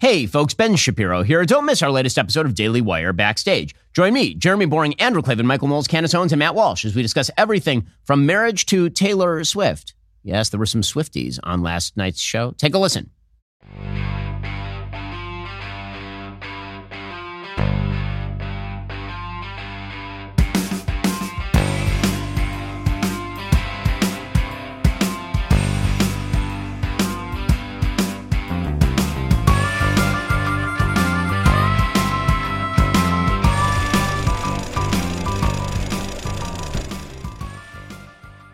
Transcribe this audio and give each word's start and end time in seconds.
Hey, 0.00 0.26
folks, 0.26 0.54
Ben 0.54 0.76
Shapiro 0.76 1.24
here. 1.24 1.44
Don't 1.44 1.64
miss 1.64 1.82
our 1.82 1.90
latest 1.90 2.18
episode 2.18 2.46
of 2.46 2.54
Daily 2.54 2.80
Wire 2.80 3.12
Backstage. 3.12 3.74
Join 3.92 4.12
me, 4.12 4.32
Jeremy 4.32 4.66
Boreing, 4.66 4.94
Andrew 5.00 5.22
Klavan, 5.22 5.44
Michael 5.44 5.66
Knowles, 5.66 5.88
Candace 5.88 6.14
Owens, 6.14 6.30
and 6.30 6.38
Matt 6.38 6.54
Walsh 6.54 6.84
as 6.84 6.94
we 6.94 7.02
discuss 7.02 7.32
everything 7.36 7.84
from 8.04 8.24
marriage 8.24 8.64
to 8.66 8.90
Taylor 8.90 9.42
Swift. 9.42 9.94
Yes, 10.22 10.50
there 10.50 10.60
were 10.60 10.66
some 10.66 10.82
Swifties 10.82 11.40
on 11.42 11.62
last 11.62 11.96
night's 11.96 12.20
show. 12.20 12.52
Take 12.52 12.74
a 12.74 12.78
listen. 12.78 13.10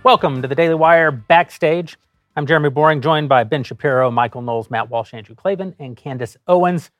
Welcome 0.04 0.42
to 0.42 0.48
the 0.48 0.54
Daily 0.54 0.74
Wire 0.74 1.10
Backstage. 1.10 1.96
I'm 2.36 2.46
Jeremy 2.46 2.68
Boreing, 2.68 3.00
joined 3.00 3.30
by 3.30 3.42
Ben 3.42 3.64
Shapiro, 3.64 4.10
Michael 4.10 4.42
Knowles, 4.42 4.68
Matt 4.68 4.90
Walsh, 4.90 5.14
Andrew 5.14 5.34
Klavan, 5.34 5.74
and 5.78 5.96
Candace 5.96 6.36
Owens. 6.46 6.90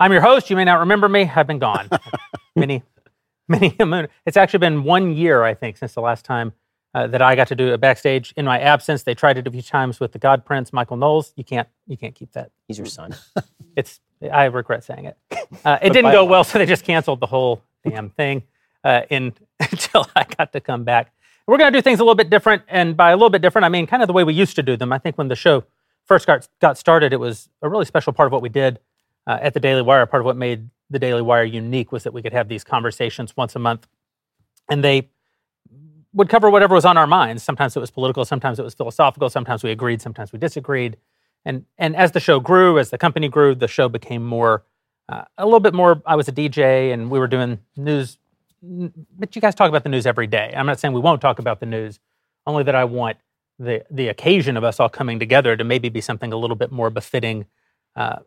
I'm 0.00 0.10
your 0.10 0.22
host. 0.22 0.50
You 0.50 0.56
may 0.56 0.64
not 0.64 0.80
remember 0.80 1.08
me. 1.08 1.30
I've 1.32 1.46
been 1.46 1.60
gone. 1.60 1.88
many, 2.56 2.82
many 3.46 3.76
a 3.78 3.86
moon. 3.86 4.08
It's 4.26 4.36
actually 4.36 4.58
been 4.58 4.82
one 4.82 5.14
year, 5.14 5.44
I 5.44 5.54
think, 5.54 5.76
since 5.76 5.94
the 5.94 6.00
last 6.00 6.24
time 6.24 6.52
uh, 6.94 7.06
that 7.06 7.22
I 7.22 7.36
got 7.36 7.46
to 7.46 7.54
do 7.54 7.72
a 7.72 7.78
backstage 7.78 8.34
in 8.36 8.44
my 8.44 8.58
absence. 8.58 9.04
They 9.04 9.14
tried 9.14 9.38
it 9.38 9.46
a 9.46 9.50
few 9.52 9.62
times 9.62 10.00
with 10.00 10.10
the 10.10 10.18
God 10.18 10.44
Prince, 10.44 10.72
Michael 10.72 10.96
Knowles. 10.96 11.32
You 11.36 11.44
can't, 11.44 11.68
you 11.86 11.96
can't 11.96 12.16
keep 12.16 12.32
that. 12.32 12.50
He's 12.66 12.76
your 12.76 12.88
son. 12.88 13.14
It's. 13.76 14.00
I 14.32 14.46
regret 14.46 14.82
saying 14.82 15.04
it. 15.04 15.18
Uh, 15.64 15.78
it 15.82 15.92
didn't 15.92 16.10
go 16.10 16.24
well, 16.24 16.44
so 16.44 16.58
they 16.58 16.64
just 16.64 16.82
canceled 16.82 17.20
the 17.20 17.26
whole 17.26 17.62
damn 17.86 18.08
thing 18.08 18.42
uh, 18.82 19.02
in, 19.10 19.34
until 19.60 20.08
I 20.16 20.24
got 20.24 20.52
to 20.54 20.60
come 20.60 20.82
back. 20.82 21.12
We're 21.46 21.58
going 21.58 21.72
to 21.72 21.78
do 21.78 21.82
things 21.82 22.00
a 22.00 22.02
little 22.02 22.16
bit 22.16 22.28
different, 22.28 22.62
and 22.68 22.96
by 22.96 23.10
a 23.10 23.16
little 23.16 23.30
bit 23.30 23.40
different, 23.40 23.64
I 23.64 23.68
mean 23.68 23.86
kind 23.86 24.02
of 24.02 24.08
the 24.08 24.12
way 24.12 24.24
we 24.24 24.34
used 24.34 24.56
to 24.56 24.62
do 24.62 24.76
them. 24.76 24.92
I 24.92 24.98
think 24.98 25.16
when 25.16 25.28
the 25.28 25.36
show 25.36 25.64
first 26.04 26.26
got 26.26 26.48
got 26.60 26.76
started, 26.76 27.12
it 27.12 27.20
was 27.20 27.48
a 27.62 27.68
really 27.68 27.84
special 27.84 28.12
part 28.12 28.26
of 28.26 28.32
what 28.32 28.42
we 28.42 28.48
did 28.48 28.80
uh, 29.26 29.38
at 29.40 29.54
the 29.54 29.60
Daily 29.60 29.82
Wire. 29.82 30.04
Part 30.06 30.22
of 30.22 30.24
what 30.24 30.36
made 30.36 30.68
the 30.90 30.98
Daily 30.98 31.22
Wire 31.22 31.44
unique 31.44 31.92
was 31.92 32.02
that 32.02 32.12
we 32.12 32.20
could 32.22 32.32
have 32.32 32.48
these 32.48 32.64
conversations 32.64 33.36
once 33.36 33.54
a 33.54 33.60
month, 33.60 33.86
and 34.68 34.82
they 34.82 35.08
would 36.12 36.28
cover 36.28 36.50
whatever 36.50 36.74
was 36.74 36.84
on 36.84 36.96
our 36.96 37.06
minds. 37.06 37.42
Sometimes 37.42 37.76
it 37.76 37.80
was 37.80 37.90
political, 37.90 38.24
sometimes 38.24 38.58
it 38.58 38.62
was 38.62 38.74
philosophical, 38.74 39.28
sometimes 39.28 39.62
we 39.62 39.70
agreed, 39.70 40.02
sometimes 40.02 40.32
we 40.32 40.38
disagreed. 40.38 40.96
And 41.44 41.64
and 41.78 41.94
as 41.94 42.10
the 42.10 42.20
show 42.20 42.40
grew, 42.40 42.78
as 42.78 42.90
the 42.90 42.98
company 42.98 43.28
grew, 43.28 43.54
the 43.54 43.68
show 43.68 43.88
became 43.88 44.24
more 44.24 44.64
uh, 45.08 45.22
a 45.38 45.44
little 45.44 45.60
bit 45.60 45.74
more. 45.74 46.02
I 46.04 46.16
was 46.16 46.26
a 46.26 46.32
DJ, 46.32 46.92
and 46.92 47.08
we 47.08 47.20
were 47.20 47.28
doing 47.28 47.60
news 47.76 48.18
but 48.62 49.34
you 49.34 49.42
guys 49.42 49.54
talk 49.54 49.68
about 49.68 49.82
the 49.82 49.88
news 49.88 50.06
every 50.06 50.26
day. 50.26 50.52
I'm 50.56 50.66
not 50.66 50.80
saying 50.80 50.94
we 50.94 51.00
won't 51.00 51.20
talk 51.20 51.38
about 51.38 51.60
the 51.60 51.66
news, 51.66 52.00
only 52.46 52.62
that 52.64 52.74
I 52.74 52.84
want 52.84 53.18
the 53.58 53.84
the 53.90 54.08
occasion 54.08 54.56
of 54.56 54.64
us 54.64 54.80
all 54.80 54.88
coming 54.88 55.18
together 55.18 55.56
to 55.56 55.64
maybe 55.64 55.88
be 55.88 56.00
something 56.00 56.32
a 56.32 56.36
little 56.36 56.56
bit 56.56 56.70
more 56.70 56.90
befitting 56.90 57.46
uh, 57.94 58.20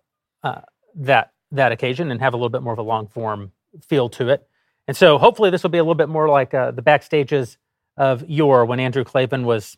uh, 0.43 0.61
that 0.95 1.31
that 1.51 1.71
occasion 1.71 2.11
and 2.11 2.19
have 2.21 2.33
a 2.33 2.37
little 2.37 2.49
bit 2.49 2.61
more 2.61 2.73
of 2.73 2.79
a 2.79 2.83
long 2.83 3.07
form 3.07 3.51
feel 3.81 4.09
to 4.09 4.29
it. 4.29 4.47
And 4.87 4.97
so 4.97 5.17
hopefully 5.17 5.49
this 5.49 5.61
will 5.63 5.69
be 5.69 5.77
a 5.77 5.83
little 5.83 5.95
bit 5.95 6.09
more 6.09 6.27
like 6.29 6.53
uh, 6.53 6.71
the 6.71 6.81
backstages 6.81 7.57
of 7.97 8.27
yore 8.29 8.65
when 8.65 8.79
Andrew 8.79 9.03
Klavan 9.03 9.45
was 9.45 9.77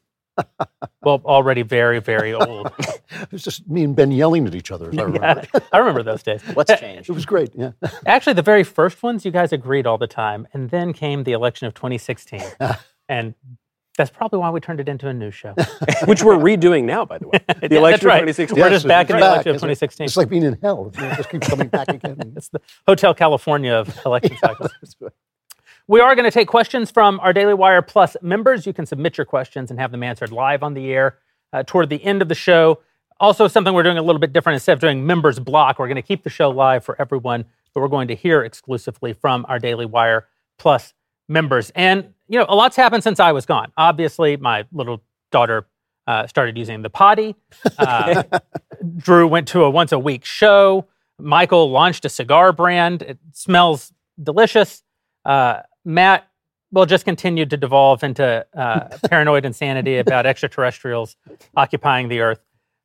well 1.03 1.21
already 1.25 1.61
very 1.61 1.99
very 1.99 2.33
old. 2.33 2.71
It 3.21 3.31
was 3.33 3.43
just 3.43 3.69
me 3.69 3.83
and 3.83 3.95
Ben 3.95 4.09
yelling 4.11 4.47
at 4.47 4.55
each 4.55 4.71
other. 4.71 4.89
If 4.89 4.97
I 4.97 5.03
remember. 5.03 5.43
Yeah, 5.53 5.59
I 5.71 5.77
remember 5.77 6.01
those 6.01 6.23
days. 6.23 6.41
What's 6.53 6.73
changed? 6.79 7.09
It 7.09 7.13
was 7.13 7.25
great. 7.25 7.51
Yeah. 7.53 7.71
Actually, 8.07 8.33
the 8.33 8.41
very 8.41 8.63
first 8.63 9.03
ones, 9.03 9.25
you 9.25 9.31
guys 9.31 9.51
agreed 9.53 9.85
all 9.85 9.97
the 9.99 10.07
time. 10.07 10.47
And 10.53 10.69
then 10.71 10.91
came 10.93 11.23
the 11.23 11.33
election 11.33 11.67
of 11.67 11.73
2016. 11.75 12.41
and 13.09 13.35
that's 13.97 14.09
probably 14.09 14.39
why 14.39 14.49
we 14.49 14.59
turned 14.59 14.79
it 14.79 14.89
into 14.89 15.07
a 15.07 15.13
news 15.13 15.35
show. 15.35 15.53
which 16.05 16.23
we're 16.23 16.35
redoing 16.37 16.85
now, 16.85 17.05
by 17.05 17.19
the 17.19 17.27
way. 17.27 17.39
The 17.47 17.67
Yeah, 17.69 17.77
election 17.79 17.91
that's 17.91 18.03
right. 18.05 18.27
of 18.27 18.35
2016. 18.35 18.59
We're 18.59 18.69
just 18.69 18.87
back 18.87 19.09
in 19.09 19.17
the 19.17 19.19
Back. 19.21 19.31
election 19.33 19.49
of 19.51 19.55
2016. 19.57 20.05
It's 20.05 20.17
like 20.17 20.29
being 20.29 20.43
in 20.43 20.57
hell. 20.63 20.91
It 20.95 21.17
just 21.17 21.29
keeps 21.29 21.47
coming 21.47 21.67
back 21.67 21.89
again. 21.89 22.33
It's 22.35 22.49
the 22.49 22.61
Hotel 22.87 23.13
California 23.13 23.73
of 23.73 23.95
election 24.05 24.35
cycles. 24.37 24.71
We 25.87 25.99
are 25.99 26.15
going 26.15 26.25
to 26.25 26.31
take 26.31 26.47
questions 26.47 26.91
from 26.91 27.19
our 27.21 27.33
Daily 27.33 27.53
Wire 27.53 27.81
Plus 27.81 28.15
members. 28.21 28.65
You 28.65 28.73
can 28.73 28.85
submit 28.85 29.17
your 29.17 29.25
questions 29.25 29.71
and 29.71 29.79
have 29.79 29.91
them 29.91 30.03
answered 30.03 30.31
live 30.31 30.63
on 30.63 30.73
the 30.73 30.91
air 30.93 31.17
uh, 31.53 31.63
toward 31.65 31.89
the 31.89 32.03
end 32.03 32.21
of 32.21 32.29
the 32.29 32.35
show. 32.35 32.79
Also, 33.19 33.47
something 33.47 33.73
we're 33.73 33.83
doing 33.83 33.97
a 33.97 34.01
little 34.01 34.19
bit 34.19 34.33
different 34.33 34.55
instead 34.55 34.73
of 34.73 34.79
doing 34.79 35.05
members 35.05 35.39
block, 35.39 35.79
we're 35.79 35.87
going 35.87 35.95
to 35.95 36.01
keep 36.01 36.23
the 36.23 36.29
show 36.29 36.49
live 36.49 36.83
for 36.83 36.99
everyone, 36.99 37.45
but 37.73 37.81
we're 37.81 37.87
going 37.87 38.07
to 38.07 38.15
hear 38.15 38.43
exclusively 38.43 39.13
from 39.13 39.45
our 39.49 39.59
Daily 39.59 39.85
Wire 39.85 40.27
Plus 40.57 40.93
members. 41.27 41.71
And, 41.75 42.13
you 42.27 42.39
know, 42.39 42.45
a 42.47 42.55
lot's 42.55 42.75
happened 42.75 43.03
since 43.03 43.19
I 43.19 43.31
was 43.31 43.45
gone. 43.45 43.71
Obviously, 43.77 44.37
my 44.37 44.65
little 44.71 45.03
daughter 45.31 45.67
uh, 46.07 46.25
started 46.27 46.57
using 46.57 46.81
the 46.81 46.89
potty. 46.89 47.35
Uh, 47.77 48.23
Drew 48.97 49.27
went 49.27 49.47
to 49.49 49.63
a 49.63 49.69
once 49.69 49.91
a 49.91 49.99
week 49.99 50.25
show. 50.25 50.87
Michael 51.19 51.69
launched 51.69 52.05
a 52.05 52.09
cigar 52.09 52.51
brand. 52.51 53.01
It 53.03 53.19
smells 53.33 53.93
delicious. 54.21 54.83
Uh, 55.23 55.61
Matt, 55.85 56.27
well, 56.71 56.85
just 56.85 57.05
continued 57.05 57.49
to 57.49 57.57
devolve 57.57 58.03
into 58.03 58.45
uh, 58.55 58.97
paranoid 59.09 59.45
insanity 59.45 59.97
about 59.97 60.25
extraterrestrials 60.25 61.15
occupying 61.55 62.07
the 62.07 62.19
Earth. 62.21 62.39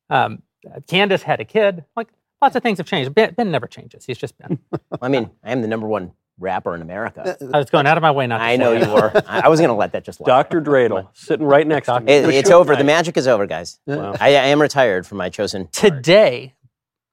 Um, 0.09 0.41
Candace 0.87 1.23
had 1.23 1.39
a 1.39 1.45
kid. 1.45 1.85
Like 1.95 2.09
lots 2.41 2.55
of 2.55 2.63
things 2.63 2.77
have 2.79 2.87
changed. 2.87 3.13
Ben, 3.15 3.33
ben 3.33 3.51
never 3.51 3.67
changes. 3.67 4.05
He's 4.05 4.17
just 4.17 4.37
Ben. 4.37 4.59
I 5.01 5.07
mean, 5.07 5.29
I 5.43 5.51
am 5.51 5.61
the 5.61 5.67
number 5.67 5.87
one 5.87 6.11
rapper 6.39 6.75
in 6.75 6.81
America. 6.81 7.37
I 7.53 7.57
was 7.57 7.69
going 7.69 7.87
out 7.87 7.97
of 7.97 8.01
my 8.01 8.11
way 8.11 8.27
not 8.27 8.37
to 8.39 8.43
I 8.43 8.53
say 8.53 8.57
know 8.57 8.77
that. 8.77 8.87
you 8.87 8.93
were. 8.93 9.23
I 9.27 9.41
I 9.45 9.47
was 9.47 9.59
going 9.59 9.69
to 9.69 9.75
let 9.75 9.93
that 9.93 10.03
just 10.03 10.19
lie. 10.21 10.27
Dr. 10.27 10.61
Dreidel 10.61 11.07
sitting 11.13 11.45
right 11.45 11.65
next 11.65 11.87
to 11.87 11.99
me. 11.99 12.11
It, 12.11 12.29
it's 12.29 12.51
over. 12.51 12.75
The 12.75 12.83
magic 12.83 13.17
is 13.17 13.27
over, 13.27 13.45
guys. 13.47 13.79
Wow. 13.85 14.13
I, 14.19 14.29
I 14.29 14.47
am 14.47 14.61
retired 14.61 15.07
from 15.07 15.17
my 15.17 15.29
chosen. 15.29 15.67
Today, 15.71 16.53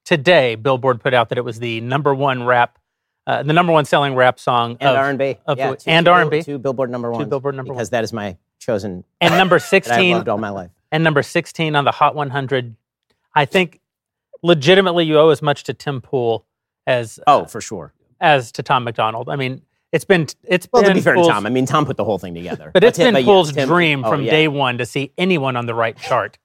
today, 0.05 0.57
Billboard 0.57 1.01
put 1.01 1.15
out 1.15 1.29
that 1.31 1.39
it 1.39 1.45
was 1.45 1.59
the 1.59 1.81
number 1.81 2.15
one 2.15 2.45
rap, 2.45 2.79
uh, 3.27 3.43
the 3.43 3.53
number 3.53 3.73
one 3.73 3.85
selling 3.85 4.15
rap 4.15 4.39
song 4.39 4.77
And 4.81 4.91
of, 4.91 4.97
R&B. 4.97 5.39
of 5.47 5.59
yeah, 5.59 5.75
two- 5.75 5.91
and 5.91 6.07
two- 6.07 6.13
R&B. 6.13 6.43
Two 6.43 6.59
Billboard 6.59 6.91
number 6.91 7.11
one. 7.11 7.21
two 7.23 7.27
Billboard 7.27 7.55
number 7.55 7.73
Because 7.73 7.91
that 7.91 8.05
is 8.05 8.13
my 8.13 8.37
chosen 8.59 9.05
and 9.21 9.35
number 9.37 9.59
16 9.59 10.13
loved 10.17 10.29
all 10.29 10.39
my 10.39 10.51
life. 10.51 10.71
and 10.93 11.03
number 11.05 11.23
16 11.23 11.75
on 11.77 11.85
the 11.85 11.91
Hot 11.93 12.15
100. 12.15 12.77
I 13.35 13.45
think 13.47 13.81
legitimately 14.43 15.05
you 15.05 15.19
owe 15.19 15.31
as 15.31 15.43
much 15.43 15.65
to 15.65 15.75
Tim 15.75 16.01
Pool 16.01 16.45
as 16.87 17.19
Oh, 17.27 17.45
for 17.47 17.61
sure. 17.61 17.93
as 18.21 18.53
to 18.53 18.63
Tom 18.63 18.85
MacDonald. 18.85 19.29
I 19.29 19.37
mean, 19.37 19.63
it's 19.93 20.05
been 20.05 20.27
it's 20.45 20.69
Well, 20.73 20.83
been 20.83 20.91
to 20.91 20.95
be 20.97 21.01
fair 21.01 21.15
to 21.15 21.23
Tom, 21.25 21.47
I 21.47 21.51
mean, 21.51 21.67
Tom 21.67 21.87
put 21.87 21.97
the 21.97 22.05
whole 22.05 22.19
thing 22.19 22.35
together. 22.35 22.71
but 22.75 22.85
it's 22.85 22.99
Tim- 22.99 23.15
been 23.15 23.23
yeah, 23.23 23.27
Pool's 23.27 23.53
Tim- 23.53 23.69
dream 23.69 24.05
oh, 24.05 24.11
from 24.11 24.23
yeah. 24.25 24.31
day 24.31 24.49
one 24.49 24.79
to 24.79 24.87
see 24.87 25.13
anyone 25.17 25.57
on 25.57 25.67
the 25.67 25.75
right 25.75 25.97
chart, 25.97 26.37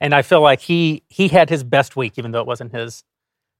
and 0.00 0.14
I 0.14 0.22
feel 0.22 0.40
like 0.40 0.60
he 0.60 1.02
he 1.08 1.28
had 1.28 1.48
his 1.50 1.64
best 1.64 1.96
week, 1.96 2.14
even 2.18 2.30
though 2.32 2.40
it 2.40 2.46
wasn't 2.46 2.72
his 2.74 3.04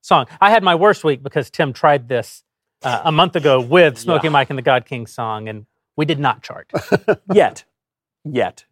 song. 0.03 0.27
I 0.41 0.51
had 0.51 0.63
my 0.63 0.75
worst 0.75 1.03
week 1.03 1.23
because 1.23 1.51
Tim 1.51 1.73
tried 1.73 2.09
this 2.09 2.45
uh, 2.83 3.03
a 3.05 3.13
month 3.13 3.37
ago 3.37 3.61
with 3.61 3.99
Smoky 3.99 4.29
Mike 4.29 4.51
and 4.51 4.59
the 4.59 4.63
God 4.63 4.85
King 4.87 5.07
song, 5.07 5.49
and 5.49 5.67
we 5.97 6.05
did 6.05 6.19
not 6.19 6.43
chart. 6.43 6.71
Yet. 7.33 7.65
Yet. 8.25 8.65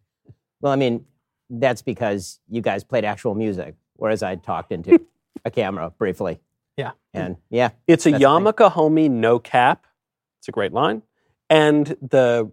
Well, 0.61 0.71
I 0.73 0.75
mean, 0.75 1.05
that's 1.49 1.81
because 1.81 2.39
you 2.49 2.61
guys 2.61 2.83
played 2.83 3.05
actual 3.05 3.35
music, 3.35 3.75
whereas 3.95 4.23
I 4.23 4.35
talked 4.35 4.71
into 4.71 4.99
a 5.45 5.51
camera 5.51 5.91
briefly. 5.97 6.39
Yeah. 6.77 6.91
And 7.13 7.37
yeah, 7.49 7.69
It's 7.87 8.05
a 8.05 8.11
That's 8.11 8.21
the 8.21 8.69
homie, 8.69 9.09
no 9.09 9.39
cap. 9.39 9.87
It's 10.39 10.47
a 10.47 10.51
great 10.51 10.73
line. 10.73 11.01
And 11.49 11.87
the 12.01 12.51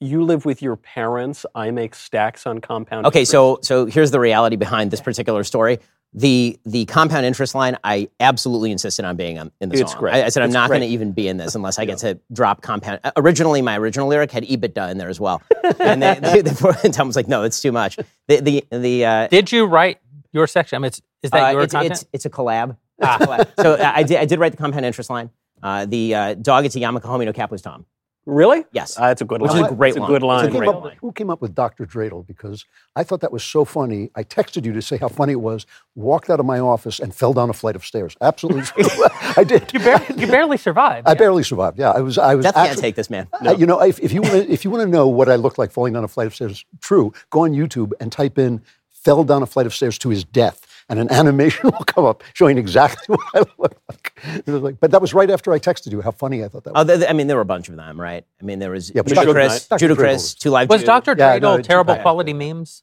you 0.00 0.22
live 0.22 0.44
with 0.44 0.60
your 0.60 0.76
parents, 0.76 1.46
I 1.54 1.70
make 1.70 1.94
stacks 1.94 2.46
on 2.46 2.60
compound. 2.60 3.06
Okay, 3.06 3.20
interest. 3.20 3.32
so 3.32 3.58
so 3.62 3.86
here's 3.86 4.10
the 4.10 4.20
reality 4.20 4.56
behind 4.56 4.90
this 4.90 5.00
particular 5.00 5.44
story. 5.44 5.78
The 6.16 6.58
the 6.64 6.84
compound 6.84 7.26
interest 7.26 7.56
line, 7.56 7.76
I 7.82 8.08
absolutely 8.20 8.70
insisted 8.70 9.04
on 9.04 9.16
being 9.16 9.36
in 9.36 9.50
the 9.68 9.80
It's 9.80 9.90
song. 9.90 10.00
great. 10.00 10.14
I, 10.14 10.26
I 10.26 10.28
said 10.28 10.44
I'm 10.44 10.50
It's 10.50 10.54
not 10.54 10.68
going 10.68 10.80
to 10.82 10.86
even 10.86 11.10
be 11.10 11.26
in 11.26 11.38
this 11.38 11.56
unless 11.56 11.76
I 11.78 11.84
get 11.86 11.98
to 11.98 12.20
drop 12.32 12.62
compound. 12.62 13.00
uh, 13.02 13.10
Originally, 13.16 13.62
my 13.62 13.76
original 13.76 14.06
lyric 14.06 14.30
had 14.30 14.44
EBITDA 14.44 14.92
in 14.92 14.98
there 14.98 15.08
as 15.08 15.18
well, 15.18 15.42
and 15.80 16.00
they, 16.00 16.14
they, 16.20 16.42
they, 16.42 16.52
Tom 16.92 17.08
was 17.08 17.16
like, 17.16 17.26
"No, 17.26 17.42
it's 17.42 17.60
too 17.60 17.72
much." 17.72 17.96
The 18.28 18.40
the 18.40 18.64
the 18.70 19.04
uh, 19.04 19.26
Did 19.28 19.50
you 19.50 19.64
write 19.66 19.98
your 20.32 20.46
section? 20.46 20.76
I 20.76 20.78
mean, 20.78 20.86
it's, 20.86 21.02
is 21.24 21.30
that 21.32 21.48
uh, 21.48 21.50
your 21.50 21.62
it's, 21.62 21.72
content? 21.74 21.92
it's 21.92 22.04
it's 22.12 22.26
a 22.26 22.30
collab. 22.30 22.76
It's 22.98 23.08
a 23.08 23.26
collab. 23.26 23.48
so 23.60 23.74
uh, 23.74 23.92
I 23.94 24.04
did 24.04 24.18
I 24.18 24.24
did 24.24 24.38
write 24.38 24.52
the 24.52 24.58
compound 24.58 24.86
interest 24.86 25.10
line. 25.10 25.30
Uh, 25.62 25.84
the 25.86 26.14
uh, 26.14 26.34
dog 26.34 26.64
it's 26.64 26.76
a 26.76 26.78
yarmulke 26.78 27.02
homie 27.02 27.24
no 27.24 27.32
cap 27.32 27.50
was 27.50 27.60
Tom. 27.60 27.86
Really? 28.26 28.64
Yes. 28.72 28.98
Uh, 28.98 29.06
it's 29.06 29.20
a 29.20 29.24
good 29.24 29.42
Which 29.42 29.50
is 29.52 29.60
line. 29.60 29.72
a 29.72 29.74
great 29.74 29.90
it's 29.90 29.98
line. 29.98 30.10
a 30.10 30.12
good 30.12 30.22
line. 30.22 30.50
great 30.50 30.52
Who 30.52 30.60
came, 30.60 30.66
line. 30.82 30.92
up, 30.92 30.98
who 31.00 31.12
came 31.12 31.30
up 31.30 31.42
with 31.42 31.54
Dr. 31.54 31.86
Dreidel? 31.86 32.26
Because 32.26 32.64
I 32.96 33.04
thought 33.04 33.20
that 33.20 33.32
was 33.32 33.44
so 33.44 33.64
funny. 33.64 34.10
I 34.14 34.24
texted 34.24 34.64
you 34.64 34.72
to 34.72 34.82
say 34.82 34.96
how 34.96 35.08
funny 35.08 35.32
it 35.32 35.40
was. 35.40 35.66
Walked 35.94 36.30
out 36.30 36.40
of 36.40 36.46
my 36.46 36.58
office 36.58 36.98
and 37.00 37.14
fell 37.14 37.32
down 37.32 37.50
a 37.50 37.52
flight 37.52 37.76
of 37.76 37.84
stairs. 37.84 38.16
Absolutely, 38.20 38.62
I 39.36 39.44
did. 39.44 39.72
you, 39.72 39.80
barely, 39.80 40.06
you 40.16 40.26
barely 40.26 40.56
survived. 40.56 41.06
I 41.06 41.12
yeah. 41.12 41.14
barely 41.18 41.42
survived. 41.42 41.78
Yeah, 41.78 41.90
I 41.90 42.00
was. 42.00 42.18
I 42.18 42.34
was. 42.34 42.44
Death 42.44 42.54
can't 42.54 42.78
take 42.78 42.94
this 42.96 43.10
man. 43.10 43.28
Uh, 43.44 43.54
you 43.56 43.66
know, 43.66 43.80
if, 43.80 44.00
if 44.00 44.12
you 44.12 44.22
want 44.22 44.34
to, 44.34 44.50
if 44.52 44.64
you 44.64 44.70
want 44.70 44.82
to 44.82 44.88
know 44.88 45.06
what 45.08 45.28
I 45.28 45.36
look 45.36 45.58
like 45.58 45.70
falling 45.70 45.92
down 45.92 46.04
a 46.04 46.08
flight 46.08 46.26
of 46.26 46.34
stairs, 46.34 46.64
true. 46.80 47.12
Go 47.30 47.40
on 47.44 47.52
YouTube 47.52 47.92
and 48.00 48.10
type 48.10 48.38
in 48.38 48.62
"fell 48.90 49.24
down 49.24 49.42
a 49.42 49.46
flight 49.46 49.66
of 49.66 49.74
stairs 49.74 49.98
to 49.98 50.08
his 50.08 50.24
death." 50.24 50.66
And 50.88 50.98
an 50.98 51.10
animation 51.12 51.64
will 51.70 51.84
come 51.84 52.04
up 52.04 52.22
showing 52.34 52.58
exactly 52.58 53.16
what 53.16 53.26
I 53.34 53.38
look 53.58 53.80
like. 53.88 54.46
Like. 54.46 54.80
But 54.80 54.90
that 54.90 55.00
was 55.00 55.12
right 55.14 55.30
after 55.30 55.52
I 55.52 55.58
texted 55.58 55.92
you 55.92 56.00
how 56.00 56.10
funny 56.10 56.44
I 56.44 56.48
thought 56.48 56.64
that 56.64 56.74
was. 56.74 56.84
Oh, 56.84 56.86
th- 56.86 56.98
th- 57.00 57.10
I 57.10 57.12
mean, 57.12 57.26
there 57.26 57.36
were 57.36 57.42
a 57.42 57.46
bunch 57.46 57.68
of 57.68 57.76
them, 57.76 58.00
right? 58.00 58.24
I 58.40 58.44
mean, 58.44 58.58
there 58.58 58.70
was 58.70 58.90
Yeah, 58.94 59.02
but 59.02 59.14
Judah 59.14 59.32
Chris, 59.32 59.66
Dr. 59.68 59.78
Judah 59.80 59.94
Dre 59.94 60.04
Chris, 60.04 60.22
was- 60.22 60.34
Two 60.34 60.50
Live 60.50 60.68
Was 60.68 60.80
Jew. 60.82 60.86
Dr. 60.86 61.14
Yeah, 61.18 61.38
no, 61.38 61.60
terrible 61.60 61.94
yeah. 61.94 62.02
quality 62.02 62.32
memes? 62.32 62.82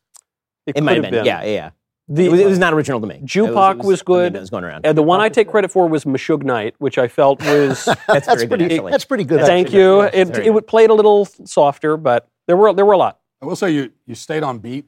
It 0.67 0.73
could 0.75 0.83
might 0.83 1.01
have 1.03 1.11
been. 1.11 1.25
Yeah, 1.25 1.43
yeah, 1.43 1.51
yeah. 1.51 1.69
The, 2.07 2.25
it, 2.25 2.29
was, 2.31 2.39
it 2.41 2.45
was 2.47 2.59
not 2.59 2.73
original 2.73 2.99
to 2.99 3.07
me. 3.07 3.21
Jupac 3.23 3.71
It 3.75 3.77
was, 3.77 3.85
was 3.87 4.01
good. 4.01 4.25
I 4.25 4.29
mean, 4.29 4.35
it 4.35 4.39
was 4.41 4.49
going 4.49 4.63
around. 4.65 4.85
uh, 4.85 4.91
the 4.91 5.01
one 5.03 5.21
I 5.21 5.29
take 5.29 5.47
credit 5.47 5.71
for 5.71 5.87
was 5.87 6.03
Meshuggah 6.03 6.43
Night, 6.43 6.75
which 6.79 6.97
I 6.97 7.07
felt 7.07 7.39
was. 7.45 7.85
That's 7.85 8.05
That's 8.07 8.25
very 8.27 8.39
good, 8.47 8.49
pretty. 8.59 8.75
actually. 8.75 8.91
That's 8.91 9.05
pretty 9.05 9.23
good. 9.23 9.41
thank 9.41 9.67
actually. 9.67 9.79
you. 9.81 10.01
Yes, 10.01 10.11
It, 10.13 10.27
very 10.27 10.47
it 10.47 10.51
good. 10.53 10.67
played 10.67 10.89
a 10.89 10.93
little 10.93 11.25
softer, 11.25 11.95
but 11.97 12.27
there 12.47 12.57
were 12.57 12.73
there 12.73 12.85
were 12.85 12.93
a 12.93 12.97
lot. 12.97 13.19
I 13.41 13.45
will 13.45 13.55
say 13.55 13.71
you 13.71 13.91
you 14.05 14.15
stayed 14.15 14.43
on 14.43 14.59
beat 14.59 14.85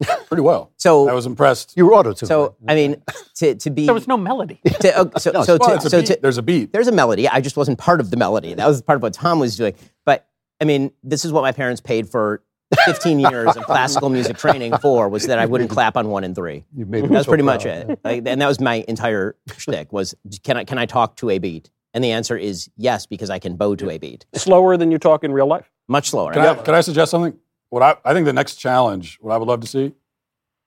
pretty 0.26 0.42
well. 0.42 0.72
So- 0.76 1.08
I 1.08 1.12
was 1.12 1.26
impressed. 1.26 1.74
You 1.76 1.86
were 1.86 1.92
auto 1.94 2.12
tuned. 2.12 2.28
So, 2.28 2.56
I 2.68 2.74
mean, 2.74 3.02
to, 3.36 3.54
to 3.54 3.70
be. 3.70 3.84
There 3.84 3.94
was 3.94 4.08
no 4.08 4.16
melody. 4.16 4.60
to, 4.80 4.98
uh, 4.98 5.18
so, 5.18 5.30
No, 5.32 5.42
so, 5.44 5.58
Well, 5.60 5.78
to, 5.78 5.90
so 5.90 6.02
to, 6.02 6.18
There's 6.20 6.38
a 6.38 6.42
beat. 6.42 6.72
there's 6.72 6.88
a 6.88 6.92
melody. 6.92 7.28
I 7.28 7.40
just 7.40 7.56
wasn't 7.56 7.78
part 7.78 8.00
of 8.00 8.10
the 8.10 8.16
melody. 8.16 8.54
That 8.54 8.66
was 8.66 8.82
part 8.82 8.96
of 8.96 9.02
what 9.02 9.12
Tom 9.14 9.38
was 9.38 9.56
doing. 9.56 9.74
But 10.04 10.26
I 10.60 10.64
mean, 10.64 10.92
this 11.02 11.24
is 11.24 11.32
what 11.32 11.42
my 11.42 11.52
parents 11.52 11.80
paid 11.80 12.08
for 12.08 12.42
15 12.84 13.18
years 13.30 13.56
of 13.56 13.64
classical 13.64 14.08
music 14.10 14.36
training 14.38 14.76
for 14.78 15.08
was 15.08 15.26
that 15.26 15.38
I 15.38 15.46
wouldn't 15.46 15.70
clap 15.70 15.96
on 15.96 16.08
one 16.08 16.22
and 16.24 16.34
three. 16.34 16.64
You 16.74 16.86
made 16.86 17.02
me 17.02 17.08
That's 17.08 17.26
so 17.26 17.30
pretty 17.30 17.42
proud. 17.44 17.64
much 17.64 17.66
it. 17.66 18.00
Like, 18.04 18.22
and 18.26 18.40
that 18.40 18.46
was 18.46 18.60
my 18.60 18.84
entire 18.86 19.36
shtick 19.56 19.92
was 19.92 20.14
can 20.44 20.56
I 20.56 20.64
can 20.64 20.78
I 20.78 20.86
talk 20.86 21.16
to 21.16 21.30
a 21.30 21.38
beat? 21.38 21.70
And 21.92 22.04
the 22.04 22.12
answer 22.12 22.36
is 22.36 22.70
yes 22.76 23.06
because 23.06 23.30
I 23.30 23.40
can 23.40 23.56
bow 23.56 23.74
to 23.74 23.90
a 23.90 23.98
beat. 23.98 24.24
Slower 24.34 24.76
than 24.76 24.92
you 24.92 24.98
talk 24.98 25.24
in 25.24 25.32
real 25.32 25.46
life. 25.46 25.68
Much 25.88 26.10
slower. 26.10 26.32
Can 26.32 26.42
I, 26.46 26.54
can 26.54 26.74
I 26.74 26.82
suggest 26.82 27.10
something? 27.10 27.36
What 27.70 27.82
I, 27.82 27.96
I 28.04 28.12
think 28.12 28.26
the 28.26 28.32
next 28.32 28.56
challenge, 28.56 29.18
what 29.20 29.32
I 29.32 29.38
would 29.38 29.48
love 29.48 29.60
to 29.60 29.66
see, 29.66 29.92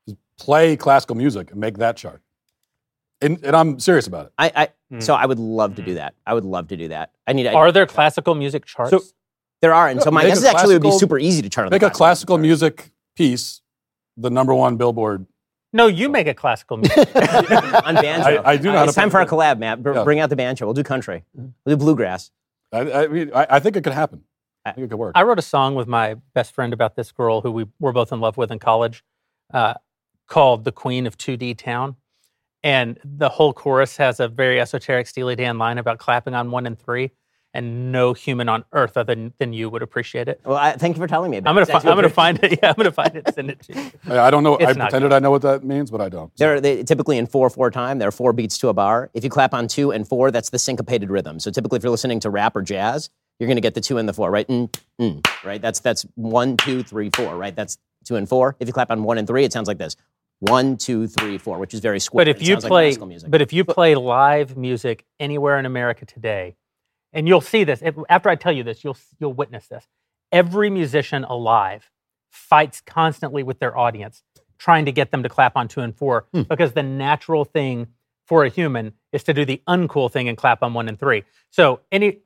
is 0.07 0.15
play 0.37 0.75
classical 0.75 1.15
music 1.15 1.51
and 1.51 1.59
make 1.59 1.77
that 1.77 1.97
chart. 1.97 2.21
And, 3.21 3.43
and 3.43 3.55
I'm 3.55 3.79
serious 3.79 4.07
about 4.07 4.27
it. 4.27 4.33
I, 4.37 4.51
I 4.55 4.69
hmm. 4.89 4.99
so 4.99 5.13
I 5.13 5.25
would 5.25 5.39
love 5.39 5.75
to 5.75 5.81
do 5.81 5.91
hmm. 5.91 5.97
that. 5.97 6.15
I 6.25 6.33
would 6.33 6.45
love 6.45 6.69
to 6.69 6.77
do 6.77 6.87
that. 6.89 7.11
I 7.27 7.33
need. 7.33 7.47
I, 7.47 7.53
Are 7.53 7.71
there 7.71 7.85
classical 7.85 8.35
music 8.35 8.65
charts? 8.65 8.91
So- 8.91 9.03
there 9.61 9.73
are, 9.73 9.87
and 9.87 10.01
so 10.01 10.11
my 10.11 10.23
Make 10.23 10.31
guess 10.31 10.39
is 10.39 10.43
actually 10.43 10.75
would 10.75 10.81
be 10.81 10.91
super 10.91 11.17
easy 11.17 11.41
to 11.41 11.49
chart. 11.49 11.67
on 11.67 11.69
the 11.69 11.75
Make 11.75 11.83
a 11.83 11.89
classical 11.89 12.35
chart. 12.35 12.41
music 12.41 12.91
piece, 13.15 13.61
the 14.17 14.29
number 14.29 14.53
one 14.53 14.75
Billboard. 14.75 15.25
no, 15.71 15.87
you 15.87 16.09
make 16.09 16.27
a 16.27 16.33
classical 16.33 16.75
music. 16.75 16.97
on 17.15 17.95
banjo. 17.95 18.41
I- 18.43 18.51
I 18.51 18.57
do 18.57 18.63
know 18.65 18.73
uh, 18.73 18.79
how 18.79 18.83
It's 18.83 18.95
time 18.95 19.09
for 19.09 19.21
a 19.21 19.25
collab, 19.25 19.59
Matt. 19.59 19.81
Br- 19.81 19.93
Yeah. 19.93 20.03
Bring 20.03 20.19
out 20.19 20.29
the 20.29 20.35
banjo. 20.35 20.65
We'll 20.65 20.73
do 20.73 20.83
country. 20.83 21.23
Hmm. 21.33 21.47
We'll 21.63 21.77
do 21.77 21.79
bluegrass. 21.85 22.29
I, 22.73 22.91
I, 22.91 23.07
mean, 23.07 23.31
I, 23.33 23.47
I 23.51 23.59
think 23.61 23.77
it 23.77 23.85
could 23.85 23.93
happen. 23.93 24.25
I 24.65 24.71
think 24.71 24.85
it 24.85 24.89
could 24.89 24.99
work. 24.99 25.13
I 25.15 25.23
wrote 25.23 25.39
a 25.39 25.43
song 25.43 25.75
with 25.75 25.87
my 25.87 26.15
best 26.33 26.53
friend 26.53 26.73
about 26.73 26.95
this 26.95 27.11
girl 27.11 27.41
who 27.41 27.51
we 27.51 27.65
were 27.79 27.91
both 27.93 28.11
in 28.11 28.19
love 28.19 28.37
with 28.37 28.51
in 28.51 28.59
college, 28.59 29.03
uh, 29.53 29.73
called 30.27 30.63
"The 30.63 30.71
Queen 30.71 31.05
of 31.05 31.17
2D 31.17 31.57
Town," 31.57 31.95
and 32.63 32.97
the 33.03 33.29
whole 33.29 33.53
chorus 33.53 33.97
has 33.97 34.19
a 34.19 34.27
very 34.27 34.59
esoteric 34.61 35.07
Steely 35.07 35.35
Dan 35.35 35.57
line 35.57 35.77
about 35.77 35.97
clapping 35.99 36.33
on 36.33 36.49
one 36.49 36.65
and 36.65 36.79
three, 36.79 37.11
and 37.53 37.91
no 37.91 38.13
human 38.13 38.47
on 38.47 38.63
earth 38.71 38.95
other 38.95 39.13
than, 39.13 39.33
than 39.37 39.51
you 39.53 39.69
would 39.69 39.81
appreciate 39.83 40.27
it. 40.29 40.39
Well, 40.45 40.57
I, 40.57 40.71
thank 40.71 40.95
you 40.95 41.01
for 41.01 41.07
telling 41.07 41.29
me 41.29 41.37
about 41.37 41.49
I'm 41.49 41.55
gonna 41.55 41.63
it. 41.77 41.81
fi- 41.83 41.89
I'm 41.89 41.95
gonna 41.95 42.09
find 42.09 42.39
it. 42.41 42.51
Yeah, 42.63 42.69
I'm 42.69 42.75
gonna 42.75 42.91
find 42.91 43.15
it. 43.15 43.23
and 43.25 43.35
Send 43.35 43.49
it 43.49 43.59
to 43.63 43.73
you. 43.73 43.91
I 44.13 44.19
I 44.27 44.31
don't 44.31 44.43
know. 44.43 44.55
It's 44.55 44.69
I 44.69 44.73
not 44.73 44.85
pretended 44.91 45.11
I 45.11 45.19
know 45.19 45.31
what 45.31 45.41
that 45.41 45.63
means, 45.65 45.91
but 45.91 45.99
I 45.99 46.07
don't. 46.07 46.33
They're 46.37 46.61
they, 46.61 46.83
typically 46.83 47.17
in 47.17 47.27
four 47.27 47.49
four 47.49 47.69
time. 47.69 47.99
There 47.99 48.07
are 48.07 48.11
four 48.13 48.31
beats 48.31 48.57
to 48.59 48.69
a 48.69 48.73
bar. 48.73 49.11
If 49.13 49.25
you 49.25 49.29
clap 49.29 49.53
on 49.53 49.67
two 49.67 49.91
and 49.91 50.07
four, 50.07 50.31
that's 50.31 50.51
the 50.51 50.59
syncopated 50.59 51.09
rhythm. 51.09 51.39
So 51.41 51.51
typically, 51.51 51.77
if 51.77 51.83
you're 51.83 51.91
listening 51.91 52.21
to 52.21 52.29
rap 52.29 52.55
or 52.55 52.61
jazz, 52.61 53.09
you're 53.43 53.47
going 53.49 53.57
to 53.57 53.61
get 53.61 53.73
the 53.73 53.81
two 53.81 53.97
and 53.97 54.07
the 54.07 54.13
four, 54.13 54.31
right? 54.31 54.47
Mm, 54.47 54.73
mm, 55.01 55.27
right. 55.43 55.61
That's 55.61 55.81
that's 55.81 56.05
one, 56.15 56.55
two, 56.55 56.81
three, 56.81 57.09
four, 57.13 57.35
right? 57.35 57.53
That's 57.53 57.77
two 58.05 58.15
and 58.15 58.27
four. 58.27 58.55
If 58.61 58.69
you 58.69 58.73
clap 58.73 58.89
on 58.89 59.03
one 59.03 59.17
and 59.17 59.27
three, 59.27 59.43
it 59.43 59.51
sounds 59.51 59.67
like 59.67 59.77
this: 59.77 59.97
one, 60.39 60.77
two, 60.77 61.07
three, 61.07 61.37
four, 61.37 61.59
which 61.59 61.73
is 61.73 61.81
very 61.81 61.99
square. 61.99 62.23
But 62.23 62.29
if 62.29 62.41
you 62.47 62.55
like 62.55 62.63
play, 62.63 62.97
music. 63.05 63.29
but 63.29 63.41
if 63.41 63.51
you 63.51 63.65
play 63.65 63.95
live 63.95 64.55
music 64.55 65.03
anywhere 65.19 65.59
in 65.59 65.65
America 65.65 66.05
today, 66.05 66.55
and 67.11 67.27
you'll 67.27 67.41
see 67.41 67.65
this 67.65 67.81
if, 67.83 67.95
after 68.09 68.29
I 68.29 68.35
tell 68.35 68.53
you 68.53 68.63
this, 68.63 68.81
you'll 68.83 68.97
you'll 69.19 69.33
witness 69.33 69.67
this. 69.67 69.85
Every 70.31 70.69
musician 70.69 71.25
alive 71.25 71.91
fights 72.29 72.81
constantly 72.81 73.43
with 73.43 73.59
their 73.59 73.77
audience, 73.77 74.23
trying 74.57 74.85
to 74.85 74.93
get 74.93 75.11
them 75.11 75.21
to 75.23 75.29
clap 75.29 75.57
on 75.57 75.67
two 75.67 75.81
and 75.81 75.93
four, 75.95 76.25
Hmm. 76.33 76.43
because 76.43 76.71
the 76.71 76.81
natural 76.81 77.43
thing 77.45 77.87
for 78.25 78.45
a 78.45 78.49
human 78.49 78.93
is 79.11 79.21
to 79.25 79.33
do 79.33 79.43
the 79.43 79.61
uncool 79.67 80.09
thing 80.09 80.29
and 80.29 80.37
clap 80.37 80.63
on 80.63 80.73
one 80.73 80.87
and 80.87 80.97
three. 80.97 81.23
So 81.49 81.81
any 81.91 82.19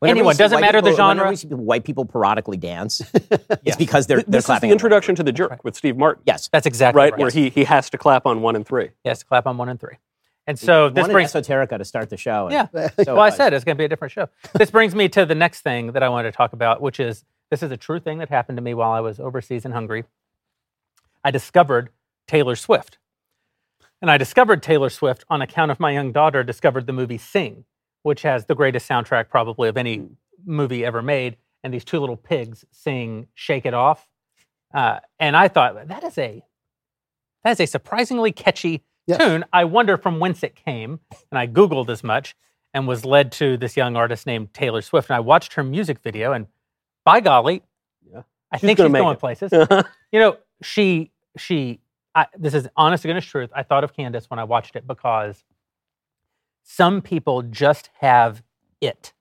Whenever 0.00 0.16
anyone 0.18 0.36
doesn't 0.36 0.56
white 0.56 0.60
matter 0.62 0.80
the 0.80 0.90
people- 0.90 1.06
whenever 1.08 1.20
genre. 1.26 1.30
you 1.30 1.36
see 1.36 1.48
white 1.48 1.84
people 1.84 2.04
parodically 2.06 2.58
dance, 2.58 3.00
Yeah. 3.14 3.36
it's 3.64 3.76
because 3.76 4.06
they're 4.06 4.18
they're 4.18 4.24
this 4.26 4.44
is 4.44 4.46
clapping. 4.46 4.68
the 4.68 4.72
on 4.72 4.76
one. 4.76 4.76
introduction 4.76 5.14
to 5.16 5.22
the 5.22 5.32
jerk 5.32 5.62
with 5.62 5.76
Steve 5.76 5.96
Martin, 5.96 6.22
Yes. 6.26 6.48
That's 6.52 6.66
exactly 6.66 6.98
right? 6.98 7.12
right. 7.12 7.20
Where 7.20 7.30
he 7.30 7.50
he 7.50 7.64
has 7.64 7.88
to 7.90 7.98
clap 7.98 8.26
on 8.26 8.42
one 8.42 8.56
and 8.56 8.66
three. 8.66 8.90
yes, 9.04 9.22
clap 9.22 9.46
on 9.46 9.56
one 9.58 9.68
and 9.68 9.78
three. 9.80 9.96
And 10.46 10.58
so 10.58 10.88
this 10.88 11.02
Wanted 11.02 11.12
brings 11.12 11.32
esoterica 11.32 11.78
to 11.78 11.84
start 11.84 12.10
the 12.10 12.16
show. 12.16 12.48
and 12.48 12.68
Yeah. 12.72 12.88
so 13.04 13.14
well, 13.14 13.20
I 13.20 13.30
said 13.30 13.52
it's 13.52 13.64
going 13.64 13.76
to 13.76 13.78
be 13.80 13.84
a 13.84 13.88
different 13.88 14.10
show. 14.12 14.28
this 14.54 14.70
brings 14.70 14.94
me 14.94 15.08
to 15.10 15.24
the 15.26 15.34
next 15.34 15.60
thing 15.60 15.92
that 15.92 16.02
I 16.02 16.08
wanted 16.08 16.30
to 16.32 16.36
talk 16.36 16.52
about, 16.54 16.80
which 16.80 16.98
is 16.98 17.24
this 17.50 17.62
is 17.62 17.70
a 17.70 17.76
true 17.76 18.00
thing 18.00 18.18
that 18.18 18.30
happened 18.30 18.56
to 18.56 18.62
me 18.62 18.74
while 18.74 18.90
I 18.90 19.00
was 19.00 19.20
overseas 19.20 19.64
in 19.64 19.72
Hungary. 19.72 20.04
I 21.22 21.30
discovered 21.30 21.90
Taylor 22.26 22.56
Swift. 22.56 22.96
And 24.00 24.10
I 24.10 24.16
discovered 24.16 24.62
Taylor 24.62 24.88
Swift 24.88 25.24
on 25.28 25.42
account 25.42 25.70
of 25.70 25.78
my 25.78 25.90
young 25.90 26.10
daughter 26.10 26.42
discovered 26.42 26.86
the 26.86 26.92
movie 26.94 27.18
Sing, 27.18 27.64
which 28.02 28.22
has 28.22 28.46
the 28.46 28.54
greatest 28.54 28.88
soundtrack 28.88 29.28
probably 29.28 29.68
of 29.68 29.76
any 29.76 30.06
movie 30.44 30.84
ever 30.84 31.02
made. 31.02 31.36
And 31.62 31.72
these 31.74 31.84
two 31.84 31.98
little 32.00 32.16
pigs 32.16 32.64
sing 32.70 33.26
"Shake 33.34 33.66
It 33.66 33.74
Off," 33.74 34.08
uh, 34.72 35.00
and 35.18 35.36
I 35.36 35.48
thought 35.48 35.88
that 35.88 36.04
is 36.04 36.16
a 36.16 36.42
that 37.44 37.52
is 37.52 37.60
a 37.60 37.66
surprisingly 37.66 38.32
catchy 38.32 38.82
Yes. 39.06 39.18
tune. 39.18 39.44
I 39.52 39.64
wonder 39.64 39.96
from 39.96 40.20
whence 40.20 40.42
it 40.42 40.54
came, 40.54 41.00
and 41.30 41.38
I 41.38 41.46
Googled 41.46 41.88
as 41.90 42.04
much 42.04 42.34
and 42.72 42.86
was 42.86 43.04
led 43.04 43.32
to 43.32 43.56
this 43.56 43.76
young 43.76 43.96
artist 43.96 44.24
named 44.26 44.54
Taylor 44.54 44.80
Swift. 44.82 45.10
And 45.10 45.16
I 45.16 45.20
watched 45.20 45.54
her 45.54 45.64
music 45.64 45.98
video, 45.98 46.32
and 46.32 46.46
by 47.04 47.20
golly, 47.20 47.62
Yeah. 48.10 48.22
I 48.52 48.56
She's 48.58 48.60
think 48.68 48.78
she's 48.78 48.88
going 48.92 49.14
it. 49.16 49.18
places. 49.20 49.50
you 50.12 50.20
know, 50.20 50.36
she 50.62 51.10
she. 51.36 51.80
I, 52.14 52.26
this 52.38 52.54
is 52.54 52.66
honest 52.76 53.02
to 53.02 53.08
goodness 53.08 53.24
truth. 53.24 53.50
I 53.54 53.62
thought 53.64 53.84
of 53.84 53.92
Candace 53.92 54.28
when 54.30 54.38
I 54.38 54.44
watched 54.44 54.76
it 54.76 54.86
because 54.86 55.44
some 56.62 57.00
people 57.02 57.42
just 57.42 57.90
have 58.00 58.42
it, 58.80 59.12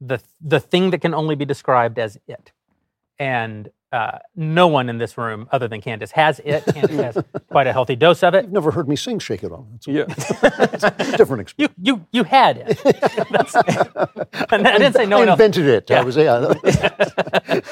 the 0.00 0.20
the 0.40 0.60
thing 0.60 0.90
that 0.90 1.00
can 1.00 1.14
only 1.14 1.34
be 1.34 1.44
described 1.44 1.98
as 1.98 2.18
it, 2.26 2.52
and 3.18 3.70
uh, 3.92 4.18
no 4.34 4.68
one 4.68 4.88
in 4.88 4.96
this 4.96 5.18
room 5.18 5.46
other 5.52 5.68
than 5.68 5.80
Candace 5.82 6.12
has 6.12 6.40
it. 6.46 6.64
Candace 6.74 7.14
has 7.14 7.24
quite 7.50 7.66
a 7.66 7.72
healthy 7.74 7.94
dose 7.94 8.22
of 8.22 8.34
it. 8.34 8.44
You've 8.44 8.52
never 8.52 8.70
heard 8.70 8.88
me 8.88 8.96
sing 8.96 9.18
"Shake 9.18 9.44
It 9.44 9.52
Off." 9.52 9.66
It's 9.74 9.86
yeah. 9.86 10.02
a 10.02 11.16
different 11.16 11.42
experience. 11.42 11.54
You 11.56 11.68
you 11.82 12.06
you 12.10 12.24
had 12.24 12.56
it. 12.66 12.78
That's- 13.30 13.54
and 14.50 14.66
I 14.66 14.78
didn't 14.78 14.94
say 14.94 15.04
no 15.06 15.16
I 15.16 15.20
one 15.20 15.28
else. 15.28 15.36
invented 15.40 15.66
it. 15.66 15.90
I 15.90 16.02
was 16.02 16.16
yeah. 16.16 16.52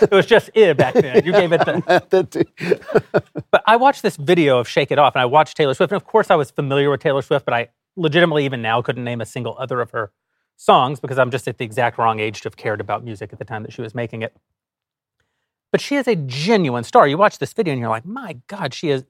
It 0.02 0.10
was 0.10 0.26
just 0.26 0.50
it 0.54 0.76
back 0.76 0.94
then. 0.94 1.24
You 1.24 1.32
gave 1.32 1.52
it 1.52 1.64
the. 1.64 1.82
that- 2.10 3.40
But 3.50 3.62
I 3.66 3.76
watched 3.76 4.02
this 4.02 4.16
video 4.16 4.58
of 4.58 4.68
Shake 4.68 4.90
It 4.92 4.98
Off, 4.98 5.14
and 5.14 5.22
I 5.22 5.26
watched 5.26 5.56
Taylor 5.56 5.74
Swift. 5.74 5.90
And 5.92 5.96
of 6.00 6.06
course, 6.06 6.30
I 6.30 6.36
was 6.36 6.50
familiar 6.50 6.90
with 6.90 7.00
Taylor 7.00 7.22
Swift, 7.22 7.44
but 7.46 7.54
I 7.54 7.68
legitimately, 7.96 8.44
even 8.44 8.62
now, 8.62 8.82
couldn't 8.82 9.04
name 9.04 9.20
a 9.20 9.26
single 9.26 9.56
other 9.58 9.80
of 9.80 9.90
her 9.90 10.12
songs 10.56 11.00
because 11.00 11.18
I'm 11.18 11.30
just 11.30 11.48
at 11.48 11.58
the 11.58 11.64
exact 11.64 11.98
wrong 11.98 12.20
age 12.20 12.42
to 12.42 12.46
have 12.46 12.56
cared 12.56 12.80
about 12.80 13.04
music 13.04 13.32
at 13.32 13.38
the 13.38 13.44
time 13.44 13.62
that 13.62 13.72
she 13.72 13.82
was 13.82 13.94
making 13.94 14.22
it. 14.22 14.36
But 15.72 15.80
she 15.80 15.96
is 15.96 16.08
a 16.08 16.16
genuine 16.16 16.84
star. 16.84 17.06
You 17.06 17.16
watch 17.16 17.38
this 17.38 17.52
video, 17.52 17.72
and 17.72 17.80
you're 17.80 17.88
like, 17.88 18.04
my 18.04 18.38
God, 18.48 18.74
she 18.74 18.90
is. 18.90 19.04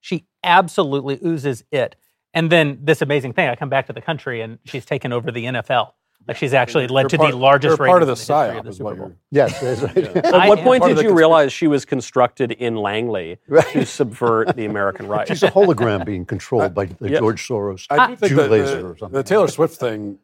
She 0.00 0.26
absolutely 0.42 1.18
oozes 1.24 1.64
it. 1.72 1.96
And 2.32 2.50
then 2.50 2.78
this 2.82 3.00
amazing 3.00 3.32
thing, 3.32 3.48
I 3.48 3.56
come 3.56 3.68
back 3.68 3.86
to 3.86 3.92
the 3.92 4.00
country, 4.00 4.40
and 4.40 4.58
she's 4.64 4.84
taken 4.84 5.12
over 5.12 5.30
the 5.30 5.44
NFL. 5.44 5.92
Like 6.26 6.36
she's 6.38 6.54
actually 6.54 6.86
led 6.88 7.02
You're 7.02 7.08
to 7.10 7.16
part- 7.18 7.30
the 7.32 7.36
largest 7.36 7.78
you're 7.78 7.86
part 7.86 8.02
of 8.02 8.08
the 8.08 8.12
ratings 8.14 8.28
in 8.30 8.36
history 8.36 8.54
psyop, 8.54 8.58
of 8.58 8.64
the 8.64 8.70
is 8.70 8.76
Super 8.76 8.84
what 8.84 8.96
Bowl. 8.98 9.06
you're. 9.08 9.16
yes, 9.30 9.60
that's 9.80 9.82
right. 9.82 10.16
At 10.24 10.48
what 10.48 10.58
point 10.60 10.82
did 10.84 10.96
you 10.98 11.08
the 11.10 11.14
realize 11.14 11.52
she 11.52 11.66
was 11.66 11.84
constructed 11.94 12.52
in 12.52 12.76
Langley 12.76 13.38
Right. 13.48 13.66
to 13.72 13.84
subvert 13.86 14.56
the 14.56 14.64
American 14.64 15.06
right? 15.06 15.28
She's 15.28 15.42
a 15.42 15.50
hologram 15.50 16.04
being 16.06 16.24
controlled 16.24 16.72
by 16.74 16.86
the 16.86 17.10
Yeah. 17.10 17.18
George 17.18 17.46
Soros. 17.46 17.86
I 17.90 18.08
do 18.08 18.16
think 18.16 18.30
Jew 18.30 18.36
that 18.36 18.50
laser 18.50 18.82
the, 18.82 18.88
or 18.88 18.96
something. 18.96 19.14
the 19.16 19.22
Taylor 19.22 19.48
Swift 19.48 19.76
thing, 19.76 20.18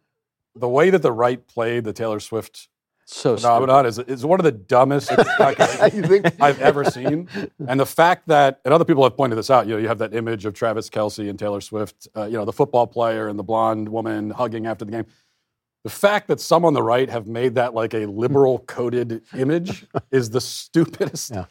the 0.57 0.69
way 0.69 0.90
that 0.90 1.02
the 1.02 1.12
right 1.12 1.47
played 1.47 1.85
the 1.85 1.92
Taylor 1.92 2.19
Swift 2.21 2.69
so 3.04 3.37
phenomenon 3.37 3.87
is, 3.87 3.99
is 3.99 4.25
one 4.25 4.38
of 4.38 4.45
the 4.45 4.52
dumbest 4.52 5.11
You 5.11 5.16
think- 6.04 6.40
I've 6.40 6.61
ever 6.61 6.85
seen. 6.85 7.28
And 7.66 7.80
the 7.80 7.85
fact 7.87 8.28
that, 8.28 8.61
and 8.64 8.73
other 8.73 8.85
people 8.85 9.02
have 9.02 9.16
pointed 9.16 9.35
this 9.37 9.50
out, 9.50 9.66
you 9.66 9.73
know, 9.75 9.78
you 9.80 9.88
have 9.88 9.99
that 9.99 10.14
image 10.14 10.47
of 10.47 10.54
Travis 10.54 10.88
Kelce 10.88 11.28
and 11.28 11.37
Taylor 11.37 11.61
Swift, 11.61 12.07
uh, 12.16 12.25
you 12.26 12.35
know, 12.38 12.45
the 12.45 12.52
football 12.52 12.87
player 12.87 13.26
and 13.26 13.37
the 13.37 13.42
blonde 13.42 13.88
woman 13.88 14.30
hugging 14.30 14.66
after 14.66 14.85
the 14.85 14.92
game. 14.92 15.07
The 15.85 15.91
fact 15.91 16.29
that 16.29 16.41
some 16.41 16.65
on 16.65 16.75
the 16.75 16.83
right 16.83 17.09
have 17.09 17.27
made 17.27 17.55
that 17.55 17.73
like 17.75 17.95
a 17.95 18.07
liberal 18.07 18.61
coded 18.61 19.23
image 19.37 19.87
is 20.11 20.31
the 20.31 20.41
stupidest, 20.41 21.31
Yeah. 21.33 21.47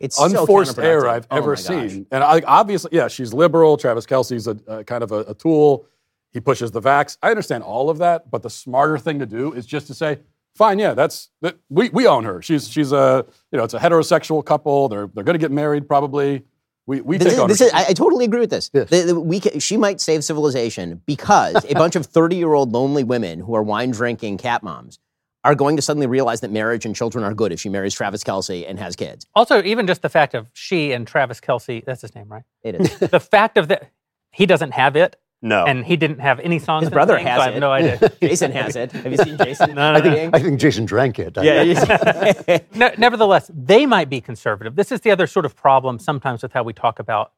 It's 0.00 0.16
so 0.16 0.24
unforced 0.24 0.78
error. 0.78 1.08
I've 1.08 1.26
Oh 1.30 1.36
ever 1.36 1.56
seen. 1.56 2.06
And 2.10 2.24
I, 2.24 2.40
obviously, 2.46 2.90
yeah, 2.92 3.08
she's 3.08 3.34
liberal. 3.34 3.76
Travis 3.76 4.06
Kelce's 4.06 4.46
a, 4.46 4.56
a 4.66 4.84
kind 4.84 5.04
of 5.04 5.12
a, 5.12 5.20
a 5.20 5.34
tool. 5.34 5.86
He 6.32 6.40
pushes 6.40 6.70
the 6.70 6.80
vax. 6.80 7.18
I 7.22 7.28
understand 7.28 7.62
all 7.62 7.90
of 7.90 7.98
that, 7.98 8.30
but 8.30 8.42
the 8.42 8.48
smarter 8.48 8.96
thing 8.96 9.18
to 9.18 9.26
do 9.26 9.52
is 9.52 9.66
just 9.66 9.86
to 9.88 9.94
say, 9.94 10.20
fine, 10.54 10.78
yeah, 10.78 10.94
that's 10.94 11.28
that, 11.42 11.58
we, 11.68 11.90
we 11.90 12.06
own 12.06 12.24
her. 12.24 12.40
She's 12.40 12.68
she's 12.70 12.92
a 12.92 13.26
you 13.50 13.58
know 13.58 13.64
it's 13.64 13.74
a 13.74 13.78
heterosexual 13.78 14.44
couple. 14.44 14.88
They're 14.88 15.08
they're 15.08 15.24
going 15.24 15.34
to 15.34 15.38
get 15.38 15.50
married 15.50 15.86
probably. 15.86 16.44
We 16.92 17.00
We, 17.00 17.00
we 17.02 17.16
This 17.18 17.24
take 17.28 17.32
is, 17.34 17.38
ownership. 17.38 17.58
this 17.58 17.66
is, 17.68 17.72
I, 17.72 17.86
I 17.90 17.92
totally 17.94 18.24
agree 18.24 18.40
with 18.40 18.50
this. 18.50 18.70
Yes. 18.72 18.88
The- 18.90 19.02
the- 19.02 19.20
we 19.20 19.40
ca- 19.40 19.58
she 19.58 19.76
might 19.76 20.00
save 20.00 20.22
civilization 20.24 21.00
because 21.06 21.64
a 21.68 21.74
bunch 21.74 21.96
of 21.96 22.06
30 22.06 22.36
year 22.36 22.52
old 22.52 22.72
lonely 22.72 23.04
women 23.04 23.40
who 23.40 23.54
are 23.54 23.62
wine 23.62 23.90
drinking 23.90 24.38
cat 24.38 24.62
moms 24.62 24.98
are 25.44 25.54
going 25.56 25.74
to 25.76 25.82
suddenly 25.82 26.06
realize 26.06 26.40
that 26.42 26.50
marriage 26.52 26.84
and 26.86 26.94
children 26.94 27.24
are 27.24 27.34
good 27.34 27.50
if 27.52 27.60
she 27.60 27.68
marries 27.68 27.94
Travis 27.94 28.22
Kelce 28.22 28.68
and 28.68 28.78
has 28.78 28.94
kids. 28.94 29.26
Also, 29.34 29.62
even 29.62 29.86
just 29.88 30.02
the 30.02 30.08
fact 30.08 30.34
of 30.34 30.48
she 30.52 30.92
and 30.92 31.06
Travis 31.06 31.40
Kelce, 31.40 31.84
that's 31.84 32.02
his 32.02 32.14
name, 32.14 32.28
right? 32.28 32.44
It 32.62 32.76
is. 32.80 32.98
the 33.10 33.18
fact 33.20 33.56
of 33.58 33.68
that 33.68 33.90
he 34.30 34.46
doesn't 34.46 34.70
have 34.72 34.94
it, 34.94 35.16
No. 35.44 35.64
and 35.64 35.84
he 35.84 35.96
didn't 35.96 36.20
have 36.20 36.38
any 36.40 36.58
songs. 36.60 36.84
His 36.84 36.90
brother 36.90 37.16
sing, 37.18 37.26
has 37.26 37.36
so 37.38 37.42
I 37.42 37.50
have 37.50 37.60
no 37.60 37.72
idea. 37.72 38.12
Jason 38.22 38.52
has 38.52 38.76
it. 38.76 38.92
Have 38.92 39.10
you 39.10 39.18
seen 39.18 39.36
Jason? 39.38 39.74
No, 39.74 39.92
no, 39.92 39.98
no. 39.98 40.04
partying? 40.10 40.30
I 40.32 40.38
think 40.38 40.60
Jason 40.60 40.84
drank 40.84 41.18
it. 41.18 41.36
I- 41.36 41.42
yeah. 41.42 41.62
he's- 41.64 42.60
Ne- 42.74 42.94
nevertheless, 42.96 43.50
they 43.52 43.84
might 43.84 44.08
be 44.08 44.20
conservative. 44.20 44.76
This 44.76 44.92
is 44.92 45.00
the 45.00 45.10
other 45.10 45.26
sort 45.26 45.44
of 45.44 45.56
problem 45.56 45.98
sometimes 45.98 46.42
with 46.42 46.52
how 46.52 46.62
we 46.62 46.72
talk 46.72 46.98
about 47.00 47.32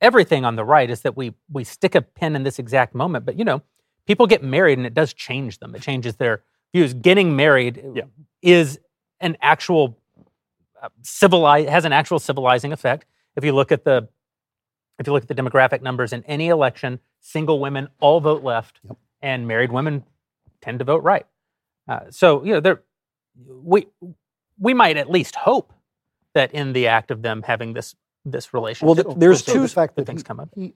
everything 0.00 0.44
on 0.44 0.56
the 0.56 0.64
right 0.64 0.90
is 0.90 1.00
that 1.02 1.16
we 1.16 1.32
we 1.50 1.64
stick 1.64 1.94
a 1.94 2.02
pin 2.02 2.36
in 2.36 2.42
this 2.42 2.58
exact 2.58 2.94
moment, 2.94 3.24
but 3.24 3.38
you 3.38 3.44
know, 3.44 3.62
people 4.06 4.26
get 4.26 4.42
married 4.44 4.76
and 4.76 4.86
it 4.86 4.92
does 4.94 5.14
change 5.14 5.58
them. 5.60 5.74
It 5.74 5.80
changes 5.80 6.16
their 6.16 6.42
views. 6.74 6.92
Getting 6.92 7.36
married 7.36 7.82
Yeah. 7.94 8.02
is 8.42 8.78
an 9.20 9.38
actual 9.40 9.96
uh, 10.82 10.88
civilize 11.00 11.68
has 11.70 11.86
an 11.86 11.92
actual 11.94 12.18
civilizing 12.18 12.72
effect. 12.72 13.06
If 13.36 13.44
you 13.44 13.52
look 13.52 13.72
at 13.72 13.84
the 13.84 14.08
if 14.98 15.06
you 15.06 15.12
look 15.12 15.22
at 15.22 15.28
the 15.28 15.34
demographic 15.34 15.82
numbers 15.82 16.12
in 16.12 16.22
any 16.24 16.48
election, 16.48 17.00
single 17.20 17.58
women 17.60 17.88
all 18.00 18.20
vote 18.20 18.42
left, 18.42 18.80
and 19.22 19.46
married 19.48 19.72
women 19.72 20.04
tend 20.60 20.78
to 20.78 20.84
vote 20.84 21.02
right. 21.02 21.26
Uh, 21.88 22.00
so 22.10 22.44
you 22.44 22.52
know, 22.54 22.60
there 22.60 22.82
we 23.48 23.86
we 24.58 24.74
might 24.74 24.96
at 24.96 25.10
least 25.10 25.34
hope 25.36 25.72
that 26.34 26.52
in 26.52 26.72
the 26.72 26.86
act 26.86 27.10
of 27.10 27.22
them 27.22 27.42
having 27.42 27.72
this 27.72 27.94
this 28.24 28.54
relationship, 28.54 28.86
Well, 28.96 29.04
th- 29.04 29.18
there's 29.18 29.42
two 29.42 29.60
the 29.60 29.68
fact 29.68 29.96
that 29.96 30.06
things 30.06 30.20
he- 30.20 30.24
come 30.24 30.40
up. 30.40 30.48
he- 30.54 30.74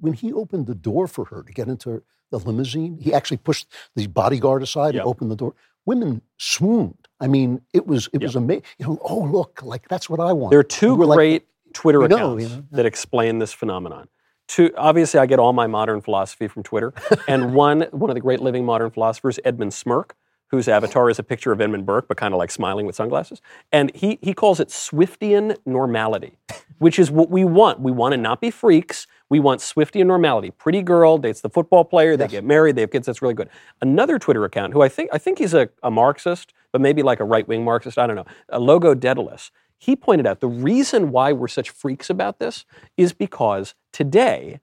when 0.00 0.14
he 0.14 0.32
opened 0.32 0.66
the 0.66 0.74
door 0.74 1.06
for 1.06 1.24
her 1.26 1.44
to 1.44 1.52
get 1.52 1.68
into 1.68 2.02
the 2.32 2.38
limousine, 2.38 2.98
he 2.98 3.14
actually 3.14 3.36
pushed 3.36 3.68
the 3.94 4.08
bodyguard 4.08 4.62
aside 4.62 4.94
Yeah. 4.94 5.02
and 5.02 5.08
opened 5.08 5.30
the 5.30 5.36
door. 5.36 5.54
Women 5.86 6.22
swooned. 6.38 7.06
I 7.20 7.28
mean, 7.28 7.60
it 7.72 7.86
was 7.86 8.08
it 8.12 8.20
Yeah. 8.20 8.26
was 8.26 8.34
amazing. 8.36 8.64
You 8.78 8.86
know, 8.86 8.98
oh 9.02 9.20
look, 9.20 9.62
like 9.62 9.86
that's 9.88 10.10
what 10.10 10.18
I 10.18 10.32
want. 10.32 10.50
There 10.50 10.58
are 10.58 10.64
two 10.64 10.96
We're 10.96 11.04
like- 11.06 11.16
great 11.16 11.46
Twitter 11.72 12.00
We 12.00 12.08
know, 12.08 12.16
accounts 12.16 12.44
you 12.44 12.48
know, 12.56 12.64
that 12.72 12.86
explain 12.86 13.38
this 13.38 13.52
phenomenon. 13.52 14.08
Two, 14.48 14.70
obviously, 14.76 15.20
I 15.20 15.26
get 15.26 15.38
all 15.38 15.52
my 15.52 15.66
modern 15.66 16.00
philosophy 16.00 16.48
from 16.48 16.62
Twitter, 16.62 16.92
and 17.28 17.54
one 17.54 17.82
one 17.92 18.10
of 18.10 18.14
the 18.14 18.20
great 18.20 18.40
living 18.40 18.64
modern 18.64 18.90
philosophers, 18.90 19.38
Edmund 19.44 19.72
Smirk, 19.72 20.16
whose 20.48 20.68
avatar 20.68 21.08
is 21.08 21.18
a 21.18 21.22
picture 21.22 21.52
of 21.52 21.60
Edmund 21.60 21.86
Burke, 21.86 22.08
but 22.08 22.16
kind 22.16 22.34
of 22.34 22.38
like 22.38 22.50
smiling 22.50 22.84
with 22.84 22.94
sunglasses, 22.94 23.40
and 23.72 23.94
he 23.94 24.18
he 24.20 24.34
calls 24.34 24.60
it 24.60 24.68
Swiftian 24.68 25.56
normality, 25.64 26.36
which 26.78 26.98
is 26.98 27.10
what 27.10 27.30
we 27.30 27.44
want. 27.44 27.80
We 27.80 27.92
want 27.92 28.12
to 28.12 28.18
not 28.18 28.40
be 28.40 28.50
freaks. 28.50 29.06
We 29.30 29.40
want 29.40 29.60
Swiftian 29.60 30.06
normality. 30.06 30.50
Pretty 30.50 30.82
girl 30.82 31.16
dates 31.16 31.40
the 31.40 31.48
football 31.48 31.86
player. 31.86 32.18
They 32.18 32.28
get 32.28 32.44
married. 32.44 32.76
They 32.76 32.82
have 32.82 32.90
kids. 32.90 33.06
That's 33.06 33.22
really 33.22 33.32
good. 33.32 33.48
Another 33.80 34.18
Twitter 34.18 34.44
account, 34.44 34.74
who 34.74 34.82
I 34.82 34.90
think 34.90 35.08
I 35.12 35.18
think 35.18 35.38
he's 35.38 35.54
a, 35.54 35.70
a 35.82 35.90
Marxist, 35.90 36.52
but 36.72 36.82
maybe 36.82 37.02
like 37.02 37.20
a 37.20 37.24
right 37.24 37.48
wing 37.48 37.64
Marxist. 37.64 37.96
I 37.96 38.06
don't 38.06 38.16
know. 38.16 38.26
A 38.50 38.60
logo 38.60 38.92
Daedalus 38.92 39.50
he 39.82 39.96
pointed 39.96 40.28
out 40.28 40.38
the 40.38 40.46
reason 40.46 41.10
why 41.10 41.32
we're 41.32 41.48
such 41.48 41.70
freaks 41.70 42.08
about 42.08 42.38
this 42.38 42.64
is 42.96 43.12
because 43.12 43.74
today 43.92 44.60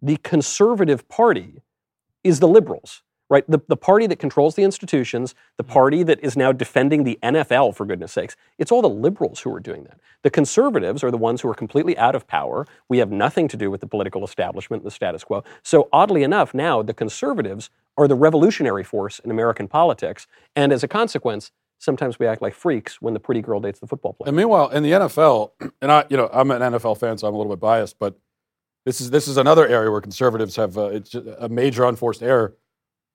the 0.00 0.16
conservative 0.18 1.06
party 1.06 1.60
is 2.22 2.40
the 2.40 2.48
liberals 2.48 3.02
right? 3.30 3.50
The, 3.50 3.58
the 3.68 3.76
party 3.76 4.06
that 4.06 4.18
controls 4.18 4.54
the 4.54 4.62
institutions 4.62 5.34
the 5.58 5.64
mm-hmm. 5.64 5.72
party 5.72 6.02
that 6.04 6.18
is 6.22 6.36
now 6.36 6.50
defending 6.52 7.04
the 7.04 7.18
nfl 7.22 7.74
for 7.74 7.84
goodness 7.84 8.12
sakes 8.12 8.36
it's 8.58 8.72
all 8.72 8.80
the 8.80 8.88
liberals 8.88 9.40
who 9.40 9.54
are 9.54 9.60
doing 9.60 9.84
that. 9.84 10.00
The 10.22 10.30
conservatives 10.30 11.04
are 11.04 11.10
the 11.10 11.18
ones 11.18 11.42
who 11.42 11.50
are 11.50 11.54
completely 11.54 11.98
out 11.98 12.14
of 12.14 12.26
power. 12.26 12.66
We 12.88 12.98
have 12.98 13.10
nothing 13.10 13.48
to 13.48 13.58
do 13.58 13.70
with 13.70 13.82
the 13.82 13.86
political 13.86 14.24
establishment 14.24 14.82
the 14.82 14.90
status 14.90 15.24
quo. 15.24 15.44
So 15.62 15.90
oddly 15.92 16.22
enough 16.22 16.54
now 16.54 16.82
the 16.82 16.94
conservatives 16.94 17.68
are 17.98 18.08
the 18.08 18.14
revolutionary 18.14 18.84
force 18.84 19.18
in 19.18 19.30
american 19.30 19.68
politics 19.68 20.26
and 20.56 20.72
as 20.72 20.82
a 20.82 20.88
consequence 20.88 21.50
sometimes 21.84 22.18
we 22.18 22.26
act 22.26 22.42
like 22.42 22.54
freaks 22.54 23.00
when 23.00 23.14
the 23.14 23.20
pretty 23.20 23.42
girl 23.42 23.60
dates 23.60 23.78
the 23.78 23.86
football 23.86 24.14
player 24.14 24.28
And 24.28 24.36
meanwhile, 24.36 24.68
in 24.70 24.82
the 24.82 24.92
NFL, 24.92 25.52
and 25.82 25.92
I, 25.92 26.04
you 26.08 26.16
know, 26.16 26.28
I'm 26.32 26.50
an 26.50 26.60
NFL 26.60 26.98
fan, 26.98 27.18
so 27.18 27.28
I'm 27.28 27.34
a 27.34 27.36
little 27.36 27.52
bit 27.52 27.60
biased, 27.60 27.98
but 27.98 28.18
this 28.84 29.00
is 29.00 29.10
this 29.10 29.28
is 29.28 29.36
another 29.36 29.66
area 29.66 29.90
where 29.90 30.00
conservatives 30.00 30.56
have 30.56 30.76
uh, 30.76 30.86
it's 30.86 31.14
a 31.14 31.48
major 31.48 31.84
unforced 31.84 32.22
error. 32.22 32.56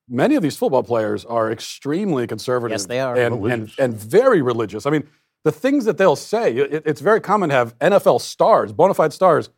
Many 0.08 0.36
of 0.36 0.42
these 0.42 0.58
football 0.58 0.84
players 0.84 1.26
are 1.26 1.52
extremely 1.52 2.26
conservative. 2.26 2.74
Yes, 2.74 2.86
they 2.88 3.00
are. 3.00 3.16
and 3.16 3.46
and, 3.46 3.72
and 3.78 3.94
very 3.94 4.42
religious. 4.42 4.86
I 4.86 4.90
mean, 4.90 5.08
the 5.44 5.52
things 5.52 5.86
that 5.86 5.98
they'll 5.98 6.16
say. 6.16 6.56
It, 6.56 6.84
it's 6.86 7.02
very 7.02 7.22
common 7.22 7.50
to 7.50 7.56
have 7.56 7.78
NFL 7.80 8.22
stars, 8.22 8.74
bona 8.74 8.94
fide 8.94 9.14
stars, 9.14 9.50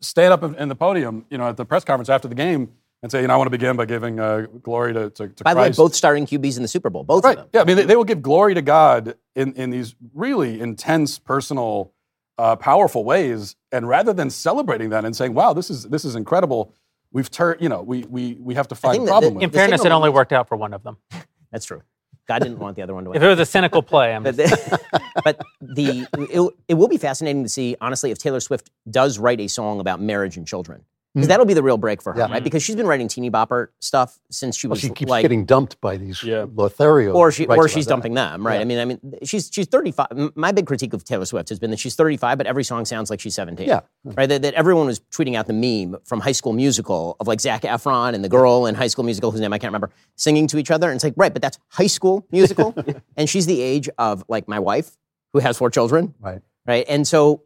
stand 0.00 0.32
up 0.32 0.42
in, 0.42 0.54
in 0.56 0.68
the 0.68 0.74
podium, 0.74 1.26
you 1.30 1.38
know, 1.38 1.48
at 1.48 1.56
the 1.56 1.64
press 1.64 1.84
conference 1.84 2.08
after 2.08 2.28
the 2.28 2.34
game 2.34 2.70
and 3.02 3.10
say, 3.10 3.20
you 3.22 3.26
know, 3.26 3.34
I 3.34 3.36
want 3.36 3.46
to 3.46 3.50
begin 3.50 3.76
by 3.76 3.84
giving 3.84 4.20
uh, 4.20 4.46
glory 4.62 4.92
to, 4.94 5.10
to, 5.10 5.28
to 5.28 5.44
By 5.44 5.54
the 5.54 5.60
way, 5.60 5.70
both 5.72 5.94
starting 5.94 6.24
QBs 6.26 6.56
in 6.56 6.62
the 6.62 6.68
Super 6.68 6.88
Bowl, 6.88 7.02
both 7.04 7.24
Right. 7.24 7.36
of 7.36 7.44
them. 7.44 7.50
Yeah. 7.52 7.60
I 7.62 7.64
mean, 7.64 7.76
they, 7.76 7.84
they 7.84 7.96
will 7.96 8.04
give 8.04 8.22
glory 8.22 8.54
to 8.54 8.62
God 8.62 9.16
in, 9.34 9.52
in 9.54 9.70
these 9.70 9.94
really 10.14 10.60
intense, 10.60 11.18
personal, 11.18 11.92
uh, 12.38 12.54
powerful 12.56 13.04
ways. 13.04 13.56
And 13.72 13.88
rather 13.88 14.12
than 14.12 14.30
celebrating 14.30 14.90
that 14.90 15.04
and 15.04 15.16
saying, 15.16 15.34
wow, 15.34 15.52
this 15.52 15.68
is, 15.68 15.84
this 15.84 16.04
is 16.04 16.14
incredible, 16.14 16.74
we've 17.10 17.30
turned, 17.30 17.60
you 17.60 17.68
know, 17.68 17.82
we, 17.82 18.04
we, 18.04 18.34
we 18.40 18.54
have 18.54 18.68
to 18.68 18.74
find 18.76 18.94
think 18.98 19.08
a 19.08 19.10
problem 19.10 19.34
the- 19.34 19.38
with 19.38 19.44
In 19.44 19.50
fairness, 19.50 19.84
it 19.84 19.90
only 19.92 20.10
worked 20.10 20.32
out 20.32 20.48
for 20.48 20.56
one 20.56 20.72
of 20.72 20.82
them. 20.84 20.96
That's 21.50 21.64
true. 21.64 21.82
God 22.28 22.38
didn't 22.38 22.60
want 22.60 22.76
the 22.76 22.82
other 22.82 22.94
one 22.94 23.02
to 23.04 23.10
win. 23.10 23.16
If 23.20 23.22
it 23.24 23.28
was 23.28 23.40
a 23.40 23.44
cynical 23.46 23.82
play, 23.82 24.14
I'm 24.14 24.22
But 24.22 24.36
the, 24.36 24.80
but 25.24 25.40
the 25.60 26.06
it, 26.16 26.54
it 26.68 26.74
will 26.74 26.86
be 26.88 26.96
fascinating 26.98 27.42
to 27.42 27.48
see, 27.48 27.76
honestly, 27.80 28.12
if 28.12 28.18
Taylor 28.18 28.38
Swift 28.38 28.70
does 28.88 29.18
write 29.18 29.40
a 29.40 29.48
song 29.48 29.80
about 29.80 30.00
marriage 30.00 30.36
and 30.36 30.46
children. 30.46 30.84
Because 31.14 31.26
hmm. 31.26 31.28
that'll 31.28 31.44
be 31.46 31.52
the 31.52 31.62
real 31.62 31.76
break 31.76 32.00
for 32.00 32.14
her, 32.14 32.18
Yeah. 32.20 32.30
right? 32.32 32.42
Because 32.42 32.62
she's 32.62 32.74
been 32.74 32.86
writing 32.86 33.06
teeny 33.06 33.30
bopper 33.30 33.68
stuff 33.80 34.18
since 34.30 34.56
she 34.56 34.66
Well, 34.66 34.72
was 34.72 34.80
she 34.80 34.88
keeps 34.88 35.10
like, 35.10 35.22
getting 35.22 35.44
dumped 35.44 35.78
by 35.80 35.98
these 35.98 36.22
Yeah. 36.22 36.46
Lothario. 36.54 37.12
or 37.12 37.30
she 37.30 37.46
or 37.46 37.54
about 37.54 37.70
she's 37.70 37.84
that. 37.84 37.90
dumping 37.90 38.14
them, 38.14 38.46
right? 38.46 38.54
Yeah. 38.54 38.60
I 38.60 38.64
mean, 38.64 38.78
I 38.78 38.84
mean, 38.86 39.00
she's 39.22 39.50
she's 39.52 39.66
35. 39.66 40.32
My 40.36 40.52
big 40.52 40.66
critique 40.66 40.94
of 40.94 41.04
Taylor 41.04 41.26
Swift 41.26 41.50
has 41.50 41.58
been 41.58 41.70
that 41.70 41.78
she's 41.78 41.94
35, 41.96 42.38
but 42.38 42.46
every 42.46 42.64
song 42.64 42.86
sounds 42.86 43.10
like 43.10 43.20
she's 43.20 43.34
17. 43.34 43.68
Yeah. 43.68 43.80
right. 44.04 44.26
That, 44.28 44.40
that 44.42 44.54
everyone 44.54 44.86
was 44.86 45.00
tweeting 45.00 45.34
out 45.36 45.46
the 45.48 45.52
meme 45.52 46.00
from 46.04 46.20
High 46.20 46.32
School 46.32 46.54
Musical 46.54 47.16
of 47.20 47.26
like 47.26 47.40
Zac 47.42 47.62
Efron 47.62 48.14
and 48.14 48.24
the 48.24 48.28
girl 48.30 48.64
in 48.66 48.74
High 48.74 48.86
School 48.86 49.04
Musical 49.04 49.30
whose 49.30 49.40
name 49.42 49.52
I 49.52 49.58
can't 49.58 49.68
remember 49.70 49.90
singing 50.16 50.46
to 50.48 50.56
each 50.58 50.70
other, 50.70 50.88
and 50.88 50.94
it's 50.96 51.04
like, 51.04 51.14
right, 51.16 51.32
but 51.32 51.42
that's 51.42 51.58
High 51.68 51.88
School 51.88 52.26
Musical, 52.30 52.74
and 53.18 53.28
she's 53.28 53.44
the 53.46 53.60
age 53.60 53.88
of 53.98 54.24
like 54.28 54.48
my 54.48 54.58
wife 54.58 54.96
who 55.34 55.40
has 55.40 55.58
four 55.58 55.70
children, 55.70 56.14
Right. 56.20 56.40
Right? 56.66 56.84
And 56.88 57.06
so 57.06 57.42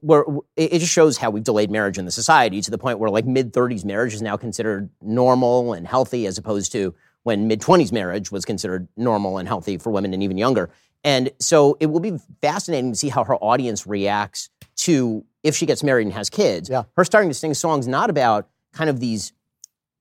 it 0.56 0.78
just 0.78 0.92
shows 0.92 1.16
how 1.16 1.30
we've 1.30 1.44
delayed 1.44 1.70
marriage 1.70 1.98
in 1.98 2.04
the 2.04 2.10
society 2.10 2.60
to 2.60 2.70
the 2.70 2.78
point 2.78 2.98
where 2.98 3.10
like 3.10 3.24
mid 3.24 3.52
30s 3.52 3.84
marriage 3.84 4.14
is 4.14 4.22
now 4.22 4.36
considered 4.36 4.90
normal 5.00 5.72
and 5.72 5.86
healthy 5.86 6.26
as 6.26 6.38
opposed 6.38 6.72
to 6.72 6.94
when 7.22 7.48
mid 7.48 7.60
20s 7.60 7.92
marriage 7.92 8.30
was 8.30 8.44
considered 8.44 8.88
normal 8.96 9.38
and 9.38 9.48
healthy 9.48 9.78
for 9.78 9.90
women 9.90 10.14
and 10.14 10.22
even 10.22 10.38
younger. 10.38 10.70
And 11.02 11.30
so 11.38 11.76
it 11.80 11.86
will 11.86 12.00
be 12.00 12.18
fascinating 12.40 12.92
to 12.92 12.98
see 12.98 13.08
how 13.08 13.24
her 13.24 13.36
audience 13.36 13.86
reacts 13.86 14.50
to 14.76 15.24
if 15.42 15.56
she 15.56 15.66
gets 15.66 15.82
married 15.82 16.06
and 16.06 16.12
has 16.14 16.28
kids. 16.28 16.68
Yeah. 16.68 16.84
Her 16.96 17.04
starting 17.04 17.30
to 17.30 17.34
sing 17.34 17.54
songs 17.54 17.86
not 17.86 18.10
about 18.10 18.48
kind 18.72 18.90
of 18.90 19.00
these 19.00 19.32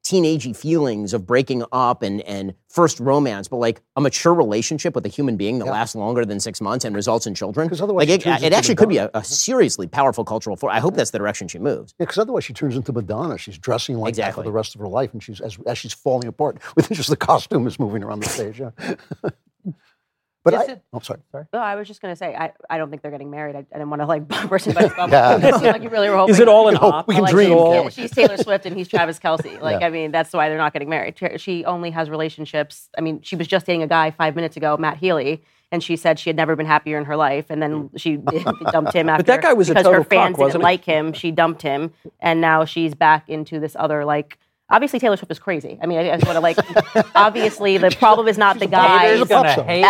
teenagey 0.06 0.56
feelings 0.56 1.14
of 1.14 1.26
breaking 1.26 1.64
up 1.72 2.04
and, 2.04 2.22
and 2.22 2.54
first 2.70 3.00
romance, 3.00 3.48
but 3.48 3.58
like 3.58 3.82
a 3.96 4.02
mature 4.02 4.36
relationship 4.36 4.94
with 4.94 5.04
a 5.06 5.10
human 5.10 5.36
being 5.36 5.58
that 5.58 5.66
Yeah. 5.66 5.72
lasts 5.72 5.96
longer 5.96 6.24
than 6.26 6.40
six 6.40 6.62
months 6.62 6.86
and 6.86 6.96
results 6.96 7.26
in 7.26 7.34
children. 7.34 7.66
Because 7.68 7.82
otherwise 7.82 8.08
like 8.08 8.26
it, 8.28 8.44
it 8.44 8.54
actually 8.54 8.76
could 8.76 8.88
be 8.90 8.98
a, 8.98 9.10
a 9.16 9.24
seriously 9.24 9.88
powerful 9.88 10.24
cultural 10.24 10.56
force. 10.56 10.72
I 10.76 10.80
hope 10.80 10.94
that's 10.96 11.10
the 11.10 11.18
direction 11.18 11.48
she 11.48 11.58
moves. 11.58 11.96
Yeah, 12.00 12.06
because 12.06 12.20
otherwise 12.20 12.44
she 12.44 12.54
turns 12.54 12.76
into 12.76 12.94
Madonna. 12.94 13.38
She's 13.40 13.58
dressing 13.58 13.98
like 13.98 14.14
that 14.16 14.22
Exactly. 14.22 14.44
for 14.44 14.46
the 14.46 14.52
rest 14.52 14.76
of 14.76 14.82
her 14.82 14.88
life, 14.88 15.12
and 15.12 15.24
she's 15.24 15.42
as, 15.42 15.58
as 15.66 15.78
she's 15.80 15.94
falling 15.94 16.28
apart 16.28 16.60
with 16.76 16.88
just 16.92 17.10
the 17.10 17.18
costume 17.18 17.66
is 17.66 17.80
moving 17.80 18.04
around 18.04 18.22
the 18.22 18.30
stage. 18.30 18.60
Yeah. 18.60 18.70
but 20.46 20.54
Yes, 20.54 20.70
I, 20.70 20.72
it- 20.74 20.84
I'm 20.94 20.98
oh, 20.98 21.00
sorry. 21.00 21.20
No, 21.52 21.60
I 21.60 21.76
was 21.76 21.88
just 21.88 22.02
going 22.04 22.12
to 22.12 22.16
say, 22.16 22.36
I, 22.36 22.54
I 22.70 22.78
don't 22.78 22.92
think 22.92 23.02
they're 23.02 23.12
getting 23.12 23.32
married. 23.32 23.56
I, 23.56 23.60
I 23.60 23.78
didn't 23.78 23.90
want 23.90 24.04
to 24.04 24.06
like 24.06 24.28
burst 24.28 24.68
anybody's 24.68 24.94
bubble. 24.94 25.12
Yeah. 25.12 25.38
It 25.38 25.56
seemed 25.56 25.66
like 25.66 25.82
you 25.82 25.90
really 25.90 26.08
were 26.08 26.16
hoping. 26.20 26.36
Is 26.36 26.40
it 26.40 26.48
all 26.48 26.70
in 26.70 26.78
oh, 26.82 26.82
No, 26.82 26.92
hop? 26.92 27.08
we 27.08 27.16
can 27.16 27.24
like, 27.24 27.32
dream, 27.32 27.58
she's- 27.58 27.94
She's 27.94 28.12
Taylor 28.12 28.38
Swift 28.38 28.68
and 28.68 28.78
he's 28.78 28.88
Travis 28.88 29.20
Kelce. 29.20 29.60
Like, 29.66 29.82
Yeah. 29.82 29.88
I 29.88 29.90
mean, 29.90 30.12
that's 30.12 30.32
why 30.32 30.48
they're 30.50 30.60
not 30.60 30.74
getting 30.74 30.90
married. 30.90 31.18
She 31.38 31.66
only 31.66 31.90
has 31.90 32.10
relationships. 32.10 32.90
I 32.96 33.02
mean, 33.02 33.22
she 33.24 33.36
was 33.36 33.48
just 33.48 33.66
dating 33.66 33.82
a 33.82 33.88
guy 33.88 34.12
five 34.12 34.36
minutes 34.36 34.56
ago, 34.56 34.78
Matt 34.78 34.98
Healy, 34.98 35.44
and 35.72 35.82
she 35.84 35.96
said 35.96 36.20
she 36.20 36.30
had 36.30 36.38
never 36.38 36.56
been 36.56 36.68
happier 36.68 37.00
in 37.00 37.06
her 37.06 37.16
life. 37.16 37.48
And 37.50 37.60
then 37.64 37.90
mm. 37.90 38.00
she 38.00 38.18
dumped 38.72 38.94
him 38.94 39.10
after. 39.10 39.24
that 39.24 39.42
guy 39.42 39.54
was 39.54 39.70
a 39.70 39.74
because 39.74 39.86
total 39.86 40.04
her 40.04 40.08
fans 40.08 40.34
cuck, 40.34 40.40
wasn't 40.40 40.62
didn't 40.62 40.62
he? 40.62 40.64
like 40.64 40.86
him. 40.86 41.14
She 41.14 41.32
dumped 41.32 41.64
him, 41.64 41.92
and 42.20 42.40
now 42.40 42.66
she's 42.66 42.94
back 42.94 43.28
into 43.30 43.60
this 43.60 43.76
other 43.80 44.06
like. 44.06 44.38
Obviously, 44.68 44.98
Taylor 45.00 45.16
Swift 45.16 45.32
is 45.32 45.38
crazy. 45.38 45.78
I 45.82 45.86
mean, 45.86 46.00
I, 46.00 46.18
just 46.18 46.26
want 46.26 46.38
to 46.38 46.42
like. 46.42 46.58
obviously, 47.16 47.78
the 47.78 47.92
problem 47.92 48.28
is 48.28 48.36
not 48.36 48.58
the 48.58 48.66
guy. 48.66 49.16
She's 49.16 49.28
gonna 49.28 49.64
hate. 49.64 49.82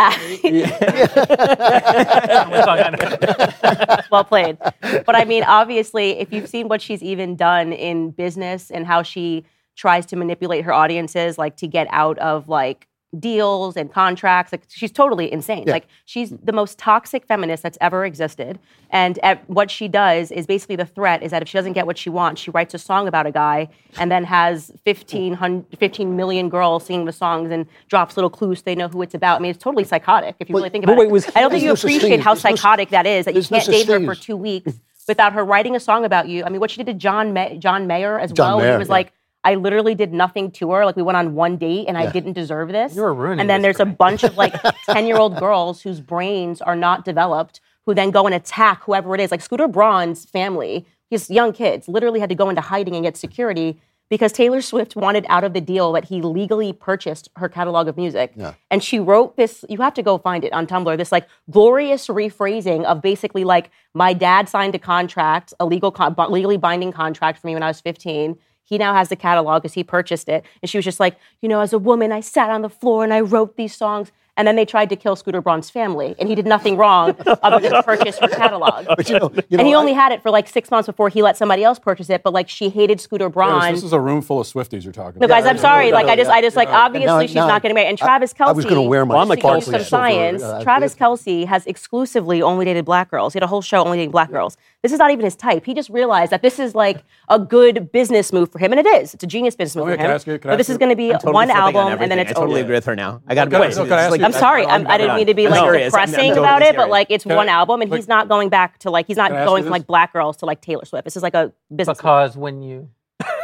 Well 4.11 4.25
played. 4.25 4.57
But 4.81 5.15
I 5.15 5.23
mean, 5.25 5.43
obviously, 5.43 6.19
if 6.19 6.33
you've 6.33 6.49
seen 6.49 6.67
what 6.67 6.81
she's 6.81 7.01
even 7.01 7.37
done 7.37 7.71
in 7.71 8.11
business 8.11 8.69
and 8.69 8.85
how 8.85 9.01
she 9.01 9.45
tries 9.75 10.05
to 10.07 10.17
manipulate 10.17 10.65
her 10.65 10.73
audiences, 10.73 11.37
like 11.37 11.55
to 11.57 11.67
get 11.67 11.87
out 11.91 12.17
of 12.19 12.49
like 12.49 12.87
deals 13.19 13.77
and 13.77 13.91
contracts. 13.91 14.51
Like 14.51 14.63
she's 14.67 14.91
totally 14.91 15.31
insane. 15.31 15.63
Yeah. 15.65 15.73
Like 15.73 15.87
she's 16.05 16.31
the 16.31 16.51
most 16.51 16.77
toxic 16.77 17.25
feminist 17.25 17.63
that's 17.63 17.77
ever 17.81 18.05
existed. 18.05 18.59
And 18.89 19.19
at, 19.23 19.47
what 19.49 19.69
she 19.71 19.87
does 19.87 20.31
is 20.31 20.45
basically 20.45 20.75
the 20.75 20.85
threat 20.85 21.23
is 21.23 21.31
that 21.31 21.41
if 21.41 21.47
she 21.47 21.57
doesn't 21.57 21.73
get 21.73 21.85
what 21.85 21.97
she 21.97 22.09
wants, 22.09 22.41
she 22.41 22.51
writes 22.51 22.73
a 22.73 22.77
song 22.77 23.07
about 23.07 23.25
a 23.25 23.31
guy 23.31 23.69
and 23.97 24.11
then 24.11 24.23
has 24.23 24.71
15, 24.85 25.65
15 25.77 26.15
million 26.15 26.49
girls 26.49 26.85
singing 26.85 27.05
the 27.05 27.13
songs 27.13 27.51
and 27.51 27.65
drops 27.87 28.17
little 28.17 28.29
clues 28.29 28.59
so 28.59 28.63
they 28.65 28.75
know 28.75 28.87
who 28.87 29.01
it's 29.01 29.13
about. 29.13 29.39
I 29.39 29.41
mean, 29.41 29.51
it's 29.51 29.63
totally 29.63 29.83
psychotic 29.83 30.35
if 30.39 30.49
you 30.49 30.55
really 30.55 30.69
think 30.69 30.85
but 30.85 30.91
about 30.91 30.99
wait, 30.99 31.07
it. 31.07 31.11
was 31.11 31.27
I 31.35 31.41
don't 31.41 31.51
think 31.51 31.63
you 31.63 31.69
There's 31.69 31.83
no 31.83 31.89
such 31.89 31.97
appreciate 31.97 32.19
how 32.21 32.35
psychotic 32.35 32.89
that 32.89 33.05
is. 33.05 33.25
That 33.25 33.35
you 33.35 33.43
can't 33.43 33.65
date 33.65 33.87
her 33.87 34.03
for 34.03 34.15
two 34.15 34.37
weeks 34.37 34.79
without 35.07 35.33
her 35.33 35.45
writing 35.45 35.75
a 35.75 35.79
song 35.79 36.05
about 36.05 36.27
you. 36.27 36.43
I 36.43 36.49
mean, 36.49 36.59
what 36.59 36.71
she 36.71 36.77
did 36.77 36.87
to 36.87 36.93
John 36.93 37.33
May- 37.33 37.57
John 37.57 37.87
Mayer 37.87 38.19
as 38.19 38.31
John 38.31 38.57
well. 38.57 38.59
Mayer, 38.59 38.71
he 38.73 38.77
was 38.79 38.87
yeah. 38.87 38.93
like, 38.93 39.13
I 39.45 39.55
literally 39.55 39.95
did 39.95 40.11
nothing 40.11 40.51
to 40.53 40.71
her. 40.71 40.85
Like 40.85 40.97
we 40.97 41.03
went 41.03 41.15
on 41.17 41.35
one 41.35 41.55
date 41.55 41.85
and 41.87 41.97
I 41.97 42.11
didn't 42.11 42.33
deserve 42.33 42.69
this. 42.69 42.95
You're 42.95 43.13
ruining 43.13 43.39
And 43.39 43.49
then 43.49 43.61
there's 43.61 43.79
a 43.79 43.85
bunch 43.85 44.23
of 44.23 44.35
like 44.35 44.53
10 44.89 45.05
year 45.05 45.17
old 45.17 45.37
girls 45.37 45.81
whose 45.81 46.01
brains 46.01 46.61
are 46.61 46.75
not 46.75 47.05
developed 47.05 47.61
who 47.85 47.93
then 47.93 48.11
go 48.11 48.25
and 48.25 48.35
attack 48.35 48.83
whoever 48.83 49.15
it 49.15 49.21
is. 49.21 49.31
Like 49.31 49.41
Scooter 49.41 49.67
Braun's 49.67 50.25
family, 50.25 50.85
his 51.09 51.29
young 51.29 51.53
kids, 51.53 51.87
literally 51.87 52.19
had 52.19 52.29
to 52.29 52.35
go 52.35 52.49
into 52.49 52.61
hiding 52.61 52.95
and 52.95 53.03
get 53.03 53.15
security 53.15 53.79
because 54.09 54.31
Taylor 54.31 54.61
Swift 54.61 54.95
wanted 54.95 55.25
out 55.29 55.43
of 55.43 55.53
the 55.53 55.61
deal 55.61 55.91
that 55.93 56.05
he 56.05 56.21
legally 56.21 56.73
purchased 56.73 57.29
her 57.37 57.49
catalog 57.49 57.87
of 57.87 57.97
music. 57.97 58.33
Yeah. 58.35 58.53
And 58.69 58.83
she 58.83 58.99
wrote 58.99 59.35
this, 59.35 59.65
you 59.67 59.79
have 59.81 59.95
to 59.95 60.03
go 60.03 60.17
find 60.19 60.43
it 60.43 60.53
on 60.53 60.67
Tumblr, 60.67 60.95
this 60.97 61.11
like 61.11 61.27
glorious 61.49 62.07
rephrasing 62.07 62.83
of 62.85 63.01
basically 63.01 63.43
like, 63.43 63.71
my 63.95 64.13
dad 64.13 64.47
signed 64.47 64.75
a 64.75 64.79
contract, 64.79 65.53
a 65.59 65.65
legal, 65.65 65.91
con- 65.91 66.15
legally 66.29 66.57
binding 66.57 66.91
contract 66.91 67.39
for 67.39 67.47
me 67.47 67.53
when 67.55 67.63
I 67.63 67.67
was 67.67 67.81
15. 67.81 68.37
He 68.65 68.77
now 68.77 68.93
has 68.93 69.09
the 69.09 69.15
catalog 69.15 69.61
because 69.61 69.73
he 69.73 69.83
purchased 69.83 70.27
it. 70.27 70.43
And 70.61 70.69
she 70.69 70.77
was 70.77 70.83
just 70.85 70.99
like, 70.99 71.15
you 71.41 71.47
know, 71.47 71.61
as 71.61 71.71
a 71.71 71.79
woman, 71.79 72.11
I 72.11 72.19
sat 72.19 72.49
on 72.49 72.61
the 72.63 72.69
floor 72.69 73.03
and 73.03 73.13
I 73.13 73.21
wrote 73.21 73.55
these 73.57 73.75
songs. 73.75 74.11
And 74.37 74.45
then 74.45 74.57
they 74.57 74.65
tried 74.65 74.89
to 74.89 74.97
kill 74.97 75.15
Scooter 75.15 75.39
Braun's 75.39 75.69
family, 75.69 76.13
and 76.19 76.27
he 76.27 76.35
did 76.35 76.45
nothing 76.45 76.75
wrong 76.75 77.15
other 77.41 77.69
than 77.69 77.81
purchase 77.83 78.17
her 78.19 78.27
catalog. 78.27 78.85
But 78.85 79.07
you 79.09 79.17
know, 79.17 79.31
you 79.47 79.57
and 79.57 79.65
he 79.65 79.73
only 79.73 79.93
I- 79.93 79.95
had 79.95 80.11
it 80.11 80.21
for 80.21 80.29
like 80.29 80.49
six 80.49 80.69
months 80.69 80.87
before 80.87 81.07
he 81.07 81.21
let 81.21 81.37
somebody 81.37 81.63
else 81.63 81.79
purchase 81.79 82.09
it. 82.09 82.21
But 82.21 82.33
like 82.33 82.49
she 82.49 82.67
hated 82.67 82.99
Scooter 82.99 83.29
Braun. 83.29 83.71
This 83.73 83.81
is 83.81 83.93
a 83.93 83.99
room 84.01 84.21
full 84.21 84.41
of 84.41 84.45
Swifties 84.47 84.83
you're 84.83 84.91
talking 84.91 85.21
no, 85.21 85.25
about. 85.27 85.35
guys, 85.43 85.45
I'm 85.45 85.57
sorry. 85.57 85.93
Like 85.93 86.07
I 86.07 86.17
just, 86.17 86.29
I 86.29 86.41
just 86.41 86.57
like 86.57 86.67
now- 86.67 86.83
obviously 86.83 87.27
she's 87.27 87.35
now- 87.35 87.47
not 87.47 87.61
getting 87.61 87.75
married. 87.75 87.87
And 87.87 87.97
Travis 87.97 88.33
Kelce. 88.33 88.47
I 88.47 88.51
Kelce. 88.51 88.55
was 88.57 88.65
going 88.65 88.75
to 88.83 88.89
wear 88.89 89.05
my 89.05 89.13
Well, 89.15 89.23
I'm 89.23 89.31
a 89.31 89.35
to 89.37 89.41
give 89.41 89.49
Kelce 89.51 89.71
some 89.71 89.83
science. 89.85 90.43
uh, 90.43 90.61
Travis 90.63 90.95
Kelce 90.95 91.45
has 91.45 91.65
exclusively 91.65 92.41
only 92.41 92.65
dated 92.65 92.83
black 92.83 93.09
girls. 93.09 93.31
He 93.31 93.37
had 93.37 93.43
a 93.43 93.47
whole 93.47 93.61
show 93.61 93.85
only 93.85 93.99
dating 93.99 94.11
black 94.11 94.31
girls. 94.31 94.57
This 94.85 94.91
is 94.91 94.99
not 94.99 95.09
even 95.09 95.25
his 95.25 95.35
type. 95.35 95.65
He 95.65 95.73
just 95.73 95.89
realized 95.89 96.31
that 96.31 96.43
this 96.43 96.59
is 96.59 96.75
like 96.75 97.03
a 97.27 97.39
good 97.39 97.91
business 97.91 98.31
move 98.31 98.51
for 98.51 98.59
him, 98.59 98.71
and 98.71 98.79
it 98.79 98.85
is. 98.85 99.15
It's 99.15 99.23
a 99.23 99.25
genius 99.25 99.55
business 99.55 99.75
move 99.75 99.85
oh, 99.85 99.87
Wait, 99.87 99.93
for 99.93 99.97
can 99.97 100.05
I 100.05 100.09
him. 100.09 100.15
ask 100.15 100.27
you- 100.27 100.37
can 100.37 100.51
I 100.51 100.53
but 100.53 100.57
this 100.57 100.69
is 100.69 100.77
going 100.77 100.91
to 100.91 100.95
be 100.95 101.09
totally 101.09 101.33
one 101.33 101.47
flipping 101.47 101.59
on 101.63 101.73
album, 101.75 102.01
and 102.03 102.11
then 102.11 102.19
everything. 102.19 102.19
it's 102.19 102.37
I 102.37 102.39
totally 102.39 102.59
over. 102.59 102.65
agree 102.65 102.75
with 102.75 102.85
her 102.85 102.95
now. 102.95 103.21
I 103.27 103.33
got 103.33 103.45
to 103.45 103.49
Can 103.49 103.61
I- 103.63 103.67
be 103.69 103.73
no, 103.75 103.83
can 103.85 103.93
I 103.93 104.01
ask 104.03 104.19
you- 104.19 104.25
I'm 104.25 104.31
sorry. 104.31 104.63
I'm, 104.67 104.85
I 104.85 104.99
didn't 104.99 105.15
mean 105.15 105.25
to 105.25 105.33
be 105.33 105.47
like 105.49 105.59
serious. 105.59 105.91
I'm- 105.95 106.01
I'm 106.03 106.09
depressing 106.11 106.29
totally 106.35 106.45
about 106.45 106.61
it, 106.61 106.75
but 106.75 106.89
like 106.91 107.07
it's 107.09 107.23
Can 107.23 107.31
I- 107.31 107.35
one 107.35 107.49
album, 107.49 107.81
and 107.81 107.89
like- 107.89 107.97
he's 107.97 108.07
not 108.07 108.27
going 108.27 108.49
back 108.49 108.77
to 108.81 108.91
like 108.91 109.07
he's 109.07 109.17
not 109.17 109.29
Can 109.31 109.37
I 109.37 109.41
ask 109.41 109.47
going 109.47 109.63
from 109.63 109.71
like 109.71 109.87
black 109.87 110.13
girls 110.13 110.37
to 110.37 110.45
like 110.45 110.61
Taylor 110.61 110.85
Swift. 110.85 111.03
This 111.03 111.17
is 111.17 111.23
like 111.23 111.33
a 111.33 111.51
business. 111.75 111.97
Because 111.97 112.37
when 112.37 112.61
you 112.61 112.89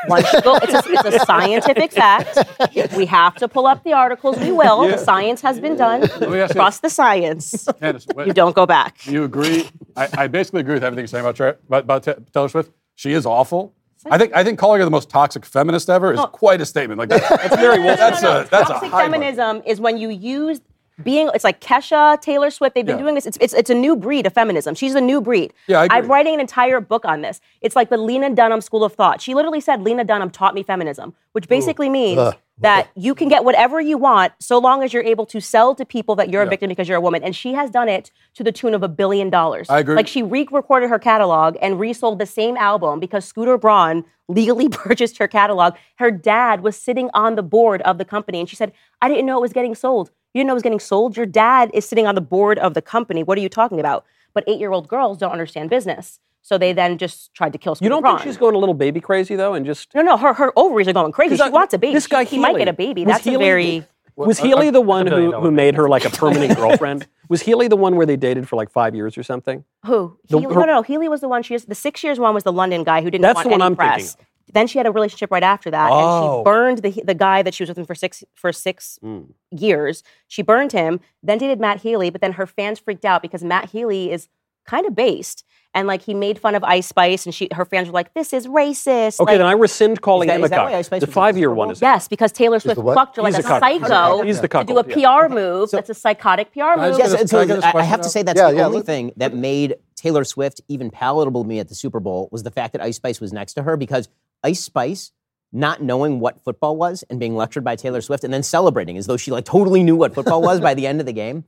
One 0.07 0.23
should 0.25 0.43
go- 0.43 0.57
it's, 0.61 0.73
a, 0.73 0.91
it's 1.07 1.15
a 1.21 1.25
scientific 1.25 1.91
fact. 2.03 2.37
If 2.75 2.95
we 2.95 3.05
have 3.05 3.35
to 3.35 3.47
pull 3.47 3.67
up 3.67 3.83
the 3.83 3.93
articles, 3.93 4.37
we 4.37 4.51
will. 4.51 4.87
The 4.87 4.97
science 4.97 5.41
has 5.41 5.59
been 5.59 5.75
done. 5.75 6.01
me 6.01 6.37
you- 6.39 6.47
Trust 6.47 6.81
the 6.81 6.89
science. 6.89 7.67
Candace, 7.79 8.05
what- 8.13 8.27
You 8.27 8.33
don't 8.33 8.55
go 8.55 8.65
back. 8.65 9.05
You 9.05 9.23
agree? 9.23 9.69
I, 9.95 10.07
I 10.17 10.27
basically 10.27 10.61
agree 10.61 10.73
with 10.75 10.83
everything 10.83 11.03
you're 11.03 11.07
saying 11.07 11.25
about, 11.25 11.39
about, 11.67 12.03
about 12.03 12.33
Taylor 12.33 12.49
Swift. 12.49 12.71
She 12.95 13.13
is 13.13 13.25
awful. 13.25 13.73
I 14.09 14.17
think 14.17 14.35
I 14.35 14.43
think 14.43 14.57
calling 14.57 14.79
her 14.79 14.85
the 14.85 14.89
most 14.89 15.11
toxic 15.11 15.45
feminist 15.45 15.87
ever 15.87 16.11
is 16.13 16.19
quite 16.31 16.59
a 16.59 16.65
statement. 16.65 16.97
Like 16.97 17.09
that's, 17.09 17.29
that's 17.29 17.55
very 17.55 17.79
well. 17.79 17.95
That's 17.95 18.19
No, 18.23 18.33
no, 18.33 18.39
a 18.41 18.45
that's 18.45 18.67
toxic 18.67 18.89
high 18.89 19.07
bar. 19.07 19.11
feminism 19.11 19.61
is 19.63 19.79
when 19.79 19.97
you 19.99 20.09
use 20.09 20.59
being. 21.03 21.29
It's 21.33 21.43
like 21.43 21.59
Kesha, 21.61 22.19
Taylor 22.21 22.49
Swift. 22.49 22.75
They've 22.75 22.85
been 22.85 22.97
Yeah. 22.97 23.03
doing 23.03 23.15
this. 23.15 23.25
It's, 23.25 23.37
it's 23.41 23.53
it's 23.53 23.69
a 23.69 23.73
new 23.75 23.95
breed 23.95 24.25
of 24.25 24.33
feminism. 24.33 24.75
She's 24.75 24.95
a 24.95 25.01
new 25.01 25.21
breed. 25.21 25.53
Yeah, 25.67 25.81
I 25.81 25.85
agree. 25.85 25.97
I'm 25.97 26.07
writing 26.07 26.33
an 26.35 26.39
entire 26.39 26.79
book 26.79 27.05
on 27.05 27.21
this. 27.21 27.41
It's 27.61 27.75
like 27.75 27.89
the 27.89 27.97
Lena 27.97 28.29
Dunham 28.29 28.61
School 28.61 28.83
of 28.83 28.93
Thought. 28.93 29.21
She 29.21 29.33
literally 29.33 29.61
said 29.61 29.81
Lena 29.81 30.03
Dunham 30.03 30.29
taught 30.29 30.53
me 30.55 30.63
feminism, 30.63 31.13
which 31.33 31.47
basically 31.47 31.89
means 31.89 32.33
that 32.59 32.89
you 32.95 33.15
can 33.15 33.27
get 33.27 33.43
whatever 33.43 33.81
you 33.81 33.97
want 33.97 34.33
so 34.39 34.59
long 34.59 34.83
as 34.83 34.93
you're 34.93 35.01
able 35.03 35.25
to 35.25 35.41
sell 35.41 35.73
to 35.73 35.83
people 35.83 36.15
that 36.15 36.29
you're 36.29 36.43
a 36.43 36.45
victim 36.47 36.69
because 36.69 36.87
you're 36.87 36.97
a 36.97 37.01
woman. 37.01 37.23
And 37.23 37.35
she 37.35 37.53
has 37.53 37.71
done 37.71 37.89
it 37.89 38.11
to 38.35 38.43
the 38.43 38.51
tune 38.51 38.75
of 38.75 38.83
a 38.83 38.87
billion 38.87 39.31
dollars. 39.31 39.67
I 39.67 39.79
agree. 39.79 39.95
Like 39.95 40.07
she 40.07 40.21
re-recorded 40.21 40.87
her 40.89 40.99
catalog 40.99 41.57
and 41.59 41.79
resold 41.79 42.19
the 42.19 42.27
same 42.27 42.55
album 42.57 42.99
because 42.99 43.25
Scooter 43.25 43.57
Braun 43.57 44.05
legally 44.27 44.69
purchased 44.85 45.17
her 45.17 45.27
catalog. 45.27 45.73
Her 45.95 46.11
dad 46.11 46.61
was 46.61 46.75
sitting 46.75 47.09
on 47.15 47.33
the 47.35 47.41
board 47.43 47.81
of 47.81 47.97
the 47.97 48.05
company, 48.05 48.39
and 48.39 48.47
she 48.47 48.55
said, 48.55 48.71
"I 49.01 49.09
didn't 49.09 49.25
know 49.25 49.37
it 49.39 49.41
was 49.41 49.53
getting 49.53 49.73
sold. 49.73 50.11
You 50.33 50.39
didn't 50.39 50.47
know 50.47 50.53
it 50.53 50.55
was 50.55 50.63
getting 50.63 50.79
sold. 50.79 51.17
Your 51.17 51.25
dad 51.25 51.71
is 51.73 51.87
sitting 51.87 52.07
on 52.07 52.15
the 52.15 52.21
board 52.21 52.57
of 52.59 52.73
the 52.73 52.81
company. 52.81 53.23
What 53.23 53.37
are 53.37 53.41
you 53.41 53.49
talking 53.49 53.79
about?" 53.79 54.05
But 54.33 54.43
eight-year-old 54.47 54.87
girls 54.87 55.17
don't 55.17 55.31
understand 55.31 55.69
business, 55.69 56.19
so 56.41 56.57
they 56.57 56.71
then 56.73 56.97
just 56.97 57.33
tried 57.33 57.51
to 57.53 57.59
kill 57.59 57.75
Scooter 57.75 57.85
You 57.85 57.89
don't 57.89 58.01
Braun. 58.01 58.17
think 58.17 58.23
she's 58.27 58.37
going 58.37 58.55
a 58.55 58.57
little 58.57 58.73
baby 58.75 59.01
crazy 59.01 59.35
though, 59.35 59.53
and 59.53 59.65
just 59.65 59.93
no, 59.93 60.01
no, 60.01 60.17
her 60.17 60.33
her 60.33 60.53
ovaries 60.55 60.87
are 60.87 60.93
going 60.93 61.11
crazy. 61.11 61.31
She 61.35 61.37
Because 61.37 61.49
I- 61.49 61.53
wants 61.53 61.73
a 61.73 61.77
baby. 61.77 61.93
This 61.93 62.07
guy 62.07 62.23
he, 62.23 62.37
he 62.37 62.41
might 62.41 62.57
get 62.57 62.67
a 62.69 62.73
baby. 62.73 63.03
was 63.05 63.15
That's 63.15 63.27
a 63.27 63.31
Healy- 63.31 63.45
very 63.45 63.83
was 64.15 64.39
Healy 64.39 64.69
the 64.69 64.81
one 64.81 65.07
who, 65.07 65.31
who 65.31 65.49
made 65.51 65.75
her 65.75 65.89
like 65.89 66.05
a 66.05 66.09
permanent 66.09 66.55
girlfriend? 66.57 67.07
Was 67.29 67.41
Healy 67.41 67.69
the 67.69 67.77
one 67.77 67.95
where 67.95 68.05
they 68.05 68.17
dated 68.17 68.49
for 68.49 68.57
like 68.57 68.69
five 68.69 68.93
years 68.93 69.17
or 69.17 69.23
something? 69.23 69.63
Who? 69.85 70.17
The- 70.27 70.39
Healy, 70.39 70.53
her- 70.53 70.59
no, 70.59 70.65
no, 70.65 70.73
no. 70.75 70.81
Healy 70.81 71.07
was 71.07 71.21
the 71.21 71.29
one. 71.29 71.43
She 71.43 71.53
was, 71.53 71.63
the 71.63 71.75
six 71.75 72.03
years 72.03 72.19
one 72.19 72.33
was 72.33 72.43
the 72.43 72.51
London 72.51 72.83
guy 72.83 73.01
who 73.01 73.09
didn't 73.09 73.21
That's 73.21 73.35
want 73.37 73.45
the 73.45 73.51
one 73.51 73.61
any 73.61 73.67
I'm 73.67 73.75
thinking 73.77 74.05
press. 74.05 74.17
Then 74.53 74.67
she 74.67 74.77
had 74.77 74.85
a 74.87 74.91
relationship 74.91 75.31
right 75.31 75.43
after 75.43 75.71
that, 75.71 75.91
and 75.91 76.01
Oh. 76.01 76.39
she 76.39 76.43
burned 76.43 76.77
the 76.79 77.01
the 77.05 77.13
guy 77.15 77.41
that 77.41 77.53
she 77.53 77.63
was 77.63 77.69
with 77.69 77.77
him 77.77 77.85
for 77.85 77.95
six 77.95 78.23
for 78.35 78.51
six 78.51 78.97
Hmm. 79.01 79.21
years. 79.51 80.03
She 80.27 80.41
burned 80.41 80.71
him. 80.71 80.99
Then 81.23 81.37
dated 81.37 81.59
Matt 81.59 81.81
Healy, 81.81 82.09
but 82.09 82.21
then 82.21 82.33
her 82.33 82.45
fans 82.47 82.79
freaked 82.79 83.05
out 83.05 83.21
because 83.21 83.43
Matt 83.43 83.69
Healy 83.69 84.11
is 84.11 84.27
kind 84.67 84.85
of 84.85 84.95
based, 84.95 85.43
and 85.73 85.87
like 85.87 86.03
he 86.03 86.13
made 86.13 86.37
fun 86.37 86.53
of 86.53 86.63
Ice 86.63 86.85
Spice, 86.87 87.25
and 87.25 87.33
she 87.33 87.47
her 87.53 87.65
fans 87.65 87.87
were 87.87 87.93
like, 87.93 88.13
"This 88.13 88.31
is 88.31 88.45
racist." 88.47 89.19
Okay, 89.19 89.31
like, 89.33 89.37
then 89.39 89.47
I 89.47 89.53
rescind 89.53 90.01
calling 90.01 90.29
Is 90.29 90.33
that- 90.33 90.35
him 90.35 90.41
a 90.41 90.45
is 90.45 90.49
that 90.51 90.57
why 90.59 90.71
cock. 90.71 90.73
Ice 90.75 90.85
Spice 90.85 90.99
The 91.01 91.05
was 91.05 91.09
in 91.09 91.09
the 91.09 91.13
five-year 91.13 91.49
one 91.53 91.67
Bowl? 91.67 91.71
is 91.71 91.81
Yes, 91.81 92.07
because 92.07 92.31
Taylor 92.31 92.59
Swift 92.59 92.79
the 92.83 92.93
fucked 92.93 93.15
her 93.15 93.23
like 93.23 93.33
He's 93.35 93.43
a 93.45 93.47
the 93.47 93.59
psycho 93.59 94.21
He's 94.21 94.39
the 94.41 94.47
to 94.47 94.63
do 94.65 94.77
a 94.77 94.83
cuckold, 94.83 94.87
yeah. 94.97 95.19
PR 95.23 95.29
move. 95.33 95.71
that's 95.71 95.89
a 95.89 95.93
psychotic 95.95 96.51
PR 96.53 96.77
move. 96.77 96.97
Yes, 96.99 97.11
Can 97.11 97.21
and 97.21 97.29
so 97.29 97.39
I 97.39 97.41
I, 97.41 97.43
I 97.43 97.71
question 97.71 97.85
have 97.89 98.01
to 98.01 98.09
say 98.09 98.21
that's 98.21 98.37
Yeah, 98.39 98.51
the 98.51 98.57
yeah, 98.57 98.65
only 98.65 98.77
let- 98.77 98.85
thing 98.85 99.11
that 99.17 99.33
made 99.33 99.75
Taylor 99.95 100.23
Swift 100.23 100.61
even 100.67 100.89
palatable 100.91 101.43
to 101.43 101.47
me 101.49 101.59
at 101.59 101.67
the 101.69 101.75
Super 101.75 101.99
Bowl 101.99 102.29
was 102.31 102.43
the 102.43 102.51
fact 102.51 102.73
that 102.73 102.81
Ice 102.83 102.97
Spice 102.97 103.19
was 103.19 103.31
next 103.33 103.53
to 103.53 103.63
her 103.63 103.77
because 103.77 104.09
Ice 104.43 104.59
Spice 104.61 105.11
not 105.51 105.81
knowing 105.81 106.19
what 106.19 106.39
football 106.41 106.77
was 106.77 107.03
and 107.09 107.19
being 107.19 107.35
lectured 107.35 107.63
by 107.63 107.75
Taylor 107.75 108.01
Swift 108.01 108.23
and 108.23 108.33
then 108.33 108.43
celebrating 108.43 108.97
as 108.97 109.05
though 109.05 109.17
she 109.17 109.31
like 109.31 109.45
totally 109.45 109.83
knew 109.83 109.95
what 109.95 110.13
football 110.13 110.41
was 110.41 110.59
by 110.61 110.73
the 110.73 110.87
end 110.87 110.99
of 110.99 111.05
the 111.05 111.13
game. 111.13 111.43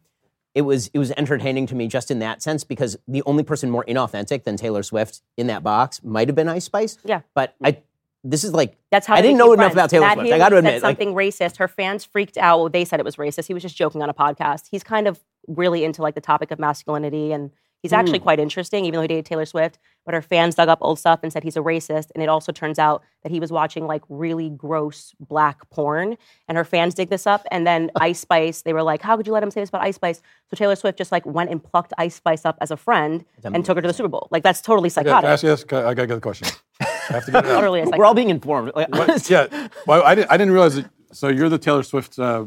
It 0.54 0.62
was 0.64 0.88
it 0.94 1.00
was 1.00 1.12
entertaining 1.12 1.66
to 1.68 1.76
me 1.76 1.88
just 1.88 2.12
in 2.12 2.20
that 2.20 2.42
sense 2.42 2.64
because 2.64 2.98
the 3.08 3.24
only 3.26 3.44
person 3.44 3.70
more 3.70 3.86
inauthentic 3.86 4.44
than 4.44 4.58
Taylor 4.58 4.84
Swift 4.84 5.22
in 5.38 5.48
that 5.48 5.64
box 5.64 6.04
might 6.04 6.28
have 6.28 6.36
been 6.36 6.48
Ice 6.50 6.66
Spice. 6.66 6.98
Yeah. 7.04 7.22
But 7.34 7.56
I 7.64 7.78
this 8.24 8.44
is 8.44 8.54
like 8.54 8.78
That's 8.92 9.08
how 9.08 9.16
I 9.16 9.22
didn't 9.22 9.38
know 9.38 9.54
enough 9.54 9.72
friends. 9.72 9.76
about 9.76 9.90
Taylor 9.90 10.06
Matt 10.06 10.14
Swift. 10.18 10.26
I 10.26 10.28
Healy 10.28 10.40
got 10.40 10.50
to 10.50 10.58
admit, 10.58 10.74
like, 10.84 10.98
something 10.98 11.14
racist. 11.14 11.58
Her 11.58 11.68
fans 11.68 12.06
freaked 12.06 12.38
out. 12.38 12.60
Well, 12.60 12.70
they 12.70 12.86
said 12.86 13.00
it 13.00 13.04
was 13.04 13.18
racist. 13.18 13.48
He 13.48 13.54
was 13.54 13.64
just 13.64 13.76
joking 13.76 14.02
on 14.02 14.10
a 14.10 14.14
podcast. 14.14 14.68
He's 14.70 14.84
kind 14.84 15.08
of 15.08 15.20
really 15.48 15.84
into 15.84 16.02
like 16.02 16.16
the 16.16 16.22
topic 16.22 16.52
of 16.52 16.60
masculinity, 16.60 17.32
and 17.32 17.52
he's 17.84 17.94
actually 17.94 18.18
Hmm. 18.18 18.24
quite 18.24 18.40
interesting. 18.40 18.86
Even 18.86 18.98
though 18.98 19.02
he 19.04 19.08
dated 19.08 19.26
Taylor 19.28 19.46
Swift, 19.46 19.78
but 20.06 20.16
her 20.16 20.22
fans 20.24 20.56
dug 20.56 20.68
up 20.70 20.80
old 20.82 20.98
stuff 20.98 21.20
and 21.24 21.32
said 21.32 21.44
he's 21.44 21.56
a 21.56 21.62
racist. 21.62 22.08
And 22.16 22.24
it 22.24 22.28
also 22.30 22.52
turns 22.52 22.80
out 22.80 23.04
that 23.22 23.32
he 23.32 23.40
was 23.40 23.52
watching 23.52 23.86
like 23.86 24.02
really 24.10 24.50
gross 24.50 25.14
black 25.20 25.70
porn, 25.70 26.18
and 26.48 26.58
her 26.58 26.64
fans 26.66 26.96
dig 26.96 27.10
this 27.10 27.28
up. 27.28 27.46
And 27.52 27.68
then 27.68 27.92
Ice 28.02 28.20
Spice, 28.22 28.64
they 28.64 28.74
were 28.74 28.82
like, 28.84 29.02
"How 29.04 29.16
could 29.16 29.28
you 29.28 29.34
let 29.34 29.44
him 29.44 29.52
say 29.52 29.62
this 29.62 29.70
about 29.70 29.84
Ice 29.84 29.96
Spice?" 29.96 30.22
So 30.50 30.56
Taylor 30.56 30.76
Swift 30.76 30.98
just 30.98 31.12
like 31.12 31.26
went 31.26 31.52
and 31.52 31.64
plucked 31.64 31.94
Ice 32.00 32.16
Spice 32.16 32.46
up 32.46 32.58
as 32.62 32.72
a 32.72 32.78
friend 32.78 33.24
and 33.44 33.64
took 33.64 33.78
her 33.78 33.82
to 33.84 33.88
the 33.88 33.94
Super 33.94 34.10
Bowl. 34.10 34.28
Like 34.32 34.42
that's 34.44 34.62
totally 34.62 34.88
Yeah, 34.90 34.96
can 34.96 35.06
psychotic. 35.06 35.28
I 35.30 35.34
ask 35.34 35.44
you 35.44 35.50
this? 35.50 35.66
I 35.72 35.76
I 35.90 35.94
gotta 35.94 36.08
get 36.08 36.16
the 36.16 36.22
question. 36.22 36.48
I 36.82 36.86
have 37.14 37.26
to 37.26 37.32
get 37.32 37.46
it 37.46 37.52
out. 37.52 37.58
Utterly 37.58 37.84
we're 37.98 38.06
all 38.06 38.14
being 38.16 38.30
informed. 38.30 38.72
Like, 38.76 38.90
yeah. 39.30 39.68
Well, 39.86 40.04
I 40.04 40.16
didn't, 40.16 40.32
I 40.32 40.38
didn't 40.38 40.54
realize 40.54 40.76
that. 40.76 40.90
So 41.12 41.28
you're 41.28 41.50
the 41.50 41.58
Taylor 41.60 41.84
Swift 41.84 42.18
uh, 42.18 42.46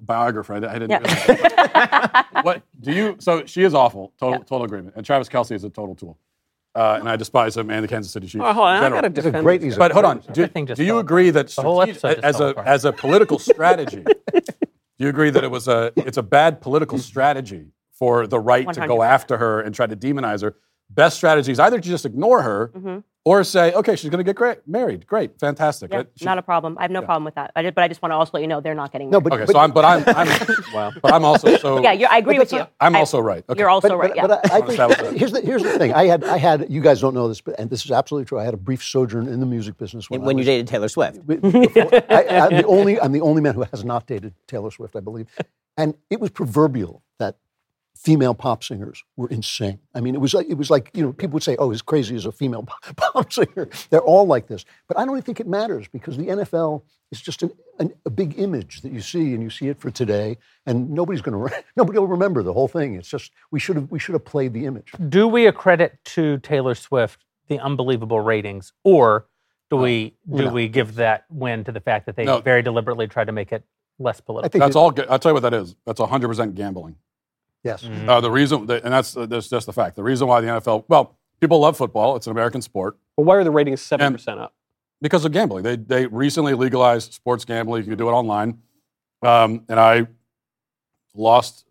biographer. 0.00 0.54
I, 0.54 0.56
I 0.58 0.78
didn't. 0.78 0.90
Yeah. 0.90 2.22
realize. 2.28 2.44
what 2.44 2.62
do 2.80 2.92
you? 2.92 3.16
So 3.20 3.44
she 3.46 3.62
is 3.62 3.74
awful. 3.74 4.12
Total, 4.18 4.40
total 4.40 4.64
agreement. 4.64 4.94
And 4.96 5.04
Travis 5.04 5.28
Kelce 5.28 5.52
is 5.52 5.64
a 5.64 5.70
total 5.70 5.94
tool. 5.94 6.18
Uh, 6.74 6.96
and 6.98 7.08
I 7.08 7.14
despise 7.16 7.56
him 7.56 7.70
and 7.70 7.84
the 7.84 7.88
Kansas 7.88 8.10
City 8.12 8.26
Chiefs. 8.26 8.42
Oh, 8.44 8.52
hold 8.52 8.66
on, 8.66 8.76
in 8.76 8.82
I 8.82 8.86
general. 8.86 9.02
got 9.02 9.14
to 9.14 9.22
defend. 9.22 9.44
great. 9.44 9.60
this 9.60 9.66
He's 9.68 9.76
a 9.76 9.78
But 9.78 9.92
hold 9.92 10.04
on. 10.04 10.18
Do, 10.32 10.46
do 10.74 10.84
you 10.84 10.98
agree 10.98 11.30
that 11.30 11.48
strate- 11.50 12.18
as 12.24 12.40
a 12.40 12.46
apart. 12.46 12.66
as 12.66 12.84
a 12.84 12.92
political 12.92 13.38
strategy, 13.38 14.02
do 14.02 14.40
you 14.98 15.08
agree 15.08 15.30
that 15.30 15.44
it 15.44 15.50
was 15.52 15.68
a 15.68 15.92
it's 15.96 16.16
a 16.16 16.22
bad 16.22 16.60
political 16.60 16.98
strategy 16.98 17.68
for 17.92 18.26
the 18.26 18.40
right 18.40 18.70
to 18.72 18.88
go 18.88 19.02
after 19.04 19.36
her 19.36 19.60
and 19.60 19.72
try 19.74 19.86
to 19.86 19.94
demonize 19.96 20.42
her? 20.42 20.56
Best 20.90 21.16
strategy 21.16 21.52
is 21.52 21.60
either 21.60 21.78
to 21.80 21.88
just 21.88 22.04
ignore 22.04 22.42
her 22.42 22.72
Mm-hmm. 22.74 22.98
Or 23.26 23.42
say, 23.42 23.72
okay, 23.72 23.96
she's 23.96 24.10
going 24.10 24.18
to 24.18 24.24
get 24.24 24.36
great, 24.36 24.58
married. 24.68 25.06
Great, 25.06 25.38
fantastic. 25.40 25.90
Yeah, 25.90 25.98
right? 25.98 26.06
She- 26.16 26.24
not 26.26 26.36
a 26.38 26.42
problem. 26.42 26.76
I 26.78 26.82
have 26.82 26.90
no 26.90 27.00
problem 27.00 27.24
with 27.24 27.34
that. 27.36 27.52
I 27.56 27.62
just, 27.62 27.74
but 27.74 27.82
I 27.82 27.88
just 27.88 28.02
want 28.02 28.12
to 28.12 28.16
also 28.16 28.32
let 28.34 28.42
you 28.42 28.46
know 28.48 28.60
they're 28.60 28.74
not 28.74 28.92
getting 28.92 29.08
No, 29.08 29.18
married. 29.18 29.30
but, 29.30 29.32
okay, 29.36 29.44
but, 29.46 29.52
so 29.52 29.58
I'm, 29.58 29.70
but 29.72 29.84
I'm, 29.84 30.04
I'm 30.06 30.28
Wow. 30.74 30.92
but 31.00 31.12
I'm 31.14 31.24
also 31.24 31.56
so. 31.56 31.82
yeah, 31.82 31.92
you're, 31.92 32.10
I 32.10 32.18
agree 32.18 32.38
with 32.38 32.52
you. 32.52 32.66
I'm 32.80 32.94
I- 32.94 32.98
also 32.98 33.20
right. 33.20 33.42
Okay. 33.48 33.58
You're 33.58 33.70
also 33.70 33.88
but, 33.88 33.96
right. 33.98 34.08
but, 34.10 34.16
yeah. 34.16 34.26
but 34.26 34.52
I, 34.52 34.58
I 34.58 34.66
Establish 34.66 34.98
think 34.98 35.16
here's 35.18 35.32
the 35.32 35.40
here's 35.40 35.62
the 35.62 35.78
thing. 35.78 35.94
I 35.94 36.06
had 36.06 36.22
I 36.24 36.36
had 36.36 36.66
you 36.70 36.80
guys 36.82 37.00
don't 37.00 37.14
know 37.14 37.28
this, 37.28 37.40
but 37.40 37.58
and 37.58 37.70
this 37.70 37.84
is 37.84 37.90
absolutely 37.90 38.26
true. 38.26 38.38
I 38.38 38.44
had 38.44 38.54
a 38.54 38.58
brief 38.58 38.84
sojourn 38.84 39.26
in 39.28 39.40
the 39.40 39.46
music 39.46 39.78
business 39.78 40.10
when, 40.10 40.22
I 40.22 40.24
when 40.26 40.36
you 40.38 40.44
dated 40.44 40.66
Taylor 40.66 40.88
Swift. 40.88 41.26
before- 41.26 41.50
I, 42.10 42.24
I'm 42.28 42.56
the 42.56 42.66
only 42.66 43.00
I'm 43.00 43.12
the 43.12 43.20
only 43.22 43.40
man 43.40 43.54
who 43.54 43.62
has 43.72 43.84
not 43.84 44.06
dated 44.06 44.34
Taylor 44.46 44.70
Swift, 44.70 44.96
I 44.96 45.00
believe, 45.00 45.26
and 45.78 45.94
it 46.10 46.20
was 46.20 46.30
proverbial 46.30 47.02
that 47.18 47.36
female 47.96 48.34
pop 48.34 48.62
singers 48.62 49.02
were 49.16 49.28
insane. 49.28 49.78
I 49.94 50.00
mean, 50.00 50.14
it 50.14 50.20
was 50.20 50.34
like 50.34 50.46
it 50.48 50.54
was 50.58 50.70
like 50.70 50.90
you 50.94 51.02
know 51.02 51.12
people 51.12 51.34
would 51.34 51.42
say, 51.42 51.56
"Oh, 51.58 51.70
as 51.70 51.82
crazy 51.82 52.14
as 52.16 52.26
a 52.26 52.32
female 52.32 52.62
pop, 52.66 52.96
pop 52.96 53.32
singer." 53.32 53.68
They're 53.90 54.00
all 54.02 54.26
like 54.26 54.46
this, 54.46 54.64
but 54.88 54.98
I 54.98 55.04
don't 55.04 55.20
think 55.24 55.40
it 55.40 55.46
matters 55.46 55.86
because 55.88 56.16
the 56.16 56.24
NFL 56.26 56.82
is 57.10 57.20
just 57.20 57.42
an, 57.42 57.50
an, 57.78 57.92
a 58.04 58.10
big 58.10 58.38
image 58.38 58.82
that 58.82 58.92
you 58.92 59.00
see, 59.00 59.34
and 59.34 59.42
you 59.42 59.50
see 59.50 59.68
it 59.68 59.78
for 59.78 59.90
today, 59.90 60.36
and 60.66 60.90
nobody's 60.90 61.22
going 61.22 61.32
to 61.32 61.38
re- 61.54 61.62
nobody 61.76 61.98
will 61.98 62.06
remember 62.08 62.42
the 62.42 62.52
whole 62.52 62.68
thing. 62.68 62.94
It's 62.94 63.08
just 63.08 63.32
we 63.50 63.60
should 63.60 63.76
have 63.76 63.90
we 63.90 63.98
should 63.98 64.14
have 64.14 64.24
played 64.24 64.52
the 64.52 64.66
image. 64.66 64.92
Do 65.08 65.28
we 65.28 65.46
accredit 65.46 65.98
to 66.06 66.38
Taylor 66.38 66.74
Swift 66.74 67.24
the 67.48 67.58
unbelievable 67.60 68.20
ratings, 68.20 68.72
or 68.84 69.26
do 69.70 69.78
uh, 69.78 69.82
we 69.82 70.16
do 70.34 70.44
no. 70.46 70.52
we 70.52 70.68
give 70.68 70.96
that 70.96 71.24
win 71.30 71.62
to 71.64 71.72
the 71.72 71.80
fact 71.80 72.06
that 72.06 72.16
they 72.16 72.24
No. 72.24 72.40
very 72.40 72.62
deliberately 72.62 73.06
tried 73.06 73.26
to 73.26 73.32
make 73.32 73.52
it 73.52 73.64
less 73.98 74.20
political? 74.20 74.46
I 74.46 74.50
think 74.50 74.60
That's 74.62 74.76
it- 74.76 74.78
all. 74.78 74.90
ga- 74.90 75.06
I'll 75.08 75.18
tell 75.18 75.30
you 75.30 75.34
what 75.34 75.42
that 75.42 75.54
is. 75.54 75.76
That's 75.86 76.00
100 76.00 76.28
percent 76.28 76.54
gambling. 76.54 76.96
Yes. 77.64 77.82
Mm-hmm. 77.82 78.08
Uh, 78.08 78.20
the 78.20 78.30
reason, 78.30 78.66
that, 78.66 78.84
and 78.84 78.92
that's 78.92 79.16
uh, 79.16 79.26
that's 79.26 79.48
just 79.48 79.66
the 79.66 79.72
fact. 79.72 79.96
The 79.96 80.02
reason 80.02 80.28
why 80.28 80.40
the 80.42 80.46
NFL, 80.48 80.84
well, 80.88 81.16
people 81.40 81.58
love 81.58 81.76
football. 81.76 82.14
It's 82.16 82.26
an 82.26 82.30
American 82.32 82.60
sport 82.62 82.98
But 83.16 83.24
why 83.24 83.36
are 83.36 83.44
the 83.44 83.50
ratings 83.50 83.80
seven 83.80 84.12
percent 84.12 84.38
up? 84.38 84.54
because 85.00 85.24
of 85.24 85.32
gambling. 85.32 85.64
They 85.64 85.76
they 85.76 86.06
recently 86.06 86.54
legalized 86.54 87.14
sports 87.14 87.44
gambling. 87.44 87.82
You 87.84 87.90
can 87.90 87.98
do 87.98 88.08
it 88.08 88.12
online, 88.12 88.58
um, 89.22 89.64
and 89.68 89.80
I 89.80 90.06
lost 91.14 91.64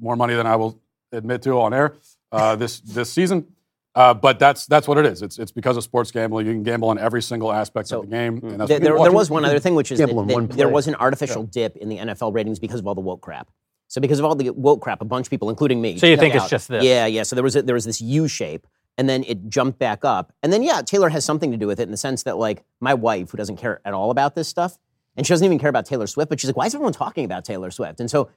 more 0.00 0.16
money 0.16 0.34
than 0.34 0.46
I 0.46 0.56
will 0.56 0.80
admit 1.12 1.42
to 1.42 1.60
on 1.60 1.72
air 1.72 1.94
uh, 2.30 2.56
this 2.56 2.80
this 2.80 3.10
season. 3.12 3.46
Uh, 3.94 4.14
but 4.14 4.38
that's 4.38 4.66
that's 4.66 4.86
what 4.86 4.98
it 4.98 5.06
is. 5.06 5.22
It's 5.22 5.38
it's 5.38 5.50
because 5.50 5.76
of 5.76 5.82
sports 5.82 6.10
gambling. 6.10 6.46
You 6.46 6.52
can 6.52 6.62
gamble 6.62 6.88
on 6.90 6.98
every 6.98 7.22
single 7.22 7.52
aspect 7.52 7.88
So, 7.88 8.00
of 8.00 8.04
the 8.04 8.10
game, 8.10 8.38
and 8.42 8.60
that's 8.60 8.68
There, 8.68 8.78
there, 8.78 8.98
there 8.98 9.12
was 9.12 9.28
one 9.30 9.44
other 9.44 9.58
thing, 9.58 9.74
which 9.74 9.90
is 9.90 9.98
that, 9.98 10.08
that 10.08 10.50
there 10.52 10.68
was 10.68 10.86
an 10.86 10.94
artificial 10.94 11.42
dip 11.44 11.76
in 11.76 11.88
the 11.88 11.96
NFL 11.96 12.32
ratings 12.34 12.58
because 12.58 12.80
of 12.80 12.86
all 12.86 12.94
the 12.94 13.00
woke 13.00 13.22
crap. 13.22 13.48
So 13.88 14.00
because 14.00 14.18
of 14.18 14.24
all 14.24 14.34
the 14.34 14.50
woke 14.50 14.80
crap, 14.82 15.00
a 15.00 15.04
bunch 15.04 15.26
of 15.26 15.30
people, 15.30 15.48
including 15.50 15.80
me, 15.80 15.98
So 15.98 16.06
you 16.06 16.16
think 16.16 16.34
it's 16.34 16.48
just 16.48 16.68
this? 16.68 16.84
Yeah, 16.84 17.06
yeah. 17.06 17.22
So 17.22 17.34
there 17.34 17.42
was 17.42 17.56
a, 17.56 17.62
there 17.62 17.74
was 17.74 17.84
this 17.86 18.00
U 18.00 18.28
shape, 18.28 18.66
and 18.98 19.08
then 19.08 19.24
it 19.24 19.48
jumped 19.48 19.78
back 19.78 20.04
up, 20.04 20.32
and 20.42 20.52
then 20.52 20.62
yeah, 20.62 20.82
Taylor 20.82 21.08
has 21.08 21.24
something 21.24 21.50
to 21.50 21.56
do 21.56 21.66
with 21.66 21.80
it 21.80 21.84
in 21.84 21.90
the 21.90 21.96
sense 21.96 22.22
that 22.24 22.36
like 22.36 22.64
my 22.80 22.94
wife, 22.94 23.30
who 23.30 23.36
doesn't 23.38 23.56
care 23.56 23.80
at 23.84 23.94
all 23.94 24.10
about 24.10 24.34
this 24.34 24.46
stuff, 24.48 24.78
and 25.16 25.26
she 25.26 25.32
doesn't 25.32 25.44
even 25.44 25.58
care 25.58 25.70
about 25.70 25.86
Taylor 25.86 26.06
Swift, 26.06 26.28
but 26.28 26.38
she's 26.38 26.48
like, 26.48 26.56
why 26.56 26.66
is 26.66 26.74
everyone 26.74 26.92
talking 26.92 27.24
about 27.24 27.44
Taylor 27.44 27.70
Swift? 27.70 28.00
And 28.00 28.10
so. 28.10 28.30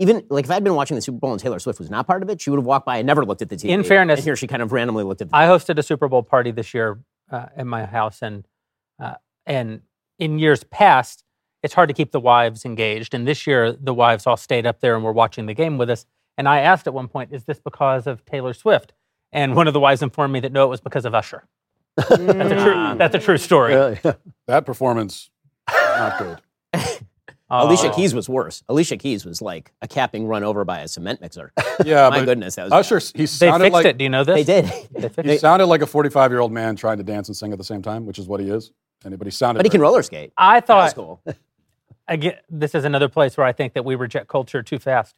Even 0.00 0.24
like 0.30 0.44
if 0.44 0.50
I'd 0.52 0.62
been 0.62 0.76
watching 0.76 0.94
the 0.94 1.00
Super 1.00 1.18
Bowl 1.18 1.32
and 1.32 1.40
Taylor 1.40 1.58
Swift 1.58 1.80
was 1.80 1.90
not 1.90 2.06
part 2.06 2.22
of 2.22 2.30
it, 2.30 2.40
she 2.40 2.50
would 2.50 2.58
have 2.58 2.64
walked 2.64 2.86
by 2.86 2.98
and 2.98 3.06
never 3.08 3.24
looked 3.24 3.42
at 3.42 3.48
the 3.48 3.56
TV. 3.56 3.70
In 3.70 3.82
fairness- 3.82 4.20
and 4.20 4.24
here 4.24 4.36
she 4.36 4.46
kind 4.46 4.62
of 4.62 4.70
randomly 4.70 5.02
looked 5.02 5.20
at. 5.22 5.28
the 5.28 5.36
I 5.36 5.46
hosted 5.46 5.76
a 5.76 5.82
Super 5.82 6.06
Bowl 6.06 6.22
party 6.22 6.52
this 6.52 6.72
year 6.72 7.00
uh, 7.32 7.46
in 7.56 7.66
my 7.66 7.84
house, 7.84 8.22
and 8.22 8.46
uh, 9.00 9.14
and 9.44 9.80
in 10.20 10.38
years 10.38 10.62
past, 10.62 11.24
it's 11.62 11.74
hard 11.74 11.88
to 11.88 11.94
keep 11.94 12.12
the 12.12 12.20
wives 12.20 12.64
engaged. 12.64 13.14
And 13.14 13.26
this 13.26 13.46
year, 13.46 13.72
the 13.72 13.94
wives 13.94 14.26
all 14.26 14.36
stayed 14.36 14.66
up 14.66 14.80
there 14.80 14.94
and 14.94 15.04
were 15.04 15.12
watching 15.12 15.46
the 15.46 15.54
game 15.54 15.78
with 15.78 15.90
us. 15.90 16.06
And 16.36 16.48
I 16.48 16.60
asked 16.60 16.86
at 16.86 16.94
one 16.94 17.08
point, 17.08 17.32
"Is 17.32 17.44
this 17.44 17.58
because 17.60 18.06
of 18.06 18.24
Taylor 18.24 18.54
Swift?" 18.54 18.92
And 19.32 19.54
one 19.56 19.66
of 19.66 19.74
the 19.74 19.80
wives 19.80 20.02
informed 20.02 20.32
me 20.32 20.40
that 20.40 20.52
no, 20.52 20.64
it 20.64 20.68
was 20.68 20.80
because 20.80 21.04
of 21.04 21.14
Usher. 21.14 21.46
That's 21.96 22.10
a 22.10 22.16
true. 22.16 22.74
Mm. 22.74 22.98
That's 22.98 23.14
a 23.14 23.18
true 23.18 23.38
story. 23.38 23.74
Yeah, 23.74 23.96
yeah. 24.04 24.12
that 24.46 24.64
performance 24.64 25.30
not 25.68 26.18
good. 26.18 26.40
Uh, 27.50 27.62
Alicia 27.64 27.90
Oh. 27.90 27.94
Keys 27.96 28.14
was 28.14 28.28
worse. 28.28 28.62
Alicia 28.68 28.98
Keys 28.98 29.24
was 29.24 29.40
like 29.40 29.72
a 29.80 29.88
capping 29.88 30.26
run 30.26 30.44
over 30.44 30.66
by 30.66 30.80
a 30.80 30.86
cement 30.88 31.22
mixer. 31.22 31.50
Yeah, 31.82 32.10
My 32.10 32.18
but 32.18 32.24
goodness, 32.26 32.56
that 32.56 32.64
was 32.64 32.72
Usher, 32.74 32.96
bad. 33.00 33.12
he 33.14 33.22
They 33.22 33.26
sounded 33.26 33.64
fixed 33.64 33.72
like 33.72 33.86
it. 33.86 33.96
Do 33.96 34.04
you 34.04 34.10
know 34.10 34.22
this? 34.22 34.44
They 34.44 34.62
did. 34.62 35.14
They 35.14 35.32
he 35.32 35.38
sounded 35.38 35.64
like 35.64 35.80
a 35.80 35.86
45 35.86 36.30
year 36.30 36.40
old 36.40 36.52
man 36.52 36.76
trying 36.76 36.98
to 36.98 37.02
dance 37.04 37.28
and 37.28 37.34
sing 37.34 37.52
at 37.52 37.56
the 37.56 37.64
same 37.64 37.80
time, 37.80 38.04
which 38.04 38.18
is 38.18 38.26
what 38.28 38.40
he 38.40 38.50
is. 38.50 38.70
Anybody 39.02 39.16
but 39.16 39.26
he 39.28 39.30
sounded. 39.30 39.60
But 39.60 39.64
he 39.64 39.70
can 39.70 39.78
very- 39.80 39.88
roller 39.88 40.02
skate. 40.02 40.34
I 40.36 40.60
thought. 40.60 40.82
That's 40.82 40.92
thought 40.94 41.20
cool. 41.24 41.34
Again, 42.08 42.34
this 42.48 42.74
is 42.74 42.84
another 42.84 43.08
place 43.08 43.36
where 43.36 43.46
I 43.46 43.52
think 43.52 43.74
that 43.74 43.84
we 43.84 43.94
reject 43.94 44.28
culture 44.28 44.62
too 44.62 44.78
fast. 44.78 45.14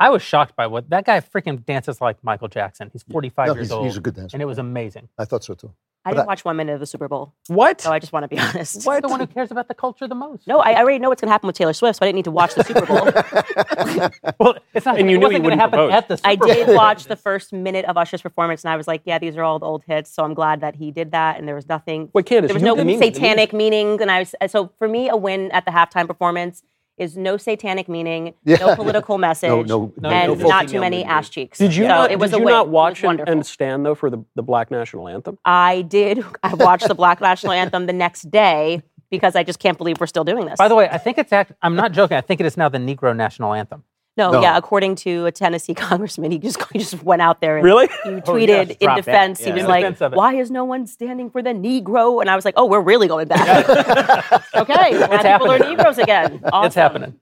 I 0.00 0.10
was 0.10 0.22
shocked 0.22 0.54
by 0.54 0.66
what 0.68 0.90
that 0.90 1.04
guy 1.04 1.20
freaking 1.20 1.64
dances 1.64 2.00
like 2.00 2.22
Michael 2.22 2.48
Jackson. 2.48 2.88
He's 2.92 3.02
45 3.02 3.46
No, 3.48 3.54
years 3.54 3.66
he's, 3.66 3.72
old. 3.72 3.84
he's 3.86 3.96
a 3.96 4.00
good 4.00 4.14
dancer. 4.14 4.36
and 4.36 4.42
it 4.42 4.46
was 4.46 4.58
amazing. 4.58 5.08
I 5.18 5.24
thought 5.24 5.42
so 5.44 5.54
too. 5.54 5.74
I 6.04 6.12
didn't 6.12 6.26
watch 6.26 6.42
one 6.44 6.56
minute 6.56 6.72
of 6.72 6.80
the 6.80 6.86
Super 6.86 7.06
Bowl, 7.06 7.34
What? 7.48 7.80
so 7.82 7.92
I 7.92 7.98
just 7.98 8.12
want 8.14 8.24
to 8.24 8.28
be 8.28 8.38
honest. 8.40 8.84
You're 8.86 9.00
the 9.02 9.08
one 9.08 9.20
who 9.20 9.26
cares 9.26 9.50
about 9.50 9.68
the 9.68 9.74
culture 9.74 10.08
the 10.08 10.14
most. 10.14 10.46
No, 10.46 10.58
I, 10.60 10.70
I 10.70 10.80
already 10.80 10.98
know 10.98 11.08
what's 11.10 11.20
going 11.20 11.28
to 11.28 11.32
happen 11.32 11.46
with 11.48 11.56
Taylor 11.56 11.74
Swift, 11.74 11.98
so 11.98 12.06
I 12.06 12.08
didn't 12.08 12.16
need 12.16 12.24
to 12.24 12.30
watch 12.30 12.54
the 12.54 12.64
Super 12.64 12.86
Bowl. 12.86 13.08
Well, 14.38 14.56
it's 14.74 14.86
not. 14.86 14.98
And 14.98 15.10
you 15.10 15.16
it 15.16 15.18
knew 15.18 15.26
wasn't 15.26 15.30
going 15.30 15.32
to 15.32 15.40
wouldn't 15.42 15.60
happen 15.60 15.78
propose. 15.78 15.92
at 15.94 16.08
the 16.08 16.16
Super 16.16 16.28
I 16.28 16.36
Bowl. 16.36 16.48
did 16.48 16.76
watch 16.76 17.04
the 17.04 17.16
first 17.16 17.52
minute 17.52 17.84
of 17.86 17.96
Usher's 17.96 18.22
performance, 18.22 18.64
and 18.64 18.70
I 18.70 18.76
was 18.76 18.86
like, 18.86 19.02
"Yeah, 19.04 19.18
these 19.18 19.36
are 19.36 19.42
all 19.42 19.58
the 19.58 19.66
old 19.66 19.82
hits." 19.86 20.10
So 20.10 20.24
I'm 20.24 20.34
glad 20.34 20.60
that 20.60 20.76
he 20.76 20.90
did 20.90 21.10
that, 21.12 21.38
and 21.38 21.48
there 21.48 21.54
was 21.54 21.68
nothing. 21.68 22.10
Wait, 22.14 22.26
Candace, 22.26 22.48
there 22.48 22.54
was 22.54 22.62
no 22.62 22.74
didn't 22.76 22.86
mean- 22.86 22.98
satanic 23.00 23.52
meaning, 23.52 24.00
and 24.00 24.10
I 24.10 24.20
was 24.20 24.34
so 24.50 24.70
for 24.78 24.88
me, 24.88 25.08
a 25.08 25.16
win 25.16 25.50
at 25.52 25.64
the 25.64 25.70
halftime 25.72 26.06
performance 26.06 26.62
is 26.98 27.16
no 27.16 27.36
satanic 27.36 27.88
meaning, 27.88 28.34
Yeah. 28.44 28.56
no 28.56 28.76
political 28.76 29.18
message, 29.28 29.66
no- 29.68 29.92
no 29.96 30.08
and 30.10 30.40
full 30.40 30.50
not 30.50 30.68
too 30.68 30.80
many 30.80 30.98
nudity. 30.98 31.10
ass 31.10 31.28
cheeks. 31.28 31.58
Did 31.58 31.74
you 31.74 31.84
So 31.84 31.88
not? 31.88 32.10
It 32.10 32.18
was 32.18 32.30
did 32.30 32.36
a 32.36 32.40
you 32.40 32.44
win. 32.46 32.54
not 32.54 32.66
It 32.66 32.70
watch 32.70 33.02
was 33.02 33.18
and, 33.18 33.28
and 33.28 33.46
stand 33.46 33.84
though 33.86 33.94
for 33.94 34.10
the, 34.10 34.22
the 34.34 34.42
Black 34.42 34.70
National 34.70 35.08
Anthem? 35.08 35.38
I 35.44 35.82
did. 35.82 36.24
I 36.42 36.54
watched 36.54 36.88
the 36.88 36.94
Black 36.94 37.20
National 37.20 37.52
Anthem 37.52 37.86
the 37.86 37.92
next 37.92 38.30
day 38.30 38.82
because 39.10 39.34
I 39.36 39.42
just 39.42 39.58
can't 39.58 39.78
believe 39.78 40.00
we're 40.00 40.06
still 40.06 40.24
doing 40.24 40.44
this. 40.46 40.56
By 40.58 40.68
the 40.68 40.74
way, 40.74 40.88
I 40.90 40.98
think 40.98 41.16
it's 41.18 41.32
act. 41.32 41.52
I'm 41.62 41.74
not 41.76 41.92
joking. 41.92 42.16
I 42.16 42.20
think 42.20 42.40
it 42.40 42.46
is 42.46 42.56
now 42.56 42.68
the 42.68 42.78
Negro 42.78 43.14
national 43.16 43.54
anthem. 43.54 43.84
No, 44.18 44.32
No. 44.32 44.42
yeah, 44.42 44.56
according 44.58 44.96
to 44.96 45.24
a 45.26 45.32
Tennessee 45.32 45.72
congressman, 45.88 46.30
he 46.30 46.38
just 46.38 46.58
he 46.72 46.78
just 46.80 47.02
went 47.02 47.22
out 47.22 47.40
there 47.40 47.56
and 47.56 47.64
Really? 47.64 47.86
he 48.04 48.10
Oh, 48.10 48.20
tweeted 48.20 48.48
yes, 48.48 48.76
in 48.80 48.84
drop 48.86 48.96
defense. 48.96 49.40
Yeah. 49.40 49.46
He 49.46 49.52
was 49.52 49.62
In 49.62 49.68
like, 49.68 49.82
defense 49.84 50.00
of 50.02 50.12
it. 50.12 50.16
"Why 50.16 50.34
is 50.34 50.50
no 50.50 50.64
one 50.64 50.86
standing 50.86 51.30
for 51.30 51.40
the 51.42 51.50
Negro?" 51.50 52.20
And 52.20 52.28
I 52.28 52.36
was 52.36 52.44
like, 52.44 52.54
"Oh, 52.58 52.66
we're 52.66 52.80
really 52.82 53.08
going 53.08 53.28
back." 53.28 53.68
okay, 54.54 54.90
now 54.90 55.06
people 55.06 55.16
happening. 55.18 55.50
are 55.50 55.58
Negroes 55.70 55.98
again. 55.98 56.40
It's 56.44 56.74
happening. 56.74 57.18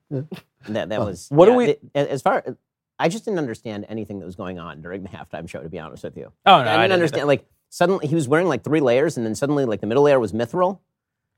That 0.68 0.88
that 0.88 1.00
was. 1.00 1.28
What 1.30 1.46
do 1.46 1.54
we- 1.54 1.68
it- 1.70 1.80
as 1.94 2.22
far 2.22 2.42
I 2.98 3.08
just 3.10 3.24
didn't 3.26 3.38
understand 3.38 3.84
anything 3.90 4.18
that 4.20 4.26
was 4.26 4.36
going 4.36 4.58
on 4.58 4.80
during 4.80 5.02
the 5.02 5.10
halftime 5.10 5.48
show. 5.48 5.62
To 5.62 5.68
be 5.68 5.78
honest 5.78 6.02
with 6.02 6.16
you, 6.16 6.32
Oh 6.46 6.50
no, 6.50 6.54
I 6.56 6.64
didn't 6.64 6.80
either. 6.84 6.94
understand. 6.94 7.26
Like 7.28 7.44
suddenly 7.68 8.06
he 8.06 8.14
was 8.14 8.26
wearing 8.26 8.48
like 8.48 8.64
three 8.64 8.80
layers, 8.80 9.16
and 9.18 9.26
then 9.26 9.34
suddenly 9.34 9.64
like 9.66 9.80
the 9.80 9.86
middle 9.86 10.02
layer 10.04 10.18
was 10.18 10.32
mithril, 10.32 10.78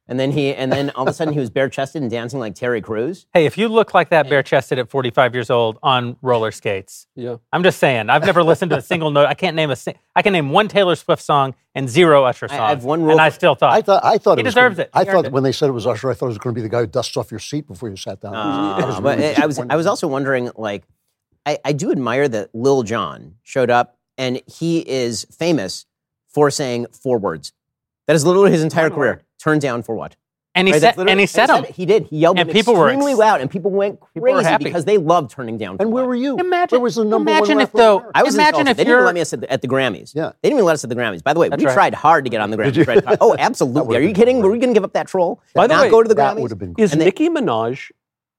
and 0.09 0.19
then 0.19 0.31
he 0.33 0.55
and 0.55 0.73
then 0.73 0.91
all 0.91 1.03
of 1.03 1.09
a 1.09 1.13
sudden 1.13 1.35
he 1.35 1.41
was 1.41 1.51
bare 1.51 1.69
chested 1.69 2.01
and 2.03 2.11
dancing 2.11 2.41
like 2.41 2.55
Terry 2.55 2.81
Crews. 2.81 3.27
Hey, 3.35 3.45
if 3.47 3.59
you 3.59 3.69
look 3.69 3.93
like 3.95 4.09
that 4.09 4.29
bare 4.29 4.43
chested 4.43 4.79
at 4.79 4.89
45 4.89 5.35
years 5.35 5.51
old 5.51 5.79
on 5.83 6.17
roller 6.23 6.51
skates, 6.51 7.07
Yeah. 7.15 7.37
I'm 7.53 7.63
just 7.63 7.79
saying. 7.79 8.09
I've 8.11 8.25
never 8.25 8.43
listened 8.43 8.71
to 8.71 8.79
a 8.79 8.83
single 8.83 9.11
note. 9.11 9.27
I 9.27 9.35
can't 9.35 9.55
name 9.55 9.71
a. 9.71 9.77
Sing- 9.77 9.99
I 10.17 10.23
can 10.23 10.33
name 10.33 10.51
one 10.51 10.69
Taylor 10.69 10.97
Swift 10.97 11.23
song 11.23 11.55
and 11.75 11.89
zero 11.89 12.25
Usher 12.25 12.47
I- 12.47 12.49
songs. 12.49 12.61
I 12.61 12.69
have 12.71 12.85
one 12.85 13.03
rule 13.03 13.13
and 13.13 13.21
I 13.21 13.29
still 13.29 13.55
thought. 13.55 13.73
I 13.73 13.83
thought 13.83 14.05
I 14.05 14.19
thought 14.19 14.39
He 14.39 14.43
it 14.43 14.45
was 14.47 14.55
deserves 14.55 14.77
gonna- 14.77 14.85
it. 14.87 14.91
I 14.95 15.05
thought 15.05 15.15
earned 15.17 15.27
it. 15.27 15.33
when 15.33 15.43
they 15.43 15.53
said 15.53 15.69
it 15.69 15.73
was 15.73 15.87
Usher, 15.87 16.11
I 16.11 16.15
thought 16.15 16.27
it 16.27 16.31
was 16.31 16.39
going 16.39 16.55
to 16.55 16.59
be 16.59 16.63
the 16.63 16.69
guy 16.71 16.81
who 16.81 16.87
dusts 16.87 17.17
off 17.17 17.31
your 17.31 17.41
seat 17.41 17.67
before 17.69 17.89
you 17.89 17.97
sat 17.97 18.21
down. 18.21 18.35
I 18.35 18.85
was 18.87 18.97
Uh, 18.97 19.01
but 19.01 19.19
really 19.19 19.37
I 19.37 19.47
was. 19.47 19.59
I 19.59 19.77
was 19.77 19.87
also 19.87 20.09
wondering 20.09 20.51
like 20.57 20.85
I, 21.47 21.59
I 21.65 21.73
do 21.73 21.91
admire 21.93 22.29
that 22.29 22.55
Lil 22.55 22.83
Jon 22.83 23.35
showed 23.43 23.71
up 23.71 23.97
and 24.17 24.41
he 24.47 24.81
is 24.89 25.27
famous 25.31 25.87
for 26.29 26.51
saying 26.51 26.87
four 26.93 27.19
words. 27.19 27.53
That 28.07 28.17
is 28.17 28.25
literally 28.27 28.51
his 28.51 28.63
entire 28.63 28.91
career. 28.91 29.23
Word. 29.39 29.43
Turned 29.51 29.61
down 29.61 29.83
for 29.83 29.95
what? 29.95 30.17
and 30.55 30.67
he 30.67 30.73
Right, 30.73 30.81
said, 30.81 30.89
that's 30.89 30.97
literally- 30.99 31.13
and 31.13 31.21
he 31.21 31.27
said 31.27 31.47
them. 31.47 31.65
it. 31.65 31.71
He 31.71 31.87
did. 31.87 32.07
He 32.09 32.19
yelled 32.19 32.37
And 32.37 32.49
them 32.49 32.53
people 32.55 32.75
were 32.75 32.89
extremely 32.89 33.13
ex- 33.13 33.19
loud, 33.21 33.41
and 33.41 33.49
people 33.49 33.71
went 33.71 34.01
crazy 34.01 34.43
happy. 34.43 34.65
because 34.65 34.85
they 34.87 34.99
loved 34.99 35.31
turning 35.31 35.57
down. 35.57 35.77
And 35.79 35.93
where 35.93 36.05
were 36.05 36.17
you? 36.17 36.37
Imagine- 36.37 36.79
where 36.79 36.83
was 36.83 36.97
the 36.97 37.05
number 37.05 37.31
imagine 37.31 37.57
one 37.59 37.63
if, 37.65 37.71
though- 37.73 38.01
there? 38.01 38.11
I 38.13 38.25
was 38.25 38.35
Imagine 38.35 38.61
insulted. 38.63 38.71
if 38.73 38.77
they 38.79 38.85
didn't 38.85 39.05
let 39.05 39.15
me 39.15 39.23
sit 39.23 39.45
at 39.45 39.63
the 39.63 39.69
Grammys. 39.69 40.17
Yeah. 40.17 40.33
They 40.43 40.49
didn't 40.49 40.59
even 40.59 40.65
let 40.65 40.73
us 40.73 40.83
at 40.83 40.91
the 40.91 40.97
Grammys. 40.97 41.23
By 41.23 41.33
the 41.33 41.39
way, 41.39 41.49
That's 41.49 41.61
we 41.63 41.67
right. 41.67 41.75
tried 41.75 41.95
hard 41.95 42.25
to 42.25 42.31
get 42.31 42.41
on 42.41 42.51
the 42.51 42.57
Grammys. 42.57 42.75
you? 42.75 43.17
Oh, 43.21 43.37
absolutely. 43.39 43.97
Are 43.99 44.01
you 44.01 44.13
kidding? 44.13 44.41
great. 44.41 44.49
Were 44.49 44.53
we 44.53 44.59
going 44.59 44.71
to 44.71 44.75
give 44.75 44.83
up 44.85 44.95
that 44.95 45.07
troll? 45.07 45.41
By 45.55 45.69
the 45.69 45.75
Not 45.75 45.83
way, 45.85 45.91
go 45.91 46.03
to 46.03 46.09
the 46.09 46.17
Grammys? 46.17 46.41
would 46.41 46.51
have 46.51 46.59
been 46.59 46.75
Is 46.77 46.91
they- 46.91 47.05
Nicki 47.05 47.29
Minaj 47.29 47.93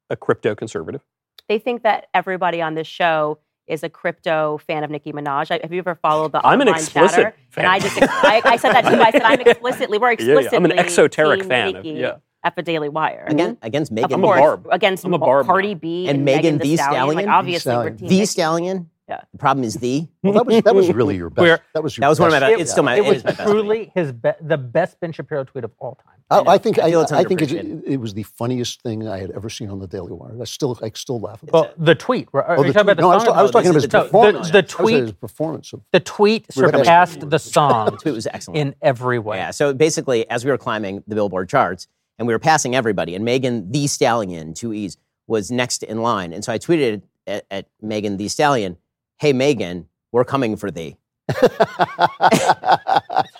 a 0.10 0.18
crypto 0.18 0.56
conservative? 0.56 1.00
They 1.48 1.58
think 1.60 1.84
that 1.84 2.08
everybody 2.14 2.62
on 2.62 2.76
this 2.76 2.88
show 2.88 3.40
is 3.70 3.84
a 3.84 3.90
crypto 3.90 4.58
fan 4.68 4.84
of 4.84 4.90
Nicki 4.90 5.12
Minaj. 5.14 5.52
I- 5.52 5.60
Have 5.62 5.72
you 5.72 5.80
ever 5.80 5.96
followed 5.96 6.32
the 6.32 6.46
I'm 6.46 6.60
an 6.62 6.68
online 6.68 6.82
explicit 6.82 7.16
chatter? 7.18 7.36
fan. 7.50 7.66
And 7.66 7.72
I 7.74 7.80
just 7.80 7.98
I, 8.02 8.42
I 8.46 8.56
said 8.58 8.74
that 8.74 8.82
too. 8.86 9.00
I 9.02 9.12
said 9.12 9.22
I'm 9.22 9.40
explicitly 9.46 9.98
we're 9.98 10.12
Yeah, 10.14 10.18
yeah. 10.20 10.32
explicitly 10.34 10.58
I'm 10.58 10.66
an 10.66 10.72
exoteric 10.80 11.40
team 11.42 11.50
fan 11.50 11.68
of- 11.76 11.84
Nicki 11.86 12.00
yeah. 12.00 12.16
at 12.44 12.56
the 12.56 12.62
Daily 12.64 12.90
Wire. 12.90 13.26
Again, 13.28 13.56
mm-hmm. 13.56 13.66
against 13.66 13.92
Megan. 13.92 14.14
I'm 14.14 14.24
a 14.24 14.28
barb. 14.28 14.68
against 14.72 15.06
I'm 15.06 15.14
a 15.14 15.18
barb 15.20 15.46
Cardi. 15.46 15.76
B 15.76 16.08
And 16.08 16.18
and, 16.18 16.26
Megan 16.26 16.56
Megan 16.56 16.58
Thee 16.60 16.70
Thee 16.72 16.76
Stallion. 16.78 16.94
Stallion? 17.02 17.16
Like 17.16 17.28
obviously, 17.28 17.70
we're 17.72 17.76
Stallion. 17.82 17.98
team 17.98 18.08
the 18.08 18.16
Nicki. 18.16 18.26
Stallion 18.26 18.90
The 19.08 19.38
problem 19.38 19.64
is 19.64 19.76
the. 19.76 20.08
Well, 20.24 20.34
that 20.34 20.46
was 20.46 20.64
that 20.64 20.76
was 20.76 20.92
really 20.94 21.16
your 21.18 21.30
best. 21.30 21.42
We're- 21.44 21.58
that 21.74 21.84
was 21.84 21.98
your 21.98 22.02
That 22.02 22.10
was 22.10 22.20
one 22.20 22.28
of 22.30 22.34
my 22.34 22.40
best. 22.40 22.52
best- 22.52 22.62
it's 22.62 22.72
still 22.72 22.84
my- 22.84 22.96
it 22.96 23.00
it 23.00 23.08
was 23.08 23.18
is 23.18 23.24
my 23.26 23.32
best 23.32 23.50
truly 23.50 23.92
his 23.96 24.12
be- 24.12 24.32
the 24.42 24.58
best 24.58 25.00
Ben 25.00 25.12
Shapiro 25.12 25.44
tweet 25.44 25.64
of 25.64 25.72
all 25.80 25.96
time. 25.96 26.16
I, 26.32 26.42
I 26.54 26.58
think 26.60 26.78
I 26.80 26.92
I, 26.94 27.06
I 27.12 27.24
think 27.24 27.42
it, 27.42 27.52
it 27.86 27.98
was 28.00 28.14
the 28.14 28.24
funniest 28.24 28.82
thing 28.84 29.08
I 29.08 29.18
had 29.20 29.32
ever 29.32 29.50
seen 29.50 29.70
on 29.70 29.80
the 29.80 29.88
Daily 29.88 30.12
Wire. 30.12 30.38
I 30.40 30.44
still 30.46 30.78
I 30.84 30.92
still 30.94 31.20
laugh 31.20 31.42
about. 31.42 31.54
Well, 31.54 31.74
the 31.78 31.96
tweet. 31.96 32.28
Are 32.34 32.58
Oh, 32.58 32.62
you 32.64 32.68
the 32.68 32.74
talking 32.74 32.82
about 32.82 32.94
tweet. 32.94 32.98
the 32.98 33.02
no, 33.02 33.10
I 33.12 33.16
was, 33.16 33.24
song? 33.26 33.38
I 33.38 33.42
was 33.42 33.52
talking 33.52 33.70
about 33.70 33.82
his 33.82 33.90
the- 33.92 34.02
performance. 34.04 34.50
the 34.52 34.58
I 34.58 34.62
was 34.62 34.70
talking 34.70 34.86
about 34.86 34.86
tweet- 34.86 35.02
his 35.04 35.12
performance 35.14 35.74
of 35.74 35.82
the 35.92 36.00
tweet 36.00 36.54
surpassed 36.54 37.30
the 37.30 37.40
song 37.40 37.98
It 38.06 38.12
was 38.20 38.28
excellent. 38.28 38.60
in 38.60 38.76
every 38.82 39.18
way. 39.20 39.38
Yeah. 39.38 39.52
So 39.52 39.74
basically, 39.74 40.30
as 40.30 40.46
we 40.46 40.52
were 40.52 40.58
climbing 40.58 41.04
the 41.08 41.16
Billboard 41.16 41.50
charts 41.50 41.88
and 42.20 42.28
we 42.28 42.34
were 42.34 42.40
passing 42.40 42.76
everybody, 42.76 43.16
and 43.16 43.26
Megan 43.26 43.72
Thee 43.72 43.88
Stallion, 43.88 44.54
two 44.54 44.72
E's, 44.74 44.98
was 45.26 45.50
next 45.50 45.82
in 45.84 46.02
line. 46.02 46.34
And 46.34 46.44
so 46.44 46.52
I 46.54 46.60
tweeted 46.60 47.02
at, 47.28 47.46
at 47.50 47.68
Megan 47.82 48.18
Thee 48.18 48.28
Stallion, 48.28 48.78
"Hey 49.18 49.34
Megan, 49.34 49.88
we're 50.12 50.26
coming 50.26 50.56
for 50.58 50.70
thee." 50.70 50.98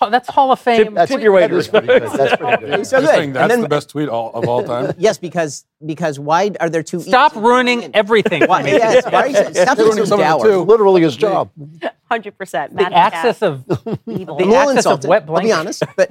That's 0.10 0.30
Hall 0.30 0.52
of 0.52 0.60
Fame. 0.60 0.94
That's- 0.94 1.10
Tip 1.10 1.22
your 1.22 1.40
that 1.40 1.52
is 1.52 1.52
waiters. 1.52 1.68
pretty 1.70 1.88
good. 1.88 2.02
That's 2.18 2.36
pretty 2.38 2.66
good. 2.66 2.88
So 2.88 3.02
good. 3.02 3.34
that's 3.34 3.50
then- 3.50 3.62
the 3.62 3.68
best 3.70 3.90
tweet 3.90 4.08
all, 4.10 4.32
of 4.34 4.48
all 4.48 4.64
time? 4.64 4.94
Yes, 4.98 5.18
because 5.18 5.66
because 5.86 6.20
why 6.20 6.52
are 6.60 6.70
there 6.70 6.84
two? 6.84 7.00
Stop 7.02 7.34
E's 7.34 7.42
ruining 7.42 7.94
everything. 7.96 8.44
Why, 8.48 8.62
yes, 8.66 9.06
why 9.06 9.22
are 9.24 9.28
you, 9.28 9.54
stop 9.54 9.78
Ruining 9.78 9.98
so 9.98 10.06
some 10.06 10.20
of 10.20 10.26
it, 10.26 10.30
dour. 10.30 10.44
too. 10.44 10.62
Literally 10.64 11.02
his 11.02 11.16
job. 11.16 11.52
Hundred 12.10 12.38
percent. 12.38 12.76
the 12.76 12.84
axis 12.84 13.42
of 13.42 13.64
evil. 14.08 14.38
the 14.38 14.44
I'm 14.44 14.50
a 14.50 14.52
little 14.52 14.56
axis 14.70 14.70
of 14.70 14.76
insulted, 14.78 15.08
wet 15.10 15.26
I'll 15.30 15.42
be 15.42 15.52
honest, 15.52 15.84
but 15.96 16.10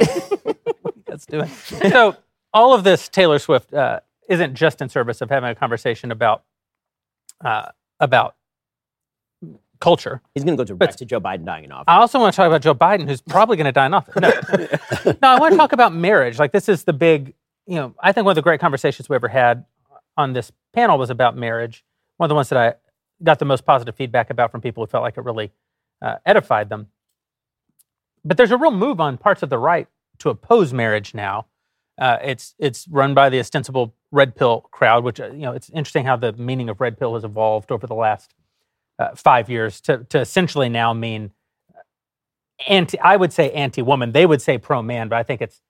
Let's 1.08 1.26
do 1.26 1.40
it. 1.40 1.48
So 1.90 2.16
all 2.54 2.72
of 2.74 2.84
this 2.84 3.08
Taylor 3.08 3.38
Swift 3.38 3.72
uh, 3.74 4.00
isn't 4.28 4.54
just 4.54 4.80
in 4.80 4.88
service 4.88 5.20
of 5.20 5.30
having 5.30 5.50
a 5.50 5.54
conversation 5.54 6.10
about 6.12 6.44
uh, 7.44 7.70
about 8.00 8.34
culture. 9.80 10.20
he's 10.34 10.44
going 10.44 10.56
to 10.56 10.64
go 10.64 10.76
direct 10.76 10.98
to 10.98 11.04
Joe 11.04 11.20
Biden 11.20 11.44
dying 11.44 11.64
in 11.64 11.72
office. 11.72 11.84
I 11.88 11.96
also 11.96 12.18
want 12.18 12.32
to 12.32 12.36
talk 12.36 12.46
about 12.46 12.62
Joe 12.62 12.74
Biden, 12.74 13.08
who's 13.08 13.20
probably 13.20 13.56
going 13.56 13.66
to 13.66 13.72
die 13.72 13.86
in 13.86 13.94
office. 13.94 14.14
No, 14.16 14.28
no, 15.22 15.28
I 15.28 15.38
want 15.38 15.52
to 15.52 15.56
talk 15.56 15.72
about 15.72 15.94
marriage. 15.94 16.38
Like 16.38 16.52
this 16.52 16.68
is 16.68 16.84
the 16.84 16.92
big, 16.92 17.34
you 17.66 17.76
know, 17.76 17.94
I 18.00 18.12
think 18.12 18.24
one 18.24 18.32
of 18.32 18.36
the 18.36 18.42
great 18.42 18.60
conversations 18.60 19.08
we 19.08 19.16
ever 19.16 19.28
had 19.28 19.64
on 20.16 20.32
this 20.32 20.52
panel 20.72 20.98
was 20.98 21.10
about 21.10 21.36
marriage. 21.36 21.84
One 22.16 22.26
of 22.26 22.28
the 22.28 22.34
ones 22.34 22.48
that 22.48 22.58
I 22.58 22.74
got 23.22 23.38
the 23.38 23.44
most 23.44 23.64
positive 23.64 23.94
feedback 23.94 24.30
about 24.30 24.50
from 24.50 24.60
people 24.60 24.84
who 24.84 24.88
felt 24.88 25.02
like 25.02 25.16
it 25.16 25.24
really 25.24 25.52
uh, 26.02 26.16
edified 26.26 26.68
them. 26.68 26.88
But 28.24 28.36
there's 28.36 28.50
a 28.50 28.56
real 28.56 28.70
move 28.70 29.00
on 29.00 29.16
parts 29.16 29.42
of 29.42 29.50
the 29.50 29.58
right 29.58 29.88
to 30.18 30.30
oppose 30.30 30.72
marriage 30.72 31.14
now. 31.14 31.46
Uh, 31.98 32.18
it's 32.22 32.54
it's 32.58 32.86
run 32.88 33.12
by 33.12 33.28
the 33.28 33.40
ostensible 33.40 33.94
red 34.12 34.36
pill 34.36 34.60
crowd, 34.70 35.02
which 35.02 35.20
uh, 35.20 35.26
you 35.26 35.40
know 35.40 35.52
it's 35.52 35.68
interesting 35.70 36.04
how 36.04 36.16
the 36.16 36.32
meaning 36.34 36.68
of 36.68 36.80
red 36.80 36.98
pill 36.98 37.14
has 37.14 37.24
evolved 37.24 37.72
over 37.72 37.86
the 37.86 37.94
last 37.94 38.34
uh, 38.98 39.14
five 39.14 39.48
years 39.48 39.80
to 39.82 40.04
to 40.04 40.20
essentially 40.20 40.68
now 40.68 40.92
mean 40.92 41.30
anti. 42.66 42.98
I 43.00 43.16
would 43.16 43.32
say 43.32 43.50
anti-woman. 43.52 44.12
They 44.12 44.26
would 44.26 44.42
say 44.42 44.58
pro-man, 44.58 45.08
but 45.08 45.16
I 45.16 45.22
think 45.22 45.40
it's 45.40 45.60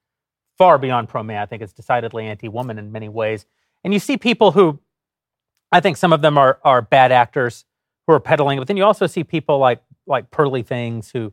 far 0.56 0.78
beyond 0.78 1.08
pro-man. 1.08 1.42
I 1.42 1.46
think 1.46 1.62
it's 1.62 1.72
decidedly 1.72 2.26
anti-woman 2.26 2.78
in 2.78 2.92
many 2.92 3.08
ways. 3.08 3.46
And 3.84 3.92
you 3.92 4.00
see 4.00 4.16
people 4.16 4.52
who, 4.52 4.80
I 5.70 5.80
think 5.80 5.96
some 5.96 6.12
of 6.12 6.22
them 6.22 6.38
are 6.38 6.58
are 6.64 6.82
bad 6.82 7.12
actors 7.12 7.64
who 8.06 8.14
are 8.14 8.20
peddling, 8.20 8.58
but 8.58 8.68
then 8.68 8.76
you 8.76 8.84
also 8.84 9.06
see 9.06 9.24
people 9.24 9.58
like 9.58 9.82
like 10.06 10.30
Pearly 10.30 10.62
Things 10.62 11.10
who. 11.10 11.32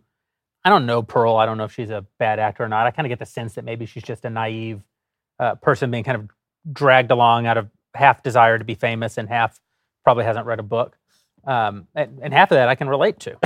I 0.63 0.69
don't 0.69 0.87
know 0.87 1.03
Pearl. 1.03 1.35
I 1.35 1.45
don't 1.45 1.59
know 1.59 1.65
if 1.65 1.73
she's 1.73 1.91
a 1.91 2.07
bad 2.17 2.39
actor 2.39 2.63
or 2.63 2.67
not. 2.67 2.87
I 2.87 2.89
kind 2.89 3.05
of 3.05 3.09
get 3.09 3.19
the 3.19 3.25
sense 3.27 3.53
that 3.53 3.63
maybe 3.63 3.85
she's 3.85 4.01
just 4.01 4.25
a 4.25 4.31
naive 4.31 4.81
uh, 5.39 5.53
person 5.53 5.91
being 5.91 6.03
kind 6.03 6.17
of 6.17 6.29
dragged 6.73 7.11
along 7.11 7.45
out 7.45 7.57
of 7.57 7.69
half 7.93 8.23
desire 8.23 8.57
to 8.57 8.65
be 8.65 8.73
famous 8.73 9.19
and 9.19 9.29
half 9.29 9.59
probably 10.03 10.23
hasn't 10.23 10.45
read 10.47 10.59
a 10.59 10.63
book. 10.63 10.97
Um, 11.45 11.87
and, 11.93 12.19
and 12.23 12.33
half 12.33 12.51
of 12.51 12.55
that 12.55 12.69
I 12.69 12.75
can 12.75 12.89
relate 12.89 13.19
to. 13.19 13.31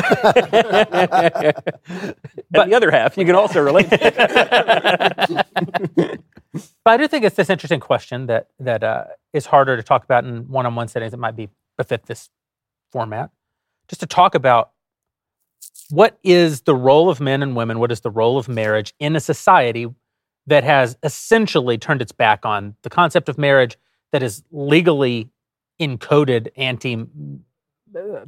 and 2.54 2.70
the 2.70 2.74
other 2.74 2.92
half, 2.92 3.18
you 3.18 3.26
can 3.26 3.36
also 3.36 3.62
relate. 3.62 3.90
But 6.84 6.92
I 6.92 6.98
do 6.98 7.08
think 7.08 7.26
it's 7.26 7.36
this 7.36 7.50
interesting 7.50 7.80
question 7.80 8.26
that 8.26 8.48
that 8.60 8.84
uh, 8.84 9.06
is 9.34 9.46
harder 9.46 9.78
to 9.78 9.84
talk 9.84 10.04
about 10.04 10.26
in 10.26 10.50
one-on-one 10.50 10.88
settings. 10.88 11.14
It 11.14 11.20
might 11.20 11.36
be 11.36 11.50
befit 11.78 12.08
this 12.08 12.30
format, 12.92 13.30
just 13.88 14.00
to 14.00 14.08
talk 14.08 14.34
about 14.34 14.72
what 15.92 16.18
is 16.24 16.62
the 16.62 16.76
role 16.76 17.10
of 17.10 17.20
men 17.20 17.44
and 17.44 17.56
women, 17.56 17.80
what 17.80 17.92
is 17.92 18.02
the 18.02 18.10
role 18.10 18.38
of 18.38 18.50
marriage 18.50 18.94
in 19.00 19.16
a 19.16 19.20
society 19.20 19.88
that 20.48 20.64
has 20.64 20.98
essentially 21.04 21.78
turned 21.78 22.02
its 22.02 22.12
back 22.12 22.46
on 22.46 22.76
the 22.82 22.90
concept 22.90 23.30
of 23.30 23.38
marriage, 23.38 23.78
that 24.12 24.24
is 24.24 24.44
legally 24.52 25.30
encoded 25.80 26.50
anti 26.56 27.06
Uh, 27.96 28.26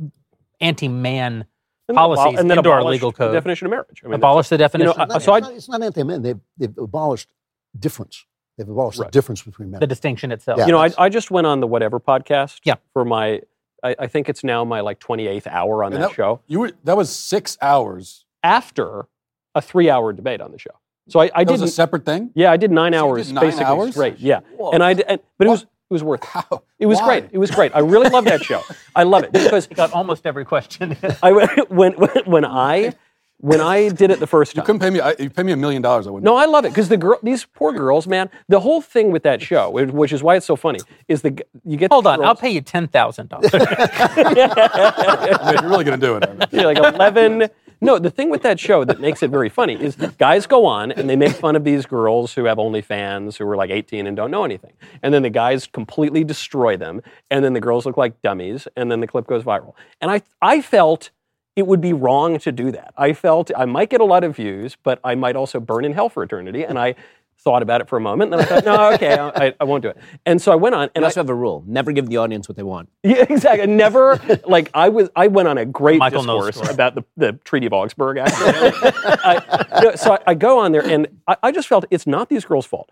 anti-man 0.60 1.34
And 1.34 1.46
then 1.88 1.96
policies 1.96 2.40
and 2.40 2.50
then 2.50 2.58
into 2.60 2.70
our 2.70 2.80
abolish 2.80 2.96
legal 2.96 3.12
the 3.12 3.18
code. 3.18 3.34
definition 3.34 3.66
of 3.68 3.72
marriage. 3.72 4.02
I 4.04 4.08
mean, 4.08 4.16
abolish 4.16 4.50
the 4.50 4.58
definition, 4.58 4.94
I- 4.98 5.06
Not- 5.06 5.22
so 5.22 5.34
I- 5.34 5.38
it's, 5.40 5.48
not, 5.48 5.56
it's 5.56 5.70
not 5.70 5.84
anti-men. 5.84 6.22
They've, 6.22 6.40
they've 6.58 6.78
abolished 6.78 7.30
difference. 7.78 8.26
They've 8.58 8.68
abolished 8.70 9.00
Right. 9.00 9.08
the 9.08 9.12
difference 9.12 9.42
between 9.42 9.72
men. 9.72 9.80
the 9.80 9.88
distinction 9.88 10.32
itself. 10.32 10.60
Yeah. 10.60 10.66
you 10.68 10.72
know, 10.72 10.80
I, 10.80 10.92
I 10.98 11.10
just 11.10 11.32
went 11.32 11.48
on 11.48 11.60
the 11.62 11.68
Whatever 11.68 12.00
podcast. 12.00 12.60
Yeah. 12.64 12.76
For 12.94 13.04
my, 13.06 13.42
I, 13.84 13.96
I 14.00 14.08
think 14.08 14.30
it's 14.30 14.44
now 14.44 14.64
my 14.64 14.82
like 14.82 15.00
28th 15.00 15.48
hour 15.48 15.84
on 15.84 15.92
that, 15.94 16.00
that- 16.02 16.12
show 16.14 16.42
You 16.48 16.60
were 16.60 16.72
that 16.84 16.96
was 16.98 17.10
six 17.10 17.58
hours. 17.62 18.26
after 18.44 19.08
a 19.56 19.62
three-hour 19.62 20.14
debate 20.14 20.42
on 20.42 20.52
the 20.52 20.60
show. 20.60 20.72
So 21.10 21.20
I, 21.20 21.30
I 21.34 21.44
did. 21.44 21.62
a 21.62 21.68
separate 21.68 22.06
thing. 22.06 22.32
Yeah, 22.36 22.52
I 22.52 22.58
did 22.58 22.72
nine 22.72 22.94
So 22.94 22.98
you 22.98 23.04
hours 23.04 23.26
did 23.28 23.36
nine 23.36 23.44
basically 23.46 23.66
hours? 23.66 23.92
straight. 23.92 24.20
Yeah, 24.20 24.42
Whoa. 24.56 24.72
and 24.72 24.82
I 24.84 24.94
did, 24.94 25.06
and, 25.10 25.20
but 25.38 25.48
it 25.48 25.50
What? 25.50 25.54
was 25.60 25.66
it 25.92 25.94
was 25.94 26.04
worth. 26.04 26.24
It. 26.24 26.30
How? 26.30 26.64
It 26.80 26.86
was 26.86 27.00
Why? 27.00 27.20
great. 27.20 27.30
It 27.34 27.38
was 27.38 27.52
great. 27.52 27.76
I 27.76 27.80
really 27.80 28.10
love 28.10 28.24
that 28.24 28.42
show. 28.42 28.62
I 28.96 29.04
love 29.04 29.24
it 29.26 29.34
because 29.34 29.68
got 29.68 29.92
almost 29.92 30.26
every 30.26 30.46
question. 30.46 30.96
I 31.22 31.34
when 31.34 31.50
when 31.70 31.94
when 32.26 32.46
I 32.46 32.94
when 33.40 33.60
I 33.60 33.90
did 33.90 34.10
it 34.10 34.20
the 34.22 34.28
first 34.28 34.54
time. 34.56 34.62
You 34.62 34.66
couldn't 34.66 34.80
pay 34.80 34.90
me. 34.90 35.02
I, 35.02 35.16
you 35.20 35.30
pay 35.30 35.44
me 35.44 35.52
a 35.52 35.58
million 35.58 35.82
dollars. 35.82 36.08
I 36.08 36.12
wouldn't. 36.12 36.24
No, 36.24 36.38
I 36.38 36.46
love 36.46 36.64
it 36.64 36.70
because 36.70 36.88
the 36.88 36.96
girl, 36.96 37.20
these 37.22 37.44
poor 37.44 37.74
girls, 37.74 38.08
man. 38.08 38.30
The 38.48 38.62
whole 38.62 38.80
thing 38.82 39.12
with 39.12 39.24
that 39.24 39.42
show, 39.42 39.70
which- 39.70 39.90
which 39.90 40.14
is 40.14 40.24
why 40.24 40.38
it's 40.38 40.46
so 40.46 40.56
funny, 40.56 40.80
is 41.10 41.24
the 41.24 41.38
you 41.66 41.76
get 41.76 41.92
Hold 41.92 42.06
the 42.06 42.12
on, 42.12 42.24
I'll 42.24 42.36
pay 42.36 42.52
you 42.52 42.62
ten 42.62 42.88
thousand 42.88 43.28
dollars. 43.30 43.50
I 43.54 45.44
mean, 45.52 45.54
you're 45.62 45.70
really 45.70 45.84
going 45.84 46.00
to 46.00 46.06
do 46.08 46.16
it. 46.16 46.24
I 46.26 46.34
mean. 46.34 46.48
You're 46.52 46.74
like 46.74 46.78
11. 46.78 47.50
No, 47.84 47.98
the 47.98 48.12
thing 48.12 48.30
with 48.30 48.44
that 48.44 48.60
show 48.60 48.86
that 48.86 49.00
makes 49.00 49.24
it 49.24 49.32
very 49.32 49.50
funny 49.50 49.74
is 49.74 49.96
guys 50.20 50.46
go 50.46 50.66
on 50.68 50.92
and 50.92 51.10
they 51.10 51.16
make 51.16 51.32
fun 51.32 51.56
of 51.56 51.64
these 51.64 51.88
girls 51.88 52.34
who 52.34 52.46
have 52.46 52.60
OnlyFans 52.60 53.38
who 53.38 53.48
are 53.50 53.56
like 53.56 53.72
18 53.72 54.06
and 54.06 54.16
don't 54.16 54.30
know 54.30 54.44
anything. 54.44 54.74
And 55.02 55.12
then 55.12 55.24
the 55.24 55.32
guys 55.32 55.66
completely 55.66 56.24
destroy 56.24 56.78
them. 56.78 57.02
And 57.32 57.44
then 57.44 57.54
the 57.54 57.60
girls 57.60 57.88
look 57.88 57.98
like 57.98 58.22
dummies. 58.22 58.68
And 58.76 58.92
then 58.92 59.00
the 59.00 59.08
clip 59.08 59.26
goes 59.26 59.44
viral. 59.44 59.74
And 60.00 60.12
I, 60.12 60.22
I 60.44 60.62
felt 60.62 61.10
it 61.56 61.66
would 61.66 61.82
be 61.82 61.92
wrong 61.92 62.38
to 62.40 62.52
do 62.52 62.72
that. 62.72 62.94
I 62.98 63.14
felt 63.14 63.50
I 63.58 63.66
might 63.66 63.90
get 63.90 64.00
a 64.00 64.06
lot 64.06 64.24
of 64.24 64.36
views, 64.36 64.78
but 64.84 65.00
I 65.04 65.16
might 65.16 65.36
also 65.36 65.60
burn 65.60 65.84
in 65.84 65.94
hell 65.94 66.08
for 66.08 66.22
eternity. 66.22 66.64
And 66.64 66.78
I 66.78 66.96
thought 67.44 67.64
about 67.64 67.82
it 67.82 67.90
for 67.90 67.98
a 67.98 68.02
moment. 68.02 68.34
And 68.34 68.40
then 68.40 68.48
I 68.48 68.50
thought, 68.50 68.66
no, 68.66 68.94
okay, 68.94 69.18
I, 69.18 69.54
I 69.60 69.64
won't 69.64 69.82
do 69.82 69.90
it. 69.90 69.98
And 70.26 70.42
so 70.42 70.52
I 70.52 70.56
went 70.56 70.76
on. 70.76 70.84
You 70.84 70.92
And 70.96 71.06
I, 71.06 71.08
also 71.08 71.22
have 71.22 71.30
a 71.30 71.36
rule: 71.36 71.64
never 71.68 71.92
give 71.92 72.08
the 72.08 72.18
audience 72.18 72.48
what 72.48 72.56
they 72.56 72.64
want. 72.64 72.90
yeah, 73.04 73.26
exactly. 73.30 73.68
Never 73.68 74.20
like 74.46 74.70
I 74.74 74.90
was. 74.90 75.10
I 75.16 75.28
went 75.28 75.48
on 75.48 75.58
a 75.58 75.66
great 75.66 76.00
Michael 76.00 76.24
discourse 76.24 76.70
about 76.70 76.96
the, 76.96 77.04
the 77.18 77.34
Treaty 77.44 77.66
of 77.66 77.74
Augsburg. 77.74 78.18
Actually, 78.18 78.72
I, 78.84 79.66
no, 79.84 79.96
so 79.96 80.14
I, 80.14 80.20
I 80.28 80.34
go 80.36 80.60
on 80.60 80.72
there, 80.72 80.86
and 80.86 81.08
I, 81.28 81.38
I 81.44 81.52
just 81.52 81.68
felt 81.68 81.86
it's 81.90 82.08
not 82.08 82.30
these 82.30 82.46
girls' 82.46 82.66
fault. 82.66 82.92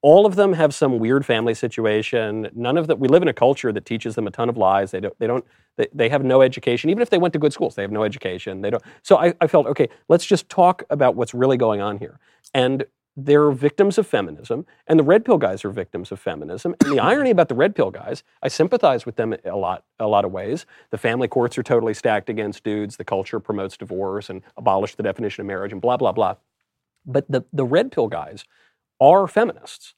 All 0.00 0.26
of 0.26 0.36
them 0.36 0.52
have 0.52 0.74
some 0.74 0.98
weird 0.98 1.26
family 1.26 1.54
situation. 1.54 2.48
None 2.54 2.78
of 2.78 2.86
them. 2.86 3.00
We 3.00 3.08
live 3.08 3.22
in 3.22 3.28
a 3.28 3.34
culture 3.34 3.72
that 3.72 3.84
teaches 3.84 4.14
them 4.14 4.26
a 4.26 4.30
ton 4.30 4.48
of 4.48 4.56
lies. 4.56 4.92
They 4.92 5.00
don't. 5.00 5.18
They 5.18 5.26
don't. 5.26 5.44
They, 5.76 5.88
they 5.92 6.08
have 6.08 6.24
no 6.24 6.40
education. 6.42 6.90
Even 6.90 7.02
if 7.02 7.10
they 7.10 7.18
went 7.18 7.32
to 7.34 7.38
good 7.38 7.52
schools, 7.52 7.74
they 7.74 7.82
have 7.82 7.92
no 7.92 8.04
education. 8.04 8.62
They 8.62 8.70
don't. 8.70 8.82
So 9.02 9.16
I, 9.16 9.34
I 9.40 9.46
felt 9.46 9.66
okay. 9.66 9.88
Let's 10.08 10.24
just 10.24 10.48
talk 10.48 10.84
about 10.90 11.16
what's 11.16 11.34
really 11.34 11.56
going 11.56 11.80
on 11.80 11.98
here. 11.98 12.18
And 12.54 12.84
they're 13.20 13.50
victims 13.50 13.98
of 13.98 14.06
feminism, 14.06 14.64
and 14.86 14.96
the 14.96 15.02
red 15.02 15.24
pill 15.24 15.38
guys 15.38 15.64
are 15.64 15.70
victims 15.70 16.12
of 16.12 16.20
feminism. 16.20 16.76
And 16.80 16.92
the 16.92 17.00
irony 17.00 17.30
about 17.30 17.48
the 17.48 17.56
red 17.56 17.74
pill 17.74 17.90
guys, 17.90 18.22
I 18.44 18.48
sympathize 18.48 19.04
with 19.04 19.16
them 19.16 19.34
a 19.44 19.56
lot, 19.56 19.84
a 19.98 20.06
lot 20.06 20.24
of 20.24 20.30
ways. 20.30 20.66
The 20.90 20.98
family 20.98 21.26
courts 21.26 21.58
are 21.58 21.64
totally 21.64 21.94
stacked 21.94 22.30
against 22.30 22.62
dudes. 22.62 22.96
The 22.96 23.04
culture 23.04 23.40
promotes 23.40 23.76
divorce 23.76 24.30
and 24.30 24.42
abolish 24.56 24.94
the 24.94 25.02
definition 25.02 25.42
of 25.42 25.48
marriage 25.48 25.72
and 25.72 25.80
blah 25.80 25.96
blah 25.96 26.12
blah. 26.12 26.36
But 27.04 27.28
the 27.28 27.42
the 27.52 27.64
red 27.64 27.90
pill 27.90 28.06
guys 28.06 28.44
are 29.00 29.26
feminists. 29.26 29.94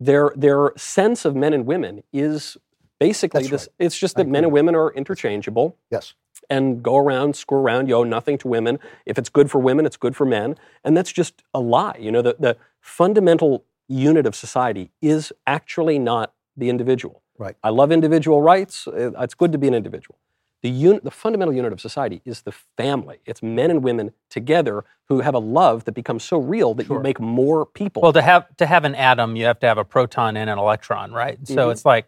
Their 0.00 0.32
their 0.34 0.72
sense 0.76 1.24
of 1.24 1.36
men 1.36 1.52
and 1.52 1.66
women 1.66 2.02
is 2.12 2.56
basically 3.00 3.42
That's 3.42 3.50
this. 3.50 3.68
right. 3.80 3.86
It's 3.86 3.98
just 3.98 4.16
that 4.16 4.28
men 4.28 4.44
and 4.44 4.52
women 4.52 4.74
are 4.74 4.92
interchangeable 4.92 5.76
yes. 5.90 6.14
and 6.50 6.82
go 6.82 6.96
around, 6.96 7.36
screw 7.36 7.58
around, 7.58 7.88
you 7.88 7.94
owe 7.94 8.04
nothing 8.04 8.38
to 8.38 8.48
women. 8.48 8.78
If 9.06 9.18
it's 9.18 9.28
good 9.28 9.50
for 9.50 9.58
women, 9.60 9.86
it's 9.86 9.96
good 9.96 10.16
for 10.16 10.24
men. 10.24 10.56
And 10.84 10.96
that's 10.96 11.12
just 11.12 11.42
a 11.52 11.60
lie. 11.60 11.96
You 11.98 12.12
know, 12.12 12.22
the, 12.22 12.36
the 12.38 12.56
fundamental 12.80 13.64
unit 13.88 14.26
of 14.26 14.34
society 14.34 14.90
is 15.02 15.32
actually 15.46 15.98
not 15.98 16.32
the 16.56 16.68
individual. 16.70 17.22
Right. 17.36 17.56
I 17.64 17.70
love 17.70 17.90
individual 17.90 18.40
rights. 18.42 18.86
Uh, 18.86 19.10
It's 19.20 19.34
good 19.34 19.52
to 19.52 19.58
be 19.58 19.66
an 19.68 19.74
individual. 19.74 20.18
The, 20.62 20.70
un- 20.70 21.00
the 21.02 21.10
fundamental 21.10 21.52
unit 21.54 21.72
of 21.72 21.80
society 21.80 22.22
is 22.24 22.42
the 22.42 22.52
family. 22.52 23.18
It's 23.26 23.42
men 23.42 23.70
and 23.70 23.82
women 23.82 24.12
together 24.30 24.84
who 25.08 25.20
have 25.20 25.34
a 25.34 25.38
love 25.38 25.84
that 25.84 25.92
becomes 25.92 26.24
so 26.24 26.38
real 26.38 26.72
that 26.74 26.88
you 26.88 26.98
make 27.00 27.20
more 27.20 27.66
people. 27.66 28.00
well, 28.00 28.14
to 28.14 28.22
have 28.22 28.56
to 28.56 28.64
have 28.64 28.84
an 28.86 28.94
atom, 28.94 29.36
you 29.36 29.44
have 29.44 29.58
to 29.60 29.66
have 29.66 29.76
a 29.76 29.84
proton 29.84 30.38
and 30.38 30.48
an 30.48 30.56
electron, 30.58 31.12
right? 31.12 31.38
So 31.46 31.68
Mhm. 31.68 31.72
it's 31.72 31.84
like 31.84 32.06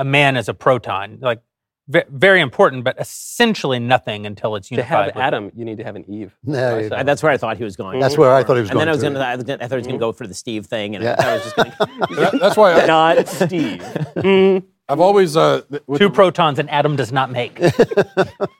a 0.00 0.04
man 0.04 0.36
is 0.36 0.48
a 0.48 0.54
proton. 0.54 1.18
Like 1.20 1.40
ve- 1.88 2.04
very 2.08 2.40
important, 2.40 2.84
but 2.84 2.96
essentially 2.98 3.78
nothing 3.78 4.26
until 4.26 4.56
it's 4.56 4.70
unified. 4.70 4.88
To 4.88 4.96
have 4.96 5.14
with- 5.14 5.22
Adam, 5.22 5.52
you 5.54 5.64
need 5.64 5.78
to 5.78 5.84
have 5.84 5.96
an 5.96 6.04
Eve. 6.08 6.36
There 6.44 6.80
you 6.80 6.88
So- 6.88 6.96
go. 6.96 7.02
That's 7.04 7.22
where 7.22 7.32
I 7.32 7.36
thought 7.36 7.56
he 7.56 7.64
was 7.64 7.76
going. 7.76 8.00
That's 8.00 8.16
where 8.18 8.32
I 8.34 8.42
thought 8.42 8.54
he 8.54 8.60
was 8.62 8.70
and 8.70 8.78
going. 8.78 8.80
then 8.86 8.88
I 8.88 8.92
was 8.92 9.00
to. 9.02 9.06
going 9.10 9.14
to. 9.14 9.26
I, 9.26 9.34
was 9.36 9.44
gonna- 9.44 9.64
I 9.64 9.68
thought 9.68 9.74
he 9.76 9.80
was 9.80 9.86
going 9.86 9.98
to 10.00 10.04
go 10.06 10.12
for 10.12 10.26
the 10.26 10.34
Steve 10.34 10.66
thing, 10.66 10.94
and 10.96 11.04
Yeah. 11.04 11.16
I, 11.18 11.30
I 11.30 11.34
was 11.34 11.42
just 11.44 11.56
going 11.56 11.70
to. 12.32 12.38
That's 12.38 12.56
why 12.56 12.72
I, 12.74 12.86
Not 12.86 13.28
Steve. 13.28 13.82
I've 14.88 14.98
always 15.00 15.36
uh, 15.36 15.60
Two 15.70 15.80
the- 15.98 16.10
protons 16.10 16.58
and 16.58 16.68
atom 16.70 16.96
does 16.96 17.12
not 17.12 17.30
make. 17.30 17.60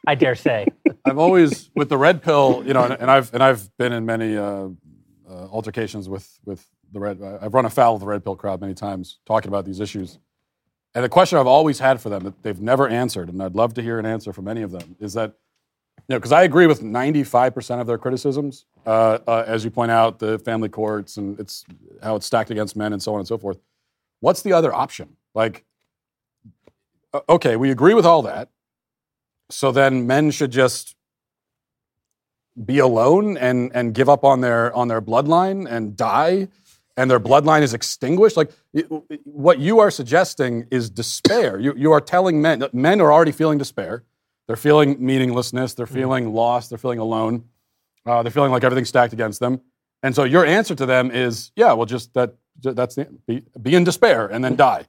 I 0.07 0.15
dare 0.15 0.35
say. 0.37 0.67
I've 1.05 1.19
always 1.19 1.71
with 1.75 1.89
the 1.89 1.99
red 1.99 2.23
pill, 2.23 2.63
you 2.67 2.73
know, 2.75 2.85
and, 2.85 2.93
and 2.95 3.11
I've 3.11 3.33
and 3.35 3.43
I've 3.43 3.75
been 3.79 3.93
in 3.93 4.05
many 4.07 4.37
uh, 4.37 4.43
uh, 4.45 4.69
altercations 5.51 6.09
with 6.09 6.29
with 6.45 6.65
the 6.93 7.01
red. 7.01 7.21
I've 7.23 7.55
run 7.55 7.65
afoul 7.65 7.95
of 7.95 8.01
the 8.01 8.07
red 8.07 8.23
pill 8.25 8.37
crowd 8.37 8.61
many 8.61 8.75
times 8.75 9.19
talking 9.27 9.49
about 9.49 9.65
these 9.65 9.81
issues. 9.81 10.19
And 10.95 11.05
the 11.05 11.09
question 11.09 11.39
I've 11.39 11.47
always 11.47 11.79
had 11.79 12.01
for 12.01 12.09
them 12.09 12.25
that 12.25 12.43
they've 12.43 12.61
never 12.61 12.89
answered, 12.89 13.29
and 13.29 13.43
I'd 13.43 13.55
love 13.55 13.75
to 13.75 13.83
hear 13.83 13.99
an 13.99 14.07
answer 14.07 14.33
from 14.33 14.49
any 14.49 14.63
of 14.63 14.73
them, 14.73 14.97
is 14.99 15.13
that 15.15 15.35
you 15.97 16.15
know 16.15 16.19
because 16.19 16.33
I 16.33 16.43
agree 16.43 16.67
with 16.67 16.83
95 16.83 17.55
percent 17.55 17.81
of 17.81 17.87
their 17.87 17.99
criticisms, 17.99 18.65
uh, 18.87 19.19
uh, 19.27 19.45
as 19.47 19.65
you 19.65 19.71
point 19.71 19.93
out, 19.93 20.19
the 20.19 20.39
family 20.41 20.69
courts 20.69 21.17
and 21.17 21.39
it's 21.39 21.65
how 22.03 22.17
it's 22.17 22.27
stacked 22.27 22.51
against 22.51 22.75
men 22.75 22.93
and 22.93 23.03
so 23.03 23.15
on 23.15 23.21
and 23.21 23.29
so 23.29 23.39
forth. 23.39 23.59
What's 24.19 24.43
the 24.43 24.53
other 24.53 24.75
option? 24.75 25.17
Like, 25.35 25.65
okay, 27.29 27.57
we 27.57 27.71
agree 27.71 27.95
with 27.95 28.05
all 28.05 28.23
that. 28.23 28.49
So 29.49 29.71
then 29.73 30.07
men 30.07 30.31
should 30.31 30.51
just 30.51 30.97
be 32.65 32.79
alone 32.81 33.37
and 33.37 33.71
and 33.75 33.95
give 33.95 34.09
up 34.09 34.25
on 34.25 34.41
their 34.41 34.75
on 34.75 34.89
their 34.89 35.01
bloodline 35.01 35.71
and 35.71 35.97
die 35.97 36.49
and 37.01 37.11
their 37.11 37.21
bloodline 37.21 37.63
is 37.63 37.73
extinguished? 37.73 38.37
Like 38.37 38.51
what 39.25 39.59
you 39.59 39.81
are 39.81 39.91
suggesting 39.91 40.67
is 40.71 40.91
despair. 40.91 41.59
You 41.59 41.73
you 41.77 41.93
are 41.93 42.01
telling 42.01 42.43
men 42.43 42.59
that 42.59 42.75
men 42.75 43.01
are 43.01 43.13
already 43.13 43.33
feeling 43.33 43.59
despair. 43.59 44.05
They're 44.47 44.57
feeling 44.57 44.97
meaninglessness. 45.05 45.75
They're 45.75 45.87
feeling 45.87 46.35
lost 46.35 46.71
they're 46.71 46.79
feeling 46.79 46.99
alone. 46.99 47.45
Uh, 48.05 48.23
they're 48.23 48.33
feeling 48.33 48.53
like 48.53 48.65
everything's 48.65 48.89
stacked 48.89 49.13
against 49.13 49.41
them. 49.41 49.61
And 50.03 50.15
so 50.15 50.25
your 50.25 50.45
answer 50.45 50.75
to 50.75 50.87
them 50.87 51.11
is 51.11 51.53
yeah 51.57 51.73
well 51.73 51.87
just 51.87 52.13
that 52.15 52.35
that's 52.61 52.97
the, 52.97 53.07
be, 53.27 53.43
be 53.61 53.75
in 53.75 53.85
despair 53.85 54.27
and 54.27 54.45
then 54.45 54.57
die 54.57 54.87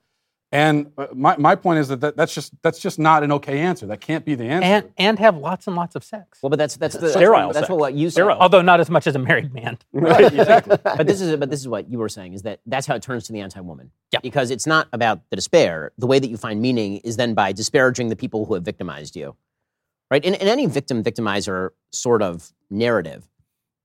and 0.53 0.91
uh, 0.97 1.07
my, 1.13 1.37
my 1.37 1.55
point 1.55 1.79
is 1.79 1.87
that, 1.87 2.01
that 2.01 2.17
that's 2.17 2.33
just 2.33 2.51
that's 2.61 2.77
just 2.79 2.99
not 2.99 3.23
an 3.23 3.31
okay 3.31 3.59
answer 3.59 3.85
that 3.87 4.01
can't 4.01 4.25
be 4.25 4.35
the 4.35 4.43
answer 4.43 4.65
And 4.65 4.91
and 4.97 5.17
have 5.19 5.37
lots 5.37 5.65
and 5.65 5.77
lots 5.77 5.95
of 5.95 6.03
sex. 6.03 6.39
Well, 6.41 6.49
but 6.49 6.59
that's 6.59 6.75
that's 6.75 6.97
the 6.97 7.09
Sterile 7.09 7.53
That's 7.53 7.67
sex. 7.67 7.69
what 7.69 7.93
you 7.93 8.09
said. 8.09 8.15
Sterile. 8.15 8.37
Although 8.37 8.61
not 8.61 8.81
as 8.81 8.89
much 8.89 9.07
as 9.07 9.15
a 9.15 9.19
married 9.19 9.53
man. 9.53 9.77
Right, 9.93 10.33
exactly. 10.33 10.77
But 10.83 11.07
this 11.07 11.21
is 11.21 11.37
but 11.37 11.49
this 11.49 11.61
is 11.61 11.67
what 11.67 11.89
you 11.89 11.99
were 11.99 12.09
saying 12.09 12.33
is 12.33 12.41
that 12.41 12.59
that's 12.65 12.85
how 12.85 12.95
it 12.95 13.01
turns 13.01 13.25
to 13.27 13.33
the 13.33 13.39
anti-woman. 13.39 13.91
Yeah. 14.11 14.19
Because 14.21 14.51
it's 14.51 14.67
not 14.67 14.87
about 14.91 15.21
the 15.29 15.37
despair. 15.37 15.91
The 15.97 16.07
way 16.07 16.19
that 16.19 16.27
you 16.29 16.37
find 16.37 16.61
meaning 16.61 16.97
is 16.97 17.15
then 17.15 17.33
by 17.33 17.53
disparaging 17.53 18.09
the 18.09 18.15
people 18.15 18.45
who 18.45 18.55
have 18.55 18.63
victimized 18.63 19.15
you. 19.15 19.35
Right? 20.09 20.23
In, 20.25 20.33
in 20.33 20.47
any 20.47 20.65
victim 20.65 21.01
victimizer 21.01 21.69
sort 21.91 22.21
of 22.21 22.51
narrative, 22.69 23.29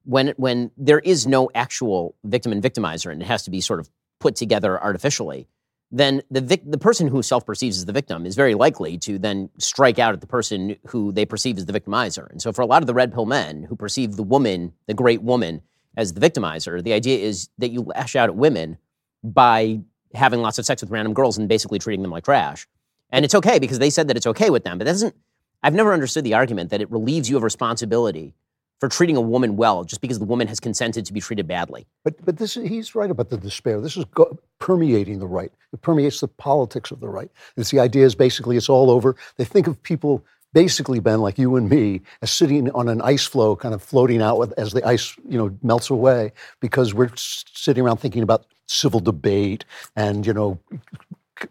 when 0.04 0.28
when 0.36 0.72
there 0.76 0.98
is 0.98 1.28
no 1.28 1.48
actual 1.54 2.16
victim 2.24 2.50
and 2.50 2.60
victimizer 2.60 3.12
and 3.12 3.22
it 3.22 3.26
has 3.26 3.44
to 3.44 3.50
be 3.50 3.60
sort 3.60 3.78
of 3.78 3.88
put 4.18 4.34
together 4.34 4.82
artificially, 4.82 5.46
then 5.90 6.22
the 6.30 6.40
vic- 6.40 6.68
the 6.70 6.78
person 6.78 7.08
who 7.08 7.22
self-perceives 7.22 7.78
as 7.78 7.84
the 7.84 7.92
victim 7.92 8.26
is 8.26 8.34
very 8.34 8.54
likely 8.54 8.98
to 8.98 9.18
then 9.18 9.50
strike 9.58 9.98
out 9.98 10.14
at 10.14 10.20
the 10.20 10.26
person 10.26 10.76
who 10.88 11.12
they 11.12 11.24
perceive 11.24 11.56
as 11.58 11.66
the 11.66 11.72
victimizer. 11.72 12.30
And 12.30 12.42
so 12.42 12.52
for 12.52 12.62
a 12.62 12.66
lot 12.66 12.82
of 12.82 12.86
the 12.86 12.94
red 12.94 13.12
pill 13.12 13.26
men 13.26 13.64
who 13.64 13.76
perceive 13.76 14.16
the 14.16 14.22
woman, 14.22 14.72
the 14.86 14.94
great 14.94 15.22
woman, 15.22 15.62
as 15.96 16.12
the 16.12 16.20
victimizer, 16.20 16.82
the 16.82 16.92
idea 16.92 17.18
is 17.18 17.48
that 17.58 17.70
you 17.70 17.82
lash 17.82 18.16
out 18.16 18.28
at 18.28 18.36
women 18.36 18.78
by 19.22 19.80
having 20.14 20.40
lots 20.40 20.58
of 20.58 20.66
sex 20.66 20.82
with 20.82 20.90
random 20.90 21.14
girls 21.14 21.38
and 21.38 21.48
basically 21.48 21.78
treating 21.78 22.02
them 22.02 22.10
like 22.10 22.24
trash. 22.24 22.66
And 23.10 23.24
it's 23.24 23.34
okay 23.34 23.58
because 23.58 23.78
they 23.78 23.90
said 23.90 24.08
that 24.08 24.16
it's 24.16 24.26
okay 24.26 24.50
with 24.50 24.64
them, 24.64 24.78
but 24.78 24.84
that 24.84 24.92
doesn't 24.92 25.14
I've 25.62 25.74
never 25.74 25.92
understood 25.92 26.24
the 26.24 26.34
argument 26.34 26.70
that 26.70 26.80
it 26.80 26.90
relieves 26.90 27.28
you 27.28 27.36
of 27.36 27.42
responsibility 27.42 28.34
for 28.80 28.88
treating 28.88 29.16
a 29.16 29.20
woman 29.20 29.56
well 29.56 29.84
just 29.84 30.00
because 30.00 30.18
the 30.18 30.24
woman 30.24 30.48
has 30.48 30.60
consented 30.60 31.06
to 31.06 31.12
be 31.12 31.20
treated 31.20 31.46
badly. 31.46 31.86
But 32.04 32.24
but 32.24 32.38
this 32.38 32.54
he's 32.54 32.94
right 32.94 33.10
about 33.10 33.30
the 33.30 33.36
despair. 33.36 33.80
This 33.80 33.96
is 33.96 34.04
go, 34.06 34.38
permeating 34.58 35.18
the 35.18 35.26
right. 35.26 35.52
It 35.72 35.82
permeates 35.82 36.20
the 36.20 36.28
politics 36.28 36.90
of 36.90 37.00
the 37.00 37.08
right. 37.08 37.30
It's 37.56 37.70
the 37.70 37.80
idea 37.80 38.04
is 38.04 38.14
basically 38.14 38.56
it's 38.56 38.68
all 38.68 38.90
over. 38.90 39.16
They 39.36 39.44
think 39.44 39.66
of 39.66 39.82
people 39.82 40.24
basically, 40.52 41.00
Ben, 41.00 41.20
like 41.20 41.38
you 41.38 41.56
and 41.56 41.68
me, 41.68 42.00
as 42.22 42.30
sitting 42.30 42.70
on 42.70 42.88
an 42.88 43.02
ice 43.02 43.26
floe, 43.26 43.56
kind 43.56 43.74
of 43.74 43.82
floating 43.82 44.22
out 44.22 44.38
with, 44.38 44.52
as 44.58 44.72
the 44.72 44.86
ice 44.86 45.14
you 45.28 45.38
know 45.38 45.56
melts 45.62 45.90
away, 45.90 46.32
because 46.60 46.94
we're 46.94 47.10
sitting 47.16 47.84
around 47.84 47.98
thinking 47.98 48.22
about 48.22 48.46
civil 48.66 49.00
debate 49.00 49.64
and 49.94 50.26
you 50.26 50.32
know 50.32 50.58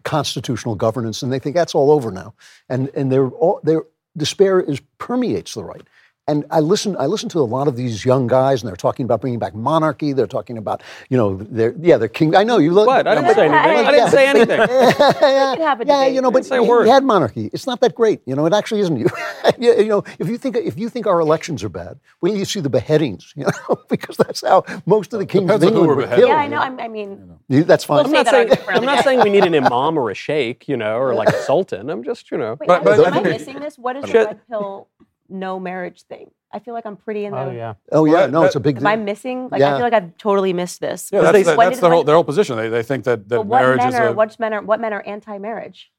constitutional 0.04 0.74
governance, 0.74 1.22
and 1.22 1.32
they 1.32 1.38
think 1.38 1.54
that's 1.54 1.74
all 1.74 1.90
over 1.90 2.10
now. 2.10 2.34
And 2.68 2.90
and 2.94 3.10
they're 3.10 3.28
all 3.28 3.60
their 3.62 3.82
despair 4.16 4.60
is 4.60 4.80
permeates 4.98 5.54
the 5.54 5.64
right. 5.64 5.82
And 6.28 6.44
I 6.50 6.58
listen. 6.58 6.96
I 6.98 7.06
listen 7.06 7.28
to 7.30 7.38
a 7.38 7.46
lot 7.46 7.68
of 7.68 7.76
these 7.76 8.04
young 8.04 8.26
guys, 8.26 8.60
and 8.60 8.68
they're 8.68 8.74
talking 8.74 9.04
about 9.04 9.20
bringing 9.20 9.38
back 9.38 9.54
monarchy. 9.54 10.12
They're 10.12 10.26
talking 10.26 10.58
about, 10.58 10.82
you 11.08 11.16
know, 11.16 11.36
they're 11.36 11.72
yeah, 11.78 11.98
they're 11.98 12.08
king. 12.08 12.34
I 12.34 12.42
know 12.42 12.58
you 12.58 12.72
look. 12.72 12.88
What? 12.88 13.06
I 13.06 13.14
didn't 13.14 13.28
but- 13.28 13.36
say 13.36 13.46
anything. 13.46 13.56
I 13.64 13.80
yeah, 13.82 13.90
didn't 13.92 14.10
say 14.10 14.26
anything. 14.26 14.58
yeah, 14.58 15.74
can 15.76 15.86
yeah, 15.86 16.06
you 16.06 16.20
know, 16.20 16.32
but 16.32 16.38
Didn't 16.42 16.48
say 16.48 16.56
a 16.56 16.64
word. 16.64 16.82
we 16.82 16.88
had 16.88 17.04
monarchy. 17.04 17.48
It's 17.52 17.64
not 17.64 17.80
that 17.80 17.94
great. 17.94 18.22
You 18.26 18.34
know, 18.34 18.44
it 18.44 18.52
actually 18.52 18.80
isn't. 18.80 18.96
You, 19.58 19.74
you 19.78 19.84
know, 19.86 20.02
if 20.18 20.28
you 20.28 20.36
think 20.38 20.56
if 20.56 20.76
you 20.76 20.88
think 20.88 21.06
our 21.06 21.20
elections 21.20 21.62
are 21.62 21.68
bad, 21.68 22.00
wait 22.20 22.30
till 22.30 22.38
you 22.40 22.44
see 22.44 22.58
the 22.58 22.68
beheadings. 22.68 23.32
You 23.36 23.44
know, 23.44 23.76
because 23.88 24.16
that's 24.16 24.42
how 24.44 24.64
most 24.86 25.12
of 25.12 25.20
the 25.20 25.26
kings 25.26 25.48
of 25.48 25.60
Depends 25.60 25.64
on 25.64 25.68
England 25.68 25.88
were 25.88 25.94
were 25.94 26.02
beheaded. 26.02 26.18
killed. 26.24 26.30
Yeah, 26.30 26.36
I 26.44 26.48
know. 26.48 26.58
I'm, 26.58 26.80
I 26.80 26.88
mean, 26.88 27.30
You- 27.48 27.62
That's 27.62 27.84
fine. 27.84 27.98
We'll 27.98 28.06
I'm 28.06 28.12
not 28.12 28.26
saying 28.26 28.50
argument 28.50 28.76
I'm 28.76 28.84
not 28.84 29.04
saying 29.04 29.20
we 29.20 29.30
need 29.30 29.44
an 29.44 29.54
imam 29.54 29.96
or 29.96 30.10
a 30.10 30.14
sheikh, 30.14 30.66
you 30.66 30.76
know, 30.76 30.98
or 30.98 31.14
like 31.14 31.28
a 31.28 31.40
sultan. 31.44 31.88
I'm 31.88 32.02
just, 32.02 32.32
you 32.32 32.38
know. 32.38 32.56
wait, 32.58 32.66
But- 32.66 32.82
but 32.82 32.98
am 33.06 33.14
I 33.14 33.18
I 33.18 33.22
missing 33.22 33.60
this? 33.60 33.78
What 33.78 33.94
is 33.96 34.02
the 34.02 34.08
Should- 34.08 34.26
red 34.26 34.40
pill 34.48 34.88
no 35.28 35.58
marriage 35.60 36.02
thing? 36.02 36.30
I 36.52 36.58
feel 36.60 36.74
like 36.74 36.86
I'm 36.86 36.96
pretty 36.96 37.24
in 37.24 37.32
the. 37.32 37.38
Oh 37.38 37.50
yeah. 37.50 37.74
oh 37.92 38.04
yeah, 38.04 38.12
Well, 38.12 38.28
no, 38.30 38.40
that- 38.40 38.46
it's 38.46 38.56
a 38.56 38.60
big. 38.60 38.78
Am 38.78 38.86
I 38.86 38.96
deal. 38.96 39.04
missing? 39.04 39.48
Like 39.50 39.60
Yeah. 39.60 39.74
I 39.74 39.78
feel 39.78 39.86
like 39.86 39.92
I've 39.92 40.16
totally 40.16 40.52
missed 40.52 40.80
this. 40.80 41.10
Yeah, 41.12 41.20
that's, 41.22 41.32
they- 41.32 41.42
the- 41.42 41.56
that's 41.56 41.80
their 41.80 41.90
whole 41.90 41.98
when- 42.00 42.06
their 42.06 42.14
whole 42.14 42.24
position. 42.24 42.56
They, 42.56 42.68
they 42.68 42.82
think 42.82 43.04
that, 43.04 43.28
that 43.28 43.36
But 43.36 43.46
what 43.46 43.62
marriage 43.62 43.78
men 43.78 43.88
is 43.88 43.94
are 43.94 44.08
a 44.08 44.12
what 44.12 44.38
men 44.40 44.52
are 44.54 44.62
what 44.62 44.80
men 44.80 44.92
are 44.92 45.02
anti-marriage? 45.06 45.90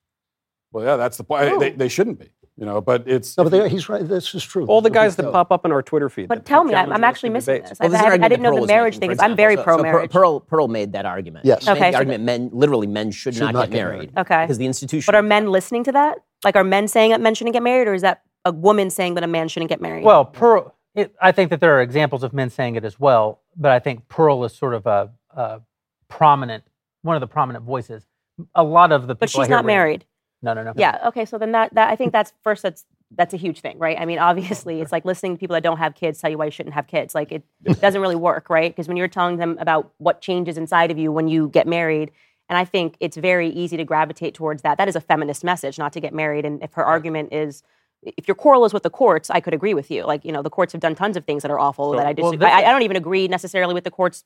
well, 0.72 0.84
yeah, 0.86 0.96
that's 0.98 1.18
the 1.18 1.24
point. 1.24 1.60
They, 1.60 1.72
they 1.72 1.88
shouldn't 1.88 2.20
be, 2.20 2.30
you 2.58 2.66
know. 2.66 2.82
But 2.82 3.08
it's 3.08 3.38
No, 3.38 3.44
but 3.46 3.52
they, 3.52 3.70
he's 3.70 3.88
right. 3.90 4.06
This 4.08 4.34
is 4.36 4.44
true. 4.44 4.66
All 4.66 4.82
the 4.82 4.90
guys 4.90 5.16
that 5.16 5.32
pop 5.32 5.52
up 5.52 5.64
on 5.66 5.72
our 5.72 5.82
Twitter 5.82 6.10
feed. 6.10 6.28
But 6.28 6.46
tell 6.46 6.64
me, 6.64 6.74
I'm, 6.76 6.92
I'm 6.92 7.04
actually 7.04 7.30
missing 7.30 7.56
debates. 7.56 7.70
this. 7.72 7.80
Well, 7.80 7.88
I, 7.90 7.92
this 7.92 8.00
is 8.02 8.06
an 8.06 8.12
I, 8.24 8.26
I 8.26 8.28
didn't 8.30 8.44
that 8.44 8.52
know 8.54 8.62
the 8.62 8.68
marriage 8.68 8.98
thing. 8.98 9.12
is 9.12 9.20
I'm 9.20 9.36
very. 9.36 9.56
So- 9.56 9.62
so 9.62 9.64
pro-marriage. 9.66 10.12
Pearl, 10.12 10.40
Pearl 10.42 10.68
made 10.68 10.92
that 10.94 11.06
argument. 11.06 11.46
Yes. 11.46 11.64
She 11.64 11.70
made 11.70 11.78
Okay, 11.78 11.88
the 11.90 11.92
so 11.94 11.98
argument 12.00 12.24
men 12.24 12.50
literally 12.52 12.88
men 12.88 13.12
should, 13.12 13.34
Should 13.36 13.44
not, 13.44 13.54
not 13.54 13.70
get 13.70 13.78
get 13.78 13.84
married. 13.86 14.12
Okay. 14.18 14.44
Because 14.44 14.58
the 14.58 14.66
institution. 14.66 15.06
But 15.12 15.16
are 15.16 15.22
men 15.24 15.52
listening 15.52 15.84
to 15.86 15.92
that? 15.94 16.18
Like, 16.44 16.56
are 16.56 16.64
men 16.64 16.88
saying 16.88 17.12
that 17.12 17.22
men 17.22 17.34
shouldn't 17.34 17.54
get 17.54 17.64
married, 17.64 17.88
or 17.88 17.94
is 17.94 18.02
that 18.04 18.22
a 18.48 18.52
woman 18.52 18.90
saying 18.90 19.16
that 19.16 19.24
a 19.24 19.28
man 19.28 19.48
shouldn't 19.48 19.70
get 19.70 19.82
married? 19.82 20.04
Well, 20.04 20.26
Pearl. 20.26 20.74
It, 20.96 21.16
I 21.22 21.32
think 21.32 21.52
that 21.52 21.60
there 21.60 21.78
are 21.78 21.82
examples 21.82 22.24
of 22.24 22.34
men 22.34 22.50
saying 22.50 22.76
it 22.76 22.84
as 22.84 23.00
well, 23.00 23.42
but 23.56 23.72
I 23.72 23.80
think 23.80 24.08
Pearl 24.08 24.44
is 24.46 24.54
sort 24.54 24.74
of 24.74 24.88
a, 24.88 25.12
a 25.30 25.62
prominent, 26.08 26.64
one 27.04 27.16
of 27.16 27.20
the 27.20 27.28
prominent 27.28 27.66
voices. 27.66 28.08
A 28.56 28.64
lot 28.64 28.92
of 28.92 29.04
the 29.04 29.16
people. 29.16 29.20
but 29.20 29.30
she's 29.30 29.50
not 29.50 29.66
married. 29.66 30.06
No, 30.42 30.54
no, 30.54 30.64
no. 30.64 30.74
Yeah. 30.76 31.00
Okay. 31.08 31.26
So 31.26 31.38
then 31.38 31.52
that, 31.52 31.74
that 31.76 31.90
I 31.90 31.96
think 31.96 32.14
that's 32.14 32.34
first. 32.42 32.64
That's 32.64 32.86
that's 33.16 33.34
a 33.34 33.38
huge 33.38 33.62
thing, 33.62 33.78
right? 33.80 33.98
I 34.00 34.06
mean, 34.06 34.20
obviously, 34.20 34.82
it's 34.82 34.92
like 34.92 35.06
listening 35.06 35.36
to 35.36 35.40
people 35.40 35.54
that 35.54 35.64
don't 35.64 35.78
have 35.78 35.96
kids 35.96 36.20
tell 36.20 36.30
you 36.30 36.38
why 36.38 36.46
you 36.46 36.52
shouldn't 36.52 36.76
have 36.76 36.88
kids. 36.88 37.16
Like 37.16 37.32
it, 37.32 37.44
it 37.66 37.80
doesn't 37.82 38.02
really 38.02 38.16
work, 38.16 38.50
right? 38.50 38.72
Because 38.72 38.88
when 38.88 38.98
you're 38.98 39.08
telling 39.08 39.38
them 39.38 39.58
about 39.60 39.92
what 39.98 40.22
changes 40.22 40.58
inside 40.58 40.92
of 40.92 40.98
you 40.98 41.12
when 41.12 41.28
you 41.28 41.50
get 41.50 41.68
married, 41.68 42.12
and 42.50 42.58
I 42.58 42.66
think 42.66 42.96
it's 43.00 43.18
very 43.18 43.50
easy 43.50 43.78
to 43.78 43.84
gravitate 43.84 44.34
towards 44.34 44.62
that. 44.62 44.78
That 44.78 44.88
is 44.88 44.96
a 44.96 45.02
feminist 45.02 45.44
message, 45.44 45.78
not 45.78 45.94
to 45.94 46.00
get 46.00 46.14
married. 46.14 46.46
And 46.46 46.64
if 46.64 46.74
her 46.74 46.86
argument 46.86 47.34
is, 47.34 47.64
if 48.04 48.28
your 48.28 48.36
quarrel 48.36 48.66
is 48.66 48.74
with 48.74 48.84
the 48.84 48.90
courts, 48.90 49.30
I 49.30 49.40
could 49.40 49.54
agree 49.54 49.74
with 49.74 49.90
you. 49.92 50.04
Like 50.06 50.24
you 50.26 50.32
know, 50.32 50.42
the 50.42 50.50
courts 50.50 50.74
have 50.74 50.82
done 50.82 50.96
tons 50.96 51.18
of 51.18 51.26
things 51.26 51.42
that 51.42 51.52
are 51.52 51.60
awful 51.60 51.92
that 51.92 52.02
I 52.06 52.14
well, 52.14 52.32
disagree. 52.32 52.38
this- 52.38 52.54
I, 52.54 52.64
I 52.64 52.72
don't 52.72 52.84
even 52.84 52.98
agree 52.98 53.28
necessarily 53.28 53.74
with 53.74 53.84
the 53.84 53.92
courts 53.92 54.24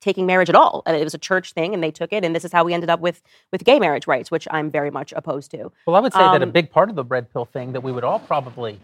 taking 0.00 0.26
marriage 0.26 0.48
at 0.48 0.54
all. 0.54 0.82
Uh, 0.86 0.92
It 0.92 1.04
was 1.04 1.14
a 1.14 1.18
church 1.18 1.52
thing, 1.54 1.74
and 1.74 1.82
they 1.82 1.90
took 1.90 2.12
it, 2.12 2.24
and 2.24 2.34
this 2.36 2.44
is 2.44 2.52
how 2.52 2.64
we 2.64 2.74
ended 2.74 2.90
up 2.90 3.00
with 3.00 3.22
with 3.52 3.64
gay 3.64 3.78
marriage 3.78 4.06
rights, 4.06 4.30
which 4.30 4.46
I'm 4.50 4.70
very 4.70 4.90
much 4.90 5.12
opposed 5.12 5.50
to. 5.52 5.72
Well, 5.86 5.96
I 5.96 6.00
would 6.00 6.12
say 6.12 6.18
that 6.20 6.40
a 6.42 6.44
Um, 6.44 6.50
big 6.50 6.70
part 6.70 6.88
of 6.90 6.96
the 6.96 7.04
red 7.04 7.32
pill 7.32 7.44
thing 7.46 7.72
that 7.72 7.82
we 7.82 7.92
would 7.92 8.04
all 8.04 8.18
probably 8.20 8.78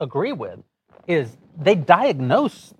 agree 0.00 0.32
with 0.32 0.60
is 1.06 1.36
they 1.58 1.74
diagnose 1.74 2.74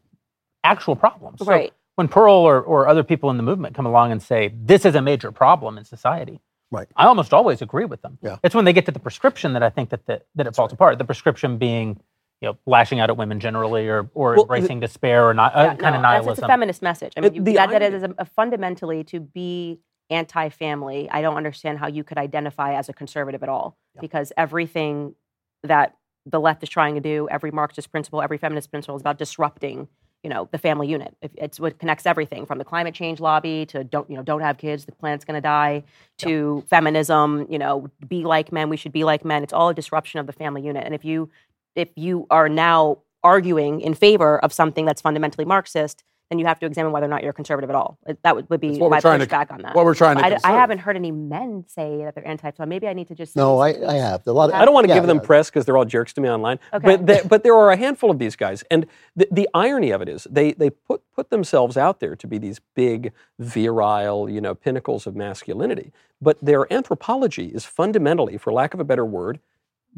actual 0.65 0.97
problems. 0.97 1.41
So 1.41 1.47
Right. 1.47 1.73
when 1.97 2.09
Pearl 2.09 2.35
or, 2.35 2.61
or 2.61 2.89
other 2.89 3.03
people 3.03 3.31
in 3.31 3.37
the 3.37 3.43
movement 3.43 3.75
come 3.75 3.87
along 3.87 4.13
and 4.13 4.23
say, 4.23 4.53
this 4.55 4.85
is 4.85 4.95
a 4.95 5.03
major 5.03 5.33
problem 5.33 5.77
in 5.79 5.85
society, 5.85 6.41
Right. 6.73 6.89
I 6.97 7.07
almost 7.07 7.33
always 7.33 7.63
agree 7.63 7.85
with 7.85 8.03
them. 8.03 8.19
Yeah. 8.23 8.39
It's 8.43 8.55
when 8.55 8.65
they 8.65 8.73
get 8.73 8.87
to 8.87 8.93
the 8.93 8.99
prescription 8.99 9.53
that 9.53 9.63
I 9.63 9.71
think 9.71 9.91
that, 9.91 10.07
the, 10.07 10.23
that 10.35 10.47
it 10.49 10.57
falls 10.57 10.73
apart. 10.73 10.99
The 10.99 11.05
prescription 11.05 11.59
being, 11.59 12.01
you 12.41 12.49
know, 12.49 12.59
lashing 12.67 12.99
out 12.99 13.11
at 13.11 13.17
women 13.17 13.39
generally 13.39 13.87
or, 13.89 14.11
or 14.15 14.33
Well, 14.33 14.43
embracing 14.43 14.81
despair 14.81 15.29
or 15.29 15.35
not, 15.35 15.55
uh, 15.55 15.61
Yeah, 15.61 15.67
kind 15.69 15.81
no, 15.81 15.87
of 15.87 15.93
that's- 15.93 16.03
nihilism. 16.03 16.33
It's 16.33 16.43
a 16.43 16.47
feminist 16.49 16.83
message. 16.83 17.13
I 17.17 17.21
mean, 17.21 17.31
It- 17.33 17.35
you, 17.37 17.43
the 17.45 17.53
that, 17.55 17.71
that 17.71 17.83
irony- 17.83 17.97
is 17.97 18.03
a, 18.05 18.15
a 18.19 18.25
fundamentally 18.25 19.05
to 19.05 19.21
be 19.21 19.81
anti-family. 20.11 21.09
I 21.11 21.23
don't 21.23 21.37
understand 21.37 21.79
how 21.79 21.87
you 21.89 22.05
could 22.05 22.19
identify 22.19 22.75
as 22.75 22.89
a 22.89 22.93
conservative 22.93 23.43
at 23.43 23.49
all, 23.49 23.77
because 24.01 24.33
everything 24.37 25.15
that 25.63 25.95
the 26.27 26.41
left 26.41 26.63
is 26.63 26.69
trying 26.69 26.95
to 26.95 27.01
do, 27.01 27.29
every 27.31 27.51
Marxist 27.51 27.91
principle, 27.91 28.23
every 28.23 28.39
feminist 28.39 28.71
principle, 28.71 28.97
is 28.97 29.03
about 29.03 29.19
disrupting 29.19 29.89
you 30.23 30.31
know 30.31 30.49
the 30.53 30.59
family 30.59 30.89
unit. 30.89 31.17
It's 31.21 31.59
what 31.59 31.79
connects 31.79 32.07
everything 32.07 32.47
from 32.47 32.59
the 32.59 32.65
climate 32.65 32.95
change 32.95 33.21
lobby 33.21 33.67
to 33.67 33.83
don't 33.85 34.09
you 34.09 34.17
know 34.17 34.23
don't 34.23 34.41
have 34.41 34.59
kids, 34.59 34.85
the 34.85 34.93
planet's 34.93 35.25
going 35.25 35.37
to 35.37 35.41
die, 35.41 35.83
to 36.19 36.57
yep. 36.59 36.69
feminism. 36.69 37.47
You 37.51 37.59
know, 37.59 37.89
be 38.07 38.25
like 38.25 38.53
men, 38.53 38.69
we 38.69 38.77
should 38.77 38.93
be 38.93 39.05
like 39.05 39.25
men. 39.25 39.43
It's 39.43 39.53
all 39.53 39.71
a 39.71 39.75
disruption 39.75 40.21
of 40.21 40.27
the 40.27 40.33
family 40.33 40.63
unit. 40.63 40.85
And 40.85 40.95
if 40.95 41.05
you 41.05 41.31
if 41.75 41.89
you 41.97 42.27
are 42.31 42.49
now 42.49 42.99
arguing 43.25 43.81
in 43.81 43.95
favor 43.95 44.39
of 44.39 44.53
something 44.53 44.85
that's 44.85 45.01
fundamentally 45.01 45.45
Marxist, 45.45 46.05
then 46.33 46.39
you 46.39 46.47
have 46.47 46.59
to 46.61 46.67
examine 46.67 46.93
whether 46.93 47.05
or 47.05 47.11
not 47.11 47.23
you're 47.23 47.35
conservative 47.35 47.69
at 47.69 47.77
all. 47.77 47.99
That 48.23 48.35
would, 48.35 48.49
would 48.49 48.61
be 48.61 48.79
my 48.79 49.01
pushback 49.01 49.53
on 49.53 49.61
that. 49.61 49.75
What 49.75 49.85
we're 49.85 49.95
trying 49.95 50.17
to 50.17 50.25
I, 50.25 50.39
I, 50.43 50.53
haven't 50.53 50.79
heard 50.79 50.97
any 50.97 51.13
men 51.13 51.67
say 51.69 52.05
that 52.05 52.15
they're 52.15 52.27
anti 52.27 52.51
so 52.57 52.65
Maybe 52.65 52.89
I 52.89 52.95
need 52.95 53.09
to 53.09 53.15
just. 53.15 53.37
No, 53.37 53.59
I, 53.59 53.69
I, 53.87 53.97
have. 53.97 54.27
A 54.27 54.33
lot 54.33 54.49
of, 54.49 54.55
I 54.55 54.65
don't 54.65 54.73
want 54.73 54.87
to 54.87 54.89
yeah, 54.89 54.95
give 54.95 55.07
them 55.07 55.21
press 55.21 55.51
because 55.51 55.67
they're 55.67 55.77
all 55.77 55.85
jerks 55.85 56.15
to 56.15 56.23
me 56.23 56.31
online. 56.31 56.59
Okay. 56.73 56.97
But, 56.97 57.07
they, 57.07 57.21
but 57.29 57.43
there 57.43 57.55
are 57.55 57.71
a 57.71 57.77
handful 57.77 58.11
of 58.11 58.19
these 58.19 58.35
guys. 58.35 58.65
And 58.71 58.87
the, 59.15 59.29
the 59.31 59.47
irony 59.53 59.91
of 59.91 60.01
it 60.01 60.09
is 60.09 60.27
they, 60.31 60.53
they 60.53 60.71
put, 60.71 61.03
put 61.15 61.29
themselves 61.29 61.77
out 61.77 62.01
there 62.01 62.17
to 62.17 62.27
be 62.27 62.39
these 62.39 62.61
big, 62.75 63.13
virile, 63.39 64.31
you 64.31 64.41
know, 64.41 64.55
pinnacles 64.55 65.07
of 65.07 65.15
masculinity. 65.15 65.93
But 66.19 66.43
their 66.43 66.73
anthropology 66.73 67.49
is 67.49 67.67
fundamentally, 67.67 68.39
for 68.39 68.55
lack 68.55 68.73
of 68.73 68.81
a 68.81 68.85
better 68.85 69.05
word, 69.05 69.39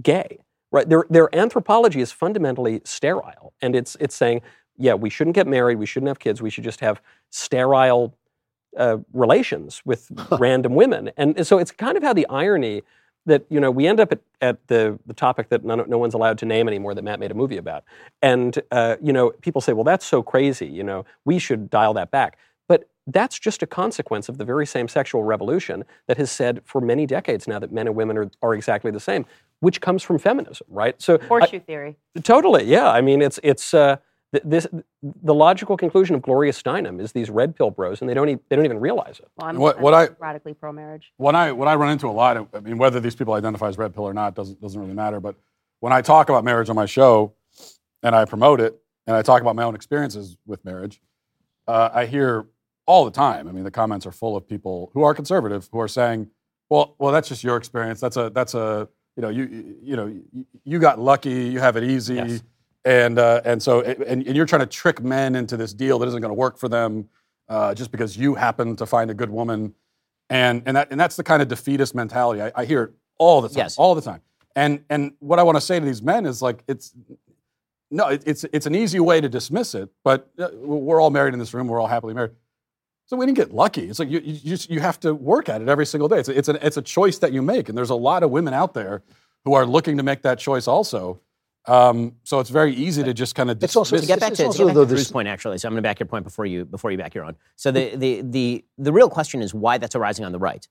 gay 0.03 0.41
right? 0.75 0.89
Their, 0.89 1.05
their 1.09 1.35
anthropology 1.35 2.01
is 2.01 2.11
fundamentally 2.11 2.81
sterile. 2.85 3.53
And 3.63 3.77
it's, 3.77 3.97
it's 4.01 4.17
saying 4.17 4.43
yeah, 4.77 4.95
we 4.95 5.11
shouldn't 5.11 5.35
get 5.35 5.47
married, 5.47 5.79
we 5.79 5.87
shouldn't 5.87 6.09
have 6.09 6.19
kids, 6.19 6.43
we 6.43 6.51
should 6.51 6.65
just 6.65 6.81
have 6.81 7.01
sterile 7.31 8.15
uh, 8.77 8.99
relations 9.13 9.83
with 9.85 10.11
random 10.39 10.75
women. 10.75 11.11
And, 11.17 11.37
and, 11.37 11.47
so 11.47 11.59
it's 11.59 11.71
kind 11.71 11.97
of 11.97 12.03
how 12.03 12.13
the 12.13 12.27
irony 12.29 12.83
that, 13.27 13.45
you 13.49 13.61
know, 13.61 13.71
we 13.71 13.87
end 13.87 14.01
up 14.01 14.13
at, 14.13 14.21
at 14.41 14.67
the, 14.67 14.99
the 15.07 15.15
topic 15.15 15.49
that 15.49 15.65
none, 15.65 15.89
no 15.89 15.97
one's 15.97 16.15
allowed 16.15 16.39
to 16.39 16.47
name 16.47 16.69
anymore 16.69 16.95
that 16.95 17.03
Matt 17.03 17.21
made 17.21 17.31
a 17.31 17.35
movie 17.35 17.57
about. 17.57 17.85
And, 18.21 18.61
uh, 18.71 18.97
you 19.03 19.13
know, 19.13 19.31
people 19.31 19.61
say, 19.61 19.73
well, 19.73 19.85
that's 19.85 20.05
so 20.05 20.23
crazy, 20.23 20.67
you 20.67 20.83
know, 20.83 21.07
we 21.25 21.39
should 21.39 21.71
dial 21.71 21.95
that 21.95 22.11
back. 22.11 22.39
But 22.69 22.89
that's 23.07 23.39
just 23.39 23.63
a 23.63 23.67
consequence 23.67 24.29
of 24.29 24.39
the 24.39 24.45
very 24.45 24.67
same 24.67 24.89
sexual 24.89 25.25
revolution 25.25 25.85
that 26.07 26.17
has 26.17 26.31
said 26.31 26.61
for 26.65 26.81
many 26.81 27.07
decades 27.07 27.47
now 27.47 27.59
that 27.59 27.73
men 27.73 27.87
and 27.87 27.97
women 27.97 28.19
are, 28.19 28.31
are 28.43 28.55
exactly 28.55 28.91
the 28.91 29.01
same, 29.01 29.25
which 29.61 29.81
comes 29.81 30.03
from 30.03 30.19
feminism, 30.19 30.67
right? 30.71 31.01
So 31.01 31.19
horseshoe 31.19 31.57
I, 31.57 31.61
theory. 31.61 31.97
Totally, 32.23 32.65
yeah. 32.65 32.91
I 32.91 33.01
mean, 33.01 33.23
it's 33.23 33.39
it's 33.43 33.75
uh, 33.75 33.97
this, 34.45 34.67
the 35.03 35.35
logical 35.35 35.77
conclusion 35.77 36.17
of 36.17 36.23
Gloria 36.23 36.53
Steinem 36.53 37.01
is 37.01 37.13
these 37.13 37.31
red 37.31 37.55
pill 37.55 37.71
bros, 37.71 38.01
and 38.01 38.09
they 38.09 38.15
don't, 38.15 38.29
e- 38.29 38.39
they 38.49 38.57
don't 38.57 38.65
even 38.65 38.81
realize 38.81 39.21
it. 39.21 39.29
Well, 39.37 39.51
I'm, 39.51 39.59
what, 39.59 39.81
what 39.81 39.95
I, 39.95 40.09
radically 40.19 40.55
pro 40.55 40.73
marriage. 40.73 41.13
What 41.19 41.35
I, 41.35 41.53
what 41.53 41.69
I 41.69 41.75
run 41.75 41.91
into 41.91 42.09
a 42.09 42.11
lot, 42.11 42.49
I 42.55 42.61
mean, 42.61 42.79
whether 42.79 43.01
these 43.01 43.15
people 43.15 43.35
identify 43.35 43.69
as 43.69 43.79
red 43.79 43.95
pill 43.95 44.05
or 44.05 44.15
not 44.15 44.35
doesn't, 44.35 44.61
doesn't 44.61 44.81
really 44.81 44.95
matter. 44.95 45.21
But 45.21 45.37
when 45.81 45.93
I 45.93 46.01
talk 46.01 46.29
about 46.29 46.45
marriage 46.45 46.71
on 46.71 46.77
my 46.77 46.87
show 46.87 47.35
and 48.03 48.17
I 48.17 48.25
promote 48.25 48.61
it 48.61 48.81
and 49.07 49.15
I 49.15 49.23
talk 49.23 49.43
about 49.43 49.57
my 49.57 49.63
own 49.63 49.75
experiences 49.75 50.37
with 50.47 50.65
marriage, 50.65 51.01
uh, 51.69 51.91
I 51.93 52.07
hear 52.07 52.47
all 52.87 53.05
the 53.05 53.11
time. 53.11 53.47
I 53.47 53.53
mean, 53.53 53.65
the 53.65 53.71
comments 53.71 54.07
are 54.07 54.13
full 54.13 54.37
of 54.37 54.49
people 54.49 54.91
who 54.95 55.03
are 55.03 55.15
conservative 55.15 55.69
who 55.71 55.81
are 55.81 55.89
saying, 55.89 56.29
well, 56.71 56.97
well, 56.99 57.13
that's 57.13 57.29
just 57.29 57.45
your 57.45 57.57
experience. 57.57 58.01
That's 58.01 58.17
a, 58.17 58.31
that's 58.31 58.55
a, 58.55 58.89
you 59.17 59.23
know, 59.23 59.29
you, 59.29 59.77
you 59.83 59.97
know, 59.97 60.21
you 60.65 60.79
got 60.79 60.99
lucky, 60.99 61.45
you 61.45 61.61
have 61.61 61.77
it 61.77 61.85
easy. 61.85 62.15
Yes 62.15 62.43
and 62.85 63.19
uh, 63.19 63.41
and 63.45 63.63
so 63.63 63.81
and, 63.81 64.23
and, 64.25 64.37
you're 64.37 64.47
trying 64.47 64.61
to 64.61 64.67
trick 64.67 65.03
men 65.03 65.35
into 65.35 65.57
this 65.57 65.73
deal 65.73 65.99
that 65.99 66.07
isn't 66.07 66.21
going 66.21 66.31
to 66.31 66.39
work 66.39 66.59
for 66.59 66.69
them 66.69 67.09
uh, 67.49 67.75
just 67.75 67.91
because 67.91 68.17
you 68.17 68.35
happen 68.35 68.77
to 68.77 68.87
find 68.87 69.11
a 69.11 69.15
good 69.15 69.31
woman, 69.31 69.75
and 70.29 70.63
and 70.67 70.77
that 70.77 70.89
and 70.91 71.01
that's 71.01 71.17
the 71.17 71.25
kind 71.25 71.43
of 71.43 71.49
defeatist 71.49 71.95
mentality 71.95 72.43
I, 72.43 72.53
I 72.55 72.65
hear 72.65 72.83
it 72.85 72.93
all 73.19 73.41
the 73.41 73.49
time, 73.49 73.59
yes. 73.59 73.79
all 73.79 73.95
the 73.95 74.03
time. 74.03 74.21
And 74.55 74.85
and 74.91 75.13
what 75.21 75.39
I 75.39 75.43
want 75.43 75.57
to 75.57 75.61
say 75.61 75.79
to 75.79 75.85
these 75.85 76.03
men 76.03 76.27
is 76.27 76.43
like 76.43 76.63
it's 76.69 76.95
no, 77.91 78.09
it, 78.09 78.23
it's 78.27 78.45
it's 78.53 78.67
an 78.67 78.75
easy 78.75 79.01
way 79.01 79.21
to 79.21 79.29
dismiss 79.29 79.75
it, 79.75 79.89
but 80.03 80.31
uh, 80.39 80.49
we're 80.55 81.01
all 81.01 81.11
married 81.11 81.33
in 81.33 81.41
this 81.41 81.55
room, 81.55 81.69
we're 81.69 81.81
all 81.81 81.87
happily 81.87 82.15
married. 82.15 82.33
So 83.07 83.17
we 83.17 83.27
didn't 83.27 83.37
get 83.37 83.53
lucky. 83.53 83.89
It's 83.89 83.99
like 83.99 84.09
you, 84.09 84.21
you, 84.21 84.33
just, 84.33 84.71
you 84.71 84.81
have 84.81 84.99
to 85.01 85.15
work 85.15 85.51
at 85.51 85.61
it 85.61 85.69
every 85.69 85.85
single 85.85 86.09
day. 86.09 86.21
It's, 86.21 86.29
it's, 86.31 86.49
a, 86.49 86.67
it's 86.67 86.79
a 86.79 86.83
choice 86.83 87.19
that 87.19 87.33
you 87.33 87.43
make. 87.43 87.69
And 87.69 87.77
there's 87.77 87.91
a 87.91 87.95
lot 87.95 88.23
of 88.23 88.31
women 88.31 88.55
out 88.55 88.73
there 88.73 89.03
who 89.45 89.53
are 89.53 89.67
looking 89.67 89.99
to 89.99 90.03
make 90.03 90.23
that 90.23 90.39
choice 90.39 90.67
also. 90.67 91.21
Um, 91.67 92.17
so 92.25 92.41
it's 92.41 92.51
very 92.51 92.75
easy 92.75 93.03
to 93.03 93.15
just 93.15 93.35
kind 93.35 93.51
of. 93.51 93.63
It's 93.63 93.77
also 93.77 93.97
to 93.97 94.07
get 94.07 94.21
back 94.21 94.35
to, 94.35 94.49
to, 94.51 94.59
get 94.59 94.67
back 94.67 94.75
to 94.75 94.87
Drew's 94.87 95.11
point 95.11 95.29
actually. 95.29 95.59
So 95.59 95.69
I'm 95.69 95.73
going 95.73 95.83
to 95.83 95.87
back 95.87 95.99
your 95.99 96.07
point 96.07 96.25
before 96.25 96.47
you 96.47 96.65
before 96.65 96.91
you 96.91 96.99
back 96.99 97.15
your 97.15 97.25
own. 97.25 97.37
So 97.57 97.71
the, 97.71 97.97
the 97.97 98.23
the 98.23 98.65
the 98.77 98.93
real 98.93 99.09
question 99.09 99.41
is 99.41 99.55
why 99.55 99.79
that's 99.79 99.95
arising 99.95 100.25
on 100.25 100.33
the 100.33 100.39
right. 100.39 100.67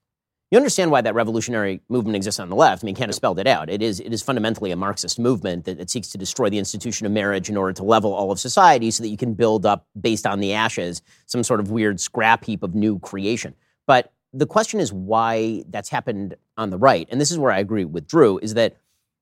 You 0.52 0.58
understand 0.58 0.92
why 0.92 1.02
that 1.02 1.16
revolutionary 1.16 1.82
movement 1.90 2.16
exists 2.16 2.40
on 2.40 2.48
the 2.50 2.56
left. 2.56 2.84
I 2.84 2.86
mean, 2.86 2.94
Ken 2.94 3.10
has 3.10 3.16
spelled 3.16 3.40
it 3.40 3.48
out. 3.48 3.72
It 3.72 3.82
is 3.82 4.00
it 4.00 4.14
is 4.14 4.22
fundamentally 4.22 4.70
a 4.70 4.76
Marxist 4.76 5.18
movement 5.18 5.66
that, 5.66 5.80
that 5.80 5.90
seeks 5.90 6.10
to 6.10 6.18
destroy 6.20 6.52
the 6.52 6.60
institution 6.60 7.08
of 7.08 7.12
marriage 7.12 7.50
in 7.50 7.58
order 7.58 7.74
to 7.74 7.84
level 7.84 8.14
all 8.14 8.32
of 8.32 8.40
society, 8.40 8.92
so 8.92 9.02
that 9.02 9.10
you 9.10 9.18
can 9.18 9.34
build 9.34 9.66
up 9.66 9.88
based 10.00 10.28
on 10.28 10.42
the 10.42 10.54
ashes 10.54 11.02
some 11.26 11.44
sort 11.44 11.60
of 11.60 11.72
weird 11.72 12.00
scrap 12.00 12.46
heap 12.46 12.62
of 12.62 12.76
new 12.76 13.00
creation. 13.00 13.56
But 13.88 14.14
the 14.32 14.46
question 14.46 14.80
is 14.80 14.94
why 14.94 15.64
that's 15.70 15.90
happened 15.90 16.36
on 16.56 16.70
the 16.70 16.78
right, 16.78 17.08
and 17.10 17.20
this 17.20 17.32
is 17.32 17.40
where 17.40 17.52
I 17.52 17.58
agree 17.58 17.86
with 17.86 18.08
Drew, 18.08 18.38
is 18.38 18.54
that 18.54 18.78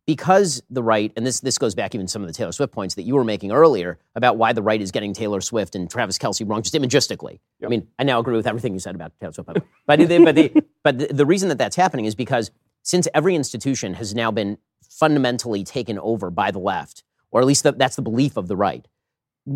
because 0.07 0.61
the 0.69 0.81
right, 0.81 1.11
and 1.15 1.25
this, 1.25 1.41
this 1.41 1.57
goes 1.57 1.75
back 1.75 1.93
even 1.93 2.07
to 2.07 2.11
some 2.11 2.21
of 2.21 2.27
the 2.27 2.33
Taylor 2.33 2.51
Swift 2.51 2.73
points 2.73 2.95
that 2.95 3.03
you 3.03 3.15
were 3.15 3.23
making 3.23 3.51
earlier 3.51 3.99
about 4.15 4.37
why 4.37 4.51
the 4.51 4.61
right 4.61 4.81
is 4.81 4.91
getting 4.91 5.13
Taylor 5.13 5.41
Swift 5.41 5.75
and 5.75 5.89
Travis 5.89 6.17
Kelce 6.17 6.47
wrong, 6.47 6.61
just 6.63 6.75
imagistically. 6.75 7.39
Yep. 7.59 7.67
I 7.67 7.67
mean, 7.67 7.87
I 7.99 8.03
now 8.03 8.19
agree 8.19 8.35
with 8.35 8.47
everything 8.47 8.73
you 8.73 8.79
said 8.79 8.95
about 8.95 9.13
Taylor 9.19 9.33
Swift, 9.33 9.47
but, 9.47 9.63
but, 9.85 9.99
the, 9.99 10.23
but, 10.23 10.35
the, 10.35 10.63
but 10.83 10.97
the, 10.97 11.07
the 11.07 11.25
reason 11.25 11.49
that 11.49 11.57
that's 11.57 11.75
happening 11.75 12.05
is 12.05 12.15
because 12.15 12.51
since 12.83 13.07
every 13.13 13.35
institution 13.35 13.93
has 13.95 14.15
now 14.15 14.31
been 14.31 14.57
fundamentally 14.81 15.63
taken 15.63 15.99
over 15.99 16.31
by 16.31 16.51
the 16.51 16.59
left, 16.59 17.03
or 17.29 17.39
at 17.39 17.47
least 17.47 17.63
the, 17.63 17.71
that's 17.71 17.95
the 17.95 18.01
belief 18.01 18.37
of 18.37 18.47
the 18.47 18.55
right, 18.55 18.87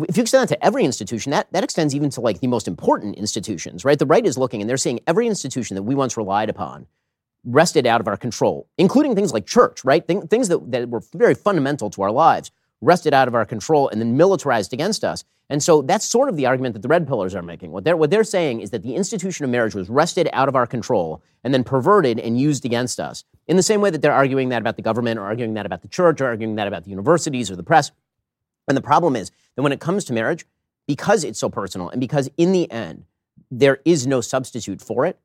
if 0.08 0.16
you 0.16 0.22
extend 0.22 0.42
that 0.42 0.54
to 0.54 0.64
every 0.64 0.84
institution, 0.84 1.30
that, 1.30 1.52
that 1.52 1.64
extends 1.64 1.94
even 1.94 2.10
to 2.10 2.20
like 2.20 2.40
the 2.40 2.48
most 2.48 2.66
important 2.66 3.16
institutions, 3.16 3.84
right? 3.84 3.98
The 3.98 4.06
right 4.06 4.24
is 4.24 4.36
looking 4.36 4.60
and 4.60 4.68
they're 4.68 4.76
seeing 4.76 5.00
every 5.06 5.26
institution 5.26 5.74
that 5.76 5.82
we 5.82 5.94
once 5.94 6.16
relied 6.16 6.50
upon 6.50 6.86
wrested 7.46 7.86
out 7.86 8.00
of 8.00 8.08
our 8.08 8.16
control, 8.16 8.68
including 8.76 9.14
things 9.14 9.32
like 9.32 9.46
church, 9.46 9.84
right? 9.84 10.06
Th- 10.06 10.24
things 10.24 10.48
that, 10.48 10.70
that 10.70 10.88
were 10.90 11.02
very 11.14 11.34
fundamental 11.34 11.88
to 11.90 12.02
our 12.02 12.10
lives, 12.10 12.50
wrested 12.80 13.14
out 13.14 13.28
of 13.28 13.34
our 13.34 13.46
control 13.46 13.88
and 13.88 14.00
then 14.00 14.16
militarized 14.16 14.72
against 14.72 15.04
us. 15.04 15.24
And 15.48 15.62
so 15.62 15.80
that's 15.80 16.04
sort 16.04 16.28
of 16.28 16.36
the 16.36 16.46
argument 16.46 16.74
that 16.74 16.82
the 16.82 16.88
red 16.88 17.06
pillers 17.06 17.34
are 17.34 17.42
making. 17.42 17.70
What 17.70 17.84
they're, 17.84 17.96
what 17.96 18.10
they're 18.10 18.24
saying 18.24 18.60
is 18.60 18.70
that 18.70 18.82
the 18.82 18.96
institution 18.96 19.44
of 19.44 19.50
marriage 19.50 19.74
was 19.74 19.88
wrested 19.88 20.28
out 20.32 20.48
of 20.48 20.56
our 20.56 20.66
control 20.66 21.22
and 21.44 21.54
then 21.54 21.62
perverted 21.62 22.18
and 22.18 22.38
used 22.38 22.64
against 22.64 22.98
us. 22.98 23.24
In 23.46 23.56
the 23.56 23.62
same 23.62 23.80
way 23.80 23.90
that 23.90 24.02
they're 24.02 24.12
arguing 24.12 24.48
that 24.48 24.60
about 24.60 24.74
the 24.74 24.82
government 24.82 25.20
or 25.20 25.22
arguing 25.22 25.54
that 25.54 25.64
about 25.64 25.82
the 25.82 25.88
church 25.88 26.20
or 26.20 26.26
arguing 26.26 26.56
that 26.56 26.66
about 26.66 26.82
the 26.82 26.90
universities 26.90 27.50
or 27.50 27.56
the 27.56 27.62
press. 27.62 27.92
And 28.66 28.76
the 28.76 28.82
problem 28.82 29.14
is 29.14 29.30
that 29.54 29.62
when 29.62 29.72
it 29.72 29.78
comes 29.78 30.04
to 30.06 30.12
marriage, 30.12 30.44
because 30.88 31.22
it's 31.22 31.38
so 31.38 31.48
personal 31.48 31.88
and 31.88 32.00
because 32.00 32.28
in 32.36 32.50
the 32.50 32.70
end, 32.70 33.04
there 33.50 33.78
is 33.84 34.06
no 34.06 34.20
substitute 34.20 34.80
for 34.80 35.06
it, 35.06 35.18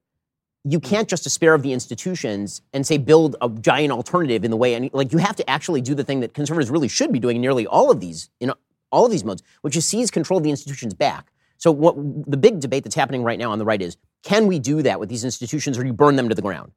you 0.63 0.79
hmm. 0.79 0.85
can't 0.85 1.07
just 1.07 1.23
despair 1.23 1.53
of 1.53 1.63
the 1.63 1.73
institutions 1.73 2.61
and 2.73 2.85
say 2.85 2.97
build 2.97 3.35
a 3.41 3.49
giant 3.49 3.91
alternative 3.91 4.43
in 4.43 4.51
the 4.51 4.57
way 4.57 4.73
and 4.73 4.89
like 4.93 5.11
you 5.11 5.17
have 5.17 5.35
to 5.35 5.49
actually 5.49 5.81
do 5.81 5.95
the 5.95 6.03
thing 6.03 6.19
that 6.19 6.33
conservatives 6.33 6.69
really 6.69 6.87
should 6.87 7.11
be 7.11 7.19
doing 7.19 7.37
in 7.37 7.41
nearly 7.41 7.67
all 7.67 7.91
of 7.91 7.99
these 7.99 8.29
in 8.39 8.51
all 8.91 9.05
of 9.05 9.11
these 9.11 9.23
modes 9.23 9.41
which 9.61 9.75
is 9.75 9.85
seize 9.85 10.11
control 10.11 10.37
of 10.37 10.43
the 10.43 10.51
institutions 10.51 10.93
back 10.93 11.31
so 11.57 11.71
what 11.71 11.95
the 12.29 12.37
big 12.37 12.59
debate 12.59 12.83
that's 12.83 12.95
happening 12.95 13.23
right 13.23 13.39
now 13.39 13.51
on 13.51 13.59
the 13.59 13.65
right 13.65 13.81
is 13.81 13.97
can 14.23 14.47
we 14.47 14.59
do 14.59 14.81
that 14.81 14.99
with 14.99 15.09
these 15.09 15.23
institutions 15.23 15.77
or 15.77 15.81
do 15.81 15.87
you 15.87 15.93
burn 15.93 16.15
them 16.15 16.29
to 16.29 16.35
the 16.35 16.41
ground 16.41 16.71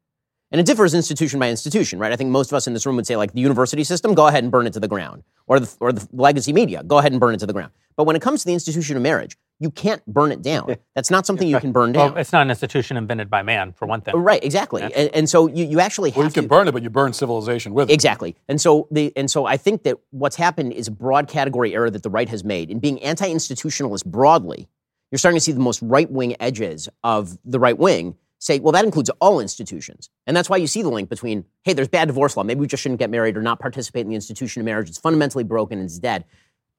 and 0.54 0.60
it 0.60 0.66
differs 0.66 0.94
institution 0.94 1.40
by 1.40 1.50
institution, 1.50 1.98
right? 1.98 2.12
I 2.12 2.16
think 2.16 2.30
most 2.30 2.52
of 2.52 2.56
us 2.56 2.68
in 2.68 2.74
this 2.74 2.86
room 2.86 2.94
would 2.94 3.08
say, 3.08 3.16
like, 3.16 3.32
the 3.32 3.40
university 3.40 3.82
system, 3.82 4.14
go 4.14 4.28
ahead 4.28 4.44
and 4.44 4.52
burn 4.52 4.68
it 4.68 4.72
to 4.74 4.78
the 4.78 4.86
ground. 4.86 5.24
Or 5.48 5.58
the, 5.58 5.76
or 5.80 5.92
the 5.92 6.06
legacy 6.12 6.52
media, 6.52 6.84
go 6.84 6.98
ahead 6.98 7.10
and 7.10 7.20
burn 7.20 7.34
it 7.34 7.38
to 7.38 7.46
the 7.46 7.52
ground. 7.52 7.72
But 7.96 8.04
when 8.04 8.14
it 8.14 8.22
comes 8.22 8.42
to 8.42 8.46
the 8.46 8.54
institution 8.54 8.96
of 8.96 9.02
marriage, 9.02 9.36
you 9.64 9.70
can't 9.70 10.04
burn 10.06 10.30
it 10.30 10.42
down. 10.42 10.76
That's 10.94 11.10
not 11.10 11.24
something 11.24 11.48
you 11.48 11.58
can 11.58 11.72
burn 11.72 11.92
down. 11.92 12.12
Well, 12.12 12.20
it's 12.20 12.32
not 12.32 12.42
an 12.42 12.50
institution 12.50 12.98
invented 12.98 13.30
by 13.30 13.42
man, 13.42 13.72
for 13.72 13.86
one 13.86 14.02
thing. 14.02 14.14
Right, 14.14 14.44
exactly. 14.44 14.82
Yeah. 14.82 14.90
And, 14.94 15.10
and, 15.14 15.28
so 15.28 15.48
you, 15.48 15.64
you 15.64 15.80
actually 15.80 16.10
have 16.10 16.18
well, 16.18 16.26
you 16.26 16.32
can 16.32 16.42
to, 16.42 16.48
burn 16.48 16.68
it, 16.68 16.72
but 16.72 16.82
you 16.82 16.90
burn 16.90 17.14
civilization 17.14 17.72
with 17.72 17.88
it. 17.88 17.94
Exactly. 17.94 18.36
And 18.46 18.60
so 18.60 18.86
the 18.90 19.10
and 19.16 19.30
so 19.30 19.46
I 19.46 19.56
think 19.56 19.84
that 19.84 19.96
what's 20.10 20.36
happened 20.36 20.74
is 20.74 20.86
a 20.86 20.90
broad 20.90 21.28
category 21.28 21.74
error 21.74 21.88
that 21.88 22.02
the 22.02 22.10
right 22.10 22.28
has 22.28 22.44
made 22.44 22.70
in 22.70 22.78
being 22.78 23.02
anti-institutionalist 23.02 24.04
broadly. 24.04 24.68
You're 25.10 25.18
starting 25.18 25.38
to 25.38 25.44
see 25.44 25.52
the 25.52 25.60
most 25.60 25.80
right-wing 25.80 26.36
edges 26.40 26.90
of 27.02 27.38
the 27.44 27.58
right 27.58 27.78
wing 27.78 28.16
say, 28.44 28.58
well, 28.60 28.72
that 28.72 28.84
includes 28.84 29.08
all 29.20 29.40
institutions. 29.40 30.10
And 30.26 30.36
that's 30.36 30.50
why 30.50 30.58
you 30.58 30.66
see 30.66 30.82
the 30.82 30.90
link 30.90 31.08
between, 31.08 31.46
hey, 31.62 31.72
there's 31.72 31.88
bad 31.88 32.08
divorce 32.08 32.36
law. 32.36 32.42
Maybe 32.42 32.60
we 32.60 32.66
just 32.66 32.82
shouldn't 32.82 32.98
get 32.98 33.08
married 33.08 33.38
or 33.38 33.42
not 33.42 33.58
participate 33.58 34.02
in 34.02 34.10
the 34.10 34.14
institution 34.14 34.60
of 34.60 34.66
marriage. 34.66 34.90
It's 34.90 34.98
fundamentally 34.98 35.44
broken 35.44 35.78
and 35.78 35.86
it's 35.86 35.98
dead. 35.98 36.24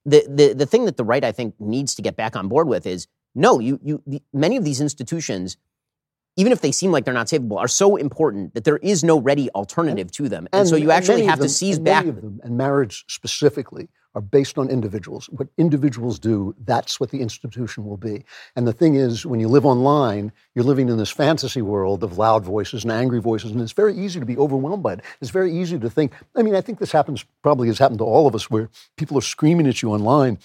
The, 0.06 0.26
the, 0.30 0.54
the 0.54 0.66
thing 0.66 0.86
that 0.86 0.98
the 0.98 1.04
right, 1.04 1.24
I 1.24 1.32
think, 1.32 1.56
needs 1.60 1.96
to 1.96 2.02
get 2.02 2.16
back 2.16 2.36
on 2.36 2.48
board 2.48 2.68
with 2.68 2.86
is 2.86 3.08
no, 3.34 3.60
you, 3.60 3.80
you, 3.84 4.02
the, 4.06 4.22
many 4.34 4.56
of 4.56 4.64
these 4.64 4.80
institutions, 4.80 5.58
even 6.38 6.52
if 6.52 6.62
they 6.62 6.72
seem 6.72 6.92
like 6.92 7.06
they're 7.06 7.14
not 7.14 7.28
savable, 7.28 7.58
are 7.58 7.68
so 7.68 7.96
important 7.96 8.54
that 8.54 8.64
there 8.64 8.78
is 8.78 9.04
no 9.04 9.20
ready 9.20 9.50
alternative 9.52 10.12
to 10.12 10.30
them. 10.30 10.48
And, 10.54 10.62
and 10.62 10.70
so 10.70 10.76
you 10.76 10.92
actually 10.92 11.26
have 11.26 11.40
them, 11.40 11.48
to 11.48 11.54
seize 11.54 11.80
back. 11.80 12.06
Them, 12.06 12.40
and 12.44 12.58
marriage 12.58 13.06
specifically, 13.08 13.90
are 14.16 14.22
based 14.22 14.58
on 14.58 14.70
individuals. 14.70 15.28
What 15.30 15.50
individuals 15.58 16.18
do, 16.18 16.56
that's 16.66 17.00
what 17.00 17.12
the 17.12 17.22
institution 17.22 17.86
will 17.86 17.98
be. 17.98 18.24
And 18.56 18.66
the 18.66 18.74
thing 18.74 18.96
is, 18.96 19.26
when 19.26 19.40
you 19.40 19.50
live 19.50 19.66
online, 19.66 20.32
you're 20.56 20.66
living 20.66 20.90
in 20.90 20.98
this 20.98 21.12
fantasy 21.12 21.62
world 21.62 22.04
of 22.04 22.18
loud 22.18 22.44
voices 22.44 22.84
and 22.84 22.92
angry 22.92 23.20
voices, 23.20 23.52
and 23.52 23.62
it's 23.62 23.74
very 23.74 23.96
easy 23.96 24.20
to 24.20 24.26
be 24.26 24.38
overwhelmed 24.38 24.82
by 24.82 24.94
it. 24.94 25.02
It's 25.22 25.32
very 25.32 25.52
easy 25.52 25.78
to 25.78 25.90
think, 25.90 26.14
I 26.36 26.42
mean, 26.42 26.56
I 26.56 26.62
think 26.62 26.80
this 26.80 26.92
happens, 26.92 27.26
probably 27.44 27.68
has 27.68 27.78
happened 27.78 28.00
to 28.00 28.06
all 28.06 28.26
of 28.26 28.34
us, 28.34 28.50
where 28.50 28.70
people 28.96 29.18
are 29.18 29.22
screaming 29.22 29.68
at 29.68 29.82
you 29.82 29.92
online 29.92 30.40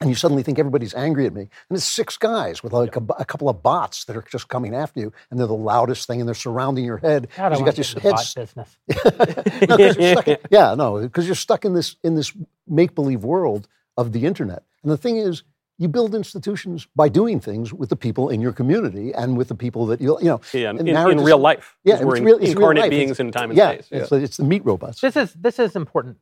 and 0.00 0.08
you 0.08 0.14
suddenly 0.14 0.42
think 0.42 0.58
everybody's 0.58 0.94
angry 0.94 1.26
at 1.26 1.32
me. 1.34 1.42
And 1.42 1.76
it's 1.76 1.84
six 1.84 2.16
guys 2.16 2.62
with 2.62 2.72
like 2.72 2.94
a, 2.96 3.02
a 3.18 3.24
couple 3.24 3.48
of 3.48 3.62
bots 3.62 4.04
that 4.04 4.16
are 4.16 4.22
just 4.30 4.48
coming 4.48 4.74
after 4.74 5.00
you, 5.00 5.12
and 5.30 5.38
they're 5.40 5.46
the 5.46 5.54
loudest 5.54 6.06
thing, 6.06 6.20
and 6.20 6.28
they're 6.28 6.34
surrounding 6.34 6.84
your 6.84 6.98
head. 6.98 7.28
God, 7.36 7.52
I 7.52 7.58
you 7.58 7.64
got 7.64 7.74
to 7.74 7.82
your 7.82 8.00
get 8.00 8.04
into 8.04 8.08
head 8.08 8.12
bot 8.12 8.34
business. 8.36 8.76
no, 9.68 9.76
'cause 9.76 9.96
you're 9.96 10.12
stuck 10.14 10.28
in- 10.28 10.38
yeah, 10.50 10.74
no, 10.74 11.00
because 11.00 11.26
you're 11.26 11.34
stuck 11.34 11.64
in 11.64 11.74
this 11.74 11.96
in 12.04 12.14
this 12.14 12.32
make 12.66 12.94
believe 12.94 13.24
world 13.24 13.66
of 13.96 14.12
the 14.12 14.24
internet. 14.26 14.62
And 14.82 14.92
the 14.92 14.96
thing 14.96 15.16
is, 15.16 15.42
you 15.78 15.88
build 15.88 16.14
institutions 16.14 16.86
by 16.96 17.08
doing 17.08 17.40
things 17.40 17.72
with 17.72 17.88
the 17.88 17.96
people 17.96 18.30
in 18.30 18.40
your 18.40 18.52
community 18.52 19.12
and 19.14 19.36
with 19.36 19.48
the 19.48 19.54
people 19.54 19.86
that 19.86 20.00
you 20.00 20.16
you 20.20 20.26
know. 20.26 20.40
Yeah, 20.52 20.70
in, 20.70 20.78
and 20.80 20.88
in, 20.88 20.96
in 20.96 21.20
real 21.24 21.38
life. 21.38 21.76
Yeah, 21.84 21.96
'cause 21.96 22.04
we're 22.04 22.10
it's 22.12 22.18
in- 22.20 22.24
real- 22.24 22.36
it's 22.36 22.44
real 22.46 22.50
incarnate 22.58 22.82
life. 22.82 22.90
beings 22.90 23.10
It's- 23.12 23.20
in 23.20 23.32
time 23.32 23.50
and 23.50 23.56
yeah, 23.58 23.72
space. 23.72 23.88
Yeah. 23.90 23.98
It's, 24.02 24.12
it's 24.12 24.36
the 24.36 24.44
meat 24.44 24.64
robots. 24.64 25.00
This 25.00 25.16
is 25.16 25.32
this 25.34 25.58
is 25.58 25.74
important. 25.74 26.18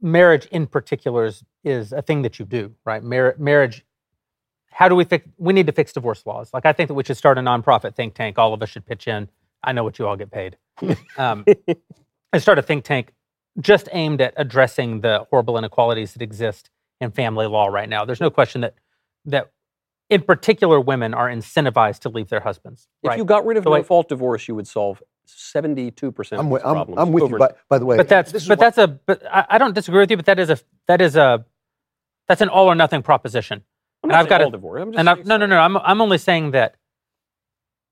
Marriage, 0.00 0.46
in 0.46 0.66
particular, 0.66 1.24
is, 1.24 1.42
is 1.64 1.92
a 1.92 2.02
thing 2.02 2.22
that 2.22 2.38
you 2.38 2.44
do, 2.44 2.74
right? 2.84 3.02
Mar- 3.02 3.34
marriage. 3.38 3.84
How 4.70 4.88
do 4.88 4.94
we 4.94 5.04
fix? 5.04 5.26
We 5.38 5.52
need 5.52 5.66
to 5.66 5.72
fix 5.72 5.92
divorce 5.92 6.24
laws. 6.26 6.50
Like 6.52 6.66
I 6.66 6.72
think 6.72 6.88
that 6.88 6.94
we 6.94 7.04
should 7.04 7.16
start 7.16 7.38
a 7.38 7.40
nonprofit 7.40 7.94
think 7.94 8.14
tank. 8.14 8.38
All 8.38 8.52
of 8.52 8.62
us 8.62 8.68
should 8.68 8.84
pitch 8.84 9.08
in. 9.08 9.28
I 9.64 9.72
know 9.72 9.82
what 9.84 9.98
you 9.98 10.06
all 10.06 10.16
get 10.16 10.30
paid. 10.30 10.56
Um, 11.16 11.46
and 12.32 12.42
start 12.42 12.58
a 12.58 12.62
think 12.62 12.84
tank 12.84 13.14
just 13.60 13.88
aimed 13.92 14.20
at 14.20 14.34
addressing 14.36 15.00
the 15.00 15.26
horrible 15.30 15.56
inequalities 15.56 16.12
that 16.12 16.20
exist 16.20 16.70
in 17.00 17.10
family 17.10 17.46
law 17.46 17.66
right 17.66 17.88
now. 17.88 18.04
There's 18.04 18.20
no 18.20 18.30
question 18.30 18.60
that 18.60 18.74
that, 19.24 19.50
in 20.08 20.22
particular, 20.22 20.78
women 20.80 21.14
are 21.14 21.28
incentivized 21.28 22.00
to 22.00 22.08
leave 22.08 22.28
their 22.28 22.40
husbands. 22.40 22.88
If 23.02 23.08
right? 23.08 23.18
you 23.18 23.24
got 23.24 23.44
rid 23.44 23.56
of 23.56 23.64
So 23.64 23.70
no 23.70 23.82
fault 23.82 24.08
divorce, 24.08 24.46
you 24.46 24.54
would 24.54 24.68
solve 24.68 25.02
72% 25.26 26.32
of 26.32 26.38
I'm, 26.38 26.46
these 26.46 26.52
with, 26.52 26.64
I'm. 26.64 26.98
I'm 26.98 27.12
with 27.12 27.30
you. 27.30 27.38
By, 27.38 27.50
by 27.68 27.78
the 27.78 27.86
way, 27.86 27.96
but 27.96 28.08
that's 28.08 28.32
this 28.32 28.46
but 28.46 28.58
why- 28.58 28.64
that's 28.64 28.78
a 28.78 28.88
but 28.88 29.22
I, 29.30 29.46
I 29.50 29.58
don't 29.58 29.74
disagree 29.74 30.00
with 30.00 30.10
you. 30.10 30.16
But 30.16 30.26
that 30.26 30.38
is 30.38 30.50
a 30.50 30.58
that 30.88 31.00
is 31.00 31.16
a 31.16 31.44
that's 32.28 32.40
an 32.40 32.48
all 32.48 32.66
or 32.70 32.74
nothing 32.74 33.02
proposition. 33.02 33.62
I'm 34.02 34.10
and 34.10 34.12
not 34.12 34.20
I've 34.24 34.28
got 34.28 34.40
all 34.42 34.48
a- 34.48 34.52
divorce. 34.52 34.82
I'm 34.82 34.92
just 34.92 34.98
And 35.00 35.08
I, 35.10 35.14
saying 35.14 35.26
no, 35.26 35.36
no, 35.36 35.46
no. 35.46 35.58
I'm 35.58 35.76
I'm 35.76 36.00
only 36.00 36.18
saying 36.18 36.52
that 36.52 36.76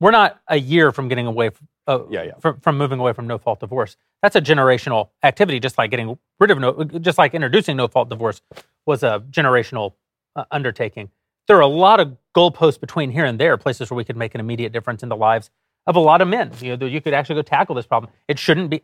we're 0.00 0.10
not 0.10 0.40
a 0.48 0.56
year 0.58 0.92
from 0.92 1.08
getting 1.08 1.26
away 1.26 1.50
from, 1.50 1.68
uh, 1.86 2.00
Yeah, 2.10 2.22
yeah. 2.24 2.32
From, 2.40 2.60
from 2.60 2.76
moving 2.78 2.98
away 2.98 3.12
from 3.12 3.26
no 3.26 3.38
fault 3.38 3.60
divorce. 3.60 3.96
That's 4.22 4.36
a 4.36 4.40
generational 4.40 5.10
activity, 5.22 5.60
just 5.60 5.78
like 5.78 5.90
getting 5.90 6.18
rid 6.40 6.50
of 6.50 6.58
no, 6.58 6.84
just 6.84 7.16
like 7.18 7.34
introducing 7.34 7.76
no 7.76 7.88
fault 7.88 8.08
divorce 8.08 8.42
was 8.86 9.02
a 9.02 9.22
generational 9.30 9.94
uh, 10.36 10.44
undertaking. 10.50 11.10
There 11.46 11.56
are 11.56 11.60
a 11.62 11.66
lot 11.66 12.00
of 12.00 12.16
goalposts 12.34 12.80
between 12.80 13.10
here 13.10 13.24
and 13.26 13.38
there, 13.38 13.56
places 13.56 13.90
where 13.90 13.96
we 13.96 14.04
could 14.04 14.16
make 14.16 14.34
an 14.34 14.40
immediate 14.40 14.72
difference 14.72 15.02
in 15.02 15.08
the 15.10 15.16
lives 15.16 15.50
of 15.86 15.96
a 15.96 16.00
lot 16.00 16.20
of 16.20 16.28
men. 16.28 16.50
You 16.60 16.76
know, 16.76 16.86
you 16.86 17.00
could 17.00 17.14
actually 17.14 17.36
go 17.36 17.42
tackle 17.42 17.74
this 17.74 17.86
problem. 17.86 18.12
It 18.28 18.38
shouldn't 18.38 18.70
be, 18.70 18.82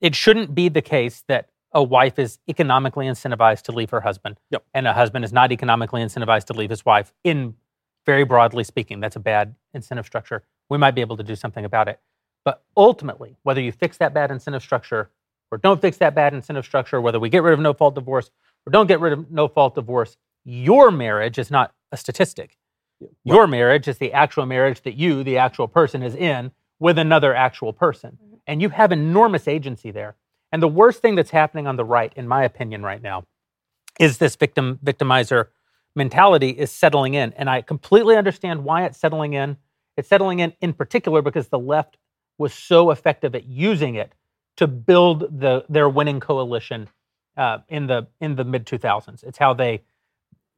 it 0.00 0.14
shouldn't 0.14 0.54
be 0.54 0.68
the 0.68 0.82
case 0.82 1.24
that 1.28 1.48
a 1.72 1.82
wife 1.82 2.18
is 2.18 2.38
economically 2.48 3.06
incentivized 3.06 3.62
to 3.62 3.72
leave 3.72 3.90
her 3.90 4.00
husband, 4.00 4.38
Yep. 4.50 4.64
and 4.72 4.86
a 4.86 4.92
husband 4.94 5.24
is 5.24 5.32
not 5.32 5.52
economically 5.52 6.02
incentivized 6.02 6.44
to 6.46 6.54
leave 6.54 6.70
his 6.70 6.84
wife. 6.84 7.12
In 7.24 7.54
very 8.06 8.24
broadly 8.24 8.64
speaking, 8.64 9.00
that's 9.00 9.16
a 9.16 9.20
bad 9.20 9.54
incentive 9.74 10.06
structure. 10.06 10.42
We 10.70 10.78
might 10.78 10.94
be 10.94 11.02
able 11.02 11.18
to 11.18 11.22
do 11.22 11.36
something 11.36 11.64
about 11.64 11.88
it. 11.88 12.00
But 12.44 12.62
ultimately, 12.76 13.36
whether 13.42 13.60
you 13.60 13.70
fix 13.72 13.98
that 13.98 14.14
bad 14.14 14.30
incentive 14.30 14.62
structure 14.62 15.10
or 15.50 15.58
don't 15.58 15.80
fix 15.80 15.98
that 15.98 16.14
bad 16.14 16.32
incentive 16.32 16.64
structure, 16.64 17.00
whether 17.00 17.20
we 17.20 17.28
get 17.28 17.42
rid 17.42 17.52
of 17.52 17.60
no 17.60 17.74
fault 17.74 17.94
divorce 17.94 18.30
or 18.66 18.70
don't 18.70 18.86
get 18.86 19.00
rid 19.00 19.12
of 19.12 19.30
no 19.30 19.48
fault 19.48 19.74
divorce, 19.74 20.16
your 20.44 20.90
marriage 20.90 21.38
is 21.38 21.50
not 21.50 21.74
a 21.92 21.96
statistic. 21.98 22.56
Your 23.24 23.46
marriage 23.46 23.88
is 23.88 23.98
the 23.98 24.12
actual 24.12 24.46
marriage 24.46 24.82
that 24.82 24.94
you, 24.94 25.22
the 25.22 25.38
actual 25.38 25.68
person, 25.68 26.02
is 26.02 26.14
in 26.14 26.50
with 26.78 26.98
another 26.98 27.34
actual 27.34 27.72
person. 27.72 28.18
And 28.46 28.62
you 28.62 28.70
have 28.70 28.92
enormous 28.92 29.46
agency 29.46 29.90
there. 29.90 30.16
And 30.50 30.62
the 30.62 30.68
worst 30.68 31.02
thing 31.02 31.14
that's 31.14 31.30
happening 31.30 31.66
on 31.66 31.76
the 31.76 31.84
right, 31.84 32.12
in 32.16 32.26
my 32.26 32.44
opinion, 32.44 32.82
right 32.82 33.02
now, 33.02 33.24
is 34.00 34.18
this 34.18 34.36
victim 34.36 34.78
victimizer 34.84 35.48
mentality 35.94 36.50
is 36.50 36.70
settling 36.70 37.14
in. 37.14 37.32
And 37.34 37.50
I 37.50 37.60
completely 37.60 38.16
understand 38.16 38.64
why 38.64 38.84
it's 38.84 38.98
settling 38.98 39.34
in. 39.34 39.58
It's 39.96 40.08
settling 40.08 40.38
in 40.38 40.54
in 40.60 40.72
particular 40.72 41.22
because 41.22 41.48
the 41.48 41.58
left 41.58 41.98
was 42.38 42.54
so 42.54 42.90
effective 42.90 43.34
at 43.34 43.44
using 43.44 43.96
it 43.96 44.14
to 44.56 44.66
build 44.66 45.40
the 45.40 45.64
their 45.68 45.88
winning 45.88 46.20
coalition 46.20 46.88
uh, 47.36 47.58
in 47.68 47.86
the 47.86 48.06
in 48.20 48.36
the 48.36 48.44
mid 48.44 48.64
2000s. 48.66 49.22
It's 49.24 49.38
how 49.38 49.54
they. 49.54 49.82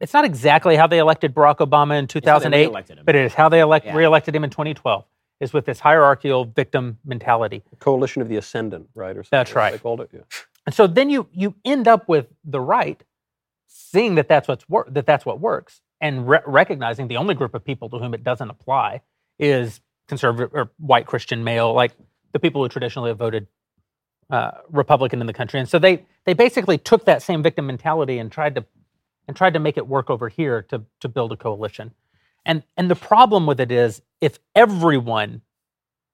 It's 0.00 0.14
not 0.14 0.24
exactly 0.24 0.76
how 0.76 0.86
they 0.86 0.98
elected 0.98 1.34
Barack 1.34 1.58
Obama 1.58 1.98
in 1.98 2.06
2008, 2.06 2.88
him. 2.90 2.98
but 3.04 3.14
it 3.14 3.24
is 3.26 3.34
how 3.34 3.48
they 3.48 3.60
elect, 3.60 3.86
Yeah. 3.86 3.94
reelected 3.96 4.34
him 4.34 4.44
in 4.44 4.50
2012. 4.50 5.04
Is 5.40 5.54
with 5.54 5.64
this 5.64 5.80
hierarchical 5.80 6.44
victim 6.44 6.98
mentality. 7.04 7.62
Coalition 7.78 8.20
of 8.20 8.28
the 8.28 8.36
Ascendant, 8.36 8.88
right? 8.94 9.16
Or 9.16 9.22
something 9.22 9.28
That's 9.30 9.54
right. 9.54 9.72
They 9.72 9.78
called 9.78 10.02
it. 10.02 10.10
Yeah. 10.12 10.20
And 10.66 10.74
so 10.74 10.86
then 10.86 11.08
you 11.08 11.28
you 11.32 11.54
end 11.64 11.88
up 11.88 12.08
with 12.08 12.26
the 12.44 12.60
right 12.60 13.02
seeing 13.66 14.16
that 14.16 14.28
that's 14.28 14.46
what's 14.48 14.68
wor- 14.68 14.86
that 14.90 15.06
that's 15.06 15.24
what 15.24 15.40
works 15.40 15.80
and 16.00 16.28
re- 16.28 16.40
recognizing 16.46 17.08
the 17.08 17.16
only 17.16 17.34
group 17.34 17.54
of 17.54 17.64
people 17.64 17.88
to 17.88 17.98
whom 17.98 18.12
it 18.12 18.22
doesn't 18.22 18.50
apply 18.50 19.00
is 19.38 19.80
conservative 20.08 20.50
or 20.52 20.70
white 20.78 21.06
Christian 21.06 21.42
male, 21.42 21.72
like 21.72 21.92
the 22.32 22.38
people 22.38 22.62
who 22.62 22.68
traditionally 22.68 23.08
have 23.08 23.18
voted 23.18 23.46
uh, 24.28 24.50
Republican 24.70 25.22
in 25.22 25.26
the 25.26 25.32
country. 25.32 25.58
And 25.58 25.68
so 25.68 25.78
they 25.78 26.04
they 26.26 26.34
basically 26.34 26.76
took 26.76 27.06
that 27.06 27.22
same 27.22 27.42
victim 27.42 27.66
mentality 27.66 28.18
and 28.18 28.30
tried 28.30 28.54
to 28.56 28.64
and 29.28 29.36
tried 29.36 29.54
to 29.54 29.60
make 29.60 29.76
it 29.76 29.86
work 29.86 30.10
over 30.10 30.28
here 30.28 30.62
to 30.62 30.82
to 31.00 31.08
build 31.08 31.32
a 31.32 31.36
coalition. 31.36 31.92
And 32.44 32.62
and 32.76 32.90
the 32.90 32.96
problem 32.96 33.46
with 33.46 33.60
it 33.60 33.70
is 33.70 34.02
if 34.20 34.38
everyone 34.54 35.42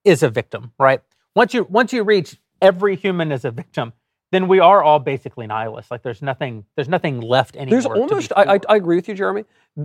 is 0.05 0.23
a 0.23 0.29
victim, 0.31 0.73
right? 0.79 1.01
Once 1.35 1.55
you 1.55 1.65
once 1.65 1.93
you 1.93 2.03
reach 2.03 2.39
every 2.63 2.97
human 2.97 3.33
is 3.33 3.45
a 3.45 3.51
victim, 3.51 3.93
then 4.33 4.49
we 4.49 4.59
are 4.59 4.83
all 4.83 4.99
basically 4.99 5.47
nihilists. 5.47 5.91
Like 5.91 6.03
there's 6.03 6.23
nothing 6.23 6.65
there's 6.75 6.89
nothing 6.89 7.21
left 7.21 7.57
anymore. 7.57 7.71
There's 7.71 7.87
almost, 7.87 8.33
I, 8.37 8.55
I. 8.55 8.61
I 8.69 8.77
agree 8.77 8.97
with 8.97 9.09
you, 9.09 9.15
Jeremy. 9.15 9.45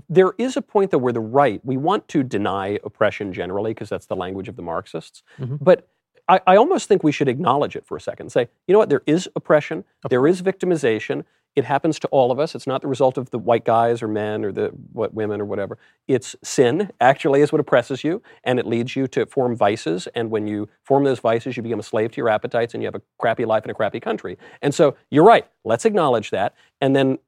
There 0.10 0.34
is 0.38 0.58
a 0.58 0.62
point, 0.62 0.92
though, 0.92 0.98
where 0.98 1.14
the 1.14 1.20
right, 1.20 1.64
we 1.66 1.78
want 1.78 2.08
to 2.10 2.24
deny 2.24 2.80
oppression 2.84 3.34
generally, 3.34 3.72
because 3.72 3.90
that's 3.90 4.06
the 4.06 4.16
language 4.16 4.48
of 4.48 4.56
the 4.56 4.62
Marxists. 4.62 5.22
Mhm. 5.40 5.58
But 5.62 5.88
I, 6.30 6.40
I 6.48 6.56
almost 6.56 6.88
think 6.88 7.04
we 7.04 7.12
should 7.12 7.28
acknowledge 7.28 7.76
it 7.76 7.86
for 7.86 7.98
a 7.98 8.02
second 8.02 8.26
and 8.26 8.32
say, 8.32 8.48
you 8.68 8.74
know 8.74 8.80
what, 8.80 8.90
there 8.90 9.04
is 9.06 9.28
oppression, 9.36 9.84
there 10.10 10.26
is 10.28 10.42
victimization. 10.42 11.26
It 11.56 11.66
happens 11.66 12.00
to 12.00 12.08
all 12.08 12.32
of 12.32 12.40
us. 12.40 12.56
It's 12.56 12.68
not 12.68 12.82
the 12.82 12.88
result 12.88 13.18
of 13.18 13.30
the 13.32 13.38
white 13.38 13.66
guys 13.66 14.02
or 14.02 14.08
men 14.08 14.46
or 14.46 14.52
the 14.52 14.68
what 14.94 15.14
women 15.14 15.42
or 15.42 15.46
whatever. 15.46 15.78
It's 16.08 16.36
sin, 16.44 16.92
actually, 17.02 17.42
is 17.42 17.52
what 17.52 17.60
oppresses 17.60 18.04
you, 18.04 18.22
and 18.44 18.58
it 18.60 18.66
leads 18.66 18.96
you 18.96 19.08
to 19.08 19.26
form 19.26 19.56
vices. 19.56 20.08
And 20.16 20.32
when 20.32 20.48
you 20.48 20.70
form 20.84 21.04
those 21.04 21.20
vices, 21.20 21.58
you 21.58 21.64
become 21.64 21.80
a 21.80 21.84
slave 21.84 22.12
to 22.12 22.18
your 22.18 22.30
appetites, 22.30 22.74
and 22.74 22.82
you 22.82 22.88
have 22.88 22.96
a 22.96 23.02
crappy 23.20 23.46
life 23.46 23.66
in 23.66 23.72
a 23.72 23.74
crappy 23.74 24.00
country. 24.00 24.38
And 24.62 24.74
so 24.74 24.96
you're 25.10 25.26
right. 25.26 25.46
Let's 25.66 25.86
acknowledge 25.86 26.30
that, 26.30 26.56
and 26.80 26.96
then 26.96 27.20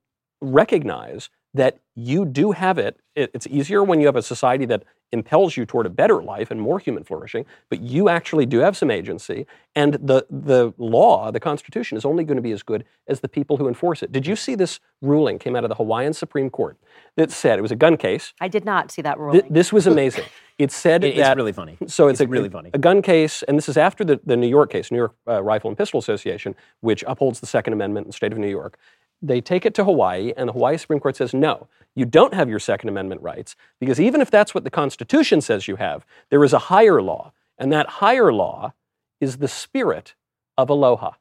recognize 0.42 1.30
that 1.54 1.80
you 1.96 2.26
do 2.26 2.52
have 2.52 2.78
it. 2.78 3.00
it. 3.16 3.30
It's 3.34 3.48
easier 3.48 3.84
when 3.84 4.00
you 4.00 4.08
have 4.08 4.16
a 4.16 4.22
society 4.24 4.66
that 4.66 4.84
impels 5.14 5.56
you 5.56 5.66
toward 5.66 5.86
a 5.86 5.90
better 5.90 6.22
life 6.22 6.52
and 6.52 6.60
more 6.60 6.80
human 6.80 7.04
flourishing, 7.04 7.46
but 7.70 7.80
you 7.82 8.10
actually 8.10 8.46
do 8.46 8.60
have 8.60 8.76
some 8.76 8.92
agency. 8.92 9.46
And 9.76 9.94
the, 9.96 10.26
the 10.30 10.74
law, 10.78 11.32
the 11.32 11.40
Constitution, 11.40 11.98
is 11.98 12.04
only 12.06 12.24
going 12.24 12.36
to 12.36 12.42
be 12.42 12.52
as 12.52 12.62
good 12.64 12.84
as 13.08 13.22
the 13.22 13.30
people 13.30 13.58
who 13.58 13.68
enforce 13.68 14.04
it. 14.04 14.12
Did 14.12 14.28
you 14.28 14.36
see 14.36 14.56
this 14.56 14.80
ruling 15.02 15.40
came 15.40 15.56
out 15.56 15.64
of 15.64 15.70
the 15.70 15.76
Hawaiian 15.76 16.14
Supreme 16.14 16.50
Court 16.50 16.78
that 17.16 17.32
said 17.32 17.58
it 17.58 17.62
was 17.62 17.72
a 17.72 17.76
gun 17.76 17.96
case? 17.98 18.34
I 18.42 18.48
did 18.50 18.66
not 18.66 18.92
see 18.92 19.02
that 19.04 19.18
ruling. 19.18 19.42
Th- 19.42 19.54
this 19.54 19.72
was 19.72 19.88
amazing. 19.88 20.26
It 20.60 20.72
said 20.72 21.04
It- 21.04 21.16
that 21.18 21.32
it's 21.32 21.38
really 21.38 21.54
funny. 21.54 21.78
so 21.88 22.08
it's, 22.08 22.20
It's 22.20 22.28
a, 22.28 22.30
really 22.30 22.50
funny. 22.50 22.70
A 22.74 22.78
gun 22.80 23.02
case, 23.02 23.44
and 23.44 23.58
this 23.58 23.70
is 23.70 23.78
after 23.78 24.04
the, 24.04 24.20
the 24.26 24.38
New 24.38 24.48
York 24.48 24.72
case, 24.72 24.92
New 24.92 24.98
York 24.98 25.16
uh, 25.28 25.42
Rifle 25.42 25.70
and 25.70 25.78
Pistol 25.78 26.00
Association, 26.00 26.56
which 26.82 27.04
upholds 27.08 27.40
the 27.40 27.48
Second 27.48 27.74
Amendment 27.74 28.06
in 28.06 28.10
the 28.10 28.14
state 28.16 28.32
of 28.32 28.38
New 28.38 28.48
York. 28.50 28.78
They 29.26 29.40
take 29.40 29.66
it 29.66 29.74
to 29.76 29.86
Hawaii, 29.86 30.34
and 30.36 30.50
the 30.50 30.54
Hawaii 30.54 30.78
Supreme 30.78 31.00
Court 31.00 31.16
says, 31.16 31.34
no, 31.34 31.68
you 31.96 32.04
don't 32.06 32.34
have 32.34 32.50
your 32.50 32.60
Second 32.60 32.90
Amendment 32.90 33.22
rights, 33.22 33.56
because 33.80 33.98
even 34.00 34.20
if 34.20 34.30
that's 34.30 34.54
what 34.54 34.66
the 34.66 34.70
Constitution 34.70 35.40
says 35.40 35.66
you 35.68 35.78
have, 35.78 36.06
there 36.30 36.44
is 36.44 36.52
a 36.52 36.60
higher 36.60 37.02
law, 37.02 37.32
and 37.58 37.72
that 37.72 37.88
higher 37.88 38.34
law 38.34 38.74
is 39.22 39.38
the 39.38 39.48
spirit 39.48 40.14
of 40.58 40.70
aloha. 40.70 41.12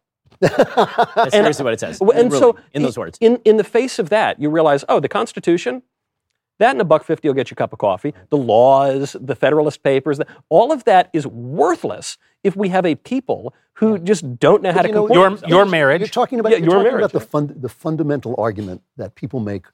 That's 0.41 1.31
seriously 1.33 1.63
what 1.63 1.75
it 1.75 1.81
says. 1.81 2.01
And 2.01 2.11
Really, 2.11 2.39
so, 2.39 2.59
in 2.73 2.83
those 2.83 2.99
words. 2.99 3.19
in, 3.21 3.37
in 3.45 3.57
the 3.57 3.65
face 3.65 4.01
of 4.01 4.09
that, 4.09 4.41
you 4.41 4.51
realize, 4.51 4.85
oh, 4.89 4.99
the 4.99 5.09
Constitution, 5.09 5.83
that 6.63 6.71
and 6.73 6.81
a 6.81 6.85
buck 6.85 7.05
fifty 7.05 7.29
will 7.29 7.35
get 7.35 7.51
you 7.51 7.55
a 7.55 7.57
cup 7.57 7.73
of 7.73 7.79
coffee. 7.79 8.15
The 8.31 8.37
laws, 8.39 9.17
the 9.21 9.35
Federalist 9.37 9.83
Papers, 9.83 10.19
the, 10.19 10.27
all 10.49 10.73
of 10.73 10.85
that 10.85 11.11
is 11.13 11.27
worthless 11.27 12.17
if 12.43 12.57
we 12.57 12.69
have 12.71 12.85
a 12.87 12.95
people 12.97 13.55
who 13.75 13.99
just 13.99 14.39
don't 14.39 14.63
know 14.63 14.73
how 14.73 14.83
to 14.83 14.89
You 14.89 14.95
know, 14.95 15.01
comport 15.03 15.17
Your- 15.17 15.29
themselves. 15.31 15.51
your 15.51 15.65
marriage- 15.67 16.01
You're 16.01 16.09
talking 16.09 16.41
about, 16.41 16.51
Yeah, 16.53 16.59
you're 16.59 16.65
your 16.67 16.73
talking 16.77 16.85
marriage, 16.93 17.05
about 17.05 17.13
the, 17.13 17.19
yeah. 17.25 17.31
fund, 17.31 17.55
the 17.63 17.69
fundamental 17.69 18.35
argument 18.39 18.83
that 18.97 19.15
people 19.15 19.41
make 19.41 19.67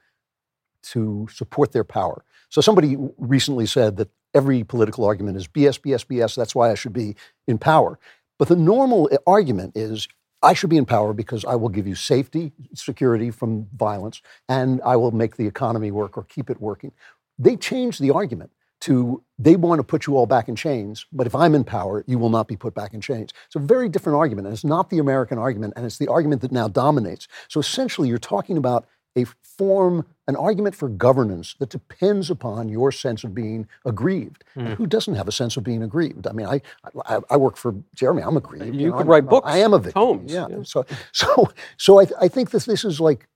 to 0.82 1.26
support 1.32 1.72
their 1.72 1.84
power. 1.84 2.24
So 2.48 2.60
somebody 2.60 2.96
recently 3.18 3.66
said 3.66 3.96
that 3.96 4.08
every 4.34 4.62
political 4.64 5.04
argument 5.04 5.36
is 5.36 5.46
BS, 5.48 5.78
BS, 5.80 6.04
BS. 6.06 6.34
That's 6.36 6.54
why 6.54 6.70
I 6.70 6.74
should 6.74 6.92
be 6.92 7.16
in 7.46 7.58
power. 7.58 7.98
But 8.38 8.48
the 8.48 8.56
normal 8.56 9.08
eh, 9.12 9.16
argument 9.26 9.72
is 9.76 10.06
I 10.42 10.54
should 10.54 10.70
be 10.70 10.76
in 10.76 10.86
power 10.86 11.12
because 11.12 11.44
I 11.44 11.56
will 11.56 11.68
give 11.68 11.86
you 11.86 11.94
safety, 11.94 12.52
security 12.74 13.30
from 13.30 13.66
violence, 13.76 14.22
and 14.48 14.80
I 14.84 14.96
will 14.96 15.10
make 15.10 15.36
the 15.36 15.46
economy 15.46 15.90
work 15.90 16.16
or 16.16 16.24
keep 16.24 16.48
it 16.48 16.60
working. 16.60 16.92
They 17.38 17.56
changed 17.56 18.00
the 18.00 18.10
argument 18.10 18.50
to 18.80 19.22
they 19.38 19.56
want 19.56 19.80
to 19.80 19.82
put 19.82 20.06
you 20.06 20.16
all 20.16 20.26
back 20.26 20.48
in 20.48 20.54
chains, 20.54 21.04
but 21.12 21.26
if 21.26 21.34
I'm 21.34 21.54
in 21.54 21.64
power, 21.64 22.04
you 22.06 22.18
will 22.18 22.30
not 22.30 22.46
be 22.46 22.56
put 22.56 22.74
back 22.74 22.94
in 22.94 23.00
chains. 23.00 23.32
It's 23.46 23.56
a 23.56 23.60
very 23.60 23.88
different 23.88 24.16
argument, 24.16 24.46
and 24.46 24.54
it's 24.54 24.64
not 24.64 24.90
the 24.90 24.98
American 24.98 25.38
argument, 25.38 25.74
and 25.76 25.84
it's 25.84 25.98
the 25.98 26.08
argument 26.08 26.42
that 26.42 26.52
now 26.52 26.68
dominates. 26.68 27.26
So 27.48 27.58
essentially, 27.58 28.08
you're 28.08 28.18
talking 28.18 28.56
about 28.56 28.86
a 29.18 29.26
form, 29.42 30.06
an 30.26 30.36
argument 30.36 30.74
for 30.74 30.88
governance 30.88 31.54
that 31.58 31.68
depends 31.68 32.30
upon 32.30 32.68
your 32.68 32.92
sense 32.92 33.24
of 33.24 33.34
being 33.34 33.66
aggrieved. 33.84 34.44
And 34.54 34.68
hmm. 34.68 34.74
who 34.74 34.86
doesn't 34.86 35.14
have 35.14 35.28
a 35.28 35.32
sense 35.32 35.56
of 35.56 35.64
being 35.64 35.82
aggrieved? 35.82 36.26
I 36.26 36.32
mean, 36.32 36.46
I, 36.46 36.60
I, 37.06 37.20
I 37.30 37.36
work 37.36 37.56
for 37.56 37.74
Jeremy. 37.94 38.22
I'm 38.22 38.36
aggrieved. 38.36 38.74
You 38.74 38.90
know, 38.90 38.92
could 38.92 39.00
I'm- 39.00 39.08
write 39.08 39.26
books, 39.26 39.48
I 39.48 39.58
am 39.58 39.74
a 39.74 39.78
victim. 39.78 40.02
tomes, 40.02 40.32
Yeah. 40.32 40.46
yeah. 40.48 40.62
So, 40.62 40.86
so, 41.12 41.50
so 41.76 42.00
I, 42.00 42.06
I 42.20 42.28
think 42.28 42.50
that 42.50 42.64
this 42.64 42.84
is 42.84 43.00
like 43.00 43.28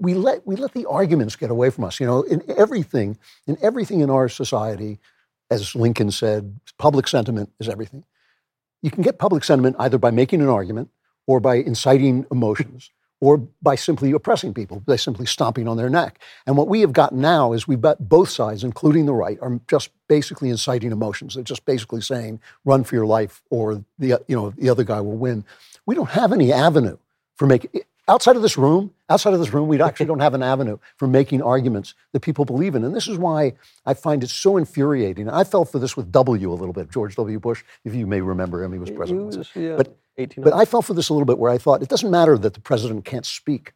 we 0.00 0.14
let 0.14 0.46
we 0.46 0.56
let 0.56 0.72
the 0.74 0.86
arguments 0.86 1.36
get 1.36 1.50
away 1.50 1.70
from 1.70 1.84
us. 1.84 2.00
You 2.00 2.06
know, 2.06 2.22
in 2.22 2.42
everything, 2.56 3.18
in 3.46 3.56
everything 3.62 4.00
in 4.00 4.10
our 4.10 4.28
society, 4.28 4.98
as 5.50 5.74
Lincoln 5.74 6.10
said, 6.10 6.58
public 6.78 7.08
sentiment 7.08 7.50
is 7.60 7.68
everything. 7.68 8.04
You 8.82 8.90
can 8.90 9.02
get 9.02 9.18
public 9.18 9.44
sentiment 9.44 9.76
either 9.78 9.98
by 9.98 10.10
making 10.10 10.40
an 10.40 10.48
argument 10.48 10.90
or 11.26 11.40
by 11.40 11.56
inciting 11.56 12.26
emotions 12.30 12.90
or 13.20 13.38
by 13.60 13.74
simply 13.74 14.12
oppressing 14.12 14.54
people, 14.54 14.80
by 14.80 14.96
simply 14.96 15.26
stomping 15.26 15.66
on 15.66 15.76
their 15.76 15.90
neck. 15.90 16.20
And 16.46 16.56
what 16.56 16.68
we 16.68 16.80
have 16.82 16.92
gotten 16.92 17.20
now 17.20 17.52
is 17.52 17.66
we've 17.66 17.80
got 17.80 18.08
both 18.08 18.28
sides, 18.28 18.62
including 18.62 19.06
the 19.06 19.14
right, 19.14 19.38
are 19.40 19.60
just 19.68 19.90
basically 20.08 20.50
inciting 20.50 20.92
emotions. 20.92 21.34
They're 21.34 21.42
just 21.42 21.64
basically 21.64 22.00
saying, 22.00 22.40
run 22.64 22.84
for 22.84 22.94
your 22.94 23.06
life 23.06 23.42
or 23.50 23.84
the, 23.98 24.22
you 24.28 24.36
know, 24.36 24.50
the 24.50 24.70
other 24.70 24.84
guy 24.84 25.00
will 25.00 25.16
win. 25.16 25.44
We 25.86 25.94
don't 25.94 26.10
have 26.10 26.32
any 26.32 26.52
avenue 26.52 26.98
for 27.34 27.46
making, 27.46 27.82
outside 28.08 28.36
of 28.36 28.42
this 28.42 28.56
room, 28.56 28.92
outside 29.10 29.34
of 29.34 29.40
this 29.40 29.52
room, 29.52 29.68
we 29.68 29.80
actually 29.80 30.06
don't 30.06 30.20
have 30.20 30.34
an 30.34 30.42
avenue 30.42 30.78
for 30.96 31.06
making 31.06 31.42
arguments 31.42 31.94
that 32.12 32.20
people 32.20 32.44
believe 32.44 32.74
in. 32.74 32.84
And 32.84 32.94
this 32.94 33.06
is 33.06 33.18
why 33.18 33.54
I 33.84 33.94
find 33.94 34.24
it 34.24 34.30
so 34.30 34.56
infuriating. 34.56 35.28
I 35.28 35.44
fell 35.44 35.64
for 35.64 35.78
this 35.78 35.96
with 35.96 36.10
W 36.10 36.52
a 36.52 36.54
little 36.54 36.72
bit, 36.72 36.90
George 36.90 37.14
W. 37.16 37.38
Bush, 37.38 37.62
if 37.84 37.94
you 37.94 38.06
may 38.06 38.20
remember 38.20 38.62
him, 38.62 38.72
he 38.72 38.78
was 38.78 38.90
president. 38.90 39.36
was, 39.36 39.50
yeah, 39.54 39.76
but, 39.76 39.88
18 39.88 39.96
but 40.36 40.52
I 40.52 40.64
fell 40.64 40.82
for 40.82 40.94
this 40.94 41.08
a 41.08 41.14
little 41.14 41.26
bit 41.26 41.38
where 41.38 41.50
I 41.50 41.58
thought 41.58 41.82
it 41.82 41.88
doesn't 41.88 42.10
matter 42.10 42.36
that 42.38 42.54
the 42.54 42.60
president 42.60 43.04
can't 43.04 43.26
speak 43.26 43.72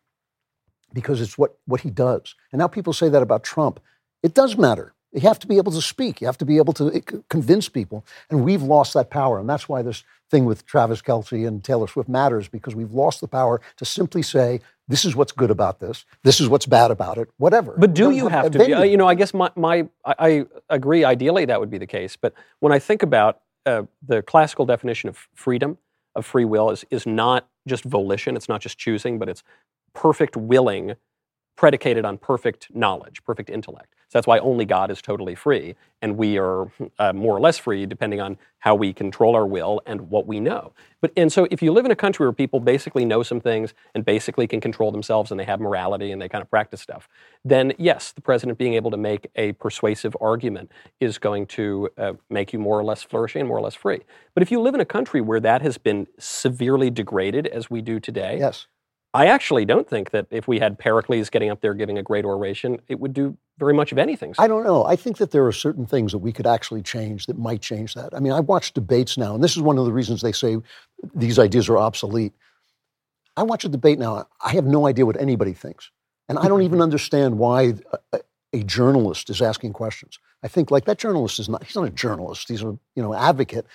because 0.93 1.21
it's 1.21 1.39
what, 1.39 1.59
what 1.67 1.81
he 1.81 1.91
does. 1.91 2.35
And 2.51 2.59
now 2.59 2.69
people 2.69 2.93
say 2.93 3.09
that 3.09 3.23
about 3.23 3.45
Trump. 3.45 3.81
It 4.23 4.35
does 4.35 4.57
matter. 4.57 4.95
You 5.13 5.21
have 5.21 5.39
to 5.41 5.47
be 5.47 5.59
able 5.59 5.73
to 5.73 5.83
speak. 5.83 6.21
You 6.21 6.27
have 6.27 6.39
to 6.39 6.45
be 6.45 6.57
able 6.57 6.73
to 6.75 7.03
convince 7.29 7.69
people. 7.69 8.05
And 8.31 8.45
we've 8.45 8.63
lost 8.63 8.95
that 8.95 9.11
power. 9.11 9.39
And 9.39 9.49
that's 9.49 9.69
why 9.69 9.83
this 9.83 10.05
thing 10.31 10.47
with 10.47 10.65
Travis 10.65 11.03
Kelce 11.03 11.47
and 11.47 11.63
Taylor 11.63 11.87
Swift 11.87 12.09
matters 12.09 12.49
because 12.49 12.75
we've 12.75 12.93
lost 12.93 13.21
the 13.21 13.29
power 13.29 13.61
to 13.77 13.85
simply 13.85 14.23
say, 14.23 14.61
this 14.89 15.05
is 15.05 15.15
what's 15.15 15.33
good 15.33 15.51
about 15.51 15.81
this. 15.81 16.05
This 16.25 16.41
is 16.41 16.49
what's 16.49 16.67
bad 16.67 16.91
about 16.91 17.19
it. 17.19 17.29
Whatever. 17.37 17.75
But 17.77 17.95
do 17.95 18.11
you 18.11 18.23
don't 18.23 18.31
have 18.31 18.51
to? 18.53 18.59
Be, 18.59 18.73
uh, 18.73 18.83
you 18.83 18.97
know, 18.97 19.07
I 19.07 19.15
guess 19.15 19.35
my, 19.35 19.51
my 19.55 19.87
I, 20.05 20.15
I 20.19 20.47
agree. 20.71 21.05
Ideally, 21.05 21.45
that 21.45 21.61
would 21.61 21.71
be 21.71 21.79
the 21.79 21.87
case. 21.87 22.17
But 22.17 22.33
when 22.61 22.73
I 22.73 22.79
think 22.79 23.03
about 23.03 23.43
uh, 23.67 23.83
the 24.07 24.23
classical 24.23 24.67
definition 24.67 25.09
of 25.09 25.29
freedom, 25.35 25.79
of 26.15 26.27
free 26.27 26.45
will, 26.45 26.71
is 26.71 26.85
is 26.91 27.07
not 27.07 27.49
just 27.67 27.85
volition. 27.85 28.37
It's 28.37 28.49
not 28.49 28.61
just 28.61 28.79
choosing, 28.79 29.19
but 29.19 29.29
it's 29.29 29.43
perfect 29.95 30.37
willing, 30.37 30.95
predicated 31.57 32.05
on 32.05 32.19
perfect 32.19 32.69
knowledge, 32.75 33.23
perfect 33.25 33.51
intellect. 33.51 33.95
So 34.13 34.19
that's 34.19 34.27
why 34.27 34.41
only 34.41 34.67
God 34.67 34.91
is 34.91 35.01
totally 35.01 35.35
free, 35.35 35.75
and 36.03 36.19
we 36.19 36.37
are 36.37 36.71
uh, 36.99 37.15
more 37.15 37.35
or 37.35 37.41
less 37.41 37.57
free 37.57 37.87
depending 37.87 38.21
on 38.21 38.37
how 38.59 38.75
we 38.75 38.93
control 38.93 39.35
our 39.35 39.47
will 39.47 39.81
and 39.87 40.11
what 40.11 40.27
we 40.27 40.39
know. 40.39 40.75
But 41.01 41.13
and 41.17 41.33
so 41.33 41.49
if 41.51 41.63
you 41.63 41.73
live 41.73 41.87
in 41.87 41.91
a 41.91 41.97
country 41.97 42.27
where 42.27 42.33
people 42.35 42.61
basically 42.61 43.07
know 43.07 43.23
some 43.23 43.41
things 43.41 43.73
and 43.95 44.05
basically 44.05 44.47
can 44.47 44.61
control 44.61 44.93
themselves 44.93 45.31
and 45.31 45.41
they 45.41 45.47
have 45.47 45.61
morality 45.61 46.13
and 46.13 46.21
they 46.21 46.29
kind 46.29 46.43
of 46.43 46.51
practice 46.51 46.83
stuff, 46.83 47.09
then 47.43 47.73
yes, 47.79 48.13
the 48.13 48.21
president 48.21 48.59
being 48.59 48.75
able 48.75 48.91
to 48.91 48.99
make 48.99 49.31
a 49.37 49.53
persuasive 49.53 50.15
argument 50.21 50.71
is 51.01 51.17
going 51.17 51.47
to 51.47 51.89
uh, 51.97 52.13
make 52.29 52.53
you 52.53 52.59
more 52.59 52.79
or 52.79 52.85
less 52.85 53.03
flourishing 53.03 53.41
and 53.41 53.49
more 53.49 53.57
or 53.57 53.63
less 53.63 53.75
free. 53.75 54.01
But 54.35 54.43
if 54.43 54.51
you 54.51 54.61
live 54.61 54.75
in 54.75 54.81
a 54.81 54.85
country 54.85 55.23
where 55.23 55.41
that 55.41 55.63
has 55.63 55.79
been 55.79 56.07
severely 56.19 56.91
degraded 56.91 57.47
as 57.47 57.71
we 57.71 57.81
do 57.81 57.99
today, 57.99 58.37
yes. 58.39 58.67
I 59.15 59.27
actually 59.27 59.67
don't 59.67 59.89
think 59.89 60.11
that 60.11 60.27
if 60.31 60.49
we 60.49 60.59
had 60.59 60.79
Pericles 60.79 61.29
getting 61.29 61.51
up 61.51 61.61
there 61.61 61.75
giving 61.75 61.99
a 61.99 62.03
great 62.03 62.25
oration, 62.25 62.81
it 62.89 62.99
would 62.99 63.13
do 63.13 63.37
very 63.59 63.75
much 63.75 63.93
of 63.93 63.99
anything. 63.99 64.35
I 64.39 64.49
don't 64.49 64.65
know. 64.65 64.85
I 64.87 64.97
think 64.97 65.19
that 65.19 65.33
there 65.33 65.47
are 65.47 65.53
certain 65.53 65.85
things 65.85 66.13
that 66.13 66.19
we 66.19 66.33
could 66.33 66.47
actually 66.47 66.83
change 66.83 67.27
that 67.27 67.39
might 67.39 67.61
change 67.61 67.93
that. 67.95 68.15
I 68.15 68.21
mean, 68.21 68.33
I 68.33 68.41
watch 68.41 68.73
debates 68.73 69.19
now, 69.19 69.35
and 69.35 69.45
this 69.45 69.55
is 69.55 69.61
one 69.63 69.77
of 69.77 69.85
the 69.85 69.93
reasons 69.93 70.23
they 70.23 70.33
say 70.33 70.57
these 71.15 71.39
ideas 71.39 71.69
are 71.69 71.77
obsolete. 71.77 72.33
I 73.37 73.43
watch 73.43 73.65
a 73.65 73.69
debate 73.69 73.99
now. 73.99 74.27
I 74.41 74.53
have 74.53 74.65
no 74.65 74.87
idea 74.87 75.05
what 75.05 75.21
anybody 75.21 75.53
thinks, 75.53 75.91
and 76.29 76.39
I 76.39 76.49
don't 76.49 76.63
even 76.63 76.81
understand 76.89 77.39
why 77.39 77.75
a, 78.13 78.21
a 78.55 78.63
journalist 78.63 79.29
is 79.29 79.43
asking 79.43 79.75
questions. 79.75 80.19
I 80.43 80.49
think 80.49 80.71
like 80.71 80.87
that 80.87 80.99
journalist 80.99 81.39
is 81.39 81.51
not. 81.51 81.65
He's 81.65 81.77
not 81.77 81.87
a 81.87 81.91
journalist. 81.91 82.49
He's 82.49 82.63
a 82.63 82.79
you 82.97 83.03
know 83.03 83.15
advocate. 83.15 83.67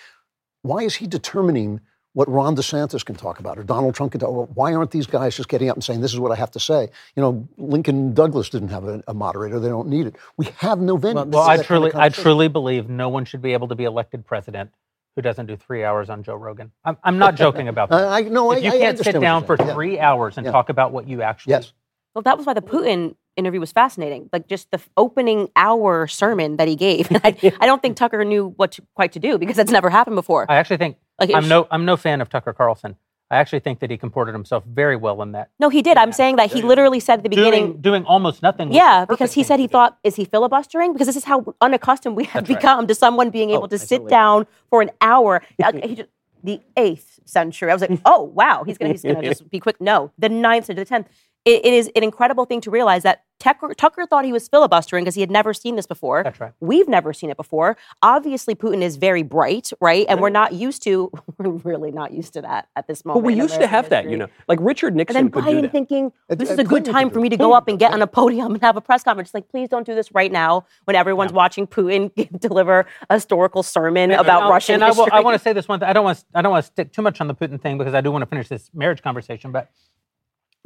Why 0.63 0.79
is 0.79 0.95
he 0.95 1.05
determining? 1.05 1.81
What 2.17 2.27
Ron 2.27 2.55
DeSantis 2.55 3.05
can 3.05 3.15
talk 3.15 3.39
about, 3.39 3.59
or 3.59 3.63
Donald 3.63 3.93
Trump 3.93 4.11
can 4.11 4.19
talk. 4.19 4.31
about. 4.31 4.55
why 4.55 4.73
aren't 4.73 4.89
these 4.89 5.05
guys 5.05 5.37
just 5.37 5.49
getting 5.49 5.69
up 5.69 5.75
and 5.75 5.83
saying, 5.83 6.01
"This 6.01 6.13
is 6.13 6.19
what 6.19 6.31
I 6.31 6.35
have 6.35 6.49
to 6.49 6.59
say"? 6.59 6.89
You 7.15 7.21
know, 7.21 7.47
Lincoln 7.57 8.15
Douglas 8.15 8.49
didn't 8.49 8.69
have 8.69 8.85
a, 8.85 9.03
a 9.07 9.13
moderator; 9.13 9.59
they 9.59 9.69
don't 9.69 9.87
need 9.87 10.07
it. 10.07 10.15
We 10.35 10.47
have 10.57 10.79
no 10.79 10.97
venue. 10.97 11.25
Well, 11.25 11.43
for 11.45 11.51
I 11.51 11.57
that 11.57 11.67
kind 11.67 11.83
of 11.85 11.91
truly, 11.91 12.05
I 12.05 12.09
truly 12.09 12.47
believe 12.47 12.89
no 12.89 13.07
one 13.07 13.25
should 13.25 13.43
be 13.43 13.53
able 13.53 13.67
to 13.67 13.75
be 13.75 13.83
elected 13.83 14.25
president 14.25 14.71
who 15.15 15.21
doesn't 15.21 15.45
do 15.45 15.55
three 15.55 15.83
hours 15.83 16.09
on 16.09 16.23
Joe 16.23 16.33
Rogan. 16.37 16.71
I'm, 16.83 16.97
I'm 17.03 17.19
not 17.19 17.35
joking 17.43 17.67
about 17.67 17.89
that. 17.89 18.03
I, 18.05 18.17
I 18.17 18.21
no, 18.21 18.51
if 18.51 18.57
I, 18.57 18.61
you 18.61 18.71
I 18.71 18.77
can't 18.79 18.97
sit 18.97 19.21
down 19.21 19.45
for. 19.45 19.55
Yeah. 19.59 19.75
three 19.75 19.99
hours 19.99 20.37
and 20.37 20.45
Yeah. 20.45 20.51
talk 20.53 20.69
about 20.69 20.91
what 20.91 21.07
you 21.07 21.21
actually 21.21 21.51
Yes. 21.51 21.71
Well, 22.15 22.23
that 22.23 22.35
was 22.35 22.47
why 22.47 22.55
the 22.55 22.63
Putin 22.63 23.15
interview 23.35 23.59
was 23.59 23.71
fascinating. 23.71 24.27
Like 24.33 24.47
just 24.47 24.71
the 24.71 24.81
opening 24.97 25.49
hour 25.55 26.07
sermon 26.07 26.57
that 26.57 26.67
he 26.67 26.75
gave. 26.75 27.09
I, 27.23 27.35
I 27.61 27.67
don't 27.67 27.79
think 27.79 27.95
Tucker 27.95 28.25
knew 28.25 28.55
what 28.57 28.71
to, 28.71 28.81
quite 28.95 29.11
to 29.11 29.19
do 29.19 29.37
because 29.37 29.55
that's 29.55 29.71
never 29.71 29.91
happened 29.91 30.15
before. 30.15 30.47
I 30.49 30.55
actually 30.55 30.77
think 30.77 30.97
Like, 31.19 31.33
I'm 31.33 31.47
no 31.47 31.67
I'm 31.71 31.85
no 31.85 31.97
fan 31.97 32.21
of 32.21 32.29
Tucker 32.29 32.53
Carlson. 32.53 32.95
I 33.29 33.35
actually 33.37 33.59
think 33.59 33.79
that 33.79 33.91
he 33.91 33.97
comported 33.97 34.31
himself 34.31 34.63
very 34.63 34.95
well 34.95 35.21
in 35.21 35.33
that. 35.33 35.49
no, 35.59 35.67
he 35.67 35.81
did. 35.81 35.97
I'm 35.97 36.13
saying 36.13 36.37
that 36.37 36.49
he 36.49 36.61
literally 36.61 37.01
said 37.01 37.19
at 37.19 37.23
the 37.23 37.29
beginning. 37.29 37.65
Doing, 37.73 37.81
doing 37.81 38.05
almost 38.05 38.41
nothing. 38.41 38.71
yeah, 38.71 39.03
because 39.03 39.33
he 39.33 39.43
said 39.43 39.59
he 39.59 39.67
thought, 39.67 39.97
is 40.03 40.15
he 40.15 40.23
filibustering? 40.23 40.93
Because 40.93 41.07
this 41.07 41.17
is 41.17 41.25
how 41.25 41.53
unaccustomed 41.59 42.15
we 42.15 42.23
have 42.23 42.43
That's 42.45 42.49
right. 42.51 42.57
become 42.61 42.87
to 42.87 42.95
someone 42.95 43.29
being 43.29 43.49
able 43.49 43.63
Oh, 43.65 43.67
to 43.67 43.75
I 43.75 43.79
sit 43.79 43.97
totally- 43.97 44.09
down 44.11 44.47
for 44.69 44.81
an 44.81 44.91
hour. 45.01 45.41
He 45.83 45.95
just, 45.95 46.09
the 46.43 46.61
eighth 46.77 47.19
century. 47.25 47.69
I 47.69 47.73
was 47.73 47.81
like, 47.81 47.99
oh 48.05 48.23
wow, 48.23 48.63
he's 48.63 48.77
gonna, 48.77 48.91
he's 48.93 49.03
gonna 49.03 49.21
just 49.33 49.49
be 49.49 49.59
quick. 49.59 49.81
No, 49.81 50.11
the 50.17 50.29
ninth 50.29 50.65
century, 50.67 50.83
the 50.83 50.87
tenth. 50.87 51.07
It, 51.47 51.65
it 51.65 51.73
is 51.73 51.89
an 51.95 52.03
incredible 52.03 52.43
thing 52.43 52.59
to 52.61 52.69
realize 52.69 53.03
that 53.03 53.23
Tucker, 53.39 53.73
Tucker 53.73 54.05
thought 54.05 54.25
he 54.25 54.33
was 54.33 54.47
filibustering 54.47 55.03
because 55.03 55.15
he 55.15 55.21
had 55.21 55.29
never 55.29 55.53
seen 55.53 55.75
this 55.75 55.85
before. 55.85 56.23
That's 56.23 56.39
right. 56.39 56.51
We've 56.59 56.87
never 56.87 57.13
seen 57.13 57.29
it 57.29 57.37
before. 57.37 57.77
Obviously, 58.01 58.55
Putin 58.55 58.81
is 58.81 58.95
very 58.95 59.21
bright, 59.23 59.71
right? 59.79 60.05
And 60.09 60.19
we're 60.19 60.29
not 60.29 60.53
used 60.53 60.81
to, 60.83 61.11
we're 61.37 61.51
really 61.51 61.91
not 61.91 62.11
used 62.11 62.33
to 62.33 62.41
that 62.41 62.67
at 62.75 62.87
this 62.87 63.05
moment. 63.05 63.23
But 63.23 63.27
we 63.27 63.35
used 63.35 63.53
to 63.53 63.57
American 63.59 63.75
have 63.75 63.89
that, 63.89 64.09
you 64.09 64.17
know. 64.17 64.27
Like 64.47 64.59
Richard 64.61 64.95
Nixon. 64.95 65.17
And 65.17 65.31
then 65.31 65.43
Biden 65.43 65.71
thinking, 65.71 66.11
this 66.27 66.49
is 66.49 66.57
a 66.57 66.63
good 66.63 66.83
time 66.83 67.09
for 67.09 67.21
me 67.21 67.29
to 67.29 67.37
go 67.37 67.53
up 67.53 67.67
and 67.67 67.77
get 67.77 67.93
on 67.93 68.01
a 68.01 68.07
podium 68.07 68.53
and 68.53 68.61
have 68.61 68.75
a 68.75 68.81
press 68.81 69.03
conference. 69.03 69.33
Like, 69.33 69.47
please 69.49 69.69
don't 69.69 69.85
do 69.85 69.93
this 69.93 70.11
right 70.11 70.31
now 70.31 70.65
when 70.85 70.95
everyone's 70.95 71.31
watching 71.31 71.67
Putin 71.67 72.11
deliver 72.39 72.85
a 73.09 73.13
historical 73.13 73.63
sermon 73.63 74.11
about 74.11 74.41
Now, 74.41 74.49
Russian 74.49 74.75
and 74.75 74.83
I, 74.83 74.87
will, 74.89 75.05
history. 75.05 75.11
I 75.13 75.21
want 75.21 75.35
to 75.35 75.43
say 75.43 75.53
this 75.53 75.67
one. 75.67 75.79
Thing. 75.79 75.87
I 75.87 75.93
don't 75.93 76.03
want. 76.03 76.17
To, 76.17 76.25
I 76.33 76.41
don't 76.41 76.51
want 76.51 76.65
to 76.65 76.71
stick 76.71 76.91
too 76.91 77.01
much 77.01 77.21
on 77.21 77.27
the 77.27 77.35
Putin 77.35 77.61
thing 77.61 77.77
because 77.77 77.93
I 77.93 78.01
do 78.01 78.11
want 78.11 78.23
to 78.23 78.25
finish 78.25 78.47
this 78.47 78.69
marriage 78.73 79.01
conversation. 79.01 79.51
But 79.51 79.69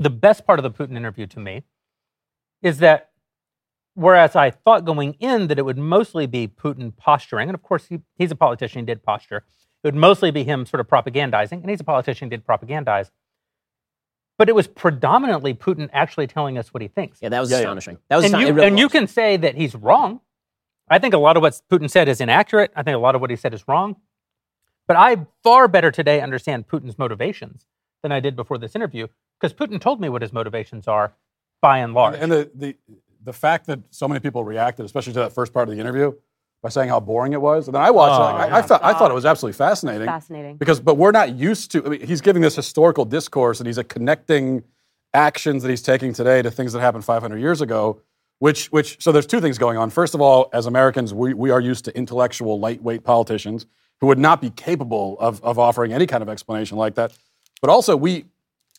the 0.01 0.09
best 0.09 0.45
part 0.45 0.59
of 0.59 0.63
the 0.63 0.71
Putin 0.71 0.97
interview 0.97 1.27
to 1.27 1.39
me 1.39 1.63
is 2.61 2.79
that 2.79 3.11
whereas 3.93 4.35
I 4.35 4.49
thought 4.49 4.83
going 4.85 5.13
in 5.19 5.47
that 5.47 5.59
it 5.59 5.65
would 5.65 5.77
mostly 5.77 6.25
be 6.25 6.47
Putin 6.47 6.95
posturing, 6.95 7.49
and 7.49 7.55
of 7.55 7.61
course 7.61 7.85
he, 7.87 7.99
he's 8.15 8.31
a 8.31 8.35
politician, 8.35 8.79
he 8.81 8.85
did 8.85 9.03
posture. 9.03 9.37
It 9.83 9.87
would 9.87 9.95
mostly 9.95 10.31
be 10.31 10.43
him 10.43 10.65
sort 10.65 10.81
of 10.81 10.87
propagandizing, 10.87 11.53
and 11.61 11.69
he's 11.69 11.79
a 11.81 11.83
politician, 11.83 12.27
he 12.27 12.29
did 12.35 12.45
propagandize. 12.45 13.11
But 14.37 14.49
it 14.49 14.55
was 14.55 14.67
predominantly 14.67 15.53
Putin 15.53 15.89
actually 15.93 16.25
telling 16.27 16.57
us 16.57 16.73
what 16.73 16.81
he 16.81 16.87
thinks. 16.87 17.19
Yeah, 17.21 17.29
that 17.29 17.39
was 17.39 17.51
Yeah, 17.51 17.57
yeah. 17.57 17.61
astonishing. 17.63 17.97
That 18.09 18.15
was 18.17 18.25
and 18.25 18.33
aston- 18.35 18.47
you, 18.47 18.53
really 18.53 18.67
and 18.67 18.79
you 18.79 18.89
can 18.89 19.07
say 19.07 19.37
that 19.37 19.55
he's 19.55 19.75
wrong. 19.75 20.21
I 20.89 20.97
think 20.99 21.13
a 21.13 21.17
lot 21.19 21.37
of 21.37 21.43
what 21.43 21.59
Putin 21.69 21.89
said 21.89 22.07
is 22.07 22.19
inaccurate. 22.21 22.71
I 22.75 22.81
think 22.83 22.95
a 22.95 22.99
lot 22.99 23.13
of 23.13 23.21
what 23.21 23.29
he 23.29 23.35
said 23.35 23.53
is 23.53 23.67
wrong. 23.67 23.97
But 24.87 24.97
I 24.97 25.27
far 25.43 25.67
better 25.67 25.91
today 25.91 26.21
understand 26.21 26.67
Putin's 26.67 26.97
motivations 26.97 27.65
than 28.01 28.11
I 28.11 28.19
did 28.19 28.35
before 28.35 28.57
this 28.57 28.75
interview 28.75 29.07
because 29.41 29.53
Putin 29.53 29.81
told 29.81 29.99
me 29.99 30.09
what 30.09 30.21
his 30.21 30.31
motivations 30.31 30.87
are 30.87 31.13
by 31.61 31.79
and 31.79 31.93
large. 31.93 32.15
And 32.19 32.31
the, 32.31 32.51
the, 32.53 32.75
the 33.23 33.33
fact 33.33 33.67
that 33.67 33.79
so 33.89 34.07
many 34.07 34.19
people 34.19 34.43
reacted, 34.43 34.85
especially 34.85 35.13
to 35.13 35.19
that 35.19 35.33
first 35.33 35.53
part 35.53 35.67
of 35.67 35.75
the 35.75 35.81
interview, 35.81 36.13
by 36.61 36.69
saying 36.69 36.89
how 36.89 36.99
boring 36.99 37.33
it 37.33 37.41
was. 37.41 37.67
And 37.67 37.73
then 37.73 37.81
I 37.81 37.89
watched 37.89 38.19
Oh, 38.19 38.37
it. 38.37 38.51
I, 38.51 38.59
I, 38.59 38.61
thought, 38.61 38.83
I 38.83 38.93
thought 38.93 39.09
it 39.09 39.15
was 39.15 39.25
oh. 39.25 39.29
absolutely 39.29 39.57
fascinating. 39.57 40.05
Fascinating. 40.05 40.57
Because, 40.57 40.79
but 40.79 40.95
we're 40.95 41.11
not 41.11 41.35
used 41.35 41.71
to, 41.71 41.83
I 41.85 41.89
mean, 41.89 42.05
he's 42.05 42.21
giving 42.21 42.41
this 42.41 42.55
historical 42.55 43.03
discourse 43.03 43.59
and 43.59 43.67
he's 43.67 43.79
a 43.79 43.83
connecting 43.83 44.63
actions 45.13 45.63
that 45.63 45.69
he's 45.69 45.81
taking 45.81 46.13
today 46.13 46.41
to 46.41 46.51
things 46.51 46.73
that 46.73 46.79
happened 46.79 47.03
500 47.03 47.37
years 47.37 47.61
ago. 47.61 48.01
Which, 48.39 48.67
which, 48.71 48.99
so 48.99 49.11
there's 49.11 49.27
two 49.27 49.39
things 49.39 49.59
going 49.59 49.77
on. 49.77 49.91
First 49.91 50.15
of 50.15 50.21
all, 50.21 50.49
as 50.51 50.65
Americans, 50.65 51.13
we, 51.13 51.35
we 51.35 51.51
are 51.51 51.59
used 51.59 51.85
to 51.85 51.95
intellectual, 51.95 52.59
lightweight 52.59 53.03
politicians 53.03 53.67
who 53.99 54.07
would 54.07 54.17
not 54.17 54.41
be 54.41 54.49
capable 54.49 55.15
of, 55.19 55.43
of 55.43 55.59
offering 55.59 55.93
any 55.93 56.07
kind 56.07 56.23
of 56.23 56.29
explanation 56.29 56.75
like 56.75 56.95
that. 56.95 57.15
But 57.61 57.69
also, 57.69 57.95
we, 57.95 58.25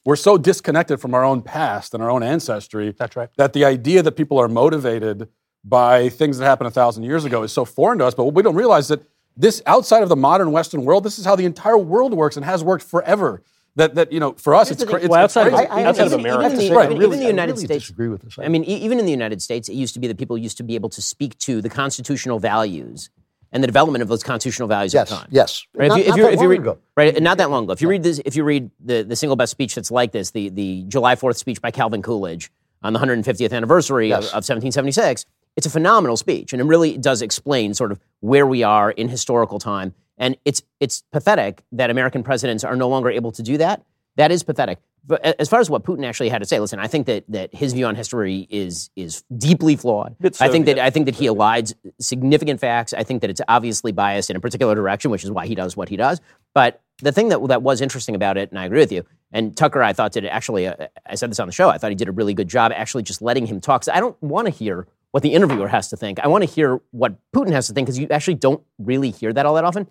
we're 0.05 0.17
so 0.17 0.37
disconnected 0.39 1.01
from 1.01 1.15
our 1.15 1.25
own 1.25 1.43
past 1.43 1.95
and 1.95 2.03
our 2.03 2.11
own 2.11 2.23
ancestry 2.23 2.95
That's 2.99 3.17
right. 3.17 3.29
that 3.37 3.53
the 3.53 3.65
idea 3.65 4.03
that 4.03 4.13
people 4.13 4.39
are 4.39 4.49
motivated 4.49 5.29
by 5.65 6.09
things 6.09 6.39
that 6.39 6.45
happened 6.45 6.69
a 6.69 6.73
thousand 6.73 7.05
years 7.05 7.25
ago 7.25 7.43
is 7.45 7.53
so 7.53 7.65
foreign 7.65 7.99
to 7.99 8.07
us. 8.07 8.15
But 8.15 8.27
we 8.27 8.43
don't 8.43 8.57
realize 8.57 8.89
that 8.89 9.03
this 9.37 9.63
outside 9.67 10.03
of 10.03 10.09
the 10.09 10.17
modern 10.17 10.51
Western 10.53 10.85
world, 10.85 11.05
this 11.05 11.19
is 11.19 11.25
how 11.25 11.37
the 11.37 11.45
entire 11.45 11.79
world 11.79 12.15
works 12.15 12.37
and 12.37 12.45
has 12.45 12.63
worked 12.65 12.85
forever. 12.85 13.43
that 13.77 13.95
that 13.95 14.13
you 14.13 14.21
know 14.21 14.33
for 14.33 14.55
us 14.55 14.71
it's, 14.71 14.85
cra- 14.85 14.97
it's 15.01 15.09
Well, 15.09 15.25
it's 15.25 15.35
outside 15.35 15.47
of- 15.47 15.55
crazy. 15.55 15.71
I- 15.71 15.81
I- 15.81 15.85
outside 15.85 16.07
of 16.09 16.13
even- 16.13 16.21
America. 16.21 16.45
even 16.47 16.59
the- 16.59 16.65
Even, 16.65 16.77
Right, 16.77 16.87
even 16.91 16.99
really, 16.99 17.17
the 17.19 17.25
I 17.25 17.29
United 17.29 17.53
really 17.53 17.65
States. 17.65 17.85
disagree 17.85 18.09
with 18.09 18.21
this. 18.21 18.39
I 18.39 18.49
mean, 18.49 18.65
even 18.65 18.99
in 18.99 19.07
the 19.07 19.11
United 19.11 19.41
States, 19.41 19.67
it 19.71 19.75
used 19.75 19.95
to 19.95 20.01
be 20.01 20.07
that 20.09 20.19
people 20.19 20.37
used 20.37 20.59
to 20.59 20.63
be 20.63 20.75
able 20.75 20.91
to 20.91 21.01
speak 21.01 21.39
to 21.39 21.63
the 21.63 21.71
constitutional 21.71 22.39
values 22.39 23.09
and 23.53 23.63
the 23.63 23.67
development 23.67 24.03
of 24.03 24.09
those 24.09 24.23
constitutional 24.23 24.69
values 24.69 24.95
yes, 24.95 25.13
at 25.13 25.19
time. 25.19 25.29
yes. 25.31 25.67
Right? 25.75 25.89
Not, 25.89 26.01
if 26.01 26.07
you, 26.07 26.13
if 26.13 26.17
you, 26.17 26.27
if 26.27 26.33
you 26.33 26.39
long 26.39 26.49
read, 26.49 26.61
ago. 26.61 26.79
right, 26.97 27.23
not 27.23 27.39
that 27.39 27.51
long 27.51 27.65
ago. 27.65 27.73
If 27.73 27.83
you 27.83 27.89
read 27.89 28.03
this, 28.03 28.21
if 28.25 28.35
you 28.35 28.45
read 28.45 28.71
the, 28.81 29.03
the 29.03 29.17
single 29.17 29.37
best 29.37 29.51
speech 29.51 29.75
that's 29.75 29.91
like 29.91 30.13
this, 30.13 30.31
the, 30.31 30.49
the 30.49 30.85
July 30.89 31.15
4th 31.15 31.37
speech 31.37 31.61
by 31.61 31.71
Calvin 31.71 32.03
Coolidge 32.03 32.51
on 32.83 32.93
the 32.93 32.99
150th 32.99 33.53
anniversary 33.53 34.09
Yes. 34.09 34.25
of, 34.25 34.31
of 34.31 34.49
1776, 34.49 35.27
it's 35.57 35.67
a 35.67 35.71
phenomenal 35.71 36.17
speech. 36.17 36.53
And 36.53 36.63
it 36.63 36.65
really 36.65 36.97
does 36.97 37.21
explain 37.21 37.75
sort 37.75 37.93
of 37.93 38.01
where 38.21 38.47
we 38.47 38.63
are 38.63 38.91
in 38.91 39.09
historical 39.09 39.59
time. 39.59 39.95
And 40.17 40.37
it's, 40.45 40.63
it's 40.81 41.03
pathetic 41.13 41.63
that 41.73 41.91
American 41.91 42.23
presidents 42.23 42.65
are 42.65 42.77
no 42.77 42.89
longer 42.89 43.11
able 43.11 43.33
to 43.33 43.43
do 43.43 43.59
that. 43.59 43.85
That 44.17 44.31
is 44.33 44.43
pathetic. 44.43 44.79
But 45.05 45.25
as 45.41 45.49
far 45.49 45.59
as 45.59 45.69
what 45.69 45.83
Putin 45.83 46.05
actually 46.05 46.29
had 46.29 46.39
to 46.39 46.47
say, 46.47 46.61
listen, 46.61 46.79
I 46.79 46.87
think 46.87 47.07
that, 47.07 47.25
that 47.29 47.55
his 47.55 47.73
view 47.73 47.87
on 47.87 47.97
history 47.97 48.47
is, 48.51 48.91
is 48.95 49.25
deeply 49.37 49.75
flawed. 49.75 50.15
I 50.41 50.49
think 50.49 50.67
that 50.67 50.79
I 50.79 50.91
think 50.91 51.07
that 51.07 51.17
he 51.17 51.27
elides 51.27 51.75
significant 52.01 52.61
facts. 52.61 52.93
I 52.93 53.03
think 53.03 53.21
that 53.23 53.31
it's 53.31 53.41
obviously 53.49 53.91
biased 53.91 54.31
in 54.31 54.37
a 54.37 54.41
particular 54.41 54.75
direction, 54.75 55.11
which 55.11 55.25
is 55.25 55.31
why 55.31 55.47
he 55.47 55.57
does 55.57 55.77
what 55.77 55.89
he 55.89 55.97
does. 55.97 56.21
But 56.55 56.83
the 56.99 57.11
thing 57.11 57.31
that 57.31 57.45
that 57.49 57.63
was 57.63 57.81
interesting 57.81 58.15
about 58.15 58.37
it, 58.37 58.51
and 58.51 58.59
I 58.59 58.67
agree 58.67 58.79
with 58.79 58.93
you, 58.93 59.05
and 59.33 59.57
Tucker, 59.57 59.83
I 59.83 59.93
thought 59.93 60.13
did 60.13 60.25
actually. 60.27 60.69
Uh, 60.69 60.87
I 61.05 61.17
said 61.17 61.31
this 61.31 61.41
on 61.41 61.49
the 61.49 61.53
show. 61.53 61.69
I 61.69 61.79
thought 61.79 61.91
he 61.91 61.97
did 61.97 62.09
a 62.09 62.13
really 62.13 62.35
good 62.35 62.49
job 62.49 62.71
actually 62.73 63.03
just 63.03 63.21
letting 63.21 63.47
him 63.47 63.61
talk. 63.61 63.85
I 63.93 63.99
don't 63.99 64.21
want 64.23 64.47
to 64.47 64.53
hear 64.53 64.87
what 65.11 65.23
the 65.23 65.35
interviewer 65.35 65.69
has 65.69 65.89
to 65.89 65.97
think. 65.97 66.21
I 66.21 66.29
want 66.29 66.43
to 66.43 66.51
hear 66.51 66.81
what 66.93 67.17
Putin 67.35 67.53
has 67.53 67.67
to 67.67 67.73
think 67.73 67.87
because 67.87 67.99
you 67.99 68.07
actually 68.11 68.35
don't 68.35 68.63
really 68.79 69.11
hear 69.11 69.33
that 69.33 69.47
all 69.47 69.55
that 69.55 69.65
often. 69.65 69.89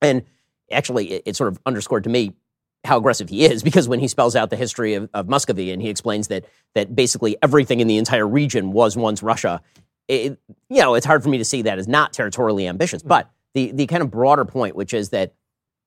And 0.00 0.24
actually, 0.70 1.12
it, 1.12 1.22
it 1.26 1.36
sort 1.36 1.48
of 1.48 1.60
underscored 1.66 2.04
to 2.04 2.10
me 2.10 2.34
how 2.84 2.96
aggressive 2.96 3.28
he 3.28 3.44
is 3.44 3.62
because 3.62 3.88
when 3.88 4.00
he 4.00 4.08
spells 4.08 4.36
out 4.36 4.50
the 4.50 4.56
history 4.56 4.94
of, 4.94 5.08
of 5.12 5.28
Muscovy 5.28 5.72
and 5.72 5.82
he 5.82 5.88
explains 5.88 6.28
that 6.28 6.44
that 6.74 6.94
basically 6.94 7.36
everything 7.42 7.80
in 7.80 7.88
the 7.88 7.98
entire 7.98 8.26
region 8.26 8.72
was 8.72 8.96
once 8.96 9.22
Russia, 9.22 9.60
it, 10.06 10.38
you 10.70 10.80
know, 10.80 10.94
it's 10.94 11.06
hard 11.06 11.22
for 11.22 11.28
me 11.28 11.38
to 11.38 11.44
see 11.44 11.62
that 11.62 11.78
as 11.78 11.88
not 11.88 12.12
territorially 12.12 12.66
ambitious. 12.66 13.02
Mm-hmm. 13.02 13.08
But 13.08 13.30
the 13.54 13.72
the 13.72 13.86
kind 13.86 14.02
of 14.02 14.10
broader 14.10 14.44
point, 14.44 14.76
which 14.76 14.94
is 14.94 15.10
that 15.10 15.34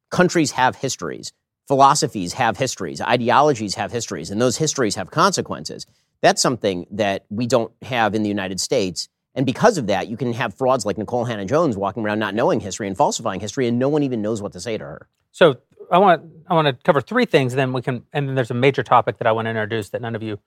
countries 0.10 0.52
have 0.52 0.76
histories, 0.76 1.34
philosophies 1.68 2.34
have 2.34 2.58
histories, 2.58 3.02
ideologies 3.02 3.76
have 3.76 3.92
histories, 3.92 4.30
and 4.30 4.42
those 4.42 4.58
histories 4.58 4.96
have 4.96 5.12
consequences. 5.12 5.86
That's 6.22 6.42
something 6.42 6.86
that 6.92 7.26
we 7.30 7.48
don't 7.48 7.72
have 7.82 8.14
in 8.14 8.22
the 8.22 8.30
United 8.30 8.60
States. 8.60 9.10
And 9.34 9.46
because 9.46 9.78
of 9.78 9.88
that, 9.88 10.08
you 10.08 10.18
can 10.18 10.34
have 10.34 10.54
frauds 10.54 10.86
like 10.86 10.98
Nikole 10.98 11.26
Hannah-Jones 11.26 11.78
walking 11.78 12.04
around 12.04 12.20
not 12.20 12.36
knowing 12.36 12.60
history 12.60 12.88
and 12.88 12.98
falsifying 12.98 13.40
history, 13.40 13.66
and 13.66 13.80
no 13.80 13.88
one 13.88 14.04
even 14.04 14.22
knows 14.22 14.42
what 14.42 14.52
to 14.52 14.60
say 14.60 14.78
to 14.78 14.84
her. 14.84 15.08
So 15.32 15.58
I 15.92 15.98
want 15.98 16.24
I 16.48 16.54
want 16.54 16.68
to 16.68 16.74
cover 16.74 17.02
three 17.02 17.26
things. 17.26 17.54
Then 17.54 17.74
we 17.74 17.82
can, 17.82 18.04
and 18.14 18.28
then 18.28 18.36
there's 18.36 18.52
a 18.52 18.56
major 18.56 18.82
topic 18.82 19.18
that 19.18 19.28
I 19.28 19.32
want 19.32 19.46
to 19.46 19.50
introduce 19.50 19.90
that 19.90 20.02
none 20.02 20.16
of 20.16 20.24
you 20.24 20.40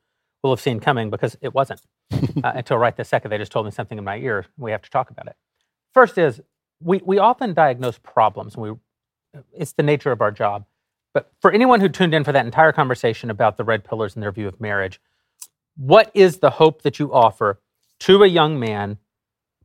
will 0.43 0.51
have 0.51 0.61
seen 0.61 0.81
coming 0.81 1.11
because 1.11 1.37
it 1.41 1.55
wasn't 1.55 1.81
uh, 2.13 2.53
until 2.55 2.79
right 2.79 2.97
this 2.97 3.09
second. 3.09 3.31
They 3.31 3.39
just 3.39 3.53
told 3.53 3.67
me 3.67 3.73
something 3.73 3.99
in 3.99 4.05
my 4.05 4.17
ear. 4.17 4.47
We 4.57 4.71
have 4.73 4.83
to 4.83 4.91
talk 4.91 5.11
about 5.11 5.27
it. 5.27 5.37
First 5.93 6.19
is 6.19 6.41
we 6.81 7.01
we 7.05 7.19
often 7.19 7.53
diagnose 7.55 7.99
problems. 7.99 8.55
And 8.55 8.63
we 8.63 8.73
it's 9.53 9.73
the 9.73 9.83
nature 9.83 10.13
of 10.13 10.21
our 10.21 10.31
job. 10.31 10.65
But 11.13 11.31
for 11.41 11.53
anyone 11.53 11.81
who 11.81 11.89
tuned 11.89 12.15
in 12.15 12.25
for 12.25 12.33
that 12.33 12.45
entire 12.45 12.73
conversation 12.73 13.31
about 13.31 13.57
the 13.57 13.65
red 13.65 13.85
pillers 13.85 14.15
and 14.15 14.23
their 14.23 14.33
view 14.33 14.49
of 14.49 14.61
marriage, 14.61 15.01
what 15.77 16.11
is 16.15 16.39
the 16.39 16.51
hope 16.51 16.83
that 16.83 16.99
you 16.99 17.13
offer 17.13 17.61
to 18.01 18.23
a 18.23 18.27
young 18.27 18.59
man 18.59 18.99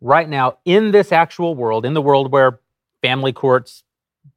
right 0.01 0.29
now 0.29 0.57
in 0.65 0.91
this 0.91 1.11
actual 1.11 1.55
world, 1.55 1.85
in 1.85 1.93
the 1.93 2.01
world 2.01 2.31
where 2.31 2.59
family 3.01 3.33
courts 3.33 3.83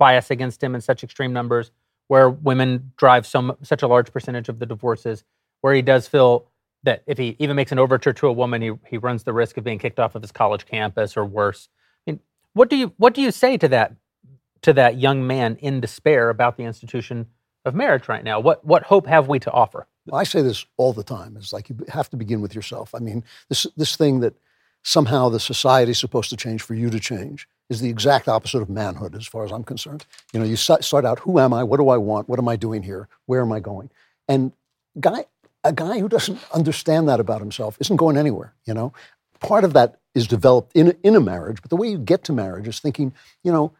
bias 0.03 0.33
against 0.33 0.61
him 0.61 0.75
in 0.75 0.81
such 0.81 1.05
extreme 1.05 1.33
numbers, 1.33 1.71
where 2.09 2.29
women 2.29 2.93
drive 2.97 3.25
so 3.25 3.57
such 3.63 3.83
a 3.85 3.87
large 3.87 4.13
percentage 4.13 4.49
of 4.49 4.59
the 4.59 4.67
divorces, 4.67 5.23
where 5.61 5.75
he 5.75 5.81
does 5.81 6.09
feel 6.09 6.49
that 6.83 7.05
if 7.07 7.19
he 7.19 7.37
even 7.39 7.55
makes 7.55 7.71
an 7.71 7.79
overture 7.79 8.13
to 8.13 8.27
a 8.27 8.33
woman, 8.33 8.61
he, 8.61 8.73
he 8.89 8.99
runs 8.99 9.23
the 9.23 9.33
risk 9.33 9.57
of 9.59 9.63
being 9.63 9.79
kicked 9.79 10.01
off 10.01 10.17
of 10.17 10.23
his 10.23 10.33
college 10.33 10.67
campus 10.67 11.17
or 11.17 11.25
worse. 11.25 11.69
I 12.05 12.11
mean, 12.11 12.21
what 12.53 12.69
do 12.69 12.75
you 12.75 12.93
what 12.97 13.15
do 13.15 13.23
you 13.23 13.31
say 13.31 13.57
to 13.59 13.69
that 13.69 13.95
to 14.63 14.73
that 14.73 14.99
young 14.99 15.25
man 15.25 15.55
in 15.61 15.81
despair 15.81 16.31
about 16.31 16.57
the 16.57 16.65
institution 16.65 17.29
of 17.65 17.73
marriage 17.73 18.09
right 18.09 18.25
now? 18.25 18.41
What 18.41 18.65
what 18.65 18.83
hope 18.83 19.07
have 19.07 19.29
we 19.29 19.39
to 19.39 19.53
offer? 19.53 19.87
I 20.13 20.25
say 20.25 20.43
this 20.43 20.67
all 20.79 20.93
the 20.93 21.05
time. 21.05 21.37
It's 21.37 21.53
like 21.53 21.69
you 21.69 21.77
have 21.91 22.11
to 22.11 22.17
begin 22.17 22.41
with 22.41 22.57
yourself. 22.57 22.93
I 22.93 22.99
mean, 22.99 23.23
this 23.49 23.69
this 23.77 23.95
thing 23.95 24.19
that 24.19 24.35
somehow 24.83 25.29
the 25.29 25.39
society 25.39 25.93
is 25.93 26.01
supposed 26.01 26.31
to 26.31 26.37
change 26.37 26.61
for 26.61 26.75
you 26.75 26.91
to 26.91 26.99
change 26.99 27.47
is 27.71 27.81
the 27.81 27.89
exact 27.89 28.29
opposite 28.29 28.61
of 28.61 28.69
manhood, 28.69 29.15
as 29.15 29.27
far 29.27 29.45
as 29.45 29.53
I'm 29.53 29.65
concerned. 29.65 30.05
You 30.33 30.41
know, 30.41 30.47
you 30.47 30.57
start 30.57 31.05
out, 31.05 31.21
who 31.21 31.39
am 31.39 31.53
I? 31.53 31.63
What 31.65 31.79
do 31.79 31.89
I 31.89 31.97
want? 31.97 32.29
What 32.29 32.39
am 32.39 32.49
I 32.49 32.57
doing 32.57 32.83
here? 32.83 33.09
Where 33.27 33.41
am 33.41 33.53
I 33.53 33.61
going? 33.61 33.91
And 34.29 34.53
guy, 35.01 35.27
a 35.65 35.73
guy 35.73 35.99
who 35.99 36.09
doesn't 36.09 36.39
understand 36.53 37.09
that 37.09 37.21
about 37.21 37.41
himself 37.41 37.79
isn't 37.81 37.97
going 37.97 38.17
anywhere. 38.17 38.55
You 38.67 38.75
know, 38.75 38.93
part 39.41 39.65
of 39.65 39.73
that 39.73 39.99
is 40.15 40.27
developed 40.27 40.73
in 40.75 40.97
in 41.03 41.17
a 41.17 41.21
marriage, 41.21 41.63
but 41.63 41.71
the 41.71 41.77
way 41.77 41.89
you 41.89 41.99
get 41.99 42.25
to 42.25 42.33
marriage 42.33 42.69
is 42.69 42.81
thinking, 42.81 43.15
you 43.43 43.53
know, 43.53 43.73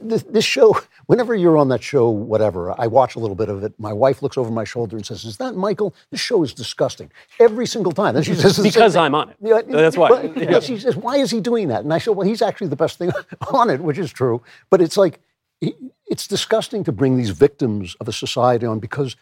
this, 0.00 0.22
this 0.24 0.44
show, 0.44 0.78
whenever 1.06 1.34
you're 1.34 1.56
on 1.56 1.68
that 1.68 1.82
show, 1.82 2.08
whatever, 2.10 2.74
I 2.80 2.86
watch 2.86 3.16
a 3.16 3.18
little 3.18 3.36
bit 3.36 3.48
of 3.48 3.62
it. 3.62 3.74
My 3.78 3.92
wife 3.92 4.22
looks 4.22 4.36
over 4.36 4.50
my 4.50 4.64
shoulder 4.64 4.96
and 4.96 5.04
says, 5.06 5.24
"Is 5.24 5.36
that 5.38 5.54
Michael? 5.54 5.94
This 6.10 6.20
show 6.20 6.42
is 6.42 6.52
disgusting 6.52 7.10
every 7.38 7.66
single 7.66 7.92
time." 7.92 8.16
And 8.16 8.24
she 8.24 8.34
says, 8.34 8.58
because. 8.62 8.96
I'm 8.96 9.14
on 9.14 9.30
it. 9.30 9.36
Yeah, 9.40 9.62
That's 9.62 9.96
why. 9.96 10.10
well, 10.10 10.32
Yeah. 10.36 10.60
She 10.60 10.78
says, 10.78 10.96
"Why 10.96 11.16
is 11.16 11.30
he 11.30 11.40
doing 11.40 11.68
that?" 11.68 11.84
And 11.84 11.92
I 11.92 11.98
said, 11.98 12.16
"Well, 12.16 12.26
he's 12.26 12.42
actually 12.42 12.68
the 12.68 12.76
best 12.76 12.98
thing 12.98 13.10
on 13.52 13.70
it, 13.70 13.80
which 13.80 13.98
is 13.98 14.12
true." 14.12 14.42
But 14.70 14.80
it's 14.80 14.96
like 14.96 15.20
it's 15.60 16.26
disgusting 16.26 16.84
to 16.84 16.92
bring 16.92 17.16
these 17.16 17.30
victims 17.30 17.96
of 18.00 18.08
a 18.08 18.12
society 18.12 18.66
on 18.66 18.78
because 18.78 19.16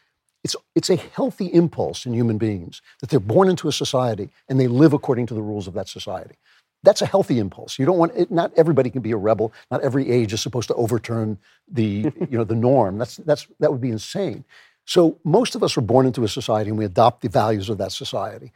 it's 0.45 0.55
it's 0.75 0.91
a 0.91 0.97
healthy 0.97 1.47
impulse 1.47 2.07
in 2.07 2.15
human 2.15 2.39
beings 2.39 2.81
that 3.01 3.11
they're 3.11 3.21
born 3.21 3.49
into 3.49 3.69
a 3.69 3.73
society 3.73 4.31
and 4.49 4.61
they 4.61 4.69
live 4.69 4.93
according 4.93 5.27
to 5.27 5.35
the 5.35 5.43
rules 5.43 5.67
of 5.67 5.75
that 5.75 5.89
society. 5.89 6.37
That's 6.83 7.03
a 7.03 7.07
healthy 7.07 7.39
impulse. 7.39 7.79
You 7.79 7.87
don't 7.87 7.99
want 7.99 8.13
it, 8.17 8.31
not 8.31 8.53
everybody 8.57 8.91
can 8.91 9.03
be 9.03 9.11
a 9.11 9.17
rebel. 9.17 9.53
Not 9.71 9.83
every 9.83 10.11
age 10.11 10.33
is 10.33 10.41
supposed 10.41 10.69
to 10.69 10.75
overturn 10.75 11.39
the 11.71 12.13
you 12.31 12.39
know 12.39 12.45
the 12.45 12.55
norm. 12.55 12.99
That's 12.99 13.17
that's 13.19 13.47
that 13.61 13.73
would 13.73 13.81
be 13.81 13.91
insane. 13.91 14.45
So 14.85 15.19
most 15.25 15.57
of 15.57 15.63
us 15.65 15.77
are 15.77 15.81
born 15.81 16.07
into 16.07 16.23
a 16.23 16.29
society 16.29 16.71
and 16.71 16.79
we 16.79 16.85
adopt 16.85 17.23
the 17.23 17.29
values 17.29 17.69
of 17.69 17.79
that 17.79 17.91
society. 17.93 18.53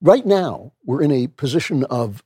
Right 0.00 0.24
now, 0.24 0.72
we're 0.84 1.02
in 1.02 1.10
a 1.10 1.26
position 1.26 1.82
of 1.84 2.22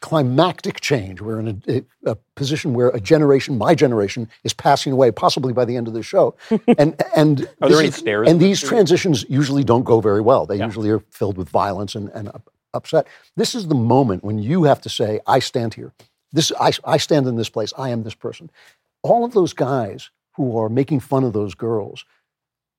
climactic 0.00 0.80
change. 0.80 1.20
We're 1.20 1.40
in 1.40 1.48
a, 1.66 1.72
a, 1.76 2.12
a 2.12 2.16
position 2.34 2.72
where 2.74 2.88
a 2.88 3.00
generation, 3.00 3.58
my 3.58 3.74
generation, 3.74 4.28
is 4.44 4.52
passing 4.54 4.92
away, 4.92 5.10
possibly 5.10 5.52
by 5.52 5.64
the 5.64 5.76
end 5.76 5.88
of 5.88 5.94
the 5.94 6.02
show. 6.02 6.34
And 6.78 7.00
and 7.14 7.48
Are 7.60 7.68
there 7.68 7.78
any 7.78 7.88
is- 7.88 7.96
stairs? 7.96 8.28
And 8.28 8.40
these 8.40 8.60
transitions 8.60 9.24
usually 9.28 9.64
don't 9.64 9.84
go 9.84 10.00
very 10.00 10.20
well. 10.20 10.46
They 10.46 10.56
usually 10.62 10.90
are 10.90 11.00
filled 11.10 11.36
with 11.36 11.48
violence 11.48 11.94
and, 11.94 12.08
and 12.10 12.30
upset. 12.74 13.06
This 13.36 13.54
is 13.54 13.68
the 13.68 13.74
moment 13.74 14.24
when 14.24 14.38
you 14.38 14.64
have 14.64 14.80
to 14.82 14.88
say, 14.88 15.20
"I 15.26 15.38
stand 15.38 15.74
here. 15.74 15.92
This 16.32 16.52
I, 16.60 16.72
I 16.84 16.96
stand 16.96 17.26
in 17.26 17.36
this 17.36 17.48
place. 17.48 17.72
I 17.76 17.90
am 17.90 18.02
this 18.02 18.14
person." 18.14 18.50
All 19.02 19.24
of 19.24 19.32
those 19.32 19.52
guys 19.52 20.10
who 20.36 20.58
are 20.58 20.68
making 20.68 21.00
fun 21.00 21.24
of 21.24 21.32
those 21.32 21.54
girls, 21.54 22.04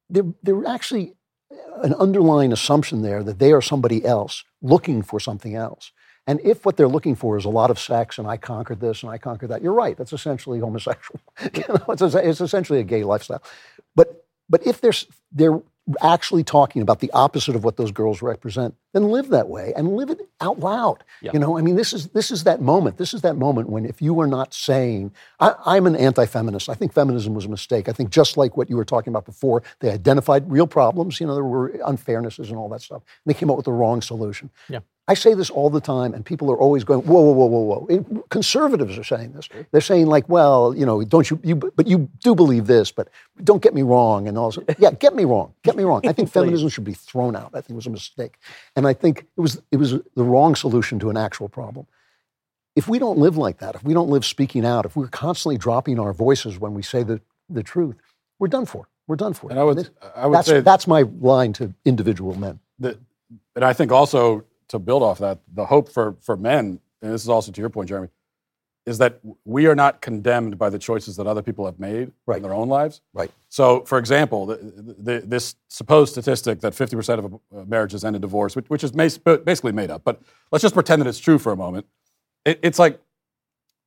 they're, 0.10 0.34
they're 0.44 0.68
actually 0.68 1.14
an 1.84 1.94
underlying 1.96 2.52
assumption 2.52 3.02
there 3.02 3.24
that 3.24 3.39
they 3.39 3.52
are 3.52 3.62
somebody 3.62 4.06
else 4.06 4.44
looking 4.62 5.02
for 5.02 5.20
something 5.20 5.56
else. 5.56 5.92
And 6.28 6.39
if 6.42 6.66
what 6.66 6.78
they're 6.78 6.88
looking 6.88 7.16
for 7.16 7.38
is 7.38 7.46
a 7.46 7.50
lot 7.50 7.72
of 7.72 7.80
sex 7.80 8.18
and 8.18 8.28
I 8.28 8.38
conquered 8.38 8.80
this 8.80 9.02
and 9.02 9.12
I 9.12 9.18
conquered 9.18 9.50
that, 9.50 9.62
you're 9.62 9.74
right. 9.74 9.98
That's 9.98 10.14
essentially 10.14 10.60
homosexual. 10.60 11.20
you 11.54 11.64
know, 11.68 11.84
it's, 11.89 12.02
it's 12.02 12.42
essentially 12.42 12.80
a 12.80 12.84
gay 12.84 13.04
lifestyle. 13.04 13.42
But 13.96 14.26
but 14.48 14.66
if 14.68 14.82
they're 14.82 14.94
they're 15.32 15.62
actually 16.02 16.44
talking 16.44 16.82
about 16.82 17.00
the 17.00 17.12
opposite 17.12 17.56
of 17.56 17.64
what 17.64 17.78
those 17.78 17.92
girls 17.92 18.22
represent, 18.22 18.76
then 18.94 19.10
live 19.10 19.30
that 19.30 19.48
way 19.48 19.74
and 19.76 19.96
live 19.96 20.10
it 20.10 20.20
out 20.39 20.60
loud. 20.60 21.04
Yeah. 21.22 21.32
You 21.34 21.39
know, 21.39 21.58
I 21.58 21.62
mean, 21.62 21.76
this 21.76 21.94
is 21.94 22.08
this 22.10 22.32
is 22.32 22.44
that 22.44 22.62
moment. 22.62 22.98
This 22.98 23.14
is 23.14 23.22
that 23.22 23.36
moment 23.36 23.70
when 23.70 23.86
if 23.86 24.02
you 24.02 24.20
are 24.20 24.28
not 24.28 24.54
saying, 24.54 25.12
I, 25.39 25.56
I'm 25.66 25.88
an 25.88 25.96
anti-feminist. 25.96 26.70
I 26.70 26.74
think 26.74 26.94
feminism 26.94 27.34
was 27.34 27.46
a 27.46 27.50
mistake. 27.50 27.89
I 27.89 27.94
think 27.94 28.10
just 28.10 28.38
like 28.38 28.58
what 28.58 28.70
you 28.70 28.78
were 28.78 28.86
talking 28.86 29.12
about 29.12 29.26
before, 29.26 29.64
they 29.80 29.92
identified 29.92 30.52
real 30.52 30.68
problems. 30.68 31.20
You 31.20 31.28
know, 31.28 31.36
there 31.36 31.44
were 31.44 31.70
unfairnesses 31.86 32.50
and 32.50 32.58
all 32.58 32.70
that 32.70 32.82
stuff. 32.82 33.02
And 33.26 33.34
they 33.34 33.38
came 33.38 33.50
up 33.50 33.58
with 33.58 33.66
the 33.66 33.74
wrong 33.74 34.02
solution. 34.02 34.50
Yeah. 34.70 34.80
I 35.12 35.14
say 35.14 35.34
this 35.34 35.49
all 35.49 35.70
the 35.70 35.82
time, 35.82 36.14
and 36.14 36.26
people 36.26 36.49
are 36.49 36.57
always 36.57 36.86
going, 36.86 37.01
"Whoa, 37.01 37.20
whoa, 37.20 37.34
whoa, 37.34 37.47
whoa, 37.47 37.86
whoa!" 37.86 38.24
Conservatives 38.30 38.97
are 38.97 39.03
saying 39.03 39.34
this. 39.34 39.49
They're 39.72 39.82
saying 39.82 40.07
like, 40.07 40.30
"Well, 40.30 40.74
you 40.74 40.86
know, 40.86 41.03
don't 41.03 41.30
you, 41.30 41.38
you, 41.43 41.57
but 41.57 41.86
you 41.86 42.09
do 42.24 42.34
believe 42.34 42.66
this, 42.66 42.93
but 42.93 43.09
don't 43.43 43.62
get 43.62 43.74
me 43.74 43.82
wrong." 43.82 44.30
And 44.30 44.38
also, 44.38 44.64
yeah, 44.80 44.91
get 44.91 45.14
me 45.14 45.26
wrong, 45.26 45.53
get 45.64 45.76
me 45.76 45.84
wrong. 45.84 45.99
I 46.07 46.14
think 46.14 46.30
feminism 46.39 46.70
should 46.70 46.86
be 46.86 46.93
thrown 46.93 47.36
out. 47.36 47.49
I 47.53 47.59
think 47.59 47.72
it 47.72 47.76
was 47.76 47.88
a 47.88 47.89
mistake, 47.89 48.38
and 48.78 48.88
I 48.88 48.93
think 48.93 49.28
it 49.36 49.41
was 49.41 49.62
it 49.70 49.76
was 49.76 49.91
the 50.16 50.24
wrong 50.24 50.55
solution 50.55 50.97
to 50.99 51.09
an 51.09 51.18
actual 51.18 51.49
problem. 51.49 51.88
If 52.78 52.88
we 52.88 52.97
don't 52.97 53.18
live 53.18 53.36
like 53.36 53.57
that, 53.57 53.76
if 53.76 53.84
we 53.84 53.93
don't 53.93 54.09
live 54.09 54.24
speaking 54.24 54.66
out, 54.66 54.86
if 54.86 54.95
we're 54.95 55.09
constantly 55.09 55.57
dropping 55.57 55.99
our 55.99 56.14
voices 56.14 56.57
when 56.57 56.74
we 56.74 56.84
say 56.84 57.03
the 57.03 57.20
the 57.49 57.64
truth, 57.64 57.97
we're 58.39 58.47
done 58.47 58.66
for. 58.66 58.88
We're 59.07 59.18
done 59.18 59.34
for. 59.34 59.49
And 59.49 59.59
I 59.59 59.64
would, 59.66 59.89
I 60.16 60.26
would 60.26 60.38
that's 60.38 60.47
say 60.47 60.62
that's 60.62 60.88
my 60.88 61.01
line 61.20 61.51
to 61.53 61.74
individual 61.84 62.34
men. 62.36 62.62
that, 62.80 62.97
and 63.57 63.66
I 63.66 63.74
think 63.74 63.91
also 63.91 64.45
to 64.72 64.80
build 64.80 65.04
off 65.04 65.20
that, 65.20 65.40
the 65.54 65.66
hope 65.66 65.88
for 65.90 66.16
for 66.22 66.36
men, 66.36 66.80
and 67.02 67.14
this 67.14 67.24
is 67.24 67.30
also 67.30 67.52
to 67.52 67.62
your 67.62 67.70
point, 67.70 67.88
Jeremy, 67.90 68.10
is 68.86 68.98
that 68.98 69.20
we 69.46 69.68
are 69.68 69.76
not 69.76 70.02
condemned 70.02 70.58
by 70.58 70.70
the 70.70 70.80
choices 70.80 71.16
that 71.18 71.28
other 71.28 71.44
people 71.44 71.66
have 71.66 71.80
made 71.80 72.12
Right. 72.26 72.38
in 72.38 72.44
their 72.44 72.54
own 72.54 72.68
lives. 72.68 73.02
Right. 73.14 73.30
So, 73.50 73.82
for 73.82 74.00
example, 74.00 74.48
the, 74.48 74.56
the, 74.98 75.20
this 75.24 75.56
supposed 75.68 76.14
statistic 76.14 76.62
that 76.62 76.74
50% 76.74 77.40
of 77.54 77.68
marriages 77.70 78.04
end 78.04 78.16
in 78.16 78.22
divorce, 78.22 78.56
which, 78.56 78.68
which 78.70 78.84
is 78.84 78.92
basically 78.92 79.72
made 79.72 79.92
up, 79.92 80.04
but 80.04 80.20
let's 80.52 80.64
just 80.64 80.74
pretend 80.74 81.02
that 81.02 81.08
it's 81.08 81.20
true 81.20 81.38
for 81.38 81.52
a 81.52 81.56
moment. 81.56 81.86
It, 82.44 82.60
it's 82.64 82.80
like, 82.80 83.00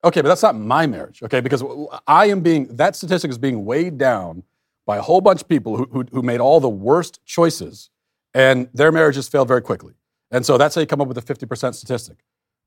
okay, 0.05 0.20
but 0.20 0.28
that's 0.28 0.43
not 0.45 0.55
my 0.55 0.87
marriage, 0.87 1.22
okay? 1.24 1.41
Because 1.41 1.64
I 2.07 2.26
am 2.26 2.41
being, 2.41 2.68
that 2.76 2.95
statistic 2.95 3.30
is 3.32 3.39
being 3.39 3.64
weighed 3.64 3.99
down 3.99 4.45
by 4.87 4.99
a 4.99 5.03
whole 5.03 5.20
bunch 5.20 5.41
of 5.43 5.49
people 5.49 5.76
who, 5.76 5.89
who, 5.91 6.05
who 6.12 6.22
made 6.22 6.41
all 6.41 6.61
the 6.61 6.68
worst 6.68 7.24
choices 7.24 7.91
and 8.32 8.68
their 8.74 8.93
marriages 8.93 9.26
failed 9.28 9.49
very 9.49 9.62
quickly. 9.62 9.95
And 10.35 10.45
so 10.45 10.59
that's 10.59 10.74
how 10.74 10.80
you 10.80 10.87
come 10.87 11.01
up 11.01 11.09
with 11.09 11.16
a 11.18 11.22
50% 11.22 11.74
statistic. 11.74 12.18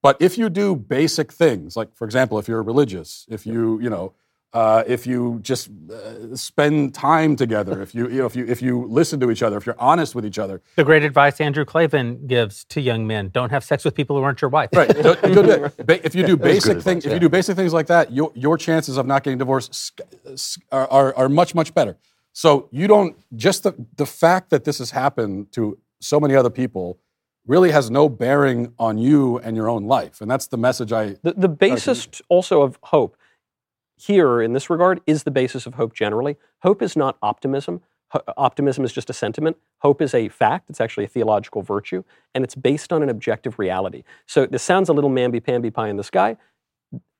But 0.01 0.15
if 0.21 0.37
you 0.37 0.49
do 0.49 0.75
basic 0.75 1.31
things, 1.33 1.75
like 1.75 1.89
for 1.95 2.05
example, 2.05 2.39
if 2.39 2.47
you're 2.47 2.63
religious, 2.63 3.25
if 3.29 3.45
you 3.45 3.79
you 3.81 3.89
know, 3.89 4.13
uh, 4.53 4.83
if 4.87 5.05
you 5.05 5.39
just 5.41 5.69
uh, 5.91 6.33
spend 6.35 6.93
time 6.93 7.35
together, 7.35 7.81
if 7.81 7.93
you 7.93 8.03
you 8.07 8.19
know, 8.19 8.25
if 8.31 8.35
you 8.35 8.45
if 8.47 8.61
you 8.61 8.85
listen 8.99 9.19
to 9.19 9.29
each 9.31 9.43
other, 9.43 9.57
if 9.57 9.65
you're 9.65 9.81
honest 9.91 10.15
with 10.15 10.25
each 10.25 10.39
other, 10.39 10.61
The 10.75 10.83
great 10.91 11.03
advice 11.03 11.41
Andrew 11.41 11.65
Klavan 11.65 12.25
gives 12.27 12.63
to 12.73 12.79
young 12.79 13.05
men: 13.05 13.29
don't 13.33 13.49
have 13.49 13.63
sex 13.63 13.83
with 13.83 13.95
people 13.95 14.15
who 14.15 14.23
aren't 14.23 14.39
your 14.41 14.49
wife. 14.49 14.69
right? 14.73 14.87
don't- 15.07 15.21
do- 15.21 15.71
ba- 15.89 16.05
if 16.05 16.13
you 16.15 16.23
do 16.25 16.37
good 16.37 16.43
basic 16.51 16.71
advice, 16.77 16.83
things, 16.85 17.05
if 17.07 17.11
you 17.11 17.19
do 17.19 17.27
basic 17.39 17.55
things 17.57 17.73
like 17.73 17.87
that, 17.87 18.13
your 18.13 18.31
your 18.35 18.55
chances 18.57 18.95
of 18.97 19.05
not 19.05 19.23
getting 19.23 19.39
divorced 19.39 19.73
sc- 19.75 20.01
sc- 20.35 20.61
are, 20.71 20.87
are 20.97 21.09
are 21.17 21.29
much 21.29 21.53
much 21.53 21.73
better. 21.73 21.97
So 22.33 22.69
you 22.71 22.87
don't 22.87 23.17
just 23.35 23.63
the 23.63 23.73
the 23.97 24.05
fact 24.05 24.51
that 24.51 24.63
this 24.63 24.77
has 24.77 24.91
happened 24.91 25.51
to 25.53 25.77
so 25.99 26.19
many 26.19 26.35
other 26.35 26.51
people 26.61 26.99
really 27.47 27.71
has 27.71 27.89
no 27.89 28.09
bearing 28.09 28.73
on 28.77 28.97
you 28.97 29.39
and 29.39 29.55
your 29.55 29.69
own 29.69 29.85
life, 29.85 30.21
and 30.21 30.29
that's 30.29 30.47
the 30.47 30.57
message 30.57 30.91
I 30.91 31.15
The, 31.23 31.33
the 31.35 31.49
basis 31.49 32.07
also 32.29 32.61
of 32.61 32.77
hope 32.83 33.17
here 33.97 34.41
in 34.41 34.53
this 34.53 34.69
regard 34.69 35.01
is 35.07 35.23
the 35.23 35.31
basis 35.31 35.65
of 35.65 35.73
hope 35.73 35.93
generally. 35.93 36.37
Hope 36.61 36.81
is 36.81 36.95
not 36.95 37.17
optimism. 37.21 37.81
Ho- 38.09 38.21
optimism 38.37 38.85
is 38.85 38.93
just 38.93 39.09
a 39.09 39.13
sentiment. 39.13 39.57
Hope 39.79 40.01
is 40.01 40.13
a 40.13 40.29
fact. 40.29 40.69
It's 40.69 40.79
actually 40.79 41.05
a 41.05 41.09
theological 41.09 41.61
virtue, 41.61 42.03
and 42.35 42.43
it's 42.43 42.55
based 42.55 42.93
on 42.93 43.01
an 43.01 43.09
objective 43.09 43.57
reality. 43.57 44.03
So 44.25 44.45
this 44.45 44.63
sounds 44.63 44.89
a 44.89 44.93
little 44.93 45.09
mamby-pamby 45.09 45.71
pie 45.71 45.89
in 45.89 45.97
the 45.97 46.03
sky. 46.03 46.37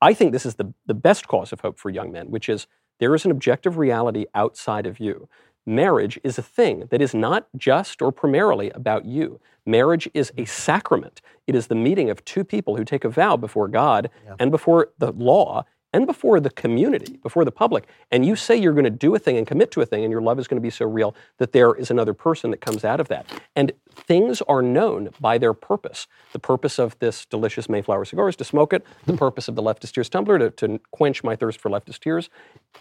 I 0.02 0.14
think 0.14 0.32
this 0.32 0.46
is 0.46 0.56
the, 0.56 0.74
the 0.86 0.94
best 0.94 1.28
cause 1.28 1.52
of 1.52 1.62
hope 1.62 1.80
for 1.80 1.90
young 1.90 2.12
men, 2.12 2.30
which 2.30 2.48
is 2.48 2.68
there 3.00 3.14
is 3.16 3.26
an 3.26 3.32
objective 3.32 3.78
reality 3.78 4.26
outside 4.34 4.86
of 4.86 5.00
you. 5.00 5.28
Marriage 5.68 6.18
is 6.24 6.38
a 6.38 6.42
thing 6.42 6.88
that 6.92 7.02
is 7.02 7.14
not 7.14 7.48
just 7.58 8.02
or 8.02 8.12
primarily 8.12 8.70
about 8.72 9.04
you. 9.06 9.40
Marriage 9.66 10.10
is 10.14 10.30
a 10.38 10.44
mm. 10.44 10.48
sacrament. 10.48 11.22
It 11.46 11.56
is 11.56 11.68
the 11.68 11.76
meeting 11.76 12.10
of 12.10 12.24
two 12.24 12.46
people 12.46 12.78
who 12.78 12.86
take 12.86 13.04
a 13.04 13.10
vow 13.10 13.36
before 13.36 13.68
God 13.68 14.10
and 14.40 14.50
before 14.50 14.90
the 14.98 15.12
law 15.12 15.66
and 15.92 16.08
before 16.08 16.40
the 16.40 16.50
community, 16.50 17.18
before 17.22 17.44
the 17.44 17.52
public. 17.52 17.88
And 18.12 18.26
you 18.26 18.38
say 18.38 18.56
you're 18.56 18.74
going 18.74 18.86
to 18.86 18.90
do 18.90 19.14
a 19.14 19.20
thing 19.20 19.38
and 19.38 19.46
commit 19.46 19.72
to 19.72 19.82
a 19.82 19.86
thing, 19.86 20.04
and 20.04 20.12
your 20.12 20.22
love 20.22 20.40
is 20.40 20.48
going 20.48 20.62
to 20.62 20.66
be 20.66 20.70
so 20.70 20.86
real 20.86 21.14
that 21.38 21.52
there 21.52 21.74
is 21.76 21.92
another 21.92 22.14
person 22.14 22.52
that 22.52 22.62
comes 22.62 22.86
out 22.86 23.00
of 23.00 23.10
that. 23.10 23.26
And 23.56 23.74
things 23.98 24.42
are 24.44 24.62
known 24.62 25.10
by 25.20 25.38
their 25.38 25.54
purpose. 25.54 26.08
The 26.34 26.40
purpose 26.40 26.80
of 26.80 26.98
this 27.00 27.26
delicious 27.26 27.68
Mayflower 27.68 28.06
cigar 28.06 28.30
is 28.30 28.36
to 28.38 28.44
smoke 28.44 28.74
it. 28.74 28.86
The 29.06 29.18
purpose 29.18 29.48
of 29.48 29.56
the 29.56 29.64
leftist 29.64 29.94
tears 29.94 30.10
tumbler 30.10 30.38
to, 30.40 30.52
to 30.52 30.80
quench 30.92 31.24
my 31.24 31.36
thirst 31.36 31.60
for 31.60 31.70
leftist 31.70 32.00
tears. 32.00 32.30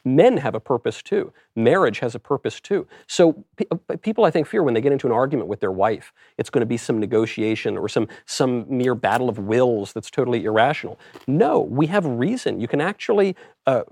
Men 0.04 0.36
have 0.36 0.54
a 0.54 0.60
purpose 0.60 1.02
too. 1.02 1.32
Marriage 1.54 2.00
has 2.00 2.14
a 2.14 2.18
purpose 2.18 2.60
too. 2.60 2.86
So 3.06 3.44
pe- 3.56 3.64
uh, 3.70 3.96
people, 4.02 4.24
I 4.24 4.30
think, 4.30 4.46
fear 4.46 4.62
when 4.62 4.74
they 4.74 4.80
get 4.80 4.92
into 4.92 5.06
an 5.06 5.12
argument 5.12 5.48
with 5.48 5.60
their 5.60 5.72
wife, 5.72 6.12
it's 6.36 6.50
going 6.50 6.60
to 6.60 6.66
be 6.66 6.76
some 6.76 6.98
negotiation 7.00 7.78
or 7.78 7.88
some 7.88 8.08
some 8.26 8.66
mere 8.68 8.94
battle 8.94 9.28
of 9.28 9.38
wills 9.38 9.92
that's 9.92 10.10
totally 10.10 10.44
irrational. 10.44 10.98
No, 11.26 11.60
we 11.60 11.86
have 11.86 12.04
reason. 12.04 12.60
You 12.60 12.68
can 12.68 12.80
actually 12.80 13.36
uh, 13.66 13.82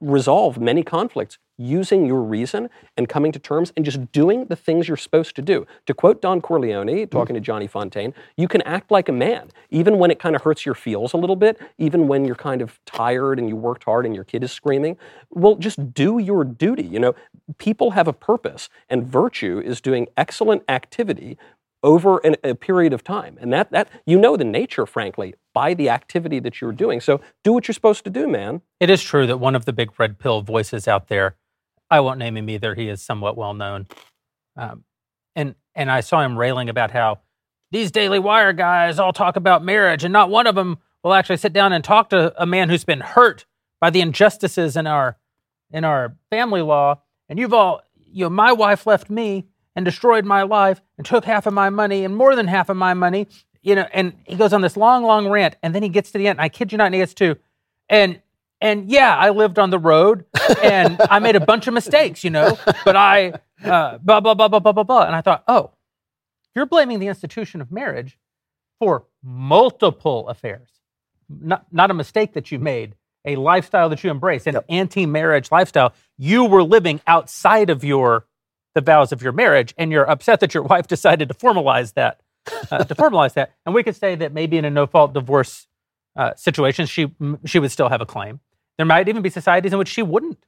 resolve 0.00 0.58
many 0.58 0.82
conflicts 0.82 1.38
using 1.58 2.06
your 2.06 2.22
reason 2.22 2.70
and 2.96 3.06
coming 3.06 3.30
to 3.32 3.38
terms 3.38 3.70
and 3.76 3.84
just 3.84 4.10
doing 4.12 4.46
the 4.46 4.56
things 4.56 4.88
you're 4.88 4.96
supposed 4.96 5.36
to 5.36 5.42
do. 5.42 5.66
To 5.86 5.92
quote 5.92 6.22
Don 6.22 6.40
Corleone, 6.40 7.06
talking 7.06 7.34
to 7.34 7.40
Johnny 7.40 7.68
Fontane, 7.68 8.14
you 8.36 8.48
can 8.48 8.62
act 8.62 8.90
like 8.90 9.10
a 9.10 9.12
man, 9.12 9.50
even 9.68 9.98
when 9.98 10.10
it 10.10 10.18
kind 10.18 10.34
of 10.34 10.42
hurts 10.42 10.64
your 10.64 10.74
feels 10.74 11.12
a 11.12 11.18
little 11.18 11.36
bit, 11.36 11.60
even 11.76 12.08
when 12.08 12.24
you're 12.24 12.34
kind 12.34 12.62
of 12.62 12.80
tired 12.86 13.38
and 13.38 13.46
you 13.48 13.56
worked 13.56 13.84
hard 13.84 14.06
and 14.06 14.14
your 14.14 14.24
kid 14.24 14.42
is 14.42 14.50
screaming. 14.50 14.96
Well, 15.28 15.56
just 15.56 15.92
do 15.92 16.18
your 16.18 16.44
duty. 16.44 16.84
You 16.84 16.98
know, 16.98 17.14
people 17.58 17.90
have 17.90 18.08
a 18.08 18.14
purpose, 18.14 18.70
and 18.88 19.06
virtue 19.06 19.60
is 19.62 19.82
doing 19.82 20.08
excellent 20.16 20.62
activity 20.66 21.36
over 21.82 22.18
an, 22.18 22.36
a 22.44 22.54
period 22.54 22.92
of 22.92 23.02
time. 23.02 23.38
And 23.40 23.52
that, 23.52 23.70
that 23.72 23.88
you 24.06 24.18
know 24.18 24.36
the 24.36 24.44
nature, 24.44 24.86
frankly, 24.86 25.34
by 25.54 25.74
the 25.74 25.88
activity 25.88 26.38
that 26.40 26.60
you're 26.60 26.72
doing. 26.72 27.00
So 27.00 27.20
do 27.42 27.52
what 27.52 27.66
you're 27.68 27.74
supposed 27.74 28.04
to 28.04 28.10
do, 28.10 28.28
man. 28.28 28.62
It 28.78 28.90
is 28.90 29.02
true 29.02 29.26
that 29.26 29.38
one 29.38 29.56
of 29.56 29.64
the 29.64 29.72
big 29.72 29.98
red 29.98 30.18
pill 30.18 30.42
voices 30.42 30.86
out 30.86 31.08
there, 31.08 31.36
I 31.90 32.00
won't 32.00 32.18
name 32.18 32.36
him 32.36 32.48
either. 32.48 32.74
He 32.74 32.88
is 32.88 33.02
somewhat 33.02 33.36
well 33.36 33.54
known, 33.54 33.86
um, 34.56 34.84
and 35.34 35.54
and 35.74 35.90
I 35.90 36.00
saw 36.00 36.20
him 36.22 36.38
railing 36.38 36.68
about 36.68 36.92
how 36.92 37.20
these 37.72 37.90
Daily 37.90 38.18
Wire 38.18 38.52
guys 38.52 38.98
all 38.98 39.12
talk 39.12 39.36
about 39.36 39.64
marriage, 39.64 40.04
and 40.04 40.12
not 40.12 40.30
one 40.30 40.46
of 40.46 40.54
them 40.54 40.78
will 41.02 41.14
actually 41.14 41.38
sit 41.38 41.52
down 41.52 41.72
and 41.72 41.82
talk 41.82 42.10
to 42.10 42.32
a 42.40 42.46
man 42.46 42.68
who's 42.68 42.84
been 42.84 43.00
hurt 43.00 43.46
by 43.80 43.90
the 43.90 44.00
injustices 44.00 44.76
in 44.76 44.86
our 44.86 45.16
in 45.72 45.84
our 45.84 46.16
family 46.30 46.62
law. 46.62 47.00
And 47.28 47.38
you've 47.38 47.54
all, 47.54 47.82
you 47.94 48.24
know, 48.24 48.30
my 48.30 48.52
wife 48.52 48.86
left 48.86 49.08
me 49.08 49.46
and 49.80 49.84
destroyed 49.86 50.26
my 50.26 50.42
life 50.42 50.82
and 50.98 51.06
took 51.06 51.24
half 51.24 51.46
of 51.46 51.54
my 51.54 51.70
money 51.70 52.04
and 52.04 52.14
more 52.14 52.36
than 52.36 52.46
half 52.46 52.68
of 52.68 52.76
my 52.76 52.92
money. 52.92 53.26
You 53.62 53.76
know, 53.76 53.86
and 53.94 54.12
he 54.26 54.36
goes 54.36 54.52
on 54.52 54.60
this 54.60 54.76
long, 54.76 55.04
long 55.04 55.30
rant, 55.30 55.56
and 55.62 55.74
then 55.74 55.82
he 55.82 55.88
gets 55.88 56.10
to 56.10 56.18
the 56.18 56.28
end. 56.28 56.38
And 56.38 56.44
I 56.44 56.50
kid 56.50 56.70
you 56.70 56.76
not, 56.76 56.84
and 56.84 56.94
he 56.94 57.00
gets 57.00 57.14
to, 57.14 57.38
and 57.88 58.20
and 58.60 58.90
yeah, 58.90 59.16
I 59.16 59.30
lived 59.30 59.58
on 59.58 59.70
the 59.70 59.78
road 59.78 60.26
and 60.62 61.00
I 61.08 61.18
made 61.18 61.34
a 61.34 61.40
bunch 61.40 61.66
of 61.66 61.72
mistakes, 61.72 62.22
you 62.22 62.28
know, 62.28 62.58
but 62.84 62.94
I 62.94 63.32
uh, 63.64 63.96
blah 63.98 64.20
blah 64.20 64.34
blah 64.34 64.48
blah 64.48 64.58
blah 64.60 64.72
blah 64.72 64.82
blah. 64.82 65.06
And 65.06 65.16
I 65.16 65.22
thought, 65.22 65.44
oh, 65.48 65.70
you're 66.54 66.66
blaming 66.66 66.98
the 67.00 67.06
institution 67.06 67.62
of 67.62 67.72
marriage 67.72 68.18
for 68.78 69.06
multiple 69.22 70.28
affairs, 70.28 70.68
not 71.30 71.64
not 71.72 71.90
a 71.90 71.94
mistake 71.94 72.34
that 72.34 72.52
you 72.52 72.58
made, 72.58 72.96
a 73.24 73.36
lifestyle 73.36 73.88
that 73.88 74.04
you 74.04 74.10
embrace, 74.10 74.46
an 74.46 74.58
anti-marriage 74.68 75.50
lifestyle. 75.50 75.94
You 76.18 76.44
were 76.44 76.62
living 76.62 77.00
outside 77.06 77.70
of 77.70 77.82
your 77.82 78.26
the 78.74 78.80
vows 78.80 79.12
of 79.12 79.22
your 79.22 79.32
marriage, 79.32 79.74
and 79.76 79.90
you're 79.90 80.08
upset 80.08 80.40
that 80.40 80.54
your 80.54 80.62
wife 80.72 80.86
decided 80.86 81.28
to 81.28 81.34
formalize 81.34 81.94
that. 81.94 82.20
Uh, 82.70 82.82
to 82.82 82.94
formalize 82.94 83.34
that, 83.34 83.52
and 83.66 83.74
we 83.74 83.82
could 83.82 83.94
say 83.94 84.14
that 84.14 84.32
maybe 84.32 84.56
in 84.56 84.64
a 84.64 84.70
no-fault 84.70 85.12
divorce 85.12 85.68
uh, 86.16 86.34
situation, 86.34 86.86
she 86.86 87.12
she 87.44 87.58
would 87.58 87.70
still 87.70 87.90
have 87.90 88.00
a 88.00 88.06
claim. 88.06 88.40
There 88.78 88.86
might 88.86 89.08
even 89.08 89.20
be 89.20 89.28
societies 89.28 89.72
in 89.72 89.78
which 89.78 89.88
she 89.88 90.02
wouldn't 90.02 90.38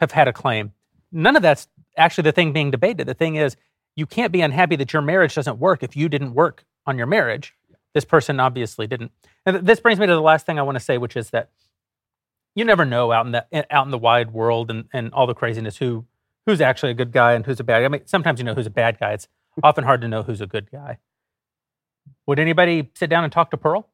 have 0.00 0.12
had 0.12 0.28
a 0.28 0.32
claim. 0.32 0.72
None 1.10 1.34
of 1.34 1.42
that's 1.42 1.66
actually 1.96 2.22
the 2.22 2.32
thing 2.32 2.52
being 2.52 2.70
debated. 2.70 3.08
The 3.08 3.14
thing 3.14 3.34
is, 3.34 3.56
you 3.96 4.06
can't 4.06 4.32
be 4.32 4.40
unhappy 4.40 4.76
that 4.76 4.92
your 4.92 5.02
marriage 5.02 5.34
doesn't 5.34 5.58
work 5.58 5.82
if 5.82 5.96
you 5.96 6.08
didn't 6.08 6.34
work 6.34 6.64
on 6.86 6.96
your 6.96 7.06
marriage. 7.06 7.54
This 7.92 8.04
person 8.04 8.40
obviously 8.40 8.86
didn't. 8.86 9.10
And 9.44 9.66
this 9.66 9.80
brings 9.80 9.98
me 9.98 10.06
to 10.06 10.12
the 10.12 10.20
last 10.20 10.46
thing 10.46 10.58
I 10.58 10.62
want 10.62 10.76
to 10.76 10.84
say, 10.84 10.96
which 10.96 11.16
is 11.16 11.30
that 11.30 11.50
you 12.54 12.64
never 12.64 12.84
know 12.84 13.12
out 13.12 13.26
in 13.26 13.32
the 13.32 13.74
out 13.74 13.84
in 13.84 13.90
the 13.90 13.98
wide 13.98 14.32
world 14.32 14.70
and, 14.70 14.88
and 14.92 15.12
all 15.12 15.26
the 15.26 15.34
craziness 15.34 15.76
who 15.76 16.06
who's 16.46 16.60
actually 16.60 16.90
a 16.90 16.94
good 16.94 17.12
guy 17.12 17.32
and 17.32 17.46
who's 17.46 17.60
a 17.60 17.64
bad 17.64 17.80
guy. 17.80 17.84
I 17.84 17.88
mean, 17.88 18.06
sometimes 18.06 18.40
you 18.40 18.44
know 18.44 18.54
who's 18.54 18.66
a 18.66 18.70
bad 18.70 18.98
guy. 18.98 19.12
It's 19.12 19.28
often 19.62 19.84
hard 19.84 20.00
to 20.02 20.08
know 20.08 20.22
who's 20.22 20.40
a 20.40 20.46
good 20.46 20.70
guy. 20.70 20.98
Would 22.26 22.38
anybody 22.38 22.90
sit 22.94 23.10
down 23.10 23.24
and 23.24 23.32
talk 23.32 23.50
to 23.50 23.56
Pearl? 23.56 23.88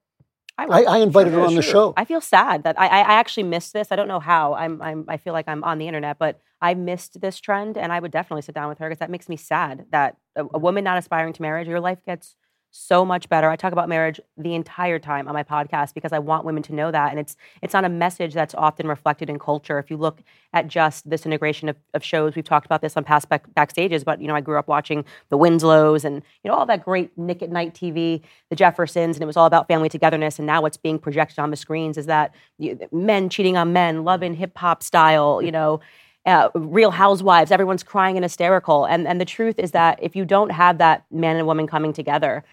I, 0.58 0.82
I 0.82 0.98
invited 0.98 1.32
her 1.34 1.38
Yeah, 1.38 1.46
on 1.46 1.54
the 1.54 1.62
show. 1.62 1.94
I 1.96 2.04
feel 2.04 2.20
sad 2.20 2.64
that 2.64 2.78
I, 2.80 2.88
I 2.88 2.98
I 2.98 3.12
actually 3.14 3.44
missed 3.44 3.72
this. 3.72 3.92
I 3.92 3.96
don't 3.96 4.08
know 4.08 4.18
how. 4.18 4.54
I'm, 4.54 4.82
I'm 4.82 5.04
I 5.06 5.16
feel 5.16 5.32
like 5.32 5.46
I'm 5.46 5.62
on 5.62 5.78
the 5.78 5.86
internet, 5.86 6.18
but 6.18 6.40
I 6.60 6.74
missed 6.74 7.20
this 7.20 7.38
trend, 7.38 7.78
and 7.78 7.92
I 7.92 8.00
would 8.00 8.10
definitely 8.10 8.42
sit 8.42 8.56
down 8.56 8.68
with 8.68 8.78
her 8.78 8.88
because 8.88 8.98
that 8.98 9.10
makes 9.10 9.28
me 9.28 9.36
sad 9.36 9.86
that 9.92 10.16
a, 10.34 10.44
a 10.54 10.58
woman 10.58 10.82
not 10.82 10.98
aspiring 10.98 11.32
to 11.34 11.42
marriage, 11.42 11.68
your 11.68 11.78
life 11.78 12.04
gets 12.04 12.34
so 12.70 13.04
much 13.04 13.28
better. 13.28 13.48
I 13.48 13.56
talk 13.56 13.72
about 13.72 13.88
marriage 13.88 14.20
the 14.36 14.54
entire 14.54 14.98
time 14.98 15.26
on 15.26 15.34
my 15.34 15.42
podcast 15.42 15.94
because 15.94 16.12
I 16.12 16.18
want 16.18 16.44
women 16.44 16.62
to 16.64 16.74
know 16.74 16.90
that, 16.90 17.10
and 17.10 17.18
it's 17.18 17.36
it's 17.62 17.72
not 17.72 17.84
a 17.84 17.88
message 17.88 18.34
that's 18.34 18.54
often 18.54 18.86
reflected 18.86 19.30
in 19.30 19.38
culture. 19.38 19.78
If 19.78 19.90
you 19.90 19.96
look 19.96 20.22
at 20.52 20.68
just 20.68 21.08
this 21.08 21.24
integration 21.24 21.68
of, 21.68 21.76
of 21.94 22.04
shows, 22.04 22.34
we've 22.34 22.44
talked 22.44 22.66
about 22.66 22.82
this 22.82 22.96
on 22.96 23.04
past 23.04 23.28
back, 23.28 23.46
backstages, 23.54 24.04
but 24.04 24.20
you 24.20 24.28
know 24.28 24.34
I 24.34 24.40
grew 24.40 24.58
up 24.58 24.68
watching 24.68 25.04
the 25.30 25.36
Winslows 25.36 26.04
and 26.04 26.22
you 26.44 26.50
know 26.50 26.56
all 26.56 26.66
that 26.66 26.84
great 26.84 27.16
Nick 27.16 27.42
at 27.42 27.50
Night 27.50 27.74
TV, 27.74 28.22
the 28.50 28.56
Jeffersons, 28.56 29.16
and 29.16 29.22
it 29.22 29.26
was 29.26 29.36
all 29.36 29.46
about 29.46 29.66
family 29.68 29.88
togetherness. 29.88 30.38
And 30.38 30.46
now 30.46 30.62
what's 30.62 30.76
being 30.76 30.98
projected 30.98 31.38
on 31.38 31.50
the 31.50 31.56
screens 31.56 31.96
is 31.96 32.06
that 32.06 32.34
you, 32.58 32.78
men 32.92 33.28
cheating 33.28 33.56
on 33.56 33.72
men, 33.72 34.04
love 34.04 34.22
in 34.22 34.34
hip 34.34 34.56
hop 34.56 34.82
style, 34.82 35.42
you 35.42 35.52
know. 35.52 35.80
Uh, 36.26 36.50
real 36.54 36.90
housewives, 36.90 37.50
everyone's 37.50 37.82
crying 37.82 38.18
and 38.18 38.24
hysterical, 38.24 38.84
and 38.84 39.08
and 39.08 39.18
the 39.18 39.24
truth 39.24 39.58
is 39.58 39.70
that 39.70 39.98
if 40.02 40.14
you 40.14 40.26
don't 40.26 40.50
have 40.50 40.76
that 40.76 41.06
man 41.10 41.36
and 41.36 41.46
woman 41.46 41.66
coming 41.66 41.90
together 41.90 42.44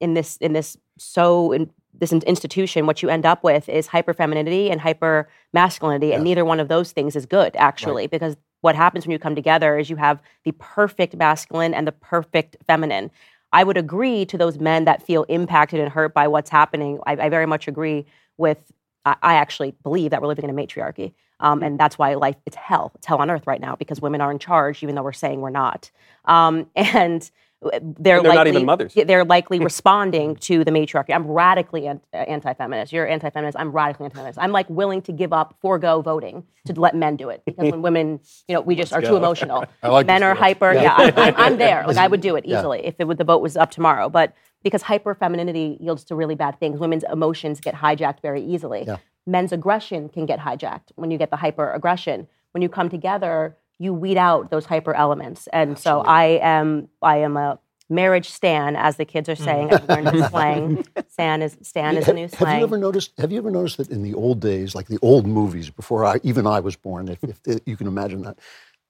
in 0.00 0.14
this 0.14 0.36
in 0.38 0.52
this 0.52 0.76
so 0.98 1.52
in 1.52 1.70
this 1.92 2.12
institution, 2.12 2.86
what 2.86 3.02
you 3.02 3.08
end 3.08 3.26
up 3.26 3.42
with 3.42 3.68
is 3.68 3.88
hyper 3.88 4.14
femininity 4.14 4.70
and 4.70 4.80
hyper 4.80 5.28
masculinity, 5.52 6.12
and 6.12 6.22
neither 6.24 6.44
one 6.44 6.60
of 6.60 6.68
those 6.68 6.92
things 6.92 7.16
is 7.16 7.26
good 7.26 7.54
actually, 7.56 8.06
because 8.06 8.36
what 8.60 8.76
happens 8.76 9.06
when 9.06 9.12
you 9.12 9.18
come 9.18 9.34
together 9.34 9.78
is 9.78 9.90
you 9.90 9.96
have 9.96 10.20
the 10.44 10.52
perfect 10.52 11.16
masculine 11.16 11.74
and 11.74 11.86
the 11.86 11.92
perfect 11.92 12.56
feminine. 12.66 13.10
I 13.52 13.64
would 13.64 13.76
agree 13.76 14.24
to 14.26 14.38
those 14.38 14.58
men 14.58 14.84
that 14.84 15.02
feel 15.02 15.24
impacted 15.24 15.80
and 15.80 15.90
hurt 15.90 16.14
by 16.14 16.28
what's 16.28 16.50
happening. 16.50 17.00
I, 17.06 17.12
I 17.12 17.28
very 17.28 17.46
much 17.46 17.66
agree 17.66 18.06
with 18.36 18.72
I, 19.04 19.16
I 19.22 19.34
actually 19.34 19.74
believe 19.82 20.10
that 20.10 20.20
we're 20.20 20.28
living 20.28 20.44
in 20.44 20.50
a 20.50 20.54
matriarchy. 20.54 21.14
Um, 21.40 21.62
and 21.62 21.80
that's 21.80 21.98
why 21.98 22.14
life 22.14 22.36
it's 22.46 22.56
hell. 22.56 22.92
It's 22.96 23.06
hell 23.06 23.18
on 23.18 23.30
earth 23.30 23.46
right 23.46 23.60
now 23.60 23.74
because 23.74 24.00
women 24.00 24.20
are 24.20 24.30
in 24.30 24.38
charge, 24.38 24.82
even 24.82 24.94
though 24.94 25.02
we're 25.02 25.12
saying 25.12 25.40
we're 25.40 25.50
not. 25.50 25.90
Um, 26.26 26.68
and 26.76 27.28
they're, 27.62 27.74
And 27.74 27.96
they're 27.98 28.22
not 28.22 28.46
even 28.46 28.64
mothers. 28.64 28.94
They're 28.94 29.24
likely 29.24 29.58
responding 29.60 30.36
to 30.36 30.64
the 30.64 30.70
matriarchy. 30.70 31.12
I'm 31.12 31.26
radically 31.26 31.86
uh, 31.88 31.96
anti-feminist. 32.14 32.92
You're 32.92 33.06
anti-feminist. 33.06 33.58
I'm 33.58 33.70
radically 33.70 34.04
anti-feminist. 34.06 34.38
I'm 34.38 34.52
like 34.52 34.68
willing 34.70 35.02
to 35.02 35.12
give 35.12 35.32
up, 35.32 35.56
forego 35.60 36.00
voting 36.00 36.44
to 36.66 36.72
let 36.80 36.94
men 36.96 37.16
do 37.16 37.28
it 37.28 37.42
because 37.44 37.70
when 37.70 37.82
women, 37.82 38.20
you 38.48 38.54
know, 38.54 38.62
we 38.62 38.74
just 38.76 38.92
are 38.92 39.02
too 39.02 39.16
emotional. 39.16 39.64
I 39.82 39.88
like 39.88 40.06
men 40.06 40.22
are 40.22 40.34
hyper. 40.34 40.72
Yeah, 40.72 40.94
I'm, 40.96 41.14
I'm, 41.18 41.34
I'm 41.36 41.56
there. 41.58 41.84
Like 41.90 41.96
I 41.98 42.06
would 42.06 42.20
do 42.20 42.36
it 42.36 42.46
Yeah. 42.46 42.58
easily 42.60 42.86
if 42.86 42.94
it 42.98 43.04
would, 43.06 43.18
the 43.18 43.24
vote 43.24 43.42
was 43.42 43.56
up 43.56 43.70
tomorrow. 43.70 44.08
But 44.08 44.34
because 44.62 44.82
hyper 44.82 45.14
femininity 45.14 45.76
yields 45.80 46.04
to 46.04 46.14
really 46.14 46.34
bad 46.36 46.58
things, 46.60 46.78
women's 46.78 47.04
emotions 47.10 47.60
get 47.60 47.74
hijacked 47.74 48.20
very 48.22 48.42
easily. 48.44 48.84
Yeah. 48.86 48.96
Men's 49.26 49.52
aggression 49.52 50.08
can 50.08 50.24
get 50.24 50.38
hijacked 50.38 50.92
when 50.96 51.10
you 51.10 51.18
get 51.18 51.30
the 51.30 51.36
hyper 51.36 51.72
aggression. 51.72 52.26
When 52.52 52.62
you 52.62 52.68
come 52.68 52.88
together, 52.88 53.56
you 53.80 53.94
weed 53.94 54.18
out 54.18 54.50
those 54.50 54.66
hyper 54.66 54.94
elements. 54.94 55.48
And 55.52 55.76
so 55.76 56.02
I 56.02 56.38
am 56.42 56.88
I 57.02 57.16
am 57.16 57.36
a 57.36 57.58
marriage 57.88 58.30
stan, 58.30 58.76
as 58.76 58.96
the 58.96 59.04
kids 59.04 59.28
are 59.28 59.34
mm. 59.34 59.44
saying. 59.44 59.74
I've 59.74 59.88
learned 59.88 60.06
the 60.06 60.28
slang. 60.30 60.84
Stan 61.08 61.42
is 61.42 61.56
stan 61.62 61.96
is 61.96 62.06
a 62.06 62.12
new 62.12 62.28
slang. 62.28 62.52
Have 62.52 62.58
you 62.58 62.64
ever 62.64 62.78
noticed? 62.78 63.12
Have 63.18 63.32
you 63.32 63.38
ever 63.38 63.50
noticed 63.50 63.78
that 63.78 63.90
in 63.90 64.02
the 64.02 64.14
old 64.14 64.38
days, 64.40 64.74
like 64.74 64.86
the 64.86 64.98
old 65.02 65.26
movies 65.26 65.70
before 65.70 66.04
I 66.04 66.20
even 66.22 66.46
I 66.46 66.60
was 66.60 66.76
born, 66.76 67.08
if, 67.08 67.18
if 67.46 67.60
you 67.64 67.76
can 67.76 67.86
imagine 67.86 68.22
that, 68.22 68.38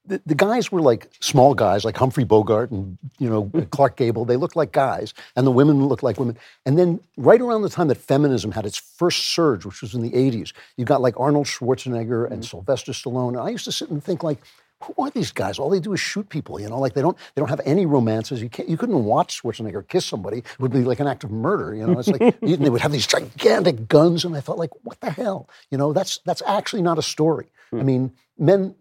the, 0.07 0.21
the 0.27 0.35
guys 0.35 0.73
were 0.73 0.81
like 0.81 1.09
small 1.21 1.55
guys, 1.55 1.85
like 1.85 1.97
Humphrey 1.97 2.25
Bogart 2.25 2.71
and 2.71 2.99
you 3.19 3.31
know 3.31 3.45
mm. 3.45 3.71
Clark 3.71 3.97
Gable. 3.97 4.25
They 4.25 4.37
looked 4.37 4.57
like 4.57 4.73
guys, 4.73 5.15
and 5.37 5.47
the 5.47 5.51
women 5.51 5.87
looked 5.87 6.03
like 6.03 6.19
women. 6.19 6.37
And 6.67 6.79
then 6.79 7.01
right 7.17 7.41
around 7.41 7.63
the 7.63 7.69
time 7.69 7.89
that 7.89 7.97
feminism 7.99 8.53
had 8.53 8.67
its 8.67 8.77
first 8.77 9.29
surge, 9.29 9.65
which 9.65 9.83
was 9.83 9.95
in 9.95 10.03
the 10.03 10.11
'80s, 10.11 10.53
you 10.77 10.85
got 10.85 11.01
like 11.01 11.19
Arnold 11.19 11.47
Schwarzenegger 11.47 12.31
and 12.31 12.43
mm. 12.43 12.49
Sylvester 12.49 12.93
Stallone. 12.93 13.31
And 13.31 13.41
I 13.41 13.51
used 13.51 13.65
to 13.65 13.73
sit 13.73 13.91
and 13.91 14.03
think 14.03 14.23
like. 14.23 14.39
Who 14.85 14.95
are 15.05 15.11
these 15.11 15.31
guys? 15.33 15.59
All 15.59 15.69
they 15.69 15.81
do 15.81 15.93
is 15.93 16.01
shoot 16.01 16.29
people, 16.29 16.61
you 16.61 16.69
know. 16.69 16.79
Like 16.79 16.95
they 16.95 17.03
don't, 17.03 17.17
they 17.35 17.41
don't 17.41 17.51
have 17.51 17.61
any 17.65 17.87
romances. 17.87 18.43
You 18.43 18.49
can't, 18.49 18.69
you 18.69 18.77
couldn't 18.77 19.05
watch 19.05 19.43
Schwarzenegger 19.43 19.87
kiss 19.87 20.07
somebody. 20.07 20.39
It 20.39 20.59
would 20.59 20.73
be 20.73 20.81
like 20.81 21.01
an 21.01 21.07
act 21.07 21.25
of 21.25 21.31
murder, 21.31 21.75
you 21.75 21.87
know. 21.87 21.99
It's 21.99 22.09
like 22.09 22.41
they 22.41 22.71
would 22.71 22.81
have 22.81 22.93
these 22.93 23.07
gigantic 23.07 23.89
guns, 23.89 24.25
and 24.25 24.35
I 24.37 24.41
felt 24.41 24.59
like, 24.59 24.71
what 24.83 25.01
the 25.01 25.11
hell, 25.11 25.49
you 25.71 25.79
know? 25.79 25.93
That's 25.93 26.19
that's 26.25 26.43
actually 26.47 26.83
not 26.83 26.99
a 26.99 27.03
story. 27.03 27.51
I 27.73 27.77
hmm. 27.77 27.87
mean, 27.87 28.13
men, 28.39 28.75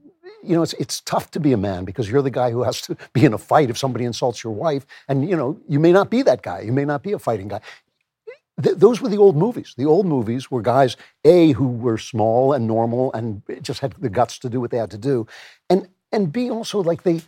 you 0.43 0.55
know, 0.55 0.63
it's 0.63 0.73
it's 0.73 1.01
tough 1.01 1.31
to 1.31 1.39
be 1.39 1.51
a 1.51 1.57
man 1.57 1.85
because 1.85 2.09
you're 2.09 2.21
the 2.21 2.31
guy 2.31 2.51
who 2.51 2.63
has 2.63 2.81
to 2.83 2.95
be 3.13 3.25
in 3.25 3.33
a 3.33 3.37
fight 3.37 3.69
if 3.69 3.77
somebody 3.77 4.05
insults 4.05 4.43
your 4.43 4.53
wife, 4.53 4.85
and 5.07 5.29
you 5.29 5.35
know, 5.35 5.59
you 5.67 5.79
may 5.79 5.91
not 5.91 6.09
be 6.09 6.21
that 6.21 6.41
guy. 6.41 6.61
You 6.61 6.71
may 6.71 6.85
not 6.85 7.03
be 7.03 7.11
a 7.11 7.19
fighting 7.19 7.49
guy. 7.49 7.61
Th- 8.61 8.75
those 8.75 9.01
were 9.01 9.09
the 9.09 9.17
old 9.17 9.37
movies. 9.37 9.73
The 9.77 9.85
old 9.85 10.05
movies 10.05 10.51
were 10.51 10.61
guys 10.61 10.97
a 11.23 11.51
who 11.53 11.67
were 11.67 11.97
small 11.97 12.53
and 12.53 12.67
normal 12.67 13.13
and 13.13 13.41
just 13.61 13.79
had 13.79 13.93
the 13.93 14.09
guts 14.09 14.39
to 14.39 14.49
do 14.49 14.59
what 14.59 14.71
they 14.71 14.77
had 14.77 14.91
to 14.91 14.97
do, 14.97 15.27
and 15.69 15.87
and 16.11 16.31
b 16.31 16.49
also 16.49 16.81
like 16.81 17.03
they 17.03 17.21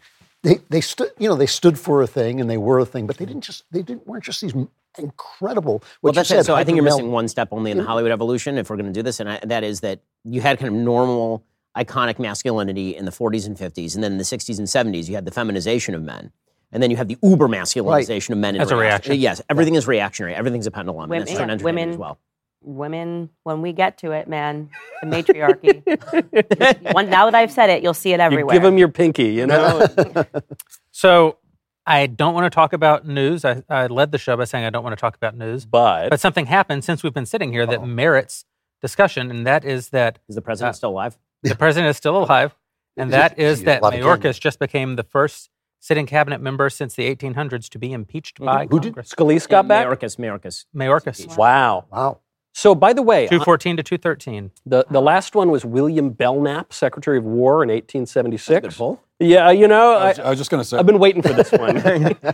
they 0.43 0.59
they 0.69 0.81
stood 0.81 1.11
you 1.17 1.29
know 1.29 1.35
they 1.35 1.45
stood 1.45 1.77
for 1.79 2.01
a 2.01 2.07
thing 2.07 2.41
and 2.41 2.49
they 2.49 2.57
were 2.57 2.79
a 2.79 2.85
thing, 2.85 3.07
but 3.07 3.17
they 3.17 3.25
didn't 3.25 3.43
just 3.43 3.63
they 3.71 3.81
didn't 3.81 4.07
weren't 4.07 4.23
just 4.23 4.41
these 4.41 4.53
incredible. 4.97 5.83
What 6.01 6.01
Well, 6.01 6.13
that's 6.13 6.29
said, 6.29 6.39
it. 6.39 6.45
So 6.45 6.55
I 6.55 6.63
think 6.63 6.75
you're 6.75 6.83
missing 6.83 7.11
one 7.11 7.27
step 7.27 7.49
only 7.51 7.71
in 7.71 7.77
the 7.77 7.83
Hollywood 7.83 8.11
evolution 8.11 8.57
if 8.57 8.69
we're 8.69 8.77
going 8.77 8.91
to 8.91 8.97
do 8.97 9.03
this, 9.03 9.19
and 9.19 9.29
I, 9.29 9.39
that 9.43 9.63
is 9.63 9.81
that 9.81 9.99
you 10.23 10.41
had 10.41 10.59
kind 10.59 10.73
of 10.73 10.81
normal, 10.81 11.43
iconic 11.77 12.19
masculinity 12.19 12.95
in 12.95 13.05
the 13.05 13.11
40s 13.11 13.47
and 13.47 13.57
50s, 13.57 13.95
and 13.95 14.03
then 14.03 14.13
in 14.13 14.17
the 14.17 14.23
60s 14.23 14.57
and 14.57 14.67
70s 14.67 15.07
you 15.07 15.15
had 15.15 15.25
the 15.25 15.31
feminization 15.31 15.95
of 15.95 16.01
men. 16.01 16.31
And 16.71 16.81
then 16.81 16.89
you 16.91 16.97
have 16.97 17.07
the 17.07 17.17
uber 17.21 17.47
masculinization 17.47 18.29
of 18.31 18.37
men 18.37 18.55
in 18.55 18.61
As 18.61 18.71
a 18.71 18.75
reaction. 18.75 19.15
Yes, 19.19 19.41
everything 19.49 19.75
is 19.75 19.87
reactionary. 19.87 20.33
Everything's 20.35 20.67
a 20.67 20.71
pendulum. 20.71 21.09
Women- 21.09 21.27
and 21.27 21.49
that's 21.49 21.59
yeah, 21.61 21.65
women- 21.65 21.89
as 21.91 21.97
well. 21.97 22.19
Women, 22.63 23.31
when 23.43 23.63
we 23.63 23.73
get 23.73 23.97
to 23.99 24.11
it, 24.11 24.27
man, 24.27 24.69
the 25.01 25.07
matriarchy. 25.07 25.81
One, 26.93 27.09
now 27.09 27.25
that 27.25 27.33
I've 27.33 27.51
said 27.51 27.71
it, 27.71 27.81
you'll 27.81 27.95
see 27.95 28.11
it 28.13 28.17
You 28.19 28.23
everywhere. 28.23 28.53
give 28.53 28.61
them 28.61 28.77
your 28.77 28.87
pinky, 28.89 29.29
you 29.33 29.47
know? 29.47 29.85
So 30.91 31.37
I 31.87 32.05
don't 32.05 32.33
want 32.35 32.45
to 32.45 32.53
talk 32.53 32.73
about 32.73 33.07
news. 33.07 33.43
I, 33.45 33.63
I 33.69 33.87
led 33.87 34.11
the 34.11 34.17
show 34.19 34.37
by 34.37 34.43
saying 34.43 34.65
I 34.65 34.69
don't 34.69 34.83
want 34.83 34.95
to 34.95 35.01
talk 35.01 35.15
about 35.15 35.35
news. 35.35 35.65
but 35.65 36.09
But 36.11 36.19
something 36.19 36.45
happened 36.45 36.83
since 36.83 37.01
we've 37.01 37.13
been 37.13 37.25
sitting 37.25 37.51
here 37.51 37.65
that 37.65 37.83
merits 37.85 38.45
discussion, 38.81 39.31
and 39.31 39.47
that 39.47 39.65
is 39.65 39.89
that 39.89 40.19
Is 40.29 40.35
the 40.35 40.41
president 40.41 40.69
Uh, 40.71 40.77
still 40.77 40.89
alive? 40.91 41.17
the 41.43 41.55
president 41.55 41.89
is 41.89 41.97
still 41.97 42.17
alive, 42.23 42.55
and 42.97 43.11
that 43.11 43.39
is 43.39 43.63
that 43.63 43.79
a 43.81 43.85
Mayorkas 43.87 44.39
just 44.39 44.59
became 44.59 44.95
the 44.95 45.03
first 45.03 45.49
sitting 45.81 46.05
cabinet 46.05 46.39
member 46.39 46.69
since 46.69 46.95
the 46.95 47.13
1800s 47.13 47.67
to 47.69 47.77
be 47.77 47.91
impeached 47.91 48.35
mm-hmm. 48.35 48.45
by 48.45 48.67
Who 48.67 48.79
did- 48.79 48.93
Congress. 48.93 49.09
Scalise 49.09 49.49
got 49.49 49.67
back? 49.67 49.85
Mayorkas, 49.85 50.15
Mayorkas. 50.17 50.65
Mayorkas, 50.73 51.35
Wow. 51.35 51.85
Wow. 51.91 52.19
So, 52.53 52.75
by 52.75 52.93
the 52.93 53.01
way, 53.01 53.25
uh, 53.25 53.29
214 53.29 53.77
to 53.77 53.83
213. 53.83 54.51
the, 54.65 54.85
the 54.89 55.01
last 55.01 55.35
one 55.35 55.51
was 55.51 55.63
William 55.63 56.09
Belknap, 56.09 56.73
Secretary 56.73 57.17
of 57.17 57.23
War 57.23 57.63
in 57.63 57.69
1876. 57.69 58.77
Yeah, 59.21 59.51
you 59.51 59.67
know, 59.67 59.93
I 59.93 60.05
I, 60.05 60.07
was, 60.09 60.19
I 60.19 60.29
was 60.31 60.39
just 60.39 60.51
going 60.51 60.61
to 60.63 60.67
say. 60.67 60.77
I've 60.77 60.87
been 60.87 60.99
waiting 60.99 61.21
for 61.21 61.33
this 61.33 61.51
one. 61.53 62.17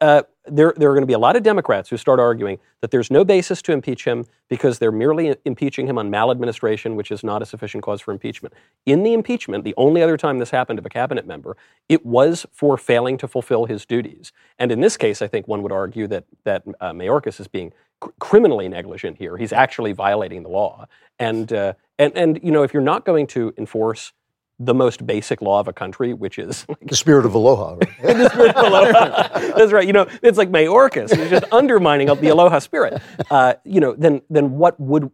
Uh, 0.00 0.22
there, 0.46 0.74
there 0.76 0.90
are 0.90 0.94
going 0.94 1.02
to 1.02 1.06
be 1.08 1.14
a 1.14 1.18
lot 1.18 1.36
of 1.36 1.42
Democrats 1.42 1.88
who 1.90 1.96
start 1.96 2.20
arguing 2.20 2.58
that 2.82 2.90
there's 2.90 3.10
no 3.10 3.24
basis 3.24 3.62
to 3.62 3.72
impeach 3.72 4.04
him 4.04 4.26
because 4.48 4.78
they're 4.78 4.92
merely 4.92 5.36
impeaching 5.44 5.88
him 5.88 5.98
on 5.98 6.10
maladministration, 6.10 6.96
which 6.96 7.10
is 7.10 7.24
not 7.24 7.42
a 7.42 7.46
sufficient 7.46 7.84
cause 7.84 8.00
for 8.00 8.12
impeachment. 8.12 8.54
In 8.86 9.02
the 9.04 9.14
impeachment, 9.14 9.64
the 9.64 9.74
only 9.76 10.02
other 10.02 10.16
time 10.16 10.38
this 10.38 10.50
happened 10.50 10.78
of 10.78 10.86
a 10.86 10.90
cabinet 10.90 11.26
member, 11.26 11.56
it 11.88 12.06
was 12.06 12.46
for 12.52 12.78
failing 12.78 13.18
to 13.18 13.28
fulfill 13.28 13.66
his 13.66 13.86
duties. 13.86 14.32
And 14.58 14.72
in 14.72 14.80
this 14.80 14.96
case, 14.96 15.22
I 15.22 15.28
think 15.28 15.48
one 15.48 15.62
would 15.62 15.72
argue 15.72 16.06
that 16.08 16.26
that 16.44 16.64
uh, 16.80 16.92
Mayorkas 16.92 17.40
is 17.40 17.48
being 17.48 17.72
cr- 18.00 18.10
criminally 18.20 18.68
negligent 18.68 19.18
here. 19.18 19.36
He's 19.36 19.52
actually 19.52 19.92
violating 19.92 20.42
the 20.44 20.50
law. 20.50 20.86
And 21.18 21.52
uh, 21.52 21.74
and 21.98 22.16
and 22.16 22.40
you 22.42 22.52
know, 22.52 22.62
if 22.62 22.74
you're 22.74 22.82
not 22.82 23.04
going 23.04 23.26
to 23.28 23.54
enforce 23.58 24.12
the 24.60 24.74
most 24.74 25.06
basic 25.06 25.40
law 25.40 25.60
of 25.60 25.68
a 25.68 25.72
country, 25.72 26.12
which 26.14 26.38
is 26.38 26.66
The 26.82 26.96
spirit 26.96 27.24
of 27.26 27.34
aloha. 27.34 27.74
Right? 27.74 27.96
the 28.02 28.28
spirit 28.28 28.56
of 28.56 28.64
aloha. 28.66 29.38
That's 29.56 29.72
right. 29.72 29.86
You 29.86 29.92
know, 29.92 30.06
it's 30.22 30.38
like 30.38 30.50
Mayorkas. 30.50 31.14
He's 31.16 31.30
just 31.30 31.44
undermining 31.52 32.08
the 32.08 32.28
aloha 32.28 32.58
spirit. 32.58 33.00
Uh, 33.30 33.54
you 33.64 33.80
know, 33.80 33.94
then 33.96 34.22
then 34.30 34.52
what 34.58 34.78
would 34.80 35.10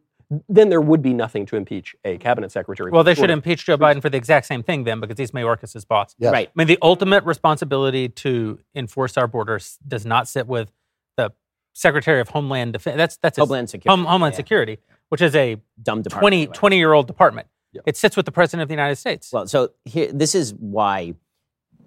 then 0.49 0.71
there 0.71 0.81
would 0.81 1.03
be 1.03 1.13
nothing 1.13 1.45
to 1.47 1.57
impeach 1.57 1.95
a 2.05 2.17
cabinet 2.19 2.51
secretary. 2.51 2.91
Well, 2.91 3.05
they 3.05 3.15
for. 3.15 3.21
should 3.23 3.31
impeach 3.31 3.67
Joe 3.67 3.77
Biden 3.77 4.01
for 4.01 4.09
the 4.09 4.17
exact 4.17 4.47
same 4.47 4.63
thing 4.63 4.85
then, 4.85 4.99
because 4.99 5.19
he's 5.19 5.33
Mayorkas' 5.33 5.87
boss. 5.87 6.15
Yes. 6.19 6.33
Right. 6.33 6.49
I 6.49 6.53
mean, 6.57 6.67
the 6.67 6.79
ultimate 6.81 7.25
responsibility 7.25 8.09
to 8.09 8.59
enforce 8.75 9.17
our 9.19 9.27
borders 9.29 9.79
does 9.87 10.07
not 10.07 10.27
sit 10.27 10.47
with 10.47 10.73
the 11.19 11.33
Secretary 11.75 12.21
of 12.21 12.29
Homeland 12.31 12.73
Defense. 12.73 12.97
That's 12.97 13.17
that's 13.19 13.37
his- 13.37 13.43
Homeland 13.43 13.69
Security. 13.71 13.91
Home- 14.01 14.07
Homeland 14.11 14.33
Yeah. 14.33 14.37
Security, 14.39 14.79
which 15.11 15.21
is 15.21 15.37
a 15.37 15.59
Dumb 15.83 16.01
department. 16.03 16.23
20, 16.23 16.47
20 16.49 16.79
year 16.79 16.95
old 16.95 17.07
department. 17.07 17.47
Yeah. 17.75 17.83
It 17.87 17.97
sits 17.97 18.17
with 18.17 18.25
the 18.25 18.33
President 18.33 18.63
of 18.63 18.69
the 18.69 18.75
United 18.75 18.97
States. 18.97 19.33
Well, 19.33 19.47
so 19.47 19.71
here, 19.85 20.11
this 20.13 20.35
is 20.35 20.55
why 20.55 21.15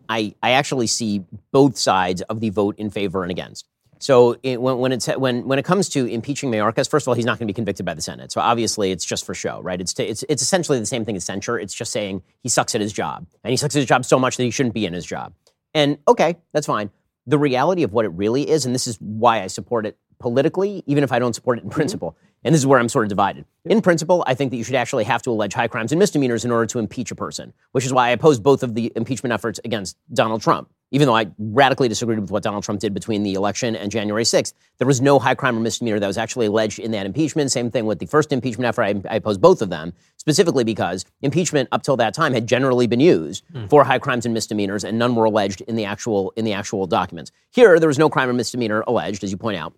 I, 0.10 0.36
I 0.44 0.52
actually 0.52 0.88
see 0.88 1.24
both 1.52 1.78
sides 1.78 2.22
of 2.24 2.40
the 2.40 2.50
vote 2.50 2.76
in 2.78 2.90
favor 2.90 3.24
and 3.24 3.32
against. 3.32 3.68
So 4.00 4.38
it, 4.44 4.62
when, 4.62 4.78
when, 4.78 4.92
it's, 4.92 5.08
when, 5.08 5.48
when 5.48 5.58
it 5.58 5.66
comes 5.66 5.90
to 5.90 6.06
impeaching 6.06 6.52
Mayorkas, 6.52 6.90
first 6.90 7.06
of 7.06 7.08
all, 7.08 7.16
he's 7.16 7.26
not 7.26 7.40
going 7.40 7.48
to 7.48 7.52
be 7.52 7.56
convicted 7.56 7.86
by 7.86 7.96
the 7.96 8.02
Senate. 8.02 8.32
So 8.32 8.42
obviously, 8.42 8.92
it's 8.92 9.04
just 9.06 9.26
for 9.26 9.34
show, 9.34 9.60
right? 9.62 9.82
It's, 9.82 9.94
to, 9.96 10.06
it's, 10.06 10.24
it's 10.30 10.44
essentially 10.44 10.78
the 10.80 10.86
same 10.86 11.04
thing 11.04 11.16
as 11.16 11.24
censure. 11.24 11.58
It's 11.58 11.74
just 11.74 11.92
saying 11.92 12.22
he 12.44 12.50
sucks 12.50 12.76
at 12.76 12.82
his 12.82 12.94
job. 12.94 13.26
And 13.44 13.50
he 13.52 13.58
sucks 13.58 13.76
at 13.76 13.80
his 13.80 13.88
job 13.88 14.06
so 14.06 14.20
much 14.20 14.38
that 14.38 14.44
he 14.44 14.52
shouldn't 14.52 14.76
be 14.76 14.86
in 14.86 14.94
his 14.94 15.06
job. 15.06 15.34
And 15.74 15.98
okay, 16.08 16.38
that's 16.54 16.68
fine. 16.68 16.92
The 17.26 17.40
reality 17.40 17.84
of 17.84 17.92
what 17.92 18.06
it 18.06 18.10
really 18.10 18.48
is, 18.48 18.66
and 18.66 18.76
this 18.76 18.88
is 18.88 18.98
why 19.02 19.42
I 19.42 19.48
support 19.48 19.86
it 19.86 19.98
politically, 20.20 20.84
even 20.86 21.04
if 21.04 21.12
I 21.12 21.20
don't 21.20 21.34
support 21.34 21.58
it 21.58 21.64
in 21.64 21.70
mm-hmm. 21.70 21.76
principle, 21.76 22.18
and 22.44 22.54
this 22.54 22.62
is 22.62 22.68
where 22.68 22.80
I'm 22.80 22.90
sort 22.90 23.06
of 23.06 23.10
divided. 23.10 23.46
In 23.66 23.82
principle, 23.82 24.24
I 24.26 24.34
think 24.34 24.52
that 24.52 24.58
you 24.58 24.64
should 24.64 24.76
actually 24.76 25.04
have 25.04 25.22
to 25.24 25.32
allege 25.32 25.54
high 25.54 25.68
crimes 25.68 25.92
and 25.92 26.00
misdemeanors 26.00 26.46
in 26.46 26.52
order 26.52 26.66
to 26.68 26.80
impeach 26.80 27.12
a 27.12 27.16
person, 27.16 27.54
which 27.72 27.86
is 27.86 27.92
why 27.92 28.08
I 28.08 28.12
oppose 28.12 28.40
both 28.40 28.64
of 28.64 28.76
the 28.76 28.92
impeachment 28.96 29.34
efforts 29.34 29.60
against 29.66 29.98
Donald 30.14 30.42
Trump. 30.42 30.70
Even 30.92 31.08
though 31.08 31.16
I 31.16 31.28
radically 31.38 31.90
disagreed 31.90 32.20
with 32.20 32.32
what 32.32 32.44
Donald 32.44 32.64
Trump 32.64 32.80
did 32.80 32.94
between 32.94 33.24
the 33.24 33.34
election 33.34 33.76
and 33.76 33.92
January 33.92 34.24
6th, 34.24 34.54
there 34.78 34.88
was 34.88 35.02
no 35.02 35.20
high 35.20 35.36
crime 35.36 35.58
or 35.58 35.60
misdemeanor 35.60 36.00
that 36.00 36.08
was 36.08 36.18
actually 36.18 36.46
alleged 36.46 36.80
in 36.80 36.92
that 36.92 37.06
impeachment. 37.06 37.52
Same 37.52 37.70
thing 37.70 37.86
with 37.86 38.00
the 38.00 38.06
first 38.06 38.32
impeachment 38.32 38.68
effort. 38.68 38.84
I, 38.84 38.96
I 39.10 39.16
oppose 39.18 39.38
both 39.38 39.62
of 39.62 39.70
them, 39.70 39.92
specifically 40.16 40.64
because 40.64 41.04
impeachment 41.22 41.68
up 41.74 41.84
till 41.84 41.98
that 41.98 42.14
time 42.14 42.34
had 42.34 42.48
generally 42.48 42.88
been 42.88 43.02
used 43.02 43.44
hmm. 43.52 43.66
for 43.68 43.84
high 43.84 44.00
crimes 44.00 44.26
and 44.26 44.34
misdemeanors, 44.34 44.86
and 44.86 44.98
none 44.98 45.14
were 45.14 45.26
alleged 45.26 45.60
in 45.62 45.76
the 45.76 45.84
actual 45.84 46.32
in 46.38 46.46
the 46.46 46.54
actual 46.54 46.88
documents. 46.88 47.32
Here, 47.52 47.80
there 47.80 47.90
was 47.90 48.00
no 48.00 48.10
crime 48.10 48.30
or 48.30 48.34
misdemeanor 48.34 48.86
alleged, 48.88 49.26
as 49.26 49.32
you 49.32 49.38
point 49.38 49.58
out. 49.58 49.74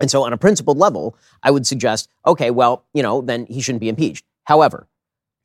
And 0.00 0.10
so, 0.10 0.24
on 0.24 0.32
a 0.32 0.38
principled 0.38 0.78
level, 0.78 1.16
I 1.42 1.50
would 1.50 1.66
suggest, 1.66 2.08
okay, 2.26 2.50
well, 2.50 2.84
you 2.92 3.02
know, 3.02 3.20
then 3.20 3.46
he 3.46 3.60
shouldn't 3.60 3.80
be 3.80 3.88
impeached. 3.88 4.24
However, 4.44 4.88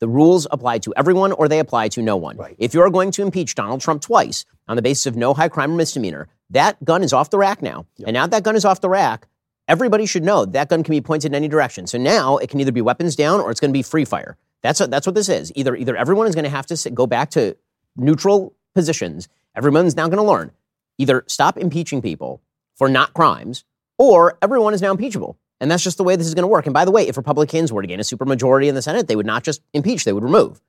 the 0.00 0.08
rules 0.08 0.46
apply 0.50 0.78
to 0.78 0.94
everyone 0.96 1.32
or 1.32 1.46
they 1.46 1.58
apply 1.58 1.88
to 1.88 2.02
no 2.02 2.16
one. 2.16 2.36
Right. 2.36 2.56
If 2.58 2.74
you're 2.74 2.90
going 2.90 3.10
to 3.12 3.22
impeach 3.22 3.54
Donald 3.54 3.80
Trump 3.80 4.02
twice 4.02 4.44
on 4.66 4.76
the 4.76 4.82
basis 4.82 5.06
of 5.06 5.16
no 5.16 5.34
high 5.34 5.48
crime 5.48 5.72
or 5.72 5.76
misdemeanor, 5.76 6.28
that 6.50 6.82
gun 6.84 7.02
is 7.02 7.12
off 7.12 7.30
the 7.30 7.38
rack 7.38 7.62
now. 7.62 7.86
And 8.04 8.14
now 8.14 8.26
that 8.26 8.42
gun 8.42 8.56
is 8.56 8.64
off 8.64 8.80
the 8.80 8.88
rack, 8.88 9.28
everybody 9.68 10.06
should 10.06 10.24
know 10.24 10.46
that 10.46 10.70
gun 10.70 10.82
can 10.82 10.92
be 10.92 11.00
pointed 11.00 11.30
in 11.30 11.34
any 11.34 11.48
direction. 11.48 11.86
So 11.86 11.98
now 11.98 12.38
it 12.38 12.48
can 12.48 12.60
either 12.60 12.72
be 12.72 12.80
weapons 12.80 13.14
down 13.14 13.40
or 13.40 13.50
it's 13.50 13.60
going 13.60 13.70
to 13.70 13.78
be 13.78 13.82
free 13.82 14.06
fire. 14.06 14.36
That's 14.62 14.80
what, 14.80 14.90
that's 14.90 15.06
what 15.06 15.14
this 15.14 15.28
is. 15.28 15.52
Either 15.54 15.76
either 15.76 15.96
everyone 15.96 16.26
is 16.26 16.34
going 16.34 16.44
to 16.44 16.50
have 16.50 16.66
to 16.66 16.76
sit, 16.76 16.94
go 16.94 17.06
back 17.06 17.30
to 17.30 17.56
neutral 17.96 18.54
positions. 18.74 19.28
Everyone's 19.54 19.96
now 19.96 20.08
going 20.08 20.18
to 20.18 20.22
learn 20.22 20.50
either 20.98 21.24
stop 21.26 21.56
impeaching 21.56 22.02
people 22.02 22.42
for 22.74 22.88
not 22.88 23.14
crimes 23.14 23.64
or 24.00 24.38
everyone 24.40 24.72
is 24.72 24.80
now 24.80 24.90
impeachable. 24.92 25.38
And 25.60 25.70
that's 25.70 25.84
just 25.84 25.98
the 25.98 26.04
way 26.04 26.16
this 26.16 26.26
is 26.26 26.32
going 26.32 26.44
to 26.44 26.48
work. 26.48 26.64
And 26.64 26.72
by 26.72 26.86
the 26.86 26.90
way, 26.90 27.06
if 27.06 27.18
Republicans 27.18 27.70
were 27.70 27.82
to 27.82 27.86
gain 27.86 28.00
a 28.00 28.02
supermajority 28.02 28.66
in 28.66 28.74
the 28.74 28.80
Senate, 28.80 29.08
they 29.08 29.14
would 29.14 29.26
not 29.26 29.44
just 29.44 29.60
impeach, 29.74 30.04
they 30.04 30.14
would 30.14 30.24
remove. 30.24 30.62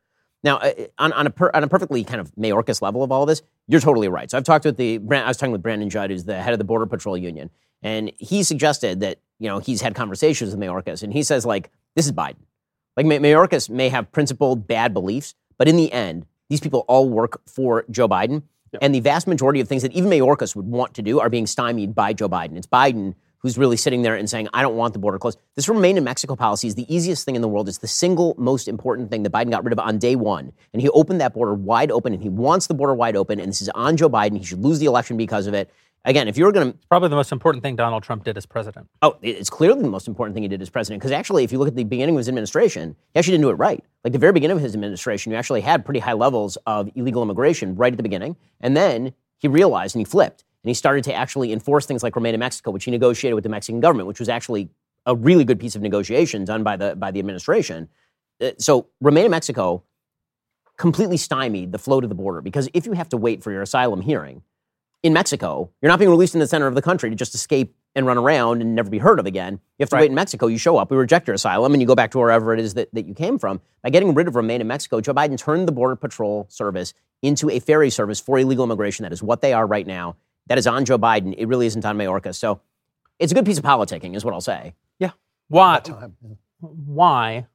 Now, 0.44 0.58
uh, 0.58 0.74
on, 1.00 1.14
on, 1.14 1.28
a 1.28 1.30
per, 1.30 1.50
on 1.54 1.64
a 1.64 1.68
perfectly 1.70 2.04
kind 2.04 2.20
of 2.20 2.30
Mayorkas 2.36 2.82
level 2.82 3.04
of 3.04 3.12
all 3.12 3.26
this, 3.26 3.42
you're 3.70 3.80
totally 3.80 4.10
right. 4.10 4.30
So 4.30 4.38
I've 4.38 4.44
talked 4.44 4.66
with 4.66 4.76
the, 4.76 5.00
I 5.10 5.30
was 5.30 5.38
talking 5.38 5.54
with 5.54 5.64
Brandon 5.64 5.90
Judd, 5.90 6.10
who's 6.10 6.26
the 6.26 6.42
head 6.42 6.52
of 6.52 6.58
the 6.58 6.66
Border 6.66 6.86
Patrol 6.88 7.18
Union, 7.18 7.50
and 7.82 8.12
he 8.18 8.44
suggested 8.44 9.00
that, 9.00 9.20
you 9.40 9.48
know, 9.48 9.60
he's 9.60 9.80
had 9.80 9.96
conversations 9.96 10.52
with 10.52 10.60
Mayorkas, 10.60 11.02
and 11.02 11.14
he 11.14 11.24
says, 11.24 11.46
like, 11.46 11.72
this 11.96 12.06
is 12.06 12.12
Biden. 12.12 12.36
Like, 12.98 13.06
Mayorkas 13.06 13.70
may 13.70 13.88
have 13.88 14.12
principled 14.12 14.68
bad 14.68 14.94
beliefs, 14.94 15.36
but 15.58 15.70
in 15.70 15.78
the 15.78 15.94
end, 15.94 16.26
these 16.50 16.60
people 16.60 16.84
all 16.90 17.08
work 17.08 17.42
for 17.48 17.86
Joe 17.90 18.10
Biden. 18.10 18.44
And 18.80 18.96
the 18.96 19.00
vast 19.00 19.28
majority 19.28 19.60
of 19.60 19.68
things 19.68 19.82
that 19.82 19.92
even 19.92 20.10
Mayorkas 20.10 20.56
would 20.56 20.68
want 20.68 20.94
to 20.94 21.02
do 21.02 21.20
are 21.20 21.30
being 21.30 21.48
stymied 21.48 21.94
by 21.94 22.14
Joe 22.14 22.30
Biden. 22.30 22.56
It's 22.56 22.68
Biden 22.68 23.16
who's 23.42 23.58
really 23.58 23.76
sitting 23.78 24.04
there 24.04 24.16
and 24.16 24.30
saying, 24.30 24.48
I 24.54 24.62
don't 24.62 24.76
want 24.76 24.94
the 24.94 25.00
border 25.00 25.18
closed. 25.18 25.40
This 25.56 25.68
remain 25.68 25.98
in 25.98 26.04
Mexico 26.04 26.36
policy 26.36 26.68
is 26.68 26.76
the 26.76 26.94
easiest 26.94 27.26
thing 27.26 27.36
in 27.36 27.42
the 27.42 27.48
world. 27.48 27.68
It's 27.68 27.80
the 27.80 27.88
single 27.88 28.36
most 28.38 28.68
important 28.68 29.10
thing 29.10 29.24
that 29.24 29.32
Biden 29.32 29.50
got 29.50 29.64
rid 29.64 29.74
of 29.74 29.80
on 29.80 29.98
day 29.98 30.16
one. 30.16 30.54
And 30.74 30.82
he 30.82 30.90
opened 30.90 31.22
that 31.22 31.34
border 31.34 31.56
wide 31.56 31.92
open, 31.92 32.14
and 32.14 32.22
he 32.22 32.30
wants 32.30 32.68
the 32.68 32.76
border 32.76 32.94
wide 32.94 33.16
open. 33.16 33.40
And 33.40 33.50
this 33.50 33.62
is 33.62 33.70
on 33.70 33.98
Joe 33.98 34.10
Biden. 34.10 34.38
He 34.38 34.44
should 34.44 34.64
lose 34.64 34.78
the 34.80 34.86
election 34.86 35.18
because 35.18 35.48
of 35.48 35.56
it. 35.56 35.72
Again, 36.04 36.28
if 36.28 36.38
you 36.38 36.46
were 36.46 36.52
going 36.52 36.74
to. 36.74 36.78
Probably 36.90 37.10
the 37.10 37.16
most 37.16 37.32
important 37.32 37.64
thing 37.64 37.76
Donald 37.76 38.04
Trump 38.04 38.24
did 38.24 38.36
as 38.38 38.46
president. 38.46 38.90
Oh, 39.02 39.18
it's 39.22 39.50
clearly 39.50 39.82
the 39.82 39.90
most 39.90 40.08
important 40.08 40.34
thing 40.34 40.44
he 40.44 40.50
did 40.50 40.62
as 40.62 40.70
president. 40.70 41.00
Because 41.00 41.12
actually, 41.12 41.44
if 41.44 41.52
you 41.52 41.60
look 41.60 41.68
at 41.68 41.76
the 41.76 41.84
beginning 41.84 42.16
of 42.16 42.20
his 42.20 42.28
administration, 42.28 42.96
he 43.14 43.20
actually 43.20 43.34
didn't 43.34 43.44
do 43.44 43.50
it 43.50 43.56
right. 43.56 43.84
Like 44.04 44.14
the 44.14 44.20
very 44.20 44.34
beginning 44.34 44.58
of 44.58 44.64
his 44.64 44.74
administration, 44.74 45.32
you 45.32 45.38
actually 45.38 45.62
had 45.62 45.86
pretty 45.86 46.00
high 46.00 46.14
levels 46.14 46.58
of 46.66 46.90
illegal 46.96 47.22
immigration 47.22 47.76
right 47.76 47.94
at 47.94 47.98
the 47.98 48.04
beginning. 48.04 48.36
And 48.60 48.76
then 48.76 49.14
he 49.38 49.48
realized 49.48 49.96
and 49.96 50.02
he 50.02 50.06
flipped 50.06 50.44
and 50.64 50.70
he 50.70 50.74
started 50.74 51.04
to 51.06 51.14
actually 51.14 51.54
enforce 51.54 51.86
things 51.86 52.02
like 52.02 52.16
Remain 52.16 52.34
in 52.34 52.40
Mexico, 52.40 52.72
which 52.72 52.86
he 52.86 52.92
negotiated 52.92 53.36
with 53.36 53.44
the 53.44 53.50
Mexican 53.50 53.80
government, 53.80 54.08
which 54.08 54.20
was 54.20 54.30
actually 54.30 54.70
a 55.06 55.16
really 55.16 55.44
good 55.44 55.60
piece 55.60 55.76
of 55.76 55.82
negotiation 55.82 56.46
done 56.46 56.64
by 56.64 56.78
the 56.78 56.96
by 56.96 57.12
the 57.12 57.20
administration. 57.20 57.90
Uh, 58.40 58.52
so 58.58 58.88
Remain 59.02 59.26
in 59.26 59.32
Mexico 59.32 59.84
completely 60.78 61.18
stymied 61.18 61.72
the 61.72 61.78
flow 61.78 62.02
to 62.02 62.08
the 62.08 62.16
border 62.16 62.42
because 62.42 62.68
if 62.74 62.88
you 62.88 62.94
have 62.94 63.10
to 63.10 63.18
wait 63.18 63.44
for 63.44 63.52
your 63.52 63.62
asylum 63.62 64.02
hearing 64.02 64.42
in 65.04 65.14
Mexico, 65.14 65.72
you're 65.82 65.90
not 65.90 66.00
being 66.00 66.12
released 66.12 66.36
in 66.36 66.40
the 66.40 66.48
center 66.48 66.68
of 66.68 66.76
the 66.76 66.82
country 66.82 67.10
to 67.10 67.16
just 67.16 67.34
escape 67.34 67.76
and 67.96 68.06
run 68.06 68.18
around 68.18 68.62
and 68.62 68.76
never 68.76 68.90
be 68.90 69.00
heard 69.00 69.20
of 69.20 69.26
again. 69.26 69.54
You 69.78 69.84
have 69.84 69.90
to 69.90 69.96
right. 69.96 70.02
wait 70.02 70.12
in 70.12 70.16
Mexico. 70.16 70.48
You 70.48 70.58
show 70.58 70.78
up, 70.78 70.92
we 70.92 70.98
reject 70.98 71.28
your 71.28 71.34
asylum, 71.34 71.74
and 71.74 71.82
you 71.82 71.88
go 71.88 71.96
back 71.96 72.12
to 72.12 72.20
wherever 72.20 72.54
it 72.54 72.60
is 72.60 72.76
that, 72.76 72.94
that 72.94 73.06
you 73.06 73.14
came 73.14 73.38
from. 73.38 73.60
By 73.84 73.90
getting 73.90 74.14
rid 74.14 74.28
of 74.28 74.36
Remain 74.36 74.62
in 74.62 74.68
Mexico, 74.68 75.02
Joe 75.02 75.14
Biden 75.14 75.38
turned 75.38 75.68
the 75.68 75.72
Border 75.72 75.96
Patrol 75.96 76.46
service 76.50 76.94
into 77.22 77.50
a 77.50 77.60
ferry 77.60 77.90
service 77.90 78.20
for 78.20 78.40
illegal 78.40 78.64
immigration. 78.64 79.04
That 79.04 79.12
is 79.12 79.22
what 79.22 79.42
they 79.42 79.54
are 79.54 79.68
right 79.68 79.86
now. 79.86 80.16
That 80.48 80.58
is 80.58 80.68
on 80.68 80.86
Joe 80.86 80.98
Biden. 80.98 81.36
It 81.38 81.48
really 81.48 81.66
isn't 81.66 81.86
on 81.86 81.98
Mayorkas. 81.98 82.36
So 82.36 82.62
it's 83.20 83.32
a 83.32 83.36
good 83.36 83.46
piece 83.46 83.58
of 83.58 83.64
politicking, 83.64 84.16
is 84.16 84.24
what 84.24 84.34
I'll 84.34 84.42
say. 84.42 84.74
Yeah. 85.00 85.12
Why? 85.50 85.82
Why 86.60 87.48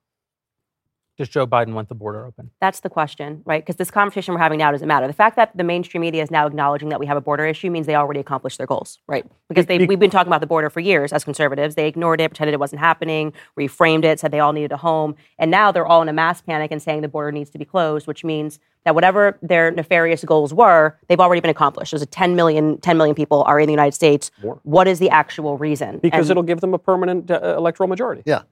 does 1.16 1.28
Joe 1.28 1.46
Biden 1.46 1.72
want 1.72 1.88
the 1.88 1.94
border 1.94 2.26
open? 2.26 2.50
That's 2.60 2.80
the 2.80 2.90
question, 2.90 3.42
right? 3.46 3.64
Because 3.64 3.76
this 3.76 3.90
conversation 3.90 4.34
we're 4.34 4.40
having 4.40 4.58
now 4.58 4.70
doesn't 4.70 4.86
matter. 4.86 5.06
The 5.06 5.12
fact 5.12 5.36
that 5.36 5.56
the 5.56 5.64
mainstream 5.64 6.02
media 6.02 6.22
is 6.22 6.30
now 6.30 6.46
acknowledging 6.46 6.90
that 6.90 7.00
we 7.00 7.06
have 7.06 7.16
a 7.16 7.20
border 7.20 7.46
issue 7.46 7.70
means 7.70 7.86
they 7.86 7.94
already 7.94 8.20
accomplished 8.20 8.58
their 8.58 8.66
goals, 8.66 8.98
right? 9.06 9.24
Because 9.48 9.66
they, 9.66 9.78
we've 9.86 9.98
been 9.98 10.10
talking 10.10 10.28
about 10.28 10.40
the 10.40 10.46
border 10.46 10.68
for 10.68 10.80
years 10.80 11.12
as 11.12 11.24
conservatives. 11.24 11.74
They 11.74 11.88
ignored 11.88 12.20
it, 12.20 12.30
pretended 12.30 12.52
it 12.52 12.60
wasn't 12.60 12.80
happening, 12.80 13.32
reframed 13.58 14.04
it, 14.04 14.20
said 14.20 14.30
they 14.30 14.40
all 14.40 14.52
needed 14.52 14.72
a 14.72 14.76
home. 14.76 15.16
And 15.38 15.50
now 15.50 15.72
they're 15.72 15.86
all 15.86 16.02
in 16.02 16.08
a 16.08 16.12
mass 16.12 16.42
panic 16.42 16.70
and 16.70 16.82
saying 16.82 17.00
the 17.00 17.08
border 17.08 17.32
needs 17.32 17.50
to 17.50 17.58
be 17.58 17.64
closed, 17.64 18.06
which 18.06 18.22
means 18.22 18.58
that 18.84 18.94
whatever 18.94 19.38
their 19.42 19.70
nefarious 19.70 20.22
goals 20.22 20.54
were, 20.54 20.96
they've 21.08 21.18
already 21.18 21.40
been 21.40 21.50
accomplished. 21.50 21.90
There's 21.90 22.02
a 22.02 22.06
10 22.06 22.36
million, 22.36 22.78
10 22.80 22.96
million 22.96 23.16
people 23.16 23.42
are 23.44 23.58
in 23.58 23.66
the 23.66 23.72
United 23.72 23.94
States. 23.94 24.30
More. 24.42 24.60
What 24.62 24.86
is 24.86 25.00
the 25.00 25.10
actual 25.10 25.58
reason? 25.58 25.98
Because 25.98 26.26
and, 26.26 26.30
it'll 26.30 26.42
give 26.44 26.60
them 26.60 26.72
a 26.72 26.78
permanent 26.78 27.30
uh, 27.30 27.54
electoral 27.56 27.88
majority. 27.88 28.22
Yeah. 28.26 28.42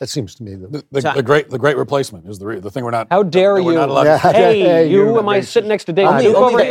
That 0.00 0.08
seems 0.08 0.34
to 0.36 0.42
me 0.42 0.54
the, 0.54 0.66
the, 0.66 0.84
the, 0.92 1.12
the 1.16 1.22
great 1.22 1.50
the 1.50 1.58
great 1.58 1.76
replacement 1.76 2.26
is 2.26 2.38
the 2.38 2.46
re, 2.46 2.58
the 2.58 2.70
thing 2.70 2.84
we're 2.84 2.90
not. 2.90 3.08
How 3.10 3.22
dare 3.22 3.58
you? 3.58 3.70
Yeah. 4.00 4.16
Hey, 4.16 4.60
hey, 4.60 4.90
you! 4.90 5.18
Am 5.18 5.28
I 5.28 5.42
sitting 5.42 5.68
next 5.68 5.84
to 5.84 5.92
Dave? 5.92 6.06
Only, 6.06 6.26
only, 6.28 6.64
they, 6.64 6.70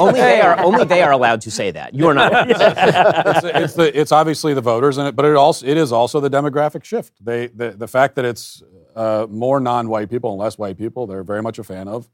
only 0.00 0.20
they 0.20 0.40
are 0.40 0.58
only 0.58 0.84
they 0.84 1.02
are 1.02 1.12
allowed 1.12 1.40
to 1.42 1.52
say 1.52 1.70
that. 1.70 1.94
You 1.94 2.08
are 2.08 2.14
not. 2.14 2.50
it's, 2.50 3.44
it's, 3.44 3.74
the 3.74 4.00
it's 4.00 4.10
obviously 4.10 4.54
the 4.54 4.60
voters 4.60 4.98
in 4.98 5.06
it, 5.06 5.14
but 5.14 5.24
it 5.24 5.36
also 5.36 5.64
it 5.66 5.76
is 5.76 5.92
also 5.92 6.18
the 6.18 6.28
demographic 6.28 6.82
shift. 6.82 7.12
They 7.24 7.46
the, 7.46 7.70
the 7.70 7.86
fact 7.86 8.16
that 8.16 8.24
it's 8.24 8.60
uh, 8.96 9.28
more 9.30 9.60
non-white 9.60 10.10
people 10.10 10.30
and 10.30 10.40
less 10.40 10.58
white 10.58 10.76
people, 10.78 11.06
they're 11.06 11.22
very 11.22 11.42
much 11.42 11.60
a 11.60 11.64
fan 11.64 11.86
of, 11.86 12.08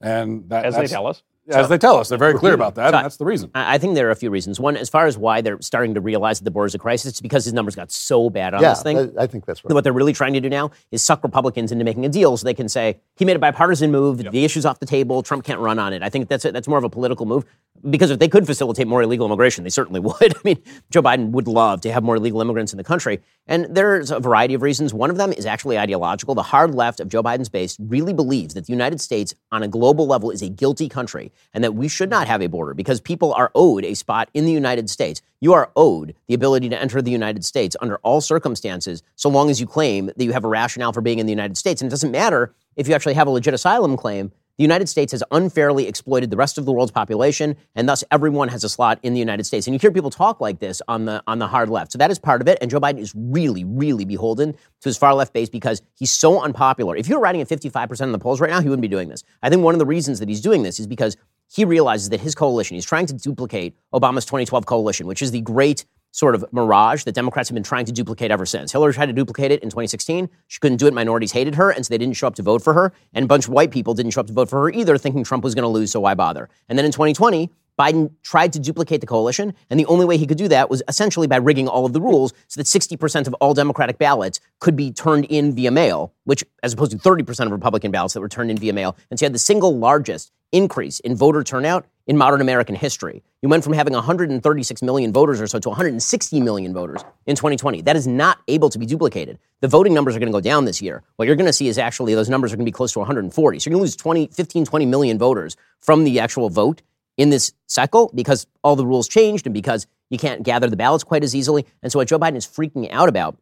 and 0.00 0.48
that, 0.48 0.64
as 0.64 0.76
they 0.76 0.86
tell 0.86 1.06
us. 1.06 1.22
As 1.48 1.64
so, 1.64 1.68
they 1.68 1.78
tell 1.78 1.96
us, 1.96 2.10
they're 2.10 2.18
very 2.18 2.34
clear 2.34 2.52
about 2.52 2.74
that, 2.74 2.90
so 2.90 2.96
and 2.96 3.04
that's 3.04 3.16
the 3.16 3.24
reason. 3.24 3.50
I 3.54 3.78
think 3.78 3.94
there 3.94 4.08
are 4.08 4.10
a 4.10 4.16
few 4.16 4.30
reasons. 4.30 4.60
One, 4.60 4.76
as 4.76 4.90
far 4.90 5.06
as 5.06 5.16
why 5.16 5.40
they're 5.40 5.60
starting 5.62 5.94
to 5.94 6.00
realize 6.00 6.40
that 6.40 6.44
the 6.44 6.50
border 6.50 6.66
is 6.66 6.74
a 6.74 6.78
crisis, 6.78 7.06
it's 7.12 7.20
because 7.22 7.44
his 7.44 7.54
numbers 7.54 7.74
got 7.74 7.90
so 7.90 8.28
bad 8.28 8.52
on 8.52 8.60
yeah, 8.60 8.70
this 8.70 8.82
thing. 8.82 9.14
I 9.18 9.26
think 9.26 9.46
that's 9.46 9.64
right. 9.64 9.72
What 9.72 9.82
they're 9.82 9.94
really 9.94 10.12
trying 10.12 10.34
to 10.34 10.40
do 10.40 10.50
now 10.50 10.72
is 10.90 11.02
suck 11.02 11.22
Republicans 11.22 11.72
into 11.72 11.84
making 11.84 12.04
a 12.04 12.08
deal 12.10 12.36
so 12.36 12.44
they 12.44 12.52
can 12.52 12.68
say 12.68 13.00
he 13.16 13.24
made 13.24 13.36
a 13.36 13.38
bipartisan 13.38 13.90
move, 13.90 14.20
yep. 14.20 14.30
the 14.30 14.44
issue's 14.44 14.66
off 14.66 14.78
the 14.78 14.86
table, 14.86 15.22
Trump 15.22 15.42
can't 15.44 15.60
run 15.60 15.78
on 15.78 15.94
it. 15.94 16.02
I 16.02 16.10
think 16.10 16.28
that's 16.28 16.44
a, 16.44 16.52
that's 16.52 16.68
more 16.68 16.78
of 16.78 16.84
a 16.84 16.90
political 16.90 17.24
move 17.24 17.46
because 17.88 18.10
if 18.10 18.18
they 18.18 18.28
could 18.28 18.46
facilitate 18.46 18.86
more 18.86 19.02
illegal 19.02 19.26
immigration, 19.26 19.64
they 19.64 19.70
certainly 19.70 20.00
would. 20.20 20.36
I 20.36 20.40
mean, 20.44 20.62
Joe 20.90 21.02
Biden 21.02 21.30
would 21.30 21.48
love 21.48 21.80
to 21.82 21.92
have 21.92 22.02
more 22.02 22.16
illegal 22.16 22.42
immigrants 22.42 22.72
in 22.72 22.76
the 22.76 22.84
country, 22.84 23.20
and 23.46 23.66
there's 23.70 24.10
a 24.10 24.20
variety 24.20 24.54
of 24.54 24.62
reasons. 24.62 24.92
One 24.92 25.10
of 25.10 25.16
them 25.16 25.32
is 25.32 25.46
actually 25.46 25.78
ideological. 25.78 26.34
The 26.34 26.42
hard 26.42 26.74
left 26.74 27.00
of 27.00 27.08
Joe 27.08 27.22
Biden's 27.22 27.48
base 27.48 27.76
really 27.80 28.12
believes 28.12 28.54
that 28.54 28.66
the 28.66 28.72
United 28.72 29.00
States, 29.00 29.34
on 29.50 29.62
a 29.62 29.68
global 29.68 30.06
level, 30.06 30.30
is 30.30 30.42
a 30.42 30.48
guilty 30.48 30.88
country 30.88 31.32
and 31.54 31.64
that 31.64 31.74
we 31.74 31.88
should 31.88 32.10
not 32.10 32.26
have 32.26 32.42
a 32.42 32.48
border 32.48 32.74
because 32.74 33.00
people 33.00 33.32
are 33.34 33.50
owed 33.54 33.84
a 33.84 33.94
spot 33.94 34.28
in 34.34 34.44
the 34.44 34.52
United 34.52 34.90
States. 34.90 35.22
You 35.40 35.52
are 35.52 35.70
owed 35.76 36.14
the 36.26 36.34
ability 36.34 36.68
to 36.68 36.80
enter 36.80 37.00
the 37.00 37.10
United 37.10 37.44
States 37.44 37.76
under 37.80 37.96
all 37.98 38.20
circumstances, 38.20 39.02
so 39.16 39.28
long 39.28 39.50
as 39.50 39.60
you 39.60 39.66
claim 39.66 40.06
that 40.06 40.24
you 40.24 40.32
have 40.32 40.44
a 40.44 40.48
rationale 40.48 40.92
for 40.92 41.00
being 41.00 41.18
in 41.18 41.26
the 41.26 41.32
United 41.32 41.56
States. 41.56 41.80
And 41.80 41.88
it 41.88 41.90
doesn't 41.90 42.10
matter 42.10 42.54
if 42.76 42.88
you 42.88 42.94
actually 42.94 43.14
have 43.14 43.26
a 43.26 43.30
legit 43.30 43.54
asylum 43.54 43.96
claim. 43.96 44.32
The 44.58 44.64
United 44.64 44.88
States 44.88 45.12
has 45.12 45.22
unfairly 45.30 45.86
exploited 45.86 46.30
the 46.30 46.36
rest 46.36 46.58
of 46.58 46.64
the 46.64 46.72
world's 46.72 46.90
population, 46.90 47.56
and 47.76 47.88
thus 47.88 48.02
everyone 48.10 48.48
has 48.48 48.64
a 48.64 48.68
slot 48.68 48.98
in 49.04 49.12
the 49.12 49.20
United 49.20 49.44
States. 49.44 49.68
And 49.68 49.74
you 49.74 49.78
hear 49.78 49.92
people 49.92 50.10
talk 50.10 50.40
like 50.40 50.58
this 50.58 50.82
on 50.88 51.04
the 51.04 51.22
on 51.28 51.38
the 51.38 51.46
hard 51.46 51.70
left. 51.70 51.92
So 51.92 51.98
that 51.98 52.10
is 52.10 52.18
part 52.18 52.40
of 52.40 52.48
it. 52.48 52.58
And 52.60 52.68
Joe 52.68 52.80
Biden 52.80 52.98
is 52.98 53.14
really, 53.14 53.62
really 53.62 54.04
beholden 54.04 54.54
to 54.54 54.58
his 54.82 54.98
far 54.98 55.14
left 55.14 55.32
base 55.32 55.48
because 55.48 55.80
he's 55.94 56.10
so 56.10 56.42
unpopular. 56.42 56.96
If 56.96 57.06
you're 57.06 57.20
riding 57.20 57.40
at 57.40 57.48
55% 57.48 58.00
in 58.00 58.10
the 58.10 58.18
polls 58.18 58.40
right 58.40 58.50
now, 58.50 58.60
he 58.60 58.68
wouldn't 58.68 58.82
be 58.82 58.88
doing 58.88 59.08
this. 59.08 59.22
I 59.44 59.48
think 59.48 59.62
one 59.62 59.76
of 59.76 59.78
the 59.78 59.86
reasons 59.86 60.18
that 60.18 60.28
he's 60.28 60.40
doing 60.40 60.64
this 60.64 60.80
is 60.80 60.88
because 60.88 61.16
he 61.46 61.64
realizes 61.64 62.08
that 62.08 62.20
his 62.20 62.34
coalition, 62.34 62.74
he's 62.74 62.84
trying 62.84 63.06
to 63.06 63.14
duplicate 63.14 63.76
Obama's 63.94 64.24
2012 64.24 64.66
coalition, 64.66 65.06
which 65.06 65.22
is 65.22 65.30
the 65.30 65.40
great 65.40 65.86
sort 66.18 66.34
of 66.34 66.44
mirage 66.52 67.04
that 67.04 67.14
Democrats 67.14 67.48
have 67.48 67.54
been 67.54 67.62
trying 67.62 67.84
to 67.84 67.92
duplicate 67.92 68.32
ever 68.32 68.44
since. 68.44 68.72
Hillary 68.72 68.92
tried 68.92 69.06
to 69.06 69.12
duplicate 69.12 69.52
it 69.52 69.62
in 69.62 69.68
2016. 69.68 70.28
She 70.48 70.58
couldn't 70.58 70.78
do 70.78 70.88
it. 70.88 70.92
Minorities 70.92 71.30
hated 71.30 71.54
her, 71.54 71.70
and 71.70 71.86
so 71.86 71.90
they 71.90 71.98
didn't 71.98 72.16
show 72.16 72.26
up 72.26 72.34
to 72.34 72.42
vote 72.42 72.60
for 72.60 72.72
her. 72.74 72.92
And 73.14 73.24
a 73.24 73.28
bunch 73.28 73.46
of 73.46 73.52
white 73.52 73.70
people 73.70 73.94
didn't 73.94 74.10
show 74.10 74.22
up 74.22 74.26
to 74.26 74.32
vote 74.32 74.50
for 74.50 74.62
her 74.62 74.70
either, 74.70 74.98
thinking 74.98 75.22
Trump 75.22 75.44
was 75.44 75.54
going 75.54 75.62
to 75.62 75.68
lose, 75.68 75.92
so 75.92 76.00
why 76.00 76.14
bother? 76.14 76.48
And 76.68 76.76
then 76.76 76.84
in 76.84 76.90
2020, 76.90 77.50
Biden 77.78 78.10
tried 78.22 78.52
to 78.54 78.58
duplicate 78.58 79.00
the 79.00 79.06
coalition, 79.06 79.54
and 79.70 79.78
the 79.78 79.86
only 79.86 80.04
way 80.04 80.16
he 80.16 80.26
could 80.26 80.38
do 80.38 80.48
that 80.48 80.68
was 80.68 80.82
essentially 80.88 81.26
by 81.26 81.36
rigging 81.36 81.68
all 81.68 81.86
of 81.86 81.92
the 81.92 82.00
rules 82.00 82.32
so 82.48 82.60
that 82.60 82.66
60% 82.66 83.26
of 83.26 83.34
all 83.34 83.54
Democratic 83.54 83.98
ballots 83.98 84.40
could 84.58 84.74
be 84.74 84.90
turned 84.90 85.26
in 85.26 85.54
via 85.54 85.70
mail, 85.70 86.12
which, 86.24 86.44
as 86.62 86.72
opposed 86.72 86.90
to 86.90 86.98
30% 86.98 87.46
of 87.46 87.52
Republican 87.52 87.90
ballots 87.90 88.14
that 88.14 88.20
were 88.20 88.28
turned 88.28 88.50
in 88.50 88.58
via 88.58 88.72
mail. 88.72 88.96
And 89.10 89.18
so 89.18 89.24
you 89.24 89.26
had 89.26 89.34
the 89.34 89.38
single 89.38 89.78
largest 89.78 90.32
increase 90.50 90.98
in 91.00 91.14
voter 91.14 91.44
turnout 91.44 91.86
in 92.06 92.16
modern 92.16 92.40
American 92.40 92.74
history. 92.74 93.22
You 93.42 93.48
went 93.48 93.62
from 93.62 93.74
having 93.74 93.92
136 93.92 94.82
million 94.82 95.12
voters 95.12 95.40
or 95.40 95.46
so 95.46 95.58
to 95.58 95.68
160 95.68 96.40
million 96.40 96.72
voters 96.72 97.04
in 97.26 97.36
2020. 97.36 97.82
That 97.82 97.96
is 97.96 98.06
not 98.06 98.38
able 98.48 98.70
to 98.70 98.78
be 98.78 98.86
duplicated. 98.86 99.38
The 99.60 99.68
voting 99.68 99.92
numbers 99.92 100.16
are 100.16 100.18
going 100.18 100.32
to 100.32 100.36
go 100.36 100.40
down 100.40 100.64
this 100.64 100.80
year. 100.80 101.02
What 101.16 101.26
you're 101.26 101.36
going 101.36 101.46
to 101.46 101.52
see 101.52 101.68
is 101.68 101.78
actually 101.78 102.14
those 102.14 102.30
numbers 102.30 102.52
are 102.52 102.56
going 102.56 102.64
to 102.64 102.70
be 102.70 102.72
close 102.72 102.92
to 102.92 102.98
140. 102.98 103.58
So 103.58 103.68
you're 103.68 103.74
going 103.74 103.80
to 103.80 103.82
lose 103.82 103.96
20, 103.96 104.28
15, 104.28 104.64
20 104.64 104.86
million 104.86 105.18
voters 105.18 105.56
from 105.80 106.04
the 106.04 106.18
actual 106.18 106.48
vote 106.48 106.82
in 107.18 107.28
this 107.28 107.52
cycle 107.66 108.10
because 108.14 108.46
all 108.64 108.76
the 108.76 108.86
rules 108.86 109.08
changed 109.08 109.46
and 109.46 109.52
because 109.52 109.86
you 110.08 110.16
can't 110.16 110.42
gather 110.42 110.70
the 110.70 110.76
ballots 110.76 111.04
quite 111.04 111.22
as 111.22 111.36
easily. 111.36 111.66
And 111.82 111.92
so 111.92 111.98
what 111.98 112.08
Joe 112.08 112.18
Biden 112.18 112.36
is 112.36 112.46
freaking 112.46 112.90
out 112.90 113.10
about 113.10 113.36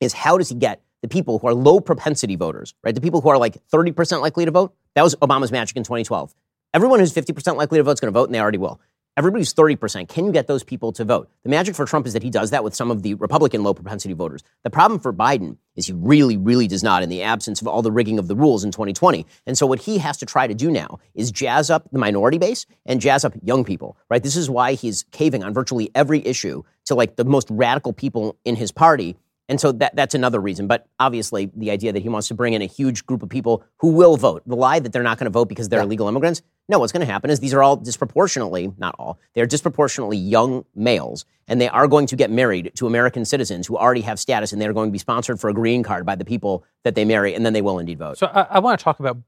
is 0.00 0.12
how 0.12 0.36
does 0.36 0.48
he 0.48 0.56
get 0.56 0.82
the 1.02 1.08
people 1.08 1.38
who 1.38 1.46
are 1.46 1.54
low 1.54 1.78
propensity 1.78 2.34
voters, 2.34 2.74
right? 2.82 2.94
The 2.94 3.00
people 3.00 3.20
who 3.20 3.28
are 3.28 3.38
like 3.38 3.56
30% 3.68 4.20
likely 4.20 4.46
to 4.46 4.50
vote. 4.50 4.74
That 4.94 5.02
was 5.02 5.14
Obama's 5.16 5.52
magic 5.52 5.76
in 5.76 5.84
2012. 5.84 6.34
Everyone 6.74 7.00
who's 7.00 7.12
50% 7.12 7.56
likely 7.56 7.78
to 7.78 7.84
vote 7.84 7.92
is 7.92 8.00
going 8.00 8.12
to 8.12 8.18
vote, 8.18 8.24
and 8.24 8.34
they 8.34 8.40
already 8.40 8.58
will. 8.58 8.80
Everybody's 9.14 9.52
30%. 9.52 10.08
Can 10.08 10.24
you 10.24 10.32
get 10.32 10.46
those 10.46 10.64
people 10.64 10.90
to 10.92 11.04
vote? 11.04 11.28
The 11.42 11.50
magic 11.50 11.74
for 11.74 11.84
Trump 11.84 12.06
is 12.06 12.14
that 12.14 12.22
he 12.22 12.30
does 12.30 12.48
that 12.48 12.64
with 12.64 12.74
some 12.74 12.90
of 12.90 13.02
the 13.02 13.12
Republican 13.12 13.62
low 13.62 13.74
propensity 13.74 14.14
voters. 14.14 14.42
The 14.62 14.70
problem 14.70 14.98
for 15.00 15.12
Biden 15.12 15.58
is 15.76 15.86
he 15.86 15.92
really, 15.92 16.38
really 16.38 16.66
does 16.66 16.82
not 16.82 17.02
in 17.02 17.10
the 17.10 17.22
absence 17.22 17.60
of 17.60 17.68
all 17.68 17.82
the 17.82 17.92
rigging 17.92 18.18
of 18.18 18.26
the 18.26 18.34
rules 18.34 18.64
in 18.64 18.70
2020. 18.70 19.26
And 19.46 19.58
so 19.58 19.66
what 19.66 19.80
he 19.80 19.98
has 19.98 20.16
to 20.16 20.26
try 20.26 20.46
to 20.46 20.54
do 20.54 20.70
now 20.70 20.98
is 21.14 21.30
jazz 21.30 21.68
up 21.68 21.90
the 21.92 21.98
minority 21.98 22.38
base 22.38 22.64
and 22.86 23.02
jazz 23.02 23.22
up 23.22 23.34
young 23.42 23.64
people, 23.64 23.98
right? 24.08 24.22
This 24.22 24.36
is 24.36 24.48
why 24.48 24.72
he's 24.72 25.04
caving 25.10 25.44
on 25.44 25.52
virtually 25.52 25.90
every 25.94 26.26
issue 26.26 26.62
to 26.86 26.94
like 26.94 27.16
the 27.16 27.26
most 27.26 27.48
radical 27.50 27.92
people 27.92 28.38
in 28.46 28.56
his 28.56 28.72
party 28.72 29.16
And 29.52 29.60
so 29.60 29.70
that, 29.72 29.94
that's 29.94 30.14
another 30.14 30.40
reason. 30.40 30.66
But 30.66 30.88
obviously, 30.98 31.50
the 31.54 31.70
idea 31.70 31.92
that 31.92 32.00
he 32.00 32.08
wants 32.08 32.26
to 32.28 32.34
bring 32.34 32.54
in 32.54 32.62
a 32.62 32.66
huge 32.66 33.04
group 33.04 33.22
of 33.22 33.28
people 33.28 33.62
who 33.80 33.88
will 33.88 34.16
vote, 34.16 34.42
the 34.46 34.56
lie 34.56 34.78
that 34.78 34.94
they're 34.94 35.02
not 35.02 35.18
going 35.18 35.26
to 35.26 35.30
vote 35.30 35.50
because 35.50 35.68
they're 35.68 35.82
illegal 35.82 36.08
immigrants. 36.08 36.40
No, 36.70 36.78
what's 36.78 36.90
going 36.90 37.06
to 37.06 37.12
happen 37.12 37.28
is 37.28 37.38
these 37.40 37.52
are 37.52 37.62
all 37.62 37.76
disproportionately, 37.76 38.72
not 38.78 38.94
all, 38.98 39.18
they're 39.34 39.44
disproportionately 39.44 40.16
young 40.16 40.64
males, 40.74 41.26
and 41.48 41.60
they 41.60 41.68
are 41.68 41.86
going 41.86 42.06
to 42.06 42.16
get 42.16 42.30
married 42.30 42.72
to 42.76 42.86
American 42.86 43.26
citizens 43.26 43.66
who 43.66 43.76
already 43.76 44.00
have 44.00 44.18
status, 44.18 44.54
and 44.54 44.62
they're 44.62 44.72
going 44.72 44.88
to 44.88 44.92
be 44.92 44.98
sponsored 44.98 45.38
for 45.38 45.50
a 45.50 45.52
green 45.52 45.82
card 45.82 46.06
by 46.06 46.14
the 46.14 46.24
people 46.24 46.64
that 46.84 46.94
they 46.94 47.04
marry, 47.04 47.34
and 47.34 47.44
then 47.44 47.52
they 47.52 47.60
will 47.60 47.78
indeed 47.78 47.98
vote. 47.98 48.16
So 48.16 48.28
I, 48.28 48.46
I 48.52 48.58
want 48.60 48.78
to 48.78 48.82
talk 48.82 49.00
about 49.00 49.18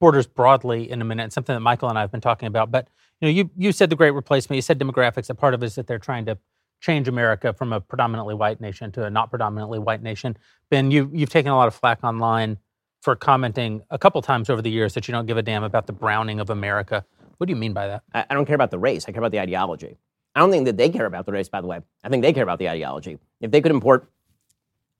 borders 0.00 0.26
broadly 0.26 0.90
in 0.90 1.02
a 1.02 1.04
minute, 1.04 1.34
something 1.34 1.54
that 1.54 1.60
Michael 1.60 1.90
and 1.90 1.98
I 1.98 2.00
have 2.00 2.10
been 2.10 2.22
talking 2.22 2.46
about. 2.46 2.70
But 2.70 2.88
you 3.20 3.28
know, 3.28 3.32
you 3.32 3.50
you 3.58 3.72
said 3.72 3.90
the 3.90 3.96
Great 3.96 4.12
Replacement, 4.12 4.56
you 4.56 4.62
said 4.62 4.78
demographics. 4.78 5.28
A 5.28 5.34
part 5.34 5.52
of 5.52 5.62
it 5.62 5.66
is 5.66 5.74
that 5.74 5.86
they're 5.86 5.98
trying 5.98 6.24
to 6.24 6.38
change 6.80 7.08
America 7.08 7.52
from 7.52 7.72
a 7.72 7.80
predominantly 7.80 8.34
white 8.34 8.60
nation 8.60 8.92
to 8.92 9.04
a 9.04 9.10
not 9.10 9.30
predominantly 9.30 9.78
white 9.78 10.02
nation. 10.02 10.36
Ben, 10.70 10.90
you 10.90 11.10
you've 11.12 11.30
taken 11.30 11.50
a 11.50 11.56
lot 11.56 11.68
of 11.68 11.74
flack 11.74 12.02
online 12.04 12.58
for 13.02 13.16
commenting 13.16 13.82
a 13.90 13.98
couple 13.98 14.20
times 14.22 14.50
over 14.50 14.60
the 14.62 14.70
years 14.70 14.94
that 14.94 15.06
you 15.08 15.12
don't 15.12 15.26
give 15.26 15.36
a 15.36 15.42
damn 15.42 15.62
about 15.64 15.86
the 15.86 15.92
browning 15.92 16.40
of 16.40 16.50
America. 16.50 17.04
What 17.38 17.46
do 17.46 17.52
you 17.52 17.56
mean 17.56 17.72
by 17.72 17.86
that? 17.88 18.02
I, 18.12 18.26
I 18.30 18.34
don't 18.34 18.46
care 18.46 18.54
about 18.54 18.70
the 18.70 18.78
race. 18.78 19.04
I 19.08 19.12
care 19.12 19.20
about 19.20 19.32
the 19.32 19.40
ideology. 19.40 19.96
I 20.34 20.40
don't 20.40 20.50
think 20.50 20.66
that 20.66 20.76
they 20.76 20.88
care 20.90 21.06
about 21.06 21.24
the 21.26 21.32
race, 21.32 21.48
by 21.48 21.60
the 21.60 21.66
way. 21.66 21.80
I 22.04 22.08
think 22.08 22.22
they 22.22 22.32
care 22.32 22.42
about 22.42 22.58
the 22.58 22.68
ideology. 22.68 23.18
If 23.40 23.50
they 23.50 23.60
could 23.60 23.70
import 23.72 24.10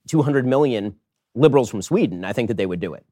200 0.09 0.47
million 0.47 0.97
liberals 1.35 1.69
from 1.69 1.83
Sweden, 1.83 2.25
I 2.25 2.33
think 2.33 2.49
that 2.49 2.57
they 2.57 2.67
would 2.67 2.81
do 2.81 2.95
it. 2.95 3.05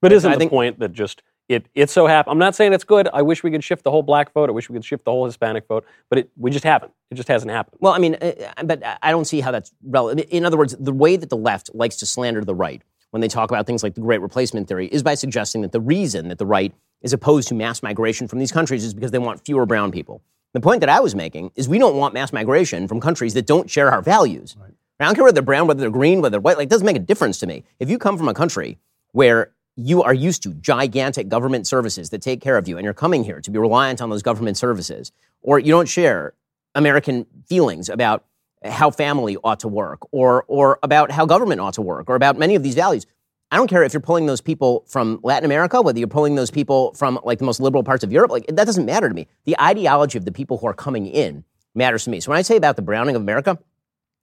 But 0.00 0.12
isn't 0.12 0.30
I 0.30 0.34
the 0.34 0.38
think- 0.38 0.50
point 0.50 0.78
that 0.80 0.92
just 0.92 1.22
it 1.48 1.66
it 1.74 1.90
so 1.90 2.06
happens? 2.06 2.32
I'm 2.32 2.38
not 2.38 2.54
saying 2.54 2.72
it's 2.72 2.84
good. 2.84 3.08
I 3.12 3.22
wish 3.22 3.42
we 3.42 3.50
could 3.50 3.64
shift 3.64 3.84
the 3.84 3.90
whole 3.90 4.02
black 4.02 4.32
vote. 4.32 4.48
I 4.48 4.52
wish 4.52 4.68
we 4.68 4.74
could 4.74 4.84
shift 4.84 5.04
the 5.04 5.10
whole 5.10 5.26
Hispanic 5.26 5.66
vote. 5.66 5.84
But 6.08 6.18
it, 6.20 6.30
we 6.36 6.50
just 6.50 6.64
haven't. 6.64 6.92
It 7.10 7.14
just 7.14 7.28
hasn't 7.28 7.50
happened. 7.50 7.78
Well, 7.80 7.92
I 7.92 7.98
mean, 7.98 8.16
uh, 8.16 8.32
but 8.64 8.82
I 9.02 9.10
don't 9.10 9.24
see 9.24 9.40
how 9.40 9.50
that's 9.50 9.72
relevant. 9.82 10.28
In 10.28 10.44
other 10.44 10.56
words, 10.56 10.76
the 10.78 10.92
way 10.92 11.16
that 11.16 11.30
the 11.30 11.36
left 11.36 11.70
likes 11.74 11.96
to 11.96 12.06
slander 12.06 12.44
the 12.44 12.54
right 12.54 12.82
when 13.10 13.20
they 13.20 13.28
talk 13.28 13.50
about 13.50 13.66
things 13.66 13.82
like 13.82 13.94
the 13.94 14.00
great 14.00 14.20
replacement 14.20 14.68
theory 14.68 14.86
is 14.88 15.02
by 15.02 15.14
suggesting 15.14 15.62
that 15.62 15.72
the 15.72 15.80
reason 15.80 16.28
that 16.28 16.38
the 16.38 16.46
right 16.46 16.74
is 17.00 17.12
opposed 17.12 17.48
to 17.48 17.54
mass 17.54 17.82
migration 17.82 18.28
from 18.28 18.38
these 18.38 18.52
countries 18.52 18.84
is 18.84 18.92
because 18.92 19.10
they 19.10 19.18
want 19.18 19.44
fewer 19.44 19.64
brown 19.64 19.90
people. 19.90 20.22
The 20.52 20.60
point 20.60 20.80
that 20.80 20.88
I 20.88 21.00
was 21.00 21.14
making 21.14 21.52
is 21.54 21.68
we 21.68 21.78
don't 21.78 21.96
want 21.96 22.14
mass 22.14 22.32
migration 22.32 22.88
from 22.88 23.00
countries 23.00 23.34
that 23.34 23.46
don't 23.46 23.70
share 23.70 23.90
our 23.90 24.02
values. 24.02 24.56
I 25.00 25.04
don't 25.04 25.14
care 25.14 25.24
whether 25.24 25.34
they're 25.34 25.42
brown, 25.42 25.66
whether 25.68 25.80
they're 25.80 25.90
green, 25.90 26.20
whether 26.20 26.32
they're 26.32 26.40
white. 26.40 26.56
Like, 26.56 26.66
it 26.66 26.70
doesn't 26.70 26.86
make 26.86 26.96
a 26.96 27.00
difference 27.00 27.38
to 27.40 27.46
me. 27.46 27.64
If 27.78 27.88
you 27.88 27.98
come 27.98 28.18
from 28.18 28.28
a 28.28 28.34
country 28.34 28.78
where 29.12 29.52
you 29.78 30.02
are 30.02 30.12
used 30.12 30.42
to 30.42 30.54
gigantic 30.54 31.28
government 31.28 31.66
services 31.66 32.10
that 32.10 32.20
take 32.20 32.40
care 32.40 32.56
of 32.56 32.66
you, 32.66 32.76
and 32.76 32.84
you're 32.84 32.92
coming 32.92 33.22
here 33.22 33.40
to 33.40 33.50
be 33.50 33.58
reliant 33.58 34.02
on 34.02 34.10
those 34.10 34.22
government 34.22 34.56
services, 34.56 35.12
or 35.40 35.58
you 35.58 35.70
don't 35.70 35.88
share 35.88 36.34
American 36.74 37.26
feelings 37.46 37.88
about 37.88 38.24
how 38.64 38.90
family 38.90 39.36
ought 39.44 39.60
to 39.60 39.68
work, 39.68 40.00
or 40.10 40.44
or 40.48 40.80
about 40.82 41.12
how 41.12 41.24
government 41.26 41.60
ought 41.60 41.74
to 41.74 41.82
work, 41.82 42.10
or 42.10 42.16
about 42.16 42.36
many 42.36 42.56
of 42.56 42.62
these 42.64 42.74
values. 42.74 43.06
I 43.50 43.56
don't 43.56 43.68
care 43.68 43.82
if 43.84 43.94
you're 43.94 44.00
pulling 44.00 44.26
those 44.26 44.40
people 44.40 44.84
from 44.88 45.20
Latin 45.22 45.44
America, 45.44 45.80
whether 45.80 45.98
you're 45.98 46.08
pulling 46.08 46.34
those 46.34 46.50
people 46.50 46.92
from 46.94 47.18
like 47.22 47.38
the 47.38 47.44
most 47.44 47.60
liberal 47.60 47.84
parts 47.84 48.02
of 48.02 48.12
Europe. 48.12 48.30
Like 48.30 48.46
that 48.48 48.64
doesn't 48.64 48.84
matter 48.84 49.08
to 49.08 49.14
me. 49.14 49.28
The 49.44 49.58
ideology 49.60 50.18
of 50.18 50.24
the 50.24 50.32
people 50.32 50.58
who 50.58 50.66
are 50.66 50.74
coming 50.74 51.06
in 51.06 51.44
matters 51.74 52.04
to 52.04 52.10
me. 52.10 52.20
So 52.20 52.30
when 52.30 52.38
I 52.38 52.42
say 52.42 52.56
about 52.56 52.76
the 52.76 52.82
browning 52.82 53.14
of 53.14 53.22
America, 53.22 53.58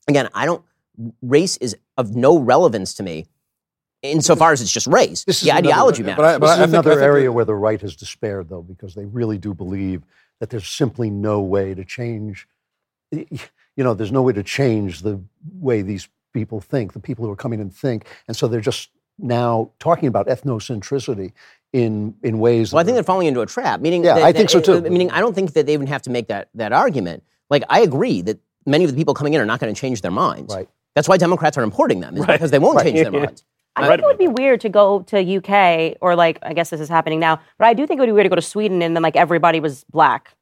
again, 0.07 0.29
I 0.33 0.45
don't. 0.45 0.63
Race 1.21 1.57
is 1.57 1.75
of 1.97 2.15
no 2.15 2.37
relevance 2.37 2.93
to 2.95 3.03
me, 3.03 3.25
insofar 4.11 4.51
as 4.51 4.61
it's 4.61 4.71
just 4.71 4.87
race. 4.87 5.23
This 5.25 5.37
is 5.37 5.43
the 5.43 5.49
another- 5.51 5.67
ideology 5.69 6.03
but 6.03 6.17
matters. 6.17 6.25
I- 6.25 6.31
This 6.33 6.39
but 6.39 6.45
is 6.45 6.51
I 6.51 6.55
think- 6.55 6.61
I 6.61 6.69
another 6.79 6.89
think 6.91 7.01
area 7.01 7.31
where 7.31 7.45
the 7.45 7.55
right 7.55 7.81
has 7.81 7.95
despaired, 7.95 8.49
though, 8.49 8.61
because 8.61 8.95
they 8.95 9.05
really 9.05 9.37
do 9.37 9.53
believe 9.53 10.03
that 10.39 10.49
there's 10.49 10.67
simply 10.67 11.09
no 11.09 11.41
way 11.41 11.73
to 11.73 11.83
change. 11.85 12.47
You 13.11 13.83
know, 13.83 13.93
there's 13.93 14.11
no 14.11 14.21
way 14.21 14.33
to 14.33 14.43
change 14.43 15.01
the 15.01 15.19
way 15.59 15.81
these 15.81 16.07
people 16.33 16.59
think, 16.59 16.93
the 16.93 16.99
people 16.99 17.25
who 17.25 17.31
are 17.31 17.35
coming 17.35 17.59
and 17.61 17.73
think, 17.73 18.05
and 18.27 18.35
so 18.35 18.47
they're 18.47 18.61
just 18.61 18.89
now 19.17 19.69
talking 19.79 20.07
about 20.07 20.27
ethnocentricity 20.27 21.31
in 21.71 22.15
in 22.23 22.39
ways. 22.39 22.73
Well, 22.73 22.81
I 22.81 22.83
think 22.83 22.95
they're 22.95 23.03
falling 23.03 23.27
into 23.27 23.41
a 23.41 23.45
trap. 23.45 23.79
Meaning, 23.81 24.03
Yeah, 24.03 24.15
that- 24.15 24.23
I 24.23 24.31
think 24.33 24.49
so, 24.49 24.59
that- 24.59 24.65
too. 24.65 24.89
Meaning, 24.89 25.11
I 25.11 25.19
don't 25.19 25.33
think 25.33 25.53
that 25.53 25.65
they 25.65 25.73
even 25.73 25.87
have 25.87 26.01
to 26.03 26.09
make 26.09 26.27
that 26.27 26.49
that 26.55 26.73
argument. 26.73 27.23
Like, 27.49 27.63
I 27.69 27.81
agree 27.81 28.21
that 28.23 28.39
many 28.65 28.83
of 28.85 28.91
the 28.91 28.97
people 28.97 29.13
coming 29.13 29.33
in 29.33 29.39
are 29.41 29.45
not 29.45 29.59
going 29.59 29.73
to 29.73 29.79
change 29.79 30.01
their 30.01 30.11
minds. 30.11 30.53
Right. 30.53 30.67
That's 30.95 31.07
why 31.07 31.17
Democrats 31.17 31.57
are 31.57 31.63
importing 31.63 31.99
them, 31.99 32.17
is 32.17 32.25
because 32.25 32.51
they 32.51 32.59
won't 32.59 32.81
change 32.81 32.99
their 33.01 33.11
minds. 33.23 33.43
I 33.77 33.87
think 33.87 33.99
it 34.01 34.05
would 34.05 34.17
be 34.17 34.27
weird 34.27 34.61
to 34.61 34.69
go 34.69 35.01
to 35.03 35.17
UK 35.37 35.97
or 36.01 36.15
like 36.15 36.39
I 36.43 36.53
guess 36.53 36.69
this 36.69 36.79
is 36.81 36.89
happening 36.89 37.19
now, 37.19 37.39
but 37.57 37.65
I 37.67 37.73
do 37.73 37.85
think 37.85 37.97
it 37.97 38.01
would 38.01 38.07
be 38.07 38.11
weird 38.13 38.25
to 38.25 38.29
go 38.29 38.35
to 38.35 38.41
Sweden 38.41 38.81
and 38.81 38.95
then 38.95 39.03
like 39.03 39.15
everybody 39.15 39.59
was 39.59 39.83
black. 39.91 40.35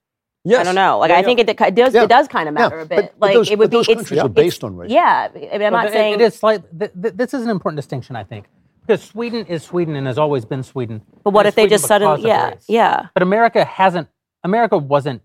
Yes. 0.46 0.60
I 0.60 0.64
don't 0.64 0.76
know. 0.76 1.00
Like 1.00 1.10
Yeah, 1.10 1.16
I 1.16 1.20
yeah. 1.20 1.26
think 1.26 1.40
it, 1.40 1.50
it 1.50 1.76
does 1.76 1.94
Yeah. 1.94 2.04
it 2.04 2.10
does 2.10 2.28
kind 2.28 2.50
of 2.50 2.54
Yeah, 2.56 2.60
matter 2.62 2.80
a 2.82 2.86
bit. 2.86 3.14
but 3.18 3.28
like 3.28 3.34
those- 3.36 3.50
it 3.50 3.58
would 3.58 3.72
but 3.72 3.78
those 3.78 3.88
be 3.88 3.94
it's, 3.94 4.00
countries 4.02 4.20
are 4.20 4.26
it's- 4.26 4.36
based 4.44 4.64
on 4.64 4.76
race. 4.76 4.92
Yeah, 4.92 5.30
I 5.34 5.38
mean, 5.40 5.50
I'm 5.54 5.60
Well, 5.62 5.72
not 5.72 5.82
th- 5.84 5.94
saying 5.94 6.14
it 6.16 6.22
is 6.22 6.36
slight. 6.36 6.64
Th- 6.78 6.92
th- 7.02 7.14
this 7.16 7.34
is 7.34 7.44
an 7.44 7.50
important 7.50 7.78
distinction, 7.78 8.16
I 8.16 8.24
think, 8.26 8.46
because 8.86 9.02
Sweden 9.04 9.46
is 9.48 9.64
Sweden 9.64 9.96
and 9.96 10.06
has 10.06 10.18
always 10.18 10.44
been 10.46 10.62
Sweden. 10.62 11.02
But 11.24 11.32
what 11.32 11.46
And 11.46 11.48
if 11.48 11.56
they 11.56 11.64
just 11.68 11.84
because 11.84 11.88
suddenly 11.88 12.28
yeah, 12.28 12.50
race. 12.50 12.66
yeah. 12.68 13.08
But 13.14 13.24
America 13.24 13.64
hasn't. 13.64 14.10
America 14.44 14.78
wasn't 14.78 15.22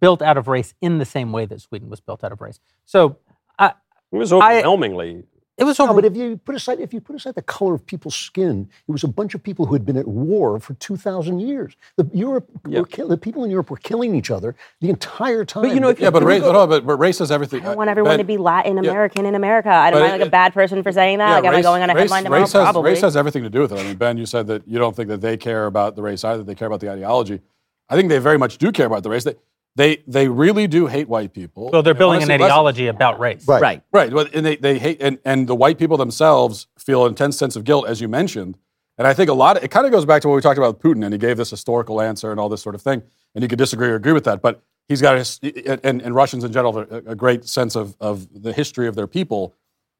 built 0.00 0.20
out 0.22 0.36
of 0.36 0.48
race 0.48 0.74
in 0.80 0.98
the 0.98 1.04
same 1.04 1.30
way 1.30 1.46
that 1.46 1.60
Sweden 1.60 1.88
was 1.88 2.00
built 2.00 2.24
out 2.24 2.32
of 2.32 2.40
race. 2.40 2.58
So 2.84 3.18
I, 3.58 3.74
It 4.12 4.16
was 4.16 4.32
I- 4.32 4.36
overwhelmingly. 4.58 5.24
It 5.56 5.64
was 5.64 5.78
No, 5.78 5.94
but 5.94 6.04
if 6.04 6.16
you 6.16 6.36
put 6.36 6.54
aside 6.56 6.80
if 6.80 6.92
you 6.92 7.00
put 7.00 7.14
aside 7.16 7.34
the 7.36 7.42
color 7.42 7.74
of 7.74 7.86
people's 7.86 8.16
skin, 8.16 8.68
it 8.88 8.90
was 8.92 9.04
a 9.04 9.08
bunch 9.08 9.34
of 9.34 9.42
people 9.42 9.66
who 9.66 9.74
had 9.74 9.86
been 9.86 9.96
at 9.96 10.08
war 10.08 10.58
for 10.58 10.74
two 10.74 10.96
thousand 10.96 11.38
years. 11.40 11.76
The 11.96 12.08
Europe, 12.12 12.48
Yeah. 12.66 12.80
were 12.80 12.86
kill, 12.86 13.06
the 13.08 13.16
people 13.16 13.44
in 13.44 13.50
Europe 13.50 13.70
were 13.70 13.76
killing 13.76 14.14
each 14.16 14.30
other 14.30 14.56
the 14.80 14.90
entire 14.90 15.44
time. 15.44 15.62
But 15.62 15.74
you 15.74 15.80
know, 15.80 15.88
if 15.90 16.00
Yeah, 16.00 16.10
but 16.10 16.24
race, 16.24 16.42
go. 16.42 16.52
no, 16.52 16.66
but, 16.66 16.84
but 16.84 16.96
race 16.96 17.18
has 17.20 17.30
everything. 17.30 17.62
I 17.62 17.66
don't 17.66 17.76
want 17.76 17.90
everyone 17.90 18.10
Ben, 18.12 18.18
to 18.18 18.24
be 18.24 18.36
Latin 18.36 18.82
yeah. 18.82 18.90
American 18.90 19.26
in 19.26 19.34
America. 19.34 19.68
I 19.70 19.90
don't 19.90 20.00
am 20.02 20.08
I 20.08 20.12
like 20.12 20.20
it- 20.22 20.26
a 20.26 20.30
bad 20.30 20.54
person 20.54 20.82
for 20.82 20.90
saying 20.90 21.18
that? 21.18 21.28
Yeah, 21.28 21.34
like 21.36 21.44
am 21.44 21.54
I 21.54 21.62
going 21.62 21.82
on 21.82 21.90
a 21.90 21.94
race- 21.94 22.02
headline 22.02 22.24
tomorrow? 22.24 22.42
race 22.42 22.52
has, 22.52 22.62
Probably. 22.64 22.90
Race 22.90 23.00
has 23.02 23.16
everything 23.16 23.42
to 23.44 23.50
do 23.50 23.60
with 23.60 23.72
it. 23.72 23.78
I 23.78 23.84
mean, 23.84 23.96
Ben, 23.96 24.18
you 24.18 24.26
said 24.26 24.46
that 24.48 24.66
you 24.66 24.78
don't 24.78 24.96
think 24.96 25.08
that 25.08 25.20
they 25.20 25.36
care 25.36 25.66
about 25.66 25.94
the 25.94 26.02
race 26.02 26.24
either. 26.24 26.42
They 26.42 26.54
care 26.56 26.66
about 26.66 26.80
the 26.80 26.90
ideology. 26.90 27.40
I 27.88 27.96
think 27.96 28.08
they 28.08 28.18
very 28.18 28.38
much 28.38 28.58
do 28.58 28.72
care 28.72 28.86
about 28.86 29.02
the 29.04 29.10
race. 29.10 29.24
They, 29.24 29.34
they, 29.76 30.02
they 30.06 30.28
really 30.28 30.66
do 30.66 30.86
hate 30.86 31.08
white 31.08 31.32
people. 31.32 31.70
so 31.72 31.82
they're 31.82 31.94
building 31.94 32.20
wanna 32.20 32.34
an 32.34 32.38
see 32.38 32.42
less- 32.42 32.50
ideology 32.50 32.86
about 32.86 33.18
race. 33.18 33.46
Right. 33.46 33.60
Right. 33.60 33.82
Right. 33.92 34.12
Well, 34.12 34.26
and 34.32 34.46
they, 34.46 34.56
they 34.56 34.78
hate, 34.78 34.98
and, 35.00 35.18
and 35.24 35.48
the 35.48 35.54
white 35.54 35.78
people 35.78 35.96
themselves 35.96 36.68
feel 36.78 37.04
an 37.04 37.10
intense 37.10 37.36
sense 37.36 37.56
of 37.56 37.64
guilt, 37.64 37.86
as 37.88 38.00
you 38.00 38.08
mentioned. 38.08 38.56
And 38.96 39.08
I 39.08 39.14
think 39.14 39.28
a 39.28 39.34
lot 39.34 39.56
of 39.56 39.64
it 39.64 39.70
kind 39.72 39.86
of 39.86 39.92
goes 39.92 40.04
back 40.04 40.22
to 40.22 40.28
what 40.28 40.36
we 40.36 40.40
talked 40.40 40.58
about 40.58 40.74
with 40.74 40.82
Putin, 40.82 41.04
and 41.04 41.12
he 41.12 41.18
gave 41.18 41.36
this 41.36 41.50
historical 41.50 42.00
answer 42.00 42.30
and 42.30 42.38
all 42.38 42.48
this 42.48 42.62
sort 42.62 42.76
of 42.76 42.82
thing. 42.82 43.02
And 43.34 43.42
you 43.42 43.48
could 43.48 43.58
disagree 43.58 43.88
or 43.88 43.96
agree 43.96 44.12
with 44.12 44.24
that, 44.24 44.40
but 44.40 44.62
he's 44.88 45.02
got, 45.02 45.16
his, 45.16 45.40
and, 45.42 46.00
and 46.00 46.14
Russians 46.14 46.44
in 46.44 46.52
general, 46.52 46.78
have 46.78 46.92
a, 46.92 46.96
a 47.10 47.14
great 47.16 47.44
sense 47.44 47.74
of, 47.74 47.96
of 48.00 48.28
the 48.42 48.52
history 48.52 48.86
of 48.86 48.94
their 48.94 49.08
people. 49.08 49.54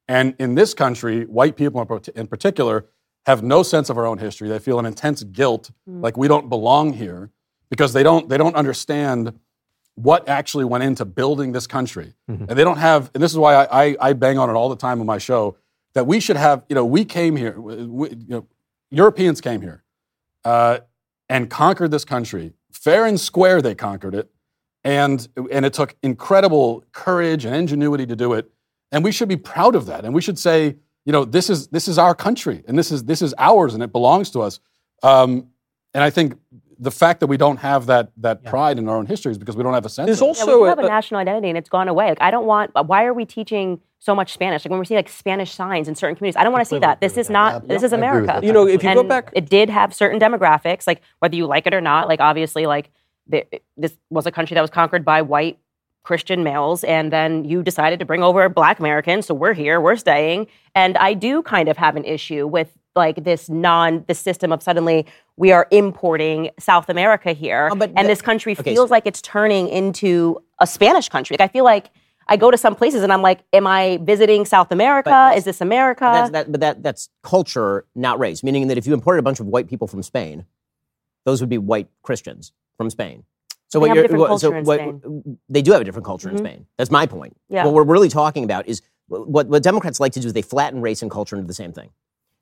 And 0.06 0.36
in 0.38 0.54
this 0.54 0.74
country, 0.74 1.24
white 1.24 1.56
people 1.56 1.80
in 1.82 2.00
in 2.14 2.26
particular 2.28 2.86
have 3.26 3.42
no 3.42 3.62
sense 3.62 3.90
of 3.90 3.98
our 3.98 4.06
own 4.06 4.18
history. 4.18 4.48
They 4.48 4.58
feel 4.58 4.78
an 4.78 4.86
intense 4.86 5.24
guilt, 5.24 5.70
hmm. 5.88 6.00
like 6.00 6.16
we 6.16 6.28
don't 6.28 6.48
belong 6.48 6.92
here, 6.92 7.30
because 7.70 7.92
they 7.94 8.02
don't, 8.02 8.28
they 8.28 8.38
don't 8.38 8.54
understand 8.54 9.38
what 9.96 10.28
actually 10.28 10.64
went 10.64 10.84
into 10.84 11.04
building 11.04 11.52
this 11.52 11.66
country. 11.66 12.14
And 12.48 12.58
they 12.58 12.64
don't 12.64 12.78
have, 12.78 13.10
and 13.14 13.22
this 13.22 13.30
is 13.30 13.38
why 13.38 13.54
I, 13.54 13.84
I, 13.84 13.96
I 14.00 14.12
bang 14.12 14.38
on 14.38 14.50
it 14.50 14.54
all 14.54 14.68
the 14.68 14.76
time 14.76 15.00
on 15.00 15.06
my 15.06 15.18
show, 15.18 15.56
that 15.94 16.06
we 16.06 16.18
should 16.18 16.36
have, 16.36 16.64
you 16.68 16.74
know, 16.74 16.84
we 16.84 17.04
came 17.04 17.36
here, 17.36 17.58
we, 17.60 18.10
you 18.10 18.26
know, 18.28 18.46
Europeans 18.90 19.40
came 19.40 19.60
here 19.60 19.84
uh, 20.44 20.78
and 21.28 21.48
conquered 21.48 21.90
this 21.90 22.04
country. 22.04 22.52
Fair 22.72 23.06
and 23.06 23.20
square, 23.20 23.62
they 23.62 23.74
conquered 23.74 24.14
it. 24.14 24.30
And, 24.82 25.26
and 25.50 25.64
it 25.64 25.72
took 25.72 25.96
incredible 26.02 26.84
courage 26.92 27.44
and 27.44 27.54
ingenuity 27.54 28.06
to 28.06 28.16
do 28.16 28.32
it. 28.34 28.50
And 28.92 29.02
we 29.02 29.12
should 29.12 29.28
be 29.28 29.36
proud 29.36 29.74
of 29.74 29.86
that. 29.86 30.04
And 30.04 30.12
we 30.12 30.20
should 30.20 30.38
say, 30.38 30.76
you 31.06 31.12
know, 31.12 31.24
this 31.24 31.48
is, 31.48 31.68
this 31.68 31.88
is 31.88 31.98
our 31.98 32.14
country 32.14 32.62
and 32.66 32.78
this 32.78 32.90
is, 32.90 33.04
this 33.04 33.22
is 33.22 33.34
ours 33.38 33.74
and 33.74 33.82
it 33.82 33.92
belongs 33.92 34.30
to 34.30 34.40
us. 34.40 34.60
Um, 35.02 35.48
and 35.94 36.02
I 36.02 36.10
think 36.10 36.36
the 36.78 36.90
fact 36.90 37.20
that 37.20 37.26
we 37.28 37.36
don't 37.36 37.58
have 37.58 37.86
that, 37.86 38.10
that 38.18 38.44
pride 38.44 38.78
in 38.78 38.88
our 38.88 38.96
own 38.96 39.06
history 39.06 39.32
is 39.32 39.38
because 39.38 39.56
we 39.56 39.62
don't 39.62 39.74
have 39.74 39.84
a 39.86 39.88
sense 39.88 40.06
There's 40.06 40.20
of 40.22 40.28
it. 40.28 40.36
Yeah, 40.36 40.42
also 40.44 40.56
we 40.58 40.64
do 40.64 40.68
have 40.70 40.78
a- 40.78 40.82
a 40.84 40.88
national 40.88 41.20
identity 41.20 41.48
and 41.48 41.58
it's 41.58 41.68
gone 41.68 41.88
away. 41.88 42.08
Like 42.08 42.18
I 42.20 42.30
don't 42.30 42.46
want. 42.46 42.70
Uh, 42.74 42.82
why 42.84 43.04
are 43.04 43.14
we 43.14 43.24
teaching 43.24 43.80
so 43.98 44.14
much 44.14 44.32
Spanish? 44.32 44.64
Like 44.64 44.70
when 44.70 44.80
we 44.80 44.86
see 44.86 44.94
like 44.96 45.08
Spanish 45.08 45.52
signs 45.52 45.88
in 45.88 45.94
certain 45.94 46.16
communities, 46.16 46.36
I 46.38 46.44
don't 46.44 46.52
want 46.52 46.62
to 46.64 46.68
see 46.68 46.78
that. 46.80 47.00
This 47.00 47.12
is 47.12 47.28
with 47.28 47.30
not. 47.30 47.62
that. 47.62 47.68
This 47.68 47.82
Yeah, 47.82 47.86
is 47.86 47.92
I 47.92 47.96
agree 47.96 48.08
with 48.08 48.16
America. 48.30 48.46
You 48.46 48.52
know, 48.52 48.66
if 48.66 48.82
you 48.82 48.94
go 48.94 49.02
back- 49.02 49.30
it 49.34 49.48
did 49.48 49.70
have 49.70 49.94
certain 49.94 50.18
demographics, 50.20 50.86
like 50.86 51.00
whether 51.20 51.36
you 51.36 51.46
like 51.46 51.66
it 51.66 51.74
or 51.74 51.80
not. 51.80 52.08
Like 52.08 52.20
obviously, 52.20 52.66
like 52.66 52.90
the, 53.26 53.44
this 53.76 53.96
was 54.10 54.26
a 54.26 54.30
country 54.30 54.54
that 54.54 54.60
was 54.60 54.70
conquered 54.70 55.04
by 55.04 55.22
white 55.22 55.58
Christian 56.02 56.44
males, 56.44 56.84
and 56.84 57.10
then 57.10 57.44
you 57.44 57.62
decided 57.62 57.98
to 57.98 58.04
bring 58.04 58.22
over 58.22 58.46
Black 58.50 58.78
Americans. 58.78 59.24
So 59.26 59.32
we're 59.34 59.54
here, 59.54 59.80
we're 59.80 59.96
staying, 59.96 60.48
and 60.74 60.98
I 60.98 61.14
do 61.14 61.42
kind 61.42 61.68
of 61.68 61.78
have 61.78 61.96
an 61.96 62.04
issue 62.04 62.46
with 62.46 62.76
like 62.96 63.24
this 63.24 63.48
non 63.48 64.04
the 64.06 64.14
system 64.14 64.52
of 64.52 64.62
suddenly 64.62 65.06
we 65.36 65.52
are 65.52 65.66
importing 65.70 66.50
South 66.58 66.88
America 66.88 67.32
here, 67.32 67.68
Oh, 67.72 67.78
and 67.80 67.96
the- 67.96 68.02
this 68.04 68.22
country 68.22 68.52
okay, 68.52 68.62
feels 68.74 68.88
so- 68.88 68.92
like 68.94 69.06
it's 69.06 69.20
turning 69.22 69.68
into 69.68 70.38
a 70.60 70.66
Spanish 70.66 71.08
country. 71.08 71.36
Like 71.38 71.50
I 71.50 71.52
feel 71.52 71.64
like. 71.64 71.90
I 72.26 72.38
go 72.38 72.50
to 72.50 72.56
some 72.56 72.74
places 72.74 73.02
and 73.02 73.12
I'm 73.12 73.20
like, 73.20 73.40
am 73.52 73.66
I 73.66 73.98
visiting 74.02 74.46
South 74.46 74.72
America? 74.72 75.32
Is 75.36 75.44
this 75.44 75.60
America? 75.60 76.04
That's, 76.10 76.30
that, 76.30 76.50
but 76.52 76.60
that, 76.62 76.82
that's 76.82 77.10
culture, 77.22 77.84
not 77.94 78.18
race. 78.18 78.42
Meaning 78.42 78.68
that 78.68 78.78
if 78.78 78.86
you 78.86 78.94
imported 78.94 79.18
a 79.18 79.22
bunch 79.22 79.40
of 79.40 79.46
white 79.46 79.68
people 79.68 79.86
from 79.86 80.02
Spain, 80.02 80.46
those 81.26 81.42
would 81.42 81.50
be 81.50 81.58
white 81.58 81.88
Christians 82.02 82.52
from 82.78 82.88
Spain. 82.88 83.24
So 83.68 83.78
They 83.78 83.88
what 83.90 83.98
have 83.98 84.10
you're, 84.10 84.18
what- 84.18 84.40
so 84.40 84.52
what- 84.62 84.80
they 85.50 85.60
do 85.60 85.72
have 85.72 85.82
a 85.82 85.84
different 85.84 86.06
culture 86.06 86.28
Mhm. 86.30 86.32
in 86.32 86.38
Spain. 86.38 86.66
That's 86.78 86.90
my 86.90 87.04
point. 87.04 87.36
Yeah. 87.50 87.66
What 87.66 87.74
we're 87.74 87.82
really 87.84 88.08
talking 88.08 88.42
about 88.42 88.66
is 88.68 88.80
what, 89.08 89.48
what 89.48 89.62
Democrats 89.62 90.00
like 90.00 90.12
to 90.14 90.20
do 90.20 90.26
is 90.26 90.32
they 90.32 90.40
flatten 90.40 90.80
race 90.80 91.02
and 91.02 91.10
culture 91.10 91.36
into 91.36 91.46
the 91.46 91.52
same 91.52 91.74
thing. 91.74 91.90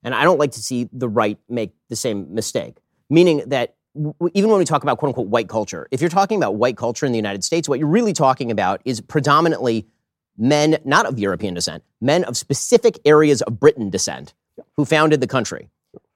And 0.02 0.14
I 0.14 0.24
don't 0.24 0.38
like 0.38 0.52
to 0.52 0.62
see 0.62 0.88
the 0.92 1.08
right 1.08 1.38
make 1.48 1.72
the 1.88 1.96
same 1.96 2.34
mistake, 2.34 2.78
meaning 3.08 3.42
that 3.46 3.76
w- 3.94 4.14
even 4.34 4.50
when 4.50 4.58
we 4.58 4.64
talk 4.64 4.82
about 4.82 4.98
quote 4.98 5.10
unquote 5.10 5.28
white 5.28 5.48
culture, 5.48 5.86
if 5.90 6.00
you're 6.00 6.10
talking 6.10 6.36
about 6.36 6.56
white 6.56 6.76
culture 6.76 7.06
in 7.06 7.12
the 7.12 7.18
United 7.18 7.44
States, 7.44 7.68
what 7.68 7.78
you're 7.78 7.88
really 7.88 8.12
talking 8.12 8.50
about 8.50 8.80
is 8.84 9.00
predominantly 9.00 9.86
men, 10.36 10.78
not 10.84 11.06
of 11.06 11.18
European 11.18 11.54
descent, 11.54 11.84
men 12.00 12.24
of 12.24 12.36
specific 12.36 12.98
areas 13.04 13.42
of 13.42 13.60
Britain 13.60 13.90
descent 13.90 14.34
who 14.76 14.84
founded 14.84 15.20
the 15.20 15.26
country. 15.26 15.68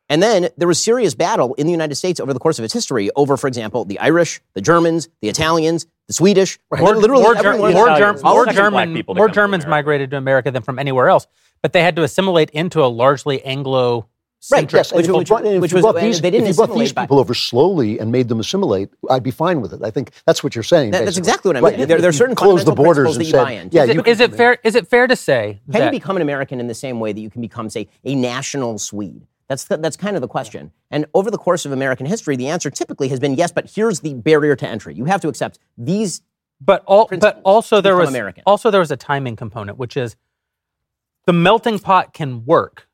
And 0.09 0.23
then 0.23 0.49
there 0.57 0.69
was 0.69 0.83
serious 0.83 1.15
battle 1.15 1.55
in 1.55 1.67
the 1.67 1.73
United 1.73 1.97
States 1.97 2.21
over 2.21 2.33
the 2.33 2.39
course 2.39 2.59
of 2.59 2.65
its 2.65 2.73
history 2.73 3.11
over, 3.17 3.37
for 3.37 3.49
example, 3.49 3.85
the 3.85 3.99
Irish, 3.99 4.41
the 4.55 4.61
Germans, 4.61 5.09
the 5.21 5.29
Italians, 5.29 5.87
the 6.07 6.13
Swedish. 6.15 6.59
More, 6.77 6.95
literally 6.97 7.23
more, 7.23 7.35
Ger- 7.35 7.57
more, 7.59 7.71
Italians, 7.71 7.99
Germ- 7.99 8.33
more, 8.33 8.47
German, 8.47 8.95
people 8.95 9.15
more 9.17 9.27
come 9.27 9.33
to 9.33 9.35
Germans 9.35 9.67
migrated 9.67 10.11
to 10.13 10.17
America 10.17 10.51
than 10.53 10.63
from 10.63 10.79
anywhere 10.79 11.09
else, 11.09 11.27
but 11.61 11.73
they 11.73 11.83
had 11.83 11.97
to 11.97 12.03
assimilate 12.05 12.51
into 12.51 12.85
a 12.85 12.87
largely 12.87 13.43
Anglo. 13.45 14.07
Right, 14.53 14.71
Yes, 14.73 14.93
and 14.93 14.99
Which- 14.99 15.09
if 15.09 15.13
which- 15.17 15.29
brought, 15.29 15.45
if 15.45 15.61
which 15.61 15.73
you 15.73 15.77
was- 15.77 15.83
brought 15.83 16.01
these, 16.01 16.21
they 16.21 16.31
didn't 16.31 16.45
if 16.47 16.51
you 16.51 16.55
brought 16.55 16.67
these 16.69 16.75
assimilate 16.91 16.95
by- 16.95 17.03
people 17.05 17.19
over 17.19 17.35
slowly 17.35 17.99
and 17.99 18.13
made 18.13 18.29
them 18.29 18.39
assimilate, 18.39 18.91
I'd 19.11 19.25
be 19.25 19.33
fine 19.33 19.61
with 19.61 19.73
it. 19.73 19.81
I 19.83 19.91
think 19.91 20.13
that's 20.25 20.45
what 20.45 20.55
you're 20.55 20.63
saying. 20.63 20.93
That- 20.93 21.05
that's 21.05 21.17
exactly 21.19 21.49
what 21.49 21.57
I 21.57 21.61
Right. 21.61 21.79
mean. 21.79 21.89
There- 21.89 22.01
there 22.01 22.11
are 22.11 22.13
certain 22.13 22.37
close 22.37 22.65
the 22.65 22.71
borders 22.71 23.17
and 23.17 23.27
said, 23.27 23.73
yeah, 23.73 23.85
is, 23.85 23.91
it, 23.97 24.07
is 24.07 24.21
it 24.21 24.35
fair? 24.37 24.59
Is 24.63 24.77
it 24.77 24.87
fair 24.87 25.09
to 25.09 25.17
say 25.17 25.61
Can 25.73 25.81
that 25.81 25.85
you 25.93 25.99
become 25.99 26.15
an 26.15 26.23
American 26.23 26.61
in 26.61 26.69
the 26.69 26.75
same 26.75 27.01
way 27.01 27.13
that 27.13 27.21
you 27.21 27.29
can 27.31 27.41
become, 27.41 27.69
say, 27.71 27.89
a 28.05 28.15
national 28.15 28.79
Swede? 28.79 29.27
That's 29.49 29.65
the, 29.65 29.77
that's 29.77 29.97
kind 29.97 30.17
of 30.17 30.23
the 30.23 30.29
question. 30.29 30.73
And 30.91 31.07
over 31.15 31.31
the 31.31 31.39
course 31.39 31.65
of 31.65 31.73
American 31.73 32.07
history, 32.07 32.37
the 32.37 32.49
answer 32.49 32.71
typically 32.71 33.09
has 33.09 33.21
been 33.21 33.35
yes, 33.35 33.53
but 33.53 33.71
here's 33.73 34.01
the 34.01 34.15
barrier 34.15 34.57
to 34.57 34.67
entry. 34.67 34.95
You 34.95 35.05
have 35.05 35.21
to 35.21 35.29
accept 35.29 35.59
these. 35.79 36.23
But 36.61 36.83
all, 36.87 37.07
but 37.21 37.41
also 37.45 37.81
there 37.81 37.97
was 37.97 38.09
American. 38.09 38.43
also 38.47 38.71
there 38.71 38.81
was 38.81 38.91
a 38.91 38.97
timing 38.97 39.37
component, 39.37 39.77
which 39.77 39.97
is 39.97 40.17
the 41.27 41.33
melting 41.33 41.79
pot 41.79 42.15
can 42.15 42.47
work 42.47 42.89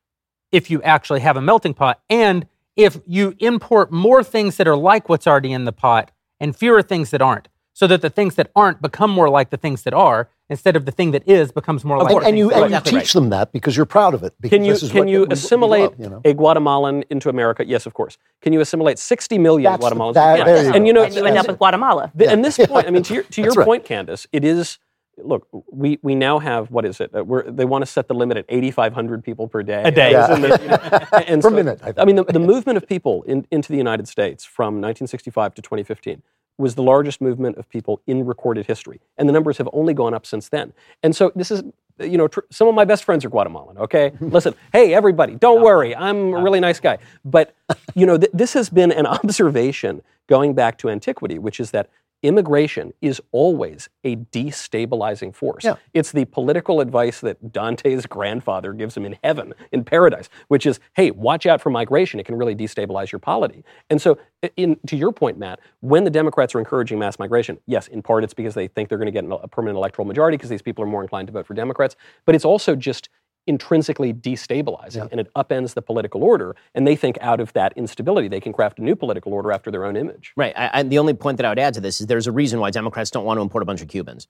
if 0.51 0.69
you 0.69 0.81
actually 0.83 1.21
have 1.21 1.37
a 1.37 1.41
melting 1.41 1.73
pot, 1.73 2.01
and 2.09 2.45
if 2.75 2.99
you 3.07 3.35
import 3.39 3.91
more 3.91 4.23
things 4.23 4.57
that 4.57 4.67
are 4.67 4.75
like 4.75 5.07
what's 5.07 5.25
already 5.25 5.51
in 5.53 5.63
the 5.65 5.71
pot 5.71 6.11
and 6.39 6.55
fewer 6.55 6.81
things 6.81 7.09
that 7.11 7.21
aren't, 7.21 7.47
so 7.71 7.87
that 7.87 8.01
the 8.01 8.09
things 8.09 8.35
that 8.35 8.51
aren't 8.55 8.81
become 8.81 9.09
more 9.09 9.29
like 9.29 9.49
the 9.49 9.57
things 9.57 9.83
that 9.83 9.93
are, 9.93 10.29
instead 10.49 10.75
of 10.75 10.85
the 10.85 10.91
thing 10.91 11.11
that 11.11 11.27
is 11.27 11.51
becomes 11.51 11.83
more 11.85 11.97
like. 12.03 12.13
and, 12.15 12.25
and 12.25 12.37
you, 12.37 12.51
and 12.51 12.59
you 12.59 12.65
Exactly 12.65 12.99
teach 12.99 13.13
them 13.13 13.29
that 13.29 13.51
because 13.51 13.75
you're 13.77 13.85
proud 13.85 14.13
of 14.13 14.23
it. 14.23 14.33
because 14.41 14.55
Can 14.57 14.65
you 14.65 14.73
this 14.73 14.83
is 14.83 14.91
can 14.91 14.99
what 14.99 15.07
you 15.09 15.19
we- 15.21 15.25
we 15.27 15.33
assimilate 15.33 15.81
love, 15.91 15.99
you 15.99 16.09
know? 16.09 16.21
a 16.25 16.33
Guatemalan 16.33 17.03
into 17.09 17.29
America? 17.29 17.65
Yes, 17.65 17.85
of 17.85 17.93
course. 17.93 18.17
Can 18.41 18.53
you 18.53 18.59
assimilate 18.61 18.99
60 18.99 19.37
million 19.37 19.71
That's 19.71 19.83
the- 19.83 19.95
Guatemalans? 19.95 20.13
that- 20.15 20.39
Yeah. 20.39 20.43
there 20.45 20.63
you 20.65 20.73
and 20.73 20.85
you 20.87 20.93
know, 20.93 21.03
And 21.03 21.13
you 21.15 21.25
end 21.25 21.37
up 21.37 21.47
with 21.47 21.57
Guatemala. 21.57 22.11
The, 22.13 22.29
and 22.29 22.43
this 22.43 22.57
point, 22.57 22.87
I 22.87 22.91
mean, 22.91 23.03
to 23.03 23.13
your, 23.13 23.23
to 23.23 23.41
your 23.41 23.49
That's 23.51 23.57
right. 23.57 23.65
point, 23.65 23.85
Candace, 23.85 24.27
it 24.31 24.43
is. 24.43 24.79
Look, 25.17 25.47
we, 25.71 25.99
we 26.01 26.15
now 26.15 26.39
have 26.39 26.71
what 26.71 26.85
is 26.85 26.99
it? 26.99 27.11
Uh, 27.15 27.23
we're, 27.23 27.43
they 27.49 27.65
want 27.65 27.83
to 27.83 27.85
set 27.85 28.07
the 28.07 28.15
limit 28.15 28.35
at 28.35 28.45
8,500 28.49 29.23
people 29.23 29.47
per 29.47 29.61
day. 29.61 29.83
A 29.85 29.91
day. 29.91 30.11
Yeah. 30.11 30.33
And, 30.33 30.41
you 30.43 30.49
know, 30.49 30.55
and 31.27 31.39
Per 31.41 31.49
so- 31.49 31.55
minute, 31.55 31.79
I 31.83 31.85
think. 31.85 31.99
I 31.99 32.05
mean, 32.05 32.15
the, 32.15 32.23
the 32.23 32.39
movement 32.39 32.77
of 32.77 32.87
people 32.87 33.21
in, 33.23 33.45
into 33.51 33.71
the 33.71 33.77
United 33.77 34.07
States 34.07 34.43
from 34.43 34.81
1965 34.81 35.53
to 35.53 35.61
2015 35.61 36.23
was 36.57 36.75
the 36.75 36.83
largest 36.83 37.21
movement 37.21 37.57
of 37.57 37.67
people 37.69 38.01
in 38.07 38.25
recorded 38.25 38.65
history, 38.65 38.99
and 39.17 39.27
the 39.27 39.33
numbers 39.33 39.57
have 39.57 39.69
only 39.73 39.93
gone 39.93 40.13
up 40.13 40.25
since 40.25 40.49
then. 40.49 40.73
And 41.01 41.15
so 41.15 41.31
this 41.35 41.51
is, 41.51 41.63
you 41.99 42.17
know, 42.17 42.27
tr- 42.27 42.41
some 42.51 42.67
of 42.67 42.75
my 42.75 42.85
best 42.85 43.03
friends 43.03 43.25
are 43.25 43.29
Guatemalan. 43.29 43.77
Okay, 43.77 44.11
listen, 44.19 44.53
hey 44.71 44.93
everybody, 44.93 45.35
don't 45.35 45.61
worry, 45.61 45.95
I'm 45.95 46.33
a 46.33 46.41
really 46.41 46.59
nice 46.59 46.79
guy. 46.79 46.99
But 47.25 47.55
you 47.95 48.05
know, 48.05 48.17
th- 48.17 48.31
this 48.33 48.53
has 48.53 48.69
been 48.69 48.91
an 48.91 49.05
observation 49.19 50.01
going 50.27 50.53
back 50.53 50.77
to 50.79 50.89
antiquity, 50.89 51.39
which 51.39 51.59
is 51.59 51.71
that 51.71 51.89
immigration 52.23 52.93
is 53.01 53.21
always 53.31 53.89
a 54.03 54.15
destabilizing 54.15 55.35
force. 55.35 55.63
Yeah. 55.63 55.75
It's 55.93 56.11
the 56.11 56.25
political 56.25 56.79
advice 56.79 57.19
that 57.19 57.51
Dante's 57.51 58.05
grandfather 58.05 58.73
gives 58.73 58.97
him 58.97 59.05
in 59.05 59.17
heaven, 59.23 59.53
in 59.71 59.83
paradise, 59.83 60.29
which 60.47 60.65
is, 60.65 60.79
hey, 60.93 61.11
watch 61.11 61.45
out 61.45 61.61
for 61.61 61.69
migration. 61.69 62.19
It 62.19 62.25
can 62.25 62.35
really 62.35 62.55
destabilize 62.55 63.11
your 63.11 63.19
polity. 63.19 63.63
And 63.89 64.01
so, 64.01 64.17
in, 64.57 64.77
to 64.87 64.95
your 64.95 65.11
point, 65.11 65.37
Matt, 65.37 65.59
when 65.81 66.03
the 66.03 66.09
Democrats 66.09 66.55
are 66.55 66.59
encouraging 66.59 66.99
mass 66.99 67.19
migration, 67.19 67.59
yes, 67.65 67.87
in 67.87 68.01
part 68.01 68.23
it's 68.23 68.33
because 68.33 68.53
they 68.53 68.67
think 68.67 68.89
they're 68.89 68.97
going 68.97 69.13
to 69.13 69.21
get 69.21 69.25
a 69.29 69.47
permanent 69.47 69.77
electoral 69.77 70.05
majority 70.05 70.37
because 70.37 70.49
these 70.49 70.61
people 70.61 70.83
are 70.83 70.87
more 70.87 71.01
inclined 71.01 71.27
to 71.27 71.33
vote 71.33 71.45
for 71.45 71.53
Democrats, 71.53 71.95
but 72.25 72.35
it's 72.35 72.45
also 72.45 72.75
just 72.75 73.09
intrinsically 73.47 74.13
destabilizing 74.13 75.07
and 75.11 75.19
it 75.19 75.33
upends 75.35 75.73
the 75.73 75.81
political 75.81 76.23
order. 76.23 76.55
And 76.73 76.87
they 76.87 76.95
think 76.95 77.17
out 77.21 77.39
of 77.39 77.51
that 77.53 77.73
instability, 77.75 78.27
they 78.27 78.39
can 78.39 78.53
craft 78.53 78.79
a 78.79 78.83
new 78.83 78.95
political 78.95 79.33
order 79.33 79.51
after 79.51 79.69
their 79.71 79.85
own 79.85 79.95
image. 79.95 80.33
Right. 80.35 80.53
I, 80.57 80.69
I, 80.73 80.83
the 80.83 80.99
only 80.99 81.13
point 81.13 81.37
that 81.37 81.45
I 81.45 81.49
would 81.49 81.59
add 81.59 81.73
to 81.75 81.81
this 81.81 81.99
is 81.99 82.07
there's 82.07 82.27
a 82.27 82.31
reason 82.31 82.59
why 82.59 82.71
Democrats 82.71 83.11
don't 83.11 83.25
want 83.25 83.37
to 83.37 83.41
import 83.41 83.61
a 83.61 83.65
bunch 83.65 83.81
of 83.81 83.87
Cubans. 83.87 84.27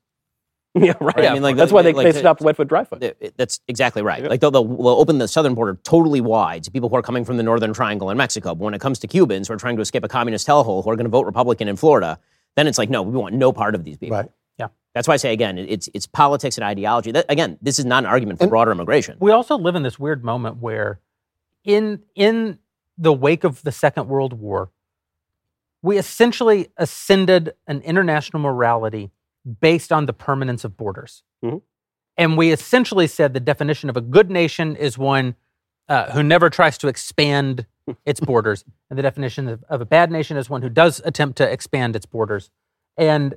yeah, 0.75 0.93
right. 0.99 1.25
I 1.25 1.33
mean, 1.33 1.43
like, 1.43 1.55
That's 1.55 1.71
why 1.71 1.83
they, 1.83 1.93
like 1.93 2.05
they 2.05 2.11
the- 2.13 2.19
stopped 2.19 2.41
wet 2.41 2.55
foot, 2.55 2.67
dry 2.67 2.83
foot. 2.83 3.15
That's 3.37 3.59
exactly 3.67 4.01
right. 4.01 4.23
Like 4.23 4.41
they'll, 4.41 4.49
they'll, 4.49 4.65
they'll 4.65 4.87
open 4.87 5.19
the 5.19 5.27
southern 5.27 5.53
border 5.53 5.77
totally 5.83 6.19
wide 6.19 6.63
to 6.63 6.71
people 6.71 6.89
who 6.89 6.95
are 6.95 7.03
coming 7.03 7.23
from 7.23 7.37
the 7.37 7.43
northern 7.43 7.73
triangle 7.73 8.09
in 8.09 8.17
Mexico. 8.17 8.55
But 8.55 8.63
when 8.63 8.73
it 8.73 8.81
comes 8.81 8.97
to 8.99 9.07
Cubans 9.07 9.47
who 9.47 9.53
are 9.53 9.57
trying 9.57 9.75
to 9.75 9.83
escape 9.83 10.03
a 10.03 10.07
communist 10.07 10.47
hellhole 10.47 10.83
who 10.83 10.89
are 10.89 10.95
going 10.95 11.05
to 11.05 11.11
vote 11.11 11.27
Republican 11.27 11.67
in 11.67 11.75
Florida, 11.75 12.19
then 12.55 12.65
it's 12.65 12.79
like, 12.79 12.89
no, 12.89 13.03
we 13.03 13.15
want 13.15 13.35
no 13.35 13.53
part 13.53 13.75
of 13.75 13.83
these 13.83 13.97
people. 13.97 14.17
Right. 14.17 14.29
That's 14.93 15.07
why 15.07 15.15
I 15.15 15.17
say 15.17 15.33
again, 15.33 15.57
it's 15.57 15.89
it's 15.93 16.05
politics 16.07 16.57
and 16.57 16.63
ideology. 16.65 17.11
That, 17.11 17.25
again, 17.29 17.57
this 17.61 17.79
is 17.79 17.85
not 17.85 18.03
an 18.03 18.09
argument 18.09 18.39
for 18.39 18.47
broader 18.47 18.71
immigration. 18.71 19.17
we 19.19 19.31
also 19.31 19.57
live 19.57 19.75
in 19.75 19.83
this 19.83 19.97
weird 19.97 20.23
moment 20.23 20.57
where 20.57 20.99
in 21.63 22.03
in 22.15 22.59
the 22.97 23.11
wake 23.13 23.43
of 23.43 23.61
the 23.63 23.71
second 23.71 24.07
world 24.07 24.33
war 24.33 24.69
we 25.81 25.97
essentially 25.97 26.69
ascended 26.77 27.53
an 27.67 27.81
international 27.81 28.41
morality 28.41 29.11
based 29.59 29.91
on 29.91 30.05
the 30.05 30.13
permanence 30.13 30.63
of 30.63 30.77
borders 30.77 31.23
Mhm. 31.43 31.61
and 32.17 32.37
we 32.37 32.51
essentially 32.51 33.07
said 33.07 33.33
the 33.33 33.39
definition 33.39 33.89
of 33.89 33.97
a 33.97 34.01
good 34.01 34.29
nation 34.29 34.75
is 34.75 34.97
one 34.97 35.35
uh, 35.89 36.11
who 36.11 36.21
never 36.23 36.49
tries 36.49 36.77
to 36.77 36.87
expand 36.87 37.65
its 38.05 38.19
borders 38.19 38.63
and 38.89 38.97
the 38.99 39.03
definition 39.03 39.47
of, 39.49 39.63
of 39.67 39.81
a 39.81 39.85
bad 39.85 40.11
nation 40.11 40.37
is 40.37 40.49
one 40.49 40.61
who 40.61 40.69
does 40.69 41.01
attempt 41.03 41.37
to 41.37 41.51
expand 41.51 41.95
its 41.95 42.05
borders 42.05 42.51
and 42.95 43.35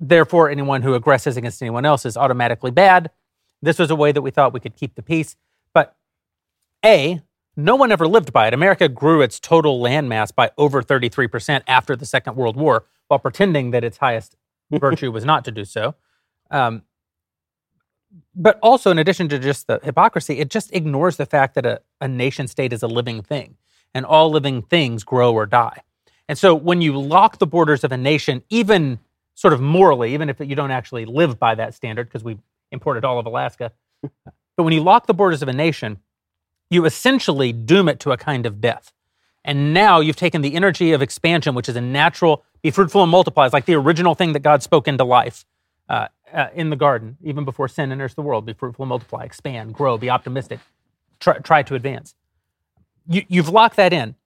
therefore 0.00 0.48
anyone 0.48 0.82
who 0.82 0.94
aggresses 0.94 1.36
against 1.36 1.62
anyone 1.62 1.84
else 1.84 2.06
is 2.06 2.16
automatically 2.16 2.70
bad 2.70 3.10
this 3.62 3.78
was 3.78 3.90
a 3.90 3.96
way 3.96 4.12
that 4.12 4.22
we 4.22 4.30
thought 4.30 4.52
we 4.52 4.60
could 4.60 4.76
keep 4.76 4.94
the 4.94 5.02
peace. 5.02 5.36
But 5.72 5.96
A, 6.84 7.20
no 7.56 7.76
one 7.76 7.90
ever 7.90 8.06
lived 8.06 8.32
by 8.32 8.46
it. 8.46 8.54
America 8.54 8.88
grew 8.88 9.20
its 9.20 9.40
total 9.40 9.80
landmass 9.80 10.34
by 10.34 10.50
over 10.56 10.82
33% 10.82 11.62
after 11.66 11.96
the 11.96 12.06
Second 12.06 12.36
World 12.36 12.56
War 12.56 12.86
while 13.08 13.18
pretending 13.18 13.72
that 13.72 13.84
its 13.84 13.98
highest 13.98 14.36
virtue 14.70 15.10
was 15.10 15.24
not 15.24 15.44
to 15.44 15.50
do 15.50 15.64
so. 15.64 15.94
Um, 16.50 16.82
but 18.34 18.58
also, 18.62 18.90
in 18.90 18.98
addition 18.98 19.28
to 19.28 19.38
just 19.38 19.66
the 19.66 19.80
hypocrisy, 19.82 20.38
it 20.38 20.48
just 20.48 20.72
ignores 20.74 21.16
the 21.16 21.26
fact 21.26 21.54
that 21.56 21.66
a, 21.66 21.82
a 22.00 22.08
nation 22.08 22.46
state 22.46 22.72
is 22.72 22.82
a 22.82 22.86
living 22.86 23.22
thing 23.22 23.56
and 23.92 24.06
all 24.06 24.30
living 24.30 24.62
things 24.62 25.04
grow 25.04 25.34
or 25.34 25.44
die. 25.44 25.82
And 26.26 26.38
so 26.38 26.54
when 26.54 26.80
you 26.80 26.98
lock 26.98 27.38
the 27.38 27.46
borders 27.46 27.84
of 27.84 27.92
a 27.92 27.96
nation, 27.96 28.42
even 28.48 28.98
sort 29.38 29.54
of 29.54 29.60
morally, 29.60 30.14
even 30.14 30.28
if 30.28 30.40
you 30.40 30.56
don't 30.56 30.72
actually 30.72 31.04
live 31.04 31.38
by 31.38 31.54
that 31.54 31.72
standard, 31.72 32.08
because 32.08 32.24
we 32.24 32.36
imported 32.72 33.04
all 33.04 33.20
of 33.20 33.26
Alaska, 33.26 33.70
but 34.02 34.64
when 34.64 34.72
you 34.72 34.82
lock 34.82 35.06
the 35.06 35.14
borders 35.14 35.42
of 35.42 35.48
a 35.48 35.52
nation, 35.52 35.98
you 36.70 36.84
essentially 36.84 37.52
doom 37.52 37.88
it 37.88 38.00
to 38.00 38.10
a 38.10 38.16
kind 38.16 38.46
of 38.46 38.60
death. 38.60 38.92
And 39.44 39.72
now 39.72 40.00
you've 40.00 40.16
taken 40.16 40.42
the 40.42 40.56
energy 40.56 40.90
of 40.90 41.02
expansion, 41.02 41.54
which 41.54 41.68
is 41.68 41.76
a 41.76 41.80
natural, 41.80 42.44
be 42.62 42.72
fruitful 42.72 43.00
and 43.00 43.12
multiply, 43.12 43.46
it's 43.46 43.52
like 43.52 43.66
the 43.66 43.76
original 43.76 44.16
thing 44.16 44.32
that 44.32 44.40
God 44.40 44.60
spoke 44.60 44.88
into 44.88 45.04
life 45.04 45.44
uh, 45.88 46.08
uh, 46.34 46.48
in 46.52 46.70
the 46.70 46.76
garden, 46.76 47.16
even 47.22 47.44
before 47.44 47.68
sin 47.68 47.92
enters 47.92 48.14
the 48.14 48.22
world. 48.22 48.44
Be 48.44 48.54
fruitful 48.54 48.82
and 48.82 48.88
multiply, 48.88 49.22
expand, 49.22 49.72
grow, 49.72 49.96
be 49.98 50.10
optimistic, 50.10 50.58
try, 51.20 51.38
try 51.38 51.62
to 51.62 51.76
advance. 51.76 52.16
You, 53.06 53.22
you've 53.28 53.50
locked 53.50 53.76
that 53.76 53.92
in. 53.92 54.16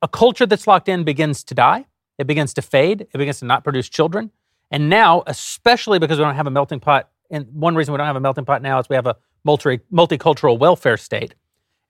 A 0.00 0.08
culture 0.08 0.46
that's 0.46 0.66
locked 0.66 0.88
in 0.88 1.04
begins 1.04 1.44
to 1.44 1.54
die, 1.54 1.84
it 2.16 2.26
begins 2.26 2.54
to 2.54 2.62
fade, 2.62 3.02
it 3.02 3.18
begins 3.18 3.40
to 3.40 3.44
not 3.44 3.62
produce 3.62 3.90
children. 3.90 4.30
And 4.74 4.88
now, 4.88 5.22
especially 5.28 6.00
because 6.00 6.18
we 6.18 6.24
don't 6.24 6.34
have 6.34 6.48
a 6.48 6.50
melting 6.50 6.80
pot, 6.80 7.08
and 7.30 7.46
one 7.52 7.76
reason 7.76 7.92
we 7.92 7.98
don't 7.98 8.08
have 8.08 8.16
a 8.16 8.20
melting 8.20 8.44
pot 8.44 8.60
now 8.60 8.80
is 8.80 8.88
we 8.88 8.96
have 8.96 9.06
a 9.06 9.14
multi, 9.44 9.78
multicultural 9.92 10.58
welfare 10.58 10.96
state. 10.96 11.36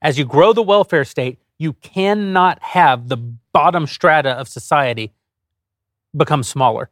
As 0.03 0.19
you 0.19 0.23
grow 0.23 0.53
the 0.53 0.61
welfare 0.61 1.03
state, 1.03 1.39
you 1.57 1.73
cannot 1.73 2.61
have 2.61 3.07
the 3.07 3.17
bottom 3.17 3.87
strata 3.87 4.33
of 4.33 4.47
society 4.47 5.15
become 6.15 6.43
smaller. 6.43 6.91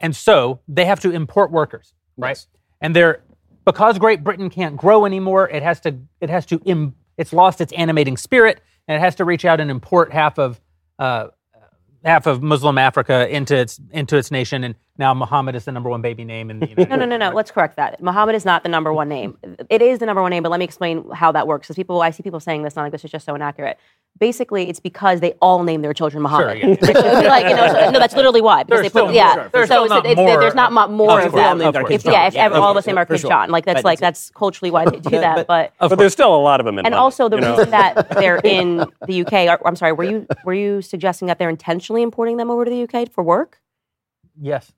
And 0.00 0.16
so 0.16 0.60
they 0.66 0.86
have 0.86 1.00
to 1.00 1.10
import 1.10 1.50
workers, 1.50 1.92
right? 2.16 2.30
Yes. 2.30 2.46
And 2.80 2.96
they're 2.96 3.22
because 3.66 3.98
Great 3.98 4.24
Britain 4.24 4.48
can't 4.48 4.74
grow 4.74 5.04
anymore, 5.04 5.50
it 5.50 5.62
has 5.62 5.80
to 5.80 5.98
it 6.22 6.30
has 6.30 6.46
to 6.46 6.62
Im, 6.64 6.94
it's 7.18 7.34
lost 7.34 7.60
its 7.60 7.74
animating 7.74 8.16
spirit 8.16 8.62
and 8.88 8.96
it 8.96 9.00
has 9.00 9.16
to 9.16 9.26
reach 9.26 9.44
out 9.44 9.60
and 9.60 9.70
import 9.70 10.14
half 10.14 10.38
of 10.38 10.62
uh, 10.98 11.26
half 12.04 12.26
of 12.26 12.42
Muslim 12.42 12.78
Africa 12.78 13.28
into 13.28 13.56
its 13.56 13.80
into 13.90 14.16
its 14.16 14.30
nation 14.30 14.64
and 14.64 14.74
now 14.98 15.14
Muhammad 15.14 15.54
is 15.54 15.64
the 15.64 15.72
number 15.72 15.88
one 15.88 16.02
baby 16.02 16.24
name 16.24 16.50
in 16.50 16.60
the 16.60 16.68
United 16.68 16.90
No, 16.90 16.96
no, 16.96 17.06
no, 17.06 17.16
no. 17.16 17.30
Let's 17.30 17.50
correct 17.50 17.76
that. 17.76 18.02
Muhammad 18.02 18.34
is 18.34 18.44
not 18.44 18.62
the 18.62 18.68
number 18.68 18.92
one 18.92 19.08
name. 19.08 19.36
It 19.70 19.80
is 19.80 19.98
the 19.98 20.06
number 20.06 20.20
one 20.20 20.30
name, 20.30 20.42
but 20.42 20.50
let 20.50 20.58
me 20.58 20.64
explain 20.64 21.08
how 21.10 21.32
that 21.32 21.46
works. 21.46 21.66
Because 21.66 21.76
people, 21.76 22.02
I 22.02 22.10
see 22.10 22.22
people 22.22 22.38
saying 22.38 22.62
this, 22.62 22.74
and 22.74 22.80
I'm 22.80 22.84
like, 22.84 22.92
this 22.92 23.04
is 23.04 23.10
just 23.10 23.24
so 23.24 23.34
inaccurate. 23.34 23.78
Basically 24.18 24.68
it's 24.68 24.80
because 24.80 25.20
they 25.20 25.32
all 25.40 25.62
name 25.62 25.80
their 25.82 25.94
children 25.94 26.22
Muhammad. 26.22 26.58
Sure, 26.60 26.68
yeah. 26.70 26.76
Which 26.80 26.94
like, 27.26 27.46
you 27.48 27.56
know, 27.56 27.68
so- 27.68 27.90
no, 27.90 27.98
that's 27.98 28.14
literally 28.14 28.40
why. 28.42 28.64
Because 28.64 28.82
There's 28.82 28.92
they 28.92 29.00
put, 29.00 29.04
still- 29.08 29.14
yeah. 29.14 29.34
sure, 29.34 29.48
there's 29.52 29.68
so 29.68 29.74
still 29.74 29.84
it's, 29.84 29.90
not 29.90 30.06
it's, 30.06 30.16
more- 30.16 30.40
there's 30.40 30.54
not 30.54 30.72
more 30.90 31.20
Of 31.20 31.26
of 31.26 31.32
them. 31.32 31.44
all 31.46 31.54
named 31.56 31.74
their 31.74 31.90
If, 31.90 32.04
yeah, 32.04 32.12
John. 32.12 32.26
if 32.26 32.34
Yeah, 32.34 32.44
ever, 32.46 32.54
all 32.56 32.70
of 32.72 32.76
us 32.76 32.86
name 32.86 32.98
our 32.98 33.06
for 33.06 33.14
kids 33.14 33.22
sure. 33.22 33.30
John, 33.30 33.50
like 33.50 33.64
that's 33.64 33.78
But 33.78 33.84
like 33.84 33.98
that's 34.00 34.30
culturally 34.30 34.70
why 34.70 34.84
they 34.84 34.98
do 35.00 35.10
that. 35.10 35.46
But 35.46 35.72
But 35.78 35.96
there's 35.96 36.12
still 36.12 36.34
a 36.34 36.38
lot 36.42 36.60
of 36.60 36.66
them 36.66 36.78
in 36.78 36.86
and 36.86 36.92
London, 36.92 36.98
also 37.02 37.28
the 37.28 37.36
you 37.36 37.42
know? 37.42 37.56
reason 37.56 37.70
that 37.70 38.10
they're 38.10 38.40
in 38.44 38.84
the 39.06 39.24
UK. 39.26 39.32
Are, 39.48 39.60
I'm 39.66 39.76
sorry, 39.76 39.92
were 39.92 40.04
you 40.04 40.26
were 40.44 40.54
you 40.54 40.82
suggesting 40.82 41.28
that 41.28 41.38
they're 41.38 41.48
intentionally 41.50 42.02
importing 42.02 42.36
them 42.36 42.50
over 42.50 42.64
to 42.64 42.70
the 42.70 42.82
UK 42.82 43.10
for 43.10 43.24
work? 43.24 43.58
Yes. 44.40 44.72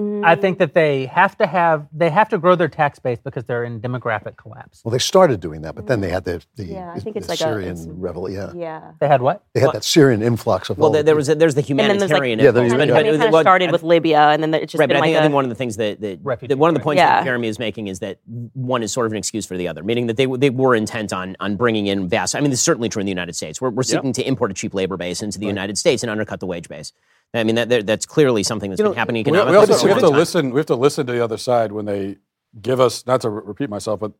I 0.00 0.34
Mm, 0.36 0.40
think 0.40 0.58
that 0.58 0.72
they 0.72 1.06
have 1.06 1.36
to 1.38 1.46
have 1.46 1.86
they 1.92 2.08
have 2.08 2.28
to 2.30 2.38
grow 2.38 2.54
their 2.56 2.68
tax 2.68 2.98
base 2.98 3.18
because 3.22 3.44
they're 3.44 3.64
in 3.64 3.80
demographic 3.80 4.36
collapse. 4.38 4.80
Well, 4.84 4.92
they 4.92 4.98
started 4.98 5.40
doing 5.40 5.60
that, 5.62 5.74
but 5.74 5.86
then 5.86 6.00
they 6.00 6.08
had 6.08 6.24
the, 6.24 6.42
the, 6.56 6.64
Yeah, 6.64 6.92
I 6.94 7.00
think 7.00 7.16
it's 7.16 7.26
the 7.26 7.32
like 7.32 7.40
a- 7.40 7.42
Syrian 7.42 7.72
it's- 7.72 7.86
revolution. 7.86 8.58
Yeah. 8.58 8.80
Yeah. 8.80 8.92
They 8.98 9.08
had 9.08 9.20
what? 9.20 9.44
They 9.52 9.60
had 9.60 9.72
that 9.72 9.84
Syrian 9.84 10.22
influx 10.22 10.70
of 10.70 10.78
Well, 10.78 10.86
all 10.86 10.92
there, 10.92 11.02
there 11.02 11.16
was 11.16 11.28
a, 11.28 11.34
there's 11.34 11.54
the 11.54 11.60
And 11.68 11.78
then 11.78 11.98
there's 11.98 12.10
like, 12.10 12.22
humanitarian. 12.22 12.38
Yeah, 12.38 12.50
there 12.50 12.64
you 12.64 12.70
impulse, 12.72 12.88
go. 12.88 12.94
I 12.94 13.02
mean, 13.02 13.06
it 13.06 13.10
kind 13.18 13.22
of 13.24 13.32
what- 13.32 13.42
started 13.42 13.72
with 13.72 13.82
Libya, 13.82 14.20
and 14.30 14.42
then 14.42 14.54
it's 14.54 14.72
just 14.72 14.78
Right, 14.80 14.88
been 14.88 14.96
but 14.96 14.98
I 14.98 15.00
like 15.00 15.08
think, 15.08 15.16
I 15.16 15.20
a, 15.20 15.22
think 15.24 15.34
one 15.34 15.44
of 15.44 15.48
the 15.50 15.54
things 15.54 15.76
that, 15.76 16.00
that, 16.00 16.18
Refugee 16.22 16.48
that 16.48 16.58
one 16.58 16.68
of 16.70 16.74
the 16.74 16.80
points 16.80 16.98
Yeah. 17.00 17.18
that 17.18 17.24
Jeremy 17.24 17.48
is 17.48 17.58
making 17.58 17.88
is 17.88 17.98
that 17.98 18.18
one 18.54 18.82
is 18.82 18.92
sort 18.92 19.06
of 19.06 19.12
an 19.12 19.18
excuse 19.18 19.44
for 19.44 19.56
the 19.56 19.68
other, 19.68 19.82
meaning 19.82 20.06
that 20.06 20.16
they 20.16 20.26
they 20.26 20.50
were 20.50 20.74
intent 20.74 21.12
on 21.12 21.36
on 21.40 21.56
bringing 21.56 21.86
in 21.88 22.08
vast. 22.08 22.34
I 22.34 22.40
mean, 22.40 22.50
this 22.50 22.60
is 22.60 22.64
certainly 22.64 22.88
true 22.88 23.00
in 23.00 23.06
the 23.06 23.10
United 23.12 23.34
States. 23.36 23.60
We're, 23.60 23.70
we're 23.70 23.82
seeking 23.82 24.12
to 24.14 24.26
import 24.26 24.50
a 24.50 24.54
cheap 24.54 24.72
labor 24.72 24.96
base 24.96 25.20
into 25.22 25.38
the 25.38 25.46
United 25.46 25.76
States 25.76 26.02
and 26.02 26.10
undercut 26.10 26.40
the 26.40 26.46
wage 26.46 26.68
base. 26.68 26.92
I 27.34 27.44
mean, 27.44 27.54
that, 27.56 27.68
that- 27.68 27.86
that's 27.86 28.06
clearly 28.06 28.42
something 28.42 28.70
that's 28.70 28.82
been 28.82 28.94
happening 28.94 29.24
We, 29.24 29.32
we 29.32 29.38
economically. 29.38 29.72
also 29.74 29.84
we 29.86 29.90
have 29.92 30.00
to 30.00 30.08
time. 30.08 30.16
listen. 30.18 30.50
We 30.50 30.58
have 30.58 30.66
to 30.66 30.74
listen 30.76 31.06
to 31.06 31.12
the 31.12 31.22
other 31.22 31.36
side 31.38 31.72
when 31.72 31.84
they 31.84 32.16
give 32.60 32.80
us. 32.80 33.06
Not 33.06 33.20
to 33.22 33.30
re- 33.30 33.42
repeat 33.44 33.70
myself, 33.70 34.00
but 34.00 34.12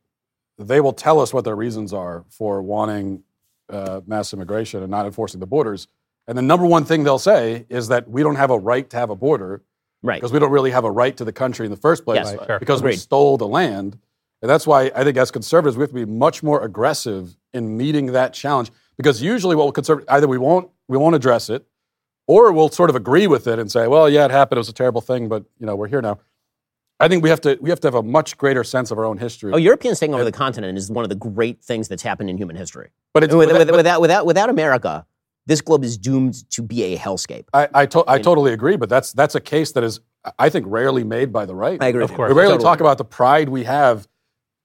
they 0.59 0.81
will 0.81 0.93
tell 0.93 1.21
us 1.21 1.33
what 1.35 1.45
their 1.45 1.57
reasons 1.57 1.93
are 1.93 2.25
for 2.29 2.63
wanting 2.63 3.23
uh, 3.69 4.01
mass 4.07 4.33
immigration 4.33 4.83
and 4.83 4.91
not 4.91 5.07
enforcing 5.07 5.41
the 5.41 5.47
borders. 5.47 5.89
And 6.29 6.37
the 6.39 6.43
number 6.43 6.67
one 6.67 6.85
thing 6.85 7.03
they'll 7.05 7.19
say 7.19 7.67
is 7.69 7.89
that 7.89 8.09
we 8.09 8.23
don't 8.23 8.37
have 8.37 8.51
a 8.51 8.59
right 8.59 8.89
to 8.91 8.97
have 8.97 9.11
a 9.11 9.17
border 9.17 9.63
Right. 10.03 10.15
because 10.21 10.33
we 10.33 10.39
don't 10.39 10.51
really 10.53 10.71
have 10.71 10.85
a 10.85 10.91
right 10.91 11.15
to 11.19 11.25
the 11.25 11.33
country 11.33 11.67
in 11.67 11.71
the 11.71 11.77
first 11.77 12.05
place 12.05 12.17
Yes, 12.25 12.37
Right. 12.37 12.47
sure. 12.47 12.59
because 12.59 12.83
we 12.83 12.97
stole 12.97 13.37
the 13.37 13.47
land. 13.47 13.99
And 14.43 14.49
that's 14.51 14.67
why 14.67 14.91
I 14.95 15.05
think 15.05 15.17
as 15.19 15.31
conservatives 15.31 15.77
we 15.77 15.83
have 15.83 15.91
to 15.91 15.95
be 15.95 16.05
much 16.07 16.43
more 16.43 16.63
aggressive 16.65 17.37
in 17.53 17.77
meeting 17.77 18.07
that 18.13 18.33
challenge 18.33 18.71
because 18.97 19.21
usually 19.21 19.57
what 19.57 19.65
will 19.65 19.73
conservative 19.73 20.09
either 20.09 20.27
we 20.27 20.39
won't 20.39 20.71
we 20.89 20.97
won't 20.97 21.15
address 21.15 21.51
it 21.51 21.67
or 22.31 22.53
we'll 22.53 22.69
sort 22.69 22.91
of 22.91 22.97
agree 22.97 23.27
with 23.27 23.47
it 23.49 23.59
and 23.59 23.71
say, 23.73 23.89
well, 23.89 24.09
yeah, 24.09 24.25
it 24.25 24.31
happened, 24.31 24.57
it 24.59 24.61
was 24.61 24.69
a 24.69 24.73
terrible 24.73 25.01
thing, 25.01 25.29
but 25.29 25.45
you 25.59 25.67
know, 25.67 25.75
we're 25.75 25.89
here 25.89 26.01
now. 26.01 26.19
I 27.01 27.09
think 27.09 27.23
we 27.25 27.31
have 27.31 27.41
to 27.41 27.59
we 27.61 27.71
have 27.71 27.81
to 27.81 27.87
have 27.89 27.95
a 27.95 28.03
much 28.03 28.37
greater 28.37 28.63
sense 28.63 28.91
of 28.93 28.99
our 28.99 29.05
own 29.05 29.19
history. 29.19 29.53
Oh, 29.53 29.57
Europeans 29.57 29.99
taking 29.99 30.15
over 30.15 30.23
the 30.25 30.31
continent 30.33 30.77
is 30.79 30.91
one 30.91 31.05
of 31.05 31.09
the 31.09 31.15
great 31.17 31.61
things 31.63 31.89
that's 31.89 32.03
happened 32.03 32.29
in 32.31 32.37
human 32.39 32.57
history. 32.57 32.91
but 33.15 33.25
it's 33.25 33.35
With- 33.35 33.49
but- 33.49 33.59
with- 33.59 33.69
but 33.69 33.77
without, 33.77 34.01
without, 34.01 34.27
without 34.27 34.51
America, 34.51 35.07
this 35.47 35.61
globe 35.63 35.83
is 35.83 35.97
doomed 35.99 36.49
to 36.51 36.63
be 36.63 36.85
a 36.85 36.99
hellscape. 36.99 37.47
I 37.55 37.69
I, 37.75 37.87
to, 37.87 38.05
I 38.07 38.19
totally 38.21 38.53
agree, 38.53 38.77
but 38.77 38.89
that's 38.89 39.13
that's 39.13 39.35
a 39.35 39.41
case 39.41 39.73
that 39.73 39.83
is 39.83 40.01
I 40.39 40.51
think 40.51 40.67
rarely 40.69 41.03
made 41.03 41.33
by 41.33 41.47
the 41.47 41.55
right. 41.55 41.83
I 41.83 41.89
agree. 41.89 42.05
Of 42.05 42.13
course. 42.13 42.29
We 42.29 42.35
rarely 42.37 42.53
Totally. 42.53 42.65
talk 42.71 42.81
about 42.81 42.99
the 42.99 43.07
pride 43.07 43.49
we 43.49 43.65
have 43.65 44.07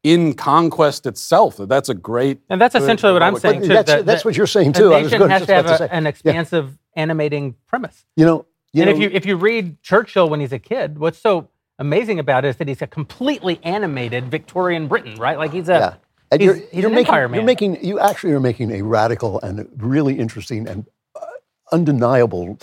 in 0.06 0.36
conquest 0.36 1.08
itself. 1.08 1.58
That's 1.58 1.90
a 1.90 1.96
great 1.96 2.40
And 2.48 2.62
that's 2.62 2.76
essentially 2.76 3.12
what 3.12 3.24
I'm 3.24 3.38
saying 3.40 3.62
too. 3.64 3.68
that's, 3.70 3.90
that- 3.92 4.06
that's 4.06 4.22
that 4.22 4.26
what 4.26 4.38
you're 4.38 4.46
saying 4.46 4.70
a 4.70 4.74
too. 4.74 4.94
I 4.94 5.02
was 5.02 5.12
nation 5.12 5.18
going 5.20 5.32
has 5.32 5.40
just 5.42 5.50
to 5.50 5.56
have 5.56 5.66
about 5.66 5.78
to 5.80 5.84
a- 5.86 5.88
say. 5.90 5.94
an 5.98 6.04
Yeah. 6.04 6.10
expansive 6.10 6.78
animating 6.96 7.56
premise. 7.66 8.06
You 8.16 8.26
know, 8.26 8.46
you 8.72 8.84
and 8.84 8.92
know, 8.92 8.96
if 8.96 9.02
you 9.02 9.10
if 9.18 9.26
you 9.26 9.36
read 9.36 9.82
Churchill 9.82 10.30
when 10.30 10.40
he's 10.40 10.54
a 10.54 10.60
kid, 10.60 11.00
what's 11.00 11.18
so 11.18 11.50
amazing 11.80 12.20
about 12.20 12.46
it 12.46 12.50
is 12.50 12.56
that 12.58 12.68
he's 12.68 12.84
a 12.84 12.88
completely 12.88 13.60
animated 13.64 14.30
Victorian 14.30 14.88
Britain, 14.88 15.16
right? 15.16 15.38
Like 15.40 15.52
he's 15.52 15.70
a 15.70 15.74
yeah. 15.74 15.94
And 16.32 16.40
he's, 16.42 16.46
you're, 16.48 16.56
he's 16.56 16.74
you're 16.74 16.88
an 16.90 16.96
making, 16.96 17.08
empire 17.08 17.28
man. 17.30 17.36
You're 17.40 17.46
making, 17.46 17.84
you 17.86 18.00
actually 18.00 18.34
are 18.34 18.40
making 18.40 18.72
a 18.72 18.82
radical 18.84 19.40
and 19.42 19.68
really 19.78 20.18
interesting 20.20 20.68
and 20.68 20.86
uh, 21.16 21.26
undeniably 21.72 22.58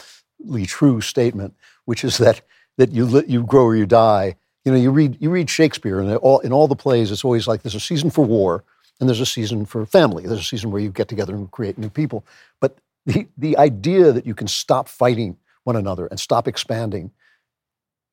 true 0.67 1.01
statement, 1.01 1.55
which 1.85 2.05
is 2.05 2.19
that 2.19 2.43
that 2.79 2.93
you 2.93 3.23
you 3.27 3.45
grow 3.45 3.65
or 3.65 3.77
you 3.77 3.87
die. 3.87 4.37
You 4.65 4.73
know, 4.73 4.79
you 4.79 4.91
read 4.91 5.17
you 5.21 5.31
read 5.31 5.51
Shakespeare, 5.51 6.01
and 6.01 6.17
all 6.19 6.39
in 6.41 6.53
all 6.53 6.69
the 6.69 6.77
plays, 6.77 7.11
it's 7.11 7.25
always 7.25 7.49
like 7.49 7.63
there's 7.63 7.75
a 7.75 7.81
season 7.81 8.11
for 8.11 8.25
war 8.25 8.65
and 9.01 9.09
there's 9.09 9.21
a 9.21 9.27
season 9.27 9.67
for 9.67 9.85
family. 9.85 10.25
There's 10.25 10.41
a 10.41 10.45
season 10.45 10.71
where 10.71 10.81
you 10.81 10.91
get 10.91 11.09
together 11.09 11.35
and 11.35 11.51
create 11.51 11.79
new 11.79 11.91
people. 11.91 12.25
But 12.61 12.79
the 13.07 13.27
the 13.37 13.57
idea 13.59 14.13
that 14.13 14.27
you 14.27 14.35
can 14.35 14.47
stop 14.47 14.89
fighting 14.89 15.37
one 15.65 15.77
another 15.77 16.07
and 16.07 16.21
stop 16.21 16.47
expanding 16.47 17.11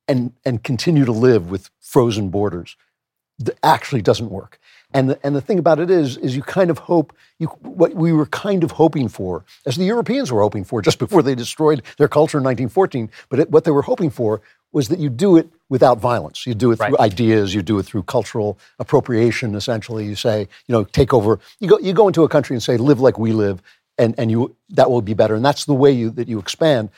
and 0.08 0.34
and 0.44 0.64
continue 0.64 1.06
to 1.06 1.12
live 1.12 1.52
with 1.52 1.70
frozen 1.80 2.30
borders 2.30 2.76
actually 3.64 4.02
doesn't 4.02 4.30
work. 4.30 4.60
And 4.94 5.12
the, 5.12 5.20
and 5.24 5.36
the 5.36 5.42
thing 5.42 5.60
about 5.60 5.80
it 5.80 5.90
is, 5.92 6.18
is 6.18 6.36
you 6.36 6.42
kind 6.42 6.70
of 6.70 6.80
hope 6.80 7.16
you 7.38 7.48
what 7.62 7.94
we 7.94 8.12
were 8.12 8.26
kind 8.26 8.64
of 8.64 8.72
hoping 8.72 9.08
for, 9.08 9.46
as 9.66 9.76
the 9.76 9.86
Europeans 9.86 10.32
were 10.32 10.42
hoping 10.42 10.64
for, 10.64 10.82
just 10.82 11.00
before 11.00 11.22
they 11.22 11.36
destroyed 11.36 11.84
their 11.98 12.08
culture 12.08 12.40
in 12.40 12.44
1914. 12.44 13.10
But 13.30 13.40
it, 13.40 13.52
what 13.52 13.64
they 13.64 13.72
were 13.72 13.84
hoping 13.84 14.10
for 14.10 14.42
was 14.72 14.88
that 14.90 15.00
you 15.00 15.10
do 15.10 15.36
it 15.38 15.50
without 15.70 16.00
violence. 16.00 16.46
You 16.48 16.54
do 16.54 16.72
it 16.72 16.78
through 16.78 16.96
Right. 16.96 17.00
ideas. 17.12 17.54
You 17.54 17.62
do 17.62 17.80
it 17.80 17.84
through 17.84 18.04
cultural 18.04 18.58
appropriation. 18.80 19.56
Essentially, 19.56 20.06
you 20.06 20.16
say, 20.16 20.42
you 20.68 20.74
know, 20.74 20.84
take 20.84 21.14
over. 21.14 21.40
You 21.60 21.68
go 21.70 21.80
you 21.80 21.94
go 21.94 22.08
into 22.08 22.24
a 22.24 22.30
country 22.30 22.56
and 22.56 22.62
say, 22.64 22.78
live 22.78 23.00
like 23.00 23.18
we 23.20 23.32
live, 23.34 23.62
and 23.98 24.16
and 24.18 24.30
you 24.32 24.56
that 24.70 24.90
will 24.92 25.02
be 25.02 25.14
better. 25.14 25.36
And 25.36 25.44
that's 25.46 25.66
the 25.66 25.74
way 25.74 25.92
you 25.92 26.10
that 26.12 26.28
you 26.28 26.40
expand. 26.40 26.90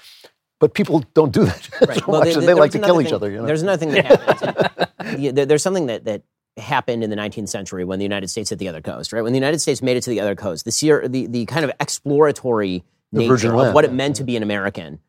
But 0.59 0.73
people 0.75 1.03
don't 1.15 1.31
do 1.33 1.45
that 1.45 1.69
Right. 1.87 1.97
so 1.97 2.03
Well, 2.07 2.19
much. 2.21 2.29
there- 2.29 2.37
and 2.39 2.47
there 2.47 2.55
they 2.55 2.59
like 2.59 2.71
to 2.71 2.79
kill 2.79 3.01
each 3.01 3.11
other. 3.13 3.31
You 3.31 3.37
know? 3.37 3.45
There's 3.47 3.63
another 3.63 3.77
thing 3.83 3.91
that 3.91 4.05
happens. 4.99 5.33
There- 5.33 5.45
there's 5.47 5.63
something 5.63 5.87
that, 5.87 6.05
that 6.05 6.21
happened 6.57 7.03
in 7.03 7.09
the 7.09 7.15
19th 7.15 7.49
century 7.49 7.83
when 7.83 7.97
the 7.97 8.03
United 8.05 8.27
States 8.27 8.51
hit 8.51 8.59
the 8.59 8.67
other 8.67 8.81
coast, 8.81 9.11
right? 9.11 9.23
When 9.23 9.33
the 9.33 9.39
United 9.39 9.59
States 9.59 9.81
made 9.81 9.97
it 9.97 10.01
to 10.01 10.09
the 10.11 10.19
other 10.19 10.35
coast, 10.35 10.65
the, 10.65 11.07
the, 11.07 11.25
the 11.25 11.45
kind 11.47 11.65
of 11.65 11.71
exploratory 11.79 12.83
nature 13.11 13.49
of 13.49 13.55
land, 13.55 13.73
what 13.73 13.85
it 13.85 13.93
meant 13.93 14.17
to 14.17 14.23
be 14.23 14.35
an 14.37 14.43
American 14.43 14.99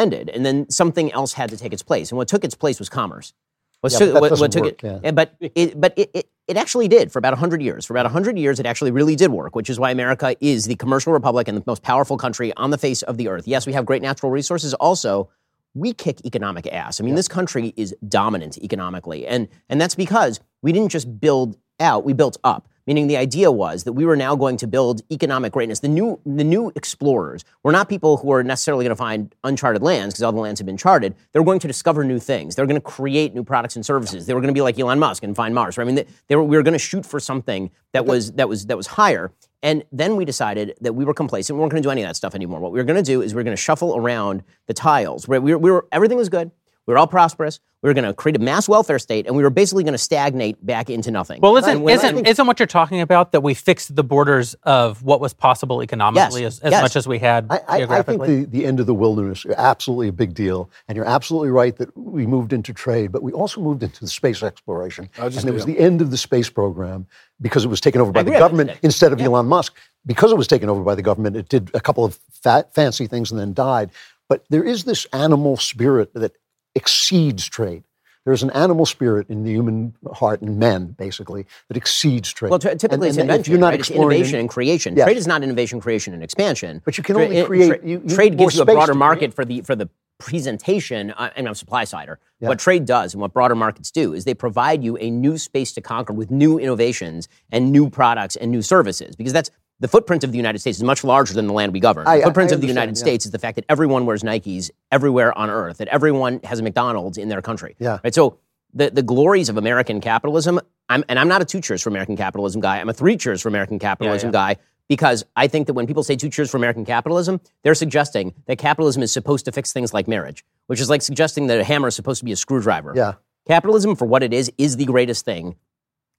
ended. 0.00 0.30
And 0.30 0.44
then 0.44 0.68
something 0.70 1.12
else 1.12 1.34
had 1.34 1.50
to 1.50 1.56
take 1.56 1.72
its 1.72 1.82
place. 1.82 2.10
And 2.10 2.16
what 2.18 2.28
took 2.28 2.44
its 2.44 2.54
place 2.54 2.78
was 2.80 2.88
commerce. 2.88 3.32
What 3.80 3.92
Yeah, 3.92 3.98
took, 3.98 4.12
but 4.14 4.22
what, 4.22 4.40
what 4.40 4.52
took 4.52 4.64
work, 4.64 4.84
it, 4.84 4.86
yeah. 4.86 5.00
eh, 5.04 5.10
but 5.12 5.36
it, 5.40 5.80
but 5.80 5.94
it, 5.96 6.10
it, 6.12 6.30
it 6.48 6.56
actually 6.56 6.88
did 6.88 7.12
for 7.12 7.18
about 7.18 7.32
100 7.32 7.62
years. 7.62 7.86
For 7.86 7.94
about 7.94 8.04
100 8.06 8.38
years, 8.38 8.60
it 8.60 8.66
actually 8.66 8.90
really 8.90 9.16
did 9.16 9.30
work, 9.30 9.54
which 9.56 9.70
is 9.70 9.78
why 9.80 9.90
America 9.90 10.36
is 10.40 10.66
the 10.66 10.76
commercial 10.76 11.12
republic 11.12 11.48
and 11.48 11.56
the 11.56 11.62
most 11.66 11.82
powerful 11.82 12.18
country 12.18 12.52
on 12.56 12.70
the 12.70 12.78
face 12.78 13.02
of 13.02 13.16
the 13.16 13.28
earth. 13.28 13.48
Yes, 13.48 13.66
we 13.66 13.72
have 13.72 13.86
great 13.86 14.02
natural 14.02 14.32
resources. 14.32 14.74
Also, 14.74 15.30
we 15.74 15.92
kick 15.94 16.24
economic 16.26 16.66
ass. 16.66 17.00
I 17.00 17.04
mean, 17.04 17.14
this 17.14 17.28
country 17.28 17.72
is 17.76 17.94
dominant 18.08 18.58
economically, 18.58 19.26
and 19.26 19.48
and 19.68 19.80
that's 19.80 19.94
because 19.94 20.40
we 20.62 20.72
didn't 20.72 20.90
just 20.90 21.20
build 21.20 21.56
out; 21.78 22.04
we 22.04 22.12
built 22.12 22.36
up. 22.44 22.68
Meaning, 22.86 23.06
the 23.06 23.16
idea 23.16 23.50
was 23.50 23.84
that 23.84 23.92
we 23.92 24.04
were 24.04 24.16
now 24.16 24.34
going 24.36 24.56
to 24.58 24.66
build 24.66 25.02
economic 25.10 25.52
greatness. 25.52 25.80
The 25.80 25.88
new 25.88 26.20
the 26.24 26.44
new 26.44 26.72
explorers 26.74 27.44
were 27.62 27.72
not 27.72 27.88
people 27.88 28.16
who 28.18 28.32
are 28.32 28.42
necessarily 28.42 28.84
going 28.84 28.90
to 28.90 28.96
find 28.96 29.34
uncharted 29.44 29.82
lands 29.82 30.14
because 30.14 30.22
all 30.22 30.32
the 30.32 30.40
lands 30.40 30.60
have 30.60 30.66
been 30.66 30.76
charted. 30.76 31.14
They're 31.32 31.44
going 31.44 31.60
to 31.60 31.66
discover 31.66 32.04
new 32.04 32.18
things. 32.18 32.54
They're 32.54 32.66
going 32.66 32.80
to 32.80 32.80
create 32.80 33.34
new 33.34 33.44
products 33.44 33.76
and 33.76 33.84
services. 33.84 34.26
They 34.26 34.34
were 34.34 34.40
going 34.40 34.52
to 34.52 34.58
be 34.58 34.62
like 34.62 34.78
Elon 34.78 34.98
Musk 34.98 35.22
and 35.22 35.36
find 35.36 35.54
Mars. 35.54 35.76
Right? 35.76 35.84
I 35.84 35.86
mean, 35.86 35.96
they, 35.96 36.06
they 36.28 36.36
were, 36.36 36.44
we 36.44 36.56
were 36.56 36.62
going 36.62 36.72
to 36.72 36.78
shoot 36.78 37.04
for 37.04 37.20
something 37.20 37.70
that 37.92 38.06
was 38.06 38.32
that 38.32 38.48
was 38.48 38.66
that 38.66 38.76
was 38.76 38.86
higher. 38.86 39.32
And 39.62 39.84
then 39.92 40.16
we 40.16 40.24
decided 40.24 40.74
that 40.80 40.94
we 40.94 41.04
were 41.04 41.12
complacent. 41.12 41.56
We 41.56 41.60
weren't 41.60 41.72
going 41.72 41.82
to 41.82 41.86
do 41.86 41.90
any 41.90 42.02
of 42.02 42.08
that 42.08 42.16
stuff 42.16 42.34
anymore. 42.34 42.60
What 42.60 42.72
we 42.72 42.78
were 42.78 42.84
going 42.84 43.02
to 43.02 43.02
do 43.02 43.20
is 43.20 43.34
we 43.34 43.38
were 43.38 43.44
going 43.44 43.56
to 43.56 43.62
shuffle 43.62 43.94
around 43.94 44.42
the 44.66 44.74
tiles. 44.74 45.28
Where 45.28 45.40
we 45.40 45.52
were, 45.52 45.58
we 45.58 45.70
were 45.70 45.86
everything 45.92 46.16
was 46.16 46.28
good. 46.28 46.50
We 46.86 46.92
were 46.94 46.98
all 46.98 47.06
prosperous. 47.06 47.60
We 47.82 47.88
were 47.88 47.94
going 47.94 48.04
to 48.04 48.12
create 48.12 48.36
a 48.36 48.40
mass 48.40 48.68
welfare 48.68 48.98
state, 48.98 49.26
and 49.26 49.34
we 49.36 49.42
were 49.42 49.48
basically 49.50 49.84
going 49.84 49.92
to 49.94 49.98
stagnate 49.98 50.64
back 50.64 50.90
into 50.90 51.10
nothing. 51.10 51.40
Well, 51.40 51.56
isn't, 51.56 51.70
And 51.70 51.82
when- 51.82 51.94
isn't, 51.94 52.26
isn't 52.26 52.46
what 52.46 52.58
you're 52.58 52.66
talking 52.66 53.00
about 53.00 53.32
that 53.32 53.42
we 53.42 53.54
fixed 53.54 53.94
the 53.96 54.04
borders 54.04 54.54
of 54.64 55.02
what 55.02 55.20
was 55.20 55.32
possible 55.32 55.82
economically 55.82 56.42
Yes, 56.42 56.58
as, 56.58 56.60
as 56.60 56.70
yes. 56.72 56.82
much 56.82 56.96
as 56.96 57.08
we 57.08 57.18
had 57.18 57.46
I, 57.48 57.60
I, 57.68 57.98
I 57.98 58.02
think 58.02 58.22
the, 58.24 58.44
the 58.44 58.66
end 58.66 58.80
of 58.80 58.86
the 58.86 58.92
wilderness 58.94 59.46
is 59.46 59.54
absolutely 59.56 60.08
a 60.08 60.12
big 60.12 60.34
deal, 60.34 60.70
and 60.88 60.96
you're 60.96 61.06
absolutely 61.06 61.50
right 61.50 61.74
that 61.76 61.96
we 61.96 62.26
moved 62.26 62.52
into 62.52 62.74
trade, 62.74 63.12
but 63.12 63.22
we 63.22 63.32
also 63.32 63.60
moved 63.62 63.82
into 63.82 64.00
the 64.00 64.08
space 64.08 64.42
exploration, 64.42 65.08
just- 65.16 65.38
and 65.38 65.48
it 65.48 65.52
was 65.52 65.64
the 65.64 65.78
end 65.78 66.02
of 66.02 66.10
the 66.10 66.18
space 66.18 66.50
program 66.50 67.06
because 67.40 67.64
it 67.64 67.68
was 67.68 67.80
taken 67.80 68.00
over 68.02 68.12
by 68.12 68.22
the 68.22 68.30
government 68.32 68.72
instead 68.82 69.12
of 69.12 69.20
Elon 69.20 69.46
Musk. 69.46 69.74
Because 70.06 70.32
it 70.32 70.36
was 70.38 70.46
taken 70.46 70.70
over 70.70 70.82
by 70.82 70.94
the 70.94 71.02
government, 71.02 71.36
it 71.36 71.48
did 71.50 71.70
a 71.74 71.80
couple 71.80 72.06
of 72.06 72.18
fat, 72.30 72.74
fancy 72.74 73.06
things 73.06 73.30
and 73.30 73.38
then 73.38 73.52
died. 73.52 73.90
But 74.30 74.44
there 74.48 74.64
is 74.64 74.84
this 74.84 75.06
animal 75.12 75.58
spirit 75.58 76.14
that 76.14 76.32
exceeds 76.74 77.48
trade. 77.48 77.84
There's 78.26 78.42
an 78.42 78.50
animal 78.50 78.84
spirit 78.84 79.30
in 79.30 79.44
the 79.44 79.50
human 79.50 79.94
heart 80.12 80.42
and 80.42 80.58
men, 80.58 80.88
basically, 80.98 81.46
that 81.68 81.76
exceeds 81.76 82.30
trade. 82.32 82.50
Well, 82.50 82.58
t- 82.58 82.68
typically 82.68 82.94
And- 82.94 83.04
it's 83.04 83.16
and 83.16 83.30
invention. 83.30 83.50
you're 83.52 83.60
not 83.60 83.68
right? 83.68 83.80
It's 83.80 83.88
exploring 83.88 84.16
innovation 84.16 84.34
any- 84.36 84.40
and 84.42 84.48
creation. 84.50 84.94
Yes. 84.96 85.06
Trade 85.06 85.16
is 85.16 85.26
not 85.26 85.42
innovation, 85.42 85.80
creation, 85.80 86.12
and 86.12 86.22
expansion. 86.22 86.82
But 86.84 86.98
you 86.98 87.02
can 87.04 87.16
only 87.16 87.42
create- 87.44 87.68
tra- 87.80 87.88
you- 87.88 88.02
you 88.06 88.14
trade 88.14 88.36
gives 88.36 88.56
you 88.56 88.62
a 88.62 88.66
broader 88.66 88.94
market 88.94 89.32
for 89.32 89.44
the 89.46 89.62
for 89.62 89.74
the 89.74 89.88
presentation. 90.18 91.12
Uh, 91.12 91.30
and 91.34 91.46
I'm 91.46 91.52
a 91.52 91.54
supply 91.54 91.84
sider. 91.84 92.18
Yeah. 92.40 92.48
What 92.48 92.58
trade 92.58 92.84
does 92.84 93.14
and 93.14 93.22
what 93.22 93.32
broader 93.32 93.54
markets 93.54 93.90
do 93.90 94.12
is 94.12 94.24
they 94.26 94.34
provide 94.34 94.84
you 94.84 94.98
a 94.98 95.10
new 95.10 95.38
space 95.38 95.72
to 95.72 95.80
conquer 95.80 96.12
with 96.12 96.30
new 96.30 96.58
innovations 96.58 97.26
and 97.50 97.72
new 97.72 97.88
products 97.88 98.36
and 98.36 98.50
new 98.50 98.60
services. 98.62 99.16
Because 99.16 99.32
that's 99.32 99.50
the 99.80 99.88
footprint 99.88 100.24
of 100.24 100.30
the 100.30 100.36
United 100.36 100.60
States 100.60 100.78
is 100.78 100.84
much 100.84 101.02
larger 101.02 101.34
than 101.34 101.46
the 101.46 101.52
land 101.52 101.72
we 101.72 101.80
govern. 101.80 102.06
I- 102.06 102.18
the 102.18 102.24
footprint 102.24 102.52
I 102.52 102.54
of 102.54 102.60
the 102.60 102.66
United 102.66 102.96
yeah. 102.96 103.00
States 103.00 103.24
is 103.24 103.32
the 103.32 103.38
fact 103.38 103.56
that 103.56 103.64
everyone 103.68 104.06
wears 104.06 104.22
Nikes 104.22 104.70
everywhere 104.92 105.36
on 105.36 105.50
earth, 105.50 105.78
that 105.78 105.88
everyone 105.88 106.40
has 106.44 106.60
a 106.60 106.62
McDonald's 106.62 107.18
in 107.18 107.28
their 107.28 107.42
country. 107.42 107.76
Yeah. 107.78 107.98
Right. 108.04 108.14
So 108.14 108.38
the, 108.74 108.90
the 108.90 109.02
glories 109.02 109.48
of 109.48 109.56
American 109.56 110.00
capitalism, 110.00 110.60
I'm, 110.88 111.04
and 111.08 111.18
I'm 111.18 111.28
not 111.28 111.42
a 111.42 111.44
two 111.44 111.60
cheers 111.60 111.82
for 111.82 111.88
American 111.88 112.16
capitalism 112.16 112.60
guy. 112.60 112.78
I'm 112.78 112.88
a 112.88 112.92
three 112.92 113.16
cheers 113.16 113.42
for 113.42 113.48
American 113.48 113.78
capitalism 113.78 114.28
yeah. 114.28 114.32
guy 114.54 114.56
because 114.88 115.24
I 115.36 115.46
think 115.46 115.66
that 115.68 115.74
when 115.74 115.86
people 115.86 116.02
say 116.02 116.16
two 116.16 116.28
cheers 116.28 116.50
for 116.50 116.56
American 116.56 116.84
capitalism, 116.84 117.40
they're 117.62 117.74
suggesting 117.74 118.34
that 118.46 118.58
capitalism 118.58 119.02
is 119.02 119.12
supposed 119.12 119.44
to 119.46 119.52
fix 119.52 119.72
things 119.72 119.94
like 119.94 120.08
marriage, 120.08 120.44
which 120.66 120.80
is 120.80 120.90
like 120.90 121.00
suggesting 121.00 121.46
that 121.46 121.58
a 121.58 121.64
hammer 121.64 121.88
is 121.88 121.94
supposed 121.94 122.18
to 122.18 122.24
be 122.24 122.32
a 122.32 122.36
screwdriver. 122.36 122.92
Yeah. 122.94 123.14
Capitalism, 123.46 123.96
for 123.96 124.04
what 124.04 124.22
it 124.22 124.32
is, 124.32 124.52
is 124.58 124.76
the 124.76 124.84
greatest 124.84 125.24
thing. 125.24 125.56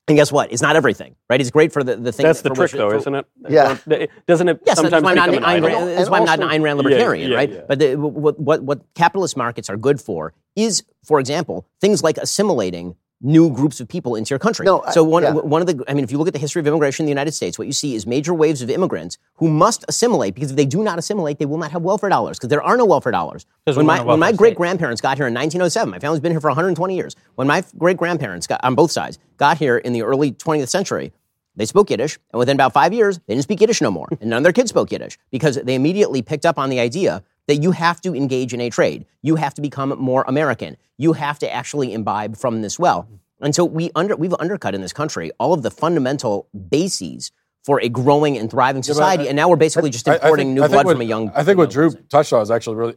And 0.07 0.17
guess 0.17 0.31
what? 0.31 0.51
It's 0.51 0.61
not 0.63 0.75
everything, 0.75 1.15
right? 1.29 1.39
It's 1.39 1.51
great 1.51 1.71
for 1.71 1.83
the, 1.83 1.95
the 1.95 2.11
thing. 2.11 2.25
That's 2.25 2.41
the 2.41 2.49
trick, 2.49 2.59
which- 2.59 2.71
though, 2.73 2.89
for- 2.89 2.95
isn't 2.97 3.15
it? 3.15 3.25
Yeah. 3.47 3.77
Don't- 3.87 4.09
Doesn't 4.27 4.49
it 4.49 4.59
Yes, 4.65 4.77
that's 4.81 4.81
sometimes 4.81 5.03
why 5.03 5.11
I'm 5.11 5.15
not 5.15 5.29
become 5.29 5.43
an 5.43 5.49
an 5.49 5.61
Ayn, 5.63 5.65
idol? 5.67 5.79
Rand- 5.85 5.97
that's 5.97 6.09
why 6.09 6.17
I'm 6.17 6.25
not 6.25 6.39
an 6.41 6.47
Ayn 6.49 6.63
Rand 6.63 6.65
Yeah, 6.79 6.83
libertarian, 6.83 7.31
yeah, 7.31 7.37
right? 7.37 7.49
yeah. 7.51 7.61
But 7.67 7.79
the, 7.79 7.95
what, 7.95 8.39
what, 8.39 8.63
what 8.63 8.81
capitalist 8.95 9.37
markets 9.37 9.69
are 9.69 9.77
good 9.77 10.01
for 10.01 10.33
is, 10.55 10.83
for 11.05 11.19
example, 11.19 11.67
things 11.79 12.03
like 12.03 12.17
assimilating 12.17 12.95
new 13.21 13.51
groups 13.51 13.79
of 13.79 13.87
people 13.87 14.15
into 14.15 14.29
your 14.31 14.39
country. 14.39 14.65
No, 14.65 14.81
I- 14.81 14.91
so 14.91 15.03
one, 15.03 15.23
yeah. 15.23 15.31
one 15.33 15.61
of 15.61 15.67
the, 15.67 15.83
I 15.87 15.93
mean, 15.93 16.03
if 16.03 16.11
you 16.11 16.17
look 16.17 16.27
at 16.27 16.33
the 16.33 16.39
history 16.39 16.59
of 16.59 16.67
immigration 16.67 17.03
in 17.03 17.05
the 17.05 17.11
United 17.11 17.33
States, 17.33 17.57
what 17.57 17.67
you 17.67 17.73
see 17.73 17.95
is 17.95 18.05
major 18.07 18.33
waves 18.33 18.61
of 18.61 18.69
immigrants 18.69 19.17
who 19.35 19.47
must 19.47 19.85
assimilate 19.87 20.33
because 20.35 20.51
if 20.51 20.57
they 20.57 20.65
do 20.65 20.83
not 20.83 20.97
assimilate, 20.97 21.37
they 21.39 21.45
will 21.45 21.57
not 21.57 21.71
have 21.71 21.81
welfare 21.83 22.09
dollars 22.09 22.37
because 22.37 22.49
there 22.49 22.63
are 22.63 22.77
no 22.77 22.85
welfare 22.85 23.11
dollars. 23.11 23.45
'Cause 23.65 23.75
we 23.75 23.81
When 23.83 23.85
my, 23.85 24.01
when 24.01 24.19
my 24.19 24.31
great 24.31 24.55
grandparents 24.55 25.01
got 25.01 25.17
here 25.17 25.27
in 25.27 25.33
1907, 25.33 25.89
my 25.91 25.99
family's 25.99 26.19
been 26.19 26.31
here 26.31 26.41
for 26.41 26.49
120 26.49 26.95
years. 26.95 27.15
When 27.35 27.47
my 27.47 27.63
great 27.77 27.97
grandparents 27.97 28.47
got, 28.47 28.59
on 28.63 28.75
both 28.75 28.91
sides, 28.91 29.19
got 29.37 29.57
here 29.57 29.77
in 29.77 29.93
the 29.93 30.01
early 30.01 30.31
20th 30.31 30.69
century, 30.69 31.11
they 31.55 31.65
spoke 31.65 31.89
Yiddish, 31.89 32.17
and 32.31 32.39
within 32.39 32.55
about 32.55 32.71
five 32.71 32.93
years, 32.93 33.19
they 33.27 33.33
didn't 33.33 33.43
speak 33.43 33.59
Yiddish 33.59 33.81
no 33.81 33.91
more. 33.91 34.07
And 34.21 34.29
none 34.29 34.37
of 34.37 34.43
their 34.43 34.53
kids 34.53 34.69
spoke 34.69 34.89
Yiddish 34.91 35.17
because 35.31 35.57
they 35.57 35.75
immediately 35.75 36.21
picked 36.21 36.45
up 36.45 36.57
on 36.57 36.69
the 36.69 36.79
idea 36.79 37.23
that 37.47 37.57
you 37.57 37.71
have 37.71 37.99
to 38.01 38.15
engage 38.15 38.53
in 38.53 38.61
a 38.61 38.69
trade. 38.69 39.05
You 39.21 39.35
have 39.35 39.53
to 39.55 39.61
become 39.61 39.89
more 39.97 40.23
American. 40.27 40.77
You 40.97 41.13
have 41.13 41.39
to 41.39 41.51
actually 41.53 41.93
imbibe 41.93 42.37
from 42.37 42.61
this 42.61 42.77
well. 42.79 43.07
And 43.41 43.55
so 43.55 43.65
we 43.65 43.89
under, 43.95 44.15
we've 44.15 44.35
undercut 44.39 44.75
in 44.75 44.81
this 44.81 44.93
country 44.93 45.31
all 45.39 45.53
of 45.53 45.63
the 45.63 45.71
fundamental 45.71 46.47
bases 46.69 47.31
for 47.63 47.79
a 47.81 47.89
growing 47.89 48.37
and 48.37 48.49
thriving 48.49 48.81
Yeah, 48.81 48.93
society, 48.93 49.23
I- 49.25 49.27
and 49.27 49.35
now 49.35 49.49
we're 49.49 49.55
basically 49.55 49.89
just 49.89 50.07
I- 50.07 50.13
I 50.13 50.15
importing 50.15 50.47
think- 50.47 50.59
new 50.59 50.67
blood 50.67 50.85
what- 50.85 50.93
from 50.93 51.01
a 51.01 51.05
young. 51.05 51.29
I 51.35 51.43
think 51.43 51.57
what 51.57 51.73
young- 51.73 51.89
Drew 51.89 52.01
touched 52.09 52.33
on 52.33 52.41
is 52.41 52.49
actually 52.51 52.75
really, 52.75 52.95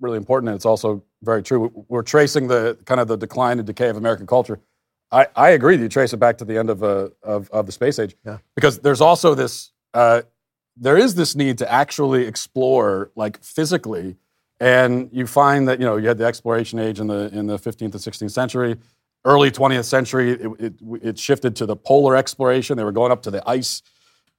really 0.00 0.16
important, 0.16 0.48
and 0.50 0.56
it's 0.56 0.66
also 0.66 1.02
very 1.22 1.42
true. 1.42 1.70
We're 1.88 2.02
tracing 2.02 2.48
the 2.48 2.76
kind 2.84 3.00
of 3.00 3.08
the 3.08 3.16
decline 3.16 3.58
and 3.58 3.66
decay 3.66 3.88
of 3.88 3.96
American 3.96 4.26
culture. 4.26 4.60
I, 5.10 5.26
I 5.36 5.50
agree 5.50 5.76
that 5.76 5.82
you 5.82 5.88
trace 5.90 6.12
it 6.14 6.16
back 6.18 6.38
to 6.38 6.44
the 6.44 6.56
end 6.58 6.70
of 6.70 6.82
uh, 6.82 7.08
of, 7.22 7.50
of 7.50 7.66
the 7.66 7.72
space 7.72 7.98
age, 7.98 8.16
Yeah. 8.24 8.38
because 8.54 8.78
there's 8.80 9.00
also 9.02 9.34
this. 9.34 9.72
Uh, 9.94 10.22
there 10.76 10.96
is 10.96 11.14
this 11.14 11.34
need 11.34 11.58
to 11.58 11.70
actually 11.70 12.26
explore, 12.26 13.10
like 13.14 13.42
physically, 13.42 14.16
and 14.60 15.08
you 15.12 15.26
find 15.26 15.68
that 15.68 15.80
you 15.80 15.86
know 15.86 15.96
you 15.96 16.08
had 16.08 16.18
the 16.18 16.24
exploration 16.24 16.78
age 16.78 17.00
in 17.00 17.08
the 17.08 17.30
in 17.32 17.46
the 17.46 17.58
15th 17.58 17.80
and 17.82 17.94
16th 17.94 18.30
century. 18.30 18.76
Early 19.24 19.52
20th 19.52 19.84
century, 19.84 20.32
it, 20.32 20.50
it, 20.58 20.74
it 21.00 21.18
shifted 21.18 21.54
to 21.56 21.66
the 21.66 21.76
polar 21.76 22.16
exploration. 22.16 22.76
They 22.76 22.82
were 22.82 22.90
going 22.90 23.12
up 23.12 23.22
to 23.22 23.30
the 23.30 23.48
ice 23.48 23.80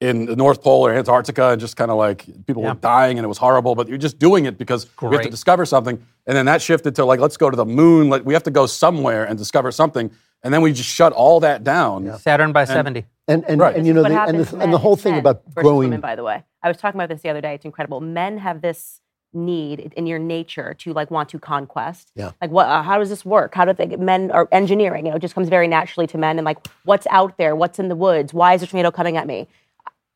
in 0.02 0.26
the 0.26 0.36
North 0.36 0.62
Pole 0.62 0.86
or 0.86 0.94
Antarctica 0.94 1.52
and 1.52 1.62
just 1.62 1.78
kind 1.78 1.90
of 1.90 1.98
like 1.98 2.26
people 2.46 2.62
were 2.62 2.74
dying 2.74 3.18
and 3.18 3.24
it 3.24 3.30
was 3.30 3.38
horrible, 3.38 3.74
but 3.74 3.88
you're 3.88 3.98
just 3.98 4.20
doing 4.20 4.44
it 4.46 4.58
because 4.58 4.86
we 5.02 5.16
have 5.16 5.24
to 5.24 5.32
discover 5.32 5.66
something. 5.66 6.06
And 6.28 6.36
then 6.36 6.46
that 6.48 6.62
shifted 6.62 6.96
to 6.96 7.06
like, 7.06 7.22
let's 7.22 7.38
go 7.38 7.50
to 7.50 7.56
the 7.56 7.66
moon. 7.66 8.10
Like, 8.10 8.26
we 8.26 8.34
have 8.34 8.44
to 8.44 8.52
go 8.52 8.66
somewhere 8.66 9.24
and 9.24 9.38
discover 9.38 9.72
something. 9.72 10.12
And 10.44 10.54
then 10.54 10.62
we 10.62 10.74
just 10.74 10.90
shut 10.90 11.14
all 11.14 11.40
that 11.40 11.64
down. 11.64 12.18
Saturn 12.20 12.52
by 12.52 12.66
70. 12.66 13.06
And 13.28 13.46
and, 13.48 13.60
Right. 13.62 13.76
and 13.76 13.88
you 13.88 13.94
know 13.94 14.04
the, 14.04 14.10
and, 14.22 14.40
the, 14.40 14.46
to 14.46 14.58
and 14.60 14.74
the 14.74 14.78
whole 14.78 14.96
thing 14.98 15.18
about 15.18 15.44
growing. 15.56 15.90
women, 15.90 16.02
by 16.02 16.16
the 16.16 16.24
way. 16.24 16.44
I 16.62 16.68
was 16.68 16.78
talking 16.78 17.00
about 17.00 17.10
this 17.10 17.22
the 17.22 17.30
other 17.30 17.42
day. 17.42 17.54
It's 17.56 17.66
incredible. 17.66 18.02
Men 18.02 18.38
have 18.40 18.62
this 18.62 19.00
need 19.36 19.92
in 19.98 20.06
your 20.06 20.20
nature 20.20 20.76
to 20.76 20.94
like 20.94 21.10
want 21.10 21.30
to 21.30 21.40
conquest. 21.40 22.12
Yeah. 22.16 22.32
Like 22.42 22.52
what? 22.52 22.68
Uh, 22.68 22.84
how 22.84 23.00
does 23.00 23.10
this 23.10 23.24
work? 23.26 23.56
How 23.56 23.66
do 23.66 23.74
they? 23.74 23.96
Men 23.96 24.30
are 24.32 24.48
engineering. 24.52 25.06
You 25.06 25.12
know, 25.12 25.16
it 25.18 25.22
just 25.22 25.36
comes 25.36 25.50
very 25.50 25.68
naturally 25.68 26.06
to 26.08 26.18
men. 26.18 26.38
And 26.38 26.46
like, 26.46 26.68
what's 26.84 27.08
out 27.10 27.38
there? 27.38 27.56
What's 27.56 27.80
in 27.80 27.88
the 27.88 27.96
woods? 27.96 28.34
Why 28.34 28.54
is 28.54 28.62
a 28.64 28.68
tornado 28.68 28.92
coming 28.92 29.16
at 29.18 29.26
me? 29.26 29.48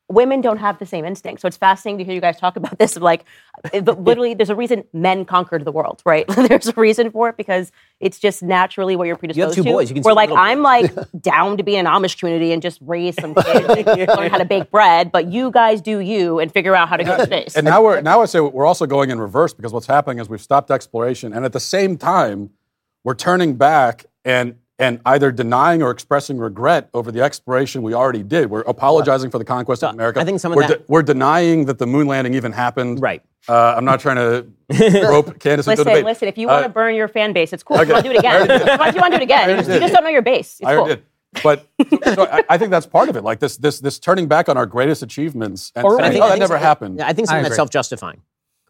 Women 0.08 0.40
don't 0.40 0.58
have 0.58 0.78
the 0.78 0.86
same 0.86 1.04
instinct. 1.04 1.42
So 1.42 1.48
it's 1.48 1.56
fascinating 1.56 1.98
to 1.98 2.04
hear 2.04 2.14
you 2.14 2.20
guys 2.20 2.38
talk 2.38 2.56
about 2.56 2.78
this. 2.78 2.96
Of 2.96 3.02
like, 3.02 3.24
eh, 3.72 3.80
but 3.80 4.00
literally, 4.04 4.34
there's 4.34 4.50
a 4.50 4.54
reason 4.54 4.84
men 4.92 5.24
conquered 5.24 5.64
the 5.64 5.72
world, 5.72 6.02
right? 6.06 6.26
there's 6.28 6.68
a 6.68 6.72
reason 6.72 7.10
for 7.10 7.28
it 7.28 7.36
because 7.36 7.70
it's 8.00 8.18
just 8.18 8.42
naturally 8.42 8.96
what 8.96 9.06
you're 9.06 9.16
predisposed 9.16 9.54
two 9.54 9.64
to. 9.64 9.70
boys. 9.70 9.90
You 9.90 9.94
can 9.94 10.02
We're 10.02 10.12
like, 10.12 10.30
I'm 10.30 10.62
like 10.62 10.92
down 11.20 11.56
to 11.58 11.62
be 11.62 11.76
in 11.76 11.86
an 11.86 11.92
Amish 11.92 12.18
community 12.18 12.52
and 12.52 12.62
just 12.62 12.78
raise 12.82 13.16
some 13.20 13.34
kids, 13.34 13.68
and 13.68 14.08
learn 14.08 14.30
how 14.30 14.38
to 14.38 14.44
bake 14.44 14.70
bread. 14.70 15.12
But 15.12 15.30
you 15.30 15.50
guys 15.50 15.80
do 15.80 15.98
you 15.98 16.38
and 16.38 16.52
figure 16.52 16.74
out 16.74 16.88
how 16.88 16.96
to 16.96 17.04
go 17.04 17.16
to 17.16 17.24
space. 17.24 17.56
And 17.56 17.64
now 17.64 17.82
we're 17.82 18.00
now 18.00 18.22
I 18.22 18.24
say 18.26 18.40
we're 18.40 18.66
also 18.66 18.86
going 18.86 19.10
in 19.10 19.20
reverse 19.20 19.52
because 19.52 19.72
what's 19.72 19.86
happening 19.86 20.18
is 20.18 20.28
we've 20.28 20.40
stopped 20.40 20.70
exploration, 20.70 21.32
and 21.32 21.44
at 21.44 21.52
the 21.52 21.60
same 21.60 21.98
time, 21.98 22.50
we're 23.04 23.14
turning 23.14 23.56
back 23.56 24.06
and 24.24 24.56
and 24.78 25.00
either 25.06 25.32
denying 25.32 25.82
or 25.82 25.90
expressing 25.90 26.38
regret 26.38 26.88
over 26.94 27.10
the 27.10 27.20
exploration 27.20 27.82
we 27.82 27.94
already 27.94 28.22
did. 28.22 28.48
We're 28.50 28.60
apologizing 28.60 29.30
for 29.30 29.38
the 29.38 29.44
conquest 29.44 29.82
of 29.82 29.94
America. 29.94 30.20
I 30.20 30.24
think 30.24 30.38
some 30.40 30.52
of 30.52 30.56
we're 30.56 30.68
that- 30.68 30.88
we're 30.88 31.02
denying 31.02 31.64
that 31.66 31.78
the 31.78 31.86
moon 31.86 32.06
landing 32.06 32.34
even 32.34 32.52
happened. 32.52 33.00
Right. 33.02 33.22
Uh, 33.48 33.74
I'm 33.76 33.84
not 33.84 33.98
trying 34.00 34.16
to 34.16 34.46
rope 35.08 35.38
Candace 35.40 35.66
into 35.66 35.70
listen, 35.80 35.84
debate. 35.86 36.04
listen. 36.04 36.28
If 36.28 36.36
you 36.38 36.46
want 36.48 36.62
to 36.64 36.68
Uh, 36.70 36.72
burn 36.72 36.94
your 36.94 37.08
fan 37.08 37.32
base, 37.32 37.52
it's 37.52 37.62
cool. 37.62 37.76
If 37.78 37.82
okay. 37.82 37.88
You 37.90 37.94
want 37.94 38.04
to 38.04 38.10
do 38.10 38.14
it 38.14 38.18
again? 38.18 38.78
Why 38.78 38.90
do 38.90 38.96
you 38.96 39.00
want 39.00 39.12
to 39.14 39.18
do 39.18 39.22
it 39.22 39.24
again? 39.24 39.50
You 39.50 39.56
just, 39.56 39.70
you 39.70 39.80
just 39.80 39.94
don't 39.94 40.04
know 40.04 40.10
your 40.10 40.22
base. 40.22 40.58
It's 40.60 40.68
I 40.68 40.76
cool. 40.76 40.86
did. 40.86 41.02
But 41.42 41.66
so 42.14 42.24
I, 42.24 42.42
I 42.48 42.58
think 42.58 42.70
that's 42.70 42.86
part 42.86 43.08
of 43.08 43.16
it. 43.16 43.22
Like 43.24 43.38
this, 43.38 43.56
this, 43.56 43.80
this 43.80 43.98
turning 43.98 44.28
back 44.28 44.48
on 44.48 44.56
our 44.56 44.66
greatest 44.66 45.02
achievements 45.02 45.72
and 45.74 45.84
Or- 45.84 45.98
saying, 45.98 46.04
I 46.04 46.10
think- 46.10 46.22
"Oh, 46.22 46.26
I 46.26 46.28
that 46.28 46.32
think 46.34 46.40
never 46.40 46.54
so- 46.54 46.58
happened." 46.58 47.00
I 47.02 47.12
think 47.12 47.28
I 47.28 47.32
something 47.32 47.42
that's 47.44 47.56
self-justifying. 47.56 48.22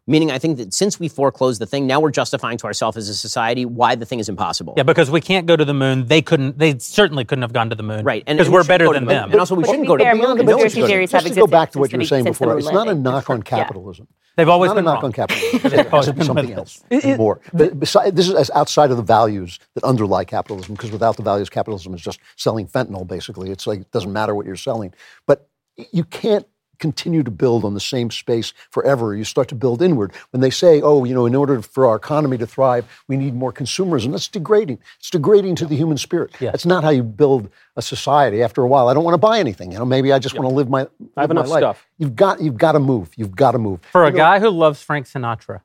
Meaning, 0.09 0.30
I 0.30 0.39
think 0.39 0.56
that 0.56 0.72
since 0.72 0.98
we 0.98 1.06
foreclosed 1.09 1.60
the 1.60 1.66
thing, 1.66 1.86
now 1.86 2.01
we're 2.01 2.10
justifying 2.10 2.56
to 2.59 2.66
ourselves 2.66 2.97
as 2.97 3.09
a 3.10 3.14
society 3.14 3.66
why 3.66 3.94
the 3.94 4.06
thing 4.06 4.18
is 4.20 4.28
impossible. 4.28 4.72
Yeah, 4.76 4.82
because 4.82 5.10
we 5.10 5.20
can't 5.20 5.47
go 5.47 5.55
to 5.55 5.64
the 5.66 5.74
moon. 5.74 6.06
They 6.06 6.22
couldn't. 6.22 6.59
They 6.59 6.78
certainly 6.78 7.24
couldn't 7.26 7.43
have 7.43 7.52
gone 7.52 7.68
to 7.68 7.76
the 7.76 7.82
moon. 7.82 8.05
Right, 8.05 8.24
and- 8.26 8.39
because 8.39 8.48
we 8.48 8.55
we're 8.55 8.64
better 8.64 8.90
than 8.93 9.05
the 9.05 9.10
them. 9.12 9.30
And 9.32 9.39
also, 9.39 9.55
we 9.55 9.62
But 9.62 9.66
shouldn't 9.68 9.82
be 9.85 9.89
go 9.89 9.97
to 9.98 10.05
fair, 10.05 10.14
the 10.16 10.20
moon 10.22 10.28
moon. 10.39 10.47
conspiracy 10.47 10.80
No, 10.80 10.86
theories 10.86 11.10
just 11.10 11.26
to 11.26 11.35
go 11.35 11.47
back 11.47 11.72
to 11.72 11.78
what 11.78 11.93
you 11.93 11.98
were 11.98 12.05
saying 12.05 12.24
before, 12.24 12.59
it's 12.59 12.72
not 12.72 12.89
a 12.89 12.94
knock 12.94 13.28
on 13.30 13.43
capitalism. 13.43 14.09
They've 14.36 14.48
always 14.48 14.70
It's 14.70 14.76
not 14.76 14.78
a 14.78 14.82
been 14.82 14.85
knock 14.86 14.94
wrong. 15.02 15.05
on 15.06 15.12
capitalism. 15.12 15.60
They've 15.70 15.80
It's 15.80 15.93
always 15.93 16.26
something 16.26 16.47
with 16.90 17.05
else 17.05 17.18
more. 17.18 17.40
But 17.52 17.78
this 17.80 18.28
is 18.28 18.35
as 18.35 18.51
outside 18.55 18.90
of 18.93 18.97
the 18.97 19.02
values 19.02 19.59
that 19.74 19.82
underlie 19.85 20.24
capitalism, 20.24 20.74
because 20.74 20.93
without 20.93 21.16
the 21.16 21.22
values, 21.24 21.51
capitalism 21.51 21.93
is 21.93 22.01
just 22.01 22.20
selling 22.36 22.66
fentanyl. 22.68 23.06
Basically, 23.06 23.51
it's 23.51 23.66
like 23.66 23.80
it 23.80 23.90
doesn't 23.90 24.12
matter 24.12 24.35
what 24.36 24.47
you're 24.47 24.55
selling. 24.56 24.94
But 25.26 25.48
you 25.93 26.05
can't 26.05 26.47
continue 26.78 27.22
to 27.22 27.30
build 27.30 27.64
on 27.64 27.74
the 27.74 27.80
same 27.80 28.10
space 28.10 28.52
forever. 28.70 29.14
You 29.14 29.24
start 29.24 29.48
to 29.48 29.55
build 29.55 29.82
inward. 29.82 30.12
When 30.30 30.40
they 30.40 30.50
say, 30.50 30.80
"Oh, 30.80 31.05
you 31.05 31.14
know, 31.14 31.26
in 31.26 31.34
order 31.34 31.60
for 31.62 31.86
our 31.86 31.96
economy 31.96 32.38
to 32.38 32.46
thrive, 32.46 32.86
we 33.09 33.16
need 33.16 33.34
more 33.34 33.52
consumerism," 33.52 34.12
that's 34.12 34.28
degrading. 34.28 34.78
It's 34.98 35.10
degrading 35.10 35.56
to 35.56 35.66
the 35.66 35.76
human 35.76 35.98
spirit. 35.98 36.30
Yeah. 36.40 36.50
That's 36.50 36.66
not 36.66 36.84
how 36.84 36.90
you 36.90 37.02
build 37.02 37.50
a 37.76 37.82
society. 37.82 38.42
After 38.42 38.62
a 38.62 38.66
while, 38.66 38.88
I 38.88 38.94
don't 38.94 39.05
want 39.05 39.14
to 39.14 39.18
buy 39.18 39.38
anything. 39.38 39.72
You 39.72 39.78
know, 39.78 39.84
maybe 39.84 40.12
I 40.12 40.18
just 40.18 40.34
want 40.38 40.48
to 40.48 40.55
live 40.55 40.68
my. 40.68 40.86
I 41.16 41.22
have 41.22 41.30
enough 41.30 41.48
life. 41.48 41.60
stuff. 41.60 41.86
You've 41.98 42.16
got 42.16 42.40
you've 42.40 42.59
got 42.59 42.72
to 42.72 42.80
move. 42.80 43.10
You've 43.16 43.36
got 43.36 43.52
to 43.52 43.59
move. 43.59 43.80
For 43.92 44.05
a 44.05 44.10
know, 44.10 44.16
guy 44.16 44.40
who 44.40 44.50
loves 44.50 44.82
Frank 44.82 45.06
Sinatra, 45.06 45.62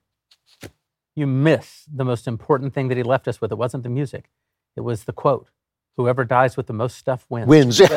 you 1.15 1.27
miss 1.27 1.85
the 1.93 2.05
most 2.05 2.27
important 2.27 2.73
thing 2.73 2.87
that 2.87 2.97
he 2.97 3.03
left 3.03 3.27
us 3.27 3.39
with. 3.41 3.51
It 3.51 3.57
wasn't 3.57 3.83
the 3.83 3.89
music; 3.89 4.29
it 4.75 4.81
was 4.81 5.03
the 5.03 5.13
quote: 5.13 5.49
"Whoever 5.97 6.23
dies 6.25 6.57
with 6.57 6.67
the 6.67 6.73
most 6.73 6.97
stuff 6.97 7.25
wins." 7.29 7.47
wins. 7.47 7.79
you 7.79 7.87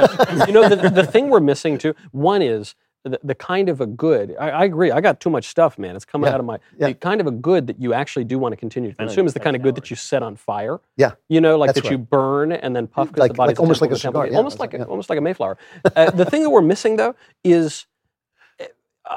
know, 0.53 0.69
the, 0.69 0.91
the 0.93 1.07
thing 1.07 1.31
we're 1.31 1.41
missing 1.41 1.79
too. 1.79 1.95
One 2.13 2.43
is 2.43 2.75
the, 3.11 3.21
the 3.23 3.35
kind 3.35 3.69
of 3.69 3.81
a 3.81 3.87
good. 3.87 4.35
I, 4.39 4.51
I 4.51 4.65
agree. 4.65 4.91
I 4.91 5.01
got 5.01 5.21
too 5.21 5.31
much 5.31 5.47
stuff, 5.49 5.79
man. 5.79 5.97
It's 5.97 6.05
coming 6.05 6.29
Yeah. 6.29 6.35
out 6.35 6.41
of 6.41 6.47
my. 6.47 6.59
Yeah. 6.79 6.89
The 6.89 6.95
kind 6.95 7.21
of 7.21 7.27
a 7.27 7.31
good 7.31 7.67
that 7.69 7.81
you 7.81 7.95
actually 7.95 8.25
do 8.25 8.39
want 8.39 8.53
to 8.53 8.57
continue 8.57 8.91
to 8.91 8.97
consume 8.97 9.27
is 9.27 9.35
the 9.35 9.41
kind 9.41 9.55
of 9.57 9.63
good 9.63 9.75
that 9.77 9.91
you 9.91 9.97
set 9.97 10.23
on 10.23 10.37
fire. 10.37 10.81
Yeah. 10.97 11.13
You 11.29 11.41
know, 11.41 11.57
like 11.59 11.69
That's 11.75 11.83
that 11.83 11.91
you 11.91 11.99
burn 11.99 12.53
and 12.53 12.75
then 12.75 12.87
puff 12.87 13.09
because 13.09 13.21
Like- 13.21 13.31
the 13.33 13.37
body's 13.37 13.53
like 13.59 13.61
almost 13.61 13.81
like 13.81 13.91
a 13.91 13.95
of 13.95 13.99
the 13.99 14.03
temple. 14.03 14.21
cigar, 14.23 14.33
yeah, 14.33 14.37
almost 14.39 14.55
that's 14.55 14.61
like 14.61 14.75
a, 14.75 14.79
yeah. 14.79 14.85
almost 14.85 15.09
like 15.11 15.19
a 15.19 15.23
Mayflower. 15.23 15.59
uh, 15.95 16.11
the 16.11 16.25
thing 16.25 16.43
that 16.43 16.51
we're 16.51 16.63
missing 16.63 16.97
though 16.97 17.15
is. 17.45 17.87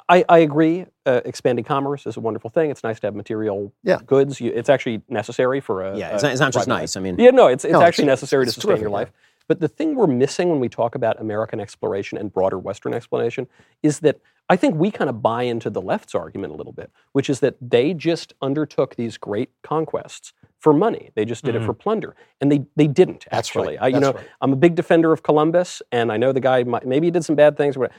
I, 0.08 0.24
I 0.30 0.38
agree. 0.40 0.86
Uh, 1.08 1.22
expanding 1.26 1.66
commerce 1.66 2.06
is 2.06 2.16
a 2.16 2.20
wonderful 2.20 2.52
thing. 2.52 2.70
It's 2.70 2.84
nice 2.84 3.00
to 3.00 3.08
have 3.08 3.16
material 3.16 3.74
Yeah. 3.84 3.98
goods. 4.06 4.40
You, 4.40 4.52
it's 4.54 4.70
actually 4.70 5.02
necessary 5.10 5.62
for 5.62 5.84
a. 5.84 5.98
Yeah, 5.98 6.14
it's 6.14 6.22
a 6.22 6.28
not, 6.28 6.32
it's 6.34 6.40
not 6.42 6.54
just 6.54 6.68
nice. 6.68 6.96
I 6.96 7.00
mean, 7.00 7.18
Yeah, 7.18 7.32
no, 7.32 7.48
it's, 7.48 7.66
it's 7.66 7.72
No, 7.72 7.82
actually 7.82 8.04
it's- 8.04 8.20
necessary 8.22 8.44
it's 8.44 8.54
to 8.54 8.62
sustain 8.62 8.80
your 8.82 8.92
life. 8.92 9.10
yeah. 9.12 9.29
But 9.50 9.60
the 9.60 9.68
thing 9.68 9.96
we're 9.96 10.08
missing 10.08 10.50
when 10.50 10.62
we 10.62 10.70
talk 10.70 10.96
about 10.96 11.20
American 11.20 11.60
exploration 11.60 12.18
and 12.18 12.32
broader 12.32 12.58
Western 12.58 12.94
exploration 12.94 13.48
is 13.84 14.00
that 14.00 14.22
I 14.48 14.56
think 14.56 14.76
we 14.76 14.92
kind 14.92 15.10
of 15.10 15.22
buy 15.22 15.44
into 15.44 15.70
the 15.70 15.82
left's 15.82 16.16
argument 16.16 16.54
a 16.54 16.56
little 16.56 16.72
bit, 16.72 16.92
which 17.12 17.30
is 17.30 17.40
that 17.42 17.56
they 17.60 17.94
just 17.94 18.34
undertook 18.42 18.96
these 18.96 19.18
great 19.18 19.50
conquests 19.64 20.34
for 20.60 20.74
money. 20.74 21.12
They 21.16 21.26
just 21.26 21.44
did 21.44 21.56
it 21.56 21.64
for 21.64 21.74
plunder, 21.74 22.16
and 22.42 22.52
they 22.52 22.66
they 22.76 22.88
didn't 22.88 23.10
Mm-hmm. 23.10 23.36
That's 23.36 23.56
right, 23.56 23.62
actually. 23.64 23.78
I, 23.80 23.88
you 23.88 23.94
that's 23.94 24.04
know, 24.04 24.12
right. 24.14 24.28
I'm 24.42 24.54
a 24.54 24.56
big 24.56 24.76
defender 24.76 25.12
of 25.12 25.24
Columbus, 25.24 25.82
and 25.92 26.12
I 26.12 26.18
know 26.18 26.32
the 26.32 26.40
guy 26.40 26.64
might, 26.64 26.86
maybe 26.86 27.08
he 27.08 27.12
did 27.12 27.26
some 27.26 27.36
bad 27.36 27.58
things, 27.58 27.76
but 27.76 27.92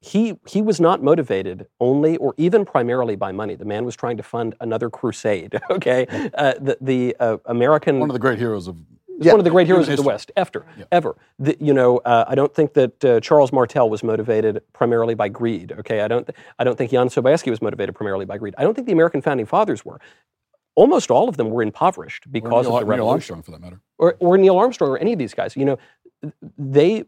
he 0.00 0.38
he 0.46 0.62
was 0.62 0.80
not 0.80 1.02
motivated 1.02 1.66
only 1.78 2.16
or 2.18 2.34
even 2.36 2.64
primarily 2.64 3.16
by 3.16 3.32
money. 3.32 3.54
The 3.54 3.64
man 3.64 3.84
was 3.84 3.96
trying 3.96 4.16
to 4.16 4.22
fund 4.22 4.54
another 4.60 4.90
crusade. 4.90 5.58
Okay, 5.70 6.06
uh, 6.34 6.54
the 6.60 6.76
the 6.80 7.16
uh, 7.20 7.38
American 7.46 8.00
One 8.00 8.10
of 8.10 8.14
the 8.14 8.20
great 8.20 8.38
heroes 8.38 8.66
of 8.66 8.76
He's 9.20 9.26
Yeah. 9.26 9.32
one 9.34 9.40
of 9.40 9.44
the 9.44 9.50
great 9.50 9.66
heroes 9.66 9.86
of 9.86 9.96
the. 9.98 10.02
West, 10.02 10.32
ever, 10.34 10.64
ever. 10.90 11.14
The, 11.38 11.54
you 11.60 11.74
know, 11.74 11.98
uh, 11.98 12.24
I 12.26 12.34
don't 12.34 12.54
think 12.54 12.72
that 12.72 13.04
uh, 13.04 13.20
Charles 13.20 13.52
Martel 13.52 13.90
was 13.90 14.02
motivated 14.02 14.62
primarily 14.72 15.14
by 15.14 15.28
greed. 15.28 15.72
Okay, 15.78 16.00
I 16.00 16.08
don't. 16.08 16.26
Th- 16.26 16.34
I 16.58 16.64
don't 16.64 16.78
think 16.78 16.90
Jan 16.90 17.08
Sobieski 17.08 17.50
was 17.50 17.60
motivated 17.60 17.94
primarily 17.94 18.24
by 18.24 18.38
greed. 18.38 18.54
I 18.56 18.62
don't 18.62 18.72
think 18.72 18.86
the 18.86 18.94
American 18.94 19.20
founding 19.20 19.44
fathers 19.44 19.84
were. 19.84 20.00
Almost 20.74 21.10
all 21.10 21.28
of 21.28 21.36
them 21.36 21.50
were 21.50 21.62
impoverished 21.62 22.32
because 22.32 22.50
Neil, 22.50 22.56
of 22.58 22.64
the 22.64 22.70
Neil 22.70 22.86
revolution, 22.86 23.12
Armstrong, 23.34 23.42
for 23.42 23.50
that 23.50 23.60
matter. 23.60 23.80
or, 23.98 24.16
or 24.20 24.38
Neil 24.38 24.56
Armstrong, 24.56 24.90
or 24.90 24.98
any 24.98 25.12
of 25.12 25.18
these 25.18 25.34
guys. 25.34 25.54
You 25.54 25.66
know, 25.66 25.78
they, 26.56 27.04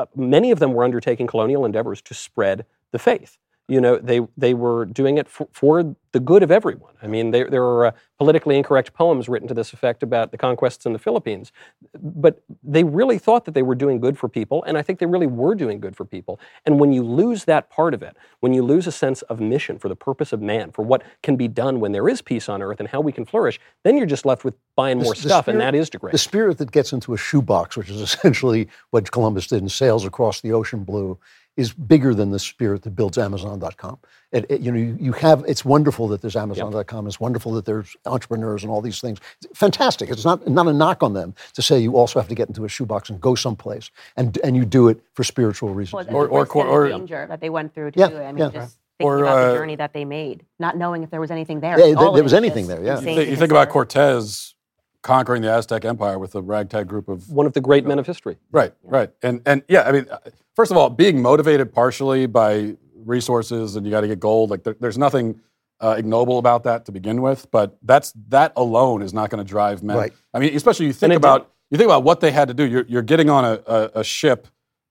uh, 0.00 0.06
many 0.16 0.50
of 0.50 0.58
them 0.58 0.72
were 0.72 0.82
undertaking 0.82 1.28
colonial 1.28 1.64
endeavors 1.64 2.02
to 2.02 2.14
spread 2.14 2.66
the 2.90 2.98
faith. 2.98 3.38
You 3.68 3.80
know, 3.80 3.96
they 3.96 4.20
they 4.36 4.54
were 4.54 4.84
doing 4.84 5.18
it 5.18 5.28
for, 5.28 5.48
for 5.52 5.94
the 6.12 6.20
good 6.20 6.42
of 6.42 6.50
everyone. 6.50 6.94
I 7.02 7.06
mean, 7.06 7.30
there 7.30 7.48
there 7.48 7.62
are 7.62 7.86
uh, 7.86 7.92
politically 8.18 8.56
incorrect 8.56 8.92
poems 8.92 9.28
written 9.28 9.48
to 9.48 9.54
this 9.54 9.72
effect 9.72 10.02
about 10.02 10.30
the 10.30 10.38
conquests 10.38 10.84
in 10.84 10.92
the 10.92 10.98
Philippines, 10.98 11.52
but 12.00 12.42
they 12.62 12.84
really 12.84 13.18
thought 13.18 13.44
that 13.46 13.54
they 13.54 13.62
were 13.62 13.74
doing 13.74 13.98
good 13.98 14.18
for 14.18 14.28
people, 14.28 14.62
and 14.64 14.76
I 14.76 14.82
think 14.82 14.98
they 14.98 15.06
really 15.06 15.26
were 15.26 15.54
doing 15.54 15.80
good 15.80 15.96
for 15.96 16.04
people. 16.04 16.38
And 16.66 16.78
when 16.78 16.92
you 16.92 17.02
lose 17.02 17.44
that 17.44 17.70
part 17.70 17.94
of 17.94 18.02
it, 18.02 18.16
when 18.40 18.52
you 18.52 18.62
lose 18.62 18.86
a 18.86 18.92
sense 18.92 19.22
of 19.22 19.40
mission 19.40 19.78
for 19.78 19.88
the 19.88 19.96
purpose 19.96 20.32
of 20.32 20.42
man, 20.42 20.70
for 20.72 20.82
what 20.82 21.02
can 21.22 21.36
be 21.36 21.48
done 21.48 21.80
when 21.80 21.92
there 21.92 22.08
is 22.08 22.20
peace 22.20 22.48
on 22.48 22.62
earth 22.62 22.80
and 22.80 22.88
how 22.88 23.00
we 23.00 23.12
can 23.12 23.24
flourish, 23.24 23.58
then 23.84 23.96
you're 23.96 24.06
just 24.06 24.26
left 24.26 24.44
with 24.44 24.54
buying 24.76 24.98
more 24.98 25.14
the 25.14 25.20
stuff, 25.20 25.48
and 25.48 25.56
spirit- 25.56 25.72
that 25.72 25.74
is 25.74 25.88
degrading. 25.88 26.12
The 26.12 26.18
spirit 26.18 26.58
that 26.58 26.72
gets 26.72 26.92
into 26.92 27.14
a 27.14 27.16
shoebox, 27.16 27.76
which 27.76 27.88
is 27.88 28.00
essentially 28.08 28.68
what 28.90 29.10
Columbus 29.10 29.46
did 29.46 29.60
and 29.62 29.72
sails 29.72 30.04
across 30.04 30.40
the 30.40 30.52
ocean 30.52 30.84
blue, 30.84 31.18
is 31.56 31.72
bigger 31.72 32.14
than 32.14 32.30
the 32.30 32.38
spirit 32.38 32.82
that 32.82 32.92
builds 32.96 33.18
Amazon.com. 33.18 33.98
It, 34.32 34.46
it- 34.48 34.60
you 34.62 34.72
know, 34.72 34.78
you, 34.78 34.96
you 34.98 35.12
have. 35.12 35.44
It's 35.46 35.64
wonderful 35.64 36.08
that 36.08 36.22
there's 36.22 36.36
Amazon.com. 36.36 37.06
It's 37.06 37.20
wonderful 37.20 37.52
that 37.52 37.64
there's 37.66 37.94
entrepreneurs 38.06 38.62
and 38.62 38.70
all 38.72 38.80
these 38.80 39.00
things. 39.00 39.18
It's 39.42 39.58
fantastic. 39.58 40.08
It's 40.10 40.24
not 40.24 40.46
not 40.48 40.66
a 40.66 40.72
knock 40.72 41.02
on 41.02 41.12
them 41.12 41.34
to 41.54 41.62
say 41.62 41.78
you 41.78 41.96
also 41.96 42.18
have 42.20 42.28
to 42.28 42.34
get 42.34 42.48
into 42.48 42.64
a 42.64 42.68
shoebox 42.68 43.10
and 43.10 43.20
go 43.20 43.34
someplace, 43.34 43.90
and 44.16 44.38
and 44.42 44.56
you 44.56 44.64
do 44.64 44.88
it 44.88 45.00
for 45.14 45.24
spiritual 45.24 45.74
reasons. 45.74 46.06
Well, 46.06 46.16
Or- 46.16 46.26
the 46.26 46.32
or 46.32 46.40
risk 46.40 46.52
co- 46.52 46.60
and 46.60 46.68
the 46.68 46.72
or- 46.72 46.88
danger 46.88 47.26
that 47.28 47.40
they 47.40 47.50
went 47.50 47.74
through 47.74 47.90
to 47.92 47.98
Yeah, 48.00 48.08
do 48.08 48.16
it. 48.16 48.24
I 48.24 48.32
mean, 48.32 48.44
yeah. 48.44 48.50
just 48.50 48.78
thinking 48.98 49.08
Or, 49.12 49.18
about 49.22 49.38
uh, 49.38 49.52
the 49.52 49.58
journey 49.58 49.76
that 49.76 49.92
they 49.92 50.04
made, 50.06 50.44
not 50.58 50.76
knowing 50.78 51.02
if 51.02 51.10
there 51.10 51.20
was 51.20 51.30
anything 51.30 51.60
there. 51.60 51.78
Yeah, 51.78 51.94
All 51.96 52.12
there 52.12 52.22
was 52.22 52.34
anything 52.34 52.66
there, 52.68 52.82
yeah. 52.82 52.96
You 52.98 53.04
think, 53.04 53.28
you 53.30 53.36
think 53.36 53.50
about. 53.50 53.68
Cortez 53.68 54.54
conquering 55.02 55.42
the 55.42 55.50
Aztec 55.50 55.84
Empire 55.84 56.18
with 56.18 56.34
a 56.34 56.42
ragtag 56.42 56.86
group 56.86 57.08
of 57.08 57.30
One 57.30 57.46
of 57.46 57.52
the 57.52 57.60
great 57.60 57.84
men 57.84 57.98
of 57.98 58.06
history. 58.06 58.38
Right, 58.50 58.72
right, 58.82 59.10
and 59.22 59.42
and 59.46 59.62
yeah, 59.68 59.82
I 59.82 59.92
mean, 59.92 60.06
uh, 60.10 60.18
first 60.54 60.70
of 60.70 60.76
all, 60.76 60.90
being 60.90 61.20
motivated 61.20 61.72
partially 61.72 62.26
by 62.26 62.76
resources 62.94 63.76
and 63.76 63.84
you 63.84 63.90
got 63.90 64.02
to 64.02 64.08
get 64.08 64.20
gold, 64.20 64.50
like 64.50 64.62
there, 64.64 64.76
there's 64.80 64.98
nothing 64.98 65.40
uh, 65.80 65.96
ignoble 65.98 66.38
about 66.38 66.64
that 66.64 66.86
to 66.86 66.92
begin 66.92 67.20
with. 67.20 67.50
But 67.50 67.76
that's 67.82 68.12
that 68.28 68.52
alone 68.56 69.02
is 69.02 69.12
not 69.12 69.30
going 69.30 69.44
to 69.44 69.48
drive 69.48 69.82
men. 69.82 69.96
Right. 69.96 70.12
I 70.32 70.38
mean, 70.38 70.54
especially 70.54 70.86
you 70.86 70.92
think 70.92 71.12
it 71.12 71.16
about 71.16 71.52
you 71.70 71.78
think 71.78 71.88
about 71.88 72.04
what 72.04 72.20
they 72.20 72.30
had 72.30 72.48
to 72.48 72.54
do. 72.54 72.64
You're 72.64 72.84
you're 72.88 73.02
getting 73.02 73.28
on 73.28 73.44
a, 73.44 73.62
a, 73.66 73.90
a 73.96 74.04
ship 74.04 74.48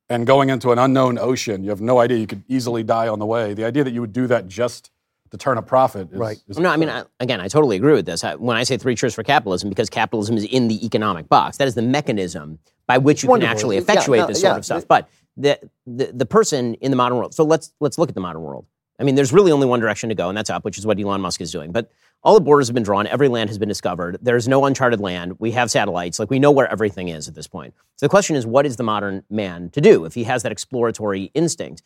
and 0.10 0.28
going 0.28 0.50
into 0.50 0.72
an 0.72 0.80
unknown 0.80 1.18
ocean. 1.18 1.64
You 1.64 1.70
have 1.70 1.82
no 1.82 2.00
idea. 2.00 2.18
You 2.18 2.28
could 2.28 2.44
easily 2.50 2.84
die 2.84 3.08
on 3.08 3.20
the 3.20 3.26
way. 3.26 3.54
The 3.54 3.64
idea 3.64 3.84
that 3.84 3.92
you 3.92 4.02
would 4.02 4.14
do 4.14 4.28
that 4.28 4.48
just 4.48 4.92
to 5.32 5.38
turn 5.38 5.58
a 5.58 5.62
profit, 5.62 6.12
is, 6.12 6.18
Right. 6.18 6.38
is 6.48 6.58
No, 6.60 6.70
I 6.70 6.78
mean, 6.78 6.90
I, 6.90 7.04
again, 7.20 7.40
I 7.42 7.48
totally 7.48 7.76
agree 7.78 7.94
with 7.94 8.06
this. 8.06 8.24
I, 8.24 8.36
when 8.36 8.58
I 8.58 8.64
say 8.64 8.78
three 8.78 8.96
cheers 8.96 9.14
for 9.14 9.24
capitalism, 9.24 9.70
because 9.70 9.90
capitalism 9.90 10.38
is 10.38 10.44
in 10.44 10.68
the 10.68 10.86
economic 10.86 11.28
box, 11.30 11.58
that 11.58 11.68
is 11.68 11.76
the 11.76 11.82
mechanism 11.82 12.60
by 12.88 12.98
which 12.98 13.24
you 13.24 13.30
Wonderful. 13.30 13.48
can 13.50 13.58
actually 13.58 13.76
Yeah, 13.78 13.82
effectuate 13.84 14.18
no, 14.20 14.28
this 14.28 14.42
sort 14.42 14.54
yeah. 14.54 14.58
of 14.58 14.66
stuff. 14.66 14.88
But 14.88 15.10
the, 15.38 15.58
the 15.88 16.12
the 16.14 16.26
person 16.26 16.74
in 16.76 16.92
the 16.92 16.98
modern 16.98 17.18
world. 17.18 17.34
So 17.34 17.46
let's 17.46 17.74
let's 17.80 17.98
look 17.98 18.10
at 18.10 18.16
the 18.16 18.22
modern 18.22 18.42
world. 18.42 18.66
I 19.00 19.04
mean, 19.04 19.16
there's 19.16 19.32
really 19.34 19.52
only 19.52 19.66
one 19.66 19.80
direction 19.80 20.10
to 20.10 20.16
go, 20.16 20.28
and 20.28 20.38
that's 20.38 20.50
up, 20.50 20.64
which 20.66 20.78
is 20.78 20.86
what 20.86 21.00
Elon 21.00 21.22
Musk 21.22 21.40
is 21.42 21.52
doing. 21.52 21.72
But 21.72 21.90
all 22.22 22.36
the 22.36 22.42
borders 22.42 22.68
have 22.68 22.76
been 22.76 22.84
drawn. 22.84 23.08
Every 23.08 23.30
land 23.30 23.50
has 23.50 23.58
been 23.58 23.70
discovered. 23.70 24.18
There's 24.22 24.48
no 24.48 24.66
uncharted 24.66 25.00
land. 25.00 25.38
We 25.40 25.52
have 25.52 25.72
satellites. 25.72 26.20
Like 26.20 26.30
we 26.30 26.38
know 26.38 26.52
where 26.52 26.70
everything 26.72 27.08
is 27.08 27.28
at 27.30 27.34
this 27.34 27.48
point. 27.48 27.74
So 27.96 28.06
the 28.06 28.10
question 28.10 28.36
is, 28.36 28.46
what 28.46 28.66
is 28.66 28.76
the 28.76 28.84
modern 28.84 29.24
man 29.30 29.70
to 29.72 29.82
do 29.82 30.04
if 30.06 30.14
he 30.14 30.26
has 30.26 30.44
that 30.44 30.52
exploratory 30.52 31.32
instinct? 31.34 31.82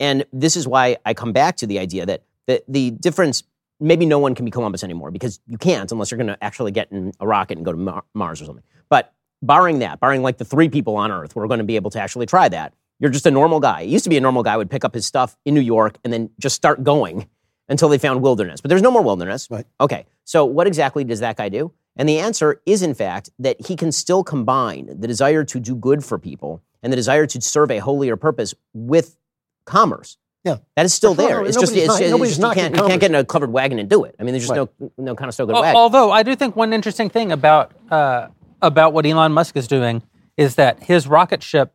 And 0.00 0.24
this 0.32 0.56
is 0.56 0.66
why 0.68 0.96
I 1.06 1.14
come 1.14 1.32
back 1.32 1.56
to 1.58 1.66
the 1.66 1.78
idea 1.78 2.04
that 2.04 2.24
the, 2.48 2.64
the 2.66 2.90
difference 2.90 3.44
maybe 3.78 4.06
no 4.06 4.18
one 4.18 4.34
can 4.34 4.44
be 4.44 4.50
Columbus 4.50 4.82
anymore 4.82 5.12
because 5.12 5.38
you 5.46 5.56
can't 5.56 5.92
unless 5.92 6.10
you're 6.10 6.18
going 6.18 6.26
to 6.26 6.42
actually 6.42 6.72
get 6.72 6.90
in 6.90 7.12
a 7.20 7.26
rocket 7.26 7.58
and 7.58 7.64
go 7.64 7.70
to 7.70 7.78
Mar- 7.78 8.04
Mars 8.14 8.42
or 8.42 8.46
something. 8.46 8.64
But 8.88 9.14
barring 9.40 9.78
that, 9.80 10.00
barring 10.00 10.22
like 10.22 10.38
the 10.38 10.44
three 10.44 10.68
people 10.68 10.96
on 10.96 11.12
Earth 11.12 11.32
who 11.32 11.40
are 11.40 11.46
going 11.46 11.58
to 11.58 11.64
be 11.64 11.76
able 11.76 11.90
to 11.90 12.00
actually 12.00 12.26
try 12.26 12.48
that, 12.48 12.74
you're 12.98 13.10
just 13.10 13.26
a 13.26 13.30
normal 13.30 13.60
guy. 13.60 13.82
It 13.82 13.88
used 13.88 14.02
to 14.04 14.10
be 14.10 14.16
a 14.16 14.20
normal 14.20 14.42
guy 14.42 14.56
would 14.56 14.70
pick 14.70 14.84
up 14.84 14.94
his 14.94 15.06
stuff 15.06 15.36
in 15.44 15.54
New 15.54 15.60
York 15.60 15.98
and 16.02 16.12
then 16.12 16.30
just 16.40 16.56
start 16.56 16.82
going 16.82 17.28
until 17.68 17.88
they 17.88 17.98
found 17.98 18.22
wilderness. 18.22 18.60
But 18.60 18.70
there's 18.70 18.82
no 18.82 18.90
more 18.90 19.02
wilderness. 19.02 19.46
Right. 19.48 19.66
Okay. 19.80 20.06
So 20.24 20.44
what 20.44 20.66
exactly 20.66 21.04
does 21.04 21.20
that 21.20 21.36
guy 21.36 21.48
do? 21.48 21.72
And 21.96 22.08
the 22.08 22.18
answer 22.18 22.60
is, 22.64 22.82
in 22.82 22.94
fact, 22.94 23.30
that 23.38 23.64
he 23.66 23.76
can 23.76 23.92
still 23.92 24.24
combine 24.24 24.86
the 24.98 25.06
desire 25.06 25.44
to 25.44 25.60
do 25.60 25.76
good 25.76 26.04
for 26.04 26.18
people 26.18 26.62
and 26.82 26.92
the 26.92 26.96
desire 26.96 27.26
to 27.26 27.40
serve 27.40 27.70
a 27.70 27.78
holier 27.78 28.16
purpose 28.16 28.54
with 28.72 29.16
commerce. 29.64 30.16
Yeah. 30.44 30.58
That 30.76 30.86
is 30.86 30.94
still 30.94 31.14
No, 31.14 31.22
no, 31.22 31.28
there. 31.28 31.44
It's 31.46 31.56
just, 31.58 31.72
nobody's 31.72 31.82
it's, 31.84 31.88
not- 31.88 32.00
it's 32.02 32.10
nobody's 32.10 32.36
just 32.38 32.48
you, 32.56 32.62
can't, 32.62 32.74
you 32.76 32.82
can't 32.86 33.00
get 33.00 33.10
in 33.10 33.14
a 33.16 33.24
covered 33.24 33.52
wagon 33.52 33.78
and 33.78 33.88
do 33.88 34.04
it. 34.04 34.14
I 34.18 34.22
mean, 34.22 34.32
there's 34.32 34.46
just 34.48 34.56
Right. 34.56 34.68
no 34.80 34.92
no 34.96 35.14
kind 35.16 35.28
of 35.28 35.34
stolen 35.34 35.54
Al- 35.54 35.62
wagon. 35.62 35.76
Although 35.76 36.10
I 36.10 36.22
do 36.22 36.34
think 36.36 36.54
one 36.56 36.72
interesting 36.72 37.10
thing 37.10 37.32
about 37.32 37.72
uh, 37.90 38.28
about 38.62 38.92
what 38.92 39.04
Elon 39.06 39.32
Musk 39.32 39.56
is 39.56 39.66
doing 39.68 40.02
is 40.36 40.54
that 40.54 40.82
his 40.84 41.06
rocket 41.08 41.42
ship, 41.42 41.74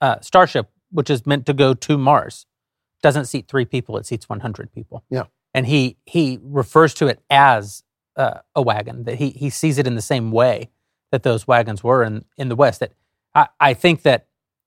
uh, 0.00 0.20
Starship, 0.20 0.70
which 0.90 1.10
is 1.10 1.26
meant 1.26 1.46
to 1.46 1.52
go 1.52 1.74
to 1.74 1.98
Mars, 1.98 2.46
doesn't 3.02 3.26
seat 3.26 3.48
three 3.48 3.64
people; 3.64 3.96
it 3.96 4.06
seats 4.06 4.28
100 4.28 4.72
people. 4.72 5.02
Yeah. 5.10 5.24
and 5.52 5.66
he 5.66 5.96
he 6.06 6.38
refers 6.42 6.94
to 6.94 7.06
it 7.08 7.20
as 7.28 7.82
uh, 8.16 8.38
a 8.54 8.62
wagon. 8.62 9.04
That 9.04 9.16
he 9.16 9.30
he 9.30 9.50
sees 9.50 9.78
it 9.78 9.86
in 9.86 9.94
the 9.96 10.02
same 10.02 10.30
way 10.30 10.70
that 11.10 11.22
those 11.24 11.46
wagons 11.48 11.82
were 11.82 12.02
in 12.04 12.24
in 12.38 12.48
the 12.48 12.56
West. 12.56 12.80
That 12.80 12.92
I, 13.34 13.48
I 13.60 13.74
think 13.74 14.02
that 14.02 14.26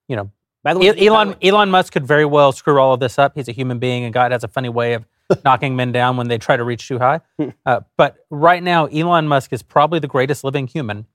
you 0.09 0.15
know 0.17 0.31
By 0.67 0.73
the 0.73 0.79
way, 0.81 1.07
Elon 1.07 1.33
Elon 1.41 1.71
Musk 1.71 1.93
could 1.93 2.05
very 2.05 2.25
well 2.25 2.51
screw 2.51 2.77
all 2.77 2.93
of 2.93 2.99
this 2.99 3.17
up. 3.17 3.31
He's 3.35 3.47
a 3.47 3.53
human 3.53 3.79
being, 3.79 4.03
and 4.03 4.13
God 4.13 4.33
has 4.33 4.43
a 4.43 4.49
funny 4.49 4.67
way 4.67 4.95
of 4.95 5.05
knocking 5.45 5.77
men 5.77 5.93
down 5.93 6.17
when 6.17 6.27
they 6.27 6.37
try 6.37 6.57
to 6.57 6.63
reach 6.65 6.89
too 6.89 6.99
high. 6.99 7.21
Uh, 7.65 7.79
but 7.95 8.25
right 8.29 8.61
now, 8.61 8.87
Elon 8.87 9.29
Musk 9.29 9.53
is 9.53 9.63
probably 9.63 9.99
the 9.99 10.09
greatest 10.09 10.43
living 10.43 10.67
human. 10.67 11.05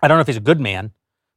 I 0.00 0.06
don't 0.06 0.18
know 0.18 0.20
if 0.20 0.28
he's 0.28 0.36
a 0.36 0.40
good 0.40 0.60
man, 0.60 0.92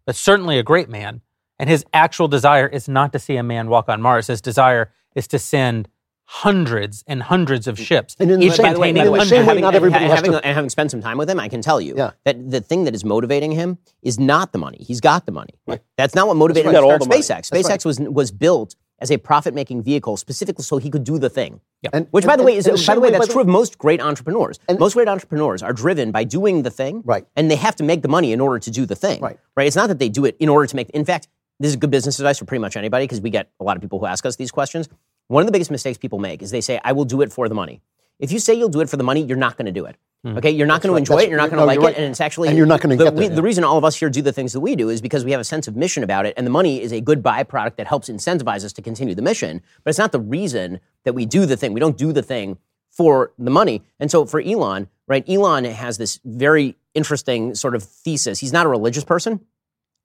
but 0.05 0.15
certainly 0.15 0.59
a 0.59 0.63
great 0.63 0.89
man. 0.89 1.21
And 1.57 1.67
his 1.67 1.84
actual 1.91 2.27
desire 2.27 2.67
is 2.67 2.88
not 2.88 3.11
to 3.13 3.19
see 3.19 3.35
a 3.35 3.41
man 3.41 3.67
walk 3.67 3.89
on 3.89 3.99
Mars. 3.99 4.27
His 4.27 4.41
desire 4.41 4.91
is 5.15 5.27
to 5.30 5.39
send 5.39 5.89
hundreds 6.31 7.03
and 7.07 7.23
hundreds 7.23 7.65
of 7.68 7.80
ships. 7.80 8.15
And 8.19 8.30
in 8.30 8.39
the 8.39 8.49
same- 8.51 8.64
by 8.68 8.73
the 8.73 8.80
way, 8.80 8.89
containing 8.89 9.01
by 9.01 9.06
the 9.06 9.11
way, 9.11 9.19
in 9.22 9.26
same 9.26 9.45
way, 9.47 9.61
not 9.61 9.73
everybody 9.73 10.06
ha- 10.06 10.11
has 10.11 10.19
having, 10.19 10.31
to- 10.34 10.45
and 10.45 10.53
having 10.56 10.69
spent 10.69 10.91
some 10.91 11.01
time 11.01 11.18
with 11.18 11.27
him, 11.27 11.39
I 11.39 11.47
can 11.47 11.61
tell 11.61 11.81
you 11.81 11.95
Yeah. 11.97 12.11
that 12.23 12.51
the 12.51 12.61
thing 12.61 12.84
that 12.84 12.93
is 12.93 13.03
motivating 13.03 13.51
him 13.53 13.80
is 14.03 14.19
not 14.19 14.51
the 14.51 14.60
money. 14.60 14.77
He's 14.88 15.01
got 15.01 15.26
the 15.26 15.31
money. 15.31 15.56
That's 15.97 16.14
not 16.14 16.27
what 16.27 16.38
motivated 16.38 16.68
right. 16.68 16.76
him 16.76 16.84
to 16.84 16.88
start 16.88 17.01
all 17.01 17.07
the 17.07 17.15
SpaceX. 17.15 17.51
money. 17.51 17.64
SpaceX 17.64 17.84
was 17.84 17.99
was 17.99 18.31
built 18.31 18.76
as 19.01 19.10
a 19.11 19.18
profit-making 19.18 19.81
vehicle 19.81 20.18
specifically 20.18 20.61
so 20.64 20.77
he 20.77 20.89
could 20.89 21.03
do 21.06 21.18
the 21.18 21.30
thing. 21.30 21.61
And- 21.91 22.06
Which, 22.11 22.26
by 22.26 22.34
and- 22.34 22.41
the 22.41 22.43
way, 22.43 22.57
is 22.57 22.68
and 22.68 22.77
by 22.85 22.93
the 22.95 22.99
way, 23.01 23.10
that's 23.10 23.30
true 23.30 23.41
of 23.41 23.47
most 23.47 23.77
great 23.80 23.99
entrepreneurs. 24.01 24.60
And- 24.68 24.77
most 24.77 24.93
great 24.93 25.07
entrepreneurs 25.07 25.64
are 25.64 25.73
driven 25.73 26.11
by 26.11 26.26
doing 26.26 26.61
the 26.64 26.69
thing, 26.69 27.01
Right. 27.06 27.26
And 27.35 27.49
they 27.49 27.56
have 27.56 27.76
to 27.77 27.84
make 27.84 28.01
the 28.03 28.10
money 28.10 28.34
in 28.34 28.39
order 28.41 28.60
to 28.60 28.69
do 28.69 28.85
the 28.85 28.95
thing, 28.95 29.19
Right. 29.22 29.39
Right? 29.56 29.65
It's 29.68 29.76
not 29.77 29.88
that 29.88 29.97
they 29.99 30.10
do 30.10 30.26
it 30.26 30.35
in 30.39 30.47
order 30.49 30.68
to 30.68 30.76
make. 30.76 30.89
In 30.91 31.06
fact, 31.06 31.27
this 31.61 31.69
is 31.72 31.76
good 31.77 31.91
business 31.91 32.19
advice 32.19 32.38
for 32.38 32.45
pretty 32.45 32.61
much 32.61 32.76
anybody 32.77 33.06
because 33.06 33.19
we 33.22 33.30
get 33.30 33.49
a 33.60 33.64
lot 33.64 33.76
of 33.77 33.81
people 33.81 33.99
who 33.99 34.06
ask 34.06 34.26
us 34.26 34.35
these 34.35 34.51
questions. 34.51 34.88
One 35.30 35.41
of 35.41 35.47
the 35.47 35.51
biggest 35.53 35.72
mistakes 35.72 35.97
people 35.97 36.19
make 36.19 36.41
is 36.41 36.51
they 36.51 36.61
say, 36.61 36.80
"I 36.84 36.91
will 36.91 37.06
do 37.06 37.22
it 37.22 37.31
for 37.31 37.47
the 37.47 37.56
money." 37.56 37.81
If 38.19 38.31
you 38.34 38.39
say 38.39 38.53
you'll 38.53 38.68
do 38.77 38.81
it 38.81 38.89
for 38.89 38.97
the 38.97 39.03
money, 39.03 39.22
you're 39.23 39.38
not 39.38 39.56
going 39.57 39.68
to 39.68 39.72
do 39.72 39.85
it. 39.85 39.95
Hmm. 40.23 40.38
Okay, 40.38 40.51
you're 40.51 40.68
not 40.68 40.81
going 40.81 40.89
to 40.89 40.93
right. 40.95 40.99
enjoy 40.99 41.14
That's- 41.14 41.27
it. 41.27 41.30
You're 41.30 41.38
not 41.38 41.49
going 41.49 41.60
no, 41.60 41.64
to 41.64 41.68
like 41.68 41.80
you're 41.80 41.89
it, 41.91 41.97
and 41.97 42.11
it's 42.11 42.19
actually 42.19 42.49
And 42.49 42.57
you're 42.57 42.65
not 42.68 42.81
gonna 42.81 42.97
the, 42.97 43.06
get 43.06 43.15
there, 43.15 43.23
we- 43.23 43.30
yeah. 43.30 43.35
The 43.35 43.41
reason 43.41 43.64
all 43.64 43.77
of 43.77 43.85
us 43.85 43.95
here 43.95 44.10
do 44.10 44.22
the 44.22 44.34
things 44.34 44.51
that 44.51 44.60
we 44.60 44.76
do 44.76 44.89
is 44.89 45.01
because 45.01 45.23
we 45.23 45.31
have 45.31 45.39
a 45.39 45.45
sense 45.45 45.68
of 45.69 45.77
mission 45.77 46.03
about 46.03 46.26
it, 46.26 46.34
and 46.35 46.45
the 46.45 46.51
money 46.51 46.81
is 46.81 46.91
a 46.91 46.99
good 46.99 47.23
byproduct 47.23 47.77
that 47.77 47.88
helps 47.88 48.10
incentivize 48.10 48.65
us 48.65 48.73
to 48.73 48.81
continue 48.81 49.15
the 49.15 49.22
mission. 49.22 49.61
But 49.84 49.91
it's 49.91 49.99
not 49.99 50.11
the 50.11 50.19
reason 50.19 50.81
that 51.06 51.14
we 51.14 51.26
do 51.26 51.45
the 51.45 51.56
thing. 51.56 51.72
We 51.72 51.80
don't 51.80 51.97
do 51.97 52.11
the 52.11 52.22
thing 52.23 52.57
for 52.89 53.31
the 53.39 53.51
money. 53.51 53.84
And 53.99 54.11
so 54.11 54.26
for 54.26 54.41
Elon, 54.41 54.89
right? 55.07 55.23
Elon 55.30 55.64
has 55.64 55.97
this 55.97 56.19
very 56.26 56.76
interesting 56.93 57.56
sort 57.56 57.76
of 57.76 57.84
thesis. 57.84 58.39
He's 58.39 58.51
not 58.51 58.65
a 58.65 58.69
religious 58.69 59.06
person, 59.06 59.39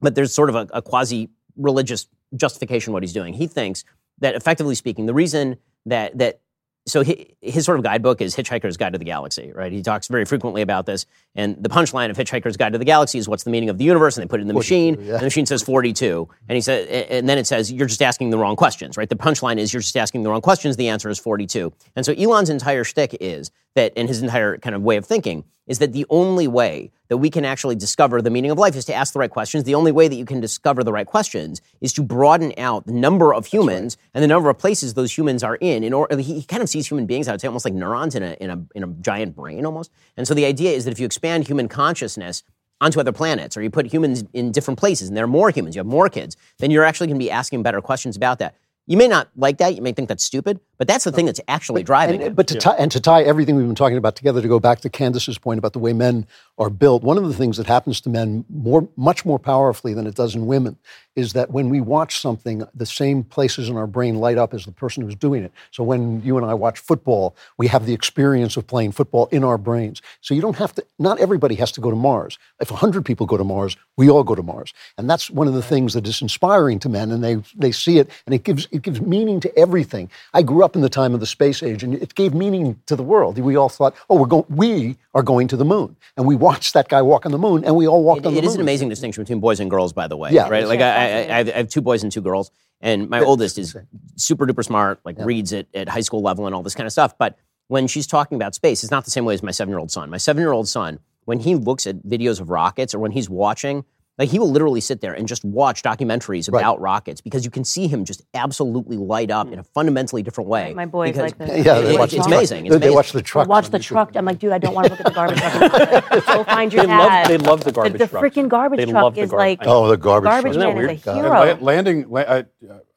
but 0.01 0.15
there's 0.15 0.33
sort 0.33 0.49
of 0.51 0.55
a, 0.55 0.69
a 0.75 0.83
quasi 0.83 1.31
religious 1.57 2.07
justification 2.37 2.93
what 2.93 3.03
he's 3.03 3.13
doing. 3.13 3.35
He 3.35 3.49
thinks 3.49 3.85
that 4.25 4.35
effectively 4.35 4.75
speaking, 4.75 5.07
the 5.07 5.15
reason 5.15 5.59
that 5.87 6.17
that 6.19 6.41
so 6.87 7.03
his, 7.03 7.17
his 7.41 7.65
sort 7.65 7.79
of 7.79 7.85
guidebook 7.85 8.21
is 8.21 8.37
Hitchhiker's 8.37 8.77
Guide 8.77 8.93
to 8.93 8.99
the 8.99 9.07
Galaxy, 9.07 9.51
right? 9.55 9.73
He 9.73 9.83
talks 9.83 10.07
very 10.09 10.27
frequently 10.27 10.61
about 10.61 10.85
this, 10.85 11.07
and 11.35 11.57
the 11.63 11.71
punchline 11.71 12.11
of 12.11 12.17
Hitchhiker's 12.17 12.59
Guide 12.59 12.73
to 12.73 12.79
the 12.79 12.85
Galaxy 12.85 13.17
is 13.19 13.27
what's 13.27 13.43
the 13.45 13.51
meaning 13.51 13.71
of 13.71 13.79
the 13.79 13.85
universe, 13.85 14.19
and 14.19 14.23
they 14.23 14.29
put 14.29 14.41
it 14.41 14.43
in 14.43 14.49
the 14.49 14.55
machine, 14.55 14.95
and 15.15 15.21
the 15.21 15.25
machine 15.25 15.47
says 15.47 15.63
42, 15.63 16.29
and 16.49 16.57
he 16.57 16.61
said, 16.61 16.87
and 16.89 17.27
then 17.27 17.39
it 17.39 17.47
says 17.47 17.73
you're 17.73 17.87
just 17.87 18.03
asking 18.03 18.29
the 18.31 18.39
wrong 18.39 18.55
questions, 18.55 18.99
right? 18.99 19.09
The 19.09 19.17
punchline 19.17 19.57
is 19.59 19.73
you're 19.73 19.81
just 19.81 19.97
asking 19.97 20.25
the 20.25 20.31
wrong 20.31 20.43
questions. 20.43 20.77
The 20.77 20.89
answer 20.89 21.09
is 21.09 21.19
42, 21.19 21.73
and 21.97 22.05
so 22.05 22.13
Elon's 22.13 22.51
entire 22.51 22.85
shtick 22.85 23.17
is 23.19 23.51
that, 23.75 23.93
and 23.97 24.09
his 24.09 24.23
entire 24.23 24.59
kind 24.59 24.75
of 24.75 24.83
way 24.83 24.97
of 24.97 25.05
thinking 25.05 25.45
is 25.67 25.79
that 25.79 25.93
the 25.93 26.05
only 26.11 26.47
way 26.47 26.91
that 27.09 27.17
we 27.17 27.31
can 27.31 27.45
actually 27.45 27.75
discover 27.75 28.21
the 28.21 28.31
meaning 28.31 28.51
of 28.51 28.59
life 28.59 28.77
is 28.77 28.85
to 28.85 28.95
ask 28.95 29.13
the 29.13 29.19
right 29.19 29.31
questions. 29.31 29.65
The 29.65 29.75
only 29.75 29.93
way 29.93 30.09
that 30.09 30.15
you 30.15 30.25
can 30.25 30.41
discover 30.41 30.85
the 30.85 30.93
right 30.93 31.07
questions 31.07 31.63
is 31.81 31.93
to 31.95 32.03
broaden 32.03 32.53
out 32.59 32.87
the 32.87 32.93
number 32.93 33.33
of 33.33 33.47
humans 33.47 33.97
and 34.13 34.23
the 34.23 34.29
number 34.29 34.51
of 34.51 34.59
places 34.59 34.95
those 34.95 35.17
humans 35.17 35.43
are 35.43 35.57
in. 35.57 35.83
In 35.83 36.19
he, 36.19 36.41
he 36.41 36.43
kind 36.43 36.63
of 36.63 36.69
sees 36.69 36.87
human 36.87 37.07
beings, 37.07 37.29
I 37.29 37.33
would 37.33 37.41
say, 37.41 37.49
almost 37.49 37.65
like 37.65 37.75
neurons 37.75 38.15
in 38.15 38.23
a 38.23 38.33
in 38.41 38.51
a 38.51 38.63
in 38.75 38.85
a 38.85 38.89
giant 39.01 39.35
brain, 39.35 39.65
almost. 39.65 39.91
And 40.17 40.29
so 40.29 40.35
the 40.35 40.45
idea 40.45 40.73
is 40.73 40.85
that 40.85 40.91
if 40.91 41.01
you 41.01 41.07
expand 41.07 41.47
human 41.47 41.69
consciousness 41.69 42.43
onto 42.81 43.01
other 43.01 43.13
planets, 43.13 43.57
or 43.57 43.63
you 43.63 43.71
put 43.71 43.87
humans 43.87 44.25
in 44.33 44.53
different 44.53 44.79
places, 44.79 45.09
and 45.09 45.17
there 45.17 45.25
are 45.25 45.29
more 45.29 45.51
humans, 45.51 45.77
you 45.77 45.81
have 45.81 45.87
more 45.87 46.09
kids, 46.09 46.37
then 46.59 46.71
you're 46.71 46.85
actually 46.85 47.07
going 47.07 47.19
to 47.19 47.25
be 47.25 47.31
asking 47.31 47.63
better 47.63 47.81
questions 47.81 48.17
about 48.17 48.39
that. 48.41 48.57
You 48.87 48.99
may 48.99 49.09
not 49.09 49.31
like 49.37 49.59
that. 49.59 49.75
You 49.75 49.81
may 49.81 49.93
think 49.93 50.09
that's 50.09 50.25
stupid, 50.25 50.61
But 50.79 50.89
that's 50.89 51.05
the 51.05 51.13
thing 51.13 51.27
that's 51.27 51.41
actually 51.49 51.83
driving 51.83 52.17
and, 52.17 52.25
it. 52.25 52.37
But 52.37 52.49
to 52.49 52.57
tie, 52.57 52.75
and 52.77 52.91
to 52.93 53.01
tie 53.01 53.23
everything 53.23 53.57
we've 53.57 53.67
been 53.67 53.75
talking 53.75 53.97
about 53.97 54.17
together, 54.17 54.43
to 54.43 54.49
go 54.49 54.59
back 54.59 54.81
to 54.81 54.91
Candace's 54.91 55.39
point 55.39 55.59
about 55.59 55.73
the 55.73 55.79
way 55.79 55.93
men 55.93 56.27
are 56.59 56.71
built, 56.71 57.03
one 57.03 57.19
of 57.19 57.27
the 57.27 57.35
things 57.35 57.57
that 57.57 57.67
happens 57.67 58.01
to 58.03 58.11
men 58.11 58.45
more, 58.49 58.89
much 58.97 59.25
more 59.25 59.39
powerfully 59.39 59.95
than 59.95 60.07
it 60.07 60.15
does 60.15 60.35
in 60.35 60.47
women 60.47 60.77
is 61.17 61.33
that 61.33 61.51
when 61.51 61.69
we 61.69 61.81
watch 61.81 62.19
something, 62.19 62.65
the 62.75 62.87
same 62.87 63.23
places 63.23 63.69
in 63.69 63.77
our 63.77 63.87
brain 63.87 64.17
light 64.17 64.37
up 64.37 64.53
as 64.53 64.65
the 64.65 64.73
person 64.73 65.03
who's 65.03 65.15
doing 65.15 65.45
it. 65.45 65.53
So 65.71 65.85
when 65.85 66.21
you 66.23 66.37
and 66.37 66.45
I 66.45 66.55
watch 66.55 66.79
football, 66.79 67.37
we 67.57 67.69
have 67.69 67.87
the 67.87 67.95
experience 67.95 68.57
of 68.57 68.67
playing 68.67 68.93
football 68.93 69.27
in 69.27 69.45
our 69.45 69.59
brains. 69.59 70.03
So 70.23 70.35
you 70.35 70.41
don't 70.41 70.57
have 70.57 70.75
to, 70.75 70.85
not 70.99 71.21
everybody 71.21 71.55
has 71.57 71.71
to 71.73 71.81
go 71.81 71.91
to 71.91 71.97
Mars. 71.97 72.39
If 72.61 72.71
100 72.71 73.05
people 73.05 73.27
go 73.27 73.37
to 73.37 73.45
Mars, 73.45 73.77
we 73.97 74.11
all 74.11 74.25
go 74.25 74.35
to 74.35 74.43
Mars. 74.43 74.75
And 74.99 75.09
that's 75.09 75.31
one 75.31 75.47
of 75.47 75.55
the 75.55 75.63
things 75.63 75.95
that 75.95 76.07
is 76.07 76.21
inspiring 76.21 76.81
to 76.81 76.89
men, 76.89 77.13
and 77.13 77.23
they, 77.23 77.37
they 77.55 77.71
see 77.71 77.99
it, 77.99 78.11
and 78.27 78.35
it 78.35 78.43
gives, 78.43 78.67
it 78.73 78.83
gives 78.83 79.01
meaning 79.01 79.39
to 79.41 79.59
everything. 79.59 80.11
I 80.33 80.43
grew 80.43 80.64
up 80.65 80.75
in 80.75 80.83
the 80.83 80.89
time 80.89 81.15
of 81.15 81.21
the 81.21 81.27
space 81.27 81.63
age, 81.63 81.85
and 81.85 81.95
it 81.95 82.15
gave 82.17 82.35
meaning 82.35 82.81
to 82.87 82.97
the 82.97 83.03
world. 83.05 83.39
We 83.39 83.55
all 83.57 83.69
thought, 83.69 83.95
oh, 84.11 84.17
we're 84.17 84.27
going, 84.27 84.47
we 84.49 84.97
are 85.15 85.23
going 85.23 85.47
to 85.49 85.57
the 85.57 85.65
moon. 85.65 85.97
And 86.17 86.27
we 86.27 86.35
watched 86.35 86.75
that 86.75 86.89
guy 86.89 87.03
walk 87.03 87.25
on 87.27 87.33
the 87.33 87.39
moon, 87.39 87.65
and 87.65 87.77
we 87.77 87.87
all 87.87 88.03
walked 88.03 88.21
It- 88.23 88.27
on 88.27 88.35
the 88.35 88.41
moon. 88.41 88.49
is 88.49 88.55
an 88.57 88.61
amazing 88.63 88.89
distinction 88.89 89.23
between 89.23 89.39
boys 89.41 89.61
and 89.61 89.71
girls, 89.71 89.93
by 89.93 90.09
the 90.09 90.17
way. 90.17 90.31
Yeah. 90.33 90.49
right. 90.49 90.67
Like 90.67 90.81
I, 90.81 91.25
I, 91.25 91.39
I 91.39 91.45
have- 91.45 91.69
two 91.69 91.83
boys 91.83 92.03
and 92.03 92.11
two 92.11 92.23
girls, 92.23 92.51
and 92.81 93.09
my 93.09 93.21
oldest 93.21 93.59
is 93.59 93.77
super 94.17 94.47
duper 94.47 94.65
smart, 94.65 94.99
like 95.05 95.17
reads 95.19 95.53
it 95.53 95.69
at 95.75 95.89
high 95.89 96.01
school 96.01 96.23
level 96.23 96.47
and 96.47 96.55
all 96.55 96.63
this 96.63 96.75
kind 96.75 96.87
of 96.87 96.93
stuff. 96.93 97.17
But 97.19 97.39
when 97.69 97.87
she's 97.87 98.07
talking 98.07 98.37
about 98.37 98.55
space, 98.55 98.83
it's 98.83 98.91
not 98.91 99.05
the 99.05 99.11
same 99.11 99.25
way 99.25 99.35
as 99.35 99.43
my 99.43 99.51
seven 99.53 99.71
year 99.71 99.79
old 99.79 99.91
son. 99.91 100.11
My 100.11 100.19
seven 100.19 100.41
year 100.43 100.53
old 100.53 100.69
son, 100.69 100.99
when 101.27 101.39
he 101.39 101.55
looks 101.55 101.87
at 101.87 101.97
videos 102.05 102.41
of 102.41 102.51
rockets 102.51 102.95
or 102.95 102.99
when 102.99 103.11
he's 103.13 103.31
watching. 103.31 103.85
Like 104.17 104.29
he 104.29 104.39
will 104.39 104.51
literally 104.51 104.81
sit 104.81 105.01
there 105.01 105.13
and 105.13 105.27
just 105.27 105.45
watch 105.45 105.83
documentaries 105.83 106.47
about 106.49 106.81
rockets 106.81 107.21
because 107.21 107.45
you 107.45 107.51
can 107.51 107.65
see 107.65 107.89
him 107.89 108.05
just 108.05 108.23
absolutely 108.33 108.97
light 108.97 109.29
up 109.33 109.51
in 109.51 109.59
a 109.59 109.65
fundamentally 109.65 110.23
different 110.23 110.49
way. 110.49 110.73
My 110.73 110.87
boys 110.87 111.09
because- 111.17 111.33
like 111.33 111.39
this. 111.39 111.67
Yeah, 111.67 111.79
It- 111.79 111.83
they 111.83 111.95
it- 111.95 111.99
watch 111.99 112.11
the 112.13 112.17
it's 112.19 112.27
truck. 112.27 112.37
amazing. 112.39 112.67
It's 112.67 112.73
They, 112.75 112.79
they 112.79 112.87
amazing. 112.87 112.95
watch 112.95 113.13
the 113.13 113.23
truck. 113.23 113.49
watch 113.49 113.71
the 113.71 113.79
truck. 113.81 114.13
I'm 114.15 114.25
like, 114.25 114.39
dude, 114.39 114.53
I 114.53 114.59
don't 114.59 114.73
want 114.73 114.87
to 114.87 114.93
look 114.93 115.01
at 115.01 115.07
the 115.07 115.13
garbage 115.13 115.41
truck. 115.41 116.27
Go 116.27 116.45
find 116.45 116.73
your 116.73 116.83
They 116.87 116.89
love- 116.97 117.09
dad. 117.09 117.27
they 117.29 117.39
love 117.39 117.65
the 117.65 117.73
garbage 117.73 117.99
The, 117.99 118.07
truck. 118.07 118.23
The 118.23 118.31
freaking 118.41 118.49
garbage 118.49 118.79
They 118.79 118.87
truck 118.87 119.19
is 119.19 119.31
garbage- 119.31 119.59
like 119.61 119.67
Oh, 119.69 119.89
the 119.89 119.97
garbage, 119.97 120.31
garbage 120.31 120.53
truck. 120.53 120.65
man 120.69 120.77
weird? 120.77 120.91
is 120.93 121.07
a 121.09 121.11
And 121.11 121.19
hero. 121.21 121.31
la- 121.31 121.57
landing, 121.61 122.09
la- 122.09 122.21
I, 122.21 122.45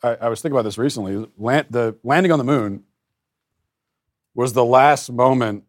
I, 0.03 0.15
I 0.22 0.30
was 0.30 0.39
thinking 0.41 0.56
about 0.56 0.65
this 0.65 0.77
recently. 0.77 1.26
Land, 1.35 1.65
the 1.72 1.95
landing 2.03 2.31
on 2.31 2.38
the 2.38 2.45
moon 2.45 2.84
was 4.35 4.53
the 4.53 4.64
last 4.65 5.11
moment 5.11 5.64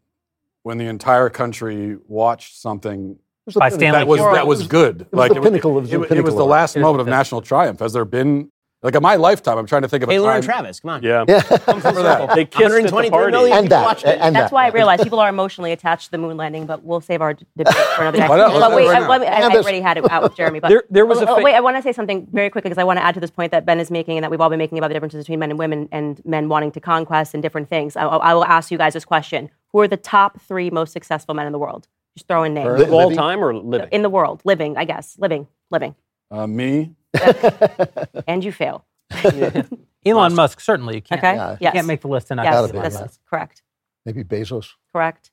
when 0.63 0.77
the 0.77 0.85
entire 0.87 1.31
country 1.31 1.97
watched 2.07 2.55
something 2.61 3.13
It 3.13 3.17
was 3.17 3.19
the 3.19 3.28
By. 3.55 3.69
Stanley 3.71 3.99
that 4.01 4.07
was 4.09 4.21
Kubrick. 4.21 4.35
that 4.35 4.47
was 4.47 4.67
good. 4.67 5.07
was 5.13 5.29
the 5.29 5.41
pinnacle 5.41 5.79
of- 5.79 5.85
it 5.85 5.87
was 5.87 5.93
it, 5.93 5.99
the 5.99 6.03
it 6.05 6.09
pinnacle 6.09 6.25
was 6.25 6.35
the 6.35 6.41
of 6.43 6.47
it. 6.49 6.51
last 6.51 6.77
moment 6.77 7.01
of 7.01 7.07
the 7.07 7.11
national 7.11 7.41
triumph. 7.43 7.81
Has 7.81 7.93
there 7.93 8.05
been 8.05 8.51
like 8.81 8.95
in 8.95 9.03
my 9.03 9.17
lifetime? 9.17 9.59
I'm 9.59 9.67
trying 9.67 9.83
to 9.83 9.89
think 9.89 10.05
of 10.05 10.09
a 10.09 10.13
Taylor 10.13 10.29
time. 10.29 10.37
and 10.37 10.45
Travis, 10.45 10.79
come 10.79 10.91
on. 10.91 11.03
Yeah. 11.03 11.25
Remember 11.27 12.03
that? 12.05 12.35
They 12.37 12.45
kissed 12.45 12.63
at 12.63 12.69
the 12.87 12.93
123 12.95 13.11
party. 13.11 13.33
million 13.33 13.57
and 13.59 13.65
people 13.65 13.79
that, 13.79 13.85
watched 13.85 14.05
it. 14.05 14.19
and 14.21 14.37
That's 14.37 14.51
that. 14.51 14.55
why 14.55 14.67
I 14.67 14.71
realize 14.71 15.03
people 15.03 15.19
are 15.19 15.29
emotionally 15.29 15.73
attached 15.73 16.05
to 16.07 16.11
the 16.13 16.19
moon 16.19 16.37
landing, 16.37 16.65
but 16.67 16.85
we'll 16.85 17.01
save 17.01 17.21
our 17.21 17.35
debate 17.35 17.75
for 17.97 18.03
another 18.03 18.19
day. 18.23 18.29
Why 18.29 18.37
not? 18.37 18.55
Let's 18.55 18.61
But 18.69 18.77
wait, 18.77 18.87
right 18.87 19.03
I, 19.03 19.19
now. 19.19 19.25
I, 19.25 19.53
I 19.53 19.57
already 19.57 19.81
had 19.81 19.97
it 19.99 20.09
out 20.11 20.23
with 20.23 20.37
Jeremy. 20.37 20.61
But 20.61 20.69
There- 20.69 20.85
there 20.91 21.07
was 21.07 21.19
Oh, 21.19 21.23
a 21.23 21.27
oh, 21.31 21.37
fa- 21.39 21.43
wait, 21.43 21.55
I 21.57 21.61
want 21.61 21.77
to 21.77 21.83
say 21.83 21.93
something 21.93 22.29
very 22.31 22.51
quickly 22.51 22.69
because 22.69 22.81
I 22.81 22.85
want 22.85 22.99
to 23.01 23.05
add 23.05 23.15
to 23.15 23.21
this 23.21 23.33
point 23.33 23.51
that 23.51 23.67
Ben 23.67 23.81
is 23.81 23.91
making 23.91 24.17
and 24.17 24.23
that 24.23 24.31
we've 24.31 24.41
all 24.41 24.49
been 24.51 24.59
making 24.59 24.79
about 24.79 24.89
the 24.89 24.95
differences 24.95 25.25
between 25.25 25.41
men 25.41 25.51
and 25.51 25.59
women 25.59 25.89
and 25.91 26.25
men 26.25 26.49
wanting 26.49 26.71
to 26.73 26.81
conquest 26.81 27.35
and 27.35 27.43
different 27.43 27.69
things. 27.69 27.97
I, 27.97 28.03
I 28.05 28.33
will 28.33 28.45
ask 28.45 28.71
you 28.71 28.79
guys 28.79 28.93
this 28.93 29.05
question: 29.05 29.51
Who 29.73 29.81
are 29.81 29.89
the 29.89 29.97
top 29.97 30.41
three 30.41 30.71
most 30.71 30.93
successful 30.93 31.35
men 31.35 31.47
in 31.47 31.53
the 31.53 31.59
world? 31.59 31.89
Just 32.19 32.27
throw 32.29 32.43
in 32.43 32.53
names 32.55 32.81
Of 32.81 32.93
all 32.93 33.05
Living? 33.09 33.17
time 33.17 33.43
or 33.45 33.55
living? 33.55 33.89
in 33.93 34.03
the 34.03 34.11
world, 34.11 34.43
living, 34.45 34.77
I 34.77 34.85
guess, 34.85 35.17
living, 35.19 35.47
living, 35.71 35.95
Uh, 36.31 36.47
me. 36.49 36.95
and 38.27 38.43
you 38.45 38.51
fail. 38.53 38.85
Elon 40.05 40.35
Musk, 40.35 40.61
certainly. 40.61 40.97
You 40.97 41.03
can't, 41.03 41.21
Okay. 41.21 41.35
Yeah. 41.37 41.51
you 41.53 41.57
Yes. 41.61 41.73
can't 41.75 41.87
make 41.87 42.01
the 42.01 42.09
list 42.09 42.31
and 42.31 42.37
not 42.39 42.45
yes, 42.45 42.55
Gotta 42.55 42.67
get 42.67 42.73
be, 42.73 42.79
Elon. 42.89 42.93
Musk. 43.03 43.21
correct. 43.31 43.63
Maybe 44.05 44.25
Bezos. 44.25 44.71
Correct. 44.93 45.31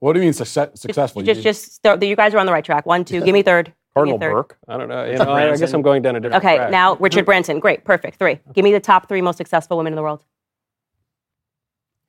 What 0.00 0.12
do 0.14 0.18
you 0.18 0.24
mean 0.24 0.32
success, 0.32 0.70
successful? 0.80 1.22
Just, 1.22 1.38
You- 1.38 1.44
just, 1.44 1.82
just 1.82 2.02
you 2.02 2.16
guys 2.16 2.34
are 2.34 2.38
on 2.38 2.46
the 2.46 2.52
right 2.52 2.64
track. 2.64 2.86
One, 2.86 3.04
two. 3.04 3.20
Give 3.22 3.32
me 3.32 3.42
third. 3.50 3.66
Give 3.66 3.72
me 3.72 3.82
Cardinal 3.94 4.18
third. 4.18 4.32
Burke. 4.32 4.58
I 4.68 4.76
don't 4.76 4.88
know. 4.88 5.04
You 5.04 5.16
know 5.16 5.30
I, 5.32 5.52
I 5.52 5.56
guess 5.56 5.72
I'm 5.72 5.80
going 5.82 6.02
down 6.02 6.16
a 6.16 6.20
different 6.20 6.44
Okay, 6.44 6.56
track. 6.56 6.70
now 6.70 6.96
Richard 6.96 7.24
Branson. 7.24 7.60
Great, 7.60 7.84
perfect. 7.84 8.18
Three. 8.18 8.40
Give 8.52 8.62
me 8.64 8.72
the 8.72 8.80
top 8.80 9.08
three 9.08 9.22
most 9.22 9.36
successful 9.38 9.76
women 9.78 9.92
in 9.92 9.96
the 9.96 10.02
world. 10.02 10.24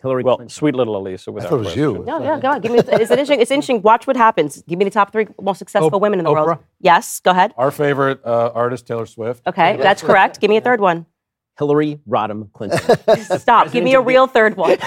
Hillary 0.07 0.23
Well, 0.23 0.37
Clinton. 0.37 0.49
sweet 0.53 0.73
little 0.75 0.95
Elisa. 0.97 1.31
I 1.31 1.41
thought 1.41 1.51
it 1.51 1.55
was 1.57 1.61
question. 1.67 1.81
you. 1.81 2.03
No, 2.05 2.23
yeah, 2.23 2.39
go 2.39 2.49
on. 2.51 2.61
Give 2.61 2.71
me. 2.71 2.79
It's 2.79 2.89
interesting. 3.11 3.41
It's 3.41 3.51
interesting. 3.51 3.81
Watch 3.81 4.07
what 4.07 4.15
happens. 4.15 4.63
Give 4.67 4.79
me 4.79 4.85
the 4.85 4.91
top 4.91 5.11
three 5.11 5.27
most 5.41 5.57
successful 5.59 5.93
Op- 5.95 6.01
women 6.01 6.19
in 6.19 6.25
the 6.25 6.31
world. 6.31 6.59
Yes, 6.79 7.19
go 7.19 7.31
ahead. 7.31 7.53
Our 7.57 7.71
favorite 7.71 8.19
uh, 8.25 8.51
artist, 8.55 8.87
Taylor 8.87 9.05
Swift. 9.05 9.45
Okay, 9.47 9.77
that's 9.77 10.01
correct. 10.01 10.39
Give 10.39 10.49
me 10.49 10.57
a 10.57 10.61
third 10.61 10.79
one. 10.79 11.05
Hillary 11.59 11.99
Rodham 12.07 12.51
Clinton. 12.53 12.79
Stop. 13.39 13.71
Give 13.71 13.83
me 13.83 13.95
a 13.95 13.99
real 14.01 14.27
third 14.27 14.55
one. 14.57 14.77
Give 14.77 14.79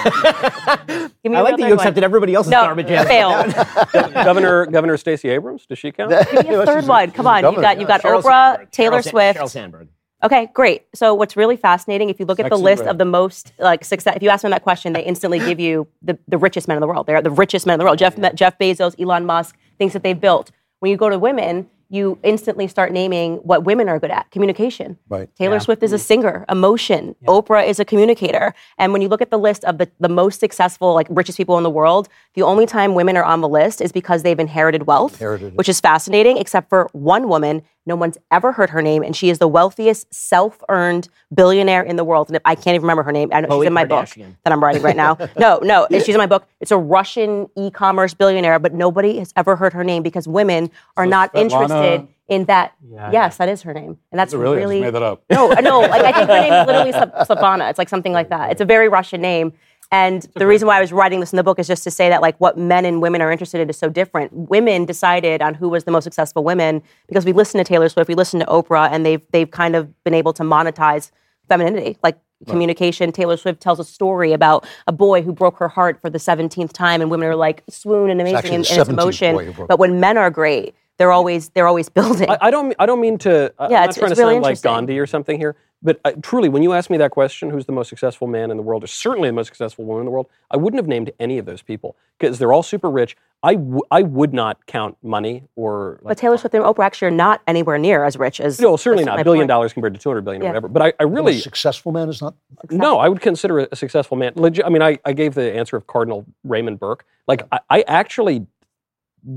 me 1.33 1.37
I 1.37 1.41
a 1.41 1.43
like 1.43 1.57
that 1.57 1.67
you 1.67 1.75
accepted 1.75 1.97
one. 1.97 2.05
everybody 2.05 2.35
else's 2.35 2.53
No, 2.53 2.61
garbage 2.63 2.87
answer. 2.91 3.09
fail. 3.09 4.13
Governor 4.13 4.67
Governor 4.67 4.97
Stacey 4.97 5.29
Abrams. 5.31 5.67
Does 5.67 5.79
she 5.81 5.91
count? 5.91 6.11
Give 6.31 6.47
me 6.49 6.55
a 6.55 6.65
third 6.65 6.87
one. 6.87 7.11
Come 7.11 7.27
on. 7.27 7.43
You've 7.45 7.61
got 7.61 7.79
you've 7.81 7.89
got 7.89 8.03
Sheryl 8.03 8.23
Oprah, 8.23 8.55
Sandberg. 8.57 8.71
Taylor 8.71 9.03
Swift. 9.03 9.39
Sheryl 9.41 9.51
Sandberg. 9.51 9.89
Okay, 10.23 10.51
great. 10.53 10.85
So 10.95 11.15
what's 11.15 11.37
really 11.37 11.57
fascinating, 11.57 12.11
if 12.11 12.21
you 12.21 12.27
look 12.27 12.41
at 12.41 12.51
the 12.51 12.59
list 12.59 12.85
of 12.85 12.99
the 12.99 13.05
most 13.05 13.53
like 13.59 13.85
success, 13.85 14.17
if 14.17 14.23
you 14.23 14.29
ask 14.29 14.43
them 14.43 14.51
that 14.51 14.63
question, 14.63 14.93
they 14.93 15.03
instantly 15.03 15.39
give 15.39 15.59
you 15.59 15.89
the, 16.03 16.19
the 16.29 16.39
richest 16.39 16.69
men 16.69 16.77
in 16.77 16.81
the 16.81 16.87
world. 16.87 17.07
They're 17.07 17.23
the 17.23 17.31
richest 17.31 17.67
men 17.67 17.75
in 17.75 17.79
the 17.79 17.85
world. 17.85 17.99
Jeff 17.99 18.17
Jeff 18.35 18.59
Bezos, 18.59 19.01
Elon 19.01 19.25
Musk, 19.25 19.57
things 19.79 19.93
that 19.95 20.03
they've 20.03 20.21
built. 20.21 20.51
When 20.81 20.91
you 20.91 20.97
go 20.97 21.09
to 21.09 21.19
women, 21.19 21.69
you 21.93 22.19
instantly 22.23 22.69
start 22.69 22.93
naming 22.93 23.37
what 23.39 23.65
women 23.65 23.89
are 23.89 23.99
good 23.99 24.13
at: 24.13 24.31
communication. 24.31 24.97
Right. 25.09 25.35
Taylor 25.35 25.59
Swift 25.59 25.83
is 25.83 25.93
a 25.93 25.99
singer, 25.99 26.45
emotion. 26.49 27.17
Oprah 27.27 27.67
is 27.67 27.81
a 27.81 27.85
communicator. 27.85 28.55
And 28.79 28.93
when 28.93 29.03
you 29.03 29.09
look 29.09 29.21
at 29.21 29.31
the 29.31 29.39
list 29.39 29.65
of 29.65 29.79
the, 29.79 29.91
the 29.99 30.09
most 30.09 30.39
successful, 30.39 30.95
like 30.95 31.09
richest 31.11 31.37
people 31.37 31.57
in 31.57 31.65
the 31.65 31.71
world, 31.71 32.09
the 32.35 32.43
only 32.43 32.67
time 32.67 32.95
women 32.95 33.17
are 33.17 33.25
on 33.25 33.41
the 33.41 33.49
list 33.49 33.81
is 33.81 33.91
because 33.91 34.23
they've 34.23 34.39
inherited 34.39 34.87
wealth, 34.87 35.15
Inherited 35.15 35.57
which 35.57 35.69
is 35.69 35.81
fascinating, 35.81 36.37
except 36.37 36.69
for 36.69 36.89
one 36.93 37.29
woman. 37.29 37.63
No 37.91 37.97
one's 37.97 38.17
ever 38.31 38.53
heard 38.53 38.71
her 38.71 38.81
name, 38.81 39.03
and 39.03 39.17
she 39.17 39.31
is 39.31 39.41
the 39.41 39.49
wealthiest 39.49 40.15
self-earned 40.15 41.09
billionaire 41.35 41.83
in 41.83 41.97
the 41.97 42.05
world. 42.05 42.29
And 42.29 42.37
if, 42.37 42.43
I 42.45 42.55
can't 42.55 42.77
even 42.77 42.83
remember 42.83 43.03
her 43.03 43.11
name. 43.11 43.31
I 43.33 43.41
know 43.41 43.49
Khloe 43.49 43.62
she's 43.62 43.67
in 43.67 43.73
my 43.73 43.85
book 43.85 44.09
that 44.45 44.53
I'm 44.53 44.62
writing 44.62 44.81
right 44.81 44.95
now. 44.95 45.19
no, 45.37 45.59
no, 45.59 45.89
she's 45.91 46.11
in 46.11 46.19
my 46.19 46.27
book. 46.27 46.47
It's 46.61 46.71
a 46.71 46.79
Russian 46.79 47.49
e-commerce 47.57 48.15
billionaire, 48.15 48.61
but 48.61 48.73
nobody 48.75 49.19
has 49.19 49.33
ever 49.35 49.57
heard 49.57 49.73
her 49.73 49.83
name 49.83 50.05
because 50.05 50.29
women 50.29 50.71
are 50.97 51.05
not 51.05 51.33
Svetlana- 51.33 51.41
interested 51.41 52.09
in 52.29 52.45
that. 52.45 52.75
Yeah, 52.89 53.11
yes, 53.11 53.39
that 53.39 53.49
is 53.49 53.62
her 53.62 53.75
name, 53.75 53.99
and 54.12 54.21
that's 54.21 54.33
Is 54.33 54.39
really? 54.39 54.59
I 54.59 54.61
just 54.61 54.71
really 54.71 54.81
made 54.83 54.95
that 54.95 55.03
up. 55.03 55.25
no, 55.29 55.49
no. 55.49 55.81
Like 55.81 56.03
I 56.03 56.12
think 56.12 56.29
her 56.31 56.41
name 56.41 56.53
is 56.53 56.67
literally 56.69 56.93
Sla- 56.93 57.27
Slavana. 57.27 57.71
It's 57.71 57.79
like 57.79 57.89
something 57.89 58.12
like 58.12 58.29
that. 58.29 58.53
It's 58.53 58.61
a 58.61 58.65
very 58.65 58.89
Russian 58.89 59.21
name. 59.21 59.53
And 59.93 60.25
the 60.37 60.47
reason 60.47 60.69
why 60.69 60.77
I 60.79 60.81
was 60.81 60.93
writing 60.93 61.19
this 61.19 61.33
in 61.33 61.37
the 61.37 61.43
book 61.43 61.59
is 61.59 61.67
just 61.67 61.83
to 61.83 61.91
say 61.91 62.09
that 62.09 62.23
like 62.23 62.37
what 62.39 62.57
men 62.57 62.85
and 62.85 63.03
women 63.03 63.21
are 63.21 63.33
interested 63.33 63.61
in 63.61 63.69
is 63.69 63.77
so 63.77 63.89
different. 63.89 64.33
Women 64.33 64.85
decided 64.85 65.43
on 65.43 65.55
who 65.55 65.69
was 65.69 65.85
the 65.85 65.91
most 65.91 66.05
successful 66.05 66.45
women 66.45 66.83
because 67.09 67.25
we 67.25 67.33
listened 67.33 67.65
to 67.65 67.69
Taylor 67.69 67.89
Swift, 67.89 68.09
we 68.09 68.15
listened 68.15 68.41
to 68.43 68.47
Oprah, 68.47 68.89
and 68.91 69.05
they've 69.05 69.25
they've 69.33 69.51
kind 69.51 69.75
of 69.75 70.03
been 70.05 70.15
able 70.15 70.33
to 70.35 70.45
monetize 70.45 71.11
femininity, 71.49 71.99
like 72.05 72.19
communication. 72.47 73.11
Taylor 73.11 73.37
Swift 73.37 73.61
tells 73.61 73.81
a 73.81 73.85
story 73.85 74.33
about 74.33 74.67
a 74.87 74.93
boy 74.93 75.23
who 75.23 75.33
broke 75.33 75.59
her 75.59 75.69
heart 75.69 76.01
for 76.01 76.09
the 76.09 76.19
17th 76.19 76.73
time, 76.73 77.01
and 77.01 77.11
women 77.11 77.29
are 77.29 77.37
like 77.37 77.65
swoon 77.69 78.11
and 78.11 78.21
amazing 78.21 78.53
in, 78.53 78.55
in 78.55 78.61
its 78.61 78.89
emotion. 78.89 79.35
boy 79.35 79.47
who 79.47 79.53
broke 79.53 79.69
But 79.69 79.79
when 79.81 79.99
men 79.99 80.17
are 80.17 80.31
great, 80.31 80.75
they're 80.99 81.12
always 81.12 81.49
they're 81.51 81.67
always 81.67 81.89
building. 81.99 82.31
I, 82.31 82.39
I 82.43 82.51
don't. 82.53 82.75
I 82.79 82.87
don't 82.87 83.01
mean 83.01 83.19
to. 83.19 83.53
Yeah, 83.59 83.65
I'm 83.65 83.71
not 83.73 83.83
it's- 83.83 83.97
trying 83.97 84.11
it's 84.12 84.21
to 84.21 84.25
really 84.25 84.35
sound 84.37 84.43
like. 84.45 84.62
Gandhi 84.62 84.99
or 85.01 85.07
something 85.07 85.37
here. 85.37 85.57
But 85.82 85.98
uh, 86.05 86.12
truly, 86.20 86.48
when 86.51 86.62
you 86.62 86.74
ask 86.74 86.90
me 86.90 86.98
that 86.98 87.11
question, 87.11 87.48
who's 87.48 87.65
the 87.65 87.73
most 87.73 87.89
successful 87.89 88.27
man 88.27 88.51
in 88.51 88.57
the 88.59 88.62
world, 88.62 88.85
or 88.85 88.86
certainly 88.86 89.28
the 89.31 89.32
most 89.32 89.47
successful 89.47 89.85
woman 89.86 90.02
in 90.02 90.05
the 90.07 90.11
world, 90.11 90.28
I 90.51 90.59
wouldn't 90.59 90.78
have 90.78 90.86
named 90.86 91.11
any 91.19 91.39
of 91.39 91.47
those 91.47 91.62
people 91.62 91.97
because 92.19 92.39
they're 92.39 92.52
all 92.52 92.62
super 92.62 92.90
rich. 92.90 93.16
I, 93.43 93.55
w- 93.55 93.81
I 93.90 94.02
would 94.02 94.35
not 94.35 94.66
count 94.66 94.98
money 95.02 95.44
or. 95.57 95.98
Like, 96.02 96.11
but 96.11 96.19
Taylor 96.19 96.36
Swift 96.36 96.55
and 96.55 96.65
Oprah 96.65 96.85
actually 96.85 97.09
are 97.09 97.12
not 97.12 97.40
anywhere 97.47 97.78
near 97.78 98.05
as 98.05 98.19
rich 98.19 98.40
as. 98.40 98.61
no, 98.61 98.77
certainly 98.77 99.05
not 99.05 99.19
a 99.19 99.24
billion 99.24 99.44
point. 99.44 99.48
dollars 99.48 99.73
compared 99.73 99.94
to 99.94 100.01
two 100.01 100.11
hundred 100.11 100.27
billion 100.27 100.43
or 100.43 100.47
whatever. 100.47 100.69
But 100.69 100.94
I 101.01 101.05
really 101.05 101.39
successful 101.40 101.93
man 101.93 102.11
is 102.11 102.20
not. 102.20 102.35
no. 102.70 102.98
I 102.98 103.09
would 103.09 103.23
consider 103.23 103.61
a, 103.61 103.69
a 103.73 103.77
successful 103.77 104.19
man. 104.19 104.32
Legit, 104.36 104.66
I 104.66 104.69
mean, 104.69 104.82
I, 104.82 104.98
I 105.07 105.15
gave 105.15 105.35
the 105.35 105.55
answer 105.57 105.77
of 105.77 105.86
Cardinal 105.86 106.27
Raymond 106.44 106.78
Burke. 106.78 107.07
Like 107.27 107.43
I, 107.51 107.61
I 107.70 107.81
actually 107.86 108.47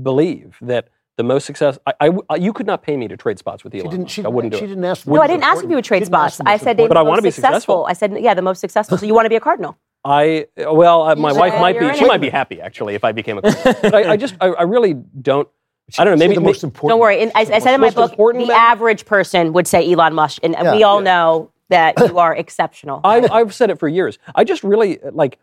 believe 0.02 0.56
that 0.60 0.88
the 1.16 1.22
most 1.22 1.44
success. 1.44 1.78
I, 1.86 1.94
I 2.00 2.06
w- 2.08 2.24
you 2.44 2.52
could 2.52 2.66
not 2.66 2.82
pay 2.82 2.96
me 2.96 3.08
to 3.08 3.16
trade 3.16 3.38
spots 3.38 3.62
with 3.64 3.74
Elon. 3.74 3.86
She 3.86 3.90
didn't. 3.90 4.10
She, 4.10 4.24
I 4.24 4.28
wouldn't 4.28 4.52
do 4.52 4.58
she 4.58 4.64
it. 4.64 4.68
didn't 4.68 4.84
ask. 4.84 5.06
No, 5.06 5.20
I 5.20 5.26
didn't 5.26 5.44
ask 5.44 5.62
if 5.62 5.70
you 5.70 5.76
would 5.76 5.84
trade 5.84 6.04
spots. 6.06 6.40
I 6.44 6.56
said 6.56 6.76
they 6.76 6.88
But 6.88 6.96
I 6.96 7.02
want 7.02 7.10
wanna 7.10 7.22
be 7.22 7.30
successful. 7.30 7.86
I 7.88 7.92
said 7.92 8.16
yeah, 8.20 8.34
the 8.34 8.42
most 8.42 8.60
successful. 8.60 8.98
So 8.98 9.06
you 9.06 9.14
want 9.14 9.26
to 9.26 9.30
be 9.30 9.36
a 9.36 9.40
cardinal. 9.40 9.78
I 10.04 10.46
well, 10.56 11.02
uh, 11.02 11.14
my 11.16 11.32
wife 11.32 11.54
might 11.60 11.78
be. 11.78 11.94
She 11.94 12.04
might 12.04 12.20
be 12.20 12.28
happy 12.30 12.60
actually 12.60 12.94
if 12.94 13.04
I 13.04 13.12
became 13.12 13.38
a. 13.38 13.42
but 13.42 13.94
I, 13.94 14.12
I 14.12 14.16
just, 14.16 14.34
I, 14.40 14.48
I 14.48 14.62
really 14.62 14.94
don't. 14.94 15.48
I 15.98 16.04
don't 16.04 16.14
know. 16.14 16.18
Maybe 16.18 16.34
the 16.34 16.40
most 16.40 16.64
important. 16.64 16.90
Don't 16.90 17.00
worry. 17.00 17.20
And 17.20 17.30
I, 17.34 17.40
I 17.40 17.58
said 17.58 17.74
in 17.74 17.80
my 17.80 17.90
book, 17.90 18.16
the 18.16 18.32
man? 18.32 18.50
average 18.50 19.04
person 19.04 19.52
would 19.52 19.66
say 19.66 19.90
Elon 19.90 20.14
Musk, 20.14 20.40
and 20.42 20.54
Yeah. 20.54 20.74
we 20.74 20.82
all 20.82 21.00
know 21.00 21.50
that 21.68 21.98
you 22.00 22.18
are 22.18 22.34
exceptional. 22.34 23.00
I, 23.04 23.20
I've 23.30 23.54
said 23.54 23.70
it 23.70 23.78
for 23.78 23.88
years. 23.88 24.18
I 24.34 24.44
just 24.44 24.64
really 24.64 24.98
like 25.12 25.38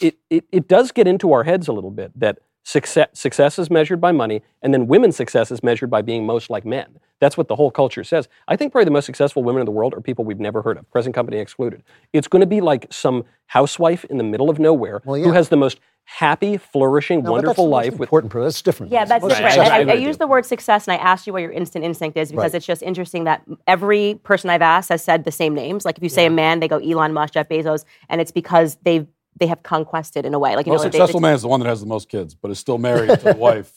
it, 0.00 0.16
it. 0.30 0.44
It 0.50 0.68
does 0.68 0.92
get 0.92 1.06
into 1.06 1.32
our 1.32 1.44
heads 1.44 1.68
a 1.68 1.72
little 1.72 1.90
bit 1.90 2.12
that 2.18 2.38
success 2.64 3.08
success 3.12 3.58
is 3.58 3.70
measured 3.70 4.00
by 4.00 4.10
money, 4.12 4.42
and 4.62 4.74
then 4.74 4.86
women's 4.86 5.16
success 5.16 5.50
is 5.50 5.62
measured 5.62 5.90
by 5.90 6.02
being 6.02 6.26
most 6.26 6.50
like 6.50 6.64
men. 6.64 6.98
That's 7.20 7.36
what 7.36 7.48
the 7.48 7.56
whole 7.56 7.70
culture 7.70 8.02
says. 8.04 8.28
I 8.48 8.56
think 8.56 8.72
probably 8.72 8.86
the 8.86 8.90
most 8.90 9.06
successful 9.06 9.44
women 9.44 9.60
in 9.60 9.66
the 9.66 9.70
world 9.72 9.94
are 9.94 10.00
people 10.00 10.24
we've 10.24 10.40
never 10.40 10.62
heard 10.62 10.76
of, 10.78 10.90
present 10.90 11.14
company 11.14 11.38
excluded. 11.38 11.82
It's 12.12 12.26
going 12.28 12.40
to 12.40 12.46
be 12.46 12.60
like 12.60 12.86
some 12.90 13.24
housewife 13.46 14.04
in 14.06 14.18
the 14.18 14.24
middle 14.24 14.50
of 14.50 14.58
nowhere 14.58 15.00
Well, 15.04 15.22
who 15.22 15.32
has 15.32 15.48
the 15.48 15.56
most 15.56 15.78
happy, 16.06 16.58
flourishing, 16.58 17.22
No, 17.22 17.30
but 17.30 17.36
that's 17.36 17.44
wonderful 17.46 17.64
the 17.64 17.70
most 17.70 17.84
life 17.84 17.92
with 17.98 18.08
important. 18.08 18.30
Pro- 18.30 18.42
that's 18.44 18.60
different. 18.60 18.92
Yeah, 18.92 19.04
that's 19.06 19.22
Most 19.22 19.30
different. 19.36 19.52
successful- 19.54 19.80
And 19.80 19.90
I, 19.90 19.94
I 19.94 19.96
use 19.96 20.18
the 20.18 20.26
word 20.26 20.44
success, 20.44 20.86
and 20.86 20.92
I 20.92 21.02
asked 21.02 21.26
you 21.26 21.32
what 21.32 21.40
your 21.40 21.52
instant 21.52 21.82
instinct 21.84 22.18
is 22.18 22.30
because 22.30 22.52
Right. 22.52 22.54
it's 22.56 22.66
just 22.66 22.82
interesting 22.82 23.24
that 23.24 23.42
every 23.66 24.20
person 24.22 24.50
I've 24.50 24.60
asked 24.60 24.90
has 24.90 25.02
said 25.02 25.24
the 25.24 25.32
same 25.32 25.54
names. 25.54 25.84
Like 25.86 25.96
if 25.96 26.02
you 26.02 26.10
say 26.10 26.26
a 26.26 26.30
man, 26.30 26.60
they 26.60 26.68
go 26.68 26.76
Elon 26.78 27.14
Musk, 27.14 27.34
Jeff 27.34 27.48
Bezos, 27.48 27.84
and 28.10 28.20
it's 28.20 28.32
because 28.32 28.76
they 28.82 29.06
they 29.38 29.46
have 29.46 29.62
conquested 29.62 30.24
in 30.24 30.34
a 30.34 30.38
way. 30.38 30.54
Like 30.56 30.66
you 30.66 30.72
most 30.72 30.82
know, 30.84 30.90
successful 30.90 31.20
man 31.20 31.34
is 31.34 31.42
the 31.42 31.48
one 31.48 31.60
that 31.60 31.66
has 31.68 31.80
the 31.80 31.86
most 31.86 32.08
kids, 32.08 32.34
but 32.34 32.50
is 32.50 32.58
still 32.58 32.78
married 32.78 33.10
to 33.10 33.24
the 33.32 33.36
wife 33.38 33.72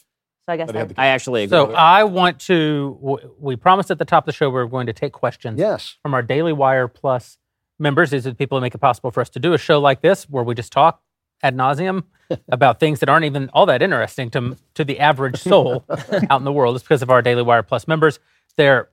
So 0.45 0.53
I 0.53 0.57
guess 0.57 0.71
that 0.71 0.89
that, 0.89 0.99
I 0.99 1.07
actually 1.07 1.43
agree. 1.43 1.57
So 1.57 1.73
I 1.73 2.03
want 2.03 2.39
to. 2.41 3.19
We 3.39 3.55
promised 3.55 3.89
at 3.91 3.97
the 3.99 4.05
top 4.05 4.23
of 4.23 4.25
the 4.27 4.33
show 4.33 4.49
we 4.49 4.59
are 4.59 4.67
going 4.67 4.87
to 4.87 4.93
take 4.93 5.13
questions 5.13 5.59
Yes. 5.59 5.97
from 6.01 6.13
our 6.13 6.21
Daily 6.21 6.53
Wire 6.53 6.87
Plus 6.87 7.37
members. 7.79 8.11
These 8.11 8.25
are 8.27 8.31
the 8.31 8.35
people 8.35 8.57
who 8.57 8.61
make 8.61 8.75
it 8.75 8.79
possible 8.79 9.11
for 9.11 9.21
us 9.21 9.29
to 9.31 9.39
do 9.39 9.53
a 9.53 9.57
show 9.57 9.79
like 9.79 10.01
this, 10.01 10.29
where 10.29 10.43
we 10.43 10.53
just 10.55 10.71
talk 10.71 11.01
ad 11.43 11.55
nauseum 11.55 12.03
about 12.49 12.79
things 12.79 12.99
that 12.99 13.09
aren't 13.09 13.25
even 13.25 13.49
all 13.53 13.65
that 13.65 13.81
interesting 13.81 14.29
to 14.31 14.57
to 14.75 14.83
the 14.83 14.99
average 14.99 15.39
soul 15.39 15.85
out 16.29 16.39
in 16.39 16.45
the 16.45 16.51
world. 16.53 16.75
It's 16.75 16.83
because 16.83 17.01
of 17.01 17.09
our 17.09 17.21
Daily 17.21 17.43
Wire 17.43 17.63
Plus 17.63 17.87
members. 17.87 18.19
They're 18.57 18.89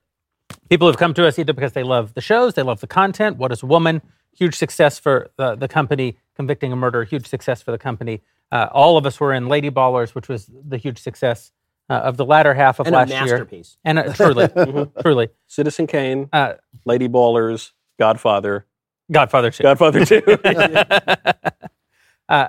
people 0.69 0.89
who've 0.89 0.97
come 0.99 1.15
to 1.15 1.27
us 1.27 1.39
either 1.39 1.53
because 1.53 1.73
they 1.73 1.83
love 1.83 2.15
the 2.15 2.21
shows, 2.21 2.55
they 2.55 2.63
love 2.63 2.81
the 2.81 2.87
content. 2.87 3.37
What 3.39 3.53
is 3.53 3.63
a 3.63 3.67
woman? 3.67 4.03
Huge 4.35 4.57
success 4.57 4.99
for 4.99 5.31
the, 5.37 5.55
the 5.55 5.69
company. 5.69 6.19
Convicting 6.37 6.73
a 6.73 6.77
murder, 6.77 7.05
huge 7.05 7.27
success 7.27 7.63
for 7.63 7.71
the 7.71 7.79
company. 7.79 8.23
Uh, 8.51 8.69
all 8.73 8.97
of 8.97 9.07
us 9.07 9.21
were 9.21 9.33
in 9.33 9.49
Lady 9.49 9.71
Ballers, 9.71 10.15
which 10.15 10.29
was 10.29 10.51
the 10.53 10.77
huge 10.77 10.99
success 10.99 11.53
uh, 11.89 11.95
of 11.95 12.17
the 12.17 12.25
latter 12.25 12.55
half 12.55 12.81
of 12.81 12.87
and 12.87 12.95
a 12.95 12.99
last 12.99 13.11
year. 13.11 13.21
masterpiece. 13.21 13.77
And 13.85 13.99
uh, 13.99 14.13
truly, 14.13 14.49
truly, 15.03 15.29
Citizen 15.47 15.87
Kane, 15.87 16.29
uh, 16.33 16.55
Lady 16.85 17.09
Ballers, 17.09 17.73
Godfather, 17.99 18.67
Godfather 19.11 19.51
too. 19.51 19.63
Godfather 19.63 20.05
2. 20.05 20.23
uh, 22.29 22.49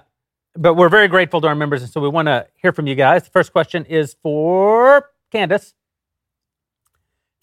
but 0.57 0.76
we're 0.76 0.90
very 0.90 1.07
grateful 1.07 1.41
to 1.41 1.48
our 1.48 1.56
members, 1.56 1.82
and 1.82 1.91
so 1.91 1.99
we 1.99 2.07
want 2.07 2.28
to 2.28 2.48
hear 2.56 2.72
from 2.72 2.88
you 2.88 2.95
guys. 2.95 3.24
The 3.24 3.30
first 3.30 3.52
question 3.52 3.86
is 3.86 4.16
for 4.24 5.12
Candace. 5.32 5.74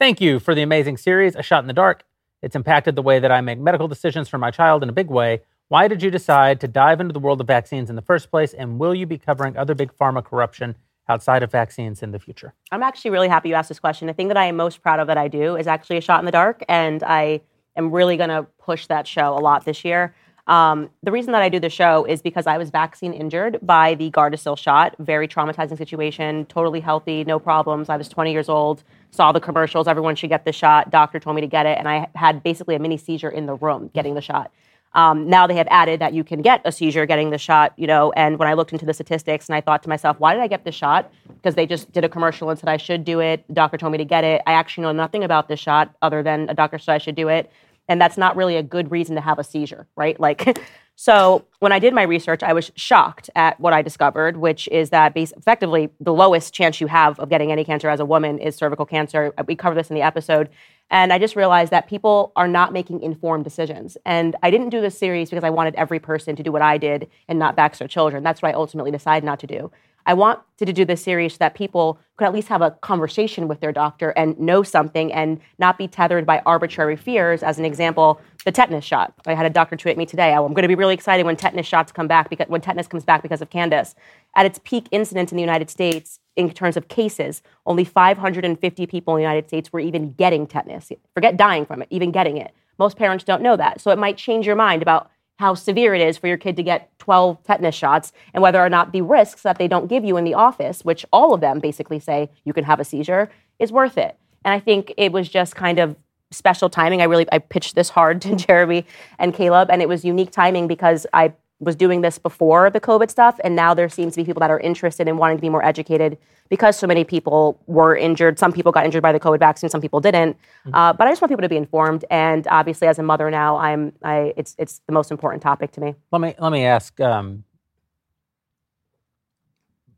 Thank 0.00 0.20
you 0.20 0.40
for 0.40 0.54
the 0.54 0.62
amazing 0.62 0.96
series, 0.96 1.36
A 1.36 1.42
Shot 1.42 1.62
in 1.62 1.68
the 1.68 1.74
Dark. 1.74 2.04
It's 2.42 2.56
impacted 2.56 2.96
the 2.96 3.02
way 3.02 3.20
that 3.20 3.30
I 3.30 3.40
make 3.40 3.58
medical 3.58 3.88
decisions 3.88 4.28
for 4.28 4.36
my 4.36 4.50
child 4.50 4.82
in 4.82 4.88
a 4.88 4.92
big 4.92 5.08
way. 5.08 5.42
Why 5.68 5.88
did 5.88 6.02
you 6.02 6.10
decide 6.10 6.60
to 6.60 6.68
dive 6.68 7.00
into 7.00 7.12
the 7.12 7.20
world 7.20 7.40
of 7.40 7.46
vaccines 7.46 7.88
in 7.88 7.96
the 7.96 8.02
first 8.02 8.30
place? 8.30 8.52
And 8.52 8.78
will 8.78 8.94
you 8.94 9.06
be 9.06 9.16
covering 9.16 9.56
other 9.56 9.74
big 9.74 9.92
pharma 9.96 10.24
corruption 10.24 10.76
outside 11.08 11.42
of 11.42 11.50
vaccines 11.50 12.02
in 12.02 12.10
the 12.10 12.18
future? 12.18 12.52
I'm 12.70 12.82
actually 12.82 13.12
really 13.12 13.28
happy 13.28 13.48
you 13.48 13.54
asked 13.54 13.68
this 13.68 13.78
question. 13.78 14.06
The 14.08 14.12
thing 14.12 14.28
that 14.28 14.36
I 14.36 14.46
am 14.46 14.56
most 14.56 14.82
proud 14.82 15.00
of 15.00 15.06
that 15.06 15.16
I 15.16 15.28
do 15.28 15.56
is 15.56 15.66
actually 15.66 15.96
a 15.98 16.00
shot 16.00 16.18
in 16.18 16.26
the 16.26 16.32
dark, 16.32 16.62
and 16.68 17.02
I 17.02 17.40
am 17.76 17.90
really 17.90 18.16
going 18.16 18.28
to 18.28 18.46
push 18.58 18.86
that 18.88 19.06
show 19.06 19.36
a 19.36 19.40
lot 19.40 19.64
this 19.64 19.84
year. 19.84 20.14
Um, 20.48 20.90
the 21.02 21.12
reason 21.12 21.32
that 21.32 21.42
I 21.42 21.48
do 21.48 21.60
the 21.60 21.70
show 21.70 22.04
is 22.04 22.20
because 22.20 22.48
I 22.48 22.58
was 22.58 22.70
vaccine 22.70 23.12
injured 23.12 23.58
by 23.62 23.94
the 23.94 24.10
Gardasil 24.10 24.58
shot. 24.58 24.96
Very 24.98 25.28
traumatizing 25.28 25.78
situation. 25.78 26.46
Totally 26.46 26.80
healthy, 26.80 27.22
no 27.24 27.38
problems. 27.38 27.88
I 27.88 27.96
was 27.96 28.08
20 28.08 28.32
years 28.32 28.48
old. 28.48 28.82
Saw 29.12 29.30
the 29.30 29.40
commercials. 29.40 29.86
Everyone 29.86 30.16
should 30.16 30.30
get 30.30 30.44
the 30.44 30.52
shot. 30.52 30.90
Doctor 30.90 31.20
told 31.20 31.36
me 31.36 31.42
to 31.42 31.46
get 31.46 31.66
it, 31.66 31.78
and 31.78 31.86
I 31.86 32.08
had 32.14 32.42
basically 32.42 32.74
a 32.74 32.78
mini 32.78 32.96
seizure 32.96 33.28
in 33.28 33.46
the 33.46 33.54
room 33.54 33.90
getting 33.92 34.14
the 34.14 34.22
shot. 34.22 34.50
Um, 34.94 35.28
now 35.28 35.46
they 35.46 35.54
have 35.56 35.68
added 35.70 36.00
that 36.00 36.12
you 36.12 36.24
can 36.24 36.42
get 36.42 36.60
a 36.64 36.72
seizure 36.72 37.06
getting 37.06 37.30
the 37.30 37.38
shot, 37.38 37.72
you 37.76 37.86
know. 37.86 38.12
And 38.12 38.38
when 38.38 38.48
I 38.48 38.54
looked 38.54 38.72
into 38.72 38.84
the 38.86 38.94
statistics, 38.94 39.48
and 39.48 39.56
I 39.56 39.60
thought 39.60 39.82
to 39.84 39.88
myself, 39.88 40.18
why 40.18 40.34
did 40.34 40.42
I 40.42 40.48
get 40.48 40.64
the 40.64 40.72
shot? 40.72 41.10
Because 41.26 41.54
they 41.54 41.66
just 41.66 41.92
did 41.92 42.04
a 42.04 42.08
commercial 42.08 42.50
and 42.50 42.58
said 42.58 42.68
I 42.68 42.76
should 42.76 43.04
do 43.04 43.20
it. 43.20 43.44
Doctor 43.54 43.76
told 43.76 43.92
me 43.92 43.98
to 43.98 44.04
get 44.04 44.24
it. 44.24 44.42
I 44.46 44.52
actually 44.52 44.82
know 44.82 44.92
nothing 44.92 45.24
about 45.24 45.48
this 45.48 45.60
shot 45.60 45.94
other 46.02 46.22
than 46.22 46.48
a 46.48 46.54
doctor 46.54 46.78
said 46.78 46.94
I 46.94 46.98
should 46.98 47.14
do 47.14 47.28
it, 47.28 47.50
and 47.92 48.00
that's 48.00 48.16
not 48.16 48.36
really 48.36 48.56
a 48.56 48.62
good 48.62 48.90
reason 48.90 49.16
to 49.16 49.20
have 49.20 49.38
a 49.38 49.44
seizure, 49.44 49.86
right? 49.96 50.18
Like, 50.18 50.58
so 50.96 51.44
when 51.58 51.72
I 51.72 51.78
did 51.78 51.92
my 51.92 52.04
research, 52.04 52.42
I 52.42 52.54
was 52.54 52.72
shocked 52.74 53.28
at 53.36 53.60
what 53.60 53.74
I 53.74 53.82
discovered, 53.82 54.38
which 54.38 54.66
is 54.68 54.88
that 54.90 55.12
effectively 55.14 55.90
the 56.00 56.14
lowest 56.14 56.54
chance 56.54 56.80
you 56.80 56.86
have 56.86 57.20
of 57.20 57.28
getting 57.28 57.52
any 57.52 57.64
cancer 57.64 57.90
as 57.90 58.00
a 58.00 58.06
woman 58.06 58.38
is 58.38 58.56
cervical 58.56 58.86
cancer. 58.86 59.34
We 59.46 59.56
covered 59.56 59.74
this 59.74 59.90
in 59.90 59.94
the 59.94 60.00
episode. 60.00 60.48
And 60.88 61.12
I 61.12 61.18
just 61.18 61.36
realized 61.36 61.70
that 61.70 61.86
people 61.86 62.32
are 62.34 62.48
not 62.48 62.72
making 62.72 63.02
informed 63.02 63.44
decisions. 63.44 63.98
And 64.06 64.36
I 64.42 64.50
didn't 64.50 64.70
do 64.70 64.80
this 64.80 64.98
series 64.98 65.28
because 65.28 65.44
I 65.44 65.50
wanted 65.50 65.74
every 65.74 65.98
person 65.98 66.34
to 66.36 66.42
do 66.42 66.50
what 66.50 66.62
I 66.62 66.78
did 66.78 67.10
and 67.28 67.38
not 67.38 67.56
vax 67.58 67.76
their 67.76 67.88
children. 67.88 68.22
That's 68.22 68.40
what 68.40 68.48
I 68.48 68.54
ultimately 68.54 68.90
decided 68.90 69.24
not 69.24 69.38
to 69.40 69.46
do. 69.46 69.70
I 70.06 70.14
wanted 70.14 70.66
to 70.66 70.72
do 70.72 70.84
this 70.84 71.02
series 71.02 71.34
so 71.34 71.38
that 71.38 71.54
people 71.54 71.98
could 72.16 72.26
at 72.26 72.32
least 72.32 72.48
have 72.48 72.62
a 72.62 72.72
conversation 72.82 73.48
with 73.48 73.60
their 73.60 73.72
doctor 73.72 74.10
and 74.10 74.38
know 74.38 74.62
something 74.62 75.12
and 75.12 75.40
not 75.58 75.78
be 75.78 75.88
tethered 75.88 76.26
by 76.26 76.42
arbitrary 76.46 76.96
fears. 76.96 77.42
As 77.42 77.58
an 77.58 77.64
example, 77.64 78.20
the 78.44 78.52
tetanus 78.52 78.84
shot. 78.84 79.12
I 79.26 79.34
had 79.34 79.46
a 79.46 79.50
doctor 79.50 79.76
tweet 79.76 79.96
me 79.96 80.06
today. 80.06 80.34
"Oh, 80.34 80.44
I'm 80.44 80.52
going 80.52 80.62
to 80.62 80.68
be 80.68 80.74
really 80.74 80.94
excited 80.94 81.24
when 81.24 81.36
tetanus 81.36 81.66
shots 81.66 81.92
come 81.92 82.08
back 82.08 82.30
because 82.30 82.48
when 82.48 82.60
tetanus 82.60 82.88
comes 82.88 83.04
back 83.04 83.22
because 83.22 83.40
of 83.42 83.50
Candace. 83.50 83.94
At 84.34 84.46
its 84.46 84.60
peak 84.64 84.88
incidence 84.90 85.30
in 85.30 85.36
the 85.36 85.42
United 85.42 85.70
States, 85.70 86.18
in 86.36 86.50
terms 86.50 86.76
of 86.76 86.88
cases, 86.88 87.42
only 87.66 87.84
550 87.84 88.86
people 88.86 89.14
in 89.14 89.18
the 89.18 89.22
United 89.22 89.48
States 89.48 89.72
were 89.72 89.80
even 89.80 90.12
getting 90.12 90.46
tetanus. 90.46 90.90
Forget 91.14 91.36
dying 91.36 91.66
from 91.66 91.82
it, 91.82 91.88
even 91.90 92.10
getting 92.10 92.36
it. 92.38 92.52
Most 92.78 92.96
parents 92.96 93.22
don't 93.22 93.42
know 93.42 93.56
that. 93.56 93.80
So 93.80 93.90
it 93.90 93.98
might 93.98 94.16
change 94.16 94.46
your 94.46 94.56
mind 94.56 94.82
about 94.82 95.10
how 95.38 95.54
severe 95.54 95.94
it 95.94 96.00
is 96.00 96.18
for 96.18 96.28
your 96.28 96.36
kid 96.36 96.56
to 96.56 96.62
get 96.62 96.96
12 96.98 97.42
tetanus 97.44 97.74
shots 97.74 98.12
and 98.32 98.42
whether 98.42 98.60
or 98.60 98.68
not 98.68 98.92
the 98.92 99.02
risks 99.02 99.42
that 99.42 99.58
they 99.58 99.66
don't 99.66 99.88
give 99.88 100.04
you 100.04 100.16
in 100.16 100.24
the 100.24 100.34
office, 100.34 100.84
which 100.84 101.04
all 101.12 101.34
of 101.34 101.40
them 101.40 101.58
basically 101.58 101.98
say 101.98 102.30
you 102.44 102.52
can 102.52 102.64
have 102.64 102.80
a 102.80 102.84
seizure, 102.84 103.30
is 103.58 103.72
worth 103.72 103.98
it. 103.98 104.16
And 104.44 104.54
I 104.54 104.60
think 104.60 104.92
it 104.96 105.12
was 105.12 105.28
just 105.28 105.56
kind 105.56 105.78
of 105.78 105.96
special 106.30 106.70
timing. 106.70 107.00
I 107.00 107.04
really 107.04 107.26
I 107.32 107.38
pitched 107.38 107.74
this 107.74 107.90
hard 107.90 108.20
to 108.22 108.36
Jeremy 108.36 108.86
and 109.18 109.34
Caleb, 109.34 109.70
and 109.70 109.82
it 109.82 109.88
was 109.88 110.04
unique 110.04 110.30
timing 110.30 110.66
because 110.66 111.06
I 111.12 111.34
was 111.62 111.76
doing 111.76 112.00
this 112.00 112.18
before 112.18 112.70
the 112.70 112.80
COVID 112.80 113.08
stuff, 113.10 113.38
and 113.44 113.54
now 113.54 113.72
there 113.72 113.88
seems 113.88 114.14
to 114.14 114.20
be 114.20 114.24
people 114.24 114.40
that 114.40 114.50
are 114.50 114.58
interested 114.60 115.06
in 115.08 115.16
wanting 115.16 115.36
to 115.38 115.40
be 115.40 115.48
more 115.48 115.64
educated 115.64 116.18
because 116.48 116.76
so 116.76 116.86
many 116.86 117.04
people 117.04 117.60
were 117.66 117.96
injured. 117.96 118.38
Some 118.38 118.52
people 118.52 118.72
got 118.72 118.84
injured 118.84 119.02
by 119.02 119.12
the 119.12 119.20
COVID 119.20 119.38
vaccine, 119.38 119.70
some 119.70 119.80
people 119.80 120.00
didn't. 120.00 120.36
Uh, 120.72 120.92
but 120.92 121.06
I 121.06 121.10
just 121.10 121.22
want 121.22 121.30
people 121.30 121.42
to 121.42 121.48
be 121.48 121.56
informed, 121.56 122.04
and 122.10 122.46
obviously, 122.48 122.88
as 122.88 122.98
a 122.98 123.02
mother 123.02 123.30
now, 123.30 123.56
I'm 123.56 123.92
I 124.02 124.34
it's 124.36 124.54
it's 124.58 124.80
the 124.86 124.92
most 124.92 125.10
important 125.10 125.42
topic 125.42 125.70
to 125.72 125.80
me. 125.80 125.94
Let 126.10 126.20
me 126.20 126.34
let 126.38 126.52
me 126.52 126.64
ask. 126.66 127.00
Um, 127.00 127.44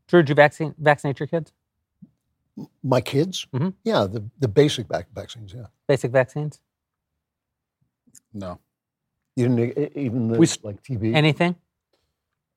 Drew, 0.07 0.21
did 0.21 0.29
you 0.29 0.35
vaccine, 0.35 0.75
vaccinate 0.77 1.19
your 1.19 1.27
kids? 1.27 1.51
My 2.83 3.01
kids? 3.01 3.47
Mhm. 3.53 3.73
Yeah, 3.83 4.05
the, 4.05 4.23
the 4.39 4.47
basic 4.47 4.87
vac- 4.87 5.07
vaccines, 5.13 5.51
yeah. 5.51 5.65
Basic 5.87 6.11
vaccines? 6.11 6.61
No. 8.31 8.59
You 9.35 9.47
didn't 9.49 9.97
even 9.97 10.29
the, 10.29 10.39
We 10.39 10.47
like 10.63 10.81
TV. 10.81 11.13
Anything? 11.13 11.55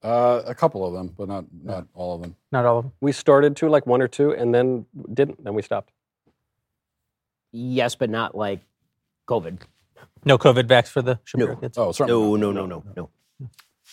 Uh, 0.03 0.43
a 0.47 0.55
couple 0.55 0.87
of 0.87 0.93
them, 0.93 1.13
but 1.19 1.27
not 1.29 1.45
not 1.65 1.87
all 1.95 2.15
of 2.15 2.21
them. 2.23 2.37
Not 2.53 2.65
all 2.65 2.79
of 2.79 2.85
them. 2.85 2.93
we 3.01 3.11
started 3.11 3.57
to 3.57 3.69
like 3.69 3.85
one 3.87 4.01
or 4.01 4.07
two 4.07 4.33
and 4.33 4.55
then 4.55 4.87
didn't. 5.13 5.43
Then 5.43 5.55
we 5.55 5.63
stopped. 5.63 5.91
Yes, 7.51 7.97
but 7.97 8.09
not 8.11 8.37
like 8.37 8.61
COVID. 9.27 9.59
No 10.25 10.39
COVID 10.39 10.65
vax 10.65 10.89
for 10.89 11.03
the 11.03 11.19
Shapiro 11.25 11.55
No. 11.55 11.61
kids. 11.61 11.79
Oh, 11.79 11.91
certainly. 11.93 12.39
No, 12.39 12.51
not. 12.53 12.55
no, 12.55 12.67
no, 12.67 12.83
no, 12.85 12.93
no. 12.97 13.11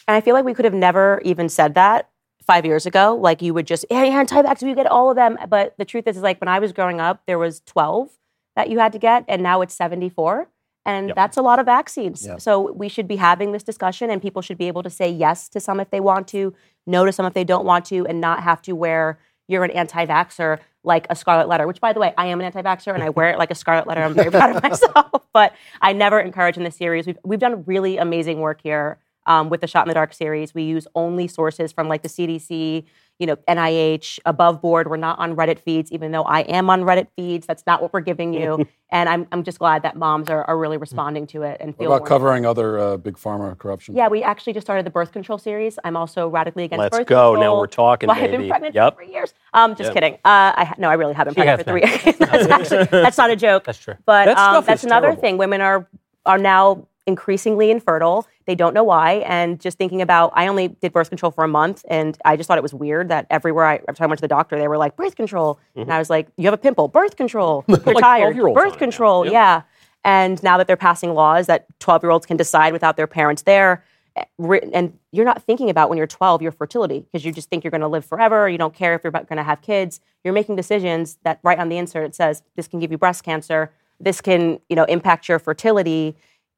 And 0.07 0.15
I 0.15 0.21
feel 0.21 0.35
like 0.35 0.45
we 0.45 0.53
could 0.53 0.65
have 0.65 0.73
never 0.73 1.21
even 1.23 1.49
said 1.49 1.73
that 1.75 2.09
five 2.45 2.65
years 2.65 2.85
ago. 2.85 3.15
Like 3.15 3.41
you 3.41 3.53
would 3.53 3.65
just, 3.65 3.85
hey, 3.89 4.11
anti-vax, 4.11 4.61
you 4.61 4.75
get 4.75 4.85
all 4.87 5.09
of 5.09 5.15
them. 5.15 5.37
But 5.49 5.75
the 5.77 5.85
truth 5.85 6.05
is, 6.07 6.17
is 6.17 6.23
like 6.23 6.39
when 6.39 6.47
I 6.47 6.59
was 6.59 6.71
growing 6.73 6.99
up, 6.99 7.23
there 7.25 7.39
was 7.39 7.61
12 7.61 8.09
that 8.55 8.69
you 8.69 8.79
had 8.79 8.91
to 8.93 8.99
get, 8.99 9.25
and 9.27 9.41
now 9.41 9.61
it's 9.61 9.73
74. 9.73 10.47
And 10.85 11.07
Yep. 11.09 11.15
that's 11.15 11.37
a 11.37 11.41
lot 11.41 11.57
of 11.59 11.65
vaccines. 11.65 12.25
Yeah. 12.25 12.37
So 12.37 12.71
we 12.73 12.89
should 12.89 13.07
be 13.07 13.15
having 13.15 13.51
this 13.53 13.63
discussion, 13.63 14.09
and 14.09 14.21
people 14.21 14.41
should 14.41 14.57
be 14.57 14.67
able 14.67 14.83
to 14.83 14.89
say 14.89 15.09
yes 15.09 15.49
to 15.49 15.59
some 15.59 15.79
if 15.79 15.89
they 15.89 15.99
want 15.99 16.27
to, 16.29 16.53
no 16.85 17.05
to 17.05 17.11
some 17.11 17.25
if 17.25 17.33
they 17.33 17.43
don't 17.43 17.65
want 17.65 17.85
to, 17.85 18.05
and 18.05 18.21
not 18.21 18.43
have 18.43 18.61
to 18.63 18.73
wear 18.73 19.17
you're 19.47 19.63
an 19.63 19.71
anti-vaxxer 19.71 20.59
like 20.83 21.05
a 21.09 21.15
scarlet 21.15 21.47
letter, 21.47 21.65
which 21.67 21.81
by 21.81 21.93
the 21.93 21.99
way, 21.99 22.13
I 22.17 22.27
am 22.27 22.39
an 22.39 22.45
anti-vaxxer 22.45 22.93
and 22.93 23.03
I 23.03 23.09
wear 23.09 23.29
it 23.29 23.37
like 23.39 23.51
a 23.51 23.55
scarlet 23.55 23.87
letter. 23.87 24.01
I'm 24.03 24.13
very 24.13 24.29
proud 24.31 24.55
of 24.55 24.63
myself. 24.69 25.23
But 25.33 25.53
I 25.81 25.93
never 25.93 26.19
encourage 26.19 26.57
in 26.57 26.63
this 26.63 26.75
series. 26.75 27.05
We've, 27.07 27.17
we've 27.23 27.39
done 27.39 27.63
really 27.65 27.97
amazing 27.97 28.39
work 28.39 28.61
here 28.61 28.97
um, 29.27 29.49
with 29.49 29.61
the 29.61 29.67
Shot 29.67 29.85
in 29.85 29.87
the 29.87 29.93
Dark 29.95 30.13
series. 30.13 30.53
We 30.53 30.63
use 30.63 30.87
only 30.95 31.27
sources 31.27 31.71
from 31.71 31.87
like 31.87 32.03
the 32.03 32.09
CDC, 32.09 32.85
you 33.19 33.25
know, 33.27 33.35
NIH, 33.47 34.19
above 34.25 34.61
board. 34.61 34.89
We're 34.89 34.97
not 34.97 35.17
on 35.19 35.35
Reddit 35.35 35.59
feeds, 35.59 35.91
even 35.91 36.11
though 36.11 36.23
I 36.23 36.41
am 36.41 36.69
on 36.69 36.81
Reddit 36.81 37.07
feeds. 37.15 37.47
That's 37.47 37.63
not 37.65 37.81
what 37.81 37.93
we're 37.93 38.01
giving 38.01 38.33
you. 38.33 38.67
and 38.89 39.07
I'm, 39.07 39.25
I'm 39.31 39.43
just 39.43 39.57
glad 39.59 39.83
that 39.83 39.95
moms 39.95 40.29
are, 40.29 40.43
are 40.43 40.57
really 40.57 40.75
responding 40.77 41.25
to 41.27 41.43
it 41.43 41.57
and 41.61 41.69
What 41.69 41.77
feel 41.77 41.91
about 41.93 42.01
more- 42.01 42.07
covering 42.07 42.45
other 42.45 42.77
uh, 42.77 42.97
big 42.97 43.15
pharma 43.15 43.57
corruption? 43.57 43.95
Yeah, 43.95 44.09
we 44.09 44.21
actually 44.21 44.51
just 44.53 44.67
started 44.67 44.85
the 44.85 44.89
birth 44.89 45.11
control 45.13 45.37
series. 45.37 45.79
I'm 45.85 45.95
also 45.95 46.27
radically 46.27 46.65
against 46.65 46.81
Let's 46.81 46.97
birth 46.97 47.07
go. 47.07 47.31
control. 47.33 47.43
Now 47.55 47.57
we're 47.59 47.67
talking, 47.67 48.07
Well, 48.07 48.17
I've 48.21 48.31
been 48.31 48.47
pregnant 48.49 48.75
Yep. 48.75 48.93
for 48.97 49.03
three 49.03 49.13
years. 49.13 49.33
Um, 49.53 49.71
just 49.75 49.87
Yep. 49.87 49.93
kidding. 49.93 50.13
Uh, 50.15 50.51
I 50.55 50.65
ha- 50.65 50.75
no, 50.77 50.89
I 50.89 50.95
really 50.95 51.13
have 51.13 51.25
been 51.25 51.33
She 51.35 51.41
pregnant 51.41 51.63
for 51.67 51.79
has 51.79 51.93
three 51.93 52.03
years. 52.17 52.17
that's, 52.49 52.71
actually, 52.71 53.01
that's 53.01 53.17
not 53.17 53.29
a 53.29 53.35
joke. 53.37 53.63
That's 53.63 53.79
true. 53.79 53.95
But 54.05 54.25
That 54.25 54.37
um, 54.37 54.63
that's 54.65 54.83
another 54.83 55.07
terrible. 55.07 55.21
thing. 55.21 55.37
Women 55.37 55.61
are 55.61 55.87
are 56.25 56.37
now 56.39 56.87
increasingly 57.07 57.69
infertile 57.71 58.25
They 58.45 58.55
don't 58.55 58.73
know 58.73 58.83
why. 58.83 59.23
And 59.25 59.59
just 59.59 59.77
thinking 59.77 60.01
about, 60.01 60.31
I 60.35 60.47
only 60.47 60.67
did 60.67 60.93
birth 60.93 61.09
control 61.09 61.31
for 61.31 61.43
a 61.43 61.47
month, 61.47 61.83
and 61.89 62.17
I 62.25 62.35
just 62.37 62.47
thought 62.47 62.57
it 62.57 62.63
was 62.63 62.73
weird 62.73 63.09
that 63.09 63.25
everywhere 63.29 63.65
I, 63.65 63.75
every 63.75 63.95
time 63.95 64.05
I 64.05 64.07
went 64.07 64.19
to 64.19 64.21
the 64.21 64.27
doctor, 64.27 64.57
they 64.57 64.67
were 64.67 64.77
like, 64.77 64.95
birth 64.95 65.15
control. 65.15 65.59
And 65.75 65.91
I 65.91 65.99
was 65.99 66.09
like, 66.09 66.27
you 66.37 66.45
have 66.45 66.53
a 66.53 66.57
pimple, 66.57 66.87
birth 66.87 67.15
control. 67.15 67.63
You're 67.67 67.77
Mm-hmm. 67.77 67.89
Like 67.89 68.03
tired, 68.03 68.35
birth 68.53 68.77
control. 68.77 69.25
Yep. 69.25 69.33
Yeah. 69.33 69.61
And 70.03 70.41
now 70.43 70.57
that 70.57 70.67
they're 70.67 70.77
passing 70.77 71.13
laws 71.15 71.47
that 71.47 71.65
12 71.79 72.03
year 72.03 72.11
olds 72.11 72.25
can 72.27 72.37
decide 72.37 72.73
without 72.73 72.95
their 72.97 73.07
parents 73.07 73.41
there, 73.41 73.83
eh, 74.15 74.23
and 74.71 74.97
you're 75.11 75.25
not 75.25 75.41
thinking 75.41 75.69
about 75.71 75.89
when 75.89 75.97
you're 75.97 76.05
12 76.05 76.43
your 76.43 76.51
fertility 76.51 76.99
because 76.99 77.25
you 77.25 77.31
just 77.31 77.49
think 77.49 77.63
you're 77.63 77.71
going 77.71 77.81
to 77.81 77.87
live 77.87 78.05
forever. 78.05 78.47
You 78.47 78.59
don't 78.59 78.73
care 78.73 78.93
if 78.93 79.03
you're 79.03 79.11
going 79.11 79.37
to 79.37 79.43
have 79.43 79.61
kids. 79.61 79.99
You're 80.23 80.33
making 80.35 80.55
decisions 80.55 81.17
that 81.23 81.39
right 81.41 81.57
on 81.57 81.69
the 81.69 81.77
insert 81.77 82.05
it 82.05 82.13
says 82.15 82.43
this 82.55 82.67
can 82.67 82.79
give 82.79 82.91
you 82.91 82.97
breast 82.99 83.23
cancer. 83.23 83.71
This 83.99 84.21
can 84.21 84.59
you 84.69 84.75
know 84.75 84.83
impact 84.85 85.27
your 85.27 85.39
fertility. 85.39 86.15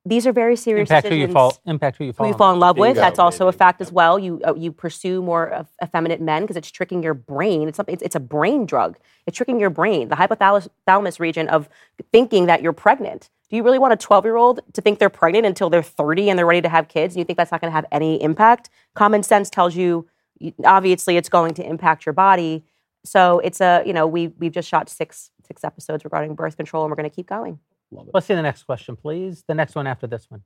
These 0.08 0.26
are 0.26 0.32
very 0.32 0.56
serious 0.56 0.90
Impact 0.90 1.08
who 1.08 1.10
decisions 1.10 1.30
you 1.30 1.34
fall. 1.34 1.58
Impact 1.66 1.98
who 1.98 2.06
you 2.06 2.14
fall. 2.14 2.26
who 2.26 2.30
you 2.30 2.34
in 2.34 2.38
fall 2.38 2.54
in 2.54 2.60
love 2.60 2.78
with. 2.78 2.90
Bingo, 2.90 3.02
That's 3.02 3.20
also 3.20 3.48
a 3.48 3.52
fact 3.52 3.82
as 3.82 3.92
well. 3.92 4.18
You 4.18 4.42
uh, 4.46 4.54
you 4.56 4.72
pursue 4.72 5.22
more 5.22 5.48
of 5.48 5.68
effeminate 5.84 6.22
men 6.22 6.44
because 6.44 6.56
it's 6.56 6.72
tricking 6.72 7.04
your 7.04 7.14
brain. 7.14 7.68
It's, 7.68 7.78
something, 7.78 7.94
it's 7.94 8.04
it's 8.04 8.16
a 8.16 8.20
brain 8.20 8.66
drug. 8.66 8.98
It's 9.26 9.36
tricking 9.36 9.60
your 9.60 9.70
brain, 9.70 10.08
the 10.10 10.16
hypothalamus 10.16 11.20
region 11.20 11.50
of 11.50 11.68
thinking 12.12 12.46
that 12.46 12.62
you're 12.62 12.74
pregnant. 12.74 13.30
Do 13.50 13.56
you 13.56 13.64
really 13.64 13.80
want 13.80 13.94
a 13.94 13.98
12 13.98 14.26
year 14.26 14.36
old 14.36 14.60
to 14.74 14.82
think 14.82 15.00
they're 15.00 15.10
pregnant 15.10 15.46
until 15.46 15.70
they're 15.70 15.84
30 15.84 16.30
and 16.30 16.38
they're 16.38 16.46
ready 16.46 16.62
to 16.62 16.70
have 16.70 16.88
kids? 16.88 17.16
And 17.16 17.20
you 17.20 17.26
think 17.26 17.38
that's 17.38 17.52
not 17.52 17.62
going 17.62 17.72
to 17.72 17.76
have 17.76 17.86
any 17.92 18.22
impact? 18.22 18.70
Common 18.94 19.24
sense 19.24 19.50
tells 19.50 19.76
you, 19.76 20.08
you- 20.40 20.54
obviously, 20.66 21.18
it's 21.18 21.30
going 21.30 21.54
to 21.56 21.66
impact 21.66 22.06
your 22.06 22.14
body. 22.14 22.64
So 23.06 23.40
it's 23.40 23.62
a 23.62 23.84
you 23.86 23.94
know 23.94 24.06
we 24.06 24.28
we've 24.40 24.52
just 24.52 24.70
shot 24.70 24.90
six 24.90 25.32
six 25.46 25.64
episodes 25.64 26.04
regarding 26.04 26.36
birth 26.36 26.58
control, 26.58 26.84
and 26.84 26.92
we're 26.92 26.98
going 26.98 27.10
to 27.10 27.16
keep 27.16 27.28
going. 27.28 27.60
Let's 27.92 28.28
see 28.28 28.36
the 28.36 28.42
next 28.42 28.64
question, 28.64 28.96
please. 28.96 29.44
The 29.48 29.54
next 29.54 29.76
one 29.76 29.88
after 29.88 30.08
this 30.08 30.30
one. 30.30 30.44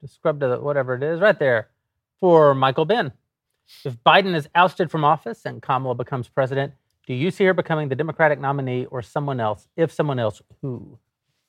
Just 0.00 0.14
scrub 0.16 0.40
to 0.40 0.48
the, 0.48 0.60
whatever 0.60 0.94
it 0.94 1.02
is 1.02 1.20
right 1.20 1.38
there 1.38 1.68
for 2.20 2.54
Michael 2.54 2.84
Ben. 2.84 3.12
If 3.84 3.96
Biden 4.04 4.34
is 4.34 4.48
ousted 4.54 4.90
from 4.90 5.04
office 5.04 5.44
and 5.44 5.62
Kamala 5.62 5.94
becomes 5.94 6.28
president, 6.28 6.74
do 7.06 7.14
you 7.14 7.30
see 7.30 7.44
her 7.44 7.54
becoming 7.54 7.88
the 7.88 7.96
Democratic 7.96 8.40
nominee 8.40 8.86
or 8.86 9.02
someone 9.02 9.40
else? 9.40 9.68
If 9.76 9.92
someone 9.92 10.18
else, 10.18 10.42
who? 10.60 10.98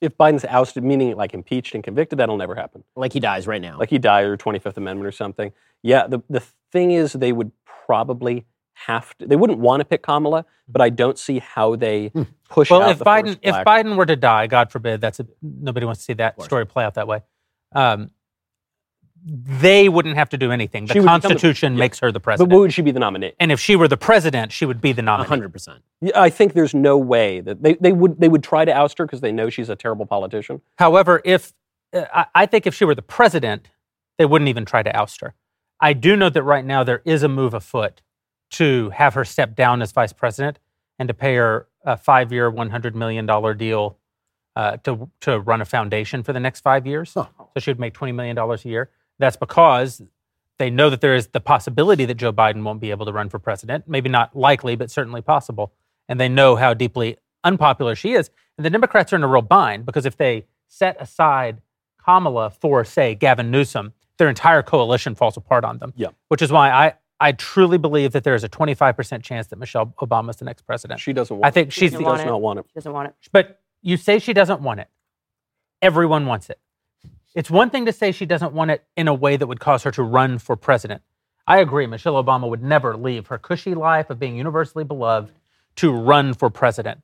If 0.01 0.17
Biden's 0.17 0.45
ousted, 0.45 0.83
meaning 0.83 1.15
like 1.15 1.33
impeached 1.33 1.75
and 1.75 1.83
convicted, 1.83 2.19
that'll 2.19 2.37
never 2.37 2.55
happen. 2.55 2.83
Like 2.95 3.13
he 3.13 3.19
dies 3.19 3.47
right 3.47 3.61
now. 3.61 3.77
Like 3.77 3.89
he 3.89 3.97
died 3.97 4.25
or 4.25 4.37
25th 4.37 4.77
Amendment 4.77 5.07
or 5.07 5.11
something. 5.11 5.51
Yeah, 5.81 6.07
the, 6.07 6.21
the 6.29 6.41
thing 6.71 6.91
is, 6.91 7.13
they 7.13 7.31
would 7.31 7.51
probably 7.65 8.45
have 8.73 9.15
to, 9.17 9.27
they 9.27 9.35
wouldn't 9.35 9.59
want 9.59 9.81
to 9.81 9.85
pick 9.85 10.01
Kamala, 10.01 10.45
but 10.67 10.81
I 10.81 10.89
don't 10.89 11.17
see 11.17 11.39
how 11.39 11.75
they 11.75 12.07
hmm. 12.07 12.23
Push 12.53 12.69
Well, 12.69 12.89
if 12.89 12.99
Biden 12.99 13.37
if 13.41 13.55
Biden 13.55 13.95
were 13.95 14.05
to 14.05 14.15
die, 14.15 14.47
God 14.47 14.71
forbid, 14.71 15.01
that's 15.01 15.19
a, 15.19 15.27
nobody 15.41 15.85
wants 15.85 16.01
to 16.01 16.05
see 16.05 16.13
that 16.13 16.41
story 16.41 16.65
play 16.65 16.85
out 16.85 16.93
that 16.93 17.07
way. 17.07 17.21
Um, 17.73 18.11
they 19.25 19.89
wouldn't 19.89 20.15
have 20.15 20.29
to 20.29 20.37
do 20.37 20.51
anything. 20.51 20.85
The 20.85 20.95
become 20.95 21.21
the- 21.21 21.27
Constitution 21.29 21.73
yeah. 21.73 21.79
makes 21.79 21.99
her 21.99 22.11
the 22.11 22.19
president. 22.19 22.49
But 22.49 22.59
would 22.59 22.73
she 22.73 22.81
be 22.81 22.91
the 22.91 22.99
nominee? 22.99 23.33
and 23.39 23.51
if 23.51 23.59
she 23.59 23.75
were 23.75 23.87
the 23.87 23.97
president, 23.97 24.51
she 24.51 24.65
would 24.65 24.81
be 24.81 24.91
the 24.91 25.01
nominee. 25.01 25.29
100%. 25.29 25.79
I 26.13 26.29
think 26.29 26.53
there's 26.53 26.73
no 26.73 26.97
way 26.97 27.39
that 27.39 27.63
they, 27.63 27.73
they 27.75 27.93
would 27.93 28.19
they 28.19 28.29
would 28.29 28.43
try 28.43 28.65
to 28.65 28.71
oust 28.71 28.97
her 28.97 29.05
because 29.05 29.21
they 29.21 29.31
know 29.31 29.49
she's 29.49 29.69
a 29.69 29.75
terrible 29.75 30.05
politician. 30.05 30.61
However, 30.77 31.21
if 31.25 31.53
uh, 31.93 32.05
I, 32.13 32.25
I 32.35 32.45
think 32.45 32.67
if 32.67 32.75
she 32.75 32.85
were 32.85 32.95
the 32.95 33.01
president, 33.01 33.69
they 34.17 34.25
wouldn't 34.25 34.49
even 34.49 34.65
try 34.65 34.83
to 34.83 34.95
oust 34.95 35.21
her. 35.21 35.33
I 35.79 35.93
do 35.93 36.15
know 36.15 36.29
that 36.29 36.43
right 36.43 36.63
now 36.63 36.83
there 36.83 37.01
is 37.03 37.23
a 37.23 37.29
move 37.29 37.53
afoot 37.53 38.01
to 38.51 38.91
have 38.91 39.15
her 39.15 39.25
step 39.25 39.55
down 39.55 39.81
as 39.81 39.91
vice 39.91 40.13
president 40.13 40.59
and 40.99 41.07
to 41.07 41.13
pay 41.13 41.35
her 41.35 41.67
a 41.83 41.97
five-year, 41.97 42.49
one 42.49 42.69
hundred 42.69 42.95
million 42.95 43.25
dollar 43.25 43.53
deal 43.53 43.97
uh, 44.55 44.77
to 44.77 45.09
to 45.21 45.39
run 45.39 45.61
a 45.61 45.65
foundation 45.65 46.23
for 46.23 46.33
the 46.33 46.39
next 46.39 46.61
five 46.61 46.85
years. 46.87 47.11
So 47.11 47.27
she 47.57 47.69
would 47.69 47.79
make 47.79 47.93
twenty 47.93 48.13
million 48.13 48.35
dollars 48.35 48.65
a 48.65 48.69
year. 48.69 48.89
That's 49.19 49.35
because 49.35 50.01
they 50.59 50.69
know 50.69 50.89
that 50.89 51.01
there 51.01 51.15
is 51.15 51.27
the 51.27 51.39
possibility 51.39 52.05
that 52.05 52.15
Joe 52.15 52.31
Biden 52.31 52.63
won't 52.63 52.79
be 52.79 52.91
able 52.91 53.05
to 53.05 53.11
run 53.11 53.29
for 53.29 53.39
president. 53.39 53.87
Maybe 53.87 54.09
not 54.09 54.35
likely, 54.35 54.75
but 54.75 54.91
certainly 54.91 55.21
possible. 55.21 55.73
And 56.07 56.19
they 56.19 56.29
know 56.29 56.55
how 56.55 56.73
deeply 56.73 57.17
unpopular 57.43 57.95
she 57.95 58.13
is. 58.13 58.29
And 58.57 58.65
the 58.65 58.69
Democrats 58.69 59.11
are 59.13 59.15
in 59.15 59.23
a 59.23 59.27
real 59.27 59.41
bind 59.41 59.85
because 59.85 60.05
if 60.05 60.15
they 60.15 60.45
set 60.67 60.95
aside 61.01 61.61
Kamala 62.03 62.51
for, 62.51 62.83
say, 62.85 63.15
Gavin 63.15 63.49
Newsom, 63.49 63.93
their 64.17 64.29
entire 64.29 64.61
coalition 64.61 65.15
falls 65.15 65.37
apart 65.37 65.63
on 65.65 65.79
them. 65.79 65.93
Yeah. 65.95 66.09
Which 66.27 66.41
is 66.41 66.51
why 66.51 66.69
I, 66.69 66.93
I 67.23 67.31
truly 67.31 67.77
believe 67.77 68.11
that 68.11 68.25
there 68.25 68.35
is 68.35 68.43
a 68.43 68.49
25% 68.49 69.23
chance 69.23 69.47
that 69.47 69.57
Michelle 69.57 69.93
Obama 70.01 70.31
is 70.31 70.35
the 70.35 70.43
next 70.43 70.63
president. 70.63 70.99
She 70.99 71.13
doesn't 71.13 71.33
want 71.33 71.45
I 71.45 71.51
think 71.51 71.69
it. 71.69 71.73
she's 71.73 71.91
she 71.91 71.97
the, 71.97 72.03
want 72.03 72.17
does 72.17 72.25
it. 72.25 72.27
not 72.27 72.41
want 72.41 72.59
it. 72.59 72.65
She 72.67 72.73
doesn't 72.73 72.91
want 72.91 73.07
it. 73.07 73.15
but 73.31 73.61
you 73.81 73.95
say 73.95 74.19
she 74.19 74.33
doesn't 74.33 74.59
want 74.59 74.81
it. 74.81 74.89
Everyone 75.81 76.25
wants 76.25 76.49
it. 76.49 76.59
It's 77.33 77.49
one 77.49 77.69
thing 77.69 77.85
to 77.85 77.93
say 77.93 78.11
she 78.11 78.25
doesn't 78.25 78.51
want 78.51 78.71
it 78.71 78.83
in 78.97 79.07
a 79.07 79.13
way 79.13 79.37
that 79.37 79.47
would 79.47 79.61
cause 79.61 79.83
her 79.83 79.91
to 79.91 80.03
run 80.03 80.37
for 80.37 80.57
president. 80.57 81.01
I 81.47 81.59
agree. 81.59 81.87
Michelle 81.87 82.21
Obama 82.21 82.49
would 82.49 82.61
never 82.61 82.97
leave 82.97 83.27
her 83.27 83.37
cushy 83.37 83.73
life 83.73 84.09
of 84.09 84.19
being 84.19 84.35
universally 84.35 84.83
beloved 84.83 85.31
to 85.77 85.93
run 85.93 86.33
for 86.33 86.49
president. 86.49 87.03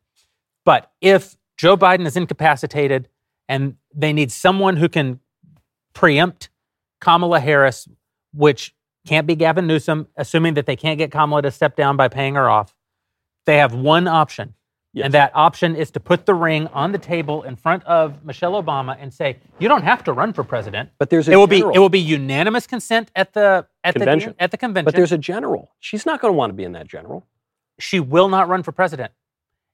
But 0.65 0.91
if 0.99 1.37
Joe 1.55 1.77
Biden 1.77 2.05
is 2.05 2.17
incapacitated 2.17 3.07
and 3.47 3.75
they 3.95 4.11
need 4.11 4.33
someone 4.33 4.75
who 4.75 4.89
can 4.89 5.21
preempt 5.93 6.49
Kamala 6.99 7.39
Harris, 7.39 7.87
which 8.33 8.75
can't 9.09 9.27
be 9.27 9.35
Gavin 9.35 9.67
Newsom, 9.67 10.07
assuming 10.15 10.53
that 10.53 10.65
they 10.65 10.75
can't 10.75 10.97
get 10.97 11.11
Kamala 11.11 11.41
to 11.41 11.51
step 11.51 11.75
down 11.75 11.97
by 11.97 12.07
paying 12.07 12.35
her 12.35 12.49
off, 12.49 12.75
they 13.45 13.57
have 13.57 13.73
one 13.73 14.07
option. 14.07 14.53
Yes. 14.91 15.05
And 15.05 15.13
that 15.13 15.31
option 15.35 15.75
is 15.75 15.91
to 15.91 15.99
put 15.99 16.25
the 16.25 16.33
ring 16.33 16.65
on 16.67 16.91
the 16.93 16.97
table 16.97 17.43
in 17.43 17.55
front 17.55 17.83
of 17.83 18.23
Michelle 18.25 18.53
Obama 18.61 18.97
and 18.99 19.13
say, 19.13 19.37
"You 19.59 19.67
don't 19.67 19.83
have 19.83 20.03
to 20.05 20.13
run 20.13 20.33
for 20.33 20.43
president." 20.43 20.89
But 20.97 21.11
there's 21.11 21.27
a 21.27 21.31
It 21.33 21.35
will 21.35 21.45
be 21.47 21.59
it 21.59 21.77
will 21.79 21.89
be 21.89 21.99
unanimous 21.99 22.65
consent 22.65 23.11
at 23.15 23.33
the 23.33 23.67
at 23.83 23.93
Convention. 23.95 24.33
the 24.37 24.43
at 24.43 24.49
the 24.51 24.57
convention. 24.57 24.85
But 24.85 24.95
there's 24.95 25.11
a 25.11 25.17
general. 25.19 25.71
She's 25.79 26.05
not 26.07 26.21
going 26.21 26.33
to 26.33 26.37
want 26.37 26.49
to 26.49 26.55
be 26.55 26.63
in 26.63 26.71
that 26.73 26.87
general. 26.87 27.27
she 27.79 27.99
will 27.99 28.29
not 28.29 28.49
run 28.49 28.61
for 28.63 28.71
president. 28.71 29.11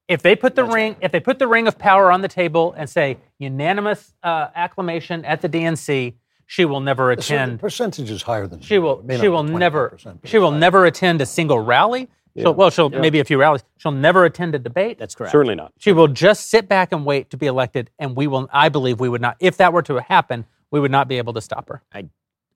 If 0.08 0.22
they 0.22 0.36
put 0.36 0.54
the 0.56 0.66
ring, 0.66 0.96
if 1.02 1.12
they 1.12 1.20
put 1.22 1.40
the 1.40 1.48
ring 1.48 1.68
of 1.68 1.78
power 1.80 2.12
on 2.12 2.22
the 2.22 2.28
table 2.28 2.74
and 2.78 2.88
say 2.90 3.18
unanimous 3.40 4.14
uh, 4.22 4.50
acclamation 4.54 5.24
at 5.26 5.42
the 5.42 5.50
DNC, 5.50 6.14
she 6.46 6.66
will 6.66 6.80
never 6.80 7.08
The 7.16 7.22
attend. 7.22 7.60
percentage 7.60 8.10
is 8.12 8.22
higher 8.24 8.48
than 8.48 8.60
She 8.62 8.78
will. 8.80 9.00
It 9.00 9.06
may 9.06 9.16
not 9.16 9.22
She 9.22 9.28
will 9.30 9.44
never. 9.44 9.98
She 10.24 10.38
will 10.38 10.52
it's 10.54 10.60
never 10.60 10.86
attend 10.86 11.22
a 11.22 11.26
single 11.26 11.60
rally. 11.60 12.10
She'll, 12.38 12.54
well, 12.54 12.70
she'll 12.70 12.92
Yeah. 12.92 13.00
maybe 13.00 13.20
a 13.22 13.24
few 13.24 13.40
rallies. 13.40 13.64
She'll 13.78 13.94
never 13.94 14.26
attend 14.26 14.56
a 14.56 14.60
debate. 14.60 15.00
That's 15.00 15.16
correct. 15.16 15.32
Certainly 15.32 15.56
not. 15.56 15.72
She 15.78 15.94
will 15.94 16.10
just 16.10 16.50
sit 16.50 16.68
back 16.68 16.92
and 16.92 17.06
wait 17.06 17.30
to 17.30 17.38
be 17.38 17.46
elected, 17.46 17.90
and 17.98 18.14
we 18.16 18.28
will. 18.28 18.50
I 18.52 18.68
believe 18.68 19.00
we 19.00 19.08
would 19.08 19.22
not. 19.22 19.38
If 19.40 19.56
that 19.58 19.72
were 19.72 19.82
to 19.84 20.02
happen, 20.02 20.46
we 20.70 20.82
would 20.82 20.92
not 20.92 21.08
be 21.08 21.18
able 21.18 21.32
to 21.34 21.40
stop 21.42 21.70
her. 21.70 21.82
I 21.94 22.10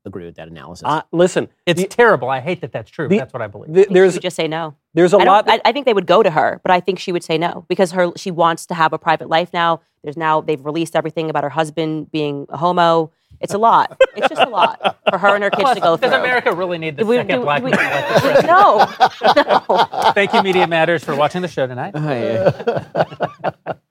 agree 0.05 0.25
with 0.25 0.35
that 0.35 0.49
analysis. 0.49 0.83
Uh, 0.85 1.01
listen, 1.13 1.47
It's 1.65 1.81
the- 1.81 1.87
terrible. 1.87 2.29
I 2.29 2.41
hate 2.41 2.59
that 2.61 2.73
that's 2.73 2.91
true. 2.91 3.07
the- 3.07 3.15
but 3.15 3.19
that's 3.21 3.33
what 3.33 3.41
I 3.41 3.47
believe. 3.47 3.73
the- 3.73 3.83
She 3.87 3.93
there's 3.93 4.13
would 4.15 4.21
just 4.21 4.35
say 4.35 4.49
no. 4.49 4.75
there's 4.95 5.13
a 5.13 5.17
I, 5.17 5.23
lot. 5.23 5.45
don't, 5.45 5.61
I, 5.65 5.69
I 5.69 5.71
think 5.71 5.85
they 5.85 5.93
would 5.93 6.07
go 6.07 6.23
to 6.23 6.29
her, 6.31 6.59
but 6.61 6.71
I 6.71 6.81
think 6.81 6.99
she 6.99 7.13
would 7.13 7.23
say 7.23 7.37
no 7.37 7.63
because 7.69 7.91
her 7.93 8.11
she 8.17 8.31
wants 8.31 8.65
to 8.67 8.73
have 8.73 8.91
a 8.91 8.97
private 8.97 9.29
life 9.29 9.53
now. 9.53 9.79
There's 10.03 10.17
now 10.17 10.41
they've 10.41 10.63
released 10.65 10.93
everything 10.95 11.29
about 11.29 11.43
her 11.43 11.49
husband 11.49 12.11
being 12.11 12.47
a 12.49 12.57
homo. 12.57 13.11
It's 13.41 13.53
a 13.53 13.57
lot. 13.57 13.97
It's 14.15 14.27
just 14.27 14.41
a 14.41 14.49
lot 14.49 14.97
for 15.09 15.17
her 15.17 15.35
and 15.35 15.43
her 15.43 15.49
kids 15.49 15.73
to 15.75 15.79
go 15.79 15.95
through. 15.97 16.09
Does 16.09 16.19
America 16.19 16.53
really 16.53 16.77
need 16.77 16.97
the 16.97 17.05
we- 17.05 17.15
second 17.15 17.37
do- 17.39 17.43
black 17.43 17.59
do 17.61 17.65
we- 17.65 17.71
man 17.71 17.91
elected 17.91 18.21
president? 18.21 18.47
no, 18.47 19.83
no. 20.03 20.11
Thank 20.13 20.33
you, 20.33 20.43
Media 20.43 20.67
Matters, 20.67 21.03
for 21.03 21.15
watching 21.15 21.41
the 21.41 21.47
show 21.47 21.65
tonight. 21.67 21.91
Oh, 21.95 22.11
yeah. 22.11 23.73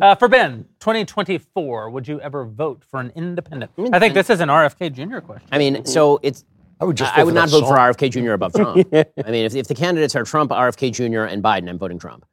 Uh, 0.00 0.14
for 0.14 0.28
Ben, 0.28 0.64
2024, 0.78 1.90
would 1.90 2.06
you 2.06 2.20
ever 2.20 2.44
vote 2.44 2.84
for 2.88 3.00
an 3.00 3.10
independent? 3.16 3.72
I 3.92 3.98
think 3.98 4.14
this 4.14 4.30
is 4.30 4.40
an 4.40 4.48
RFK 4.48 4.92
Jr. 4.92 5.18
question. 5.18 5.48
I 5.50 5.58
mean, 5.58 5.84
so 5.86 6.20
it's. 6.22 6.44
I 6.80 6.84
would 6.84 6.96
just 6.96 7.16
I 7.18 7.24
would 7.24 7.34
not 7.34 7.48
that 7.48 7.60
vote 7.60 7.66
for. 7.66 7.76
RFK 7.76 8.10
Jr. 8.12 8.32
above 8.32 8.52
Trump. 8.52 8.86
I 8.92 9.30
mean, 9.30 9.44
if, 9.46 9.56
if 9.56 9.66
the 9.66 9.74
candidates 9.74 10.14
are 10.14 10.22
Trump, 10.22 10.52
RFK 10.52 10.92
Jr., 10.92 11.22
and 11.22 11.42
Biden, 11.42 11.68
I'm 11.68 11.78
voting 11.78 11.98
Trump. 11.98 12.24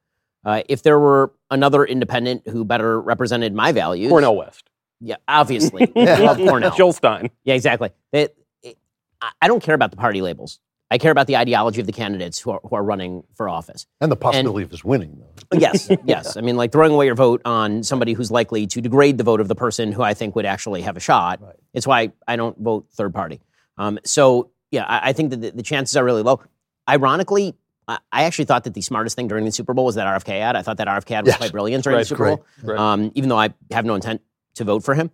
Uh, 0.44 0.62
if 0.70 0.84
there 0.84 1.00
were 1.00 1.32
another 1.50 1.84
independent 1.86 2.48
who 2.48 2.64
better 2.64 3.02
represented 3.02 3.56
my 3.56 3.72
values, 3.72 4.10
Cornel 4.10 4.36
West. 4.36 4.70
Yeah, 5.00 5.16
obviously, 5.28 5.92
I 5.96 6.20
love 6.20 6.38
Cornel. 6.38 6.72
Jill 6.76 6.94
Stein. 6.94 7.30
Yeah, 7.44 7.54
exactly. 7.56 7.90
It, 8.12 8.36
it, 8.64 8.78
I- 9.22 9.32
I 9.42 9.48
don't 9.48 9.62
care 9.62 9.76
about 9.76 9.92
the 9.92 9.98
party 9.98 10.22
labels. 10.22 10.60
I 10.92 10.98
care 11.00 11.12
about 11.12 11.26
the 11.28 11.36
ideology 11.36 11.82
of 11.82 11.88
the 11.88 11.92
candidates 11.94 12.38
who 12.40 12.52
are, 12.52 12.60
who 12.64 12.76
are 12.76 12.84
running 12.84 13.24
for 13.36 13.50
office. 13.50 13.88
And 14.00 14.12
the 14.12 14.16
possibility 14.16 14.64
of 14.64 14.70
his 14.72 14.84
winning, 14.86 15.18
though. 15.20 15.58
Yes, 15.60 15.90
yes. 16.06 16.38
I 16.38 16.42
mean, 16.42 16.58
like 16.58 16.72
throwing 16.72 16.92
away 16.94 17.08
your 17.08 17.16
vote 17.16 17.42
on 17.44 17.82
somebody 17.84 18.14
who's 18.14 18.30
likely 18.32 18.68
to 18.68 18.82
degrade 18.82 19.18
the 19.18 19.24
vote 19.24 19.42
of 19.42 19.48
the 19.48 19.56
person 19.56 19.92
who 19.92 20.04
I 20.04 20.14
think 20.14 20.36
would 20.36 20.46
actually 20.46 20.82
have 20.84 20.96
a 20.96 21.00
shot. 21.00 21.42
It's 21.74 21.88
why 21.88 22.12
I 22.28 22.36
don't 22.36 22.58
vote 22.60 22.88
third 22.94 23.14
party. 23.14 23.42
Um, 23.78 24.00
so, 24.06 24.52
yeah, 24.72 24.86
I, 24.86 25.10
I 25.10 25.14
think 25.14 25.32
that 25.32 25.42
the, 25.42 25.52
the 25.52 25.64
chances 25.64 25.98
are 25.98 26.04
really 26.06 26.22
low. 26.24 26.40
Ironically, 26.88 27.56
I, 27.88 27.98
I 28.12 28.24
actually 28.24 28.46
thought 28.46 28.64
that 28.66 28.74
the 28.76 28.82
smartest 28.82 29.16
thing 29.16 29.28
during 29.28 29.44
the 29.46 29.52
Super 29.52 29.74
Bowl 29.74 29.86
was 29.86 29.96
that 29.96 30.06
RFK 30.08 30.40
ad. 30.40 30.56
I 30.56 30.62
thought 30.62 30.78
that 30.78 30.88
RFK 30.88 31.12
ad 31.12 31.26
was 31.26 31.32
Yes. 31.34 31.38
quite 31.38 31.52
brilliant 31.52 31.84
during 31.84 31.96
Right, 31.98 32.02
the 32.02 32.06
Super 32.08 32.18
great, 32.24 32.36
Bowl, 32.38 32.46
great. 32.64 32.80
Um, 32.80 33.12
even 33.16 33.30
though 33.30 33.40
I 33.40 33.54
have 33.72 33.86
no 33.86 33.96
intent 33.96 34.22
to 34.56 34.64
vote 34.64 34.84
for 34.84 34.96
him. 34.96 35.12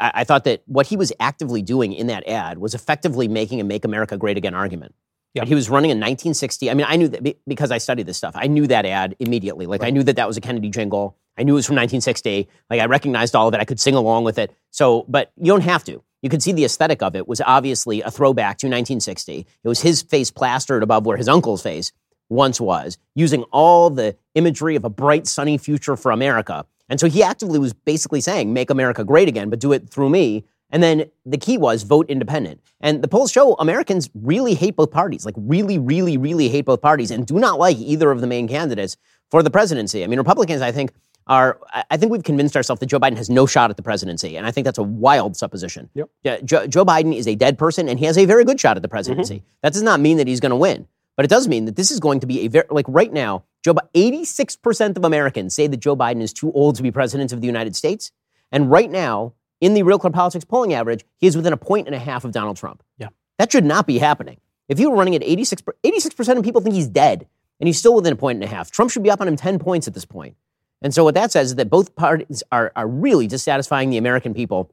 I, 0.00 0.24
thought 0.24 0.44
that 0.44 0.62
what 0.66 0.86
he 0.86 0.96
was 0.96 1.12
actively 1.18 1.62
doing 1.62 1.92
in 1.92 2.06
that 2.06 2.26
ad 2.28 2.58
was 2.58 2.74
effectively 2.74 3.28
making 3.28 3.60
a 3.60 3.64
"Make 3.64 3.84
America 3.84 4.16
Great 4.16 4.36
Again" 4.36 4.54
argument. 4.54 4.94
Yeah. 5.34 5.44
He 5.44 5.54
was 5.54 5.68
running 5.68 5.90
in 5.90 5.98
1960. 5.98 6.70
I 6.70 6.74
mean, 6.74 6.86
I 6.88 6.96
knew 6.96 7.08
that 7.08 7.36
because 7.46 7.70
I 7.70 7.78
studied 7.78 8.06
this 8.06 8.16
stuff. 8.16 8.34
I 8.36 8.46
knew 8.46 8.66
that 8.68 8.86
ad 8.86 9.16
immediately. 9.18 9.66
Like 9.66 9.82
I 9.82 9.90
knew 9.90 10.02
that 10.02 10.16
that 10.16 10.26
was 10.26 10.38
a 10.38 10.40
Kennedy 10.40 10.70
jingle. 10.70 11.16
I 11.36 11.42
knew 11.42 11.52
it 11.52 11.56
was 11.56 11.66
from 11.66 11.76
1960. 11.76 12.48
Like 12.70 12.80
I 12.80 12.86
recognized 12.86 13.36
all 13.36 13.48
of 13.48 13.52
it. 13.52 13.60
I 13.60 13.64
could 13.64 13.78
sing 13.78 13.94
along 13.94 14.24
with 14.24 14.38
it. 14.38 14.54
So, 14.70 15.04
but 15.08 15.32
you 15.36 15.46
don't 15.46 15.60
have 15.60 15.84
to. 15.84 16.02
You 16.22 16.30
could 16.30 16.42
see 16.42 16.52
the 16.52 16.64
aesthetic 16.64 17.02
of 17.02 17.14
it 17.14 17.28
was 17.28 17.42
obviously 17.42 18.00
a 18.00 18.10
throwback 18.10 18.58
to 18.58 18.66
1960. 18.66 19.46
It 19.62 19.68
was 19.68 19.82
his 19.82 20.00
face 20.02 20.30
plastered 20.30 20.82
above 20.82 21.04
where 21.04 21.18
his 21.18 21.28
uncle's 21.28 21.62
face 21.62 21.92
once 22.28 22.60
was, 22.60 22.98
using 23.14 23.42
all 23.52 23.90
the 23.90 24.16
imagery 24.34 24.74
of 24.74 24.84
a 24.84 24.90
bright, 24.90 25.26
sunny 25.26 25.58
future 25.58 25.96
for 25.96 26.10
America. 26.10 26.66
And 26.88 27.00
so 27.00 27.08
he 27.08 27.22
actively 27.22 27.58
was 27.58 27.72
basically 27.72 28.20
saying, 28.20 28.52
make 28.52 28.70
America 28.70 29.04
great 29.04 29.28
again, 29.28 29.50
but 29.50 29.60
do 29.60 29.72
it 29.72 29.90
through 29.90 30.10
me. 30.10 30.44
And 30.70 30.82
then 30.82 31.10
the 31.24 31.38
key 31.38 31.58
was 31.58 31.84
vote 31.84 32.08
independent. 32.08 32.60
And 32.80 33.02
the 33.02 33.08
polls 33.08 33.30
show 33.30 33.54
Americans 33.54 34.10
really 34.14 34.54
hate 34.54 34.76
both 34.76 34.90
parties, 34.90 35.24
like 35.24 35.34
really, 35.36 35.78
really, 35.78 36.16
really 36.16 36.48
hate 36.48 36.64
both 36.64 36.82
parties 36.82 37.10
and 37.10 37.26
do 37.26 37.38
not 37.38 37.58
like 37.58 37.76
either 37.78 38.10
of 38.10 38.20
the 38.20 38.26
main 38.26 38.48
candidates 38.48 38.96
for 39.30 39.42
the 39.42 39.50
presidency. 39.50 40.02
I 40.02 40.06
mean, 40.06 40.18
Republicans, 40.18 40.62
I 40.62 40.72
think, 40.72 40.92
are, 41.28 41.58
I 41.90 41.96
think 41.96 42.12
we've 42.12 42.22
convinced 42.22 42.56
ourselves 42.56 42.80
that 42.80 42.86
Joe 42.86 43.00
Biden 43.00 43.16
has 43.16 43.28
no 43.28 43.46
shot 43.46 43.70
at 43.70 43.76
the 43.76 43.82
presidency. 43.82 44.36
And 44.36 44.46
I 44.46 44.50
think 44.50 44.64
that's 44.64 44.78
a 44.78 44.82
wild 44.82 45.36
supposition. 45.36 45.90
Yep. 45.94 46.10
Yeah, 46.22 46.40
Joe, 46.40 46.66
Joe 46.66 46.84
Biden 46.84 47.14
is 47.14 47.26
a 47.26 47.34
dead 47.34 47.58
person 47.58 47.88
and 47.88 47.98
he 47.98 48.04
has 48.04 48.16
a 48.18 48.24
very 48.24 48.44
good 48.44 48.60
shot 48.60 48.76
at 48.76 48.82
the 48.82 48.88
mm-hmm. 48.88 48.94
presidency. 48.94 49.42
That 49.62 49.72
does 49.72 49.82
not 49.82 50.00
mean 50.00 50.18
that 50.18 50.28
he's 50.28 50.40
going 50.40 50.50
to 50.50 50.56
win. 50.56 50.86
But 51.16 51.24
it 51.24 51.28
does 51.28 51.48
mean 51.48 51.64
that 51.64 51.76
this 51.76 51.90
is 51.90 51.98
going 51.98 52.20
to 52.20 52.26
be 52.26 52.40
a 52.40 52.48
very, 52.48 52.66
like 52.70 52.84
right 52.88 53.12
now, 53.12 53.44
Joe, 53.66 53.74
Bi- 53.74 53.82
86% 53.94 54.96
of 54.96 55.04
Americans 55.04 55.52
say 55.52 55.66
that 55.66 55.78
Joe 55.78 55.96
Biden 55.96 56.22
is 56.22 56.32
too 56.32 56.52
old 56.52 56.76
to 56.76 56.84
be 56.84 56.92
president 56.92 57.32
of 57.32 57.40
the 57.40 57.48
United 57.48 57.74
States. 57.74 58.12
And 58.52 58.70
right 58.70 58.88
now, 58.88 59.34
in 59.60 59.74
the 59.74 59.82
Real 59.82 59.98
Clear 59.98 60.12
Politics 60.12 60.44
polling 60.44 60.72
average, 60.72 61.04
he 61.18 61.26
is 61.26 61.36
within 61.36 61.52
a 61.52 61.56
point 61.56 61.88
and 61.88 61.94
a 61.94 61.98
half 61.98 62.24
of 62.24 62.30
Donald 62.30 62.56
Trump. 62.56 62.84
Yeah. 62.96 63.08
That 63.40 63.50
should 63.50 63.64
not 63.64 63.84
be 63.84 63.98
happening. 63.98 64.38
If 64.68 64.78
you 64.78 64.88
were 64.88 64.96
running 64.96 65.16
at 65.16 65.24
86, 65.24 65.62
86% 65.84 66.38
of 66.38 66.44
people 66.44 66.60
think 66.60 66.76
he's 66.76 66.86
dead, 66.86 67.26
and 67.58 67.66
he's 67.66 67.76
still 67.76 67.96
within 67.96 68.12
a 68.12 68.16
point 68.16 68.36
and 68.36 68.44
a 68.44 68.54
half. 68.54 68.70
Trump 68.70 68.92
should 68.92 69.02
be 69.02 69.10
up 69.10 69.20
on 69.20 69.26
him 69.26 69.34
10 69.34 69.58
points 69.58 69.88
at 69.88 69.94
this 69.94 70.04
point. 70.04 70.36
And 70.80 70.94
so 70.94 71.02
what 71.02 71.14
that 71.14 71.32
says 71.32 71.48
is 71.48 71.54
that 71.56 71.68
both 71.68 71.96
parties 71.96 72.44
are, 72.52 72.70
are 72.76 72.86
really 72.86 73.26
dissatisfying 73.26 73.90
the 73.90 73.96
American 73.96 74.32
people. 74.32 74.70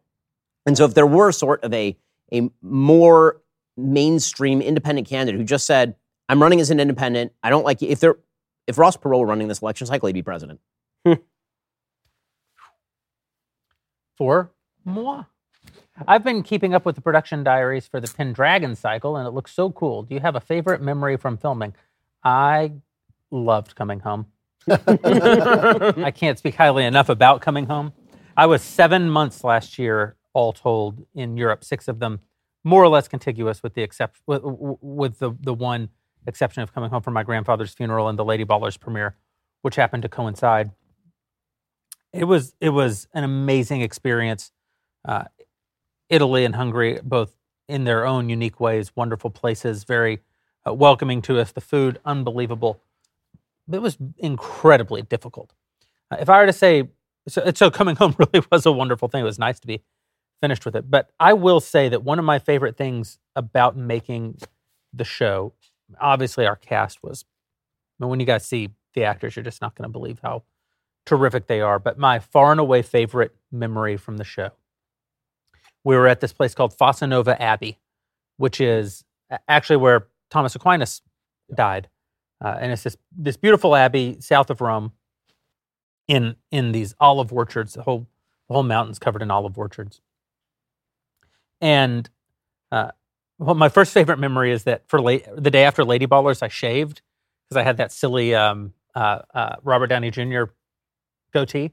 And 0.67 0.77
so 0.77 0.85
if 0.85 0.93
there 0.93 1.07
were 1.07 1.31
sort 1.31 1.63
of 1.63 1.73
a, 1.73 1.97
a 2.31 2.47
more 2.61 3.41
mainstream 3.75 4.61
independent 4.61 5.07
candidate 5.07 5.39
who 5.39 5.45
just 5.45 5.65
said, 5.65 5.95
I'm 6.29 6.39
running 6.39 6.59
as 6.59 6.69
an 6.69 6.79
independent, 6.79 7.31
I 7.41 7.49
don't 7.49 7.65
like 7.65 7.81
you, 7.81 7.87
if 7.87 7.99
there 7.99 8.17
if 8.67 8.77
Ross 8.77 8.97
Perot 8.97 9.19
were 9.19 9.25
running 9.25 9.47
this 9.47 9.61
election 9.61 9.87
cycle, 9.87 10.07
he'd 10.07 10.13
be 10.13 10.21
president. 10.21 10.59
Hmm. 11.05 11.13
for 14.17 14.51
moi. 14.85 15.25
I've 16.07 16.23
been 16.23 16.43
keeping 16.43 16.73
up 16.73 16.85
with 16.85 16.95
the 16.95 17.01
production 17.01 17.43
diaries 17.43 17.87
for 17.87 17.99
the 17.99 18.07
Pendragon 18.07 18.75
cycle, 18.75 19.17
and 19.17 19.27
it 19.27 19.31
looks 19.31 19.53
so 19.53 19.71
cool. 19.71 20.03
Do 20.03 20.15
you 20.15 20.21
have 20.21 20.35
a 20.35 20.39
favorite 20.39 20.81
memory 20.81 21.17
from 21.17 21.37
filming? 21.37 21.73
I 22.23 22.73
loved 23.31 23.75
coming 23.75 23.99
home. 23.99 24.27
I 24.69 26.11
can't 26.15 26.37
speak 26.39 26.55
highly 26.55 26.85
enough 26.85 27.09
about 27.09 27.41
coming 27.41 27.65
home. 27.65 27.93
I 28.35 28.45
was 28.45 28.61
seven 28.61 29.09
months 29.09 29.43
last 29.43 29.77
year, 29.77 30.15
all 30.33 30.53
told, 30.53 31.05
in 31.13 31.37
Europe. 31.37 31.63
Six 31.63 31.87
of 31.87 31.99
them 31.99 32.21
more 32.63 32.83
or 32.83 32.87
less 32.87 33.07
contiguous, 33.07 33.61
with 33.61 33.73
the 33.73 33.83
except 33.83 34.19
with, 34.25 34.41
with 34.43 35.19
the 35.19 35.31
the 35.41 35.53
one 35.53 35.89
exception 36.27 36.63
of 36.63 36.73
coming 36.73 36.89
home 36.89 37.01
from 37.01 37.13
my 37.13 37.23
grandfather's 37.23 37.73
funeral 37.73 38.07
and 38.07 38.17
the 38.17 38.25
Lady 38.25 38.45
Ballers 38.45 38.79
premiere, 38.79 39.15
which 39.61 39.75
happened 39.75 40.03
to 40.03 40.09
coincide. 40.09 40.71
It 42.11 42.25
was 42.25 42.55
it 42.61 42.69
was 42.69 43.07
an 43.13 43.23
amazing 43.23 43.81
experience. 43.81 44.51
Uh, 45.05 45.25
Italy 46.09 46.45
and 46.45 46.55
Hungary, 46.55 46.99
both 47.03 47.33
in 47.67 47.85
their 47.85 48.05
own 48.05 48.29
unique 48.29 48.59
ways, 48.59 48.95
wonderful 48.95 49.29
places, 49.29 49.83
very 49.83 50.19
uh, 50.67 50.73
welcoming 50.73 51.21
to 51.23 51.39
us. 51.39 51.51
The 51.51 51.61
food, 51.61 51.99
unbelievable. 52.05 52.81
It 53.71 53.81
was 53.81 53.97
incredibly 54.17 55.01
difficult. 55.01 55.53
Uh, 56.11 56.17
if 56.19 56.29
I 56.29 56.39
were 56.39 56.45
to 56.45 56.53
say, 56.53 56.89
so, 57.27 57.51
so 57.55 57.71
coming 57.71 57.95
home 57.97 58.15
really 58.17 58.45
was 58.51 58.65
a 58.65 58.71
wonderful 58.71 59.07
thing. 59.07 59.21
It 59.21 59.25
was 59.25 59.39
nice 59.39 59.59
to 59.61 59.67
be 59.67 59.81
finished 60.41 60.65
with 60.65 60.75
it. 60.75 60.89
But 60.91 61.09
I 61.19 61.33
will 61.33 61.59
say 61.59 61.89
that 61.89 62.03
one 62.03 62.19
of 62.19 62.25
my 62.25 62.39
favorite 62.39 62.77
things 62.77 63.19
about 63.35 63.77
making 63.77 64.39
the 64.93 65.05
show, 65.05 65.53
obviously, 65.99 66.45
our 66.45 66.55
cast 66.55 67.03
was. 67.03 67.25
I 67.99 68.03
mean, 68.03 68.09
when 68.09 68.19
you 68.19 68.25
guys 68.25 68.45
see 68.45 68.69
the 68.93 69.03
actors, 69.03 69.35
you're 69.35 69.43
just 69.43 69.61
not 69.61 69.75
going 69.75 69.87
to 69.87 69.91
believe 69.91 70.19
how 70.23 70.43
terrific 71.05 71.47
they 71.47 71.61
are. 71.61 71.79
But 71.79 71.97
my 71.97 72.19
far 72.19 72.51
and 72.51 72.59
away 72.59 72.81
favorite 72.81 73.35
memory 73.51 73.97
from 73.97 74.17
the 74.17 74.23
show 74.23 74.51
we 75.83 75.95
were 75.95 76.07
at 76.07 76.21
this 76.21 76.33
place 76.33 76.53
called 76.53 76.75
Fossanova 76.75 77.39
Abbey, 77.39 77.79
which 78.37 78.61
is 78.61 79.03
actually 79.47 79.77
where 79.77 80.07
Thomas 80.29 80.55
Aquinas 80.55 81.01
died, 81.53 81.89
uh, 82.43 82.57
and 82.59 82.71
it's 82.71 82.83
this 82.83 82.97
this 83.15 83.37
beautiful 83.37 83.75
abbey 83.75 84.17
south 84.19 84.49
of 84.49 84.61
Rome. 84.61 84.93
In 86.07 86.35
in 86.51 86.73
these 86.73 86.93
olive 86.99 87.31
orchards, 87.31 87.73
the 87.73 87.83
whole 87.83 88.07
the 88.47 88.53
whole 88.53 88.63
mountain's 88.63 88.99
covered 88.99 89.21
in 89.21 89.31
olive 89.31 89.57
orchards. 89.57 90.01
And 91.61 92.09
uh, 92.71 92.91
well, 93.43 93.55
my 93.55 93.69
first 93.69 93.93
favorite 93.93 94.19
memory 94.19 94.51
is 94.51 94.63
that 94.63 94.87
for 94.87 95.01
late, 95.01 95.25
the 95.35 95.51
day 95.51 95.65
after 95.65 95.83
Lady 95.83 96.07
Ballers, 96.07 96.41
I 96.41 96.47
shaved 96.47 97.01
because 97.43 97.57
I 97.57 97.63
had 97.63 97.77
that 97.77 97.91
silly 97.91 98.33
um, 98.33 98.73
uh, 98.95 99.19
uh, 99.33 99.55
Robert 99.63 99.87
Downey 99.87 100.11
Jr. 100.11 100.43
goatee. 101.33 101.71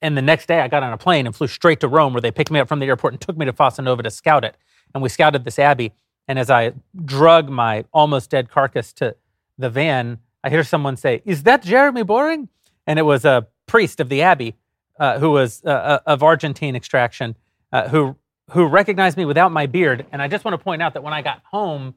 And 0.00 0.16
the 0.16 0.22
next 0.22 0.46
day, 0.46 0.60
I 0.60 0.68
got 0.68 0.82
on 0.82 0.92
a 0.92 0.98
plane 0.98 1.26
and 1.26 1.34
flew 1.34 1.48
straight 1.48 1.80
to 1.80 1.88
Rome, 1.88 2.12
where 2.12 2.20
they 2.20 2.30
picked 2.30 2.50
me 2.50 2.60
up 2.60 2.68
from 2.68 2.78
the 2.78 2.86
airport 2.86 3.14
and 3.14 3.20
took 3.20 3.36
me 3.36 3.46
to 3.46 3.52
Fossanova 3.52 4.02
to 4.02 4.10
scout 4.10 4.44
it. 4.44 4.56
And 4.94 5.02
we 5.02 5.08
scouted 5.08 5.44
this 5.44 5.58
abbey. 5.58 5.92
And 6.28 6.38
as 6.38 6.50
I 6.50 6.72
drug 7.04 7.48
my 7.48 7.84
almost 7.92 8.30
dead 8.30 8.50
carcass 8.50 8.92
to 8.94 9.16
the 9.56 9.70
van, 9.70 10.18
I 10.44 10.50
hear 10.50 10.62
someone 10.62 10.96
say, 10.96 11.22
"Is 11.24 11.42
that 11.44 11.62
Jeremy 11.62 12.04
Boreing?" 12.04 12.48
And 12.86 12.98
it 12.98 13.02
was 13.02 13.24
a 13.24 13.48
priest 13.66 13.98
of 13.98 14.08
the 14.08 14.22
abbey 14.22 14.54
uh, 15.00 15.18
who 15.18 15.30
was 15.30 15.62
uh, 15.64 15.70
uh, 15.70 15.98
of 16.06 16.22
Argentine 16.22 16.76
extraction, 16.76 17.34
uh, 17.72 17.88
who 17.88 18.16
who 18.50 18.66
recognized 18.66 19.16
me 19.16 19.24
without 19.24 19.52
my 19.52 19.66
beard. 19.66 20.06
And 20.12 20.22
I 20.22 20.28
just 20.28 20.44
want 20.44 20.54
to 20.58 20.62
point 20.62 20.82
out 20.82 20.94
that 20.94 21.02
when 21.02 21.12
I 21.12 21.22
got 21.22 21.42
home 21.44 21.94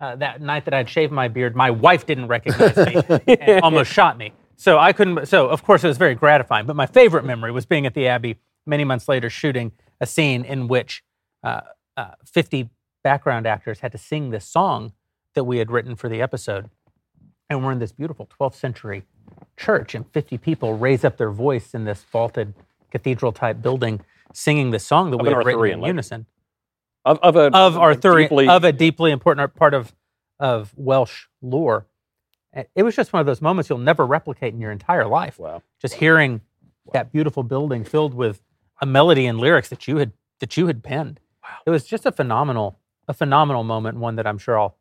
uh, 0.00 0.16
that 0.16 0.40
night 0.40 0.64
that 0.64 0.74
I'd 0.74 0.88
shaved 0.88 1.12
my 1.12 1.28
beard, 1.28 1.54
my 1.54 1.70
wife 1.70 2.06
didn't 2.06 2.26
recognize 2.26 2.76
me 2.76 3.02
and 3.40 3.62
almost 3.62 3.92
shot 3.92 4.18
me. 4.18 4.32
So 4.56 4.78
I 4.78 4.92
couldn't. 4.92 5.26
So 5.26 5.48
of 5.48 5.62
course 5.62 5.84
it 5.84 5.88
was 5.88 5.98
very 5.98 6.14
gratifying. 6.14 6.66
But 6.66 6.76
my 6.76 6.86
favorite 6.86 7.24
memory 7.24 7.52
was 7.52 7.66
being 7.66 7.86
at 7.86 7.94
the 7.94 8.06
Abbey 8.08 8.38
many 8.66 8.84
months 8.84 9.08
later, 9.08 9.30
shooting 9.30 9.72
a 10.00 10.06
scene 10.06 10.44
in 10.44 10.68
which 10.68 11.04
uh, 11.42 11.60
uh, 11.96 12.12
50 12.24 12.70
background 13.02 13.46
actors 13.46 13.80
had 13.80 13.92
to 13.92 13.98
sing 13.98 14.30
this 14.30 14.46
song 14.46 14.92
that 15.34 15.44
we 15.44 15.58
had 15.58 15.70
written 15.70 15.94
for 15.94 16.08
the 16.08 16.22
episode, 16.22 16.70
and 17.50 17.64
we're 17.64 17.72
in 17.72 17.78
this 17.78 17.92
beautiful 17.92 18.28
12th 18.40 18.54
century 18.54 19.04
church, 19.56 19.94
and 19.94 20.10
50 20.12 20.38
people 20.38 20.76
raise 20.76 21.04
up 21.04 21.16
their 21.16 21.30
voice 21.30 21.74
in 21.74 21.84
this 21.84 22.04
vaulted 22.10 22.54
cathedral 22.94 23.32
type 23.32 23.60
building, 23.60 24.00
singing 24.32 24.70
this 24.70 24.86
song 24.86 25.10
that 25.10 25.16
Of 25.18 25.22
we 25.26 25.32
an 25.32 25.34
had 25.34 25.46
written 25.46 25.80
in 25.80 25.84
unison 25.84 26.26
Of, 27.04 27.18
of 27.22 27.34
a 27.36 27.54
of 27.54 27.76
Arthurian, 27.76 28.28
deeply- 28.28 28.48
of 28.48 28.62
a 28.64 28.72
deeply 28.72 29.10
important 29.10 29.54
part 29.56 29.74
of 29.74 29.92
of 30.38 30.72
Welsh 30.76 31.26
lore. 31.42 31.86
It 32.76 32.84
was 32.84 32.94
just 32.94 33.12
one 33.12 33.18
of 33.20 33.26
those 33.26 33.42
moments 33.42 33.68
you'll 33.68 33.78
never 33.78 34.06
replicate 34.06 34.54
in 34.54 34.60
your 34.60 34.70
entire 34.70 35.06
life. 35.06 35.38
wow. 35.40 35.60
Just 35.80 35.94
hearing 35.94 36.40
that 36.92 37.10
beautiful 37.12 37.42
building 37.42 37.82
filled 37.84 38.14
with 38.14 38.40
a 38.80 38.86
melody 38.86 39.26
and 39.26 39.38
lyrics 39.38 39.68
that 39.70 39.88
you 39.88 39.96
had 39.96 40.12
that 40.40 40.56
you 40.56 40.66
had 40.68 40.82
penned. 40.84 41.18
Wow. 41.42 41.48
It 41.66 41.70
was 41.70 41.84
just 41.84 42.06
a 42.06 42.12
phenomenal, 42.12 42.78
a 43.08 43.12
phenomenal 43.14 43.64
moment, 43.64 43.98
one 43.98 44.14
that 44.16 44.26
I'm 44.26 44.38
sure 44.38 44.58
I'll 44.58 44.76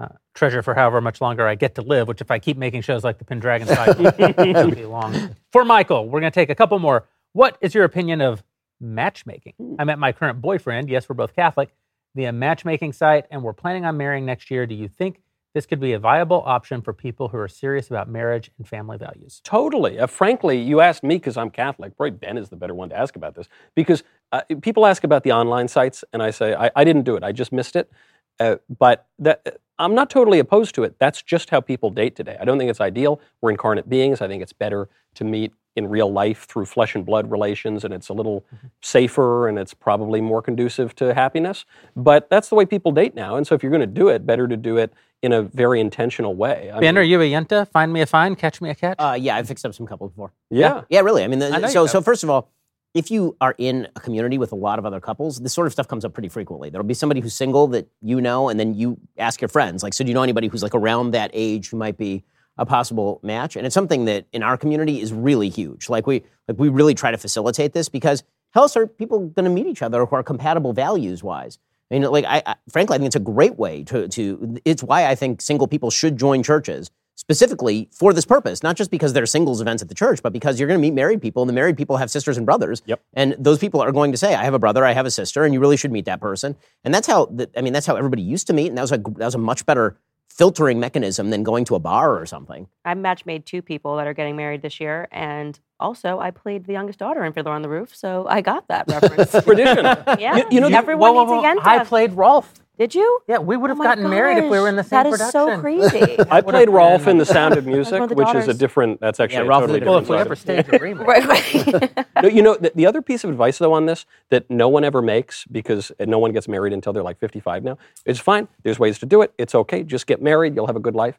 uh, 0.00 0.08
treasure 0.34 0.60
for 0.62 0.74
however 0.74 1.00
much 1.00 1.20
longer 1.20 1.46
I 1.46 1.54
get 1.54 1.76
to 1.76 1.82
live. 1.82 2.08
Which, 2.08 2.20
if 2.20 2.30
I 2.32 2.40
keep 2.40 2.56
making 2.56 2.82
shows 2.82 3.04
like 3.04 3.18
the 3.18 3.24
Pendragon 3.24 3.68
Cycle, 3.68 4.06
it'll 4.18 4.70
be 4.72 4.84
long. 4.84 5.36
For 5.52 5.64
Michael, 5.64 6.08
we're 6.08 6.18
going 6.20 6.32
to 6.32 6.40
take 6.40 6.50
a 6.50 6.54
couple 6.56 6.78
more. 6.80 7.06
What 7.34 7.58
is 7.60 7.74
your 7.74 7.82
opinion 7.82 8.20
of 8.20 8.44
matchmaking? 8.80 9.54
I 9.80 9.82
met 9.82 9.98
my 9.98 10.12
current 10.12 10.40
boyfriend. 10.40 10.88
Yes, 10.88 11.08
we're 11.08 11.16
both 11.16 11.34
Catholic. 11.34 11.74
Via 12.14 12.32
matchmaking 12.32 12.92
site, 12.92 13.24
and 13.28 13.42
we're 13.42 13.52
planning 13.52 13.84
on 13.84 13.96
marrying 13.96 14.24
next 14.24 14.52
year. 14.52 14.66
Do 14.66 14.74
you 14.76 14.86
think 14.86 15.20
this 15.52 15.66
could 15.66 15.80
be 15.80 15.94
a 15.94 15.98
viable 15.98 16.44
option 16.46 16.80
for 16.80 16.92
people 16.92 17.26
who 17.26 17.36
are 17.38 17.48
serious 17.48 17.88
about 17.88 18.08
marriage 18.08 18.52
and 18.56 18.68
family 18.68 18.98
values? 18.98 19.40
Totally. 19.42 19.98
Uh, 19.98 20.06
frankly, 20.06 20.62
you 20.62 20.80
asked 20.80 21.02
me 21.02 21.16
because 21.16 21.36
I'm 21.36 21.50
Catholic. 21.50 21.96
Probably 21.96 22.12
Ben 22.12 22.38
is 22.38 22.50
the 22.50 22.56
better 22.56 22.72
one 22.72 22.90
to 22.90 22.96
ask 22.96 23.16
about 23.16 23.34
this 23.34 23.48
because 23.74 24.04
uh, 24.30 24.42
people 24.62 24.86
ask 24.86 25.02
about 25.02 25.24
the 25.24 25.32
online 25.32 25.66
sites, 25.66 26.04
and 26.12 26.22
I 26.22 26.30
say 26.30 26.54
I, 26.54 26.70
I 26.76 26.84
didn't 26.84 27.02
do 27.02 27.16
it. 27.16 27.24
I 27.24 27.32
just 27.32 27.50
missed 27.50 27.74
it. 27.74 27.90
Uh, 28.38 28.56
but 28.78 29.08
that, 29.18 29.42
uh, 29.44 29.50
I'm 29.80 29.96
not 29.96 30.08
totally 30.08 30.38
opposed 30.38 30.76
to 30.76 30.84
it. 30.84 31.00
That's 31.00 31.20
just 31.20 31.50
how 31.50 31.60
people 31.60 31.90
date 31.90 32.14
today. 32.14 32.36
I 32.40 32.44
don't 32.44 32.58
think 32.58 32.70
it's 32.70 32.80
ideal. 32.80 33.20
We're 33.40 33.50
incarnate 33.50 33.88
beings. 33.88 34.20
I 34.20 34.28
think 34.28 34.40
it's 34.40 34.52
better 34.52 34.88
to 35.16 35.24
meet 35.24 35.52
in 35.76 35.88
real 35.88 36.12
life 36.12 36.46
through 36.46 36.66
flesh 36.66 36.94
and 36.94 37.04
blood 37.04 37.30
relations, 37.30 37.84
and 37.84 37.92
it's 37.92 38.08
a 38.08 38.12
little 38.12 38.44
safer 38.80 39.48
and 39.48 39.58
it's 39.58 39.74
probably 39.74 40.20
more 40.20 40.40
conducive 40.40 40.94
to 40.96 41.14
happiness. 41.14 41.64
But 41.96 42.30
that's 42.30 42.48
the 42.48 42.54
way 42.54 42.64
people 42.64 42.92
date 42.92 43.14
now. 43.14 43.36
And 43.36 43.46
so 43.46 43.54
if 43.54 43.62
you're 43.62 43.72
going 43.72 43.80
to 43.80 43.86
do 43.86 44.08
it, 44.08 44.24
better 44.24 44.46
to 44.46 44.56
do 44.56 44.76
it 44.76 44.92
in 45.22 45.32
a 45.32 45.42
very 45.42 45.80
intentional 45.80 46.34
way. 46.34 46.70
I 46.70 46.80
Ben, 46.80 46.94
mean, 46.94 46.98
are 46.98 47.02
you 47.02 47.20
a 47.20 47.24
yenta? 47.24 47.66
Find 47.68 47.92
me 47.92 48.02
a 48.02 48.06
fine, 48.06 48.36
catch 48.36 48.60
me 48.60 48.70
a 48.70 48.74
catch. 48.74 48.96
Uh, 48.98 49.16
yeah, 49.18 49.36
I've 49.36 49.48
fixed 49.48 49.64
up 49.64 49.74
some 49.74 49.86
couples 49.86 50.10
before. 50.10 50.32
yeah. 50.50 50.82
Yeah, 50.90 51.00
really. 51.00 51.24
I 51.24 51.28
mean, 51.28 51.38
the, 51.38 51.50
I 51.50 51.68
so 51.68 51.86
so 51.86 52.02
first 52.02 52.22
of 52.22 52.30
all, 52.30 52.50
if 52.92 53.10
you 53.10 53.36
are 53.40 53.54
in 53.58 53.88
a 53.96 54.00
community 54.00 54.38
with 54.38 54.52
a 54.52 54.56
lot 54.56 54.78
of 54.78 54.86
other 54.86 55.00
couples, 55.00 55.40
this 55.40 55.52
sort 55.52 55.66
of 55.66 55.72
stuff 55.72 55.88
comes 55.88 56.04
up 56.04 56.12
pretty 56.12 56.28
frequently. 56.28 56.70
There'll 56.70 56.86
be 56.86 56.94
somebody 56.94 57.20
who's 57.20 57.34
single 57.34 57.66
that 57.68 57.88
you 58.00 58.20
know, 58.20 58.48
and 58.48 58.60
then 58.60 58.74
you 58.74 58.98
ask 59.18 59.40
your 59.40 59.48
friends, 59.48 59.82
like, 59.82 59.94
so 59.94 60.04
do 60.04 60.08
you 60.08 60.14
know 60.14 60.22
anybody 60.22 60.46
who's 60.46 60.62
like 60.62 60.74
around 60.74 61.10
that 61.12 61.30
age 61.34 61.70
who 61.70 61.76
might 61.76 61.96
be 61.96 62.22
a 62.58 62.66
possible 62.66 63.20
match? 63.22 63.56
And 63.56 63.66
it's 63.66 63.74
something 63.74 64.04
that 64.06 64.26
in 64.32 64.42
our 64.42 64.56
community 64.56 65.00
is 65.00 65.12
really 65.12 65.48
huge. 65.48 65.88
Like 65.88 66.06
we 66.06 66.22
like 66.48 66.58
we 66.58 66.68
really 66.68 66.94
try 66.94 67.10
to 67.10 67.18
facilitate 67.18 67.72
this 67.72 67.88
because 67.88 68.22
how 68.50 68.62
else 68.62 68.76
are 68.76 68.86
people 68.86 69.18
going 69.18 69.44
to 69.44 69.50
meet 69.50 69.66
each 69.66 69.82
other 69.82 70.04
who 70.04 70.16
are 70.16 70.22
compatible 70.22 70.72
values 70.72 71.22
wise? 71.22 71.58
I 71.90 71.98
mean, 71.98 72.10
like, 72.10 72.24
I, 72.24 72.42
I, 72.46 72.54
frankly, 72.70 72.94
I 72.94 72.98
think 72.98 73.08
it's 73.08 73.16
a 73.16 73.20
great 73.20 73.58
way 73.58 73.84
to, 73.84 74.08
to, 74.08 74.58
it's 74.64 74.82
why 74.82 75.06
I 75.06 75.14
think 75.14 75.42
single 75.42 75.66
people 75.66 75.90
should 75.90 76.16
join 76.16 76.42
churches 76.42 76.90
specifically 77.16 77.88
for 77.92 78.12
this 78.12 78.24
purpose, 78.24 78.62
not 78.62 78.76
just 78.76 78.90
because 78.90 79.12
there 79.12 79.22
are 79.22 79.26
singles 79.26 79.60
events 79.60 79.82
at 79.82 79.88
the 79.88 79.94
church, 79.94 80.22
but 80.22 80.32
because 80.32 80.58
you're 80.58 80.66
going 80.66 80.78
to 80.78 80.82
meet 80.82 80.94
married 80.94 81.22
people, 81.22 81.42
and 81.42 81.48
the 81.48 81.52
married 81.52 81.76
people 81.76 81.96
have 81.96 82.10
sisters 82.10 82.36
and 82.36 82.46
brothers. 82.46 82.82
Yep. 82.86 83.00
And 83.14 83.36
those 83.38 83.58
people 83.58 83.80
are 83.80 83.92
going 83.92 84.12
to 84.12 84.18
say, 84.18 84.34
"I 84.34 84.44
have 84.44 84.54
a 84.54 84.58
brother, 84.58 84.84
I 84.84 84.92
have 84.92 85.06
a 85.06 85.10
sister," 85.10 85.44
and 85.44 85.54
you 85.54 85.60
really 85.60 85.76
should 85.76 85.92
meet 85.92 86.06
that 86.06 86.20
person. 86.20 86.56
And 86.82 86.92
that's 86.92 87.06
how, 87.06 87.26
the, 87.26 87.48
I 87.56 87.60
mean, 87.60 87.72
that's 87.72 87.86
how 87.86 87.96
everybody 87.96 88.22
used 88.22 88.46
to 88.48 88.52
meet, 88.52 88.68
and 88.68 88.78
that 88.78 88.82
was 88.82 88.92
a 88.92 88.98
that 88.98 89.26
was 89.26 89.34
a 89.34 89.38
much 89.38 89.64
better 89.64 89.96
filtering 90.36 90.80
mechanism 90.80 91.30
than 91.30 91.42
going 91.44 91.64
to 91.64 91.74
a 91.76 91.78
bar 91.78 92.18
or 92.20 92.26
something. 92.26 92.66
I 92.84 92.94
match 92.94 93.24
made 93.24 93.46
two 93.46 93.62
people 93.62 93.96
that 93.96 94.06
are 94.06 94.14
getting 94.14 94.34
married 94.36 94.62
this 94.62 94.80
year, 94.80 95.06
and 95.12 95.58
also 95.78 96.18
I 96.18 96.32
played 96.32 96.64
the 96.66 96.72
youngest 96.72 96.98
daughter 96.98 97.24
in 97.24 97.32
Fiddler 97.32 97.52
on 97.52 97.62
the 97.62 97.68
Roof, 97.68 97.94
so 97.94 98.26
I 98.28 98.40
got 98.40 98.66
that 98.68 98.86
reference. 98.88 99.30
Tradition. 99.44 99.84
yeah, 100.18 100.36
You- 100.38 100.46
you 100.50 100.60
know, 100.60 100.68
everyone 100.68 101.14
Whoa, 101.14 101.24
whoa, 101.24 101.34
needs 101.36 101.46
a 101.46 101.48
whoa. 101.48 101.62
Yenta. 101.62 101.66
I 101.66 101.84
played 101.84 102.12
Rolf. 102.14 102.52
Did 102.78 102.94
you? 102.94 103.20
Yeah, 103.28 103.38
we 103.38 103.56
would 103.56 103.70
oh 103.70 103.74
have 103.74 103.78
Oh 103.80 103.84
my 103.84 103.84
gotten 103.84 104.10
married 104.10 104.38
if 104.38 104.50
we 104.50 104.58
were 104.58 104.68
in 104.68 104.76
the 104.76 104.82
gosh, 104.82 104.90
same 104.90 105.04
That 105.04 105.06
is 105.06 105.12
production. 105.12 105.30
so 105.32 105.60
crazy. 105.60 106.16
I 106.30 106.40
played 106.40 106.68
Rolf 106.70 107.06
in 107.06 107.18
The 107.18 107.26
Sound 107.26 107.56
of 107.56 107.66
Music, 107.66 108.00
of 108.00 108.10
which 108.12 108.34
is 108.34 108.48
a 108.48 108.54
different. 108.54 109.00
That's 109.00 109.20
actually 109.20 109.36
Yeah, 109.38 109.42
a 109.42 109.46
Rolf 109.46 109.62
totally 109.62 109.80
is 109.80 109.86
Well, 109.86 110.00
different. 110.00 110.02
if 110.02 110.08
we 110.10 110.16
side. 110.16 110.20
ever 110.20 110.36
stage 110.36 110.80
a 110.80 110.82
remake. 110.82 111.06
right, 111.06 111.26
right. 111.26 112.06
No, 112.22 112.28
you 112.28 112.42
know, 112.42 112.56
the, 112.56 112.72
the 112.74 112.86
other 112.86 113.02
piece 113.02 113.24
of 113.24 113.30
advice, 113.30 113.58
though, 113.58 113.72
on 113.74 113.86
this 113.86 114.06
that 114.30 114.50
no 114.50 114.68
one 114.68 114.84
ever 114.84 115.02
makes 115.02 115.44
because 115.46 115.92
no 116.00 116.18
one 116.18 116.32
gets 116.32 116.48
married 116.48 116.72
until 116.72 116.92
they're 116.92 117.02
like 117.04 117.18
55 117.20 117.62
now, 117.64 117.78
it's 118.06 118.20
fine. 118.20 118.48
There's 118.64 118.78
ways 118.78 118.98
to 119.00 119.06
do 119.06 119.22
it. 119.22 119.32
It's 119.38 119.54
okay. 119.54 119.84
Just 119.84 120.06
get 120.06 120.20
married. 120.22 120.54
You'll 120.56 120.66
have 120.66 120.76
a 120.76 120.80
good 120.80 120.94
life. 120.96 121.18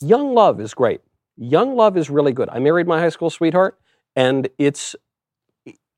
Young 0.00 0.34
love 0.34 0.60
is 0.60 0.74
great. 0.74 1.00
Young 1.36 1.76
love 1.76 1.96
is 1.96 2.10
really 2.10 2.32
good. 2.32 2.48
I 2.50 2.58
married 2.58 2.86
my 2.88 3.00
high 3.00 3.08
school 3.10 3.30
sweetheart, 3.30 3.78
and 4.16 4.48
it's, 4.58 4.96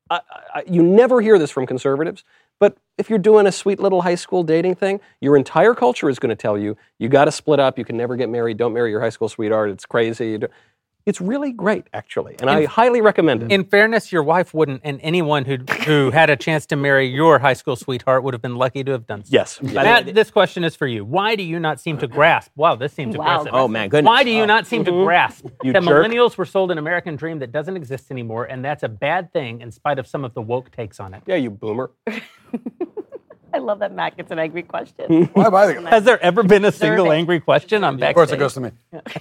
I, 0.09 0.21
I, 0.53 0.63
you 0.67 0.83
never 0.83 1.21
hear 1.21 1.39
this 1.39 1.51
from 1.51 1.65
conservatives, 1.65 2.23
but 2.61 2.77
if 2.99 3.09
you're 3.09 3.17
doing 3.17 3.47
a 3.47 3.51
sweet 3.51 3.79
little 3.79 4.03
high 4.03 4.13
school 4.13 4.43
dating 4.43 4.75
thing, 4.75 4.99
your 5.19 5.35
entire 5.35 5.73
culture 5.73 6.09
is 6.09 6.19
going 6.19 6.29
to 6.29 6.35
tell 6.35 6.59
you 6.59 6.77
you 6.99 7.09
got 7.09 7.25
to 7.25 7.31
split 7.31 7.59
up. 7.59 7.79
You 7.79 7.83
can 7.83 7.97
never 7.97 8.15
get 8.15 8.29
married. 8.29 8.57
Don't 8.57 8.71
marry 8.71 8.91
your 8.91 9.01
high 9.01 9.09
school 9.09 9.27
sweetheart. 9.27 9.71
It's 9.71 9.87
crazy. 9.87 10.37
You 11.05 11.05
don't- 11.05 11.09
It's 11.11 11.21
really 11.21 11.51
great, 11.51 11.87
actually, 11.93 12.35
and 12.39 12.49
I 12.49 12.65
highly 12.65 13.01
recommend 13.01 13.43
it. 13.43 13.51
In 13.51 13.63
fairness, 13.63 14.11
your 14.11 14.23
wife 14.23 14.53
wouldn't, 14.53 14.81
and 14.83 14.99
anyone 15.01 15.45
who 15.45 15.57
who 15.85 16.11
had 16.11 16.29
a 16.29 16.35
chance 16.35 16.65
to 16.67 16.75
marry 16.75 17.07
your 17.07 17.39
high 17.39 17.53
school 17.53 17.75
sweetheart 17.75 18.23
would 18.23 18.33
have 18.33 18.41
been 18.41 18.55
lucky 18.55 18.83
to 18.83 18.91
have 18.91 19.07
done 19.07 19.23
so. 19.23 19.29
Yes. 19.31 19.61
Matt, 19.61 20.13
this 20.13 20.29
question 20.31 20.63
is 20.63 20.75
for 20.75 20.87
you. 20.87 21.03
Why 21.03 21.35
do 21.35 21.43
you 21.43 21.59
not 21.59 21.79
seem 21.79 21.97
to 21.99 22.07
grasp? 22.07 22.51
Wow, 22.55 22.75
this 22.75 22.93
seems 22.93 23.17
Wow. 23.17 23.41
aggressive. 23.41 23.53
Oh 23.53 23.67
man, 23.67 23.89
goodness. 23.89 24.07
Why 24.07 24.23
do 24.23 24.29
you 24.29 24.43
oh. 24.43 24.45
not 24.45 24.67
seem 24.67 24.85
to 24.85 24.91
mm-hmm. 24.91 25.03
grasp 25.05 25.45
You 25.63 25.73
that 25.73 25.83
jerk. 25.83 26.05
millennials 26.05 26.37
were 26.37 26.45
sold 26.45 26.71
an 26.71 26.77
American 26.77 27.15
dream 27.15 27.39
that 27.39 27.51
doesn't 27.51 27.75
exist 27.75 28.11
anymore, 28.11 28.45
and 28.45 28.63
that's 28.63 28.83
a 28.83 28.89
bad 28.89 29.33
thing 29.33 29.61
in 29.61 29.71
spite 29.71 29.97
of 29.99 30.07
some 30.07 30.23
of 30.23 30.33
the 30.33 30.41
woke 30.41 30.71
takes 30.71 30.99
on 30.99 31.13
it? 31.13 31.23
Yeah, 31.25 31.35
you 31.35 31.49
boomer. 31.49 31.91
I 33.53 33.57
love 33.59 33.79
that 33.79 33.93
Matt 33.93 34.17
gets 34.17 34.31
an 34.31 34.39
angry 34.39 34.63
question. 34.63 35.25
Why 35.33 35.45
am 35.45 35.55
I 35.55 35.73
the- 35.73 35.89
Has 35.89 36.03
there 36.03 36.21
ever 36.23 36.43
been 36.43 36.65
a 36.65 36.71
single 36.71 37.05
Survey. 37.05 37.17
angry 37.17 37.39
question 37.39 37.83
on 37.83 37.95
Of 37.95 37.99
backstage? 37.99 38.15
course, 38.15 38.31
it 38.31 38.37
goes 38.37 38.53
to 38.55 38.61
me. 38.61 38.71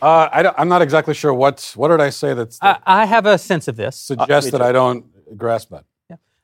Uh, 0.01 0.29
I 0.33 0.43
don't, 0.43 0.55
I'm 0.59 0.69
not 0.69 0.83
exactly 0.83 1.15
sure 1.15 1.33
what 1.35 1.73
what 1.77 1.89
did 1.89 2.01
I 2.01 2.11
say 2.11 2.35
that 2.35 2.57
I, 2.63 2.79
I 2.87 3.05
have 3.07 3.27
a 3.27 3.39
sense 3.39 3.69
of 3.69 3.77
this. 3.77 3.97
suggests 3.97 4.51
that 4.53 4.63
I 4.63 4.73
don't 4.73 5.05
grasp 5.37 5.71
that. 5.71 5.85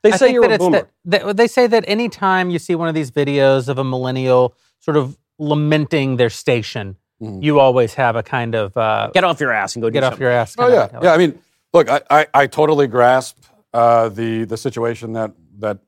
They 0.03 0.11
I 0.11 0.17
say 0.17 0.25
think 0.27 0.33
you're 0.35 0.43
that 0.43 0.51
a 0.51 0.53
it's 0.55 0.63
boomer. 0.63 0.87
that- 1.05 1.25
that- 1.25 1.37
they 1.37 1.47
say 1.47 1.65
that 1.67 1.83
anytime 1.87 2.49
you 2.49 2.59
see 2.59 2.75
one 2.75 2.87
of 2.87 2.93
these 2.95 3.09
videos 3.11 3.67
of 3.67 3.77
a 3.79 3.83
millennial 3.83 4.53
sort 4.79 4.95
of 4.97 5.17
lamenting 5.39 6.17
their 6.17 6.29
station, 6.29 6.97
Mm-hmm. 7.19 7.41
you 7.41 7.59
always 7.59 7.95
have 7.95 8.15
a 8.15 8.21
kind 8.21 8.53
of 8.53 8.77
uh, 8.77 9.09
Get 9.11 9.23
off 9.23 9.39
your 9.39 9.51
ass 9.51 9.75
and 9.75 9.81
go 9.81 9.89
do 9.89 9.93
get 9.93 10.03
off 10.03 10.11
something. 10.13 10.21
your 10.21 10.29
ass. 10.31 10.53
Oh 10.55 10.61
kind 10.61 10.71
of 10.71 10.75
yeah, 10.75 10.81
mentality. 10.83 11.05
yeah. 11.07 11.13
I 11.13 11.17
mean, 11.17 11.39
look, 11.73 11.89
I, 11.89 12.01
I, 12.11 12.27
I 12.41 12.45
totally 12.45 12.85
grasp 12.85 13.39
uh, 13.73 14.09
the 14.09 14.43
the 14.45 14.55
situation 14.55 15.13
that 15.13 15.31
that 15.57 15.79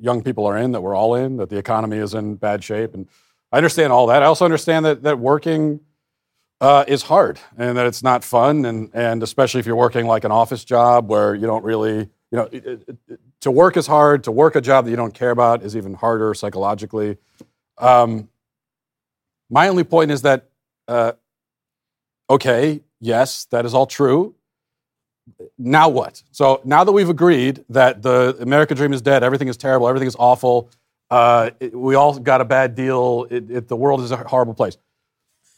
young 0.00 0.22
people 0.22 0.46
are 0.46 0.56
in, 0.56 0.72
that 0.72 0.80
we're 0.80 0.94
all 0.94 1.14
in, 1.14 1.36
that 1.36 1.50
the 1.50 1.58
economy 1.58 1.98
is 1.98 2.14
in 2.14 2.36
bad 2.36 2.64
shape, 2.64 2.94
and 2.94 3.06
I 3.52 3.58
understand 3.58 3.92
all 3.92 4.06
that. 4.06 4.22
I 4.22 4.26
also 4.26 4.44
understand 4.44 4.84
that 4.86 5.02
that 5.02 5.18
working 5.18 5.80
uh, 6.60 6.84
is 6.88 7.02
hard 7.02 7.38
and 7.56 7.76
that 7.76 7.86
it's 7.86 8.02
not 8.02 8.24
fun, 8.24 8.64
and 8.64 8.90
and 8.94 9.22
especially 9.22 9.60
if 9.60 9.66
you're 9.66 9.76
working 9.76 10.06
like 10.06 10.24
an 10.24 10.32
office 10.32 10.64
job 10.64 11.08
where 11.08 11.34
you 11.34 11.46
don't 11.46 11.64
really, 11.64 11.98
you 11.98 12.36
know, 12.38 12.48
it, 12.50 12.64
it, 12.66 13.20
to 13.40 13.50
work 13.50 13.76
is 13.76 13.86
hard. 13.86 14.24
To 14.24 14.32
work 14.32 14.56
a 14.56 14.60
job 14.60 14.84
that 14.84 14.90
you 14.90 14.96
don't 14.96 15.14
care 15.14 15.30
about 15.30 15.62
is 15.62 15.76
even 15.76 15.94
harder 15.94 16.34
psychologically. 16.34 17.16
Um, 17.78 18.28
my 19.48 19.68
only 19.68 19.84
point 19.84 20.10
is 20.10 20.22
that. 20.22 20.48
Uh, 20.88 21.12
okay, 22.28 22.80
yes, 23.00 23.44
that 23.46 23.64
is 23.64 23.74
all 23.74 23.86
true. 23.86 24.34
Now 25.58 25.88
what? 25.88 26.22
So 26.32 26.60
now 26.64 26.84
that 26.84 26.92
we've 26.92 27.08
agreed 27.08 27.64
that 27.68 28.02
the 28.02 28.36
American 28.40 28.76
dream 28.76 28.92
is 28.92 29.02
dead, 29.02 29.22
everything 29.22 29.48
is 29.48 29.56
terrible, 29.56 29.88
everything 29.88 30.08
is 30.08 30.16
awful, 30.18 30.70
uh, 31.10 31.50
it- 31.60 31.74
we 31.74 31.94
all 31.94 32.18
got 32.18 32.40
a 32.40 32.44
bad 32.44 32.74
deal, 32.74 33.26
it, 33.30 33.50
it, 33.50 33.68
the 33.68 33.76
world 33.76 34.00
is 34.00 34.10
a 34.10 34.16
horrible 34.16 34.54
place. 34.54 34.76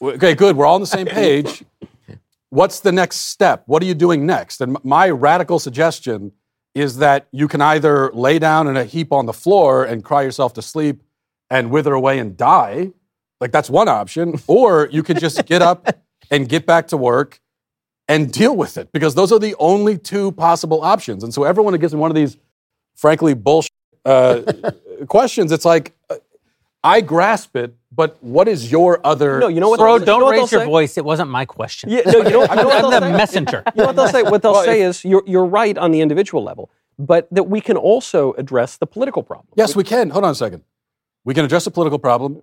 Okay, 0.01 0.35
good. 0.35 0.57
We're 0.57 0.66
all 0.66 0.74
on 0.74 0.81
the 0.81 0.86
same 0.86 1.07
page. 1.07 1.65
What's 2.51 2.81
the 2.81 2.93
next 2.93 3.16
step? 3.16 3.62
What 3.66 3.82
are 3.82 3.86
you 3.86 3.94
doing 3.94 4.27
next? 4.27 4.61
And 4.61 4.77
my 4.85 5.09
radical 5.11 5.59
suggestion 5.59 6.32
is 6.74 6.97
that 6.99 7.28
you 7.32 7.47
can 7.49 7.61
either 7.61 8.11
lay 8.12 8.39
down 8.39 8.66
in 8.66 8.77
a 8.77 8.85
heap 8.85 9.12
on 9.12 9.27
the 9.27 9.32
floor 9.32 9.85
and 9.85 10.03
cry 10.03 10.23
yourself 10.23 10.55
to 10.55 10.62
sleep 10.62 11.03
and 11.51 11.70
wither 11.70 11.93
away 11.94 12.19
and 12.19 12.36
die. 12.36 12.90
Like 13.40 13.53
that's 13.53 13.69
one 13.70 13.89
option. 13.89 14.40
Or 14.47 14.89
you 14.90 15.03
could 15.03 15.19
just 15.20 15.44
get 15.47 15.62
up 15.62 15.86
and 16.31 16.49
get 16.49 16.65
back 16.66 16.89
to 16.89 16.97
work 16.97 17.40
and 18.12 18.30
deal 18.30 18.55
with 18.55 18.76
it 18.76 18.93
because 18.93 19.14
those 19.14 19.32
are 19.32 19.39
the 19.39 19.55
only 19.59 19.97
two 19.97 20.32
possible 20.32 20.82
options. 20.82 21.24
And 21.24 21.32
so 21.32 21.44
everyone 21.44 21.72
who 21.72 21.78
gets 21.78 21.94
in 21.94 21.98
one 21.98 22.10
of 22.10 22.14
these, 22.14 22.36
frankly, 22.94 23.32
bullshit 23.32 23.72
uh, 24.05 24.43
questions, 25.09 25.51
it's 25.51 25.64
like, 25.64 25.94
uh, 26.10 26.16
I 26.84 27.01
grasp 27.01 27.56
it, 27.56 27.74
but 27.90 28.22
what 28.22 28.48
is 28.48 28.70
your 28.70 29.01
other? 29.06 29.39
No, 29.39 29.48
you 29.48 29.60
know 29.60 29.70
what? 29.70 29.78
Bro, 29.78 30.01
don't 30.01 30.22
what 30.22 30.32
raise 30.32 30.51
they'll 30.51 30.59
your 30.59 30.66
say? 30.66 30.70
voice. 30.70 30.98
It 30.98 31.05
wasn't 31.05 31.30
my 31.30 31.44
question. 31.47 31.90
Yeah, 31.90 32.02
no, 32.06 32.18
you 32.18 32.24
know, 32.24 32.43
you 32.43 32.56
know 32.56 32.70
I'm 32.70 32.90
the 32.90 33.01
say? 33.01 33.12
messenger. 33.12 33.62
You 33.74 33.80
know 33.80 33.86
what 33.86 33.97
they'll 33.97 34.09
say? 34.09 34.22
What 34.22 34.43
they'll 34.43 34.62
say 34.62 34.82
is 34.82 35.05
you're, 35.05 35.22
you're 35.26 35.47
right 35.47 35.78
on 35.78 35.93
the 35.93 36.01
individual 36.01 36.43
level, 36.43 36.70
but 36.98 37.28
that 37.30 37.44
we 37.44 37.60
can 37.60 37.76
also 37.76 38.32
address 38.34 38.76
the 38.76 38.86
political 38.86 39.22
problem. 39.22 39.48
Yes, 39.56 39.74
we 39.74 39.84
can. 39.84 40.10
Hold 40.10 40.24
on 40.24 40.32
a 40.32 40.34
second. 40.34 40.64
We 41.24 41.34
can 41.34 41.44
address 41.44 41.66
a 41.66 41.70
political 41.70 41.98
problem. 41.98 42.43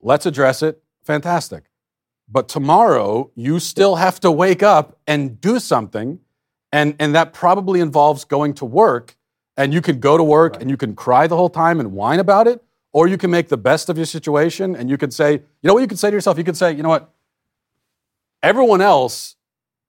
Let's 0.00 0.26
address 0.26 0.62
it. 0.62 0.82
Fantastic. 1.04 1.64
But 2.28 2.48
tomorrow, 2.48 3.30
you 3.34 3.58
still 3.58 3.96
have 3.96 4.20
to 4.20 4.30
wake 4.30 4.62
up 4.62 4.98
and 5.06 5.40
do 5.40 5.58
something. 5.58 6.20
And, 6.72 6.96
and 6.98 7.14
that 7.14 7.32
probably 7.32 7.80
involves 7.80 8.24
going 8.24 8.54
to 8.54 8.64
work. 8.64 9.16
And 9.56 9.74
you 9.74 9.82
can 9.82 10.00
go 10.00 10.16
to 10.16 10.24
work 10.24 10.60
and 10.60 10.70
you 10.70 10.78
can 10.78 10.94
cry 10.94 11.26
the 11.26 11.36
whole 11.36 11.50
time 11.50 11.78
and 11.78 11.92
whine 11.92 12.20
about 12.20 12.46
it. 12.46 12.62
Or 12.94 13.06
you 13.06 13.18
can 13.18 13.30
make 13.30 13.48
the 13.48 13.56
best 13.56 13.88
of 13.88 13.96
your 13.96 14.06
situation 14.06 14.76
and 14.76 14.88
you 14.88 14.98
can 14.98 15.10
say, 15.10 15.32
you 15.32 15.40
know 15.64 15.74
what 15.74 15.80
you 15.80 15.88
can 15.88 15.96
say 15.96 16.10
to 16.10 16.14
yourself? 16.14 16.38
You 16.38 16.44
can 16.44 16.54
say, 16.54 16.72
you 16.72 16.82
know 16.82 16.88
what? 16.88 17.10
Everyone 18.42 18.80
else 18.80 19.36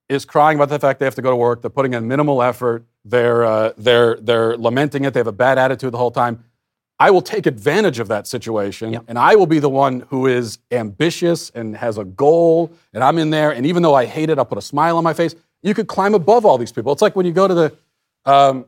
is 0.10 0.26
crying 0.26 0.58
about 0.58 0.70
the 0.70 0.80
fact 0.80 1.00
they 1.00 1.06
have 1.06 1.16
to 1.16 1.22
go 1.22 1.30
to 1.30 1.36
work. 1.36 1.62
They're 1.62 1.70
putting 1.70 1.94
in 1.94 2.08
minimal 2.08 2.44
effort. 2.44 2.86
They're, 3.06 3.44
uh, 3.44 3.74
they're, 3.78 4.18
they're 4.22 4.58
lamenting 4.58 5.06
it. 5.06 5.14
They 5.14 5.20
have 5.20 5.28
a 5.28 5.32
bad 5.34 5.58
attitude 5.58 5.94
the 5.94 5.98
whole 5.98 6.12
time. 6.12 6.44
I 7.04 7.12
will 7.12 7.22
take 7.22 7.46
advantage 7.48 8.00
of 8.00 8.08
that 8.08 8.28
situation 8.28 8.98
and 9.10 9.20
I 9.20 9.36
will 9.36 9.46
be 9.46 9.60
the 9.60 9.68
one 9.68 10.06
who 10.10 10.26
is 10.26 10.60
ambitious 10.72 11.50
and 11.50 11.76
has 11.76 11.98
a 11.98 12.06
goal. 12.06 12.72
And 12.94 13.04
I'm 13.04 13.18
in 13.18 13.30
there. 13.30 13.52
And 13.52 13.66
even 13.66 13.84
though 13.84 13.94
I 13.94 14.06
hate 14.06 14.30
it, 14.30 14.38
I'll 14.38 14.46
put 14.46 14.58
a 14.58 14.62
smile 14.62 14.96
on 14.96 15.04
my 15.04 15.14
face. 15.14 15.36
You 15.64 15.74
could 15.74 15.88
climb 15.88 16.14
above 16.14 16.46
all 16.46 16.58
these 16.58 16.72
people. 16.72 16.94
It's 16.94 17.02
like 17.02 17.14
when 17.14 17.26
you 17.26 17.34
go 17.34 17.46
to 17.46 17.54
the, 17.54 17.78
um, 18.24 18.68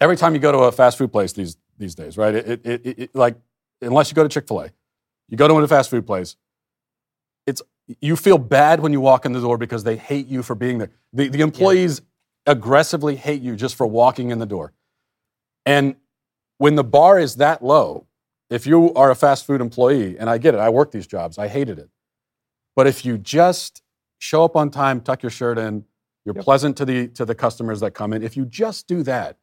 every 0.00 0.16
time 0.16 0.32
you 0.32 0.40
go 0.40 0.52
to 0.52 0.58
a 0.60 0.72
fast 0.72 0.96
food 0.96 1.12
place 1.12 1.34
these, 1.34 1.58
these 1.76 1.94
days, 1.94 2.16
right? 2.16 2.34
It, 2.34 2.66
it, 2.66 2.86
it, 2.86 2.98
it, 2.98 3.14
like, 3.14 3.36
unless 3.82 4.10
you 4.10 4.14
go 4.14 4.22
to 4.22 4.28
Chick 4.30 4.48
fil 4.48 4.62
A, 4.62 4.70
you 5.28 5.36
go 5.36 5.46
to 5.48 5.54
a 5.54 5.68
fast 5.68 5.90
food 5.90 6.06
place, 6.06 6.34
it's, 7.46 7.60
you 8.00 8.16
feel 8.16 8.38
bad 8.38 8.80
when 8.80 8.94
you 8.94 9.02
walk 9.02 9.26
in 9.26 9.32
the 9.32 9.40
door 9.42 9.58
because 9.58 9.84
they 9.84 9.96
hate 9.96 10.28
you 10.28 10.42
for 10.42 10.54
being 10.54 10.78
there. 10.78 10.92
The, 11.12 11.28
the 11.28 11.42
employees 11.42 12.00
aggressively 12.46 13.16
hate 13.16 13.42
you 13.42 13.54
just 13.54 13.74
for 13.74 13.86
walking 13.86 14.30
in 14.30 14.38
the 14.38 14.46
door. 14.46 14.72
And 15.66 15.96
when 16.58 16.74
the 16.74 16.84
bar 16.84 17.18
is 17.18 17.36
that 17.36 17.64
low, 17.64 18.06
if 18.50 18.66
you 18.66 18.92
are 18.94 19.10
a 19.10 19.14
fast 19.14 19.46
food 19.46 19.60
employee, 19.60 20.18
and 20.18 20.28
I 20.28 20.38
get 20.38 20.54
it, 20.54 20.60
I 20.60 20.68
work 20.68 20.90
these 20.90 21.06
jobs, 21.06 21.38
I 21.38 21.48
hated 21.48 21.78
it. 21.78 21.88
But 22.76 22.86
if 22.86 23.04
you 23.04 23.18
just 23.18 23.82
show 24.18 24.44
up 24.44 24.56
on 24.56 24.70
time, 24.70 25.00
tuck 25.00 25.22
your 25.22 25.30
shirt 25.30 25.58
in, 25.58 25.84
you're 26.24 26.34
pleasant 26.34 26.76
to 26.76 26.84
the 26.84 27.08
to 27.08 27.24
the 27.24 27.34
customers 27.34 27.80
that 27.80 27.92
come 27.92 28.12
in. 28.12 28.22
If 28.22 28.36
you 28.36 28.44
just 28.44 28.86
do 28.86 29.02
that, 29.04 29.38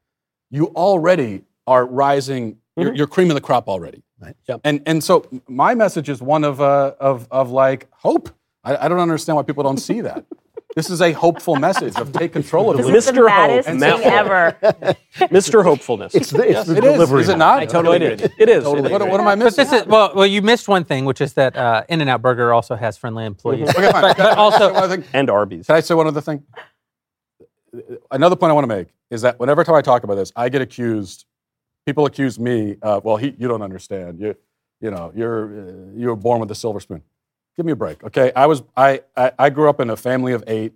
you 0.52 0.68
already 0.68 1.42
are 1.66 1.86
rising. 1.86 2.58
You're, 2.78 2.94
you're 2.94 3.08
cream 3.08 3.32
of 3.32 3.36
the 3.36 3.42
crop 3.42 3.68
already. 3.68 4.04
Right. 4.20 4.36
Yep. 4.48 4.62
And 4.64 4.82
and 4.86 5.04
so 5.04 5.26
my 5.48 5.74
message 5.74 6.10
is 6.10 6.22
one 6.22 6.44
of 6.44 6.62
uh, 6.62 6.94
of 7.00 7.28
of 7.32 7.52
like 7.52 7.88
hope. 7.92 8.30
I, 8.64 8.86
I 8.86 8.88
don't 8.88 9.00
understand 9.00 9.36
why 9.36 9.44
people 9.44 9.64
don't 9.64 9.78
see 9.78 10.02
that. 10.02 10.26
This 10.76 10.90
is 10.90 11.02
a 11.02 11.14
hopeful 11.14 11.56
message 11.56 11.96
of 11.96 12.12
take 12.12 12.34
control 12.34 12.70
of 12.72 12.78
This 12.78 12.88
it. 12.88 12.96
is 12.96 13.06
the 13.06 13.12
Mr. 13.14 13.16
Hope, 13.16 13.26
maddest 13.28 13.70
thing 13.70 13.84
ever. 14.04 14.58
Mr. 15.34 15.64
Hopefulness. 15.64 16.14
It's 16.14 16.32
the, 16.32 16.44
it's 16.50 16.68
the 16.68 16.76
It 16.76 16.84
is. 16.84 16.94
delivery. 16.94 17.22
Is 17.22 17.30
it 17.30 17.38
not? 17.38 17.60
I 17.60 17.66
totally 17.66 17.98
No, 18.00 18.06
agree 18.08 18.16
it 18.18 18.22
with 18.22 18.32
is. 18.34 18.40
It 18.40 18.50
is. 18.50 18.64
What, 18.66 18.82
what 19.10 19.20
am 19.22 19.28
I 19.28 19.36
But 19.36 19.46
missing? 19.46 19.64
this 19.64 19.72
is 19.82 19.88
well, 19.88 20.12
well. 20.14 20.26
You 20.28 20.42
missed 20.42 20.68
one 20.68 20.84
thing, 20.84 21.06
which 21.06 21.22
is 21.22 21.32
that 21.34 21.56
uh, 21.56 21.84
In-N-Out 21.88 22.22
Burger 22.22 22.52
also 22.54 22.76
has 22.76 22.98
friendly 22.98 23.24
employees. 23.24 23.70
Okay, 23.70 23.90
fine. 23.90 24.02
But, 24.02 24.18
but 24.18 24.18
Can 24.18 24.26
I 24.26 24.30
say 24.32 24.36
also, 24.36 24.74
one 24.74 24.84
other 24.84 24.98
thing? 24.98 25.06
and 25.14 25.30
Arby's. 25.30 25.68
Can 25.68 25.76
I 25.78 25.80
say 25.80 25.94
one 25.94 26.08
other 26.08 26.22
thing? 26.22 26.44
another 28.12 28.36
point 28.36 28.52
I 28.52 28.54
want 28.54 28.64
to 28.70 28.76
make 28.76 28.88
is 29.10 29.22
that 29.22 29.40
whenever 29.40 29.64
time 29.64 29.76
I 29.76 29.82
talk 29.82 30.04
about 30.04 30.16
this, 30.16 30.32
I 30.36 30.50
get 30.50 30.62
accused. 30.62 31.26
People 31.86 32.06
accuse 32.06 32.38
me. 32.38 32.76
Uh, 32.82 33.00
well, 33.04 33.16
he, 33.18 33.34
you 33.38 33.48
don't 33.48 33.62
understand. 33.62 34.20
You, 34.20 34.36
you 34.82 34.92
know, 34.92 35.12
you're 35.16 35.70
uh, 35.70 35.74
you 35.96 36.08
were 36.08 36.16
born 36.18 36.40
with 36.42 36.52
a 36.52 36.56
silver 36.56 36.80
spoon. 36.82 37.02
Give 37.56 37.66
me 37.66 37.72
a 37.72 37.76
break, 37.76 38.04
okay? 38.04 38.32
I 38.36 38.46
was 38.48 38.64
I, 38.76 39.02
I 39.16 39.32
I 39.40 39.50
grew 39.50 39.70
up 39.70 39.80
in 39.80 39.90
a 39.90 39.96
family 39.96 40.34
of 40.34 40.44
eight, 40.48 40.74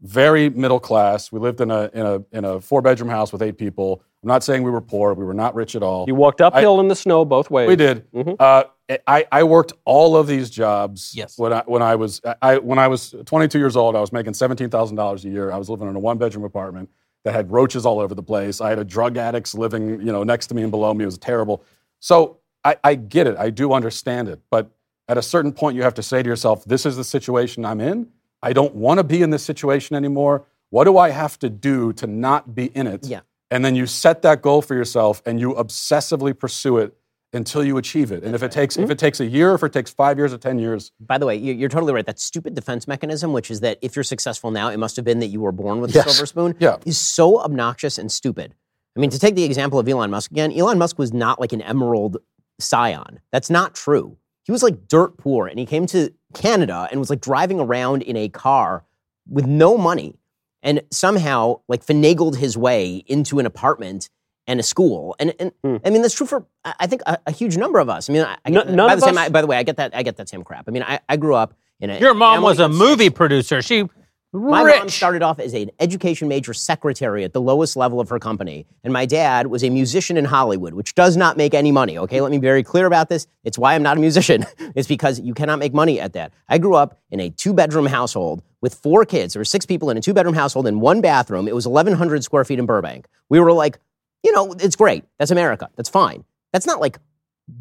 very 0.00 0.48
middle 0.48 0.78
class. 0.80 1.32
We 1.32 1.40
lived 1.40 1.60
in 1.60 1.70
a 1.70 1.90
in 1.92 2.06
a 2.06 2.22
in 2.32 2.44
a 2.44 2.60
four 2.60 2.82
bedroom 2.82 3.10
house 3.10 3.32
with 3.32 3.42
eight 3.42 3.58
people. 3.58 4.02
I'm 4.22 4.28
not 4.28 4.44
saying 4.44 4.62
we 4.62 4.70
were 4.70 4.80
poor. 4.80 5.14
We 5.14 5.24
were 5.24 5.34
not 5.34 5.54
rich 5.54 5.74
at 5.74 5.82
all. 5.82 6.04
You 6.06 6.14
walked 6.14 6.40
uphill 6.40 6.78
in 6.80 6.88
the 6.88 6.94
snow 6.94 7.24
both 7.24 7.50
ways. 7.50 7.68
We 7.68 7.76
did. 7.76 8.10
Mhm. 8.12 8.36
Uh, 8.38 8.64
I, 9.06 9.24
I 9.30 9.44
worked 9.44 9.72
all 9.84 10.16
of 10.16 10.26
these 10.26 10.50
jobs. 10.50 11.12
Yes. 11.14 11.38
When 11.38 11.52
I 11.52 11.62
when 11.66 11.82
I 11.82 11.94
was 11.94 12.20
I 12.42 12.58
when 12.58 12.78
I 12.78 12.88
was 12.88 13.14
22 13.24 13.58
years 13.58 13.76
old, 13.76 13.96
I 13.96 14.00
was 14.00 14.12
making 14.12 14.34
seventeen 14.34 14.68
thousand 14.70 14.96
dollars 14.96 15.24
a 15.24 15.28
year. 15.28 15.50
I 15.50 15.56
was 15.56 15.68
living 15.68 15.88
in 15.88 15.96
a 15.96 16.00
one 16.00 16.18
bedroom 16.18 16.44
apartment 16.44 16.90
that 17.24 17.32
had 17.34 17.50
roaches 17.50 17.84
all 17.86 17.98
over 18.00 18.14
the 18.14 18.22
place. 18.22 18.60
I 18.60 18.68
had 18.70 18.78
a 18.78 18.84
drug 18.84 19.16
addicts 19.16 19.54
living 19.54 20.00
you 20.00 20.12
know 20.12 20.22
next 20.22 20.46
to 20.48 20.54
me 20.54 20.62
and 20.62 20.70
below 20.70 20.92
me. 20.94 21.02
It 21.02 21.06
was 21.06 21.18
terrible. 21.18 21.64
So 21.98 22.38
I, 22.64 22.76
I 22.84 22.94
get 22.94 23.26
it. 23.26 23.36
I 23.36 23.50
do 23.50 23.72
understand 23.72 24.28
it. 24.28 24.40
But 24.50 24.70
at 25.10 25.18
a 25.18 25.22
certain 25.22 25.52
point, 25.52 25.74
you 25.76 25.82
have 25.82 25.94
to 25.94 26.02
say 26.02 26.22
to 26.22 26.28
yourself, 26.28 26.64
"This 26.64 26.86
is 26.86 26.96
the 26.96 27.02
situation 27.02 27.64
I'm 27.64 27.80
in. 27.80 28.08
I 28.42 28.52
don't 28.52 28.76
want 28.76 28.98
to 28.98 29.04
be 29.04 29.22
in 29.22 29.30
this 29.30 29.42
situation 29.42 29.96
anymore. 29.96 30.46
What 30.70 30.84
do 30.84 30.96
I 30.96 31.10
have 31.10 31.36
to 31.40 31.50
do 31.50 31.92
to 31.94 32.06
not 32.06 32.54
be 32.54 32.66
in 32.66 32.86
it?" 32.86 33.04
Yeah. 33.06 33.20
And 33.50 33.64
then 33.64 33.74
you 33.74 33.86
set 33.86 34.22
that 34.22 34.40
goal 34.40 34.62
for 34.62 34.76
yourself 34.76 35.20
and 35.26 35.40
you 35.40 35.54
obsessively 35.54 36.38
pursue 36.38 36.78
it 36.78 36.96
until 37.32 37.64
you 37.64 37.76
achieve 37.76 38.12
it. 38.12 38.22
And 38.22 38.36
if 38.36 38.42
it 38.44 38.52
takes 38.52 38.76
if 38.76 38.84
mm-hmm. 38.84 38.92
it 38.92 38.98
takes 38.98 39.18
a 39.18 39.26
year, 39.26 39.52
if 39.54 39.64
it 39.64 39.72
takes 39.72 39.90
five 39.90 40.16
years 40.16 40.32
or 40.32 40.38
ten 40.38 40.60
years, 40.60 40.92
By 41.00 41.18
the 41.18 41.26
way, 41.26 41.34
you- 41.34 41.54
you're 41.54 41.68
totally 41.68 41.92
right. 41.92 42.06
That 42.06 42.20
stupid 42.20 42.54
defense 42.54 42.86
mechanism, 42.86 43.32
which 43.32 43.50
is 43.50 43.60
that 43.60 43.78
if 43.82 43.96
you're 43.96 44.04
successful 44.04 44.52
now, 44.52 44.68
it 44.68 44.78
must 44.78 44.94
have 44.94 45.04
been 45.04 45.18
that 45.18 45.28
you 45.28 45.40
were 45.40 45.52
born 45.52 45.80
with 45.80 45.90
a 45.96 46.02
silver 46.04 46.26
spoon, 46.26 46.54
Yeah. 46.60 46.76
is 46.86 46.98
so 46.98 47.40
obnoxious 47.40 47.98
and 47.98 48.12
stupid. 48.12 48.54
I 48.96 49.00
mean, 49.00 49.10
to 49.10 49.18
take 49.18 49.34
the 49.34 49.44
example 49.44 49.78
of 49.80 49.88
Elon 49.88 50.10
Musk 50.10 50.30
again, 50.30 50.52
Elon 50.52 50.78
Musk 50.78 50.98
was 50.98 51.12
not 51.12 51.40
like 51.40 51.52
an 51.52 51.62
emerald 51.62 52.18
scion. 52.60 53.20
That's 53.32 53.50
not 53.50 53.74
true. 53.74 54.16
He 54.44 54.52
was 54.52 54.62
like 54.62 54.88
dirt 54.88 55.16
poor, 55.18 55.46
and 55.46 55.58
he 55.58 55.66
came 55.66 55.86
to 55.86 56.12
Canada 56.34 56.88
and 56.90 56.98
was 57.00 57.10
like 57.10 57.20
driving 57.20 57.60
around 57.60 58.02
in 58.02 58.16
a 58.16 58.28
car 58.28 58.84
with 59.28 59.46
no 59.46 59.76
money, 59.78 60.18
and 60.62 60.82
somehow 60.90 61.60
like 61.68 61.84
finagled 61.84 62.36
his 62.36 62.56
way 62.56 63.04
into 63.06 63.38
an 63.38 63.46
apartment 63.46 64.08
and 64.46 64.58
a 64.58 64.62
school. 64.62 65.14
And, 65.20 65.34
and 65.38 65.52
Hmm. 65.62 65.76
I 65.84 65.90
mean, 65.90 66.02
that's 66.02 66.14
true 66.14 66.26
for 66.26 66.46
I 66.64 66.86
think 66.86 67.02
a, 67.06 67.18
a 67.26 67.30
huge 67.30 67.56
number 67.56 67.78
of 67.78 67.88
us. 67.88 68.08
I 68.10 68.12
mean, 68.12 68.22
I, 68.22 68.36
I 68.44 68.50
No- 68.50 68.64
get- 68.64 68.76
by 68.76 68.92
of 68.94 69.00
the 69.00 69.06
same, 69.06 69.18
us- 69.18 69.26
I, 69.26 69.28
by 69.28 69.40
the 69.42 69.46
way, 69.46 69.56
I 69.56 69.62
get 69.62 69.76
that. 69.76 69.94
I 69.94 70.02
get 70.02 70.16
that 70.16 70.28
same 70.28 70.42
crap. 70.42 70.64
I 70.68 70.70
mean, 70.72 70.82
I, 70.82 71.00
I 71.08 71.16
grew 71.16 71.34
up 71.34 71.54
in 71.80 71.90
a 71.90 71.98
Your 71.98 72.14
mom 72.14 72.42
was 72.42 72.58
a 72.58 72.68
movie 72.68 73.10
producer. 73.10 73.62
She 73.62 73.88
My 74.32 74.62
rich. 74.62 74.78
mom 74.78 74.88
started 74.88 75.22
off 75.22 75.40
as 75.40 75.54
an 75.54 75.72
education 75.80 76.28
major 76.28 76.54
secretary 76.54 77.24
at 77.24 77.32
the 77.32 77.40
lowest 77.40 77.76
level 77.76 77.98
of 77.98 78.08
her 78.10 78.20
company, 78.20 78.64
and 78.84 78.92
my 78.92 79.04
dad 79.04 79.48
was 79.48 79.64
a 79.64 79.70
musician 79.70 80.16
in 80.16 80.24
Hollywood, 80.24 80.72
which 80.72 80.94
does 80.94 81.16
not 81.16 81.36
make 81.36 81.52
any 81.52 81.72
money. 81.72 81.98
Okay, 81.98 82.20
let 82.20 82.30
me 82.30 82.38
be 82.38 82.46
very 82.46 82.62
clear 82.62 82.86
about 82.86 83.08
this. 83.08 83.26
It's 83.42 83.58
why 83.58 83.74
I'm 83.74 83.82
not 83.82 83.96
a 83.96 84.00
musician. 84.00 84.46
it's 84.76 84.86
because 84.86 85.18
you 85.18 85.34
cannot 85.34 85.58
make 85.58 85.74
money 85.74 85.98
at 85.98 86.12
that. 86.12 86.32
I 86.48 86.58
grew 86.58 86.76
up 86.76 87.00
in 87.10 87.18
a 87.18 87.30
two-bedroom 87.30 87.86
household 87.86 88.42
with 88.60 88.74
four 88.74 89.04
kids. 89.04 89.34
There 89.34 89.40
were 89.40 89.44
six 89.44 89.66
people 89.66 89.90
in 89.90 89.96
a 89.96 90.00
two-bedroom 90.00 90.34
household 90.34 90.68
in 90.68 90.78
one 90.78 91.00
bathroom. 91.00 91.48
It 91.48 91.54
was 91.54 91.66
1,100 91.66 92.22
square 92.22 92.44
feet 92.44 92.60
in 92.60 92.66
Burbank. 92.66 93.08
We 93.30 93.40
were 93.40 93.52
like, 93.52 93.80
you 94.22 94.30
know, 94.30 94.52
it's 94.60 94.76
great. 94.76 95.04
That's 95.18 95.32
America. 95.32 95.70
That's 95.74 95.88
fine. 95.88 96.24
That's 96.52 96.66
not 96.66 96.80
like 96.80 97.00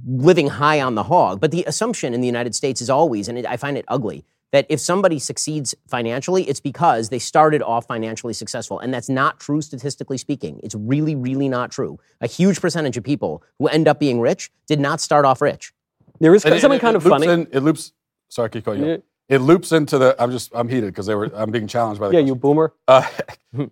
living 0.06 0.50
high 0.50 0.82
on 0.82 0.94
the 0.94 1.04
hog. 1.04 1.40
But 1.40 1.50
the 1.50 1.64
assumption 1.66 2.14
in 2.14 2.22
the 2.22 2.28
United 2.28 2.54
States 2.54 2.80
is 2.80 2.92
always, 2.92 3.28
and 3.28 3.40
it, 3.40 3.46
I 3.48 3.58
find 3.58 3.76
it 3.76 3.86
ugly, 3.88 4.24
that 4.52 4.66
if 4.70 4.80
somebody 4.80 5.20
succeeds 5.20 5.76
financially, 5.88 6.44
it's 6.50 6.60
because 6.60 7.10
they 7.10 7.20
started 7.20 7.62
off 7.62 7.86
financially 7.88 8.34
successful. 8.34 8.80
And 8.80 8.94
that's 8.94 9.10
not 9.10 9.40
true 9.40 9.62
statistically 9.62 10.18
speaking. 10.18 10.60
It's 10.64 10.76
really, 10.76 11.16
really 11.16 11.48
not 11.50 11.72
true. 11.72 12.00
A 12.22 12.28
huge 12.28 12.60
percentage 12.60 12.98
of 12.98 13.04
people 13.04 13.44
who 13.60 13.68
end 13.68 13.88
up 13.88 14.00
being 14.00 14.20
rich 14.20 14.52
did 14.68 14.80
not 14.80 15.02
start 15.02 15.26
off 15.26 15.42
rich. 15.42 15.72
There 16.20 16.34
is 16.34 16.44
And 16.46 16.56
it- 16.56 16.62
something 16.62 16.78
it- 16.78 16.82
kind 16.82 16.96
of 16.96 17.06
loops 17.06 17.14
funny. 17.26 17.28
in- 17.32 17.48
it 17.52 17.60
loops. 17.62 17.94
Sorry, 18.30 18.48
I 18.48 18.50
keep 18.50 18.66
calling 18.66 18.82
you. 18.82 18.88
Yeah. 18.88 18.94
out. 18.96 19.04
It 19.30 19.42
loops 19.42 19.72
into 19.72 20.00
the. 20.00 20.16
I'm 20.20 20.32
just. 20.32 20.52
I'm 20.56 20.68
heated 20.68 20.88
because 20.88 21.06
they 21.06 21.14
were. 21.14 21.30
I'm 21.36 21.52
being 21.52 21.68
challenged 21.68 22.02
by 22.02 22.08
the. 22.08 22.14
yeah, 22.16 22.20
question. 22.22 22.28
you 22.28 22.36
boomer. 22.36 22.74
Uh, 22.88 23.08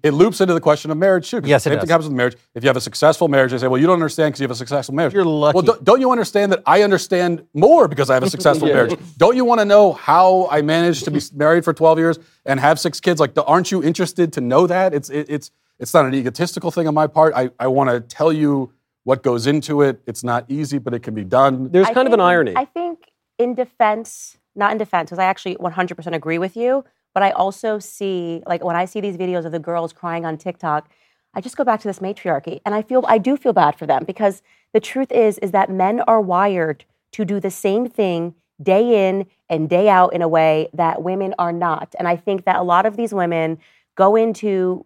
it 0.04 0.12
loops 0.12 0.40
into 0.40 0.54
the 0.54 0.62
question 0.62 0.92
of 0.92 0.98
marriage 0.98 1.30
too. 1.32 1.42
'cause 1.42 1.50
Yes, 1.50 1.64
the 1.64 1.70
it 1.70 1.72
same 1.72 1.78
does. 1.80 1.84
thing 1.88 1.92
happens 1.92 2.08
with 2.10 2.16
marriage. 2.16 2.36
If 2.54 2.64
you 2.64 2.68
have 2.70 2.78
a 2.78 2.82
successful 2.82 3.28
marriage, 3.28 3.52
they 3.52 3.58
say, 3.58 3.68
"Well, 3.68 3.82
you 3.82 3.88
don't 3.88 3.96
understand 3.96 4.30
because 4.34 4.40
you 4.42 4.44
have 4.44 4.52
a 4.52 4.56
successful 4.56 4.94
marriage." 4.94 5.16
You're 5.16 5.26
lucky. 5.26 5.56
Well, 5.56 5.64
don't, 5.64 5.84
don't 5.84 6.00
you 6.00 6.12
understand 6.12 6.52
that 6.52 6.62
I 6.68 6.84
understand 6.84 7.44
more 7.56 7.88
because 7.88 8.12
I 8.12 8.14
have 8.14 8.22
a 8.24 8.30
successful 8.30 8.68
Yeah. 8.70 8.76
marriage? 8.76 9.00
Don't 9.18 9.36
you 9.36 9.46
want 9.46 9.60
to 9.60 9.66
know 9.66 9.94
how 9.94 10.48
I 10.52 10.62
managed 10.62 11.06
to 11.06 11.12
be 11.12 11.20
married 11.34 11.64
for 11.66 11.74
12 11.74 11.98
years 11.98 12.20
and 12.46 12.60
have 12.60 12.80
six 12.80 13.00
kids? 13.00 13.20
Like, 13.20 13.32
aren't 13.48 13.72
you 13.72 13.82
interested 13.84 14.34
to 14.34 14.42
know 14.42 14.68
that? 14.68 14.94
It's 14.94 15.10
it, 15.10 15.26
it's 15.28 15.50
it's 15.80 15.92
not 15.94 16.06
an 16.06 16.14
egotistical 16.14 16.70
thing 16.70 16.88
on 16.88 16.94
my 16.94 17.08
part. 17.08 17.34
I 17.36 17.50
I 17.60 17.66
want 17.66 17.90
to 17.90 18.00
tell 18.00 18.32
you 18.32 18.74
what 19.06 19.24
goes 19.24 19.48
into 19.48 19.82
it. 19.82 20.02
It's 20.06 20.24
not 20.24 20.46
easy, 20.50 20.78
but 20.78 20.94
it 20.94 21.00
can 21.02 21.16
be 21.16 21.24
done. 21.24 21.72
There's 21.72 21.88
I 21.88 21.94
kind 21.96 22.08
of 22.08 22.14
an 22.14 22.20
irony. 22.22 22.54
I 22.56 22.66
think 22.66 23.00
in 23.40 23.56
defense, 23.56 24.37
not 24.58 24.72
in 24.72 24.78
defense, 24.78 25.10
because 25.10 25.20
I 25.20 25.26
actually 25.26 25.56
100% 25.56 26.14
agree 26.14 26.38
with 26.38 26.58
you, 26.58 26.84
but 27.14 27.24
I 27.24 27.32
also 27.32 27.80
see, 27.80 28.44
like 28.46 28.64
when 28.64 28.76
I 28.76 28.86
see 28.86 29.00
these 29.00 29.18
videos 29.18 29.46
of 29.46 29.52
the 29.52 29.60
girls 29.60 29.94
crying 29.94 30.26
on 30.26 30.38
TikTok, 30.38 30.90
I 31.34 31.42
just 31.42 31.56
go 31.56 31.64
back 31.64 31.80
to 31.82 31.88
this 31.88 32.02
matriarchy, 32.02 32.62
and 32.66 32.74
I 32.74 32.82
feel 32.82 33.06
I 33.08 33.20
do 33.20 33.38
feel 33.38 33.54
bad 33.54 33.78
for 33.78 33.86
them 33.86 34.04
because 34.06 34.42
the 34.74 34.80
truth 34.80 35.12
is 35.12 35.38
is 35.38 35.52
that 35.52 35.70
men 35.70 36.02
are 36.02 36.20
wired 36.20 36.84
to 37.12 37.26
do 37.26 37.40
the 37.40 37.52
same 37.52 37.88
thing 37.88 38.34
day 38.62 39.08
in 39.08 39.28
and 39.50 39.70
day 39.70 39.88
out 39.88 40.14
in 40.14 40.22
a 40.22 40.28
way 40.28 40.68
that 40.74 41.04
women 41.04 41.36
are 41.38 41.54
not, 41.54 41.96
and 42.00 42.08
I 42.08 42.16
think 42.16 42.46
that 42.46 42.56
a 42.58 42.64
lot 42.64 42.86
of 42.86 42.98
these 42.98 43.14
women 43.14 43.60
go 43.96 44.16
into 44.16 44.86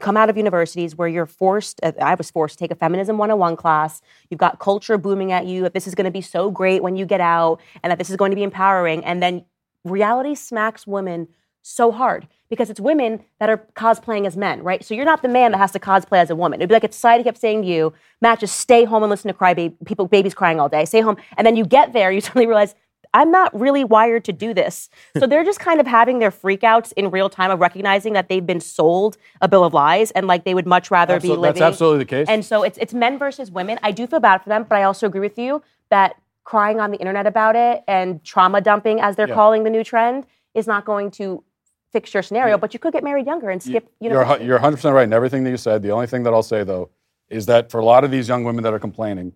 come 0.00 0.16
out 0.16 0.28
of 0.28 0.36
universities 0.36 0.96
where 0.96 1.08
you're 1.08 1.26
forced 1.26 1.80
uh, 1.82 1.92
i 2.00 2.14
was 2.14 2.30
forced 2.30 2.58
to 2.58 2.64
take 2.64 2.70
a 2.70 2.74
feminism 2.74 3.18
101 3.18 3.56
class. 3.56 4.02
You've 4.30 4.38
got 4.38 4.58
culture 4.58 4.98
booming 4.98 5.32
at 5.32 5.46
you 5.46 5.62
that 5.62 5.74
this 5.74 5.86
is 5.86 5.94
going 5.94 6.06
to 6.06 6.10
be 6.10 6.20
so 6.20 6.50
great 6.50 6.82
when 6.82 6.96
you 6.96 7.06
get 7.06 7.20
out 7.20 7.60
and 7.82 7.90
that 7.90 7.98
this 7.98 8.10
is 8.10 8.16
going 8.16 8.30
to 8.30 8.36
be 8.36 8.42
empowering 8.42 9.04
and 9.04 9.22
then 9.22 9.44
reality 9.84 10.34
smacks 10.34 10.86
women 10.86 11.28
so 11.62 11.90
hard 11.90 12.26
because 12.50 12.68
it's 12.68 12.80
women 12.80 13.24
that 13.40 13.48
are 13.48 13.66
cosplaying 13.74 14.26
as 14.26 14.36
men 14.36 14.62
right? 14.62 14.84
So 14.84 14.94
you're 14.94 15.04
not 15.04 15.22
the 15.22 15.28
man 15.28 15.52
that 15.52 15.58
has 15.58 15.72
to 15.72 15.78
cosplay 15.78 16.18
as 16.18 16.30
a 16.30 16.36
woman. 16.36 16.60
It'd 16.60 16.68
be 16.68 16.74
like 16.74 16.84
if 16.84 16.92
society 16.92 17.24
kept 17.24 17.38
saying 17.38 17.62
to 17.62 17.68
you 17.68 17.92
matt 18.20 18.40
just 18.40 18.56
stay 18.56 18.84
home 18.84 19.02
and 19.02 19.10
listen 19.10 19.28
to 19.28 19.34
cry 19.34 19.54
baby 19.54 19.76
people 19.84 20.06
babies 20.06 20.34
crying 20.34 20.60
all 20.60 20.68
day 20.68 20.84
stay 20.84 21.00
home 21.00 21.16
and 21.36 21.46
then 21.46 21.56
you 21.56 21.64
get 21.64 21.92
there 21.92 22.10
you 22.10 22.20
suddenly 22.26 22.46
realize 22.46 22.74
I'm 23.14 23.30
not 23.30 23.58
really 23.58 23.84
wired 23.84 24.24
to 24.24 24.32
do 24.32 24.52
this. 24.52 24.90
So 25.18 25.26
they're 25.28 25.44
just 25.44 25.60
kind 25.60 25.80
of 25.80 25.86
having 25.86 26.18
their 26.18 26.30
freakouts 26.32 26.92
in 26.96 27.10
real 27.10 27.30
time 27.30 27.50
of 27.50 27.60
recognizing 27.60 28.12
that 28.12 28.28
they've 28.28 28.44
been 28.44 28.60
sold 28.60 29.16
a 29.40 29.48
bill 29.48 29.64
of 29.64 29.72
lies 29.72 30.10
and 30.10 30.26
like 30.26 30.44
they 30.44 30.52
would 30.52 30.66
much 30.66 30.90
rather 30.90 31.18
be 31.20 31.28
living. 31.28 31.42
that's 31.42 31.60
absolutely 31.60 31.98
the 32.00 32.04
case. 32.04 32.28
And 32.28 32.44
so 32.44 32.62
it's 32.62 32.76
it's 32.76 32.92
men 32.92 33.18
versus 33.18 33.50
women. 33.50 33.78
I 33.82 33.92
do 33.92 34.06
feel 34.06 34.20
bad 34.20 34.42
for 34.42 34.50
them, 34.50 34.66
but 34.68 34.76
I 34.76 34.82
also 34.82 35.06
agree 35.06 35.20
with 35.20 35.38
you 35.38 35.62
that 35.90 36.16
crying 36.42 36.78
on 36.80 36.90
the 36.90 36.98
internet 36.98 37.26
about 37.26 37.56
it 37.56 37.82
and 37.88 38.22
trauma 38.22 38.60
dumping, 38.60 39.00
as 39.00 39.16
they're 39.16 39.28
Yeah. 39.28 39.34
calling 39.34 39.64
the 39.64 39.70
new 39.70 39.82
trend, 39.84 40.26
is 40.52 40.66
not 40.66 40.84
going 40.84 41.10
to 41.12 41.42
fix 41.90 42.12
your 42.12 42.22
scenario. 42.22 42.58
But 42.58 42.74
you 42.74 42.80
could 42.80 42.92
get 42.92 43.02
married 43.04 43.26
younger 43.26 43.48
and 43.48 43.62
skip 43.62 43.88
You're, 44.00 44.12
university. 44.12 44.44
you're 44.44 44.58
100% 44.58 44.92
right 44.92 45.04
in 45.04 45.12
everything 45.12 45.44
that 45.44 45.50
you 45.50 45.56
said. 45.56 45.82
The 45.82 45.90
only 45.92 46.06
thing 46.08 46.24
that 46.24 46.34
I'll 46.34 46.42
say, 46.42 46.64
though, 46.64 46.90
is 47.30 47.46
that 47.46 47.70
for 47.70 47.78
a 47.78 47.84
lot 47.84 48.04
of 48.04 48.10
these 48.10 48.28
young 48.28 48.44
women 48.44 48.62
that 48.64 48.74
are 48.74 48.78
complaining, 48.78 49.32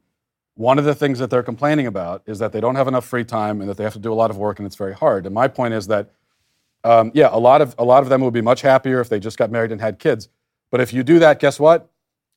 one 0.59 0.77
of 0.77 0.85
the 0.85 0.95
things 0.95 1.21
that 1.21 1.31
they're 1.31 1.45
complaining 1.45 1.87
about 1.87 2.21
is 2.27 2.41
that 2.41 2.51
they 2.51 2.61
don't 2.61 2.75
have 2.75 2.89
enough 2.89 3.05
free 3.05 3.23
time 3.23 3.61
and 3.61 3.71
that 3.71 3.77
they 3.77 3.85
have 3.85 3.93
to 3.93 4.01
do 4.01 4.13
a 4.13 4.15
lot 4.15 4.29
of 4.29 4.37
work 4.37 4.59
and 4.59 4.67
it's 4.67 4.75
very 4.75 4.93
hard. 4.93 5.25
And 5.25 5.33
my 5.33 5.47
point 5.47 5.73
is 5.73 5.87
that, 5.87 6.11
um, 6.83 7.13
yeah, 7.15 7.29
a 7.31 7.39
lot 7.39 7.63
of 7.63 7.77
a 7.79 7.85
lot 7.85 8.03
of 8.03 8.09
them 8.09 8.23
would 8.23 8.35
be 8.35 8.41
much 8.41 8.63
happier 8.63 9.01
if 9.01 9.09
they 9.09 9.21
just 9.21 9.39
got 9.39 9.53
married 9.53 9.71
and 9.71 9.81
had 9.81 10.01
kids. 10.01 10.29
But 10.73 10.81
if 10.81 10.93
you 10.93 11.05
do 11.05 11.21
that, 11.21 11.39
guess 11.39 11.61
what? 11.61 11.89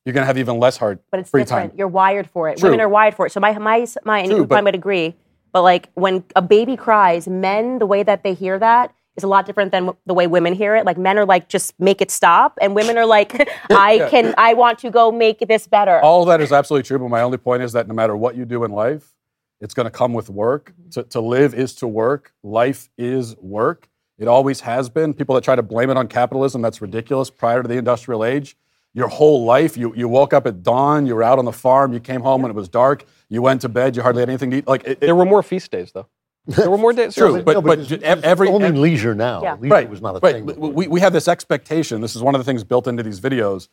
You're 0.05 0.13
going 0.13 0.21
to 0.21 0.27
have 0.27 0.37
even 0.37 0.59
less 0.59 0.77
hard 0.77 0.99
but 1.09 1.19
it's 1.19 1.31
free 1.31 1.41
different. 1.43 1.71
time. 1.71 1.77
You're 1.79 1.87
wired 1.87 2.29
for 2.29 2.47
it. 2.47 2.59
True. 2.59 2.69
Women 2.69 2.81
are 2.81 2.89
wired 2.89 3.15
for 3.15 3.25
it. 3.25 3.31
So 3.31 3.39
my 3.39 3.57
my 3.57 3.87
my 4.05 4.19
and 4.19 4.29
True, 4.29 4.37
you 4.41 4.45
but- 4.45 4.63
might 4.63 4.75
agree, 4.75 5.15
but 5.51 5.63
like 5.63 5.89
when 5.95 6.23
a 6.35 6.43
baby 6.43 6.77
cries, 6.77 7.27
men 7.27 7.79
the 7.79 7.87
way 7.87 8.03
that 8.03 8.21
they 8.23 8.35
hear 8.35 8.59
that 8.59 8.93
is 9.17 9.23
a 9.23 9.27
lot 9.27 9.45
different 9.45 9.71
than 9.71 9.89
the 10.05 10.13
way 10.13 10.27
women 10.27 10.53
hear 10.53 10.75
it. 10.75 10.85
Like 10.85 10.97
men 10.97 11.17
are 11.17 11.25
like 11.25 11.49
just 11.49 11.77
make 11.79 12.01
it 12.01 12.11
stop, 12.11 12.57
and 12.61 12.75
women 12.75 12.97
are 12.97 13.05
like 13.05 13.33
I 13.69 13.93
Yeah. 13.93 14.09
can 14.09 14.33
I 14.37 14.53
want 14.53 14.79
to 14.79 14.89
go 14.89 15.11
make 15.11 15.39
this 15.47 15.67
better. 15.67 15.99
All 16.01 16.21
of 16.21 16.27
that 16.27 16.41
is 16.41 16.51
absolutely 16.51 16.87
true, 16.87 16.99
but 16.99 17.09
my 17.09 17.21
only 17.21 17.37
point 17.37 17.63
is 17.63 17.73
that 17.73 17.87
no 17.87 17.93
matter 17.93 18.15
what 18.15 18.35
you 18.35 18.45
do 18.45 18.63
in 18.63 18.71
life, 18.71 19.13
it's 19.59 19.73
going 19.73 19.85
to 19.85 19.91
come 19.91 20.13
with 20.13 20.29
work. 20.29 20.73
Mm-hmm. 20.79 20.89
To, 20.91 21.03
to 21.03 21.21
live 21.21 21.53
is 21.53 21.75
to 21.75 21.87
work. 21.87 22.33
Life 22.43 22.89
is 22.97 23.35
work. 23.37 23.89
It 24.17 24.27
always 24.27 24.61
has 24.61 24.89
been. 24.89 25.13
People 25.13 25.35
that 25.35 25.43
try 25.43 25.55
to 25.55 25.63
blame 25.63 25.89
it 25.89 25.97
on 25.97 26.07
capitalism, 26.07 26.61
that's 26.61 26.81
ridiculous. 26.81 27.29
Prior 27.29 27.61
to 27.63 27.67
the 27.67 27.77
industrial 27.77 28.23
age, 28.23 28.55
your 28.93 29.07
whole 29.07 29.45
life, 29.45 29.77
you, 29.77 29.93
you 29.95 30.07
woke 30.07 30.33
up 30.33 30.45
at 30.45 30.63
dawn, 30.63 31.05
you 31.05 31.15
were 31.15 31.23
out 31.23 31.39
on 31.39 31.45
the 31.45 31.51
farm, 31.51 31.91
you 31.93 31.99
came 31.99 32.21
home 32.21 32.41
when 32.43 32.51
it 32.51 32.55
was 32.55 32.69
dark, 32.69 33.05
you 33.29 33.41
went 33.41 33.61
to 33.61 33.69
bed, 33.69 33.95
you 33.95 34.01
hardly 34.03 34.21
had 34.21 34.29
anything 34.29 34.51
to 34.51 34.57
eat. 34.57 34.67
Like, 34.67 34.83
it, 34.83 34.89
it- 34.91 34.99
There 35.01 35.15
were 35.15 35.25
more 35.25 35.41
feast 35.41 35.71
days, 35.71 35.91
though. 35.91 36.07
There 36.47 36.69
were 36.69 36.77
more 36.77 36.91
days. 36.93 37.13
True, 37.15 37.41
but- 37.43 37.53
No, 37.53 37.61
but 37.61 37.79
it's- 37.79 37.91
it's 37.91 38.03
every- 38.23 38.49
only 38.49 38.67
ev- 38.67 38.75
leisure 38.77 39.13
now. 39.13 39.43
Yeah. 39.43 39.55
Leisure 39.59 39.73
right, 39.73 39.89
was 39.89 40.01
not 40.01 40.15
a 40.15 40.19
right. 40.19 40.33
thing. 40.35 40.45
We, 40.45 40.69
we, 40.69 40.87
we 40.87 40.99
have 40.99 41.13
this 41.13 41.27
expectation. 41.27 42.01
This 42.01 42.15
is 42.15 42.23
one 42.23 42.33
of 42.35 42.39
the 42.39 42.45
things 42.45 42.63
built 42.63 42.87
into 42.87 43.03
these 43.03 43.19
videos. 43.19 43.67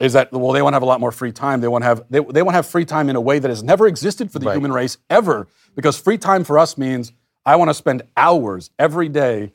Is 0.00 0.12
that 0.14 0.32
well? 0.32 0.50
They 0.52 0.60
want 0.60 0.72
to 0.72 0.76
have 0.76 0.82
a 0.82 0.86
lot 0.86 0.98
more 0.98 1.12
free 1.12 1.30
time. 1.30 1.60
They 1.60 1.68
want 1.68 1.82
to 1.82 1.86
have 1.86 2.02
they, 2.10 2.18
they 2.18 2.42
want 2.42 2.54
to 2.54 2.56
have 2.56 2.66
free 2.66 2.84
time 2.84 3.08
in 3.08 3.14
a 3.14 3.20
way 3.20 3.38
that 3.38 3.48
has 3.48 3.62
never 3.62 3.86
existed 3.86 4.32
for 4.32 4.40
the 4.40 4.46
Right. 4.46 4.56
human 4.56 4.72
race 4.72 4.98
ever. 5.08 5.46
Because 5.76 5.96
free 5.96 6.18
time 6.18 6.42
for 6.42 6.58
us 6.58 6.76
means 6.76 7.12
I 7.46 7.54
want 7.54 7.70
to 7.70 7.74
spend 7.74 8.02
hours 8.16 8.70
every 8.76 9.08
day 9.08 9.52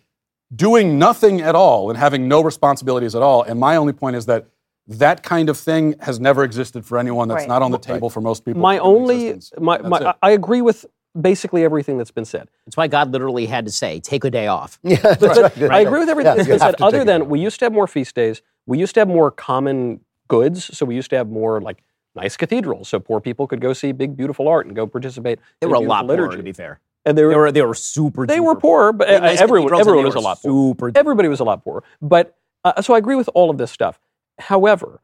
doing 0.55 0.97
nothing 0.97 1.41
at 1.41 1.55
all 1.55 1.89
and 1.89 1.99
having 1.99 2.29
no 2.29 2.41
responsibilities 2.41 3.15
at 3.15 3.21
all. 3.21 3.43
And 3.43 3.59
my 3.59 3.75
only 3.75 3.91
point 3.93 4.15
is 4.15 4.27
that 4.27 4.45
that 4.87 5.23
kind 5.23 5.49
of 5.49 5.57
thing 5.57 5.95
has 5.99 6.21
never 6.21 6.43
existed 6.45 6.85
for 6.85 6.97
anyone. 6.97 7.27
That's 7.27 7.41
Right. 7.41 7.47
not 7.49 7.61
on 7.61 7.71
the 7.71 7.77
table 7.77 8.09
for 8.09 8.21
most 8.21 8.45
people. 8.45 8.61
My 8.61 8.77
only, 8.79 9.39
my, 9.59 9.77
my. 9.79 9.97
I 9.99 10.13
I 10.23 10.31
agree 10.31 10.61
with 10.61 10.85
basically 11.19 11.63
everything 11.63 11.97
that's 11.97 12.11
been 12.11 12.25
said. 12.25 12.49
That's 12.65 12.77
why 12.77 12.87
God 12.87 13.11
literally 13.11 13.45
had 13.45 13.65
to 13.65 13.71
say, 13.71 13.99
take 13.99 14.23
a 14.23 14.29
day 14.29 14.47
off. 14.47 14.79
Yeah, 14.83 14.97
that's 14.97 15.59
right. 15.59 15.71
I 15.71 15.79
agree 15.81 15.99
with 15.99 16.09
everything 16.09 16.31
Yeah, 16.31 16.35
that's 16.35 16.47
you 16.47 16.53
been 16.53 16.59
said. 16.59 16.75
Other 16.81 17.03
than 17.05 17.29
we 17.29 17.39
used 17.39 17.59
to 17.59 17.65
have 17.65 17.73
more 17.73 17.87
feast 17.87 18.15
days, 18.15 18.41
we 18.65 18.77
used 18.79 18.93
to 18.95 19.01
have 19.01 19.07
more 19.07 19.31
common 19.31 20.01
goods. 20.27 20.65
So 20.77 20.85
we 20.85 20.95
used 20.95 21.09
to 21.11 21.15
have 21.17 21.29
more 21.29 21.61
like 21.61 21.83
nice 22.15 22.37
cathedrals, 22.37 22.89
so 22.89 22.99
poor 22.99 23.19
people 23.21 23.47
could 23.47 23.61
go 23.61 23.73
see 23.73 23.91
big, 23.91 24.15
beautiful 24.17 24.47
art 24.47 24.65
and 24.65 24.75
go 24.75 24.85
participate. 24.87 25.39
They 25.61 25.65
in 25.65 25.69
were 25.71 25.75
a 25.77 25.79
beautiful 25.79 25.89
lot 25.89 26.07
poorer, 26.07 26.21
liturgy. 26.21 26.37
to 26.37 26.43
be 26.43 26.53
fair. 26.53 26.79
And 27.05 27.17
they 27.17 27.21
They 27.21 27.27
were, 27.27 27.35
were, 27.37 27.51
they 27.51 27.61
were 27.61 27.73
super 27.73 28.27
they 28.27 28.39
were 28.39 28.55
poor, 28.55 28.91
but 28.91 29.09
uh, 29.09 29.19
nice 29.19 29.39
everyone, 29.39 29.73
everyone 29.79 30.05
was 30.05 30.15
a 30.15 30.19
lot 30.19 30.41
poorer. 30.41 30.53
super 30.53 30.91
Everybody 30.95 31.29
was 31.29 31.39
a 31.39 31.43
lot 31.45 31.63
poorer. 31.63 31.83
But 32.01 32.35
uh, 32.65 32.81
so 32.81 32.93
I 32.93 32.97
agree 32.97 33.15
with 33.15 33.29
all 33.33 33.49
of 33.49 33.57
this 33.57 33.71
stuff. 33.71 33.99
However, 34.37 35.01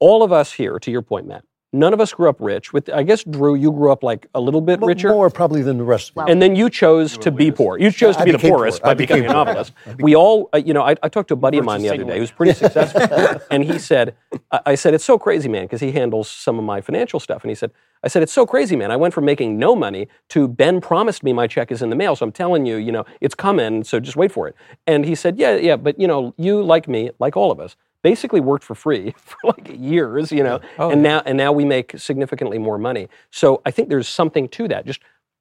all 0.00 0.22
of 0.22 0.32
us 0.32 0.52
here, 0.52 0.78
to 0.78 0.90
your 0.90 1.02
point, 1.02 1.26
Matt, 1.26 1.44
none 1.74 1.92
of 1.92 2.00
us 2.00 2.12
grew 2.14 2.28
up 2.28 2.36
rich. 2.40 2.72
With 2.72 2.88
I 2.88 3.02
guess 3.02 3.24
Drew, 3.24 3.54
you 3.54 3.70
grew 3.72 3.90
up 3.92 4.02
like 4.02 4.26
a 4.34 4.40
little 4.40 4.60
bit 4.60 4.80
Mo- 4.80 4.86
richer. 4.86 5.10
More 5.10 5.28
probably 5.28 5.62
than 5.62 5.76
the 5.78 5.84
rest 5.84 6.10
of 6.10 6.16
Well- 6.16 6.26
you. 6.26 6.32
And 6.32 6.40
then 6.40 6.56
you 6.56 6.70
chose 6.70 7.18
to 7.18 7.30
be 7.30 7.50
poor. 7.50 7.78
You 7.78 7.90
chose 7.90 8.16
I 8.16 8.20
to 8.20 8.24
be 8.24 8.30
the 8.32 8.38
became 8.38 8.50
poor. 8.52 8.58
poorest 8.60 8.80
I 8.84 8.88
by 8.88 8.94
becoming 8.94 9.24
a 9.24 9.26
poor. 9.28 9.34
novelist. 9.34 9.72
We 9.98 10.14
all, 10.16 10.48
uh, 10.54 10.58
you 10.58 10.72
know, 10.72 10.82
I, 10.82 10.94
I 11.02 11.08
talked 11.08 11.28
to 11.28 11.34
a 11.34 11.36
buddy 11.36 11.58
of 11.58 11.64
mine 11.64 11.82
the 11.82 11.88
other 11.88 11.98
day 11.98 12.02
signaling. 12.02 12.20
who's 12.20 12.30
pretty 12.30 12.52
successful, 12.54 13.40
and 13.50 13.64
he 13.64 13.78
said, 13.78 14.14
I, 14.50 14.60
I 14.66 14.74
said, 14.76 14.94
it's 14.94 15.04
so 15.04 15.18
crazy, 15.18 15.48
man, 15.48 15.64
because 15.64 15.80
he 15.80 15.92
handles 15.92 16.30
some 16.30 16.58
of 16.58 16.64
my 16.64 16.80
financial 16.80 17.20
stuff. 17.20 17.42
And 17.42 17.50
he 17.50 17.54
said, 17.54 17.70
I 18.02 18.08
said, 18.08 18.22
it's 18.22 18.32
so 18.32 18.46
crazy, 18.46 18.76
man. 18.76 18.90
I 18.90 18.96
went 18.96 19.14
from 19.14 19.24
making 19.24 19.58
no 19.58 19.74
money 19.74 20.08
to 20.30 20.46
Ben 20.46 20.80
promised 20.80 21.22
me 21.22 21.32
my 21.32 21.46
check 21.46 21.72
is 21.72 21.80
in 21.82 21.88
the 21.90 21.96
mail. 21.96 22.14
So 22.14 22.24
I'm 22.26 22.32
telling 22.32 22.66
you, 22.66 22.76
you 22.76 22.92
know, 22.92 23.04
it's 23.22 23.34
coming. 23.34 23.82
So 23.82 23.98
just 23.98 24.16
wait 24.16 24.30
for 24.30 24.46
it. 24.46 24.54
And 24.86 25.04
he 25.06 25.14
said, 25.14 25.38
yeah, 25.38 25.56
yeah, 25.56 25.76
but, 25.76 25.98
you 25.98 26.06
know, 26.06 26.34
you, 26.36 26.62
like 26.62 26.86
me, 26.86 27.10
like 27.18 27.34
all 27.36 27.50
of 27.50 27.58
us, 27.60 27.76
basically 28.04 28.40
worked 28.40 28.62
for 28.62 28.76
free 28.76 29.14
for 29.16 29.36
like 29.44 29.68
years, 29.76 30.30
you 30.30 30.44
know, 30.44 30.60
and 30.92 31.02
now 31.02 31.22
and 31.26 31.36
now 31.36 31.50
we 31.50 31.64
make 31.64 31.98
significantly 31.98 32.58
more 32.58 32.78
money. 32.78 33.08
So 33.32 33.60
I 33.66 33.72
think 33.72 33.88
there's 33.88 34.06
something 34.06 34.48
to 34.50 34.68
that. 34.68 34.86
Just 34.86 35.00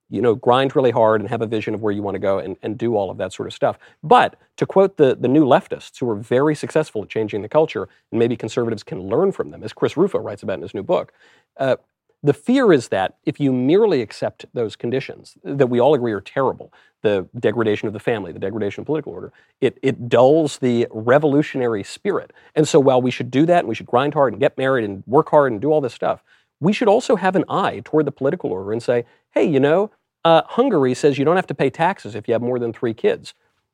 you 0.09 0.21
know, 0.21 0.35
grind 0.35 0.75
really 0.75 0.91
hard 0.91 1.21
and 1.21 1.29
have 1.29 1.41
a 1.41 1.47
vision 1.47 1.73
of 1.73 1.81
where 1.81 1.91
you 1.91 2.03
want 2.03 2.13
to 2.13 2.19
go 2.19 2.37
and, 2.37 2.55
and 2.61 2.77
do 2.77 2.95
all 2.95 3.09
of 3.09 3.17
that 3.17 3.33
sort 3.33 3.47
of 3.47 3.53
stuff. 3.53 3.79
But 4.03 4.39
to 4.57 4.65
quote 4.65 4.97
the, 4.97 5.15
the 5.15 5.27
new 5.27 5.43
leftists 5.43 5.99
who 5.99 6.07
are 6.07 6.15
very 6.15 6.53
successful 6.53 7.01
at 7.01 7.09
changing 7.09 7.41
the 7.41 7.49
culture, 7.49 7.89
and 8.11 8.19
maybe 8.19 8.35
conservatives 8.35 8.83
can 8.83 9.01
learn 9.01 9.31
from 9.31 9.49
them, 9.49 9.63
as 9.63 9.73
Chris 9.73 9.97
Rufo 9.97 10.19
writes 10.19 10.43
about 10.43 10.55
in 10.55 10.61
his 10.61 10.75
new 10.75 10.83
book, 10.83 11.13
uh, 11.57 11.77
the 12.23 12.33
fear 12.33 12.71
is 12.71 12.87
that 12.87 13.17
if 13.25 13.39
you 13.39 13.51
merely 13.51 14.01
accept 14.01 14.45
those 14.53 14.77
conditions 14.77 15.37
that 15.43 15.67
we 15.67 15.79
all 15.79 15.93
agree 15.93 16.13
are 16.13 16.21
terrible, 16.21 16.73
the 17.01 17.27
degradation 17.37 17.87
of 17.87 17.93
the 17.93 17.99
family, 17.99 18.31
the 18.31 18.39
degradation 18.39 18.81
of 18.81 18.85
political 18.85 19.11
order, 19.11 19.33
it, 19.59 19.77
it 19.81 20.07
dulls 20.07 20.57
the 20.59 20.87
revolutionary 20.89 21.83
spirit. 21.83 22.31
And 22.55 22.65
so 22.65 22.79
while 22.79 23.01
we 23.01 23.11
should 23.11 23.29
do 23.29 23.45
that 23.47 23.59
and 23.59 23.67
we 23.67 23.75
should 23.75 23.85
grind 23.85 24.13
hard 24.13 24.33
and 24.33 24.39
get 24.39 24.57
married 24.57 24.85
and 24.85 25.03
work 25.05 25.29
hard 25.29 25.51
and 25.51 25.59
do 25.59 25.71
all 25.71 25.81
this 25.81 25.93
stuff, 25.93 26.23
we 26.61 26.71
should 26.71 26.87
also 26.87 27.17
have 27.17 27.35
an 27.35 27.43
eye 27.49 27.81
toward 27.83 28.05
the 28.05 28.11
political 28.11 28.51
order 28.51 28.71
and 28.71 28.81
say, 28.81 29.03
hey, 29.31 29.43
you 29.43 29.59
know, 29.59 29.91
uh, 30.23 30.43
Hungary 30.45 30.93
says 30.93 31.17
you 31.17 31.25
don't 31.25 31.35
have 31.35 31.47
to 31.47 31.53
pay 31.53 31.69
taxes 31.69 32.15
if 32.15 32.29
you 32.29 32.33
have 32.33 32.41
more 32.41 32.57
than 32.57 32.71
three 32.71 32.93
kids. 32.93 33.33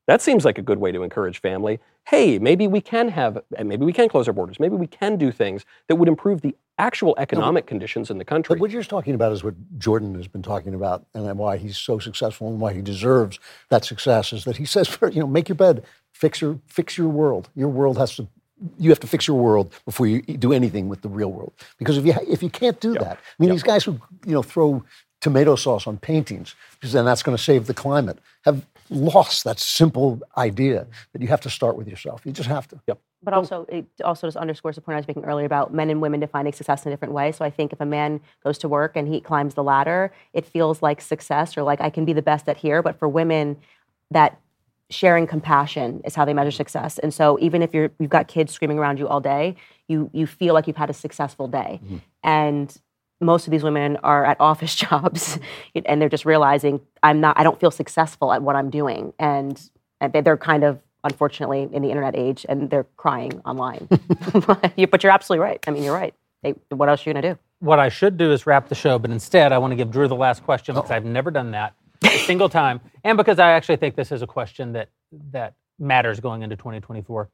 That 0.09 0.23
seems 0.23 0.43
like 0.43 0.57
a 0.57 0.63
good 0.63 0.79
way 0.79 0.91
to 0.91 1.03
encourage 1.03 1.39
family. 1.39 1.79
Hey, 2.07 2.39
maybe 2.39 2.65
we 2.65 2.81
can 2.81 3.09
have, 3.09 3.37
and 3.55 3.69
maybe 3.69 3.85
we 3.85 3.93
can 3.93 4.09
close 4.09 4.27
our 4.27 4.33
borders. 4.33 4.59
Maybe 4.59 4.75
we 4.75 4.87
can 4.87 5.17
do 5.17 5.31
things 5.31 5.65
that 5.87 5.97
would 5.97 6.07
improve 6.07 6.41
the 6.41 6.55
actual 6.79 7.13
economic 7.19 7.67
conditions 7.67 8.09
in 8.09 8.17
the 8.17 8.25
country. 8.25 8.55
But 8.55 8.61
what 8.61 8.71
you're 8.71 8.81
talking 8.81 9.13
about 9.13 9.33
is 9.33 9.43
what 9.43 9.53
Jordan 9.77 10.15
has 10.15 10.27
been 10.27 10.41
talking 10.41 10.73
about, 10.73 11.05
and 11.13 11.37
why 11.37 11.57
he's 11.57 11.77
so 11.77 11.99
successful 11.99 12.49
and 12.49 12.59
why 12.59 12.73
he 12.73 12.81
deserves 12.81 13.37
that 13.69 13.85
success 13.85 14.33
is 14.33 14.45
that 14.45 14.57
he 14.57 14.65
says, 14.65 14.97
you 15.11 15.19
know, 15.19 15.27
make 15.27 15.47
your 15.47 15.55
bed, 15.55 15.83
fix 16.11 16.41
your 16.41 16.57
fix 16.65 16.97
your 16.97 17.09
world. 17.09 17.47
Your 17.55 17.69
world 17.69 17.99
has 17.99 18.15
to. 18.15 18.27
You 18.79 18.89
have 18.89 18.99
to 19.01 19.07
fix 19.07 19.27
your 19.27 19.37
world 19.37 19.71
before 19.85 20.07
you 20.07 20.23
do 20.23 20.53
anything 20.53 20.89
with 20.89 21.03
the 21.03 21.07
real 21.07 21.31
world. 21.31 21.53
Because 21.77 21.97
if 21.97 22.05
you 22.07 22.15
if 22.27 22.41
you 22.41 22.49
can't 22.49 22.79
do 22.79 22.93
that, 22.95 23.19
I 23.19 23.35
mean, 23.37 23.51
these 23.51 23.61
guys 23.61 23.83
who 23.83 24.01
you 24.25 24.33
know 24.33 24.41
throw 24.41 24.83
tomato 25.21 25.55
sauce 25.55 25.85
on 25.85 25.97
paintings 25.97 26.55
because 26.73 26.93
then 26.93 27.05
that's 27.05 27.21
going 27.21 27.37
to 27.37 27.43
save 27.43 27.67
the 27.67 27.73
climate 27.73 28.19
have 28.45 28.65
lost 28.89 29.43
that 29.43 29.59
simple 29.59 30.21
idea 30.37 30.87
that 31.13 31.21
you 31.21 31.27
have 31.27 31.41
to 31.41 31.49
start 31.49 31.75
with 31.75 31.87
yourself. 31.87 32.21
You 32.25 32.31
just 32.31 32.49
have 32.49 32.67
to. 32.69 32.79
Yep. 32.87 32.99
But 33.21 33.33
also, 33.33 33.65
it 33.67 33.85
also 34.03 34.27
just 34.27 34.37
underscores 34.37 34.75
the 34.75 34.81
point 34.81 34.95
I 34.95 34.99
was 34.99 35.07
making 35.07 35.25
earlier 35.25 35.45
about 35.45 35.73
men 35.73 35.89
and 35.89 36.01
women 36.01 36.19
defining 36.19 36.53
success 36.53 36.85
in 36.85 36.91
a 36.91 36.95
different 36.95 37.13
way. 37.13 37.31
So 37.31 37.43
I 37.43 37.49
think 37.49 37.73
if 37.73 37.81
a 37.81 37.85
man 37.85 38.21
goes 38.43 38.57
to 38.59 38.69
work 38.69 38.95
and 38.95 39.07
he 39.07 39.19
climbs 39.19 39.55
the 39.55 39.63
ladder, 39.63 40.13
it 40.33 40.45
feels 40.45 40.81
like 40.81 41.01
success 41.01 41.57
or 41.57 41.63
like 41.63 41.81
I 41.81 41.89
can 41.89 42.05
be 42.05 42.13
the 42.13 42.21
best 42.21 42.47
at 42.47 42.57
here. 42.57 42.81
But 42.81 42.97
for 42.97 43.09
women, 43.09 43.57
that 44.11 44.39
sharing 44.89 45.27
compassion 45.27 46.01
is 46.05 46.15
how 46.15 46.25
they 46.25 46.33
measure 46.33 46.51
success. 46.51 46.97
And 46.97 47.13
so 47.13 47.37
even 47.39 47.61
if 47.61 47.73
you're 47.73 47.91
you've 47.99 48.09
got 48.09 48.27
kids 48.27 48.53
screaming 48.53 48.79
around 48.79 48.99
you 48.99 49.07
all 49.07 49.21
day, 49.21 49.55
you 49.87 50.09
you 50.13 50.25
feel 50.25 50.53
like 50.53 50.65
you've 50.65 50.77
had 50.77 50.89
a 50.89 50.93
successful 50.93 51.47
day. 51.47 51.79
Mm-hmm. 51.83 51.97
And 52.23 52.77
most 53.21 53.47
of 53.47 53.51
these 53.51 53.63
women 53.63 53.97
are 53.97 54.25
at 54.25 54.39
office 54.39 54.75
jobs 54.87 55.39
and 55.85 56.01
they're 56.01 56.09
just 56.09 56.25
realizing 56.25 56.81
I'm 57.03 57.19
not 57.19 57.37
I 57.39 57.43
don't 57.43 57.59
feel 57.59 57.71
successful 57.71 58.33
at 58.33 58.41
what 58.41 58.55
I'm 58.55 58.69
doing. 58.69 59.13
And, 59.19 59.59
and 60.01 60.13
they- 60.13 60.21
they're 60.21 60.37
kind 60.37 60.63
of 60.63 60.79
unfortunately 61.03 61.69
in 61.71 61.81
the 61.81 61.89
internet 61.89 62.15
age 62.15 62.45
and 62.49 62.69
they're 62.69 62.87
crying 62.97 63.41
online. 63.45 63.87
But 64.91 65.03
you're 65.03 65.11
absolutely 65.11 65.43
right. 65.43 65.59
I 65.67 65.71
mean, 65.71 65.83
you're 65.83 65.93
right. 65.93 66.13
They, 66.43 66.55
what 66.69 66.89
else 66.89 67.05
are 67.05 67.09
you 67.09 67.13
going 67.13 67.23
to 67.23 67.33
do? 67.33 67.39
What 67.59 67.79
I 67.79 67.89
should 67.89 68.17
do 68.17 68.31
is 68.31 68.47
wrap 68.47 68.69
the 68.69 68.75
show, 68.75 68.97
but 68.97 69.11
instead 69.11 69.51
I 69.51 69.57
want 69.57 69.71
to 69.71 69.75
give 69.75 69.91
Drew 69.91 70.07
the 70.07 70.15
last 70.15 70.43
question 70.43 70.75
because 70.75 70.91
oh. 70.91 70.95
I've 70.95 71.05
never 71.05 71.31
done 71.31 71.51
that 71.51 71.73
a 72.03 72.17
single 72.19 72.49
time, 72.49 72.79
and 73.03 73.17
because 73.17 73.39
I 73.39 73.51
actually 73.51 73.75
think 73.77 73.95
this 73.95 74.11
is 74.11 74.21
a 74.21 74.27
question 74.27 74.73
that 74.73 74.89
that 75.31 75.55
matters 75.77 76.19
going 76.19 76.43
into 76.43 76.55
2024. 76.55 77.29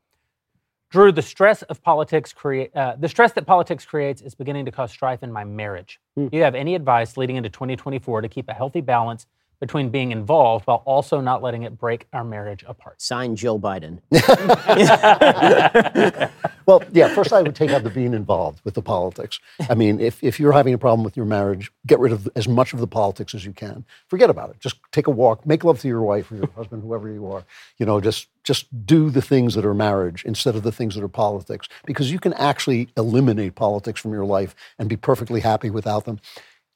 Drew, 0.90 1.12
the 1.12 1.22
stress 1.22 1.62
of 1.64 1.82
politics 1.82 2.32
create 2.32 2.76
uh, 2.76 2.96
the 2.98 3.10
stress 3.10 3.34
that 3.34 3.46
politics 3.46 3.86
creates 3.86 4.22
is 4.22 4.36
beginning 4.36 4.66
to 4.66 4.72
cause 4.72 4.92
strife 4.92 5.24
in 5.24 5.32
my 5.32 5.44
marriage. 5.44 6.00
Do 6.16 6.30
you 6.32 6.44
have 6.44 6.56
any 6.56 6.76
advice 6.76 7.18
leading 7.18 7.36
into 7.36 7.50
2024 7.50 8.22
to 8.22 8.30
keep 8.30 8.48
a 8.50 8.54
healthy 8.54 8.82
balance 8.82 9.26
between 9.60 9.90
being 9.90 10.12
involved 10.12 10.68
while 10.68 10.84
also 10.86 11.20
not 11.20 11.42
letting 11.42 11.64
it 11.64 11.78
break 11.78 12.08
our 12.14 12.24
marriage 12.24 12.64
apart? 12.68 13.02
Sign 13.02 13.36
Jill 13.36 13.60
Biden. 13.60 14.00
Well, 16.66 16.84
yeah, 16.92 17.14
first 17.14 17.32
I 17.32 17.42
would 17.42 17.56
take 17.56 17.70
out 17.70 17.84
the 17.84 17.90
being 17.90 18.14
involved 18.14 18.62
with 18.64 18.74
the 18.74 18.82
politics. 18.82 19.40
I 19.70 19.76
mean, 19.76 20.00
if, 20.00 20.24
if 20.24 20.40
you're 20.40 20.52
having 20.52 20.74
a 20.74 20.78
problem 20.78 21.04
with 21.04 21.16
your 21.16 21.26
marriage, 21.26 21.72
get 21.86 22.00
rid 22.00 22.12
of 22.12 22.28
as 22.36 22.48
much 22.48 22.74
of 22.74 22.80
the 22.80 22.88
politics 22.88 23.36
as 23.36 23.46
you 23.46 23.54
can. 23.54 23.86
Forget 24.08 24.30
about 24.30 24.50
it. 24.50 24.60
Just 24.60 24.78
take 24.92 25.08
a 25.08 25.12
walk, 25.12 25.46
make 25.46 25.64
love 25.64 25.80
to 25.82 25.88
your 25.88 26.02
wife 26.02 26.32
or 26.32 26.38
your 26.38 26.50
husband, 26.56 26.82
whoever 26.82 27.10
you 27.10 27.28
are. 27.32 27.44
You 27.78 27.86
know, 27.86 28.02
just 28.02 28.28
just 28.44 28.86
do 28.86 29.10
the 29.10 29.22
things 29.22 29.56
that 29.56 29.66
are 29.66 29.74
marriage 29.74 30.24
instead 30.26 30.56
of 30.56 30.64
the 30.64 30.72
things 30.72 30.96
that 30.96 31.04
are 31.04 31.08
politics. 31.08 31.68
Because 31.86 32.12
you 32.12 32.20
can 32.20 32.34
actually 32.34 32.90
eliminate 32.98 33.56
politics 33.56 34.00
from 34.00 34.12
your 34.12 34.26
life 34.26 34.56
and 34.80 34.90
be 34.90 34.98
perfectly 34.98 35.42
happy 35.42 35.70
without 35.70 36.06
them. 36.06 36.20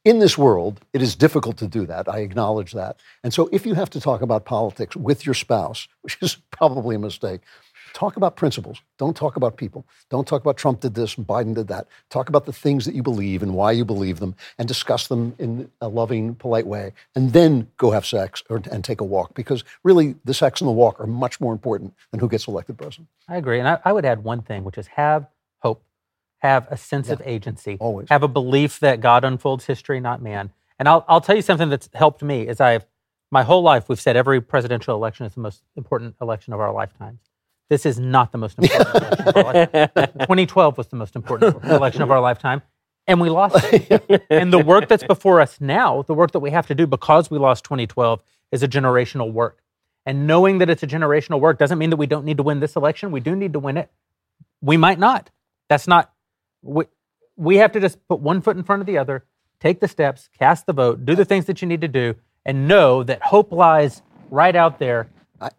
In 0.06 0.20
this 0.20 0.38
world, 0.38 0.80
it 0.94 1.02
is 1.02 1.16
difficult 1.16 1.57
to 1.57 1.68
do 1.68 1.86
that. 1.86 2.07
I 2.07 2.20
acknowledge 2.20 2.72
that. 2.72 2.98
And 3.24 3.34
so 3.34 3.49
if 3.52 3.66
you 3.66 3.74
have 3.74 3.90
to 3.91 3.99
talk 3.99 4.22
about 4.22 4.45
politics 4.45 4.95
with 4.95 5.26
your 5.26 5.36
spouse, 5.36 5.88
which 6.02 6.18
is 6.22 6.36
probably 6.52 6.95
a 6.95 6.99
mistake, 6.99 7.41
talk 7.94 8.18
about 8.18 8.36
principles. 8.36 8.82
Don't 8.98 9.16
talk 9.16 9.36
about 9.36 9.57
people. 9.57 9.86
Don't 10.10 10.28
talk 10.28 10.41
about 10.41 10.57
Trump 10.57 10.80
did 10.82 10.95
this 10.95 11.18
and 11.18 11.26
Biden 11.26 11.56
did 11.56 11.68
that. 11.68 11.88
Talk 12.10 12.30
about 12.30 12.45
the 12.45 12.53
things 12.53 12.86
that 12.86 12.95
you 12.95 13.03
believe 13.03 13.44
and 13.44 13.53
why 13.53 13.72
you 13.72 13.86
believe 13.86 14.20
them 14.20 14.36
and 14.57 14.68
discuss 14.68 15.07
them 15.07 15.36
in 15.40 15.72
a 15.82 15.88
loving, 15.88 16.36
polite 16.36 16.68
way. 16.68 16.94
And 17.16 17.34
then 17.34 17.68
go 17.78 17.91
have 17.91 18.06
sex 18.06 18.44
or, 18.49 18.61
and 18.72 18.84
take 18.84 19.02
a 19.02 19.06
walk 19.06 19.34
because 19.36 19.64
really 19.84 20.16
the 20.26 20.34
sex 20.34 20.61
and 20.61 20.68
the 20.68 20.74
walk 20.74 20.99
are 20.99 21.07
much 21.07 21.40
more 21.40 21.53
important 21.53 21.94
than 22.11 22.20
who 22.20 22.30
gets 22.30 22.48
elected 22.48 22.78
president. 22.78 23.07
I 23.28 23.38
agree. 23.38 23.60
And 23.60 23.68
I, 23.68 23.80
I 23.86 23.94
would 23.94 24.06
add 24.06 24.24
one 24.24 24.41
thing, 24.41 24.64
which 24.64 24.78
is 24.78 24.88
have 24.88 25.28
hope, 25.60 25.84
have 26.40 26.68
a 26.72 26.78
sense 26.78 27.10
of 27.10 27.22
agency, 27.26 27.78
always. 27.80 28.10
have 28.10 28.24
a 28.24 28.28
belief 28.28 28.80
that 28.80 29.02
God 29.02 29.24
unfolds 29.24 29.66
history, 29.66 29.99
not 29.99 30.22
man. 30.22 30.52
And 30.78 30.88
I'll, 30.88 31.03
I'll 31.07 31.22
tell 31.22 31.36
you 31.36 31.41
something 31.41 31.70
that's 31.70 31.90
helped 31.94 32.24
me 32.24 32.48
is 32.48 32.61
I've, 32.61 32.86
my 33.32 33.44
whole 33.44 33.61
life, 33.61 33.90
we've 33.90 33.99
said 33.99 34.16
every 34.16 34.41
presidential 34.41 34.95
election 34.95 35.26
is 35.26 35.36
the 35.36 35.41
most 35.41 35.61
important 35.76 36.16
election 36.22 36.53
of 36.53 36.60
our 36.60 36.72
lifetimes. 36.72 37.20
This 37.70 37.86
is 37.86 38.00
not 38.00 38.32
the 38.32 38.40
most 38.40 38.58
important 38.58 38.98
election 38.98 39.28
of 39.28 39.36
our 39.36 39.54
lifetime. 39.54 40.08
2012 40.20 40.78
was 40.78 40.88
the 40.88 40.96
most 40.96 41.16
important 41.16 41.64
election 41.66 42.02
of 42.02 42.12
our 42.12 42.20
lifetime, 42.20 42.62
and 43.06 43.22
we 43.22 43.30
lost 43.30 43.56
it. 43.72 44.26
and 44.30 44.52
the 44.52 44.60
work 44.60 44.88
that's 44.88 45.04
before 45.04 45.40
us 45.40 45.62
now, 45.62 46.02
the 46.04 46.16
work 46.16 46.32
that 46.32 46.40
we 46.40 46.50
have 46.50 46.66
to 46.68 46.76
do 46.76 46.88
because 46.88 47.30
we 47.30 47.38
lost 47.38 47.64
2012, 47.66 48.22
is 48.52 48.64
a 48.64 48.68
generational 48.68 49.32
work. 49.32 49.62
And 50.06 50.26
knowing 50.26 50.58
that 50.58 50.70
it's 50.72 50.82
a 50.82 50.88
generational 50.88 51.40
work 51.40 51.60
doesn't 51.60 51.78
mean 51.78 51.91
that 51.91 51.98
we 51.98 52.08
don't 52.08 52.26
need 52.26 52.38
to 52.38 52.44
win 52.44 52.60
this 52.60 52.76
election. 52.76 53.12
We 53.12 53.20
do 53.20 53.36
need 53.36 53.54
to 53.54 53.60
win 53.60 53.78
it. 53.78 53.91
We 54.62 54.76
might 54.76 54.98
not. 54.98 55.30
That's 55.68 55.88
not. 55.88 56.12
We, 56.64 56.86
we 57.36 57.58
have 57.58 57.72
to 57.74 57.80
just 57.80 58.06
put 58.08 58.20
one 58.20 58.41
foot 58.41 58.58
in 58.58 58.64
front 58.64 58.82
of 58.82 58.88
the 58.88 58.98
other, 58.98 59.26
take 59.60 59.80
the 59.80 59.88
steps, 59.88 60.30
cast 60.40 60.66
the 60.66 60.74
vote, 60.74 61.06
do 61.06 61.14
the 61.14 61.26
things 61.26 61.46
that 61.46 61.62
you 61.62 61.68
need 61.68 61.82
to 61.82 61.88
do, 61.88 62.16
and 62.46 62.68
know 62.68 63.04
that 63.04 63.22
hope 63.22 63.52
lies 63.52 64.02
right 64.32 64.56
out 64.56 64.80
there 64.80 65.08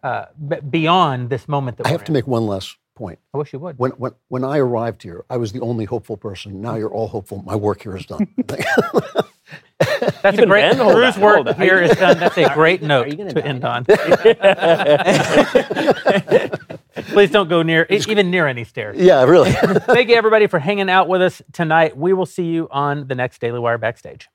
uh, 0.03 0.25
b- 0.47 0.57
beyond 0.69 1.29
this 1.29 1.47
moment 1.47 1.77
that 1.77 1.87
I 1.87 1.91
we're 1.91 1.97
have 1.97 2.05
to 2.05 2.11
make 2.11 2.27
one 2.27 2.45
last 2.47 2.77
point. 2.95 3.19
I 3.33 3.37
wish 3.37 3.53
you 3.53 3.59
would. 3.59 3.77
When, 3.79 3.91
when, 3.91 4.11
when 4.27 4.43
I 4.43 4.57
arrived 4.59 5.01
here, 5.03 5.23
I 5.29 5.37
was 5.37 5.53
the 5.53 5.61
only 5.61 5.85
hopeful 5.85 6.17
person. 6.17 6.61
Now 6.61 6.75
you're 6.75 6.91
all 6.91 7.07
hopeful. 7.07 7.41
My 7.43 7.55
work 7.55 7.81
here 7.81 7.95
is 7.97 8.05
done. 8.05 8.27
That's 10.21 10.37
a 10.37 10.45
great. 10.45 10.75
Drew's 10.75 11.17
work 11.17 11.55
here 11.57 11.81
is 11.81 11.97
done. 11.97 12.19
That's 12.19 12.37
a 12.37 12.49
great 12.53 12.83
note 12.83 13.09
to 13.09 13.45
end 13.45 13.65
on. 13.65 13.85
Please 16.95 17.31
don't 17.31 17.49
go 17.49 17.61
near, 17.63 17.87
even 17.89 18.29
near 18.29 18.47
any 18.47 18.63
stairs. 18.63 18.97
Yeah, 18.99 19.23
really. 19.23 19.51
Thank 19.51 20.09
you, 20.09 20.15
everybody, 20.15 20.47
for 20.47 20.59
hanging 20.59 20.89
out 20.89 21.07
with 21.07 21.21
us 21.21 21.41
tonight. 21.51 21.97
We 21.97 22.13
will 22.13 22.25
see 22.25 22.45
you 22.45 22.67
on 22.71 23.07
the 23.07 23.15
next 23.15 23.41
Daily 23.41 23.59
Wire 23.59 23.77
Backstage. 23.77 24.29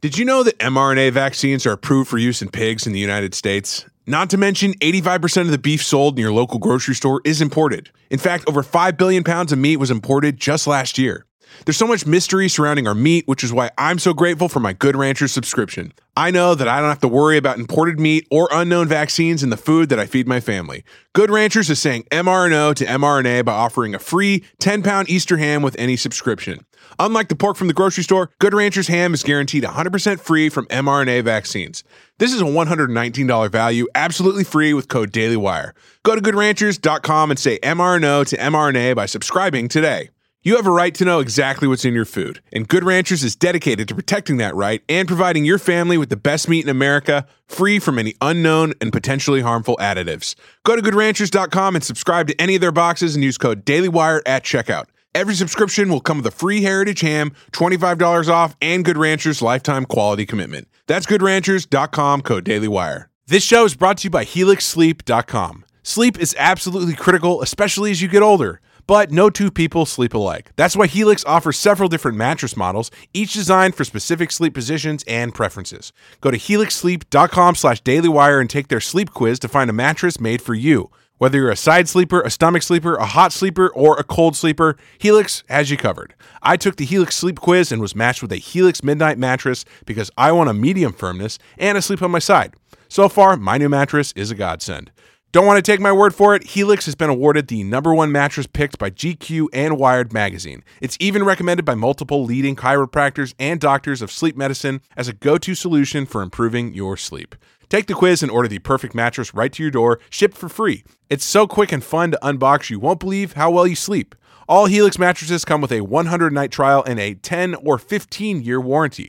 Did 0.00 0.16
you 0.16 0.24
know 0.24 0.44
that 0.44 0.56
mRNA 0.60 1.10
vaccines 1.10 1.66
are 1.66 1.72
approved 1.72 2.08
for 2.08 2.18
use 2.18 2.40
in 2.40 2.52
pigs 2.52 2.86
in 2.86 2.92
the 2.92 3.00
United 3.00 3.34
States? 3.34 3.84
Not 4.06 4.30
to 4.30 4.36
mention, 4.36 4.74
85% 4.74 5.40
of 5.40 5.50
the 5.50 5.58
beef 5.58 5.82
sold 5.82 6.16
in 6.16 6.22
your 6.22 6.32
local 6.32 6.60
grocery 6.60 6.94
store 6.94 7.20
is 7.24 7.42
imported. 7.42 7.90
In 8.08 8.20
fact, 8.20 8.44
over 8.48 8.62
5 8.62 8.96
billion 8.96 9.24
pounds 9.24 9.50
of 9.50 9.58
meat 9.58 9.78
was 9.78 9.90
imported 9.90 10.38
just 10.38 10.68
last 10.68 10.98
year. 10.98 11.26
There's 11.64 11.76
so 11.76 11.86
much 11.86 12.06
mystery 12.06 12.48
surrounding 12.48 12.86
our 12.86 12.94
meat, 12.94 13.26
which 13.26 13.44
is 13.44 13.52
why 13.52 13.70
I'm 13.78 13.98
so 13.98 14.14
grateful 14.14 14.48
for 14.48 14.60
my 14.60 14.72
Good 14.72 14.96
Ranchers 14.96 15.32
subscription. 15.32 15.92
I 16.16 16.30
know 16.30 16.54
that 16.54 16.66
I 16.66 16.80
don't 16.80 16.88
have 16.88 17.00
to 17.00 17.08
worry 17.08 17.36
about 17.36 17.58
imported 17.58 18.00
meat 18.00 18.26
or 18.30 18.48
unknown 18.50 18.88
vaccines 18.88 19.42
in 19.42 19.50
the 19.50 19.56
food 19.56 19.88
that 19.88 20.00
I 20.00 20.06
feed 20.06 20.26
my 20.26 20.40
family. 20.40 20.84
Good 21.12 21.30
Ranchers 21.30 21.70
is 21.70 21.80
saying 21.80 22.04
mRNO 22.10 22.74
to 22.76 22.84
mRNA 22.84 23.44
by 23.44 23.52
offering 23.52 23.94
a 23.94 23.98
free 23.98 24.44
10 24.58 24.82
pound 24.82 25.08
Easter 25.08 25.36
ham 25.36 25.62
with 25.62 25.76
any 25.78 25.96
subscription. 25.96 26.64
Unlike 26.98 27.28
the 27.28 27.36
pork 27.36 27.56
from 27.56 27.68
the 27.68 27.74
grocery 27.74 28.02
store, 28.02 28.30
Good 28.40 28.54
Ranchers 28.54 28.88
ham 28.88 29.14
is 29.14 29.22
guaranteed 29.22 29.62
100% 29.62 30.20
free 30.20 30.48
from 30.48 30.66
mRNA 30.66 31.22
vaccines. 31.22 31.84
This 32.18 32.32
is 32.32 32.40
a 32.40 32.44
$119 32.44 33.50
value, 33.50 33.86
absolutely 33.94 34.44
free 34.44 34.74
with 34.74 34.88
code 34.88 35.12
DailyWire. 35.12 35.72
Go 36.02 36.14
to 36.14 36.20
goodranchers.com 36.20 37.30
and 37.30 37.38
say 37.38 37.58
mRNO 37.60 38.26
to 38.28 38.36
mRNA 38.36 38.96
by 38.96 39.06
subscribing 39.06 39.68
today. 39.68 40.10
You 40.44 40.54
have 40.54 40.68
a 40.68 40.70
right 40.70 40.94
to 40.94 41.04
know 41.04 41.18
exactly 41.18 41.66
what's 41.66 41.84
in 41.84 41.94
your 41.94 42.04
food, 42.04 42.40
and 42.52 42.68
Good 42.68 42.84
Ranchers 42.84 43.24
is 43.24 43.34
dedicated 43.34 43.88
to 43.88 43.94
protecting 43.96 44.36
that 44.36 44.54
right 44.54 44.84
and 44.88 45.08
providing 45.08 45.44
your 45.44 45.58
family 45.58 45.98
with 45.98 46.10
the 46.10 46.16
best 46.16 46.48
meat 46.48 46.62
in 46.62 46.70
America, 46.70 47.26
free 47.48 47.80
from 47.80 47.98
any 47.98 48.14
unknown 48.20 48.72
and 48.80 48.92
potentially 48.92 49.40
harmful 49.40 49.76
additives. 49.80 50.36
Go 50.64 50.76
to 50.76 50.82
goodranchers.com 50.82 51.74
and 51.74 51.82
subscribe 51.82 52.28
to 52.28 52.40
any 52.40 52.54
of 52.54 52.60
their 52.60 52.70
boxes 52.70 53.16
and 53.16 53.24
use 53.24 53.36
code 53.36 53.64
DailyWire 53.64 54.20
at 54.26 54.44
checkout. 54.44 54.84
Every 55.12 55.34
subscription 55.34 55.88
will 55.88 56.00
come 56.00 56.18
with 56.18 56.26
a 56.26 56.30
free 56.30 56.62
Heritage 56.62 57.00
ham, 57.00 57.32
$25 57.50 58.28
off, 58.28 58.56
and 58.62 58.84
Good 58.84 58.96
Ranchers 58.96 59.42
lifetime 59.42 59.86
quality 59.86 60.24
commitment. 60.24 60.68
That's 60.86 61.06
goodranchers.com, 61.06 62.22
code 62.22 62.44
DailyWire. 62.44 63.06
This 63.26 63.42
show 63.42 63.64
is 63.64 63.74
brought 63.74 63.98
to 63.98 64.04
you 64.04 64.10
by 64.10 64.24
HelixSleep.com. 64.24 65.64
Sleep 65.82 66.20
is 66.20 66.36
absolutely 66.38 66.94
critical, 66.94 67.42
especially 67.42 67.90
as 67.90 68.00
you 68.00 68.06
get 68.06 68.22
older. 68.22 68.60
But 68.88 69.12
no 69.12 69.28
two 69.28 69.50
people 69.50 69.84
sleep 69.84 70.14
alike. 70.14 70.50
That's 70.56 70.74
why 70.74 70.86
Helix 70.86 71.22
offers 71.26 71.58
several 71.58 71.90
different 71.90 72.16
mattress 72.16 72.56
models, 72.56 72.90
each 73.12 73.34
designed 73.34 73.74
for 73.74 73.84
specific 73.84 74.32
sleep 74.32 74.54
positions 74.54 75.04
and 75.06 75.34
preferences. 75.34 75.92
Go 76.22 76.30
to 76.30 76.38
helixsleep.com 76.38 77.54
slash 77.54 77.82
dailywire 77.82 78.40
and 78.40 78.48
take 78.48 78.68
their 78.68 78.80
sleep 78.80 79.12
quiz 79.12 79.38
to 79.40 79.48
find 79.48 79.68
a 79.68 79.74
mattress 79.74 80.18
made 80.18 80.40
for 80.40 80.54
you. 80.54 80.90
Whether 81.18 81.36
you're 81.36 81.50
a 81.50 81.56
side 81.56 81.86
sleeper, 81.86 82.22
a 82.22 82.30
stomach 82.30 82.62
sleeper, 82.62 82.94
a 82.96 83.04
hot 83.04 83.30
sleeper, 83.30 83.68
or 83.68 83.98
a 83.98 84.04
cold 84.04 84.36
sleeper, 84.36 84.78
Helix 84.96 85.44
has 85.50 85.70
you 85.70 85.76
covered. 85.76 86.14
I 86.42 86.56
took 86.56 86.76
the 86.76 86.86
Helix 86.86 87.14
sleep 87.14 87.38
quiz 87.40 87.70
and 87.70 87.82
was 87.82 87.94
matched 87.94 88.22
with 88.22 88.32
a 88.32 88.36
Helix 88.36 88.82
Midnight 88.82 89.18
mattress 89.18 89.66
because 89.84 90.10
I 90.16 90.32
want 90.32 90.48
a 90.48 90.54
medium 90.54 90.94
firmness 90.94 91.38
and 91.58 91.76
a 91.76 91.82
sleep 91.82 92.00
on 92.00 92.10
my 92.10 92.20
side. 92.20 92.54
So 92.88 93.10
far, 93.10 93.36
my 93.36 93.58
new 93.58 93.68
mattress 93.68 94.12
is 94.16 94.30
a 94.30 94.34
godsend. 94.34 94.92
Don't 95.30 95.44
want 95.44 95.62
to 95.62 95.72
take 95.72 95.78
my 95.78 95.92
word 95.92 96.14
for 96.14 96.34
it? 96.34 96.42
Helix 96.42 96.86
has 96.86 96.94
been 96.94 97.10
awarded 97.10 97.48
the 97.48 97.62
number 97.62 97.92
one 97.92 98.10
mattress 98.10 98.46
picked 98.46 98.78
by 98.78 98.88
GQ 98.88 99.48
and 99.52 99.78
Wired 99.78 100.10
magazine. 100.10 100.64
It's 100.80 100.96
even 101.00 101.22
recommended 101.22 101.66
by 101.66 101.74
multiple 101.74 102.24
leading 102.24 102.56
chiropractors 102.56 103.34
and 103.38 103.60
doctors 103.60 104.00
of 104.00 104.10
sleep 104.10 104.38
medicine 104.38 104.80
as 104.96 105.06
a 105.06 105.12
go 105.12 105.36
to 105.36 105.54
solution 105.54 106.06
for 106.06 106.22
improving 106.22 106.72
your 106.72 106.96
sleep. 106.96 107.34
Take 107.68 107.88
the 107.88 107.94
quiz 107.94 108.22
and 108.22 108.32
order 108.32 108.48
the 108.48 108.60
perfect 108.60 108.94
mattress 108.94 109.34
right 109.34 109.52
to 109.52 109.62
your 109.62 109.70
door, 109.70 110.00
shipped 110.08 110.38
for 110.38 110.48
free. 110.48 110.82
It's 111.10 111.26
so 111.26 111.46
quick 111.46 111.72
and 111.72 111.84
fun 111.84 112.12
to 112.12 112.18
unbox, 112.22 112.70
you 112.70 112.80
won't 112.80 112.98
believe 112.98 113.34
how 113.34 113.50
well 113.50 113.66
you 113.66 113.76
sleep. 113.76 114.14
All 114.48 114.64
Helix 114.64 114.98
mattresses 114.98 115.44
come 115.44 115.60
with 115.60 115.72
a 115.72 115.82
100 115.82 116.32
night 116.32 116.50
trial 116.50 116.82
and 116.86 116.98
a 116.98 117.12
10 117.12 117.54
or 117.56 117.76
15 117.76 118.40
year 118.40 118.62
warranty. 118.62 119.08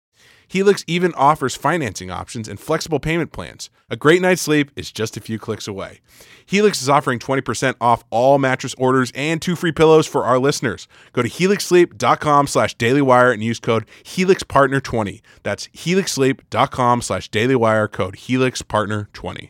Helix 0.49 0.83
even 0.87 1.13
offers 1.13 1.55
financing 1.55 2.09
options 2.09 2.47
and 2.47 2.59
flexible 2.59 2.99
payment 2.99 3.31
plans. 3.31 3.69
A 3.89 3.95
great 3.95 4.19
night's 4.19 4.41
sleep 4.41 4.71
is 4.75 4.91
just 4.91 5.15
a 5.15 5.21
few 5.21 5.37
clicks 5.37 5.67
away. 5.67 5.99
Helix 6.45 6.81
is 6.81 6.89
offering 6.89 7.19
20% 7.19 7.75
off 7.79 8.03
all 8.09 8.39
mattress 8.39 8.73
orders 8.79 9.11
and 9.13 9.39
two 9.39 9.55
free 9.55 9.71
pillows 9.71 10.07
for 10.07 10.25
our 10.25 10.39
listeners. 10.39 10.87
Go 11.13 11.21
to 11.21 11.29
helixsleep.com 11.29 12.47
slash 12.47 12.75
dailywire 12.77 13.31
and 13.31 13.43
use 13.43 13.59
code 13.59 13.85
HelixPartner20. 14.03 15.21
That's 15.43 15.67
helixsleep.com 15.67 17.01
slash 17.03 17.29
dailywire 17.29 17.91
code 17.91 18.15
HelixPartner20. 18.15 19.49